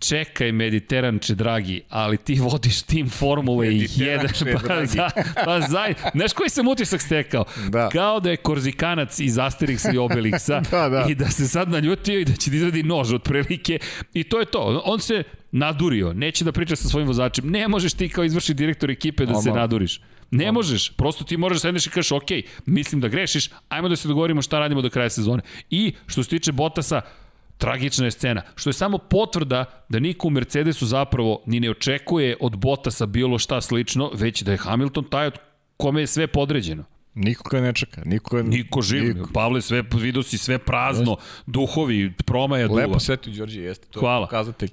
Čekaj, 0.08 0.52
Mediteranče, 0.52 1.36
dragi, 1.36 1.82
ali 1.90 2.18
ti 2.18 2.36
vodiš 2.36 2.82
tim 2.82 3.10
Formule 3.10 3.68
1. 3.68 4.46
Mediteranče, 4.46 4.46
Pa, 4.68 4.72
da, 4.96 5.10
pa 5.46 5.62
zaj, 5.62 5.94
znaš 6.16 6.34
koji 6.34 6.50
sam 6.50 6.68
utisak 6.68 7.02
stekao? 7.02 7.46
Da. 7.70 7.90
Kao 7.90 8.20
da 8.20 8.30
je 8.30 8.38
Korzikanac 8.38 9.20
iz 9.20 9.34
Asterixa 9.36 9.94
i 9.94 9.98
Obelixa 9.98 10.62
Da, 10.72 10.90
da. 10.90 11.06
i 11.10 11.16
da 11.16 11.30
se 11.30 11.48
sad 11.48 11.70
naljutio 11.70 12.20
i 12.20 12.26
da 12.26 12.34
će 12.34 12.50
da 12.50 12.56
izvedi 12.58 12.84
nož 12.84 13.14
od 13.14 13.24
prilike 13.24 13.80
i 14.14 14.24
to 14.24 14.40
je 14.40 14.46
to. 14.46 14.82
On 14.86 15.00
se 15.00 15.24
nadurio, 15.52 16.14
neće 16.14 16.46
da 16.46 16.52
priča 16.52 16.76
sa 16.76 16.88
svojim 16.90 17.08
vozačem. 17.08 17.50
Ne 17.50 17.68
možeš 17.68 17.94
ti 17.94 18.10
kao 18.10 18.24
izvrši 18.24 18.54
direktor 18.54 18.92
ekipe 18.92 19.26
da 19.26 19.36
se 19.36 19.50
Oma. 19.52 19.60
naduriš. 19.60 20.02
Ne 20.32 20.52
možeš, 20.52 20.92
prosto 20.98 21.24
ti 21.24 21.38
možeš 21.38 21.56
da 21.56 21.60
sedneš 21.60 21.88
i 21.88 21.90
kažeš, 21.90 22.12
ok, 22.12 22.30
mislim 22.66 23.02
da 23.02 23.08
grešiš, 23.08 23.50
ajmo 23.70 23.90
da 23.90 23.96
se 23.96 24.08
dogovorimo 24.08 24.42
šta 24.42 24.60
radimo 24.60 24.82
do 24.82 24.90
kraja 24.90 25.10
sezone. 25.10 25.44
I 25.70 25.94
što 26.08 26.24
se 26.24 26.30
tiče 26.30 26.52
Botasa, 26.52 27.02
tragična 27.64 28.06
je 28.06 28.12
scena, 28.12 28.42
što 28.56 28.70
je 28.70 28.74
samo 28.74 28.98
potvrda 28.98 29.86
da 29.90 30.00
niko 30.00 30.28
u 30.28 30.32
Mercedesu 30.32 30.86
zapravo 30.86 31.44
ni 31.46 31.60
ne 31.60 31.70
očekuje 31.70 32.38
od 32.40 32.56
Botasa 32.56 33.06
bilo 33.06 33.40
šta 33.40 33.62
slično, 33.62 34.12
već 34.14 34.42
da 34.42 34.52
je 34.52 34.58
Hamilton 34.58 35.04
taj 35.10 35.28
od 35.28 35.38
kome 35.78 36.02
je 36.02 36.08
sve 36.08 36.28
podređeno. 36.28 36.84
Niko 37.16 37.50
ga 37.50 37.62
ne 37.62 37.74
čeka. 37.74 38.02
Niko, 38.06 38.42
Niko 38.42 38.82
živ. 38.82 39.04
Niko. 39.04 39.30
Pavle, 39.34 39.62
sve, 39.62 39.84
vidio 39.94 40.24
si 40.24 40.38
sve 40.38 40.58
prazno, 40.58 41.18
duhovi, 41.46 42.14
promaja 42.26 42.68
duva. 42.68 42.82
Lepo 42.82 43.00
setio 43.00 43.34
Đorđe, 43.34 43.62
jeste. 43.62 43.88
To 43.92 44.00
Hvala. 44.00 44.28
Pokazatelj. 44.28 44.70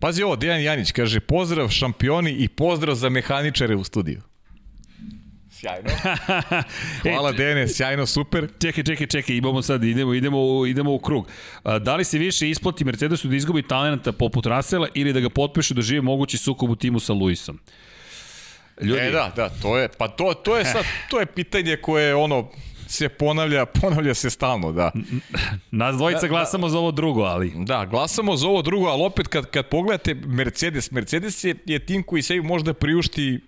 Pazi 0.00 0.22
ovo, 0.22 0.36
Dejan 0.36 0.62
Janić 0.62 0.92
kaže, 0.92 1.20
pozdrav 1.20 1.68
šampioni 1.68 2.32
i 2.32 2.48
pozdrav 2.48 2.94
za 2.94 3.08
mehaničare 3.08 3.76
u 3.76 3.84
studiju. 3.84 4.22
Sjajno. 5.64 5.90
Hvala 7.04 7.32
Dejane, 7.32 7.68
sjajno, 7.68 8.06
super. 8.06 8.48
Čekaj, 8.60 8.84
čekaj, 8.84 9.06
čekaj, 9.06 9.36
imamo 9.36 9.62
sad, 9.62 9.84
idemo, 9.84 10.14
idemo, 10.14 10.38
u- 10.40 10.66
idemo 10.66 10.92
u 10.92 10.98
krug. 10.98 11.28
A, 11.62 11.78
da 11.78 11.96
li 11.96 12.04
se 12.04 12.18
više 12.18 12.50
isplati 12.50 12.84
Mercedesu 12.84 13.28
da 13.28 13.36
izgubi 13.36 13.62
talenta 13.62 14.12
poput 14.12 14.46
Rasela 14.46 14.88
ili 14.94 15.12
da 15.12 15.20
ga 15.20 15.28
potpišu 15.30 15.74
da 15.74 15.82
žive 15.82 16.00
mogući 16.00 16.38
sukob 16.38 16.70
u 16.70 16.76
timu 16.76 17.00
sa 17.00 17.12
Luisom? 17.12 17.60
Ljudi, 18.80 19.00
E 19.00 19.10
da, 19.10 19.32
da, 19.36 19.48
to 19.48 19.78
je, 19.78 19.88
pa 19.88 20.08
to, 20.08 20.34
to 20.34 20.56
je 20.56 20.64
sad, 20.64 20.84
to 21.10 21.20
je 21.20 21.26
pitanje 21.26 21.76
koje 21.76 22.14
ono, 22.14 22.50
se 22.86 23.08
ponavlja, 23.08 23.66
ponavlja 23.66 24.14
se 24.14 24.30
stalno, 24.30 24.72
da. 24.72 24.92
nas 25.70 25.96
dvojica 25.96 26.28
glasamo 26.28 26.68
za 26.68 26.78
ovo 26.78 26.90
drugo, 26.90 27.22
ali... 27.22 27.52
Da, 27.56 27.84
glasamo 27.84 28.36
za 28.36 28.48
ovo 28.48 28.62
drugo, 28.62 28.86
ali 28.86 29.02
opet 29.02 29.28
kad, 29.28 29.50
kad 29.50 29.66
pogledate 29.66 30.14
Mercedes, 30.14 30.90
Mercedes 30.90 31.44
je, 31.44 31.54
je 31.66 31.78
tim 31.78 32.02
koji 32.02 32.22
sebi 32.22 32.40
možda 32.42 32.74
priušti 32.74 33.40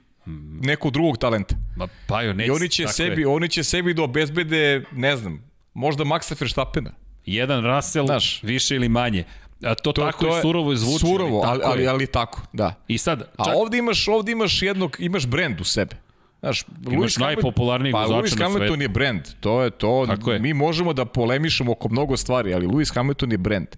nekog 0.63 0.93
drugog 0.93 1.19
talenta. 1.19 1.55
Ma, 1.77 1.89
pa 2.07 2.23
jo, 2.23 2.33
neće, 2.33 2.49
I 2.49 2.51
oni 2.51 2.69
će, 2.69 2.89
sebi, 2.89 3.21
Je. 3.21 3.29
oni 3.29 3.49
će 3.49 3.65
sebi 3.65 3.95
da 3.95 4.03
obezbede, 4.03 4.85
ne 4.93 5.17
znam, 5.17 5.51
možda 5.75 6.05
Maxa 6.05 6.41
Verstappena. 6.41 6.91
Jedan 7.25 7.65
Russell, 7.65 8.07
Znaš. 8.07 8.43
više 8.43 8.77
ili 8.77 8.89
manje. 8.89 9.25
A 9.63 9.75
to, 9.75 9.93
to 9.93 10.07
tako 10.07 10.25
to 10.25 10.39
i 10.39 10.43
surovo 10.43 10.75
zvuči. 10.75 10.99
Surovo, 10.99 11.43
ali, 11.45 11.61
tako 11.61 11.73
ali, 11.73 11.83
je. 11.83 11.89
ali 11.89 12.07
tako, 12.07 12.43
da. 12.53 12.75
I 12.89 12.99
sad, 12.99 13.23
A 13.37 13.45
čak, 13.45 13.55
ovde 13.57 13.79
imaš, 13.79 14.09
ovde 14.09 14.33
imaš 14.33 14.63
jednog, 14.63 14.97
imaš 14.99 15.27
brend 15.27 15.61
u 15.61 15.65
sebe. 15.65 15.97
Znaš, 16.41 16.65
Lewis 16.85 17.21
najpopularnijeg 17.21 17.93
pa, 17.93 17.99
vozača 18.01 18.21
Lewis 18.23 18.43
Hamilton 18.43 18.69
svetu. 18.69 18.83
je 18.83 18.89
brend. 18.89 19.23
To 19.41 19.63
je 19.63 19.71
to. 19.71 20.05
Tako 20.09 20.33
je. 20.33 20.39
Mi 20.39 20.55
možemo 20.55 20.93
da 20.93 21.05
polemišemo 21.05 21.73
oko 21.73 21.89
mnogo 21.89 22.17
stvari, 22.17 22.55
ali 22.55 22.67
Lewis 22.67 22.95
Hamilton 22.95 23.33
je 23.33 23.39
brend. 23.39 23.69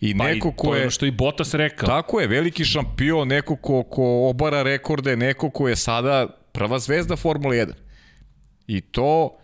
I 0.00 0.18
pa 0.18 0.24
neko 0.24 0.48
i 0.48 0.52
ko 0.56 0.74
je 0.74 0.80
ono 0.80 0.90
što 0.90 1.06
i 1.06 1.10
Bottas 1.10 1.54
rekao. 1.54 1.86
Tako 1.86 2.20
je, 2.20 2.26
veliki 2.26 2.64
šampion, 2.64 3.28
neko 3.28 3.56
ko, 3.56 3.82
ko 3.82 4.28
obara 4.28 4.62
rekorde, 4.62 5.16
neko 5.16 5.50
ko 5.50 5.68
je 5.68 5.76
sada 5.76 6.26
prva 6.52 6.78
zvezda 6.78 7.16
Formule 7.16 7.56
1. 7.56 7.72
I 8.66 8.80
to 8.80 9.38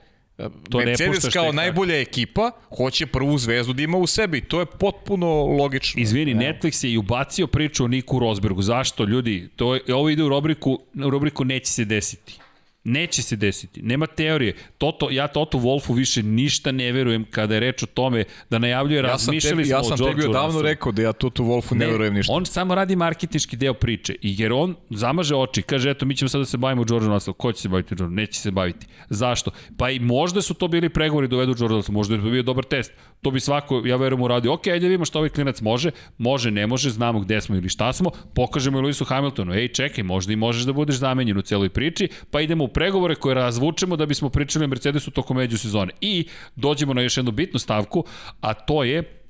to 0.71 0.79
Mercedes 0.79 1.29
kao 1.33 1.53
najbolja 1.53 2.01
ekipa 2.01 2.51
hoće 2.77 3.07
prvu 3.07 3.39
zvezdu 3.39 3.73
da 3.73 3.83
ima 3.83 3.99
u 3.99 4.07
sebi. 4.07 4.41
To 4.41 4.61
je 4.61 4.67
potpuno 4.67 5.45
logično. 5.45 6.03
Izvini, 6.03 6.31
ja. 6.31 6.37
Netflix 6.37 6.85
je 6.85 6.93
i 6.93 6.99
ubacio 6.99 7.47
priču 7.47 7.85
o 7.85 7.89
Niku 7.89 8.19
Rosbergu. 8.19 8.63
Zašto, 8.63 9.05
ljudi? 9.05 9.49
To 9.57 9.75
je, 9.75 9.81
ovo 9.95 10.09
ide 10.09 10.23
u 10.23 10.29
rubriku, 10.29 10.79
u 11.07 11.11
rubriku 11.11 11.45
neće 11.45 11.71
se 11.71 11.85
desiti. 11.85 12.39
Neće 12.85 13.23
se 13.23 13.37
desiti. 13.37 13.83
Nema 13.83 14.07
teorije. 14.07 14.55
Toto, 14.79 15.11
ja 15.11 15.29
Toto 15.29 15.59
Wolfu 15.59 15.95
više 15.97 16.23
ništa 16.23 16.73
ne 16.73 16.93
verujem 16.93 17.25
kada 17.31 17.55
je 17.55 17.61
reč 17.61 17.83
o 17.83 17.87
tome 17.87 18.25
da 18.51 18.59
najavljuje, 18.59 18.97
ja 18.97 19.03
razmišljali 19.03 19.57
tebi, 19.57 19.65
smo 19.65 19.77
ja 19.77 19.85
sam 19.85 20.07
tebi 20.07 20.25
odavno 20.25 20.63
rekao 20.63 20.93
da 20.93 21.03
ja 21.03 21.13
Toto 21.13 21.43
Wolfu 21.43 21.75
ne, 21.75 21.87
ne 21.87 21.93
verujem 21.93 22.15
ništa. 22.15 22.33
On 22.33 22.47
samo 22.47 22.75
radi 22.75 22.97
marketinški 22.97 23.57
deo 23.57 23.75
priče. 23.75 24.15
I 24.23 24.35
jer 24.39 24.53
on 24.53 24.75
zamaže 24.91 25.37
oči, 25.37 25.63
kaže 25.63 25.91
eto 25.91 26.07
mi 26.07 26.17
ćemo 26.17 26.29
sad 26.29 26.41
da 26.41 26.45
se 26.45 26.57
bavimo 26.57 26.85
George 26.85 27.07
Russell. 27.07 27.35
Ko 27.35 27.53
će 27.53 27.61
se 27.61 27.69
baviti 27.69 27.95
George? 27.95 28.15
Neće 28.15 28.41
se 28.41 28.51
baviti. 28.51 28.87
Zašto? 29.09 29.51
Pa 29.77 29.91
i 29.91 29.99
možda 29.99 30.43
su 30.43 30.55
to 30.55 30.69
bili 30.69 30.89
pregovori 30.89 31.29
da 31.29 31.37
uvedu 31.37 31.55
George 31.55 31.75
Russell. 31.75 31.95
Možda 31.95 32.15
je 32.15 32.23
to 32.23 32.31
bio 32.31 32.43
dobar 32.43 32.65
test. 32.65 32.93
To 33.23 33.31
bi 33.31 33.41
svako, 33.41 33.83
ja 33.85 33.97
verujem, 33.97 34.23
uradio. 34.23 34.53
Ok, 34.53 34.67
ajde 34.67 34.81
da 34.81 34.87
vidimo 34.87 35.05
šta 35.05 35.19
ovaj 35.19 35.29
klinac 35.29 35.61
može. 35.61 35.91
Može, 36.19 36.51
ne 36.51 36.67
može, 36.67 36.91
znamo 36.91 37.21
gde 37.21 37.41
smo 37.41 37.57
ili 37.57 37.69
šta 37.69 37.93
smo. 37.93 38.11
Pokažemo 38.35 38.79
i 38.79 38.83
Lewisu 38.83 39.07
Hamiltonu. 39.07 39.55
Ej, 39.55 39.69
čekaj, 39.69 40.05
možda 40.05 40.33
i 40.33 40.37
možeš 40.37 40.63
da 40.63 40.73
budeš 40.73 40.97
zamenjen 40.97 41.39
u 41.39 41.43
celoj 41.43 41.69
priči. 41.69 42.09
Pa 42.31 42.41
idemo 42.41 42.65
u 42.65 42.69
pregovore 42.75 43.15
koje 43.15 43.35
razvučemo 43.35 43.97
da 43.97 44.07
bismo 44.07 44.29
pričali 44.29 44.65
o 44.65 44.69
Mercedesu 44.69 45.11
tokom 45.11 45.37
međusezone. 45.37 45.93
I 46.01 46.27
dođemo 46.57 46.95
na 46.95 47.03
još 47.03 47.17
jednu 47.17 47.33
bitnu 47.33 47.59
stavku, 47.59 48.05
a 48.41 48.55
to 48.55 48.85
je 48.85 49.23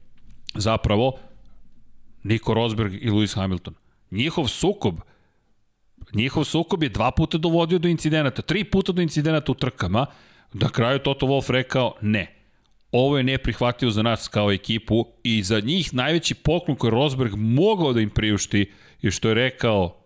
zapravo 0.55 1.19
Nico 2.23 2.55
Rosberg 2.55 2.95
i 2.95 3.11
Lewis 3.11 3.37
Hamilton. 3.37 3.75
Njihov 4.11 4.49
sukob 4.49 4.95
njihov 6.15 6.45
sukob 6.45 6.83
je 6.83 6.89
dva 6.89 7.11
puta 7.11 7.39
dovodio 7.39 7.79
do 7.79 7.89
incidenata, 7.89 8.43
tri 8.43 8.65
puta 8.65 8.93
do 8.93 9.03
incidenata 9.03 9.53
u 9.53 9.55
trkama, 9.55 10.07
na 10.53 10.69
kraju 10.69 10.99
Toto 10.99 11.27
Wolff 11.27 11.51
rekao 11.51 11.95
ne. 12.01 12.35
Ovo 12.93 13.17
je 13.19 13.25
neprihvatljivo 13.25 13.91
za 13.91 14.03
nas 14.03 14.29
kao 14.29 14.53
ekipu 14.53 15.07
i 15.23 15.43
za 15.43 15.61
njih 15.61 15.95
najveći 15.95 16.35
poklon 16.35 16.77
koji 16.77 16.91
Rosberg 16.91 17.35
mogao 17.37 17.93
da 17.93 18.01
im 18.01 18.11
priušti 18.11 18.73
je 19.03 19.11
što 19.11 19.29
je 19.29 19.35
rekao 19.35 20.05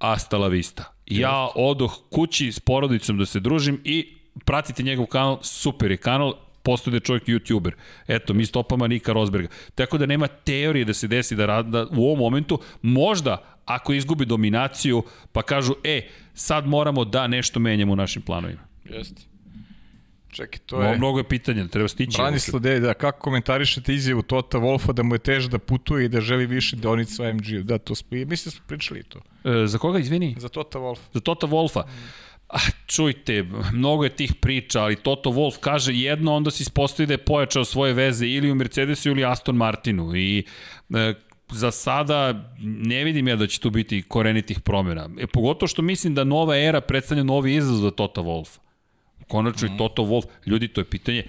hasta 0.00 0.38
la 0.38 0.48
vista. 0.48 0.94
Ja 1.10 1.48
odoh 1.54 1.98
kući 2.10 2.52
s 2.52 2.60
porodicom 2.60 3.18
da 3.18 3.26
se 3.26 3.40
družim 3.40 3.80
i 3.84 4.14
pratite 4.44 4.82
njegov 4.82 5.06
kanal, 5.06 5.38
super 5.42 5.90
je 5.90 5.96
kanal, 5.96 6.34
postoje 6.62 6.92
da 6.92 6.96
je 6.96 7.00
čovjek 7.00 7.24
youtuber. 7.28 7.72
Eto, 8.08 8.34
mi 8.34 8.46
stopama 8.46 8.88
Nika 8.88 9.12
Rosberga. 9.12 9.48
Tako 9.74 9.98
da 9.98 10.06
nema 10.06 10.26
teorije 10.26 10.84
da 10.84 10.94
se 10.94 11.08
desi 11.08 11.36
da, 11.36 11.46
rad, 11.46 11.66
da 11.66 11.86
u 11.90 12.04
ovom 12.04 12.18
momentu, 12.18 12.60
možda 12.82 13.42
ako 13.64 13.92
izgubi 13.92 14.24
dominaciju, 14.24 15.02
pa 15.32 15.42
kažu, 15.42 15.74
e, 15.84 16.08
sad 16.34 16.66
moramo 16.66 17.04
da 17.04 17.26
nešto 17.26 17.60
menjamo 17.60 17.92
u 17.92 17.96
našim 17.96 18.22
planovima. 18.22 18.60
Jeste. 18.84 19.22
Čekaj, 20.30 20.58
to 20.66 20.82
je... 20.82 20.96
Mnogo 20.98 21.18
je 21.18 21.24
pitanja, 21.24 21.68
treba 21.68 21.88
stići. 21.88 22.16
Branislav 22.18 22.60
Devi, 22.60 22.80
da, 22.80 22.94
kako 22.94 23.20
komentarišete 23.20 23.94
izjavu 23.94 24.22
Tota 24.22 24.58
Wolfa 24.58 24.92
da 24.92 25.02
mu 25.02 25.14
je 25.14 25.18
teže 25.18 25.48
da 25.48 25.58
putuje 25.58 26.04
i 26.04 26.08
da 26.08 26.20
želi 26.20 26.46
više 26.46 26.76
deonica 26.76 27.22
u 27.22 27.34
MG? 27.34 27.62
Da, 27.62 27.78
to 27.78 27.94
smo, 27.94 28.08
mislim 28.10 28.44
da 28.44 28.50
smo 28.50 28.64
pričali 28.66 29.02
to. 29.02 29.18
E, 29.44 29.66
za 29.66 29.78
koga, 29.78 29.98
izvini? 29.98 30.34
Za 30.38 30.48
Tota 30.48 30.78
Wolfa. 30.78 31.00
Za 31.12 31.20
Tota 31.20 31.46
Wolfa. 31.46 31.82
Mm. 31.86 32.28
Ah, 32.48 32.70
čujte, 32.86 33.44
mnogo 33.72 34.04
je 34.04 34.16
tih 34.16 34.34
priča, 34.34 34.82
ali 34.82 34.96
Toto 34.96 35.30
Wolf 35.30 35.60
kaže 35.60 35.92
jedno, 35.94 36.34
onda 36.34 36.50
se 36.50 36.62
ispostavi 36.62 37.06
da 37.06 37.12
je 37.12 37.24
pojačao 37.24 37.64
svoje 37.64 37.92
veze 37.92 38.26
ili 38.26 38.50
u 38.50 38.54
Mercedesu 38.54 39.08
ili 39.08 39.24
Aston 39.24 39.56
Martinu 39.56 40.16
i 40.16 40.44
e, 40.94 41.14
za 41.52 41.70
sada 41.70 42.52
ne 42.60 43.04
vidim 43.04 43.28
ja 43.28 43.36
da 43.36 43.46
će 43.46 43.60
tu 43.60 43.70
biti 43.70 44.02
korenitih 44.02 44.60
promjena. 44.60 45.08
E, 45.18 45.26
pogotovo 45.26 45.68
što 45.68 45.82
mislim 45.82 46.14
da 46.14 46.24
nova 46.24 46.56
era 46.56 46.80
predstavlja 46.80 47.24
novi 47.24 47.54
izazov 47.54 47.82
za 47.82 47.90
Toto 47.90 48.22
Wolfa. 48.22 48.58
Konačno 49.28 49.68
mm. 49.68 49.74
i 49.74 49.78
Toto 49.78 50.02
Wolf, 50.02 50.26
ljudi, 50.46 50.68
to 50.68 50.80
je 50.80 50.84
pitanje, 50.84 51.24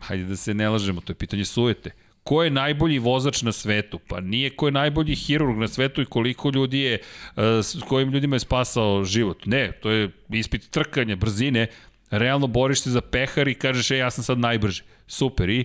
hajde 0.00 0.24
da 0.24 0.36
se 0.36 0.54
ne 0.54 0.68
lažemo, 0.68 1.00
to 1.00 1.12
je 1.12 1.16
pitanje 1.16 1.44
sujete 1.44 1.90
ko 2.24 2.42
je 2.42 2.50
najbolji 2.50 2.98
vozač 2.98 3.42
na 3.42 3.52
svetu? 3.52 3.98
Pa 4.08 4.20
nije 4.20 4.50
ko 4.56 4.68
je 4.68 4.72
najbolji 4.72 5.14
hirurg 5.14 5.58
na 5.58 5.68
svetu 5.68 6.02
i 6.02 6.06
koliko 6.06 6.50
ljudi 6.50 6.78
je, 6.78 6.98
uh, 7.00 7.42
s 7.62 7.76
kojim 7.88 8.10
ljudima 8.10 8.36
je 8.36 8.40
spasao 8.40 9.04
život. 9.04 9.46
Ne, 9.46 9.72
to 9.72 9.90
je 9.90 10.10
ispit 10.30 10.70
trkanja, 10.70 11.16
brzine, 11.16 11.66
realno 12.10 12.46
boriš 12.46 12.80
se 12.80 12.90
za 12.90 13.00
pehar 13.00 13.48
i 13.48 13.54
kažeš, 13.54 13.90
e, 13.90 13.96
ja 13.96 14.10
sam 14.10 14.24
sad 14.24 14.38
najbrži. 14.38 14.82
Super, 15.06 15.50
i 15.50 15.64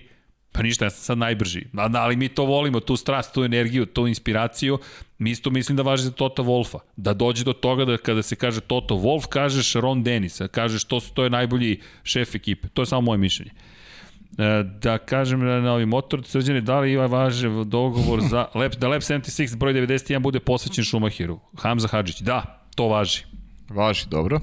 Pa 0.52 0.62
ništa, 0.62 0.84
ja 0.84 0.90
sam 0.90 1.04
sad 1.04 1.18
najbrži. 1.18 1.66
Ali 1.94 2.16
mi 2.16 2.28
to 2.28 2.44
volimo, 2.44 2.80
tu 2.80 2.96
strast, 2.96 3.34
tu 3.34 3.44
energiju, 3.44 3.86
tu 3.86 4.06
inspiraciju. 4.06 4.78
Mi 5.18 5.30
isto 5.30 5.50
mislim 5.50 5.76
da 5.76 5.82
važi 5.82 6.02
za 6.04 6.10
Toto 6.10 6.42
Wolfa. 6.42 6.78
Da 6.96 7.14
dođe 7.14 7.44
do 7.44 7.52
toga 7.52 7.84
da 7.84 7.96
kada 7.96 8.22
se 8.22 8.36
kaže 8.36 8.60
Toto 8.60 8.94
Wolf, 8.94 9.28
kažeš 9.28 9.72
Ron 9.74 10.02
Dennis, 10.02 10.40
kažeš 10.50 10.84
to, 10.84 11.00
to 11.14 11.24
je 11.24 11.30
najbolji 11.30 11.80
šef 12.02 12.34
ekipe. 12.34 12.68
To 12.68 12.82
je 12.82 12.86
samo 12.86 13.00
moje 13.00 13.18
mišljenje. 13.18 13.50
E, 14.38 14.64
da 14.82 14.98
kažem 14.98 15.40
na 15.40 15.72
ovi 15.72 15.86
motor, 15.86 16.22
srđane, 16.24 16.60
da 16.60 16.80
li 16.80 16.92
ima 16.92 17.06
važev 17.06 17.64
dogovor 17.64 18.20
za 18.20 18.46
Lep, 18.58 18.74
da 18.74 18.88
Lep 18.88 19.02
76 19.02 19.56
broj 19.56 19.74
91 19.74 20.18
bude 20.18 20.40
posvećen 20.40 20.84
Šumahiru? 20.84 21.40
Hamza 21.58 21.88
Hadžić, 21.88 22.20
da, 22.20 22.66
to 22.74 22.88
važi. 22.88 23.24
Važi, 23.68 24.06
dobro. 24.08 24.40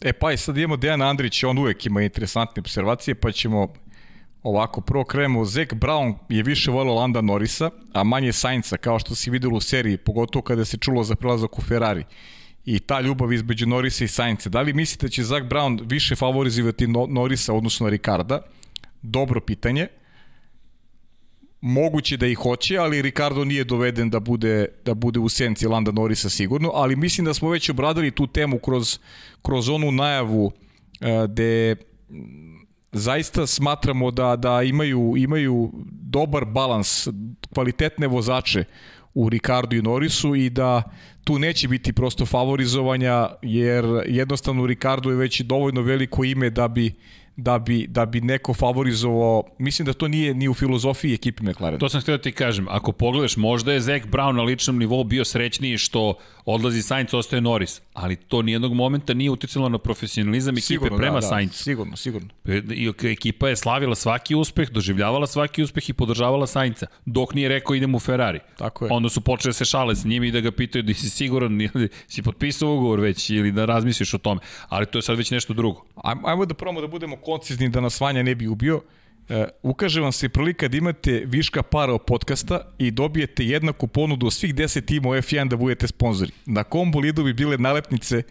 E 0.00 0.12
pa 0.12 0.32
i 0.32 0.36
sad 0.36 0.56
imamo 0.56 0.76
Dejan 0.76 1.02
Andrić, 1.02 1.44
on 1.44 1.58
uvek 1.58 1.86
ima 1.86 2.02
interesantne 2.02 2.60
observacije, 2.60 3.14
pa 3.14 3.32
ćemo 3.32 3.72
ovako, 4.48 4.80
prvo 4.80 5.04
krenemo, 5.04 5.44
Zek 5.44 5.74
Brown 5.74 6.14
je 6.28 6.42
više 6.42 6.70
volio 6.70 6.94
Landa 6.94 7.20
Norisa, 7.20 7.70
a 7.92 8.04
manje 8.04 8.32
Sainca, 8.32 8.76
kao 8.76 8.98
što 8.98 9.14
si 9.14 9.30
vidio 9.30 9.50
u 9.50 9.60
seriji, 9.60 9.96
pogotovo 9.96 10.42
kada 10.42 10.64
se 10.64 10.76
čulo 10.76 11.04
za 11.04 11.14
prelazak 11.14 11.58
u 11.58 11.62
Ferrari 11.62 12.04
i 12.64 12.78
ta 12.78 13.00
ljubav 13.00 13.32
između 13.32 13.66
Norisa 13.66 14.04
i 14.04 14.08
Sainca. 14.08 14.48
Da 14.48 14.62
li 14.62 14.72
mislite 14.72 15.06
da 15.06 15.10
će 15.10 15.24
Zak 15.24 15.44
Brown 15.44 15.80
više 15.84 16.16
favorizivati 16.16 16.86
Norisa 17.08 17.54
odnosno 17.54 17.88
Ricarda? 17.88 18.42
Dobro 19.02 19.40
pitanje. 19.40 19.86
Moguće 21.60 22.16
da 22.16 22.26
i 22.26 22.34
hoće, 22.34 22.76
ali 22.78 23.02
Ricardo 23.02 23.44
nije 23.44 23.64
doveden 23.64 24.10
da 24.10 24.20
bude, 24.20 24.66
da 24.84 24.94
bude 24.94 25.18
u 25.18 25.28
senci 25.28 25.66
Landa 25.66 25.92
Norisa 25.92 26.28
sigurno, 26.28 26.70
ali 26.74 26.96
mislim 26.96 27.24
da 27.24 27.34
smo 27.34 27.50
već 27.50 27.70
obradili 27.70 28.10
tu 28.10 28.26
temu 28.26 28.58
kroz, 28.58 28.98
kroz 29.42 29.68
onu 29.68 29.92
najavu 29.92 30.44
uh, 30.44 30.52
gde 31.30 31.76
zaista 32.96 33.46
smatramo 33.46 34.10
da 34.10 34.36
da 34.36 34.62
imaju 34.62 35.14
imaju 35.16 35.72
dobar 35.90 36.44
balans 36.44 37.08
kvalitetne 37.54 38.06
vozače 38.06 38.64
u 39.14 39.28
Ricardo 39.28 39.76
i 39.76 39.82
Norisu 39.82 40.34
i 40.34 40.50
da 40.50 40.82
tu 41.24 41.38
neće 41.38 41.68
biti 41.68 41.92
prosto 41.92 42.26
favorizovanja 42.26 43.28
jer 43.42 43.84
jednostavno 44.06 44.66
Ricardo 44.66 45.10
je 45.10 45.16
već 45.16 45.40
dovoljno 45.40 45.82
veliko 45.82 46.24
ime 46.24 46.50
da 46.50 46.68
bi 46.68 46.94
da 47.36 47.58
bi, 47.58 47.86
da 47.86 48.06
bi 48.06 48.20
neko 48.20 48.54
favorizovao, 48.54 49.42
mislim 49.58 49.86
da 49.86 49.92
to 49.92 50.08
nije 50.08 50.34
ni 50.34 50.48
u 50.48 50.54
filozofiji 50.54 51.14
ekipe 51.14 51.42
McLaren. 51.42 51.78
To 51.78 51.88
sam 51.88 52.00
htio 52.00 52.16
da 52.16 52.22
ti 52.22 52.32
kažem, 52.32 52.66
ako 52.68 52.92
pogledaš, 52.92 53.36
možda 53.36 53.72
je 53.72 53.80
Zach 53.80 54.06
Brown 54.06 54.36
na 54.36 54.42
ličnom 54.42 54.78
nivou 54.78 55.04
bio 55.04 55.24
srećniji 55.24 55.78
što 55.78 56.14
odlazi 56.44 56.82
Sainz, 56.82 57.14
ostaje 57.14 57.40
Norris, 57.40 57.80
ali 57.92 58.16
to 58.16 58.42
nijednog 58.42 58.74
momenta 58.74 59.14
nije 59.14 59.30
uticalo 59.30 59.68
na 59.68 59.78
profesionalizam 59.78 60.54
ekipe 60.54 60.66
sigurno, 60.66 60.96
prema 60.96 61.20
da, 61.20 61.28
da, 61.28 61.52
Sigurno, 61.52 61.96
sigurno. 61.96 62.28
I 62.74 62.92
ekipa 63.02 63.48
je 63.48 63.56
slavila 63.56 63.94
svaki 63.94 64.34
uspeh, 64.34 64.70
doživljavala 64.70 65.26
svaki 65.26 65.62
uspeh 65.62 65.90
i 65.90 65.92
podržavala 65.92 66.46
Sainca, 66.46 66.86
dok 67.04 67.34
nije 67.34 67.48
rekao 67.48 67.74
idem 67.74 67.94
u 67.94 67.98
Ferrari. 67.98 68.40
Tako 68.58 68.84
je. 68.84 68.92
Onda 68.92 69.08
su 69.08 69.20
počeli 69.20 69.48
da 69.48 69.52
se 69.52 69.64
šale 69.64 69.94
s 69.94 70.04
njim 70.04 70.24
i 70.24 70.30
da 70.30 70.40
ga 70.40 70.50
pitaju 70.50 70.82
da 70.82 70.94
si 70.94 71.10
siguran 71.10 71.60
ili 71.74 71.88
si 72.08 72.22
potpisao 72.22 72.74
ugovor 72.74 73.00
već 73.00 73.30
ili 73.30 73.52
da 73.52 73.64
razmisliš 73.64 74.14
o 74.14 74.18
tome. 74.18 74.40
Ali 74.68 74.86
to 74.86 74.98
je 74.98 75.02
sad 75.02 75.18
već 75.18 75.30
nešto 75.30 75.54
drugo. 75.54 75.84
Ajmo 76.24 76.46
da 76.46 76.54
probamo 76.54 76.80
da 76.80 76.86
budemo 76.86 77.16
koncizni 77.26 77.68
da 77.68 77.80
nas 77.80 78.00
Vanja 78.00 78.22
ne 78.22 78.34
bi 78.34 78.46
ubio. 78.46 78.80
E, 79.28 79.44
ukaže 79.62 80.00
vam 80.00 80.12
se 80.12 80.28
prilika 80.28 80.68
da 80.68 80.76
imate 80.76 81.22
viška 81.26 81.62
para 81.62 81.94
od 81.94 82.02
podcasta 82.06 82.60
i 82.78 82.90
dobijete 82.90 83.44
jednaku 83.44 83.86
ponudu 83.86 84.26
od 84.26 84.32
svih 84.32 84.54
10 84.54 84.86
tima 84.86 85.08
F1 85.08 85.48
da 85.48 85.56
budete 85.56 85.88
sponzori. 85.88 86.32
Na 86.46 86.64
kom 86.64 86.92
bolidu 86.92 87.24
bi 87.24 87.32
bile 87.32 87.58
nalepnice 87.58 88.22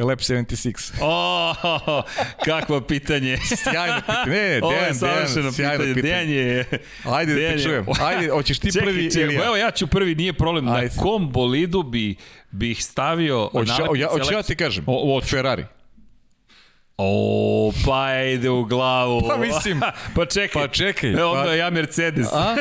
Lab 0.00 0.18
76. 0.18 0.92
Oh, 1.00 2.04
kakvo 2.44 2.80
pitanje. 2.80 3.38
sjajno 3.62 4.00
pitanje. 4.00 4.30
Ne, 4.30 4.60
Ovo 4.62 4.72
Dejan, 4.72 4.98
Dejan, 5.00 5.28
sjajno 5.28 5.50
pitanje. 5.50 6.02
Dejan 6.02 6.30
je... 6.30 6.64
Ajde 7.04 7.34
da 7.34 7.38
te 7.38 7.62
čujem. 7.62 7.86
Ajde, 8.00 8.30
hoćeš 8.30 8.58
ti 8.58 8.72
čekaj, 8.72 8.86
prvi 8.86 9.10
čekaj, 9.10 9.22
ili 9.22 9.34
ja? 9.34 9.46
Evo 9.46 9.56
ja 9.56 9.70
ću 9.70 9.86
prvi, 9.86 10.14
nije 10.14 10.32
problem. 10.32 10.68
Ajde. 10.68 10.94
Na 10.96 11.02
kom 11.02 11.32
bolidu 11.32 11.82
bi, 11.82 12.16
bih 12.50 12.84
stavio... 12.84 13.48
Hoćeš 13.52 13.78
ja, 14.30 14.36
ja 14.36 14.42
ti 14.42 14.56
kažem? 14.56 14.84
O, 14.86 15.16
o, 15.16 15.20
Ferrari. 15.20 15.64
O, 17.00 17.72
pa 17.86 18.22
ide 18.22 18.50
u 18.50 18.64
glavu. 18.64 19.22
Pa 19.28 19.36
mislim. 19.36 19.80
pa 20.16 20.26
čekaj. 20.26 20.62
Pa 20.62 20.68
čekaj. 20.68 21.10
E, 21.10 21.24
onda 21.24 21.44
pa... 21.44 21.54
ja 21.54 21.70
Mercedes. 21.70 22.26
A? 22.32 22.56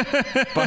Pa... 0.54 0.66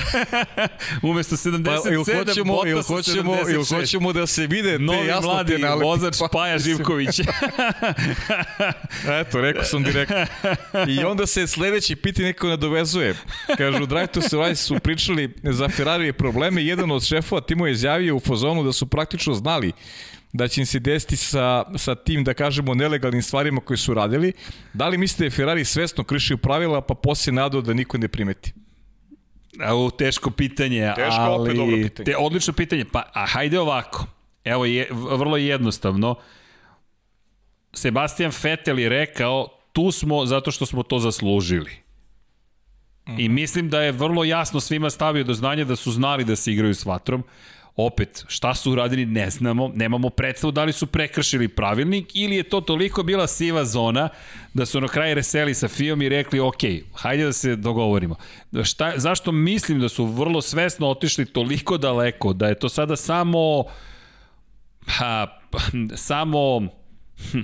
Umesto 1.08 1.36
77, 1.36 1.64
pa, 1.64 1.90
ili 1.90 2.04
hoćemo, 2.04 2.62
ili 2.66 2.82
hoćemo, 2.82 3.36
ili 3.48 3.64
hoćemo 3.64 4.12
da 4.12 4.26
se 4.26 4.46
vide 4.46 4.78
Novi 4.78 4.98
te 4.98 5.06
jasno 5.06 5.30
mladi 5.30 5.60
te 5.60 5.68
vozač 5.68 6.18
pa, 6.18 6.28
Paja 6.32 6.58
Živković. 6.58 7.20
Eto, 9.20 9.40
rekao 9.40 9.64
sam 9.64 9.82
direktno. 9.82 10.16
I 10.88 11.04
onda 11.04 11.26
se 11.26 11.46
sledeći 11.46 11.96
piti 11.96 12.22
neko 12.22 12.48
nadovezuje. 12.48 13.14
Kažu, 13.56 13.86
Drive 13.86 14.06
to 14.06 14.20
Survive 14.20 14.54
su 14.54 14.78
pričali 14.78 15.34
za 15.42 15.68
Ferrari 15.68 16.12
probleme. 16.12 16.64
Jedan 16.64 16.90
od 16.90 17.06
šefova 17.06 17.40
Timo 17.40 17.66
je 17.66 17.72
izjavio 17.72 18.16
u 18.16 18.20
fazonu 18.20 18.62
da 18.62 18.72
su 18.72 18.86
praktično 18.86 19.34
znali 19.34 19.72
da 20.32 20.48
će 20.48 20.60
im 20.60 20.66
se 20.66 20.78
desiti 20.78 21.16
sa, 21.16 21.64
sa 21.76 21.94
tim, 21.94 22.24
da 22.24 22.34
kažemo, 22.34 22.74
nelegalnim 22.74 23.22
stvarima 23.22 23.60
koje 23.60 23.76
su 23.76 23.94
radili. 23.94 24.32
Da 24.72 24.88
li 24.88 24.98
mislite 24.98 25.22
da 25.22 25.26
je 25.26 25.30
Ferrari 25.30 25.64
svesno 25.64 26.04
kršio 26.04 26.36
pravila, 26.36 26.80
pa 26.80 26.94
posle 26.94 27.32
nadao 27.32 27.60
da 27.60 27.74
niko 27.74 27.98
ne 27.98 28.08
primeti? 28.08 28.52
Evo, 29.60 29.90
teško 29.90 30.30
pitanje, 30.30 30.92
Teško, 30.96 31.20
ali... 31.20 31.42
opet 31.42 31.56
dobro 31.56 31.76
pitanje. 31.76 32.04
Te, 32.04 32.16
odlično 32.16 32.52
pitanje. 32.52 32.84
Pa, 32.92 33.02
a 33.12 33.26
hajde 33.26 33.60
ovako. 33.60 34.06
Evo, 34.44 34.64
je, 34.64 34.88
vrlo 34.90 35.36
jednostavno. 35.36 36.14
Sebastian 37.72 38.32
Vettel 38.42 38.78
je 38.78 38.88
rekao, 38.88 39.48
tu 39.72 39.90
smo 39.90 40.26
zato 40.26 40.50
što 40.50 40.66
smo 40.66 40.82
to 40.82 40.98
zaslužili. 40.98 41.70
I 43.18 43.28
mislim 43.28 43.70
da 43.70 43.82
je 43.82 43.92
vrlo 43.92 44.24
jasno 44.24 44.60
svima 44.60 44.90
stavio 44.90 45.24
do 45.24 45.34
znanja 45.34 45.64
da 45.64 45.76
su 45.76 45.92
znali 45.92 46.24
da 46.24 46.36
se 46.36 46.52
igraju 46.52 46.74
s 46.74 46.84
vatrom. 46.84 47.24
Opet, 47.76 48.24
šta 48.28 48.54
su 48.54 48.72
uradili 48.72 49.06
ne 49.06 49.30
znamo, 49.30 49.70
nemamo 49.74 50.10
predstavu 50.10 50.50
da 50.50 50.64
li 50.64 50.72
su 50.72 50.86
prekršili 50.86 51.48
pravilnik 51.48 52.10
ili 52.14 52.36
je 52.36 52.42
to 52.42 52.60
toliko 52.60 53.02
bila 53.02 53.26
siva 53.26 53.64
zona 53.64 54.08
da 54.54 54.66
su 54.66 54.80
na 54.80 54.88
kraju 54.88 55.14
reseli 55.14 55.54
sa 55.54 55.68
FIOM 55.68 56.02
i 56.02 56.08
rekli 56.08 56.40
ok, 56.40 56.62
hajde 56.94 57.24
da 57.24 57.32
se 57.32 57.56
dogovorimo. 57.56 58.16
Šta, 58.64 58.92
zašto 58.96 59.32
mislim 59.32 59.80
da 59.80 59.88
su 59.88 60.06
vrlo 60.06 60.42
svesno 60.42 60.88
otišli 60.88 61.26
toliko 61.26 61.78
daleko 61.78 62.32
da 62.32 62.48
je 62.48 62.58
to 62.58 62.68
sada 62.68 62.96
samo 62.96 63.64
pa, 64.86 65.40
samo 65.96 66.60
hm, 67.30 67.40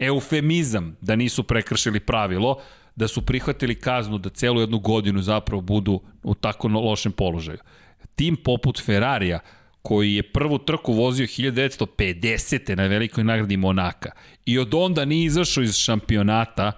eufemizam 0.00 0.96
da 1.00 1.16
nisu 1.16 1.42
prekršili 1.42 2.00
pravilo, 2.00 2.60
da 2.96 3.08
su 3.08 3.26
prihvatili 3.26 3.74
kaznu 3.74 4.18
da 4.18 4.30
celu 4.30 4.60
jednu 4.60 4.78
godinu 4.78 5.22
zapravo 5.22 5.62
budu 5.62 6.00
u 6.22 6.34
tako 6.34 6.68
lošem 6.68 7.12
položaju. 7.12 7.58
Tim 8.14 8.36
poput 8.36 8.82
Ferrarija, 8.84 9.40
koji 9.82 10.14
je 10.14 10.22
prvu 10.22 10.58
trku 10.58 10.92
vozio 10.92 11.26
1950. 11.26 12.76
na 12.76 12.86
velikoj 12.86 13.24
nagradi 13.24 13.56
Monaka 13.56 14.10
i 14.46 14.58
od 14.58 14.74
onda 14.74 15.04
nije 15.04 15.24
izašao 15.24 15.62
iz 15.62 15.76
šampionata 15.76 16.72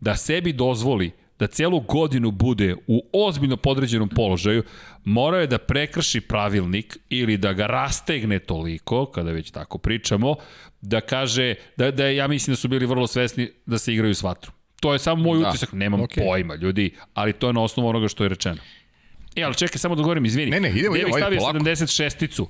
da 0.00 0.16
sebi 0.16 0.52
dozvoli 0.52 1.12
da 1.38 1.46
celu 1.46 1.80
godinu 1.80 2.30
bude 2.30 2.76
u 2.86 3.02
ozbiljno 3.12 3.56
podređenom 3.56 4.08
položaju, 4.08 4.62
morao 5.04 5.40
je 5.40 5.46
da 5.46 5.58
prekrši 5.58 6.20
pravilnik 6.20 6.98
ili 7.08 7.36
da 7.36 7.52
ga 7.52 7.66
rastegne 7.66 8.38
toliko, 8.38 9.06
kada 9.06 9.30
već 9.30 9.50
tako 9.50 9.78
pričamo, 9.78 10.34
da 10.80 11.00
kaže, 11.00 11.54
da, 11.76 11.90
da 11.90 12.08
ja 12.08 12.28
mislim 12.28 12.52
da 12.52 12.56
su 12.56 12.68
bili 12.68 12.86
vrlo 12.86 13.06
svesni 13.06 13.50
da 13.66 13.78
se 13.78 13.94
igraju 13.94 14.14
s 14.14 14.22
vatrom. 14.22 14.54
To 14.80 14.92
je 14.92 14.98
samo 14.98 15.22
moj 15.22 15.40
da. 15.40 15.48
utisak, 15.48 15.72
nemam 15.72 16.00
okay. 16.00 16.26
pojma, 16.26 16.54
ljudi, 16.54 16.90
ali 17.14 17.32
to 17.32 17.46
je 17.46 17.52
na 17.52 17.62
osnovu 17.62 17.88
onoga 17.88 18.08
što 18.08 18.24
je 18.24 18.28
rečeno. 18.28 18.58
E, 19.36 19.42
ali 19.42 19.54
čekaj, 19.54 19.78
samo 19.78 19.94
da 19.94 20.02
govorim, 20.02 20.24
izvini. 20.24 20.50
Ne, 20.50 20.60
ne, 20.60 20.70
idemo, 20.70 20.96
idemo, 20.96 21.14
ajde, 21.16 21.36
polako. 21.36 21.58
76-icu. 21.58 22.46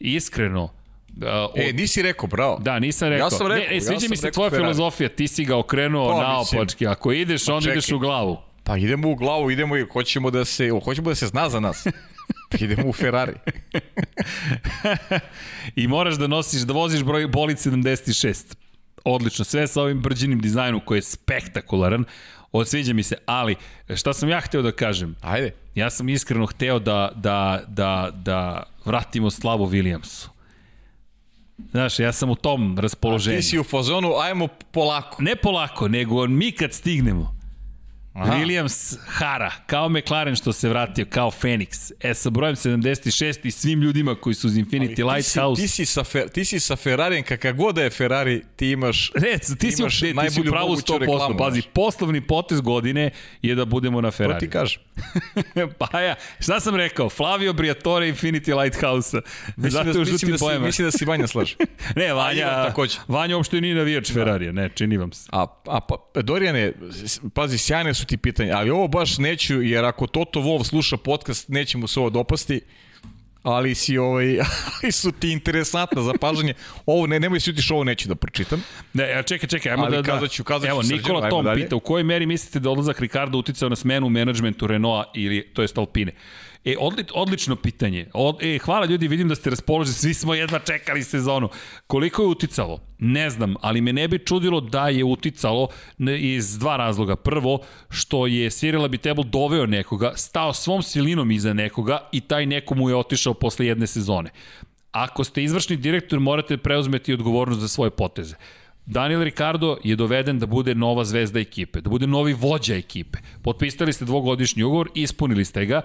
Iskreno, 0.00 0.78
Uh, 1.16 1.24
od... 1.24 1.50
E, 1.56 1.72
nisi 1.72 2.02
rekao, 2.02 2.28
bravo. 2.28 2.58
Da, 2.58 2.78
nisam 2.78 3.08
rekao. 3.08 3.26
Ja 3.26 3.30
sam 3.30 3.46
rekao. 3.46 3.68
Ne, 3.68 3.74
ne 3.74 3.80
sviđa 3.80 4.06
ja 4.06 4.10
mi 4.10 4.16
se 4.16 4.30
tvoja 4.30 4.50
Ferrari. 4.50 4.64
filozofija, 4.64 5.08
ti 5.08 5.28
si 5.28 5.44
ga 5.44 5.56
okrenuo 5.56 6.12
pa, 6.12 6.22
naopački. 6.22 6.86
Ako 6.86 7.12
ideš, 7.12 7.46
pa, 7.46 7.52
onda 7.52 7.64
čekaj. 7.64 7.74
ideš 7.78 7.92
u 7.92 7.98
glavu. 7.98 8.36
Pa 8.64 8.76
idemo 8.76 9.10
u 9.10 9.14
glavu, 9.14 9.50
idemo 9.50 9.76
i 9.76 9.86
hoćemo 9.92 10.30
da 10.30 10.44
se, 10.44 10.70
hoćemo 10.84 11.08
da 11.08 11.14
se 11.14 11.26
zna 11.26 11.48
za 11.48 11.60
nas. 11.60 11.86
idemo 12.60 12.88
u 12.88 12.92
Ferrari. 12.92 13.32
I 15.76 15.88
moraš 15.88 16.14
da 16.14 16.26
nosiš, 16.26 16.60
da 16.60 16.72
voziš 16.72 17.02
broj 17.02 17.26
bolid 17.26 17.56
76. 17.56 18.54
Odlično, 19.04 19.44
sve 19.44 19.66
sa 19.66 19.82
ovim 19.82 20.00
brđinim 20.00 20.40
dizajnom 20.40 20.80
koji 20.84 20.98
je 20.98 21.02
spektakularan. 21.02 22.04
Odsviđa 22.52 22.92
mi 22.92 23.02
se, 23.02 23.16
ali 23.26 23.56
šta 23.96 24.12
sam 24.12 24.28
ja 24.28 24.40
hteo 24.40 24.62
da 24.62 24.72
kažem? 24.72 25.16
Ajde. 25.20 25.52
Ja 25.74 25.90
sam 25.90 26.08
iskreno 26.08 26.46
hteo 26.46 26.78
da, 26.78 27.12
da, 27.14 27.62
da, 27.66 28.10
da 28.12 28.62
vratimo 28.84 29.30
slavu 29.30 29.66
Williamsu. 29.66 30.28
Znaš, 31.70 31.98
ja 31.98 32.12
sam 32.12 32.30
u 32.30 32.34
tom 32.34 32.78
raspoloženju. 32.78 33.36
A 33.36 33.40
ti 33.40 33.46
si 33.46 33.58
u 33.58 33.64
fazonu, 33.64 34.14
ajmo 34.14 34.48
polako. 34.72 35.22
Ne 35.22 35.36
polako, 35.36 35.88
nego 35.88 36.26
mi 36.26 36.52
kad 36.52 36.72
stignemo. 36.72 37.37
Aha. 38.18 38.36
Williams 38.36 38.96
Hara, 39.06 39.52
kao 39.66 39.88
McLaren 39.88 40.36
što 40.36 40.52
se 40.52 40.68
vratio, 40.68 41.06
kao 41.10 41.30
Phoenix. 41.30 41.92
E, 42.00 42.14
sa 42.14 42.30
brojem 42.30 42.56
76 42.56 43.38
i 43.42 43.50
svim 43.50 43.82
ljudima 43.82 44.14
koji 44.14 44.34
su 44.34 44.46
iz 44.46 44.54
Infinity 44.54 45.14
Lighthouse. 45.14 45.62
Ti 45.62 45.68
si, 45.68 45.76
ti 45.76 45.86
si 45.86 45.92
sa, 45.92 46.04
fer, 46.04 46.28
ti 46.28 46.44
si 46.44 46.60
sa 46.60 46.76
Ferrarijem, 46.76 47.24
kakav 47.24 47.54
god 47.54 47.74
da 47.74 47.82
je 47.82 47.90
Ferrari, 47.90 48.42
ti 48.56 48.70
imaš 48.70 49.12
Ne, 49.14 49.38
ti, 49.38 49.72
si, 49.72 49.82
imaš 49.82 50.00
ne, 50.00 50.14
ti 50.24 50.30
si 50.30 50.40
u 50.40 50.44
pravu 50.44 50.76
100%. 50.76 50.98
Reklamu, 50.98 51.38
pazi, 51.38 51.62
poslovni 51.74 52.20
potez 52.20 52.60
godine 52.60 53.10
je 53.42 53.54
da 53.54 53.64
budemo 53.64 54.00
na 54.00 54.10
Ferrari. 54.10 54.40
To 54.40 54.46
ti 54.46 54.50
kažem. 54.50 54.82
pa 55.78 56.00
ja, 56.00 56.14
šta 56.40 56.60
sam 56.60 56.76
rekao? 56.76 57.08
Flavio 57.08 57.52
Briatore 57.52 58.08
Infinity 58.12 58.62
Lighthouse-a. 58.62 59.20
Mislim, 59.56 59.84
da, 59.84 60.00
mislim, 60.00 60.32
da 60.32 60.38
si, 60.38 60.58
mislim 60.58 60.86
da 60.86 60.90
si 60.90 61.04
Vanja 61.04 61.26
slaže. 61.26 61.56
ne, 61.96 62.12
Vanja, 62.12 62.74
Vanja 63.08 63.36
uopšte 63.36 63.60
nije 63.60 63.74
navijač 63.74 64.08
da. 64.08 64.14
Ferrarija, 64.14 64.52
ne, 64.52 64.68
čini 64.74 64.96
vam 64.96 65.12
se. 65.12 65.28
A, 65.32 65.46
a 65.66 65.80
pa, 65.80 66.22
Dorijane, 66.22 66.72
pazi, 67.34 67.58
sjajne 67.58 67.94
su 67.94 68.06
ti 68.08 68.16
pitanja, 68.16 68.56
ali 68.56 68.70
ovo 68.70 68.88
baš 68.88 69.18
neću, 69.18 69.62
jer 69.62 69.84
ako 69.84 70.06
Toto 70.06 70.40
Wolf 70.40 70.64
sluša 70.64 70.96
podcast, 70.96 71.48
neće 71.48 71.78
mu 71.78 71.88
se 71.88 72.00
ovo 72.00 72.10
dopasti, 72.10 72.60
ali 73.42 73.74
si 73.74 73.98
ovaj 73.98 74.38
ali 74.82 74.92
su 74.92 75.12
ti 75.12 75.32
interesantna 75.32 76.02
za 76.02 76.12
pažanje. 76.20 76.54
Ovo 76.86 77.06
ne 77.06 77.20
nemoj 77.20 77.40
se 77.40 77.50
utiš, 77.50 77.70
ovo 77.70 77.84
neću 77.84 78.08
da 78.08 78.14
pročitam. 78.14 78.62
Ne, 78.92 79.22
čekaj, 79.26 79.48
čekaj, 79.48 79.72
ajmo 79.72 79.84
ali 79.84 79.96
da 79.96 80.02
da. 80.02 80.28
Ću, 80.28 80.44
kazaću 80.44 80.70
Evo 80.70 80.82
Nikola 80.82 81.30
Tom 81.30 81.46
pita 81.54 81.76
u 81.76 81.80
kojoj 81.80 82.02
meri 82.02 82.26
mislite 82.26 82.60
da 82.60 82.70
odlazak 82.70 83.00
Ricardo 83.00 83.38
uticao 83.38 83.68
na 83.68 83.76
smenu 83.76 84.06
u 84.06 84.10
menadžmentu 84.10 84.66
Renaulta 84.66 85.10
ili 85.14 85.42
to 85.54 85.62
jest 85.62 85.78
Alpine. 85.78 86.12
E, 86.64 86.74
odli, 86.78 87.04
odlično 87.14 87.56
pitanje. 87.56 88.06
Od, 88.14 88.42
e, 88.42 88.58
hvala 88.58 88.86
ljudi, 88.86 89.08
vidim 89.08 89.28
da 89.28 89.34
ste 89.34 89.50
raspoloženi, 89.50 89.94
svi 89.94 90.14
smo 90.14 90.34
jedva 90.34 90.58
čekali 90.58 91.04
sezonu. 91.04 91.48
Koliko 91.86 92.22
je 92.22 92.28
uticalo? 92.28 92.80
Ne 92.98 93.30
znam, 93.30 93.54
ali 93.60 93.80
me 93.80 93.92
ne 93.92 94.08
bi 94.08 94.18
čudilo 94.18 94.60
da 94.60 94.88
je 94.88 95.04
uticalo 95.04 95.68
iz 96.18 96.58
dva 96.58 96.76
razloga. 96.76 97.16
Prvo, 97.16 97.58
što 97.90 98.26
je 98.26 98.50
Cyril 98.50 98.84
Abitebel 98.84 99.24
doveo 99.24 99.66
nekoga, 99.66 100.12
stao 100.16 100.52
svom 100.52 100.82
silinom 100.82 101.30
iza 101.30 101.52
nekoga 101.52 102.08
i 102.12 102.20
taj 102.20 102.46
neko 102.46 102.74
mu 102.74 102.88
je 102.88 102.96
otišao 102.96 103.34
posle 103.34 103.66
jedne 103.66 103.86
sezone. 103.86 104.30
Ako 104.92 105.24
ste 105.24 105.42
izvršni 105.42 105.76
direktor, 105.76 106.20
morate 106.20 106.56
preuzmeti 106.56 107.14
odgovornost 107.14 107.60
za 107.60 107.68
svoje 107.68 107.90
poteze. 107.90 108.34
Daniel 108.86 109.22
Ricardo 109.22 109.76
je 109.84 109.96
doveden 109.96 110.38
da 110.38 110.46
bude 110.46 110.74
nova 110.74 111.04
zvezda 111.04 111.40
ekipe, 111.40 111.80
da 111.80 111.90
bude 111.90 112.06
novi 112.06 112.32
vođa 112.32 112.74
ekipe. 112.74 113.18
Potpisali 113.42 113.92
ste 113.92 114.04
dvogodišnji 114.04 114.62
ugovor, 114.62 114.88
ispunili 114.94 115.44
ste 115.44 115.66
ga 115.66 115.82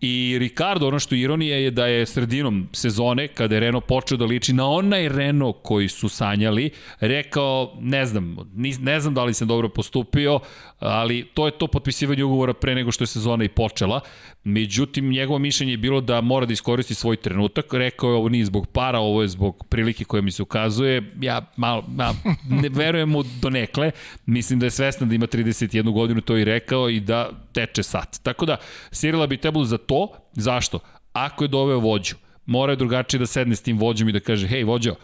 I 0.00 0.36
Ricardo, 0.40 0.88
ono 0.88 0.98
što 0.98 1.14
je 1.14 1.20
ironija 1.20 1.56
je 1.56 1.70
da 1.70 1.86
je 1.86 2.06
sredinom 2.06 2.68
sezone, 2.72 3.28
kada 3.28 3.54
je 3.54 3.60
Renault 3.60 3.86
počeo 3.86 4.18
da 4.18 4.24
liči 4.24 4.52
na 4.52 4.68
onaj 4.68 5.08
Renault 5.08 5.56
koji 5.62 5.88
su 5.88 6.08
sanjali, 6.08 6.70
rekao, 7.00 7.76
ne 7.80 8.06
znam, 8.06 8.36
ne 8.80 9.00
znam 9.00 9.14
da 9.14 9.24
li 9.24 9.34
sam 9.34 9.48
dobro 9.48 9.68
postupio, 9.68 10.40
ali 10.78 11.24
to 11.34 11.46
je 11.46 11.58
to 11.58 11.66
potpisivanje 11.66 12.24
ugovora 12.24 12.54
pre 12.54 12.74
nego 12.74 12.92
što 12.92 13.02
je 13.02 13.08
sezona 13.08 13.44
i 13.44 13.48
počela. 13.48 14.00
Međutim, 14.44 15.10
njegovo 15.10 15.38
mišljenje 15.38 15.72
je 15.72 15.76
bilo 15.76 16.00
da 16.00 16.20
mora 16.20 16.46
da 16.46 16.52
iskoristi 16.52 16.94
svoj 16.94 17.16
trenutak. 17.16 17.74
Rekao 17.74 18.10
je 18.10 18.16
ovo 18.16 18.28
nije 18.28 18.44
zbog 18.44 18.66
para, 18.66 18.98
ovo 18.98 19.22
je 19.22 19.28
zbog 19.28 19.66
prilike 19.68 20.04
koja 20.04 20.22
mi 20.22 20.30
se 20.30 20.42
ukazuje. 20.42 21.12
Ja 21.20 21.52
malo, 21.56 21.84
malo 21.88 22.16
ne 22.62 22.68
verujem 22.68 23.08
mu 23.08 23.22
do 23.22 23.50
nekle. 23.50 23.90
Mislim 24.26 24.58
da 24.58 24.66
je 24.66 24.70
svesna 24.70 25.06
da 25.06 25.14
ima 25.14 25.26
31 25.26 25.92
godinu, 25.92 26.20
to 26.20 26.36
i 26.36 26.44
rekao 26.44 26.90
i 26.90 27.00
da 27.00 27.30
teče 27.52 27.82
sat. 27.82 28.20
Tako 28.22 28.46
da, 28.46 28.56
Sirila 28.90 29.26
bi 29.26 29.36
trebalo 29.36 29.64
za 29.64 29.78
to. 29.86 30.08
Zašto? 30.32 30.78
Ako 31.12 31.44
je 31.44 31.48
doveo 31.48 31.78
vođu, 31.78 32.14
mora 32.46 32.72
je 32.72 32.76
drugačije 32.76 33.18
da 33.18 33.26
sedne 33.26 33.56
s 33.56 33.62
tim 33.62 33.78
vođom 33.78 34.08
i 34.08 34.12
da 34.12 34.20
kaže, 34.20 34.48
hej 34.48 34.64
vođo, 34.64 34.94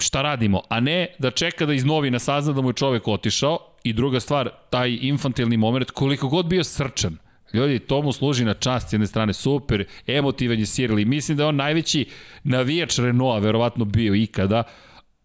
šta 0.00 0.22
radimo, 0.22 0.62
a 0.68 0.80
ne 0.80 1.06
da 1.18 1.30
čeka 1.30 1.66
da 1.66 1.74
iz 1.74 1.84
novina 1.84 2.18
sazna 2.18 2.52
da 2.52 2.60
mu 2.60 2.70
je 2.70 2.80
čovek 2.80 3.08
otišao. 3.08 3.58
I 3.84 3.92
druga 3.92 4.20
stvar, 4.20 4.50
taj 4.70 4.98
infantilni 5.00 5.56
moment, 5.56 5.90
koliko 5.90 6.28
god 6.28 6.46
bio 6.46 6.64
srčan, 6.64 7.18
Ljudi, 7.54 7.78
to 7.78 8.02
mu 8.02 8.12
služi 8.12 8.44
na 8.44 8.54
čast 8.54 8.88
s 8.88 8.92
jedne 8.92 9.06
strane, 9.06 9.32
super, 9.32 9.84
emotivan 10.06 10.58
je 10.58 10.64
Cyril 10.64 11.02
i 11.02 11.04
mislim 11.04 11.36
da 11.36 11.42
je 11.42 11.48
on 11.48 11.56
najveći 11.56 12.06
navijač 12.44 12.98
Renaulta, 12.98 13.38
verovatno 13.38 13.84
bio 13.84 14.14
ikada, 14.14 14.62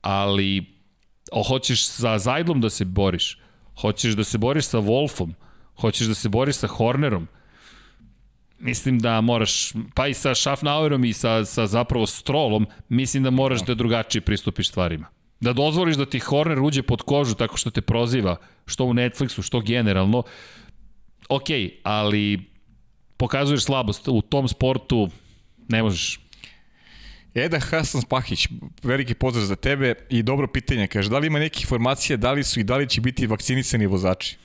ali 0.01 0.65
o, 1.31 1.43
hoćeš 1.43 1.88
sa 1.88 2.17
Zajdlom 2.19 2.61
da 2.61 2.69
se 2.69 2.85
boriš, 2.85 3.39
hoćeš 3.81 4.13
da 4.13 4.23
se 4.23 4.38
boriš 4.38 4.65
sa 4.65 4.77
Wolfom, 4.77 5.34
hoćeš 5.81 6.07
da 6.07 6.13
se 6.13 6.30
boriš 6.30 6.55
sa 6.55 6.67
Hornerom, 6.67 7.27
mislim 8.60 8.99
da 8.99 9.22
moraš, 9.22 9.73
pa 9.94 10.07
i 10.07 10.14
sa 10.14 10.36
Schaffnauerom 10.36 11.06
i 11.06 11.14
sa, 11.14 11.45
sa 11.45 11.68
zapravo 11.68 12.07
Strolom, 12.07 12.68
mislim 12.90 13.23
da 13.23 13.30
moraš 13.30 13.65
da 13.65 13.76
drugačije 13.76 14.22
pristupiš 14.22 14.69
stvarima. 14.69 15.07
Da 15.40 15.53
dozvoliš 15.53 15.95
da 15.95 16.06
ti 16.06 16.19
Horner 16.19 16.60
uđe 16.60 16.84
pod 16.84 17.02
kožu 17.02 17.36
tako 17.36 17.57
što 17.57 17.69
te 17.69 17.81
proziva, 17.81 18.38
što 18.65 18.86
u 18.86 18.94
Netflixu, 18.94 19.45
što 19.45 19.61
generalno, 19.61 20.23
ok, 21.30 21.48
ali 21.84 22.40
pokazuješ 23.18 23.64
slabost 23.64 24.07
u 24.07 24.22
tom 24.22 24.48
sportu, 24.48 25.10
ne 25.68 25.84
možeš. 25.84 26.19
Eda 27.36 27.60
Hasan 27.60 28.02
Spahić, 28.02 28.48
veliki 28.84 29.14
pozdrav 29.14 29.45
za 29.45 29.56
tebe 29.56 29.95
i 30.10 30.23
dobro 30.23 30.48
pitanje, 30.48 30.88
kaže, 30.88 31.10
da 31.10 31.19
li 31.19 31.27
ima 31.27 31.40
neke 31.40 31.61
informacije, 31.61 32.18
da 32.18 32.31
li 32.31 32.44
su 32.44 32.60
i 32.60 32.64
da 32.64 32.77
li 32.77 32.90
će 32.90 33.02
biti 33.02 33.27
vakcinisani 33.27 33.86
vozači? 33.86 34.38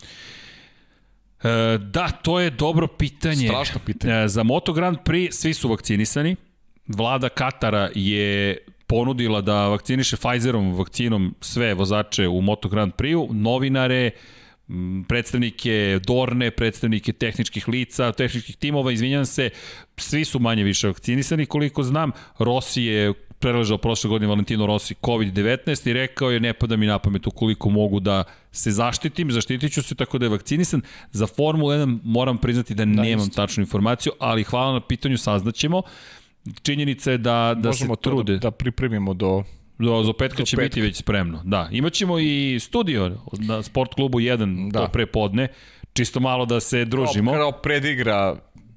E, 1.44 1.78
da, 1.78 2.08
to 2.08 2.40
je 2.40 2.50
dobro 2.50 2.86
pitanje. 2.86 3.48
Strašno 3.48 3.80
pitanje. 3.86 4.24
E, 4.24 4.28
za 4.28 4.42
Moto 4.42 4.72
Grand 4.72 4.98
Prix 5.04 5.32
svi 5.32 5.54
su 5.54 5.68
vakcinisani. 5.68 6.36
Vlada 6.86 7.28
Katara 7.28 7.90
je 7.94 8.58
ponudila 8.86 9.40
da 9.40 9.68
vakciniše 9.68 10.16
Pfizerom 10.16 10.74
vakcinom 10.74 11.34
sve 11.40 11.74
vozače 11.74 12.28
u 12.28 12.40
Moto 12.40 12.68
Grand 12.68 12.92
Prix-u, 12.92 13.28
novinare, 13.32 14.10
predstavnike 15.08 16.00
Dorne, 16.06 16.50
predstavnike 16.50 17.12
tehničkih 17.12 17.68
lica, 17.68 18.12
tehničkih 18.12 18.56
timova, 18.56 18.92
izvinjam 18.92 19.26
se, 19.26 19.50
svi 19.96 20.24
su 20.24 20.38
manje 20.38 20.62
više 20.64 20.88
vakcinisani 20.88 21.46
koliko 21.46 21.82
znam. 21.82 22.10
Rossi 22.38 22.82
je 22.82 23.12
preležao 23.44 23.78
prošle 23.78 24.08
godine 24.08 24.26
Valentino 24.26 24.66
Rossi 24.66 24.94
COVID-19 25.02 25.90
i 25.90 25.92
rekao 25.92 26.30
je 26.30 26.40
ne 26.40 26.52
pada 26.52 26.76
mi 26.76 26.86
na 26.86 26.98
pamet 26.98 27.26
ukoliko 27.26 27.70
mogu 27.70 28.00
da 28.00 28.24
se 28.52 28.70
zaštitim, 28.70 29.32
zaštitit 29.32 29.72
ću 29.72 29.82
se 29.82 29.94
tako 29.94 30.18
da 30.18 30.26
je 30.26 30.30
vakcinisan. 30.30 30.82
Za 31.10 31.26
Formulu 31.26 31.70
1 31.70 31.98
moram 32.04 32.38
priznati 32.38 32.74
da, 32.74 32.84
da 32.84 33.02
nemam 33.02 33.26
isto. 33.26 33.42
tačnu 33.42 33.62
informaciju, 33.62 34.12
ali 34.18 34.44
hvala 34.44 34.72
na 34.72 34.80
pitanju, 34.80 35.18
saznaćemo. 35.18 35.82
Činjenica 36.62 37.10
je 37.10 37.18
da, 37.18 37.54
da 37.58 37.68
Možemo 37.68 37.94
se 37.94 38.00
trude. 38.00 38.32
Da, 38.32 38.38
da 38.38 38.50
pripremimo 38.50 39.14
do 39.14 39.42
Do, 39.78 40.02
do 40.02 40.12
petka 40.12 40.38
do 40.38 40.44
će 40.44 40.56
petka. 40.56 40.68
biti 40.68 40.80
već 40.80 40.96
spremno. 40.96 41.42
Da, 41.44 41.68
imaćemo 41.72 42.18
i 42.18 42.58
studio 42.60 43.16
na 43.32 43.62
Sport 43.62 43.94
klubu 43.94 44.20
1 44.20 44.70
da. 44.72 44.78
to 44.86 44.92
pre 44.92 45.06
podne, 45.06 45.48
čisto 45.92 46.20
malo 46.20 46.46
da 46.46 46.60
se 46.60 46.84
družimo. 46.84 47.32
Kao, 47.32 47.50
kao 47.50 47.60
predigra 47.62 48.36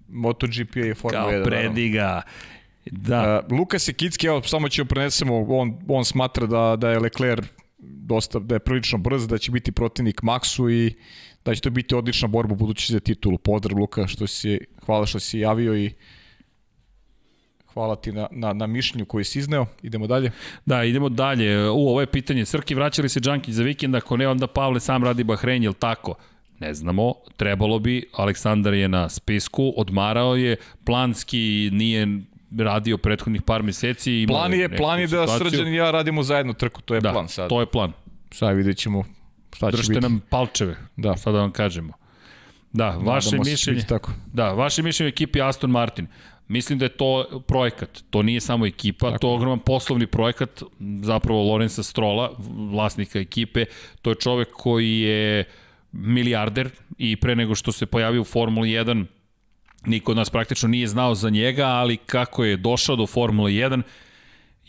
MotoGP 0.09 0.75
i 0.75 0.93
Formula 0.93 1.23
kao 1.23 1.31
1. 1.31 1.35
Kao 1.35 1.43
prediga. 1.43 2.21
Da. 2.91 3.43
Uh, 3.49 3.57
Lukas 3.57 3.83
Sekicki, 3.83 4.27
evo, 4.27 4.41
samo 4.43 4.69
ćemo 4.69 4.87
prenesemo, 4.87 5.45
on, 5.49 5.79
on 5.87 6.05
smatra 6.05 6.47
da, 6.47 6.75
da 6.75 6.91
je 6.91 6.99
Leclerc 6.99 7.45
dosta, 7.79 8.39
da 8.39 8.55
je 8.55 8.59
prilično 8.59 8.97
brz, 8.97 9.27
da 9.27 9.37
će 9.37 9.51
biti 9.51 9.71
protivnik 9.71 10.21
Maxu 10.21 10.71
i 10.71 10.93
da 11.45 11.55
će 11.55 11.61
to 11.61 11.69
biti 11.69 11.95
odlična 11.95 12.27
borba 12.27 12.55
budući 12.55 12.93
za 12.93 12.99
titulu. 12.99 13.37
Pozdrav 13.37 13.79
Luka, 13.79 14.07
što 14.07 14.27
si, 14.27 14.59
hvala 14.85 15.05
što 15.05 15.19
si 15.19 15.39
javio 15.39 15.77
i 15.77 15.91
Hvala 17.77 17.95
ti 17.95 18.11
na, 18.11 18.27
na, 18.31 18.53
na 18.53 18.67
mišljenju 18.67 19.05
koji 19.05 19.23
si 19.23 19.39
izneo. 19.39 19.65
Idemo 19.83 20.07
dalje. 20.07 20.31
Da, 20.65 20.83
idemo 20.83 21.09
dalje. 21.09 21.69
U, 21.69 21.89
ovo 21.89 22.01
je 22.01 22.07
pitanje. 22.07 22.45
Srki, 22.45 22.75
vraćali 22.75 23.09
se 23.09 23.19
Džanki 23.19 23.53
za 23.53 23.63
vikend? 23.63 23.95
Ako 23.95 24.17
ne, 24.17 24.27
onda 24.27 24.47
Pavle 24.47 24.79
sam 24.79 25.03
radi 25.03 25.23
Bahrein, 25.23 25.63
je 25.63 25.73
tako? 25.73 26.15
Ne 26.59 26.73
znamo, 26.73 27.13
trebalo 27.35 27.79
bi, 27.79 28.09
Aleksandar 28.13 28.73
je 28.73 28.87
na 28.87 29.09
spisku, 29.09 29.73
odmarao 29.77 30.35
je, 30.35 30.55
planski 30.85 31.69
nije 31.73 32.07
radio 32.57 32.97
prethodnih 32.97 33.41
par 33.41 33.63
meseci. 33.63 34.25
Plan 34.27 34.53
je, 34.53 34.77
plan 34.77 34.99
je 34.99 35.07
da 35.07 35.27
Srđan 35.27 35.67
i 35.67 35.75
ja 35.75 35.91
radimo 35.91 36.23
zajedno 36.23 36.53
trku, 36.53 36.81
to 36.81 36.95
je 36.95 37.01
da, 37.01 37.11
plan 37.11 37.27
sad. 37.27 37.49
to 37.49 37.59
je 37.59 37.65
plan. 37.65 37.91
Sad 38.31 38.55
vidjet 38.55 38.77
ćemo 38.77 39.03
šta 39.55 39.71
Držite 39.71 39.87
će 39.87 39.99
biti. 39.99 40.01
nam 40.01 40.21
palčeve, 40.29 40.75
da. 40.95 41.15
šta 41.17 41.31
da 41.31 41.39
vam 41.39 41.51
kažemo. 41.51 41.93
Da, 42.73 42.89
vaše 42.89 43.29
Nadamo 43.31 43.43
mišljenje. 43.51 43.81
Tako. 43.81 44.11
Da, 44.33 44.51
vaše 44.51 44.81
mišljenje 44.81 45.09
ekipi 45.09 45.41
Aston 45.41 45.71
Martin. 45.71 46.07
Mislim 46.47 46.79
da 46.79 46.85
je 46.85 46.89
to 46.89 47.41
projekat, 47.47 48.03
to 48.09 48.23
nije 48.23 48.41
samo 48.41 48.65
ekipa, 48.65 49.07
Tako. 49.07 49.19
to 49.19 49.29
je 49.29 49.35
ogroman 49.35 49.59
poslovni 49.59 50.07
projekat, 50.07 50.63
zapravo 51.01 51.43
Lorenza 51.43 51.83
Strola, 51.83 52.31
vlasnika 52.71 53.19
ekipe, 53.19 53.65
to 54.01 54.09
je 54.09 54.15
čovek 54.15 54.47
koji 54.51 54.99
je 54.99 55.45
milijarder 55.91 56.69
i 56.97 57.15
pre 57.15 57.35
nego 57.35 57.55
što 57.55 57.71
se 57.71 57.85
pojavio 57.85 58.21
u 58.21 58.25
Formuli 58.25 58.69
1, 58.69 59.05
niko 59.85 60.11
od 60.11 60.17
nas 60.17 60.29
praktično 60.29 60.69
nije 60.69 60.87
znao 60.87 61.15
za 61.15 61.29
njega, 61.29 61.65
ali 61.65 61.97
kako 61.97 62.43
je 62.43 62.57
došao 62.57 62.95
do 62.95 63.07
Formule 63.07 63.51
1 63.51 63.81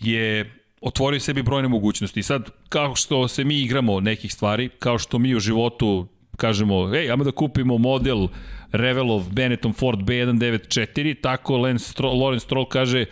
je 0.00 0.54
otvorio 0.80 1.20
sebi 1.20 1.42
brojne 1.42 1.68
mogućnosti. 1.68 2.20
I 2.20 2.22
sad, 2.22 2.50
kao 2.68 2.94
što 2.94 3.28
se 3.28 3.44
mi 3.44 3.60
igramo 3.60 4.00
nekih 4.00 4.32
stvari, 4.32 4.68
kao 4.68 4.98
što 4.98 5.18
mi 5.18 5.34
u 5.34 5.40
životu 5.40 6.08
kažemo, 6.36 6.94
ej, 6.94 7.10
ajmo 7.10 7.24
da 7.24 7.30
kupimo 7.30 7.78
model 7.78 8.28
Revelov 8.72 9.30
Benetton 9.30 9.72
Ford 9.72 10.00
B194, 10.00 11.20
tako 11.22 11.56
Lance 11.56 11.84
Stroll, 11.84 12.20
Lawrence 12.20 12.44
Stroll 12.44 12.68
kaže, 12.68 13.04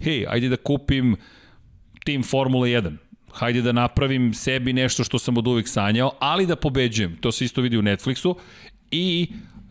hej, 0.00 0.26
ajde 0.28 0.48
da 0.48 0.56
kupim 0.56 1.16
tim 2.04 2.22
Formula 2.22 2.66
1 2.66 2.96
hajde 3.38 3.62
da 3.62 3.72
napravim 3.72 4.34
sebi 4.34 4.72
nešto 4.72 5.04
što 5.04 5.18
sam 5.18 5.36
od 5.36 5.46
uvek 5.46 5.68
sanjao, 5.68 6.12
ali 6.18 6.46
da 6.46 6.56
pobeđujem. 6.56 7.16
To 7.20 7.32
se 7.32 7.44
isto 7.44 7.60
vidi 7.60 7.78
u 7.78 7.82
Netflixu 7.82 8.34
i 8.90 9.28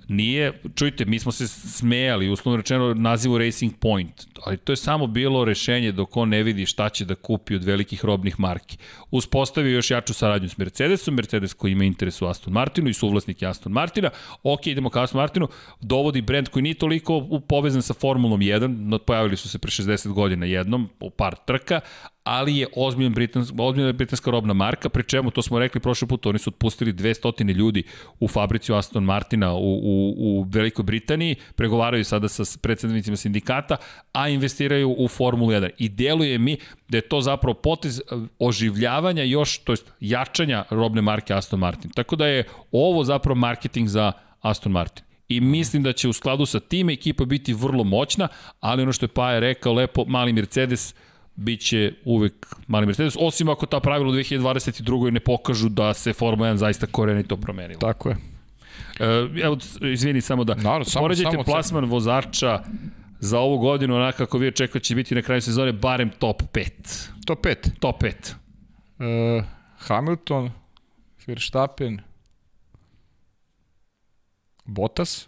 Nije, 0.10 0.62
čujte, 0.76 1.06
mi 1.06 1.20
smo 1.20 1.32
se 1.32 1.48
smejali, 1.48 2.30
uslovno 2.30 2.58
rečeno, 2.58 2.94
nazivu 2.94 3.38
Racing 3.38 3.74
Point, 3.80 4.28
ali 4.46 4.58
to 4.58 4.72
je 4.72 4.76
samo 4.76 5.08
bilo 5.08 5.46
rešenje 5.46 5.92
dok 5.92 6.18
on 6.18 6.30
ne 6.30 6.44
vidi 6.44 6.66
šta 6.66 6.90
će 6.90 7.06
da 7.06 7.16
kupi 7.16 7.56
od 7.56 7.64
velikih 7.64 8.06
robnih 8.06 8.40
marki. 8.40 8.78
Uspostavio 9.12 9.76
još 9.76 9.92
jaču 9.92 10.14
saradnju 10.14 10.50
s 10.50 10.58
Mercedesom, 10.58 11.16
Mercedes 11.16 11.54
koji 11.54 11.72
ima 11.72 11.84
interes 11.84 12.22
u 12.22 12.28
Aston 12.28 12.54
Martinu 12.54 12.90
i 12.90 12.94
suvlasnik 12.94 13.44
Aston 13.44 13.72
Martina, 13.72 14.10
ok, 14.44 14.68
idemo 14.68 14.90
ka 14.90 15.04
Aston 15.04 15.22
Martinu, 15.22 15.48
dovodi 15.82 16.22
brend 16.22 16.50
koji 16.50 16.64
nije 16.64 16.76
toliko 16.76 17.42
povezan 17.48 17.82
sa 17.82 17.94
Formulom 17.94 18.40
1, 18.40 18.98
pojavili 18.98 19.38
su 19.38 19.50
se 19.50 19.60
pre 19.60 19.72
60 19.72 20.08
godina 20.08 20.46
jednom, 20.46 20.90
u 21.00 21.10
par 21.10 21.36
trka, 21.46 21.80
ali 22.28 22.58
je 22.58 22.68
ozbiljna 22.76 23.10
britanska, 23.10 23.56
ozbiljna 23.60 23.92
britanska 23.92 24.32
robna 24.32 24.54
marka, 24.54 24.90
pri 24.90 25.04
čemu, 25.04 25.32
to 25.32 25.42
smo 25.42 25.60
rekli 25.60 25.82
prošle 25.82 26.08
put, 26.08 26.26
oni 26.26 26.40
su 26.40 26.50
otpustili 26.50 26.94
200 26.94 27.56
ljudi 27.56 27.84
u 28.20 28.28
fabrici 28.28 28.74
Aston 28.74 29.04
Martina 29.04 29.54
u, 29.54 29.76
u, 29.84 30.16
u 30.18 30.46
Velikoj 30.50 30.84
Britaniji, 30.84 31.36
pregovaraju 31.56 32.04
sada 32.04 32.28
sa 32.28 32.44
predsednicima 32.62 33.18
sindikata, 33.18 33.78
a 34.14 34.30
investiraju 34.30 34.96
u 34.98 35.08
Formulu 35.08 35.52
1. 35.52 35.70
I 35.78 35.90
deluje 35.90 36.38
mi 36.38 36.58
da 36.90 36.98
je 36.98 37.02
to 37.02 37.22
zapravo 37.22 37.54
potez 37.54 38.02
oživljavanja 38.40 39.24
još, 39.24 39.58
to 39.58 39.72
jest 39.72 39.92
jačanja 40.00 40.66
robne 40.70 41.02
marke 41.02 41.34
Aston 41.34 41.60
Martin. 41.60 41.92
Tako 41.92 42.16
da 42.16 42.28
je 42.28 42.44
ovo 42.72 43.04
zapravo 43.04 43.36
marketing 43.36 43.88
za 43.88 44.12
Aston 44.42 44.72
Martin. 44.72 45.04
I 45.28 45.42
mislim 45.42 45.84
da 45.84 45.94
će 45.94 46.08
u 46.08 46.14
skladu 46.14 46.46
sa 46.46 46.60
tim 46.60 46.90
ekipa 46.90 47.26
biti 47.26 47.54
vrlo 47.54 47.84
moćna, 47.84 48.28
ali 48.60 48.84
ono 48.84 48.92
što 48.92 49.06
je 49.06 49.10
Paja 49.10 49.40
rekao 49.40 49.74
lepo, 49.74 50.06
mali 50.06 50.34
Mercedes– 50.34 50.94
biće 51.38 51.94
uvek 52.06 52.56
mali 52.68 52.86
Mercedes, 52.86 53.16
osim 53.20 53.50
ako 53.50 53.66
ta 53.66 53.80
pravila 53.80 54.10
u 54.10 54.14
2022. 54.14 55.12
ne 55.12 55.20
pokažu 55.20 55.70
da 55.70 55.94
se 55.94 56.14
Formula 56.14 56.50
1 56.50 56.56
zaista 56.56 56.88
korenito 56.88 57.38
promenila. 57.38 57.80
Tako 57.80 58.10
je. 58.10 58.16
E, 59.00 59.06
evo, 59.44 59.58
izvini 59.94 60.22
samo 60.22 60.44
da, 60.44 60.56
Naravno, 60.56 60.86
samo, 60.86 61.04
poređajte 61.04 61.32
samo 61.32 61.44
plasman 61.44 61.84
sam. 61.84 61.90
vozača 61.90 62.64
za 63.20 63.40
ovu 63.40 63.58
godinu, 63.58 63.96
onako 63.96 64.18
kako 64.18 64.38
vi 64.38 64.48
očekujete 64.48 64.86
će 64.86 64.96
biti 64.96 65.16
na 65.16 65.22
kraju 65.22 65.42
sezone, 65.42 65.72
barem 65.72 66.10
top 66.20 66.42
5. 66.54 67.10
Top 67.26 67.46
5? 67.46 67.56
Top 67.80 68.04
5. 68.04 68.34
E, 69.00 69.44
Hamilton, 69.78 70.52
Verstappen, 71.28 72.00
Bottas, 74.66 75.28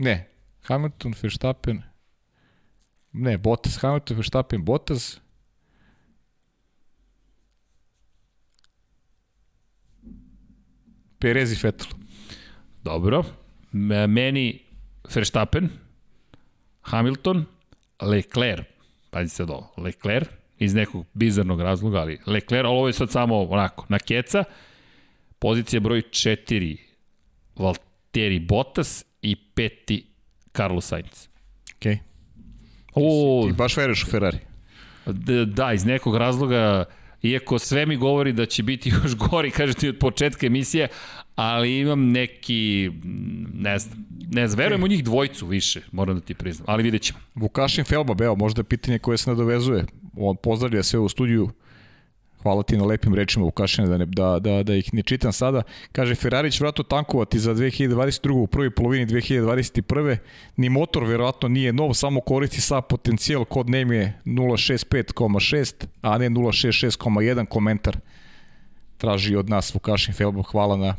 Ne, 0.00 0.28
Hamilton, 0.62 1.14
Verstappen, 1.22 1.82
Ne, 3.12 3.38
Bottas, 3.38 3.76
Hamilton, 3.76 4.16
Verstappen, 4.16 4.64
Bottas. 4.64 5.20
Perez 11.18 11.52
i 11.52 11.56
Vettel. 11.62 11.88
Dobro. 12.82 13.24
Meni 13.72 14.62
Verstappen, 15.14 15.68
Hamilton, 16.82 17.44
Leclerc. 18.02 18.66
Pazi 19.10 19.28
se 19.28 19.44
do 19.44 19.62
Leclerc, 19.76 20.28
iz 20.58 20.74
nekog 20.74 21.06
bizarnog 21.12 21.60
razloga, 21.60 21.98
ali 21.98 22.18
Leclerc, 22.26 22.64
ali 22.64 22.76
ovo 22.76 22.86
je 22.86 22.92
sad 22.92 23.10
samo 23.10 23.42
onako, 23.42 23.86
na 23.88 23.98
keca. 23.98 24.44
Pozicija 25.38 25.80
broj 25.80 26.02
4, 26.02 26.76
Valtteri 27.56 28.38
Bottas 28.38 29.04
i 29.22 29.36
peti 29.36 30.06
Carlos 30.56 30.86
Sainz. 30.86 31.28
Okej. 31.76 31.94
Okay. 31.94 32.09
O, 32.94 33.44
ti 33.46 33.52
baš 33.52 33.76
veruješ 33.76 34.04
u 34.04 34.06
Ferrari? 34.06 34.38
Da, 35.06 35.44
da, 35.44 35.72
iz 35.72 35.84
nekog 35.84 36.16
razloga, 36.16 36.84
iako 37.22 37.58
sve 37.58 37.86
mi 37.86 37.96
govori 37.96 38.32
da 38.32 38.46
će 38.46 38.62
biti 38.62 38.88
još 39.02 39.16
gori, 39.16 39.50
kažete 39.50 39.88
od 39.88 39.98
početka 39.98 40.46
emisije, 40.46 40.88
ali 41.34 41.78
imam 41.78 42.10
neki, 42.10 42.90
ne 43.54 43.78
znam, 43.78 44.06
ne 44.32 44.48
znam, 44.48 44.58
verujem 44.58 44.82
u 44.82 44.88
njih 44.88 45.04
dvojcu 45.04 45.46
više, 45.46 45.80
moram 45.92 46.14
da 46.14 46.20
ti 46.20 46.34
priznam, 46.34 46.64
ali 46.68 46.82
vidjet 46.82 47.02
ćemo. 47.02 47.18
Vukašin 47.34 47.84
Felba, 47.84 48.14
beo, 48.14 48.34
možda 48.34 48.60
je 48.60 48.64
pitanje 48.64 48.98
koje 48.98 49.18
se 49.18 49.30
nadovezuje. 49.30 49.84
On 50.16 50.36
pozdravlja 50.36 50.82
sve 50.82 50.98
u 50.98 51.08
studiju, 51.08 51.50
Hvala 52.42 52.62
ti 52.62 52.76
na 52.76 52.84
lepim 52.84 53.14
rečima 53.14 53.44
Vukašine 53.44 53.88
da, 53.88 53.98
ne, 53.98 54.06
da, 54.06 54.38
da, 54.38 54.62
da 54.62 54.74
ih 54.74 54.94
ne 54.94 55.02
čitam 55.02 55.32
sada. 55.32 55.62
Kaže 55.92 56.14
Ferrari 56.14 56.50
će 56.50 56.64
vratno 56.64 56.84
tankovati 56.84 57.38
za 57.38 57.54
2022. 57.54 58.30
u 58.30 58.46
prvoj 58.46 58.70
polovini 58.70 59.06
2021. 59.06 60.16
Ni 60.56 60.68
motor 60.68 61.04
verovatno 61.04 61.48
nije 61.48 61.72
nov, 61.72 61.94
samo 61.94 62.20
koristi 62.20 62.60
sa 62.60 62.80
potencijal, 62.80 63.44
kod 63.44 63.70
name 63.70 63.96
je 63.96 64.20
065,6, 64.24 65.86
a 66.02 66.18
ne 66.18 66.30
066,1 66.30 67.46
komentar 67.46 67.96
traži 68.96 69.36
od 69.36 69.50
nas 69.50 69.74
Vukašin 69.74 70.14
Felbo. 70.14 70.42
Hvala 70.42 70.76
na, 70.76 70.94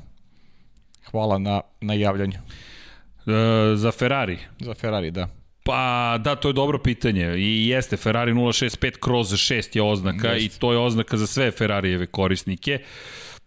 hvala 1.12 1.38
na, 1.38 1.62
na 1.82 1.94
javljanju. 1.94 2.38
E, 2.38 3.76
za 3.76 3.92
Ferrari? 3.92 4.38
Za 4.60 4.74
Ferrari, 4.74 5.12
da. 5.12 5.41
Pa 5.64 6.18
da, 6.24 6.36
to 6.36 6.50
je 6.50 6.54
dobro 6.54 6.78
pitanje 6.80 7.36
i 7.38 7.68
jeste, 7.68 7.98
Ferrari 7.98 8.34
065 8.34 9.00
kroz 9.00 9.32
6 9.34 9.76
je 9.76 9.84
oznaka 9.84 10.28
jeste. 10.28 10.46
i 10.46 10.60
to 10.60 10.72
je 10.72 10.78
oznaka 10.78 11.18
za 11.18 11.28
sve 11.28 11.52
Ferrarijeve 11.52 12.06
korisnike. 12.06 12.80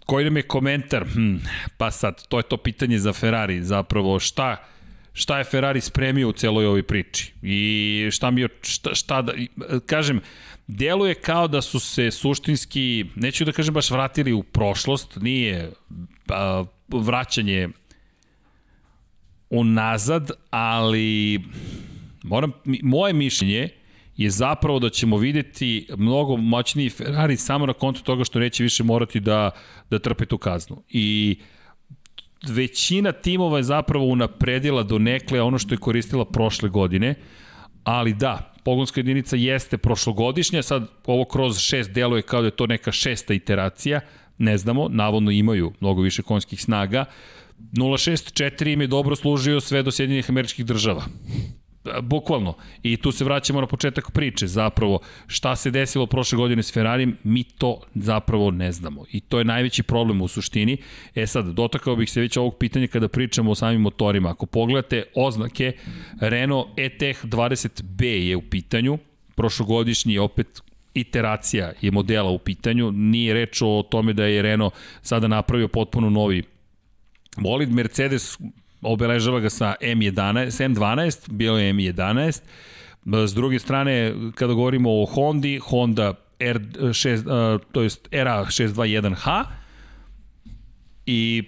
Koji 0.06 0.24
nam 0.24 0.36
je 0.36 0.42
komentar? 0.42 1.04
Hm, 1.14 1.36
pa 1.76 1.90
sad, 1.90 2.26
to 2.28 2.38
je 2.38 2.42
to 2.42 2.56
pitanje 2.56 2.98
za 2.98 3.12
Ferrari, 3.12 3.64
zapravo 3.64 4.20
šta 4.20 4.56
šta 5.14 5.38
je 5.38 5.44
Ferrari 5.44 5.80
spremio 5.80 6.28
u 6.28 6.32
celoj 6.32 6.66
ovoj 6.66 6.82
priči 6.82 7.32
i 7.42 8.08
šta 8.12 8.30
mi 8.30 8.40
je, 8.40 8.48
šta, 8.62 8.94
šta 8.94 9.22
da, 9.22 9.32
kažem, 9.86 10.20
deluje 10.66 11.14
kao 11.14 11.48
da 11.48 11.62
su 11.62 11.80
se 11.80 12.10
suštinski, 12.10 13.04
neću 13.14 13.44
da 13.44 13.52
kažem 13.52 13.74
baš 13.74 13.90
vratili 13.90 14.32
u 14.32 14.42
prošlost, 14.42 15.16
nije 15.20 15.72
a, 16.28 16.64
vraćanje 16.88 17.68
unazad, 19.50 20.30
ali 20.50 21.40
moram, 22.24 22.52
moje 22.82 23.12
mišljenje 23.12 23.68
je 24.16 24.30
zapravo 24.30 24.78
da 24.78 24.90
ćemo 24.90 25.16
videti 25.16 25.86
mnogo 25.96 26.36
moćniji 26.36 26.90
Ferrari 26.90 27.36
samo 27.36 27.66
na 27.66 27.72
kontu 27.72 28.02
toga 28.02 28.24
što 28.24 28.38
neće 28.38 28.62
više 28.62 28.84
morati 28.84 29.20
da, 29.20 29.50
da 29.90 29.98
trpe 29.98 30.26
tu 30.26 30.38
kaznu. 30.38 30.82
I 30.88 31.38
većina 32.48 33.12
timova 33.12 33.56
je 33.56 33.62
zapravo 33.62 34.04
unapredila 34.06 34.82
do 34.82 34.98
nekle 34.98 35.42
ono 35.42 35.58
što 35.58 35.74
je 35.74 35.78
koristila 35.78 36.24
prošle 36.24 36.68
godine, 36.68 37.14
ali 37.84 38.14
da, 38.14 38.54
pogonska 38.64 39.00
jedinica 39.00 39.36
jeste 39.36 39.78
prošlogodišnja, 39.78 40.62
sad 40.62 40.88
ovo 41.06 41.24
kroz 41.24 41.58
šest 41.58 41.90
deluje 41.90 42.22
kao 42.22 42.40
da 42.40 42.46
je 42.46 42.56
to 42.56 42.66
neka 42.66 42.92
šesta 42.92 43.34
iteracija, 43.34 44.00
ne 44.38 44.58
znamo, 44.58 44.88
navodno 44.88 45.30
imaju 45.30 45.72
mnogo 45.80 46.02
više 46.02 46.22
konjskih 46.22 46.62
snaga. 46.62 47.04
064 47.58 48.72
im 48.72 48.80
je 48.80 48.86
dobro 48.86 49.16
služio 49.16 49.60
sve 49.60 49.82
do 49.82 49.90
Sjedinjenih 49.90 50.30
američkih 50.30 50.66
država 50.66 51.04
bukvalno. 52.02 52.54
I 52.82 52.96
tu 52.96 53.12
se 53.12 53.24
vraćamo 53.24 53.60
na 53.60 53.66
početak 53.66 54.10
priče, 54.10 54.46
zapravo 54.46 55.00
šta 55.26 55.56
se 55.56 55.70
desilo 55.70 56.06
prošle 56.06 56.36
godine 56.36 56.62
s 56.62 56.72
Ferrarijem, 56.72 57.16
mi 57.24 57.42
to 57.44 57.80
zapravo 57.94 58.50
ne 58.50 58.72
znamo. 58.72 59.04
I 59.12 59.20
to 59.20 59.38
je 59.38 59.44
najveći 59.44 59.82
problem 59.82 60.20
u 60.20 60.28
suštini. 60.28 60.76
E 61.14 61.26
sad, 61.26 61.46
dotakao 61.46 61.96
bih 61.96 62.10
se 62.10 62.20
već 62.20 62.36
ovog 62.36 62.56
pitanja 62.58 62.86
kada 62.86 63.08
pričamo 63.08 63.50
o 63.50 63.54
samim 63.54 63.80
motorima. 63.80 64.30
Ako 64.30 64.46
pogledate 64.46 65.02
oznake, 65.14 65.72
Renault 66.20 66.68
E-Tech 66.76 67.24
20B 67.24 68.04
je 68.04 68.36
u 68.36 68.42
pitanju, 68.42 68.98
prošlogodišnji 69.34 70.18
opet 70.18 70.62
iteracija 70.94 71.72
je 71.80 71.90
modela 71.90 72.30
u 72.30 72.38
pitanju, 72.38 72.92
nije 72.92 73.34
reč 73.34 73.62
o 73.62 73.82
tome 73.90 74.12
da 74.12 74.24
je 74.24 74.42
Renault 74.42 74.74
sada 75.02 75.28
napravio 75.28 75.68
potpuno 75.68 76.10
novi 76.10 76.42
bolid. 77.36 77.70
Mercedes 77.72 78.38
obeležava 78.84 79.40
ga 79.40 79.50
sa 79.50 79.74
M11, 79.80 80.50
M12, 80.68 81.30
bio 81.30 81.56
je 81.56 81.72
M11. 81.72 82.40
S 83.26 83.34
druge 83.34 83.58
strane, 83.58 84.14
kada 84.34 84.52
govorimo 84.52 85.02
o 85.02 85.06
Hondi, 85.06 85.58
Honda 85.58 86.14
R6, 86.38 87.58
to 87.72 87.82
jest 87.82 88.08
RA621H 88.10 89.44
i 91.06 91.42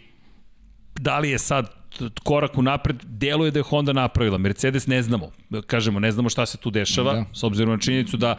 da 1.00 1.18
li 1.18 1.30
je 1.30 1.38
sad 1.38 1.76
korak 2.24 2.58
u 2.58 2.62
napred, 2.62 2.96
deluje 3.04 3.50
da 3.50 3.58
je 3.58 3.62
Honda 3.62 3.92
napravila. 3.92 4.38
Mercedes 4.38 4.86
ne 4.86 5.02
znamo. 5.02 5.30
Kažemo, 5.66 6.00
ne 6.00 6.12
znamo 6.12 6.28
šta 6.28 6.46
se 6.46 6.58
tu 6.58 6.70
dešava, 6.70 7.12
da. 7.12 7.24
s 7.32 7.42
obzirom 7.42 7.72
na 7.72 7.78
činjenicu 7.78 8.16
da 8.16 8.36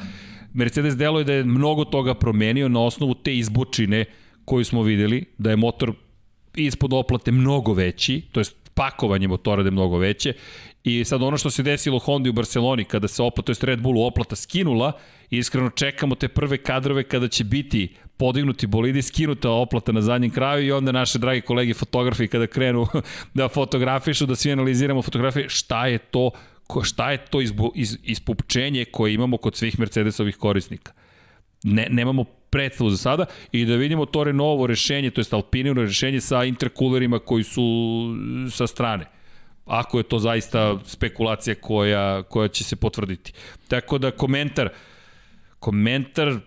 Mercedes 0.53 0.97
deluje 0.97 1.23
da 1.23 1.33
je 1.33 1.43
mnogo 1.43 1.85
toga 1.85 2.13
promenio 2.13 2.69
na 2.69 2.81
osnovu 2.81 3.13
te 3.13 3.37
izbočine 3.37 4.05
koju 4.45 4.65
smo 4.65 4.83
videli, 4.83 5.25
da 5.37 5.49
je 5.49 5.55
motor 5.55 5.93
ispod 6.55 6.93
oplate 6.93 7.31
mnogo 7.31 7.73
veći, 7.73 8.21
to 8.31 8.39
jest 8.39 8.66
pakovanje 8.77 9.27
motora 9.27 9.63
da 9.63 9.67
je 9.67 9.71
mnogo 9.71 9.97
veće 9.97 10.33
i 10.83 11.03
sad 11.05 11.21
ono 11.21 11.37
što 11.37 11.49
se 11.49 11.63
desilo 11.63 11.99
Honda 11.99 12.29
u 12.29 12.33
Barceloni 12.33 12.83
kada 12.85 13.07
se 13.07 13.23
oplata, 13.23 13.53
to 13.53 13.65
je 13.65 13.65
Red 13.65 13.81
Bullu 13.81 14.05
oplata 14.05 14.35
skinula, 14.35 14.91
iskreno 15.29 15.69
čekamo 15.69 16.15
te 16.15 16.27
prve 16.27 16.57
kadrove 16.57 17.03
kada 17.03 17.27
će 17.27 17.43
biti 17.43 17.95
podignuti 18.17 18.67
bolidi, 18.67 19.01
skinuta 19.01 19.51
oplata 19.51 19.91
na 19.91 20.01
zadnjem 20.01 20.31
kraju 20.31 20.65
i 20.65 20.71
onda 20.71 20.91
naše 20.91 21.19
dragi 21.19 21.41
kolege 21.41 21.73
fotografi 21.73 22.27
kada 22.27 22.47
krenu 22.47 22.87
da 23.33 23.47
fotografišu, 23.47 24.25
da 24.25 24.35
svi 24.35 24.51
analiziramo 24.51 25.01
fotografije, 25.01 25.49
šta 25.49 25.87
je 25.87 25.97
to 25.97 26.31
ko, 26.67 26.83
šta 26.83 27.11
je 27.11 27.17
to 27.17 27.41
izbu, 27.41 27.71
iz, 27.75 27.97
ispupčenje 28.03 28.85
koje 28.85 29.13
imamo 29.13 29.37
kod 29.37 29.55
svih 29.55 29.79
Mercedesovih 29.79 30.37
korisnika. 30.37 30.91
Ne, 31.63 31.87
nemamo 31.89 32.23
predstavu 32.49 32.89
za 32.89 32.97
sada 32.97 33.25
i 33.51 33.65
da 33.65 33.75
vidimo 33.75 34.05
to 34.05 34.23
Renaultovo 34.23 34.67
rešenje, 34.67 35.11
to 35.11 35.21
je 35.21 35.25
Alpinino 35.31 35.81
rešenje 35.81 36.21
sa 36.21 36.43
interkulerima 36.43 37.19
koji 37.19 37.43
su 37.43 37.63
sa 38.51 38.67
strane 38.67 39.05
ako 39.67 39.97
je 39.97 40.03
to 40.03 40.19
zaista 40.19 40.79
spekulacija 40.85 41.55
koja, 41.55 42.23
koja 42.23 42.47
će 42.47 42.63
se 42.63 42.75
potvrditi. 42.75 43.33
Tako 43.67 43.97
da 43.97 44.11
komentar, 44.11 44.69
komentar, 45.59 46.39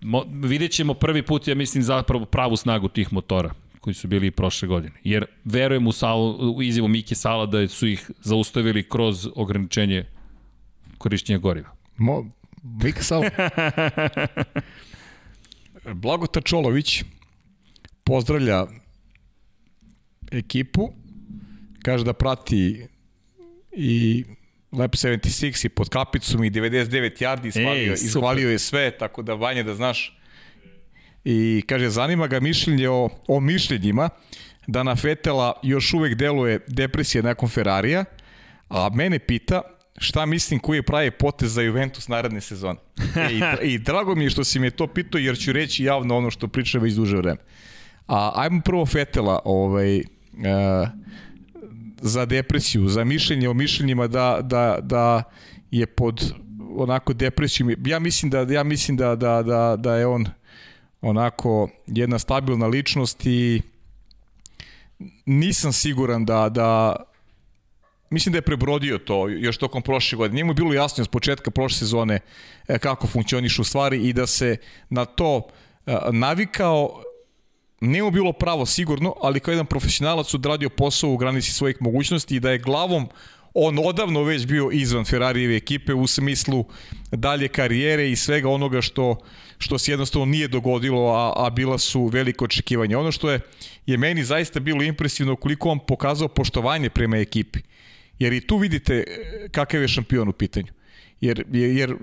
mo, 0.00 0.24
vidjet 0.28 0.72
ćemo 0.72 0.94
prvi 0.94 1.22
put, 1.22 1.48
ja 1.48 1.54
mislim, 1.54 1.82
zapravo 1.82 2.24
pravu 2.24 2.56
snagu 2.56 2.88
tih 2.88 3.12
motora 3.12 3.50
koji 3.80 3.94
su 3.94 4.08
bili 4.08 4.30
prošle 4.30 4.68
godine. 4.68 4.94
Jer 5.04 5.26
verujem 5.44 5.86
u, 5.86 5.92
salu, 5.92 6.54
u 6.56 6.62
izjavu 6.62 6.88
Mike 6.88 7.14
Sala 7.14 7.46
da 7.46 7.68
su 7.68 7.86
ih 7.86 8.10
zaustavili 8.20 8.88
kroz 8.88 9.28
ograničenje 9.34 10.04
korišćenja 10.98 11.38
goriva. 11.38 11.68
Mo, 11.96 12.30
Mike 12.64 13.02
Sala. 13.02 13.30
Blagota 15.94 16.40
Čolović 16.40 17.04
pozdravlja 18.04 18.66
ekipu, 20.32 20.92
kaže 21.82 22.04
da 22.04 22.12
prati 22.12 22.86
i 23.72 24.24
Lep 24.72 24.92
76 24.92 25.66
i 25.66 25.68
pod 25.68 25.88
kapicom 25.88 26.44
i 26.44 26.50
99 26.50 27.22
yardi, 27.22 27.48
ishvalio, 27.48 27.92
Ej, 27.92 27.98
ishvalio 28.04 28.50
je 28.50 28.58
sve, 28.58 28.90
tako 28.98 29.22
da 29.22 29.34
Vanja 29.34 29.62
da 29.62 29.74
znaš. 29.74 30.18
I 31.24 31.62
kaže, 31.66 31.90
zanima 31.90 32.26
ga 32.26 32.40
mišljenje 32.40 32.88
o, 32.88 33.10
o 33.28 33.40
mišljenjima, 33.40 34.08
da 34.66 34.82
na 34.82 34.96
Fetela 34.96 35.60
još 35.62 35.94
uvek 35.94 36.14
deluje 36.14 36.60
depresija 36.66 37.22
nakon 37.22 37.48
Ferrarija, 37.48 38.04
a 38.68 38.90
mene 38.94 39.18
pita 39.18 39.62
šta 39.98 40.26
mislim 40.26 40.60
koji 40.60 40.78
je 40.78 40.82
pravi 40.82 41.10
potez 41.10 41.52
za 41.52 41.62
Juventus 41.62 42.08
naredne 42.08 42.40
sezone. 42.40 42.78
E, 43.16 43.32
i, 43.32 43.40
I 43.74 43.78
drago 43.78 44.14
mi 44.14 44.24
je 44.24 44.30
što 44.30 44.44
si 44.44 44.58
me 44.58 44.70
to 44.70 44.86
pitao, 44.86 45.18
jer 45.18 45.38
ću 45.38 45.52
reći 45.52 45.84
javno 45.84 46.16
ono 46.16 46.30
što 46.30 46.48
pričam 46.48 46.82
već 46.82 46.94
duže 46.94 47.16
vreme. 47.16 47.40
A, 48.06 48.32
ajmo 48.34 48.60
prvo 48.64 48.86
Fetela, 48.86 49.40
ovaj, 49.44 49.98
uh, 49.98 50.04
za 52.00 52.26
depresiju, 52.26 52.88
za 52.88 53.04
mišljenje 53.04 53.48
o 53.48 53.54
mišljenjima 53.54 54.06
da, 54.06 54.38
da, 54.42 54.78
da 54.82 55.22
je 55.70 55.86
pod 55.86 56.34
onako 56.76 57.12
depresijom. 57.12 57.74
Ja 57.86 57.98
mislim 57.98 58.30
da 58.30 58.40
ja 58.40 58.62
mislim 58.62 58.96
da 58.96 59.16
da 59.16 59.42
da 59.42 59.76
da 59.76 59.96
je 59.96 60.06
on 60.06 60.26
onako 61.00 61.68
jedna 61.86 62.18
stabilna 62.18 62.66
ličnost 62.66 63.26
i 63.26 63.62
nisam 65.26 65.72
siguran 65.72 66.24
da 66.24 66.48
da 66.48 66.96
mislim 68.14 68.32
da 68.32 68.38
je 68.38 68.42
prebrodio 68.42 68.98
to 68.98 69.28
još 69.28 69.56
tokom 69.56 69.82
prošle 69.82 70.16
godine. 70.16 70.36
Njemu 70.36 70.50
je 70.50 70.54
bilo 70.54 70.74
jasno 70.74 71.04
s 71.04 71.08
početka 71.08 71.50
prošle 71.50 71.78
sezone 71.78 72.20
e, 72.68 72.78
kako 72.78 73.06
funkcionišu 73.06 73.64
stvari 73.64 74.08
i 74.08 74.12
da 74.12 74.26
se 74.26 74.56
na 74.90 75.04
to 75.04 75.42
e, 75.86 75.96
navikao 76.12 77.02
Nije 77.80 78.10
bilo 78.10 78.32
pravo 78.32 78.66
sigurno, 78.66 79.14
ali 79.22 79.40
kao 79.40 79.52
jedan 79.52 79.66
profesionalac 79.66 80.34
odradio 80.34 80.70
posao 80.70 81.10
u 81.10 81.16
granici 81.16 81.52
svojih 81.52 81.76
mogućnosti 81.80 82.36
i 82.36 82.40
da 82.40 82.50
je 82.50 82.58
glavom 82.58 83.08
on 83.54 83.78
odavno 83.84 84.22
već 84.22 84.46
bio 84.46 84.70
izvan 84.72 85.04
Ferrarijeve 85.04 85.56
ekipe 85.56 85.94
u 85.94 86.06
smislu 86.06 86.64
dalje 87.10 87.48
karijere 87.48 88.10
i 88.10 88.16
svega 88.16 88.48
onoga 88.48 88.82
što, 88.82 89.16
što 89.58 89.78
se 89.78 89.92
jednostavno 89.92 90.26
nije 90.26 90.48
dogodilo, 90.48 91.12
a, 91.12 91.46
a 91.46 91.50
bila 91.50 91.78
su 91.78 92.06
velike 92.06 92.44
očekivanja. 92.44 92.98
Ono 92.98 93.12
što 93.12 93.30
je, 93.30 93.40
je 93.86 93.96
meni 93.96 94.24
zaista 94.24 94.60
bilo 94.60 94.82
impresivno 94.82 95.36
koliko 95.36 95.68
on 95.68 95.78
pokazao 95.78 96.28
poštovanje 96.28 96.90
prema 96.90 97.16
ekipi. 97.16 97.58
Jer 98.18 98.32
i 98.32 98.40
tu 98.40 98.56
vidite 98.56 98.94
e, 98.94 99.48
kakav 99.48 99.82
je 99.82 99.88
šampion 99.88 100.28
u 100.28 100.32
pitanju. 100.32 100.72
Jer, 101.20 101.44
jer 101.52 101.96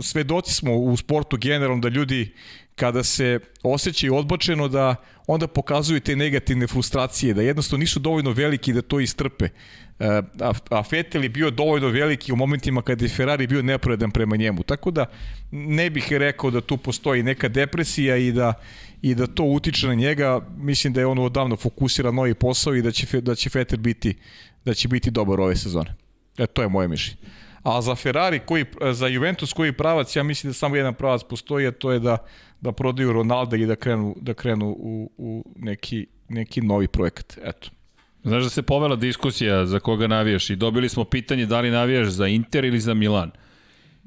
svedoci 0.00 0.54
smo 0.54 0.74
u 0.76 0.96
sportu 0.96 1.36
generalno 1.36 1.80
da 1.80 1.88
ljudi 1.88 2.32
kada 2.74 3.02
se 3.02 3.40
osjećaju 3.62 4.14
odbačeno 4.14 4.68
da 4.68 4.94
onda 5.26 5.46
pokazuju 5.46 6.00
te 6.00 6.16
negativne 6.16 6.66
frustracije, 6.66 7.34
da 7.34 7.42
jednostavno 7.42 7.80
nisu 7.80 8.00
dovoljno 8.00 8.30
veliki 8.30 8.72
da 8.72 8.82
to 8.82 9.00
istrpe. 9.00 9.44
E, 9.44 10.06
a, 10.40 10.52
a 10.70 10.82
Vettel 10.90 11.22
je 11.22 11.28
bio 11.28 11.50
dovoljno 11.50 11.88
veliki 11.88 12.32
u 12.32 12.36
momentima 12.36 12.82
kada 12.82 13.04
je 13.04 13.08
Ferrari 13.08 13.46
bio 13.46 13.62
nepravedan 13.62 14.10
prema 14.10 14.36
njemu. 14.36 14.62
Tako 14.62 14.90
da 14.90 15.06
ne 15.50 15.90
bih 15.90 16.12
rekao 16.12 16.50
da 16.50 16.60
tu 16.60 16.76
postoji 16.76 17.22
neka 17.22 17.48
depresija 17.48 18.16
i 18.16 18.32
da 18.32 18.52
i 19.02 19.14
da 19.14 19.26
to 19.26 19.44
utiče 19.44 19.86
na 19.86 19.94
njega. 19.94 20.40
Mislim 20.56 20.92
da 20.92 21.00
je 21.00 21.06
on 21.06 21.18
odavno 21.18 21.56
fokusira 21.56 22.10
novi 22.10 22.34
posao 22.34 22.74
i 22.74 22.82
da 22.82 22.90
će 22.90 23.20
da 23.20 23.34
će 23.34 23.50
Vettel 23.54 23.78
biti 23.78 24.14
da 24.66 24.74
će 24.74 24.88
biti 24.88 25.10
dobar 25.10 25.40
ove 25.40 25.56
sezone. 25.56 25.94
E, 26.38 26.46
to 26.46 26.62
je 26.62 26.68
moje 26.68 26.88
mišljenje. 26.88 27.20
A 27.62 27.80
za 27.82 27.94
Ferrari, 27.94 28.40
koji, 28.46 28.64
za 28.92 29.06
Juventus 29.06 29.52
koji 29.52 29.72
pravac, 29.72 30.16
ja 30.16 30.22
mislim 30.22 30.50
da 30.50 30.54
samo 30.54 30.76
jedan 30.76 30.94
pravac 30.94 31.22
postoji, 31.28 31.66
a 31.66 31.72
to 31.72 31.92
je 31.92 31.98
da, 31.98 32.18
da 32.60 32.72
prodaju 32.72 33.12
Ronalda 33.12 33.56
i 33.56 33.66
da 33.66 33.76
krenu, 33.76 34.14
da 34.20 34.34
krenu 34.34 34.68
u, 34.78 35.10
u 35.16 35.44
neki, 35.56 36.06
neki 36.28 36.60
novi 36.60 36.88
projekat. 36.88 37.38
Eto. 37.42 37.70
Znaš 38.24 38.42
da 38.42 38.50
se 38.50 38.62
povela 38.62 38.96
diskusija 38.96 39.66
za 39.66 39.78
koga 39.80 40.06
navijaš 40.06 40.50
i 40.50 40.56
dobili 40.56 40.88
smo 40.88 41.04
pitanje 41.04 41.46
da 41.46 41.60
li 41.60 41.70
navijaš 41.70 42.08
za 42.08 42.26
Inter 42.26 42.64
ili 42.64 42.80
za 42.80 42.94
Milan. 42.94 43.30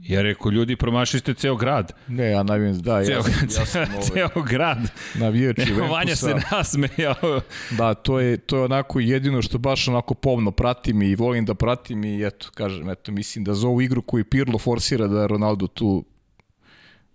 Ja 0.01 0.21
rekao, 0.21 0.51
ljudi, 0.51 0.75
promašili 0.75 1.19
ste 1.19 1.33
ceo 1.33 1.55
grad. 1.55 1.93
Ne, 2.07 2.29
ja 2.29 2.43
navijam, 2.43 2.79
da, 2.79 3.03
Ceo, 3.03 3.13
ja, 3.13 3.23
ja 3.59 3.65
sam 3.65 3.81
ovaj, 3.81 4.01
ceo 4.01 4.43
grad. 4.43 4.77
navijač 5.15 5.57
Juventusa. 5.57 5.91
Vanja 5.91 6.15
se 6.15 6.35
nasmejao. 6.51 7.41
Da, 7.77 7.93
to 7.93 8.19
je, 8.19 8.37
to 8.37 8.57
je 8.57 8.63
onako 8.63 8.99
jedino 8.99 9.41
što 9.41 9.57
baš 9.57 9.87
onako 9.87 10.13
pomno 10.13 10.51
pratim 10.51 11.01
i 11.01 11.15
volim 11.15 11.45
da 11.45 11.53
pratim 11.53 12.03
i 12.03 12.27
eto, 12.27 12.49
kažem, 12.53 12.89
eto, 12.89 13.11
mislim 13.11 13.43
da 13.43 13.53
za 13.53 13.67
ovu 13.67 13.81
igru 13.81 14.01
koju 14.01 14.25
Pirlo 14.25 14.59
forsira 14.59 15.07
da 15.07 15.27
Ronaldo 15.27 15.67
tu, 15.67 16.05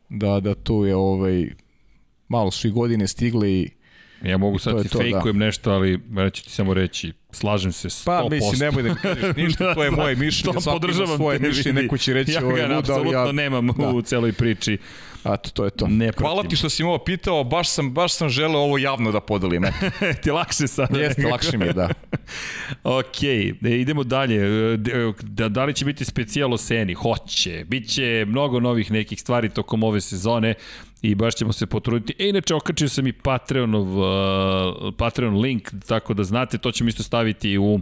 da, 0.08 0.40
da 0.40 0.54
tu 0.54 0.84
je 0.84 0.96
ovaj, 0.96 1.48
malo 2.28 2.50
su 2.50 2.68
i 2.68 2.70
godine 2.70 3.06
stigle 3.06 3.52
i 3.52 3.68
Ja 4.24 4.38
mogu 4.38 4.58
sad 4.58 4.76
To 4.76 4.82
ti 4.82 4.88
to, 4.88 4.98
da. 4.98 5.04
fejkujem 5.04 5.38
nešto, 5.38 5.70
ali 5.70 6.00
ja 6.16 6.30
ću 6.30 6.44
ti 6.44 6.50
samo 6.50 6.74
reći, 6.74 7.12
slažem 7.30 7.72
se 7.72 7.88
100%. 7.88 8.04
Pa, 8.04 8.28
mislim, 8.30 8.58
nemoj 8.58 8.82
da 8.82 8.94
kažeš 8.94 9.36
ništa, 9.42 9.74
to 9.74 9.84
je 9.84 9.90
moje 9.90 10.16
mišljenje, 10.16 10.54
To 10.54 10.60
svako 10.60 10.76
ima 10.76 10.80
podržavam 10.80 11.16
svoje 11.16 11.38
mišljenje, 11.38 11.82
neko 11.82 11.98
će 11.98 12.14
reći 12.14 12.32
ja 12.32 12.40
ovo 12.42 12.56
je 12.56 12.56
ga 12.56 12.64
ali 12.64 12.78
apsolutno 12.78 13.18
ja... 13.26 13.32
nemam 13.32 13.66
da. 13.66 13.88
u 13.88 14.02
celoj 14.02 14.32
priči. 14.32 14.78
Eto, 15.24 15.50
to 15.50 15.64
je 15.64 15.70
to. 15.70 15.86
Ne 15.86 16.12
Hvala 16.18 16.42
ti 16.42 16.56
što 16.56 16.70
si 16.70 16.82
me 16.82 16.88
ovo 16.88 16.98
pitao, 16.98 17.44
baš 17.44 17.68
sam, 17.68 17.94
baš 17.94 18.12
sam 18.12 18.28
želeo 18.28 18.60
ovo 18.60 18.78
javno 18.78 19.12
da 19.12 19.20
podelim. 19.20 19.62
Ti 20.22 20.28
je 20.28 20.32
lakše 20.32 20.66
sada. 20.66 20.98
Jeste, 20.98 21.26
lakše 21.26 21.58
mi 21.58 21.66
je, 21.66 21.72
da. 21.72 21.88
Ok, 22.98 23.22
e, 23.22 23.52
idemo 23.62 24.04
dalje. 24.04 24.36
E, 24.72 24.76
d- 24.76 25.12
Da, 25.22 25.48
da 25.48 25.64
li 25.64 25.74
će 25.74 25.84
biti 25.84 26.04
specijal 26.04 26.52
o 26.54 26.56
Seni? 26.56 26.94
Hoće. 26.94 27.64
Biće 27.68 28.24
mnogo 28.28 28.60
novih 28.60 28.90
nekih 28.90 29.20
stvari 29.20 29.48
tokom 29.48 29.82
ove 29.82 30.00
sezone 30.00 30.54
i 31.04 31.14
baš 31.14 31.34
ćemo 31.34 31.52
se 31.52 31.66
potruditi. 31.66 32.14
E, 32.18 32.28
inače, 32.28 32.54
okačio 32.54 32.88
sam 32.88 33.06
i 33.06 33.12
Patreonov, 33.12 33.98
uh, 33.98 34.94
Patreon 34.98 35.40
link, 35.40 35.70
tako 35.86 36.14
da 36.14 36.24
znate, 36.24 36.58
to 36.58 36.72
ćemo 36.72 36.88
isto 36.88 37.02
staviti 37.02 37.58
u 37.58 37.80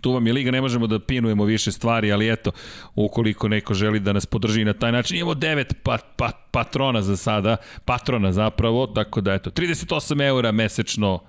tu 0.00 0.12
vam 0.12 0.26
je 0.26 0.32
liga, 0.32 0.50
ne 0.50 0.60
možemo 0.60 0.86
da 0.86 0.98
pinujemo 0.98 1.44
više 1.44 1.72
stvari, 1.72 2.12
ali 2.12 2.32
eto, 2.32 2.50
ukoliko 2.94 3.48
neko 3.48 3.74
želi 3.74 4.00
da 4.00 4.12
nas 4.12 4.26
podrži 4.26 4.64
na 4.64 4.72
taj 4.72 4.92
način, 4.92 5.16
imamo 5.16 5.34
devet 5.34 5.74
pa, 5.82 5.98
pa, 6.16 6.30
patrona 6.50 7.02
za 7.02 7.16
sada, 7.16 7.56
patrona 7.84 8.32
zapravo, 8.32 8.86
tako 8.86 9.20
da 9.20 9.34
eto, 9.34 9.50
38 9.50 10.22
eura 10.26 10.52
mesečno 10.52 11.20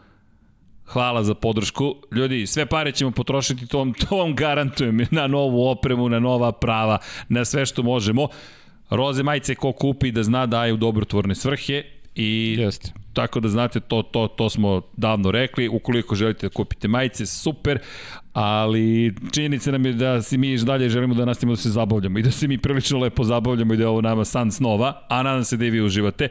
Hvala 0.88 1.24
za 1.24 1.34
podršku. 1.36 1.96
Ljudi, 2.12 2.48
sve 2.48 2.66
pare 2.66 2.92
ćemo 2.92 3.12
potrošiti, 3.12 3.68
to 3.68 3.78
vam, 3.78 3.94
to 3.94 4.18
vam 4.18 4.36
garantujem, 4.36 5.00
na 5.12 5.28
novu 5.28 5.68
opremu, 5.68 6.10
na 6.10 6.20
nova 6.20 6.52
prava, 6.52 6.98
na 7.30 7.46
sve 7.46 7.66
što 7.66 7.84
možemo. 7.84 8.28
Roze 8.90 9.24
majice 9.24 9.56
ko 9.56 9.72
kupi 9.72 10.12
da 10.12 10.24
zna 10.24 10.46
da 10.46 10.66
je 10.66 10.74
u 10.74 10.78
dobrotvorne 10.78 11.36
svrhe 11.36 11.84
i 12.16 12.56
Jeste. 12.60 12.92
tako 13.14 13.40
da 13.40 13.50
znate, 13.50 13.80
to, 13.80 14.02
to, 14.02 14.28
to 14.28 14.50
smo 14.50 14.82
davno 14.98 15.32
rekli. 15.32 15.68
Ukoliko 15.68 16.16
želite 16.16 16.48
da 16.48 16.54
kupite 16.54 16.88
majice, 16.88 17.26
super, 17.26 17.80
ali 18.34 19.16
činjenica 19.34 19.72
nam 19.72 19.86
je 19.86 19.94
da 19.94 20.22
si 20.22 20.38
mi 20.38 20.58
dalje 20.58 20.90
želimo 20.90 21.14
da 21.16 21.26
nastavimo 21.26 21.54
da 21.54 21.62
se 21.62 21.70
zabavljamo 21.70 22.20
i 22.20 22.24
da 22.24 22.32
se 22.32 22.48
mi 22.48 22.58
prilično 22.58 23.00
lepo 23.00 23.24
zabavljamo 23.24 23.74
i 23.74 23.78
da 23.78 23.84
je 23.84 23.88
ovo 23.88 24.02
nama 24.02 24.26
san 24.26 24.52
snova, 24.52 25.06
a 25.10 25.24
nadam 25.24 25.44
se 25.44 25.58
da 25.58 25.66
i 25.66 25.70
vi 25.70 25.82
uživate. 25.82 26.26
E, 26.26 26.30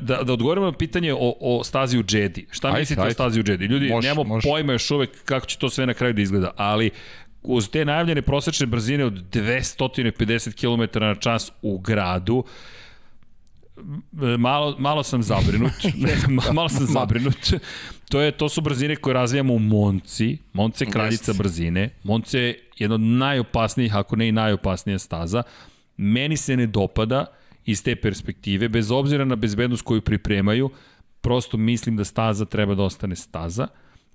Da, 0.00 0.22
da 0.22 0.32
odgovorimo 0.32 0.66
na 0.66 0.72
pitanje 0.72 1.14
o, 1.14 1.34
o 1.40 1.64
stazi 1.64 1.98
u 1.98 2.04
Jedi. 2.10 2.46
Šta 2.50 2.68
Ajde, 2.68 2.78
mislite 2.80 3.00
o 3.00 3.04
ajde. 3.04 3.14
stazi 3.14 3.40
u 3.40 3.44
Jedi? 3.46 3.64
Ljudi, 3.64 3.90
nemamo 4.02 4.38
pojma 4.42 4.72
još 4.72 4.90
uvek 4.90 5.24
kako 5.24 5.46
će 5.46 5.58
to 5.58 5.70
sve 5.70 5.86
na 5.86 5.94
kraju 5.94 6.12
da 6.14 6.22
izgleda, 6.22 6.50
ali 6.56 6.90
uz 7.42 7.68
te 7.70 7.84
najavljene 7.84 8.22
prosečne 8.22 8.66
brzine 8.66 9.04
od 9.04 9.12
250 9.34 10.54
km 10.54 10.98
na 11.00 11.14
čas 11.14 11.52
u 11.62 11.78
gradu, 11.78 12.44
malo, 14.38 14.76
malo 14.78 15.02
sam 15.02 15.22
zabrinut. 15.22 15.72
Malo 16.54 16.68
sam 16.68 16.86
zabrinut. 16.86 17.52
To, 18.08 18.20
je, 18.20 18.32
to 18.32 18.48
su 18.48 18.60
brzine 18.60 18.96
koje 18.96 19.14
razvijamo 19.14 19.54
u 19.54 19.58
Monci. 19.58 20.38
Monce 20.52 20.84
je 20.84 20.90
kraljica 20.90 21.32
brzine. 21.32 21.90
Monce 22.02 22.38
je 22.38 22.68
jedna 22.76 22.94
od 22.94 23.00
najopasnijih, 23.00 23.96
ako 23.96 24.16
ne 24.16 24.28
i 24.28 24.32
najopasnija 24.32 24.98
staza. 24.98 25.42
Meni 25.96 26.36
se 26.36 26.56
ne 26.56 26.66
dopada 26.66 27.26
iz 27.64 27.82
te 27.82 27.96
perspektive, 27.96 28.68
bez 28.68 28.90
obzira 28.90 29.24
na 29.24 29.36
bezbednost 29.36 29.82
koju 29.82 30.00
pripremaju, 30.02 30.70
prosto 31.20 31.56
mislim 31.56 31.96
da 31.96 32.04
staza 32.04 32.44
treba 32.44 32.74
da 32.74 32.82
ostane 32.82 33.16
staza. 33.16 33.68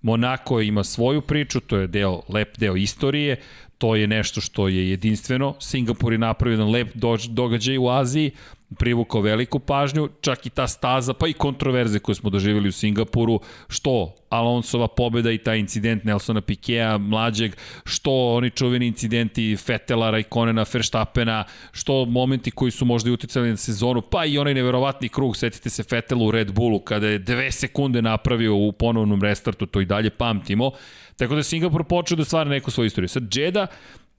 Monako 0.03 0.61
ima 0.61 0.83
svoju 0.83 1.22
priču, 1.22 1.59
to 1.59 1.77
je 1.77 1.88
deo, 1.88 2.22
lep 2.30 2.57
deo 2.57 2.75
istorije, 2.75 3.40
to 3.77 3.95
je 3.95 4.07
nešto 4.07 4.41
što 4.41 4.67
je 4.67 4.90
jedinstveno. 4.90 5.56
Singapur 5.59 6.11
je 6.11 6.17
napravio 6.17 6.53
jedan 6.53 6.72
lep 6.72 6.93
događaj 7.30 7.77
u 7.77 7.90
Aziji, 7.90 8.32
privukao 8.80 9.22
veliku 9.22 9.60
pažnju, 9.60 10.10
čak 10.22 10.45
i 10.45 10.50
ta 10.50 10.68
staza, 10.68 11.14
pa 11.14 11.27
i 11.27 11.34
kontroverze 11.34 12.00
koje 12.00 12.16
smo 12.16 12.30
doživjeli 12.30 12.69
u 12.69 12.72
Singapuru, 12.72 13.40
što 13.68 14.16
Alonsova 14.30 14.88
pobeda 14.88 15.32
i 15.32 15.38
taj 15.38 15.60
incident 15.60 16.03
Nelsona 16.03 16.42
Pikea, 16.42 16.98
mlađeg, 16.98 17.56
što 17.85 18.11
oni 18.11 18.50
čuveni 18.50 18.88
incidenti 18.88 19.58
Fetela, 19.58 20.11
Raikonena, 20.11 20.66
Verstappena, 20.74 21.43
što 21.72 22.06
momenti 22.06 22.52
koji 22.52 22.72
su 22.72 22.85
možda 22.85 23.10
i 23.10 23.14
uticali 23.14 23.50
na 23.50 23.58
sezonu, 23.58 24.02
pa 24.02 24.26
i 24.26 24.38
onaj 24.38 24.53
neverovatni 24.53 25.10
krug, 25.10 25.38
setite 25.38 25.69
se 25.69 25.84
Fetela 25.84 26.26
u 26.26 26.32
Red 26.32 26.52
Bullu, 26.52 26.80
kada 26.80 27.08
je 27.08 27.19
dve 27.19 27.52
sekunde 27.52 28.02
napravio 28.02 28.56
u 28.56 28.72
ponovnom 28.72 29.22
restartu, 29.22 29.66
to 29.66 29.82
i 29.82 29.85
dalje 29.85 30.10
pamtimo, 30.10 30.72
tako 31.18 31.35
da 31.35 31.43
Singapur 31.43 31.84
počeo 31.84 32.18
da 32.18 32.26
stvara 32.26 32.50
neku 32.50 32.72
svoju 32.72 32.88
istoriju. 32.88 33.10
Sad, 33.10 33.35
Jeddah 33.35 33.68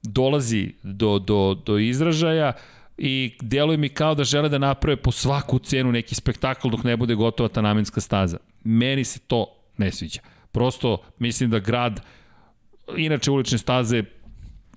dolazi 0.05 0.73
do, 0.83 1.19
do, 1.19 1.55
do 1.65 1.77
izražaja, 1.77 2.53
i 2.97 3.37
deluje 3.41 3.77
mi 3.77 3.89
kao 3.89 4.15
da 4.15 4.23
žele 4.23 4.49
da 4.49 4.57
naprave 4.57 4.95
po 4.95 5.11
svaku 5.11 5.59
cenu 5.59 5.91
neki 5.91 6.15
spektakl 6.15 6.69
dok 6.69 6.83
ne 6.83 6.97
bude 6.97 7.15
gotova 7.15 7.49
ta 7.49 7.61
namenska 7.61 8.01
staza. 8.01 8.37
Meni 8.63 9.03
se 9.03 9.19
to 9.19 9.47
ne 9.77 9.91
sviđa. 9.91 10.19
Prosto 10.51 10.97
mislim 11.19 11.49
da 11.49 11.59
grad, 11.59 12.01
inače 12.97 13.31
ulične 13.31 13.57
staze 13.57 14.03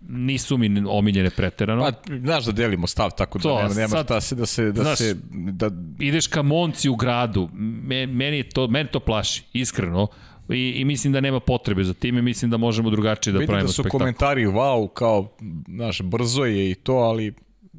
nisu 0.08 0.58
mi 0.58 0.82
omiljene 0.88 1.30
preterano. 1.30 1.82
Pa, 1.82 2.16
znaš 2.18 2.44
da 2.44 2.52
delimo 2.52 2.86
stav, 2.86 3.10
tako 3.16 3.38
da 3.38 3.42
To, 3.42 3.56
nema, 3.62 3.74
nema 3.74 3.88
sad- 3.88 4.06
šta 4.06 4.20
se 4.20 4.34
da 4.34 4.47
se, 4.47 4.72
da 4.72 4.82
znaš, 4.82 4.98
se, 4.98 5.16
da, 5.32 5.70
ideš 5.98 6.26
ka 6.26 6.42
Monci 6.42 6.88
u 6.88 6.97
gradu, 6.97 7.48
me, 7.52 8.06
meni, 8.06 8.42
to, 8.42 8.66
meni 8.68 8.88
to 8.88 9.00
plaši, 9.00 9.42
iskreno. 9.52 10.06
I, 10.48 10.72
I 10.76 10.84
mislim 10.84 11.12
da 11.12 11.20
nema 11.20 11.40
potrebe 11.40 11.84
za 11.84 11.94
time, 11.94 12.22
mislim 12.22 12.50
da 12.50 12.56
možemo 12.56 12.90
drugačije 12.90 13.32
da 13.32 13.38
vidim 13.38 13.47
pravimo 13.52 13.66
da 13.66 13.72
su 13.72 13.82
spektakl. 13.82 13.98
komentari 13.98 14.47
wow, 14.47 14.88
kao, 14.94 15.36
znaš, 15.68 16.02
brzo 16.02 16.44
je 16.44 16.70
i 16.70 16.74
to, 16.74 16.92
ali 16.94 17.34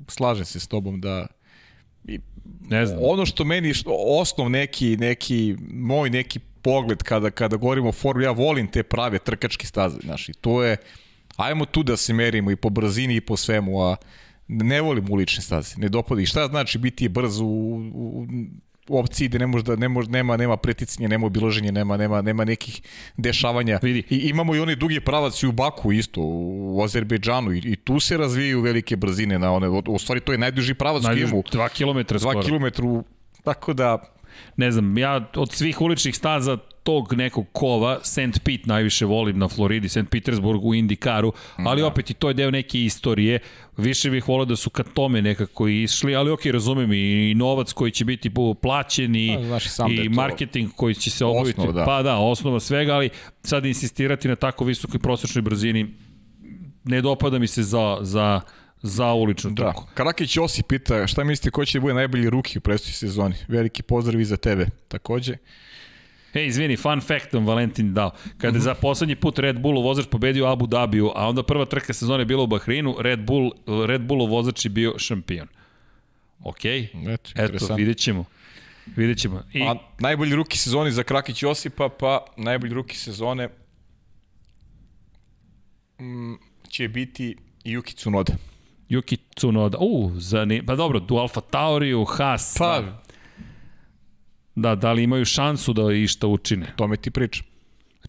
slažem 0.08 0.45
se 0.45 0.60
s 0.60 0.68
tobom 0.68 1.02
da 1.02 1.28
i 2.06 2.19
Ne 2.69 2.86
znam. 2.86 3.00
ono 3.03 3.26
što 3.26 3.44
meni 3.44 3.74
što, 3.74 3.90
osnov 4.22 4.50
neki 4.50 4.98
neki 4.98 5.56
moj 5.74 6.10
neki 6.10 6.40
pogled 6.61 7.03
kada 7.03 7.30
kada 7.30 7.58
govorimo 7.58 7.90
o 7.90 7.92
formuli 7.92 8.26
ja 8.26 8.32
volim 8.32 8.68
te 8.68 8.84
prave 8.84 9.19
trkačke 9.19 9.68
staze 9.68 10.00
znaš 10.03 10.30
i 10.30 10.34
to 10.34 10.64
je 10.64 10.78
ajmo 11.38 11.66
tu 11.66 11.84
da 11.84 11.98
se 11.98 12.14
merimo 12.14 12.52
i 12.52 12.56
po 12.56 12.69
brzini 12.69 13.16
i 13.16 13.22
po 13.22 13.38
svemu 13.38 13.82
a 13.82 13.95
ne 14.48 14.82
volim 14.82 15.11
ulične 15.11 15.44
staze 15.44 15.76
ne 15.78 15.90
dopada 15.90 16.22
i 16.22 16.26
šta 16.26 16.48
znači 16.48 16.78
biti 16.78 17.10
brz 17.10 17.40
u, 17.40 17.45
u 17.94 18.28
opciji 18.90 19.27
gde 19.27 19.40
ne 19.40 19.48
može 19.48 19.64
da 19.64 19.76
ne 19.76 19.90
može 19.90 20.09
nema 20.09 20.38
nema 20.38 20.58
preticanja, 20.58 21.08
nema 21.08 21.26
obilaženja, 21.27 21.72
nema 21.72 21.98
nema 21.98 22.22
nema 22.22 22.45
nekih 22.45 22.82
dešavanja. 23.18 23.80
Vidi. 23.82 24.03
I 24.09 24.18
imamo 24.30 24.56
i 24.56 24.59
onaj 24.59 24.76
dugi 24.76 25.00
pravac 25.00 25.43
i 25.43 25.48
u 25.48 25.51
Baku 25.51 25.92
isto, 25.92 26.22
u 26.22 26.82
Azerbejdžanu 26.84 27.51
i, 27.53 27.58
i 27.58 27.76
tu 27.76 28.00
se 28.00 28.18
razvijaju 28.18 28.61
velike 28.61 28.95
brzine 28.95 29.40
na 29.40 29.51
one 29.51 29.69
u 29.69 30.00
stvari 30.00 30.22
to 30.22 30.32
je 30.32 30.38
najduži 30.38 30.74
pravac 30.74 31.03
koji 31.03 31.22
imamo. 31.22 31.42
dva 31.51 31.69
kilometra 31.69 32.19
2 32.19 32.22
skoro. 32.22 32.42
km, 32.42 32.66
tako 33.43 33.74
da 33.74 33.98
ne 34.58 34.72
znam, 34.72 34.98
ja 34.98 35.30
od 35.35 35.51
svih 35.51 35.82
uličnih 35.82 36.16
staza 36.16 36.58
tog 36.90 37.14
nekog 37.14 37.45
kova, 37.51 38.00
St. 38.03 38.18
Pete 38.43 38.64
najviše 38.66 39.06
volim 39.06 39.40
na 39.40 39.48
Floridi, 39.48 39.90
St. 39.90 40.09
Petersburg 40.11 40.66
u 40.66 40.74
Indikaru, 40.76 41.34
ali 41.58 41.82
opet 41.82 42.09
i 42.09 42.14
to 42.14 42.27
je 42.27 42.34
deo 42.34 42.51
neke 42.51 42.82
istorije. 42.82 43.40
Više 43.77 44.09
bih 44.09 44.27
volio 44.27 44.45
da 44.45 44.56
su 44.56 44.69
ka 44.69 44.84
tome 44.84 45.22
nekako 45.22 45.68
išli, 45.68 46.16
ali 46.16 46.32
ok, 46.32 46.45
razumem 46.45 46.93
i, 46.93 46.98
i 47.32 47.35
novac 47.35 47.74
koji 47.74 47.92
će 47.92 48.06
biti 48.06 48.32
plaćen 48.61 49.16
i, 49.16 49.35
Pa, 49.35 49.43
znaš 49.43 49.66
i 49.66 49.69
da 50.09 50.16
marketing 50.16 50.72
koji 50.76 50.95
će 50.95 51.09
se 51.09 51.26
obaviti. 51.26 51.61
osnova, 51.61 51.72
da. 51.74 51.85
Pa 51.85 52.03
da, 52.03 52.18
osnova 52.18 52.59
svega, 52.59 52.93
ali 52.93 53.09
sad 53.43 53.66
insistirati 53.66 54.27
na 54.27 54.35
tako 54.35 54.66
visokoj 54.66 55.00
prosečnoj 55.00 55.42
brzini 55.42 55.93
ne 56.84 57.01
dopada 57.01 57.40
mi 57.40 57.48
se 57.48 57.64
za, 57.64 57.98
za, 58.01 58.42
za 58.82 59.14
uličnu 59.14 59.51
Da. 59.51 59.64
trku. 59.64 59.85
Karakić 59.93 60.38
Josi 60.38 60.64
pita 60.64 61.08
šta 61.08 61.24
mislite 61.24 61.51
ko 61.51 61.66
će 61.66 61.77
da 61.77 61.82
bude 61.82 61.93
najbolji 61.93 62.30
ruki 62.30 62.58
u 62.58 62.61
predstoji 62.61 62.93
sezoni. 62.93 63.35
Veliki 63.48 63.84
pozdrav 63.84 64.22
i 64.22 64.26
za 64.26 64.38
tebe 64.38 64.66
takođe. 64.88 65.35
Ej, 66.33 66.48
izvini, 66.48 66.77
fun 66.77 67.01
fact 67.01 67.33
vam 67.33 67.45
Valentin 67.45 67.93
dao. 67.93 68.11
Kada 68.38 68.58
je 68.58 68.61
za 68.61 68.74
poslednji 68.74 69.16
put 69.16 69.40
Red 69.40 69.59
Bullu 69.59 69.82
vozač 69.82 70.06
pobedio 70.11 70.45
Abu 70.45 70.67
Dhabiju, 70.67 71.11
a 71.16 71.27
onda 71.27 71.43
prva 71.43 71.66
trka 71.66 71.93
sezone 71.93 72.25
bila 72.25 72.43
u 72.43 72.48
Bahreinu, 72.48 72.95
Red, 72.99 73.19
Bull, 73.19 73.51
Red 73.85 74.01
Bullu 74.01 74.27
vozač 74.27 74.66
je 74.66 74.69
bio 74.69 74.99
šampion. 74.99 75.48
Ok, 76.43 76.66
Eto, 76.66 77.32
eto, 77.35 77.75
vidjet 77.75 77.98
ćemo. 77.98 78.25
Vidjet 78.95 79.17
ćemo. 79.17 79.43
I, 79.53 79.61
A 79.64 79.75
najbolji 79.99 80.35
ruki 80.35 80.58
sezoni 80.58 80.91
za 80.91 81.03
Krakić 81.03 81.43
Josipa, 81.43 81.90
pa 81.90 82.25
najbolji 82.38 82.74
ruki 82.74 82.98
sezone 82.98 83.49
mm, 85.99 86.33
će 86.69 86.88
biti 86.88 87.35
Yuki 87.66 87.95
Tsunoda. 87.95 88.33
Yuki 88.90 89.17
Tsunoda, 89.35 89.77
u, 89.82 90.11
zani, 90.16 90.66
pa 90.66 90.75
dobro, 90.75 91.01
u 91.09 91.17
Alfa 91.17 91.41
Tauriju, 91.41 92.06
Haas, 92.06 92.56
Pa, 92.58 93.01
da, 94.56 94.69
da, 94.69 94.76
da 94.76 94.92
li 94.94 95.03
imaju 95.03 95.26
šansu 95.26 95.74
da 95.74 95.94
išta 95.94 96.28
učine? 96.28 96.74
tome 96.76 96.98
ti 96.98 97.11
pričam. 97.11 97.45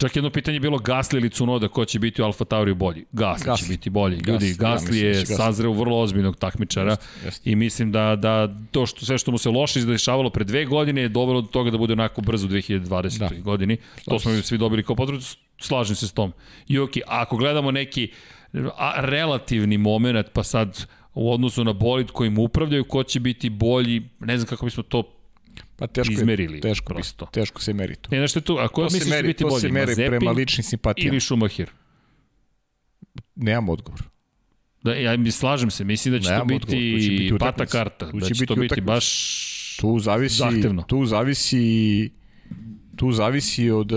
Čak 0.01 0.17
jedno 0.17 0.31
pitanje 0.31 0.57
je 0.57 0.60
bilo 0.60 0.78
Gasli 0.78 1.19
ili 1.19 1.31
Cunoda, 1.31 1.69
ko 1.69 1.85
će 1.85 1.99
biti 1.99 2.23
u 2.23 2.25
Alfa 2.25 2.44
Tauriju 2.44 2.75
bolji? 2.75 3.05
Gasli, 3.12 3.47
Gasli. 3.47 3.67
će 3.67 3.73
biti 3.73 3.91
bolji. 3.91 4.17
Ljudi, 4.17 4.55
Gasli, 4.55 4.57
Gasli 4.57 5.01
ja, 5.01 5.09
je 5.09 5.15
da 5.15 5.27
sazreo 5.27 5.73
vrlo 5.73 5.99
ozbiljnog 5.99 6.36
takmičara 6.36 6.91
jest, 6.91 7.25
jest. 7.25 7.47
i 7.47 7.57
mislim 7.57 7.93
da, 7.93 8.17
da 8.17 8.55
to 8.70 8.86
što, 8.86 9.07
sve 9.07 9.19
što 9.19 9.31
mu 9.31 9.39
se 9.39 9.51
loše 9.51 9.78
izdešavalo 9.78 10.31
pre 10.31 10.44
dve 10.44 10.65
godine 10.65 11.02
je 11.02 11.09
dovelo 11.09 11.41
do 11.41 11.49
toga 11.49 11.70
da 11.70 11.78
bude 11.78 11.93
onako 11.93 12.20
brzo 12.20 12.47
u 12.47 12.51
2020. 12.51 13.19
Da. 13.19 13.28
godini. 13.41 13.77
To 14.05 14.19
smo 14.19 14.33
mi 14.33 14.43
svi 14.43 14.59
dobili 14.59 14.83
kao 14.83 14.97
potrebu. 14.97 15.23
Slažem 15.59 15.97
se 15.97 16.09
s 16.09 16.12
tom. 16.12 16.33
I 16.69 16.78
ok, 16.78 16.91
ako 17.07 17.36
gledamo 17.36 17.70
neki 17.70 18.09
a, 18.77 18.93
relativni 18.97 19.78
moment, 19.78 20.27
pa 20.33 20.43
sad 20.43 20.86
u 21.15 21.33
odnosu 21.33 21.65
na 21.65 21.73
bolid 21.73 22.10
kojim 22.10 22.39
upravljaju, 22.39 22.85
ko 22.85 23.02
će 23.02 23.20
biti 23.20 23.51
bolji, 23.51 24.02
ne 24.20 24.39
znam 24.39 24.49
kako 24.49 24.65
bismo 24.65 24.83
to 24.83 25.19
Pa 25.77 25.87
teško 25.87 26.13
izmerili. 26.13 26.57
Je, 26.57 26.61
teško, 26.61 26.95
prosto. 26.95 27.27
teško 27.33 27.63
se 27.63 27.73
meri 27.73 27.97
to. 27.97 28.09
Ne, 28.13 28.21
nešto 28.21 28.41
tu, 28.41 28.57
a 28.59 28.69
ko 28.69 28.85
misliš 28.85 29.11
meri, 29.11 29.29
biti 29.29 29.45
bolji? 29.45 29.55
To 29.55 29.61
se 29.61 29.69
meri 29.69 29.87
Mazepin 29.87 30.07
prema 30.07 30.31
ličnim 30.31 30.65
simpatijama. 30.65 31.13
Ili 31.13 31.21
Schumacher? 31.21 31.71
Nemam 33.37 33.69
odgovor. 33.69 34.03
Da, 34.83 34.95
ja 34.95 35.17
mi 35.17 35.31
slažem 35.31 35.71
se, 35.71 35.85
mislim 35.85 36.15
da 36.15 36.21
će 36.21 36.31
Nemam 36.31 36.49
to 36.49 36.55
biti, 36.55 36.65
odgovor, 36.67 37.01
će 37.01 37.11
biti 37.11 37.39
pata 37.39 37.67
karta, 37.67 38.11
tu 38.11 38.19
da 38.19 38.27
će, 38.27 38.35
biti 38.35 38.47
to 38.47 38.55
biti 38.55 38.81
baš 38.81 39.77
tu 39.81 39.99
zavisi, 39.99 40.37
zahtevno. 40.37 40.83
Tu 40.83 41.07
zavisi 41.07 42.11
tu 42.97 43.13
zavisi 43.13 43.71
od 43.71 43.93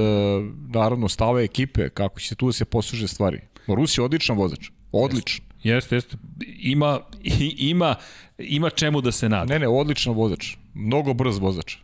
naravno 0.70 1.10
stava 1.10 1.42
ekipe, 1.42 1.90
kako 1.90 2.20
će 2.20 2.36
tu 2.36 2.46
da 2.46 2.54
se 2.54 2.66
posluže 2.66 3.08
stvari. 3.08 3.40
Rus 3.68 3.98
je 3.98 4.04
odličan 4.04 4.38
vozač. 4.38 4.70
Odličan. 4.92 5.46
Jeste, 5.64 5.96
jeste. 5.96 6.18
Ima, 6.60 7.00
ima, 7.58 7.96
ima 8.38 8.70
čemu 8.70 9.02
da 9.02 9.12
se 9.12 9.30
nada. 9.30 9.54
Ne, 9.54 9.60
ne, 9.60 9.68
odličan 9.68 10.14
vozač. 10.14 10.56
Mnogo 10.74 11.14
brz 11.14 11.38
vozač. 11.38 11.76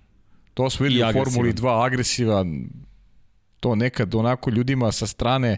To 0.53 0.69
smo 0.69 0.83
videli 0.83 1.09
u 1.09 1.23
Formuli 1.23 1.53
2, 1.53 1.85
agresivan. 1.85 2.69
To 3.59 3.75
nekad 3.75 4.15
onako 4.15 4.49
ljudima 4.49 4.91
sa 4.91 5.07
strane 5.07 5.57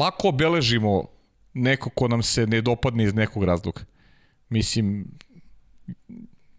lako 0.00 0.28
obeležimo 0.28 1.04
neko 1.54 1.90
ko 1.90 2.08
nam 2.08 2.22
se 2.22 2.46
ne 2.46 2.60
dopadne 2.60 3.04
iz 3.04 3.14
nekog 3.14 3.44
razloga. 3.44 3.80
Mislim, 4.48 5.06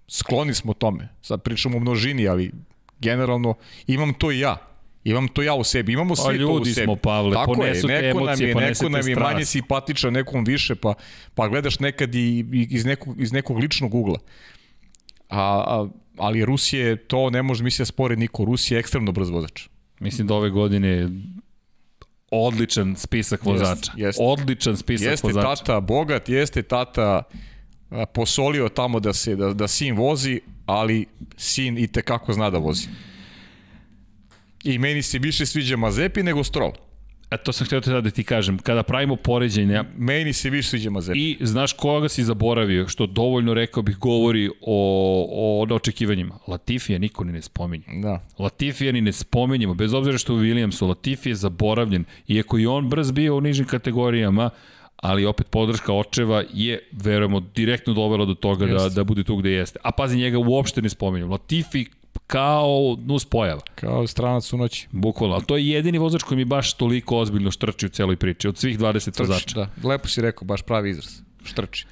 skloni 0.07 0.53
smo 0.53 0.73
tome. 0.73 1.09
Sad 1.21 1.41
pričamo 1.41 1.77
o 1.77 1.79
množini, 1.79 2.27
ali 2.27 2.51
generalno 2.99 3.55
imam 3.87 4.13
to 4.13 4.31
i 4.31 4.39
ja. 4.39 4.57
Imam 5.03 5.27
to 5.27 5.41
ja 5.41 5.53
u 5.53 5.63
sebi, 5.63 5.93
imamo 5.93 6.15
pa 6.15 6.21
svi 6.21 6.39
to 6.39 6.51
u 6.51 6.65
sebi. 6.65 6.83
smo, 6.85 6.95
Pavle, 6.95 7.33
Tako 7.33 7.63
je, 7.63 7.73
neko 7.73 8.19
emocije, 8.19 8.55
nam 8.55 8.63
je, 8.63 8.69
neko 8.69 8.89
nam 8.89 9.07
je 9.07 9.15
manje 9.15 9.45
simpatičan, 9.45 10.13
nekom 10.13 10.43
više, 10.43 10.75
pa, 10.75 10.93
pa 11.35 11.47
gledaš 11.47 11.79
nekad 11.79 12.15
i, 12.15 12.45
iz, 12.69 12.85
nekog, 12.85 13.21
iz 13.21 13.31
nekog 13.31 13.57
ličnog 13.57 13.95
ugla. 13.95 14.19
A, 15.30 15.41
a, 15.41 15.88
ali 16.17 16.45
Rusije, 16.45 16.95
to 16.95 17.30
ne 17.30 17.41
može 17.43 17.64
misli 17.64 17.82
da 17.82 17.85
spore 17.85 18.16
niko. 18.16 18.45
Rusija 18.45 18.77
je 18.77 18.80
ekstremno 18.80 19.11
brz 19.11 19.30
vozač. 19.30 19.67
Mislim 19.99 20.27
da 20.27 20.33
ove 20.33 20.49
godine 20.49 21.09
odličan 22.32 22.95
spisak 22.95 23.45
vozača. 23.45 23.72
Jest, 23.72 23.98
jest. 23.98 24.19
Odličan 24.22 24.77
spisak 24.77 25.11
jeste 25.11 25.27
vozača. 25.27 25.49
Jeste 25.49 25.66
tata 25.66 25.80
bogat, 25.80 26.30
jeste 26.30 26.61
tata 26.64 27.24
posolio 28.14 28.69
tamo 28.69 28.99
da 28.99 29.14
se 29.14 29.35
da, 29.35 29.53
da 29.53 29.67
sin 29.67 29.95
vozi, 29.95 30.41
ali 30.66 31.06
sin 31.38 31.77
i 31.77 31.88
te 31.88 32.01
kako 32.01 32.33
zna 32.33 32.49
da 32.49 32.58
vozi. 32.58 32.88
I 34.64 34.77
meni 34.77 35.01
se 35.01 35.19
više 35.19 35.45
sviđa 35.45 35.77
Mazepi 35.77 36.24
nego 36.24 36.43
Stroll. 36.43 36.74
E, 37.32 37.38
to 37.38 37.53
sam 37.53 37.67
htio 37.67 37.82
te 37.82 38.01
da 38.01 38.09
ti 38.09 38.24
kažem. 38.24 38.58
Kada 38.58 38.83
pravimo 38.83 39.16
poređenja... 39.16 39.85
Meni 39.98 40.33
se 40.33 40.49
više 40.49 40.69
sviđa 40.69 40.90
Mazepi. 40.90 41.19
I 41.19 41.38
znaš 41.41 41.74
koga 41.74 42.09
si 42.09 42.24
zaboravio, 42.24 42.88
što 42.88 43.06
dovoljno 43.06 43.53
rekao 43.53 43.83
bih 43.83 43.98
govori 43.98 44.49
o, 44.61 45.66
o 45.69 45.75
očekivanjima. 45.75 46.38
Latifija 46.48 46.99
niko 46.99 47.24
ni 47.24 47.33
ne 47.33 47.41
spominje. 47.41 47.83
Da. 48.01 48.22
Latifija 48.40 48.91
ni 48.91 49.01
ne 49.01 49.11
spominjemo, 49.11 49.74
bez 49.74 49.93
obzira 49.93 50.17
što 50.17 50.33
u 50.33 50.38
Williamsu, 50.38 50.88
Latifi 50.88 51.30
je 51.30 51.35
zaboravljen. 51.35 52.06
Iako 52.27 52.59
i 52.59 52.66
on 52.66 52.90
brz 52.90 53.11
bio 53.11 53.38
u 53.38 53.41
nižim 53.41 53.66
kategorijama, 53.66 54.49
ali 54.95 55.25
opet 55.25 55.48
podrška 55.49 55.93
očeva 55.93 56.43
je, 56.53 56.88
verujemo, 56.91 57.40
direktno 57.40 57.93
dovela 57.93 58.25
do 58.25 58.33
toga 58.33 58.66
da, 58.66 58.90
da 58.90 59.03
bude 59.03 59.24
tu 59.24 59.35
gde 59.35 59.51
jeste. 59.51 59.80
A 59.83 59.91
pazi, 59.91 60.17
njega 60.17 60.38
uopšte 60.38 60.82
ne 60.82 60.90
spominjem. 60.90 61.32
Latifi 61.32 61.85
kao 62.30 62.98
nus 63.06 63.25
pojava. 63.25 63.61
Kao 63.75 64.08
stranac 64.08 64.53
u 64.53 64.58
noći. 64.58 64.88
Bukvalno, 64.91 65.35
ali 65.35 65.45
to 65.45 65.58
je 65.58 65.69
jedini 65.69 65.98
vozač 65.98 66.24
koji 66.24 66.38
mi 66.38 66.45
baš 66.45 66.74
toliko 66.74 67.17
ozbiljno 67.17 67.51
štrči 67.51 67.85
u 67.85 67.90
celoj 67.90 68.16
priči, 68.16 68.48
od 68.48 68.58
svih 68.58 68.80
20 68.80 68.99
štrči, 68.99 69.22
vozača. 69.22 69.56
Da, 69.56 69.88
lepo 69.88 70.08
si 70.08 70.22
rekao, 70.22 70.45
baš 70.45 70.61
pravi 70.61 70.90
izraz. 70.90 71.22
Štrči. 71.43 71.85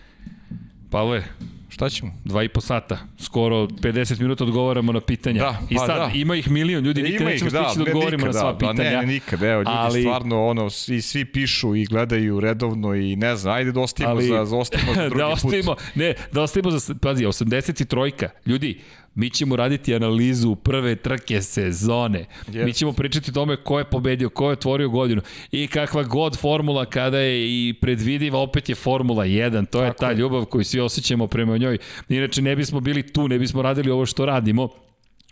Pavle, 0.89 1.23
Šta 1.69 1.89
ćemo? 1.89 2.11
Dva 2.25 2.43
i 2.43 2.49
po 2.49 2.61
sata. 2.61 2.97
Skoro 3.19 3.55
50 3.55 4.21
minuta 4.21 4.43
odgovaramo 4.43 4.91
na 4.91 5.01
pitanja. 5.01 5.41
Da, 5.41 5.59
pa 5.59 5.65
I 5.69 5.77
sad, 5.77 5.97
da. 5.97 6.11
ima 6.15 6.35
ih 6.35 6.51
milion 6.51 6.83
ljudi, 6.83 7.03
nikad 7.03 7.21
ima 7.21 7.29
nećemo 7.29 7.49
stići 7.49 7.79
da, 7.79 7.83
da 7.83 7.83
odgovorimo 7.83 8.25
nikad, 8.25 8.35
na 8.35 8.41
sva 8.41 8.51
da, 8.51 8.57
pitanja. 8.57 8.91
Da, 8.91 9.01
ne, 9.01 9.07
nikad, 9.07 9.43
evo, 9.43 9.59
ljudi 9.59 9.71
ali, 9.73 10.01
stvarno, 10.01 10.45
ono, 10.45 10.69
i 10.87 11.01
svi 11.01 11.25
pišu 11.25 11.75
i 11.75 11.85
gledaju 11.85 12.39
redovno 12.39 12.95
i 12.95 13.15
ne 13.15 13.35
znam, 13.35 13.55
ajde 13.55 13.71
da 13.71 13.81
ostavimo 13.81 14.15
ali, 14.15 14.27
za, 14.27 14.45
za, 14.45 14.57
ostavimo 14.57 14.93
za 14.93 15.01
drugi 15.09 15.17
da 15.17 15.27
ostavimo, 15.27 15.75
put. 15.75 15.95
Ne, 15.95 16.13
da 16.31 16.41
ostavimo 16.41 16.71
za, 16.71 16.95
pazi, 17.01 17.25
83 17.25 18.29
ljudi, 18.45 18.79
Mi 19.17 19.29
ćemo 19.29 19.55
raditi 19.55 19.95
analizu 19.95 20.55
prve 20.55 20.95
trke 20.95 21.41
sezone. 21.41 22.25
Yes. 22.47 22.65
Mi 22.65 22.73
ćemo 22.73 22.93
pričati 22.93 23.31
o 23.31 23.33
tome 23.33 23.55
ko 23.55 23.79
je 23.79 23.85
pobedio, 23.85 24.29
ko 24.29 24.45
je 24.45 24.51
otvorio 24.51 24.89
godinu 24.89 25.21
i 25.51 25.67
kakva 25.67 26.03
god 26.03 26.37
formula 26.37 26.85
kada 26.85 27.19
je 27.19 27.47
i 27.47 27.73
predvidiva, 27.73 28.39
opet 28.39 28.69
je 28.69 28.75
Formula 28.75 29.25
1. 29.25 29.65
To 29.65 29.83
je 29.83 29.89
Tako 29.89 29.99
ta 29.99 30.11
ljubav 30.11 30.45
koju 30.45 30.63
svi 30.63 30.79
osjećamo 30.79 31.27
prema 31.27 31.57
njoj. 31.57 31.77
Inače 32.09 32.41
ne 32.41 32.55
bismo 32.55 32.79
bili 32.79 33.13
tu, 33.13 33.27
ne 33.27 33.39
bismo 33.39 33.61
radili 33.61 33.91
ovo 33.91 34.05
što 34.05 34.25
radimo 34.25 34.69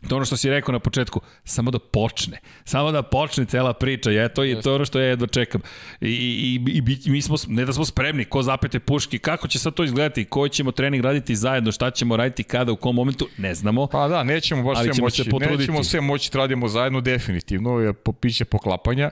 To 0.10 0.16
ono 0.16 0.26
što 0.26 0.38
si 0.38 0.50
rekao 0.50 0.74
na 0.74 0.80
početku, 0.80 1.22
samo 1.44 1.72
da 1.72 1.80
počne. 1.80 2.40
Samo 2.64 2.92
da 2.92 3.02
počne 3.02 3.46
cela 3.46 3.74
priča. 3.74 4.12
Ja, 4.12 4.30
to, 4.30 4.44
je, 4.44 4.62
to 4.62 4.70
je 4.70 4.76
ono 4.76 4.86
što 4.86 5.00
ja 5.00 5.06
jedno 5.06 5.28
čekam. 5.28 5.62
I, 6.02 6.08
i, 6.08 6.82
i, 7.06 7.12
mi 7.12 7.22
smo, 7.22 7.36
ne 7.48 7.66
da 7.66 7.74
smo 7.74 7.86
spremni, 7.86 8.26
ko 8.26 8.42
zapete 8.42 8.80
puški, 8.80 9.20
kako 9.20 9.48
će 9.48 9.60
sad 9.60 9.74
to 9.74 9.84
izgledati, 9.84 10.26
koji 10.26 10.50
ćemo 10.50 10.72
trening 10.72 11.04
raditi 11.04 11.36
zajedno, 11.36 11.72
šta 11.72 11.92
ćemo 11.92 12.18
raditi, 12.18 12.44
kada, 12.44 12.72
u 12.72 12.76
kom 12.76 12.96
momentu, 12.96 13.28
ne 13.38 13.56
znamo. 13.56 13.88
Pa 13.88 14.08
da, 14.08 14.24
nećemo 14.24 14.64
baš 14.64 14.78
sve 14.78 14.92
moći, 15.02 15.24
se 15.24 15.30
nećemo 15.58 15.84
sve 15.84 16.02
moći 16.02 16.32
da 16.32 16.38
radimo 16.38 16.68
zajedno 16.68 17.02
definitivno, 17.02 17.80
je 17.80 17.94
piće 18.22 18.46
poklapanja. 18.46 19.12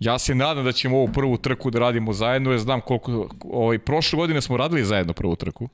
Ja 0.00 0.18
se 0.18 0.34
nadam 0.34 0.64
da 0.64 0.72
ćemo 0.72 0.96
ovu 0.96 1.08
prvu 1.08 1.36
trku 1.36 1.70
da 1.70 1.78
radimo 1.78 2.12
zajedno, 2.12 2.50
jer 2.50 2.60
znam 2.60 2.80
koliko, 2.80 3.28
ovaj, 3.50 3.78
prošle 3.78 4.16
godine 4.16 4.40
smo 4.40 4.56
radili 4.56 4.84
zajedno 4.84 5.12
prvu 5.12 5.36
trku. 5.36 5.68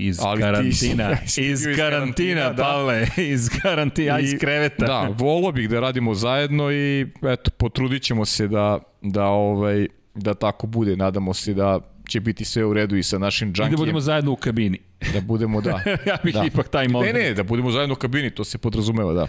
Iz 0.00 0.18
Ali 0.22 0.42
karantina, 0.42 1.16
ti, 1.16 1.46
iz, 1.46 1.66
iz 1.66 1.76
karantina, 1.76 2.52
da. 2.52 2.62
Pavle, 2.62 3.06
iz 3.16 3.48
karantina, 3.62 4.20
iz 4.20 4.34
kreveta. 4.40 4.86
Da, 4.86 5.14
volio 5.18 5.52
bih 5.52 5.68
da 5.68 5.80
radimo 5.80 6.14
zajedno 6.14 6.72
i 6.72 7.06
eto, 7.22 7.50
potrudit 7.50 8.02
ćemo 8.02 8.24
se 8.24 8.48
da, 8.48 8.78
da, 9.02 9.24
ovaj, 9.24 9.86
da 10.14 10.34
tako 10.34 10.66
bude. 10.66 10.96
Nadamo 10.96 11.34
se 11.34 11.54
da 11.54 11.80
će 12.08 12.20
biti 12.20 12.44
sve 12.44 12.64
u 12.64 12.72
redu 12.72 12.96
i 12.96 13.02
sa 13.02 13.18
našim 13.18 13.52
džankijem. 13.52 13.72
I 13.72 13.76
da 13.76 13.76
budemo 13.76 14.00
zajedno 14.00 14.32
u 14.32 14.36
kabini. 14.36 14.78
Da 15.12 15.20
budemo, 15.20 15.60
da. 15.60 15.70
ja 16.10 16.18
bih 16.24 16.34
da. 16.34 16.44
ipak 16.44 16.68
taj 16.68 16.88
moment. 16.88 17.14
Ne, 17.14 17.22
ne, 17.22 17.34
da 17.34 17.42
budemo 17.42 17.70
zajedno 17.70 17.92
u 17.92 17.98
kabini, 17.98 18.30
to 18.30 18.44
se 18.44 18.58
podrazumeva, 18.58 19.12
da. 19.12 19.26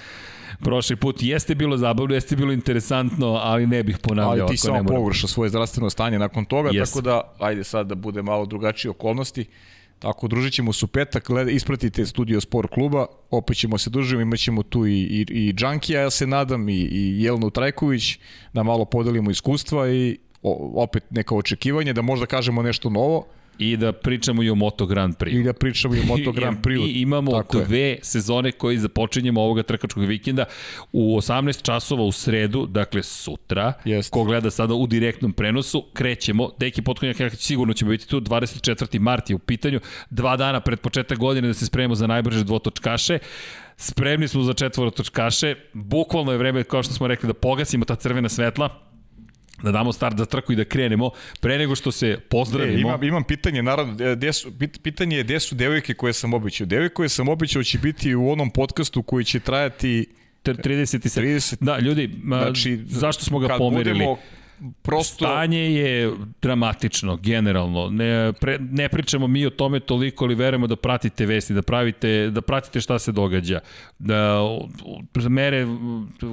Prošli 0.59 0.95
put 0.95 1.17
jeste 1.22 1.56
bilo 1.56 1.77
zabavno, 1.77 2.14
jeste 2.14 2.35
bilo 2.35 2.53
interesantno, 2.53 3.27
ali 3.27 3.67
ne 3.67 3.83
bih 3.83 3.98
ponavljao. 3.98 4.48
Ali 4.48 4.56
ti 4.56 4.57
samo 4.57 4.83
pogreša 4.83 5.27
svoje 5.27 5.49
zdravstveno 5.49 5.89
stanje 5.89 6.19
nakon 6.19 6.45
toga, 6.45 6.69
yes. 6.69 6.85
tako 6.85 7.01
da, 7.01 7.22
ajde 7.39 7.64
sad 7.64 7.88
da 7.88 7.95
bude 7.95 8.22
malo 8.22 8.45
drugačije 8.45 8.91
okolnosti. 8.91 9.45
Tako, 10.00 10.28
družit 10.28 10.53
ćemo 10.53 10.74
se 10.74 10.86
u 10.86 10.88
petak, 10.88 11.28
gleda, 11.28 11.52
ispratite 11.52 12.06
Studio 12.06 12.42
Sport 12.42 12.69
kluba, 12.74 13.06
opet 13.30 13.58
ćemo 13.58 13.78
se 13.78 13.90
družiti, 13.90 14.22
imat 14.22 14.40
ćemo 14.40 14.64
tu 14.64 14.88
i, 14.88 14.94
i, 14.94 15.26
i 15.30 15.53
Džankija, 15.53 16.02
ja 16.02 16.10
se 16.10 16.28
nadam, 16.28 16.69
i, 16.69 16.74
i 16.74 17.24
Jelenu 17.24 17.50
Trajković, 17.50 18.19
da 18.53 18.64
malo 18.64 18.86
podelimo 18.86 19.32
iskustva 19.32 19.90
i 19.90 20.18
o, 20.42 20.84
opet 20.84 21.03
neka 21.10 21.36
očekivanja, 21.36 21.94
da 21.94 22.02
možda 22.02 22.26
kažemo 22.26 22.61
nešto 22.61 22.90
novo. 22.90 23.26
I 23.59 23.77
da 23.77 23.91
pričamo 23.91 24.43
i 24.43 24.49
o 24.49 24.55
Moto 24.55 24.85
Grand 24.85 25.15
Prix. 25.17 25.39
I 25.39 25.43
da 25.43 25.53
pričamo 25.53 25.95
i 25.95 25.99
o 25.99 26.03
Moto 26.03 26.31
Grand 26.38 26.57
Prix. 26.61 26.88
I 26.88 27.01
imamo 27.01 27.31
Tako 27.31 27.59
dve 27.59 27.79
je. 27.79 27.99
sezone 28.01 28.51
koji 28.51 28.77
započinjemo 28.77 29.41
ovoga 29.41 29.63
trkačkog 29.63 30.03
vikenda 30.03 30.45
u 30.91 31.17
18 31.17 31.61
časova 31.61 32.03
u 32.03 32.11
sredu, 32.11 32.65
dakle 32.65 33.03
sutra. 33.03 33.73
Jest. 33.85 34.11
Ko 34.11 34.23
gleda 34.23 34.51
sada 34.51 34.73
u 34.73 34.88
direktnom 34.88 35.33
prenosu, 35.33 35.85
krećemo. 35.93 36.49
Deki 36.59 36.81
Potkonjak, 36.81 37.17
sigurno 37.35 37.73
ćemo 37.73 37.91
biti 37.91 38.07
tu, 38.07 38.21
24. 38.21 38.99
mart 38.99 39.29
je 39.29 39.35
u 39.35 39.39
pitanju. 39.39 39.79
Dva 40.09 40.38
dana 40.38 40.59
pred 40.59 40.79
početak 40.79 41.17
godine 41.17 41.47
da 41.47 41.53
se 41.53 41.65
spremimo 41.65 41.95
za 41.95 42.07
najbrže 42.07 42.43
dvotočkaše. 42.43 43.19
Spremni 43.77 44.27
smo 44.27 44.43
za 44.43 44.53
četvorotočkaše. 44.53 45.55
Bukvalno 45.73 46.31
je 46.31 46.38
vreme, 46.38 46.63
kao 46.63 46.83
što 46.83 46.93
smo 46.93 47.07
rekli, 47.07 47.27
da 47.27 47.33
pogasimo 47.33 47.85
ta 47.85 47.95
crvena 47.95 48.29
svetla 48.29 48.89
da 49.63 49.71
damo 49.71 49.93
start 49.93 50.17
za 50.17 50.25
trku 50.25 50.53
i 50.53 50.55
da 50.55 50.63
krenemo, 50.65 51.11
pre 51.39 51.57
nego 51.57 51.75
što 51.75 51.91
se 51.91 52.17
pozdravimo. 52.29 52.75
Ne, 52.75 52.81
imam, 52.81 53.03
imam 53.03 53.23
pitanje, 53.23 53.63
naravno, 53.63 53.95
gde 54.15 54.33
su, 54.33 54.51
pitanje 54.83 55.17
je 55.17 55.23
gde 55.23 55.39
su 55.39 55.55
devojke 55.55 55.93
koje 55.93 56.13
sam 56.13 56.33
običao. 56.33 56.67
Devojke 56.67 56.93
koje 56.93 57.09
sam 57.09 57.29
običao 57.29 57.63
će 57.63 57.77
biti 57.77 58.15
u 58.15 58.29
onom 58.29 58.49
podcastu 58.49 59.03
koji 59.03 59.25
će 59.25 59.39
trajati 59.39 60.05
37. 60.43 61.21
30. 61.21 61.55
Da, 61.61 61.79
ljudi, 61.79 62.09
znači, 62.23 62.79
zašto 62.88 63.23
smo 63.23 63.39
ga 63.39 63.57
pomerili? 63.57 63.93
Budemo, 63.93 64.17
prosto... 64.81 65.25
Stanje 65.25 65.59
je 65.59 66.13
dramatično, 66.41 67.17
generalno. 67.17 67.89
Ne, 67.89 68.33
pre, 68.33 68.57
ne 68.71 68.89
pričamo 68.89 69.27
mi 69.27 69.45
o 69.45 69.49
tome 69.49 69.79
toliko, 69.79 70.25
ali 70.25 70.35
verujemo 70.35 70.67
da 70.67 70.75
pratite 70.75 71.25
vesti, 71.25 71.53
da, 71.53 71.61
pravite, 71.61 72.29
da 72.29 72.41
pratite 72.41 72.81
šta 72.81 72.99
se 72.99 73.11
događa. 73.11 73.59
Da, 73.99 74.41
mere 75.29 75.67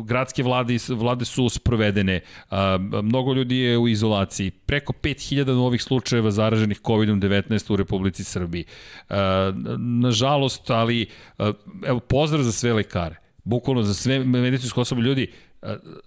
gradske 0.04 0.42
vlade, 0.42 0.76
vlade 0.88 1.24
su 1.24 1.48
sprovedene. 1.48 2.20
A, 2.50 2.78
mnogo 3.02 3.34
ljudi 3.34 3.56
je 3.56 3.78
u 3.78 3.88
izolaciji. 3.88 4.50
Preko 4.50 4.92
5000 4.92 5.46
novih 5.46 5.82
slučajeva 5.82 6.30
zaraženih 6.30 6.80
COVID-19 6.80 7.72
u 7.72 7.76
Republici 7.76 8.24
Srbiji. 8.24 8.64
A, 9.08 9.52
nažalost, 9.78 10.70
ali 10.70 11.06
a, 11.38 11.52
evo, 11.86 12.00
pozdrav 12.00 12.42
za 12.42 12.52
sve 12.52 12.72
lekare. 12.72 13.16
Bukvalno 13.44 13.82
za 13.82 13.94
sve 13.94 14.24
medicinsko 14.24 14.80
osobe 14.80 15.02
ljudi, 15.02 15.30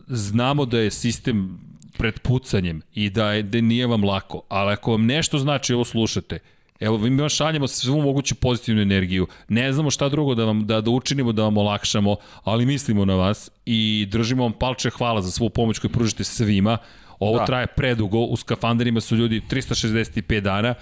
znamo 0.08 0.66
da 0.66 0.80
je 0.80 0.92
sistem 0.92 1.60
pred 2.00 2.20
pucanjem 2.20 2.82
i 2.94 3.10
da, 3.10 3.32
je, 3.32 3.44
da 3.44 3.62
nije 3.62 3.88
vam 3.88 4.04
lako, 4.04 4.42
ali 4.50 4.74
ako 4.74 4.92
vam 4.92 5.06
nešto 5.06 5.38
znači 5.38 5.74
ovo 5.74 5.86
slušate, 5.86 6.40
Evo, 6.80 6.98
mi 6.98 7.22
vam 7.22 7.30
šaljemo 7.30 7.68
svu 7.68 8.02
moguću 8.02 8.36
pozitivnu 8.36 8.82
energiju. 8.82 9.28
Ne 9.48 9.74
znamo 9.74 9.92
šta 9.92 10.10
drugo 10.10 10.36
da, 10.36 10.46
vam, 10.46 10.68
da, 10.68 10.82
da 10.82 10.92
učinimo, 10.92 11.32
da 11.32 11.44
vam 11.44 11.58
olakšamo, 11.58 12.16
ali 12.44 12.66
mislimo 12.66 13.06
na 13.06 13.16
vas 13.16 13.52
i 13.66 14.08
držimo 14.12 14.44
vam 14.44 14.54
palče 14.54 14.90
hvala 14.90 15.22
za 15.22 15.32
svu 15.32 15.50
pomoć 15.50 15.80
koju 15.80 15.92
pružite 15.92 16.24
svima. 16.24 16.78
Ovo 17.20 17.38
da. 17.40 17.46
traje 17.46 17.68
predugo, 17.68 18.20
u 18.20 18.38
skafanderima 18.38 19.02
su 19.02 19.16
ljudi 19.16 19.42
365 19.50 20.40
dana 20.40 20.76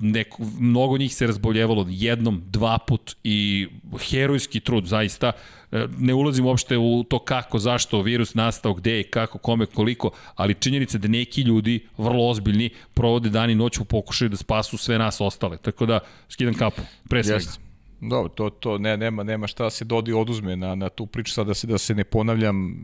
neko, 0.00 0.42
mnogo 0.60 0.98
njih 0.98 1.14
se 1.14 1.26
razboljevalo 1.26 1.86
jednom, 1.88 2.42
dva 2.46 2.78
put 2.78 3.16
i 3.24 3.68
herojski 4.10 4.60
trud 4.60 4.86
zaista. 4.86 5.32
E, 5.72 5.86
ne 5.98 6.14
ulazim 6.14 6.46
uopšte 6.46 6.76
u 6.78 7.04
to 7.08 7.18
kako, 7.18 7.58
zašto 7.58 8.02
virus 8.02 8.34
nastao, 8.34 8.74
gde, 8.74 9.02
kako, 9.02 9.38
kome, 9.38 9.66
koliko, 9.66 10.10
ali 10.34 10.54
činjenica 10.54 10.98
da 10.98 11.08
neki 11.08 11.42
ljudi, 11.42 11.86
vrlo 11.98 12.28
ozbiljni, 12.28 12.70
provode 12.94 13.28
dan 13.30 13.50
i 13.50 13.54
noć 13.54 13.78
u 13.78 13.84
pokušaju 13.84 14.28
da 14.28 14.36
spasu 14.36 14.76
sve 14.76 14.98
nas 14.98 15.20
ostale. 15.20 15.56
Tako 15.56 15.86
da, 15.86 16.00
skidam 16.28 16.54
kapu, 16.54 16.82
pre 17.08 17.24
svega. 17.24 17.36
Jeste. 17.36 17.60
Dobro, 18.00 18.28
to, 18.28 18.50
to 18.50 18.78
ne, 18.78 18.96
nema, 18.96 19.22
nema 19.22 19.46
šta 19.46 19.64
da 19.64 19.70
se 19.70 19.84
dodi 19.84 20.12
oduzme 20.12 20.56
na, 20.56 20.74
na 20.74 20.88
tu 20.88 21.06
priču, 21.06 21.32
sad 21.32 21.46
da 21.46 21.54
se, 21.54 21.66
da 21.66 21.78
se 21.78 21.94
ne 21.94 22.04
ponavljam, 22.04 22.76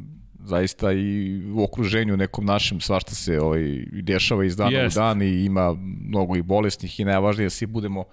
zaista 0.45 0.93
i 0.93 1.41
u 1.55 1.65
okruženju 1.65 2.17
nekom 2.17 2.45
našem 2.45 2.81
svašta 2.81 3.15
se 3.15 3.41
ovaj, 3.41 3.85
dešava 3.93 4.45
iz 4.45 4.57
dana 4.57 4.79
Jest. 4.79 4.97
u 4.97 5.01
dan 5.01 5.23
i 5.23 5.45
ima 5.45 5.75
mnogo 6.09 6.37
i 6.37 6.43
bolesnih 6.43 7.01
i 7.01 7.05
najvažnije 7.05 7.47
da 7.47 7.51
svi 7.51 7.67
budemo 7.67 8.05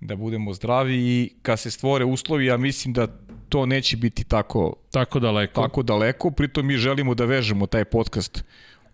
da 0.00 0.16
budemo 0.16 0.52
zdravi 0.52 0.96
i 0.96 1.30
kad 1.42 1.60
se 1.60 1.70
stvore 1.70 2.04
uslovi, 2.04 2.46
ja 2.46 2.56
mislim 2.56 2.94
da 2.94 3.06
to 3.48 3.66
neće 3.66 3.96
biti 3.96 4.24
tako 4.24 4.74
tako 4.90 5.20
daleko. 5.20 5.62
Tako 5.62 5.82
daleko, 5.82 6.30
pritom 6.30 6.66
mi 6.66 6.76
želimo 6.76 7.14
da 7.14 7.24
vežemo 7.24 7.66
taj 7.66 7.84
podcast 7.84 8.44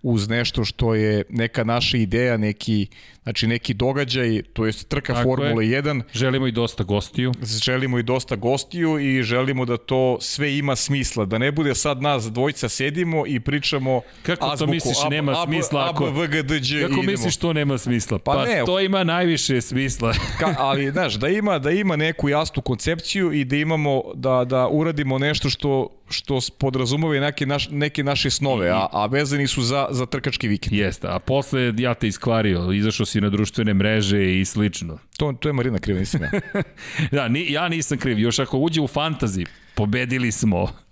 uz 0.03 0.29
nešto 0.29 0.65
što 0.65 0.95
je 0.95 1.25
neka 1.29 1.65
naša 1.65 1.97
ideja, 1.97 2.37
neki, 2.37 2.87
znači 3.29 3.47
neki 3.47 3.75
događaj, 3.75 4.43
to 4.53 4.67
je 4.67 4.73
trka 4.73 5.15
Tako 5.15 5.25
Formule 5.25 5.69
je. 5.69 5.83
1. 5.83 6.03
Želimo 6.13 6.47
i 6.47 6.53
dosta 6.53 6.85
gostiju. 6.85 7.33
Želimo 7.65 7.99
i 7.99 8.03
dosta 8.03 8.37
gostiju 8.37 8.99
i 8.99 9.23
želimo 9.23 9.65
da 9.65 9.77
to 9.77 10.19
sve 10.21 10.59
ima 10.59 10.77
smisla, 10.77 11.25
da 11.25 11.39
ne 11.39 11.53
bude 11.53 11.75
sad 11.75 12.03
nas 12.03 12.25
dvojica 12.25 12.69
sedimo 12.69 13.27
i 13.27 13.41
pričamo 13.41 14.01
Kako 14.23 14.47
azbuku, 14.47 14.67
to 14.67 14.73
misliš 14.73 14.97
ab, 15.05 15.11
nema 15.11 15.33
ab, 15.43 15.49
smisla? 15.49 15.91
Ako, 15.91 16.07
ab, 16.07 16.17
VGDG 16.17 16.89
kako 16.89 17.03
misliš 17.03 17.37
to 17.37 17.53
nema 17.53 17.79
smisla? 17.79 18.19
Pa, 18.19 18.33
pa 18.33 18.45
ne, 18.45 18.63
to 18.67 18.81
ima 18.81 19.05
najviše 19.05 19.61
smisla. 19.61 20.13
ka, 20.41 20.55
ali, 20.59 20.91
znaš, 20.91 21.15
da 21.15 21.29
ima, 21.29 21.59
da 21.59 21.71
ima 21.71 21.97
neku 21.97 22.29
jasnu 22.29 22.63
koncepciju 22.63 23.33
i 23.33 23.45
da 23.45 23.57
imamo, 23.57 24.03
da, 24.15 24.45
da 24.45 24.69
uradimo 24.69 25.19
nešto 25.19 25.51
što 25.51 25.99
što 26.11 26.39
podrazumove 26.59 27.21
neke, 27.21 27.47
naš, 27.47 27.69
neke 27.71 28.05
naše 28.05 28.31
snove, 28.31 28.71
a, 28.71 28.87
a 28.93 29.07
vezani 29.07 29.47
su 29.47 29.63
za, 29.63 29.87
za 29.91 30.07
trkački 30.07 30.49
vikend. 30.49 30.77
Jeste, 30.77 31.09
a 31.11 31.19
posle 31.19 31.73
ja 31.79 31.95
te 31.95 32.09
iskvario, 32.09 32.73
izašao 32.73 33.07
si 33.07 33.18
na 33.21 33.31
društvene 33.31 33.75
mreže 33.75 34.41
i 34.41 34.45
slično. 34.45 34.99
To, 35.17 35.33
to 35.33 35.49
je 35.49 35.53
Marina 35.53 35.79
kriva, 35.79 35.99
nisam 35.99 36.21
ja. 36.23 36.31
da, 37.19 37.29
ni, 37.29 37.53
ja 37.53 37.69
nisam 37.69 37.99
kriv, 37.99 38.19
još 38.19 38.39
ako 38.39 38.59
uđe 38.59 38.81
u 38.81 38.87
fantazi, 38.87 39.45
pobedili 39.75 40.33
smo. 40.33 40.88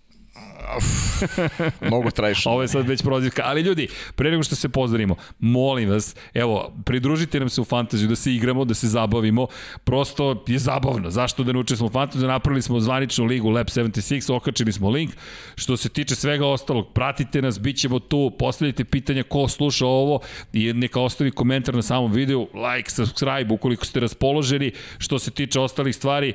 Mnogo 1.89 2.11
trajiš. 2.11 2.47
Ovo 2.47 2.63
je 2.63 2.69
sad 2.69 2.89
već 2.89 3.03
prozivka. 3.03 3.43
Ali 3.45 3.61
ljudi, 3.61 3.89
pre 4.15 4.31
nego 4.31 4.43
što 4.43 4.57
se 4.57 4.69
pozdravimo, 4.69 5.17
molim 5.39 5.91
vas, 5.91 6.17
evo, 6.35 6.73
pridružite 6.85 7.41
nam 7.41 7.49
se 7.49 7.61
u 7.61 7.65
fantaziju, 7.65 8.09
da 8.09 8.17
se 8.17 8.33
igramo, 8.35 8.65
da 8.65 8.75
se 8.75 8.89
zabavimo. 8.89 9.47
Prosto 9.85 10.45
je 10.47 10.59
zabavno. 10.59 11.11
Zašto 11.11 11.45
da 11.45 11.53
ne 11.53 11.59
učestvamo 11.59 11.89
u 11.89 11.93
fantaziju? 11.93 12.29
Napravili 12.29 12.63
smo 12.63 12.81
zvaničnu 12.81 13.25
ligu 13.25 13.51
Lab 13.51 13.67
76, 13.67 14.33
okačili 14.37 14.73
smo 14.73 14.91
link. 14.91 15.11
Što 15.55 15.77
se 15.77 15.89
tiče 15.89 16.15
svega 16.15 16.47
ostalog, 16.47 16.93
pratite 16.93 17.43
nas, 17.43 17.61
bit 17.61 17.77
ćemo 17.77 17.99
tu, 17.99 18.33
postavljajte 18.39 18.85
pitanja 18.85 19.23
ko 19.23 19.49
sluša 19.49 19.87
ovo 19.87 20.21
i 20.53 20.73
neka 20.73 21.01
ostavi 21.01 21.31
komentar 21.31 21.75
na 21.75 21.83
samom 21.83 22.13
videu, 22.13 22.49
like, 22.55 22.91
subscribe 22.91 23.55
ukoliko 23.55 23.85
ste 23.85 24.01
raspoloženi. 24.01 24.73
Što 24.99 25.19
se 25.19 25.31
tiče 25.31 25.61
ostalih 25.61 25.97
stvari, 25.97 26.35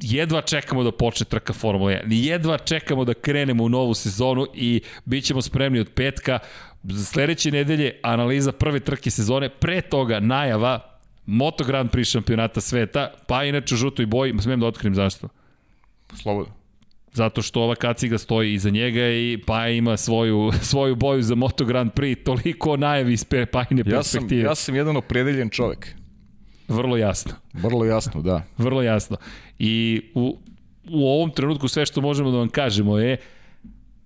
jedva 0.00 0.40
čekamo 0.40 0.82
da 0.82 0.92
počne 0.92 1.26
trka 1.26 1.52
Formula 1.52 1.90
1. 1.90 2.02
Jedva 2.08 2.58
čekamo 2.58 3.04
da 3.04 3.14
krenemo 3.14 3.64
u 3.64 3.68
novu 3.68 3.94
sezonu 3.94 4.46
i 4.54 4.80
bit 5.04 5.24
ćemo 5.24 5.42
spremni 5.42 5.80
od 5.80 5.90
petka. 5.94 6.38
Za 6.82 7.04
sledeće 7.04 7.50
nedelje 7.50 8.00
analiza 8.02 8.52
prve 8.52 8.80
trke 8.80 9.10
sezone, 9.10 9.48
pre 9.48 9.80
toga 9.80 10.20
najava 10.20 10.98
Moto 11.26 11.64
Grand 11.64 11.90
Prix 11.90 12.12
šampionata 12.12 12.60
sveta, 12.60 13.12
pa 13.26 13.44
inače 13.44 13.74
u 13.74 13.78
žutoj 13.78 14.06
boji, 14.06 14.34
smijem 14.40 14.60
da 14.60 14.66
otkrim 14.66 14.94
zašto? 14.94 15.28
Slobodno. 16.22 16.54
Zato 17.12 17.42
što 17.42 17.62
ova 17.62 17.74
kaciga 17.74 18.18
stoji 18.18 18.54
iza 18.54 18.70
njega 18.70 19.08
i 19.08 19.42
pa 19.46 19.68
ima 19.68 19.96
svoju, 19.96 20.50
svoju 20.70 20.96
boju 20.96 21.22
za 21.22 21.34
Moto 21.34 21.64
Grand 21.64 21.92
Prix, 21.92 22.24
toliko 22.24 22.76
najavi 22.76 23.12
iz 23.12 23.24
Pajine 23.24 23.84
perspektive. 23.84 23.92
Ja 23.92 24.02
sam, 24.02 24.50
ja 24.50 24.54
sam 24.54 24.74
jedan 24.74 24.96
opredeljen 24.96 25.50
čovek. 25.50 25.94
Vrlo 26.68 26.96
jasno. 26.96 27.32
Vrlo 27.52 27.84
jasno, 27.84 28.22
da. 28.22 28.42
Vrlo 28.58 28.82
jasno. 28.82 29.16
I 29.58 30.02
u, 30.14 30.38
u 30.90 31.08
ovom 31.08 31.30
trenutku 31.30 31.68
sve 31.68 31.86
što 31.86 32.00
možemo 32.00 32.30
da 32.30 32.38
vam 32.38 32.48
kažemo 32.48 32.98
je 32.98 33.16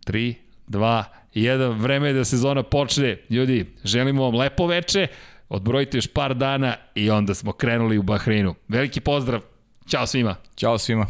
3, 0.06 0.34
2, 0.68 1.04
1, 1.34 1.80
vreme 1.80 2.08
je 2.08 2.12
da 2.12 2.24
sezona 2.24 2.62
počne. 2.62 3.18
Ljudi, 3.30 3.66
želimo 3.84 4.22
vam 4.22 4.34
lepo 4.34 4.66
veče, 4.66 5.06
odbrojite 5.48 5.98
još 5.98 6.06
par 6.06 6.34
dana 6.34 6.76
i 6.94 7.10
onda 7.10 7.34
smo 7.34 7.52
krenuli 7.52 7.98
u 7.98 8.02
Bahreinu. 8.02 8.54
Veliki 8.68 9.00
pozdrav, 9.00 9.40
Ćao 9.88 10.06
svima. 10.06 10.36
Ćao 10.56 10.78
svima. 10.78 11.06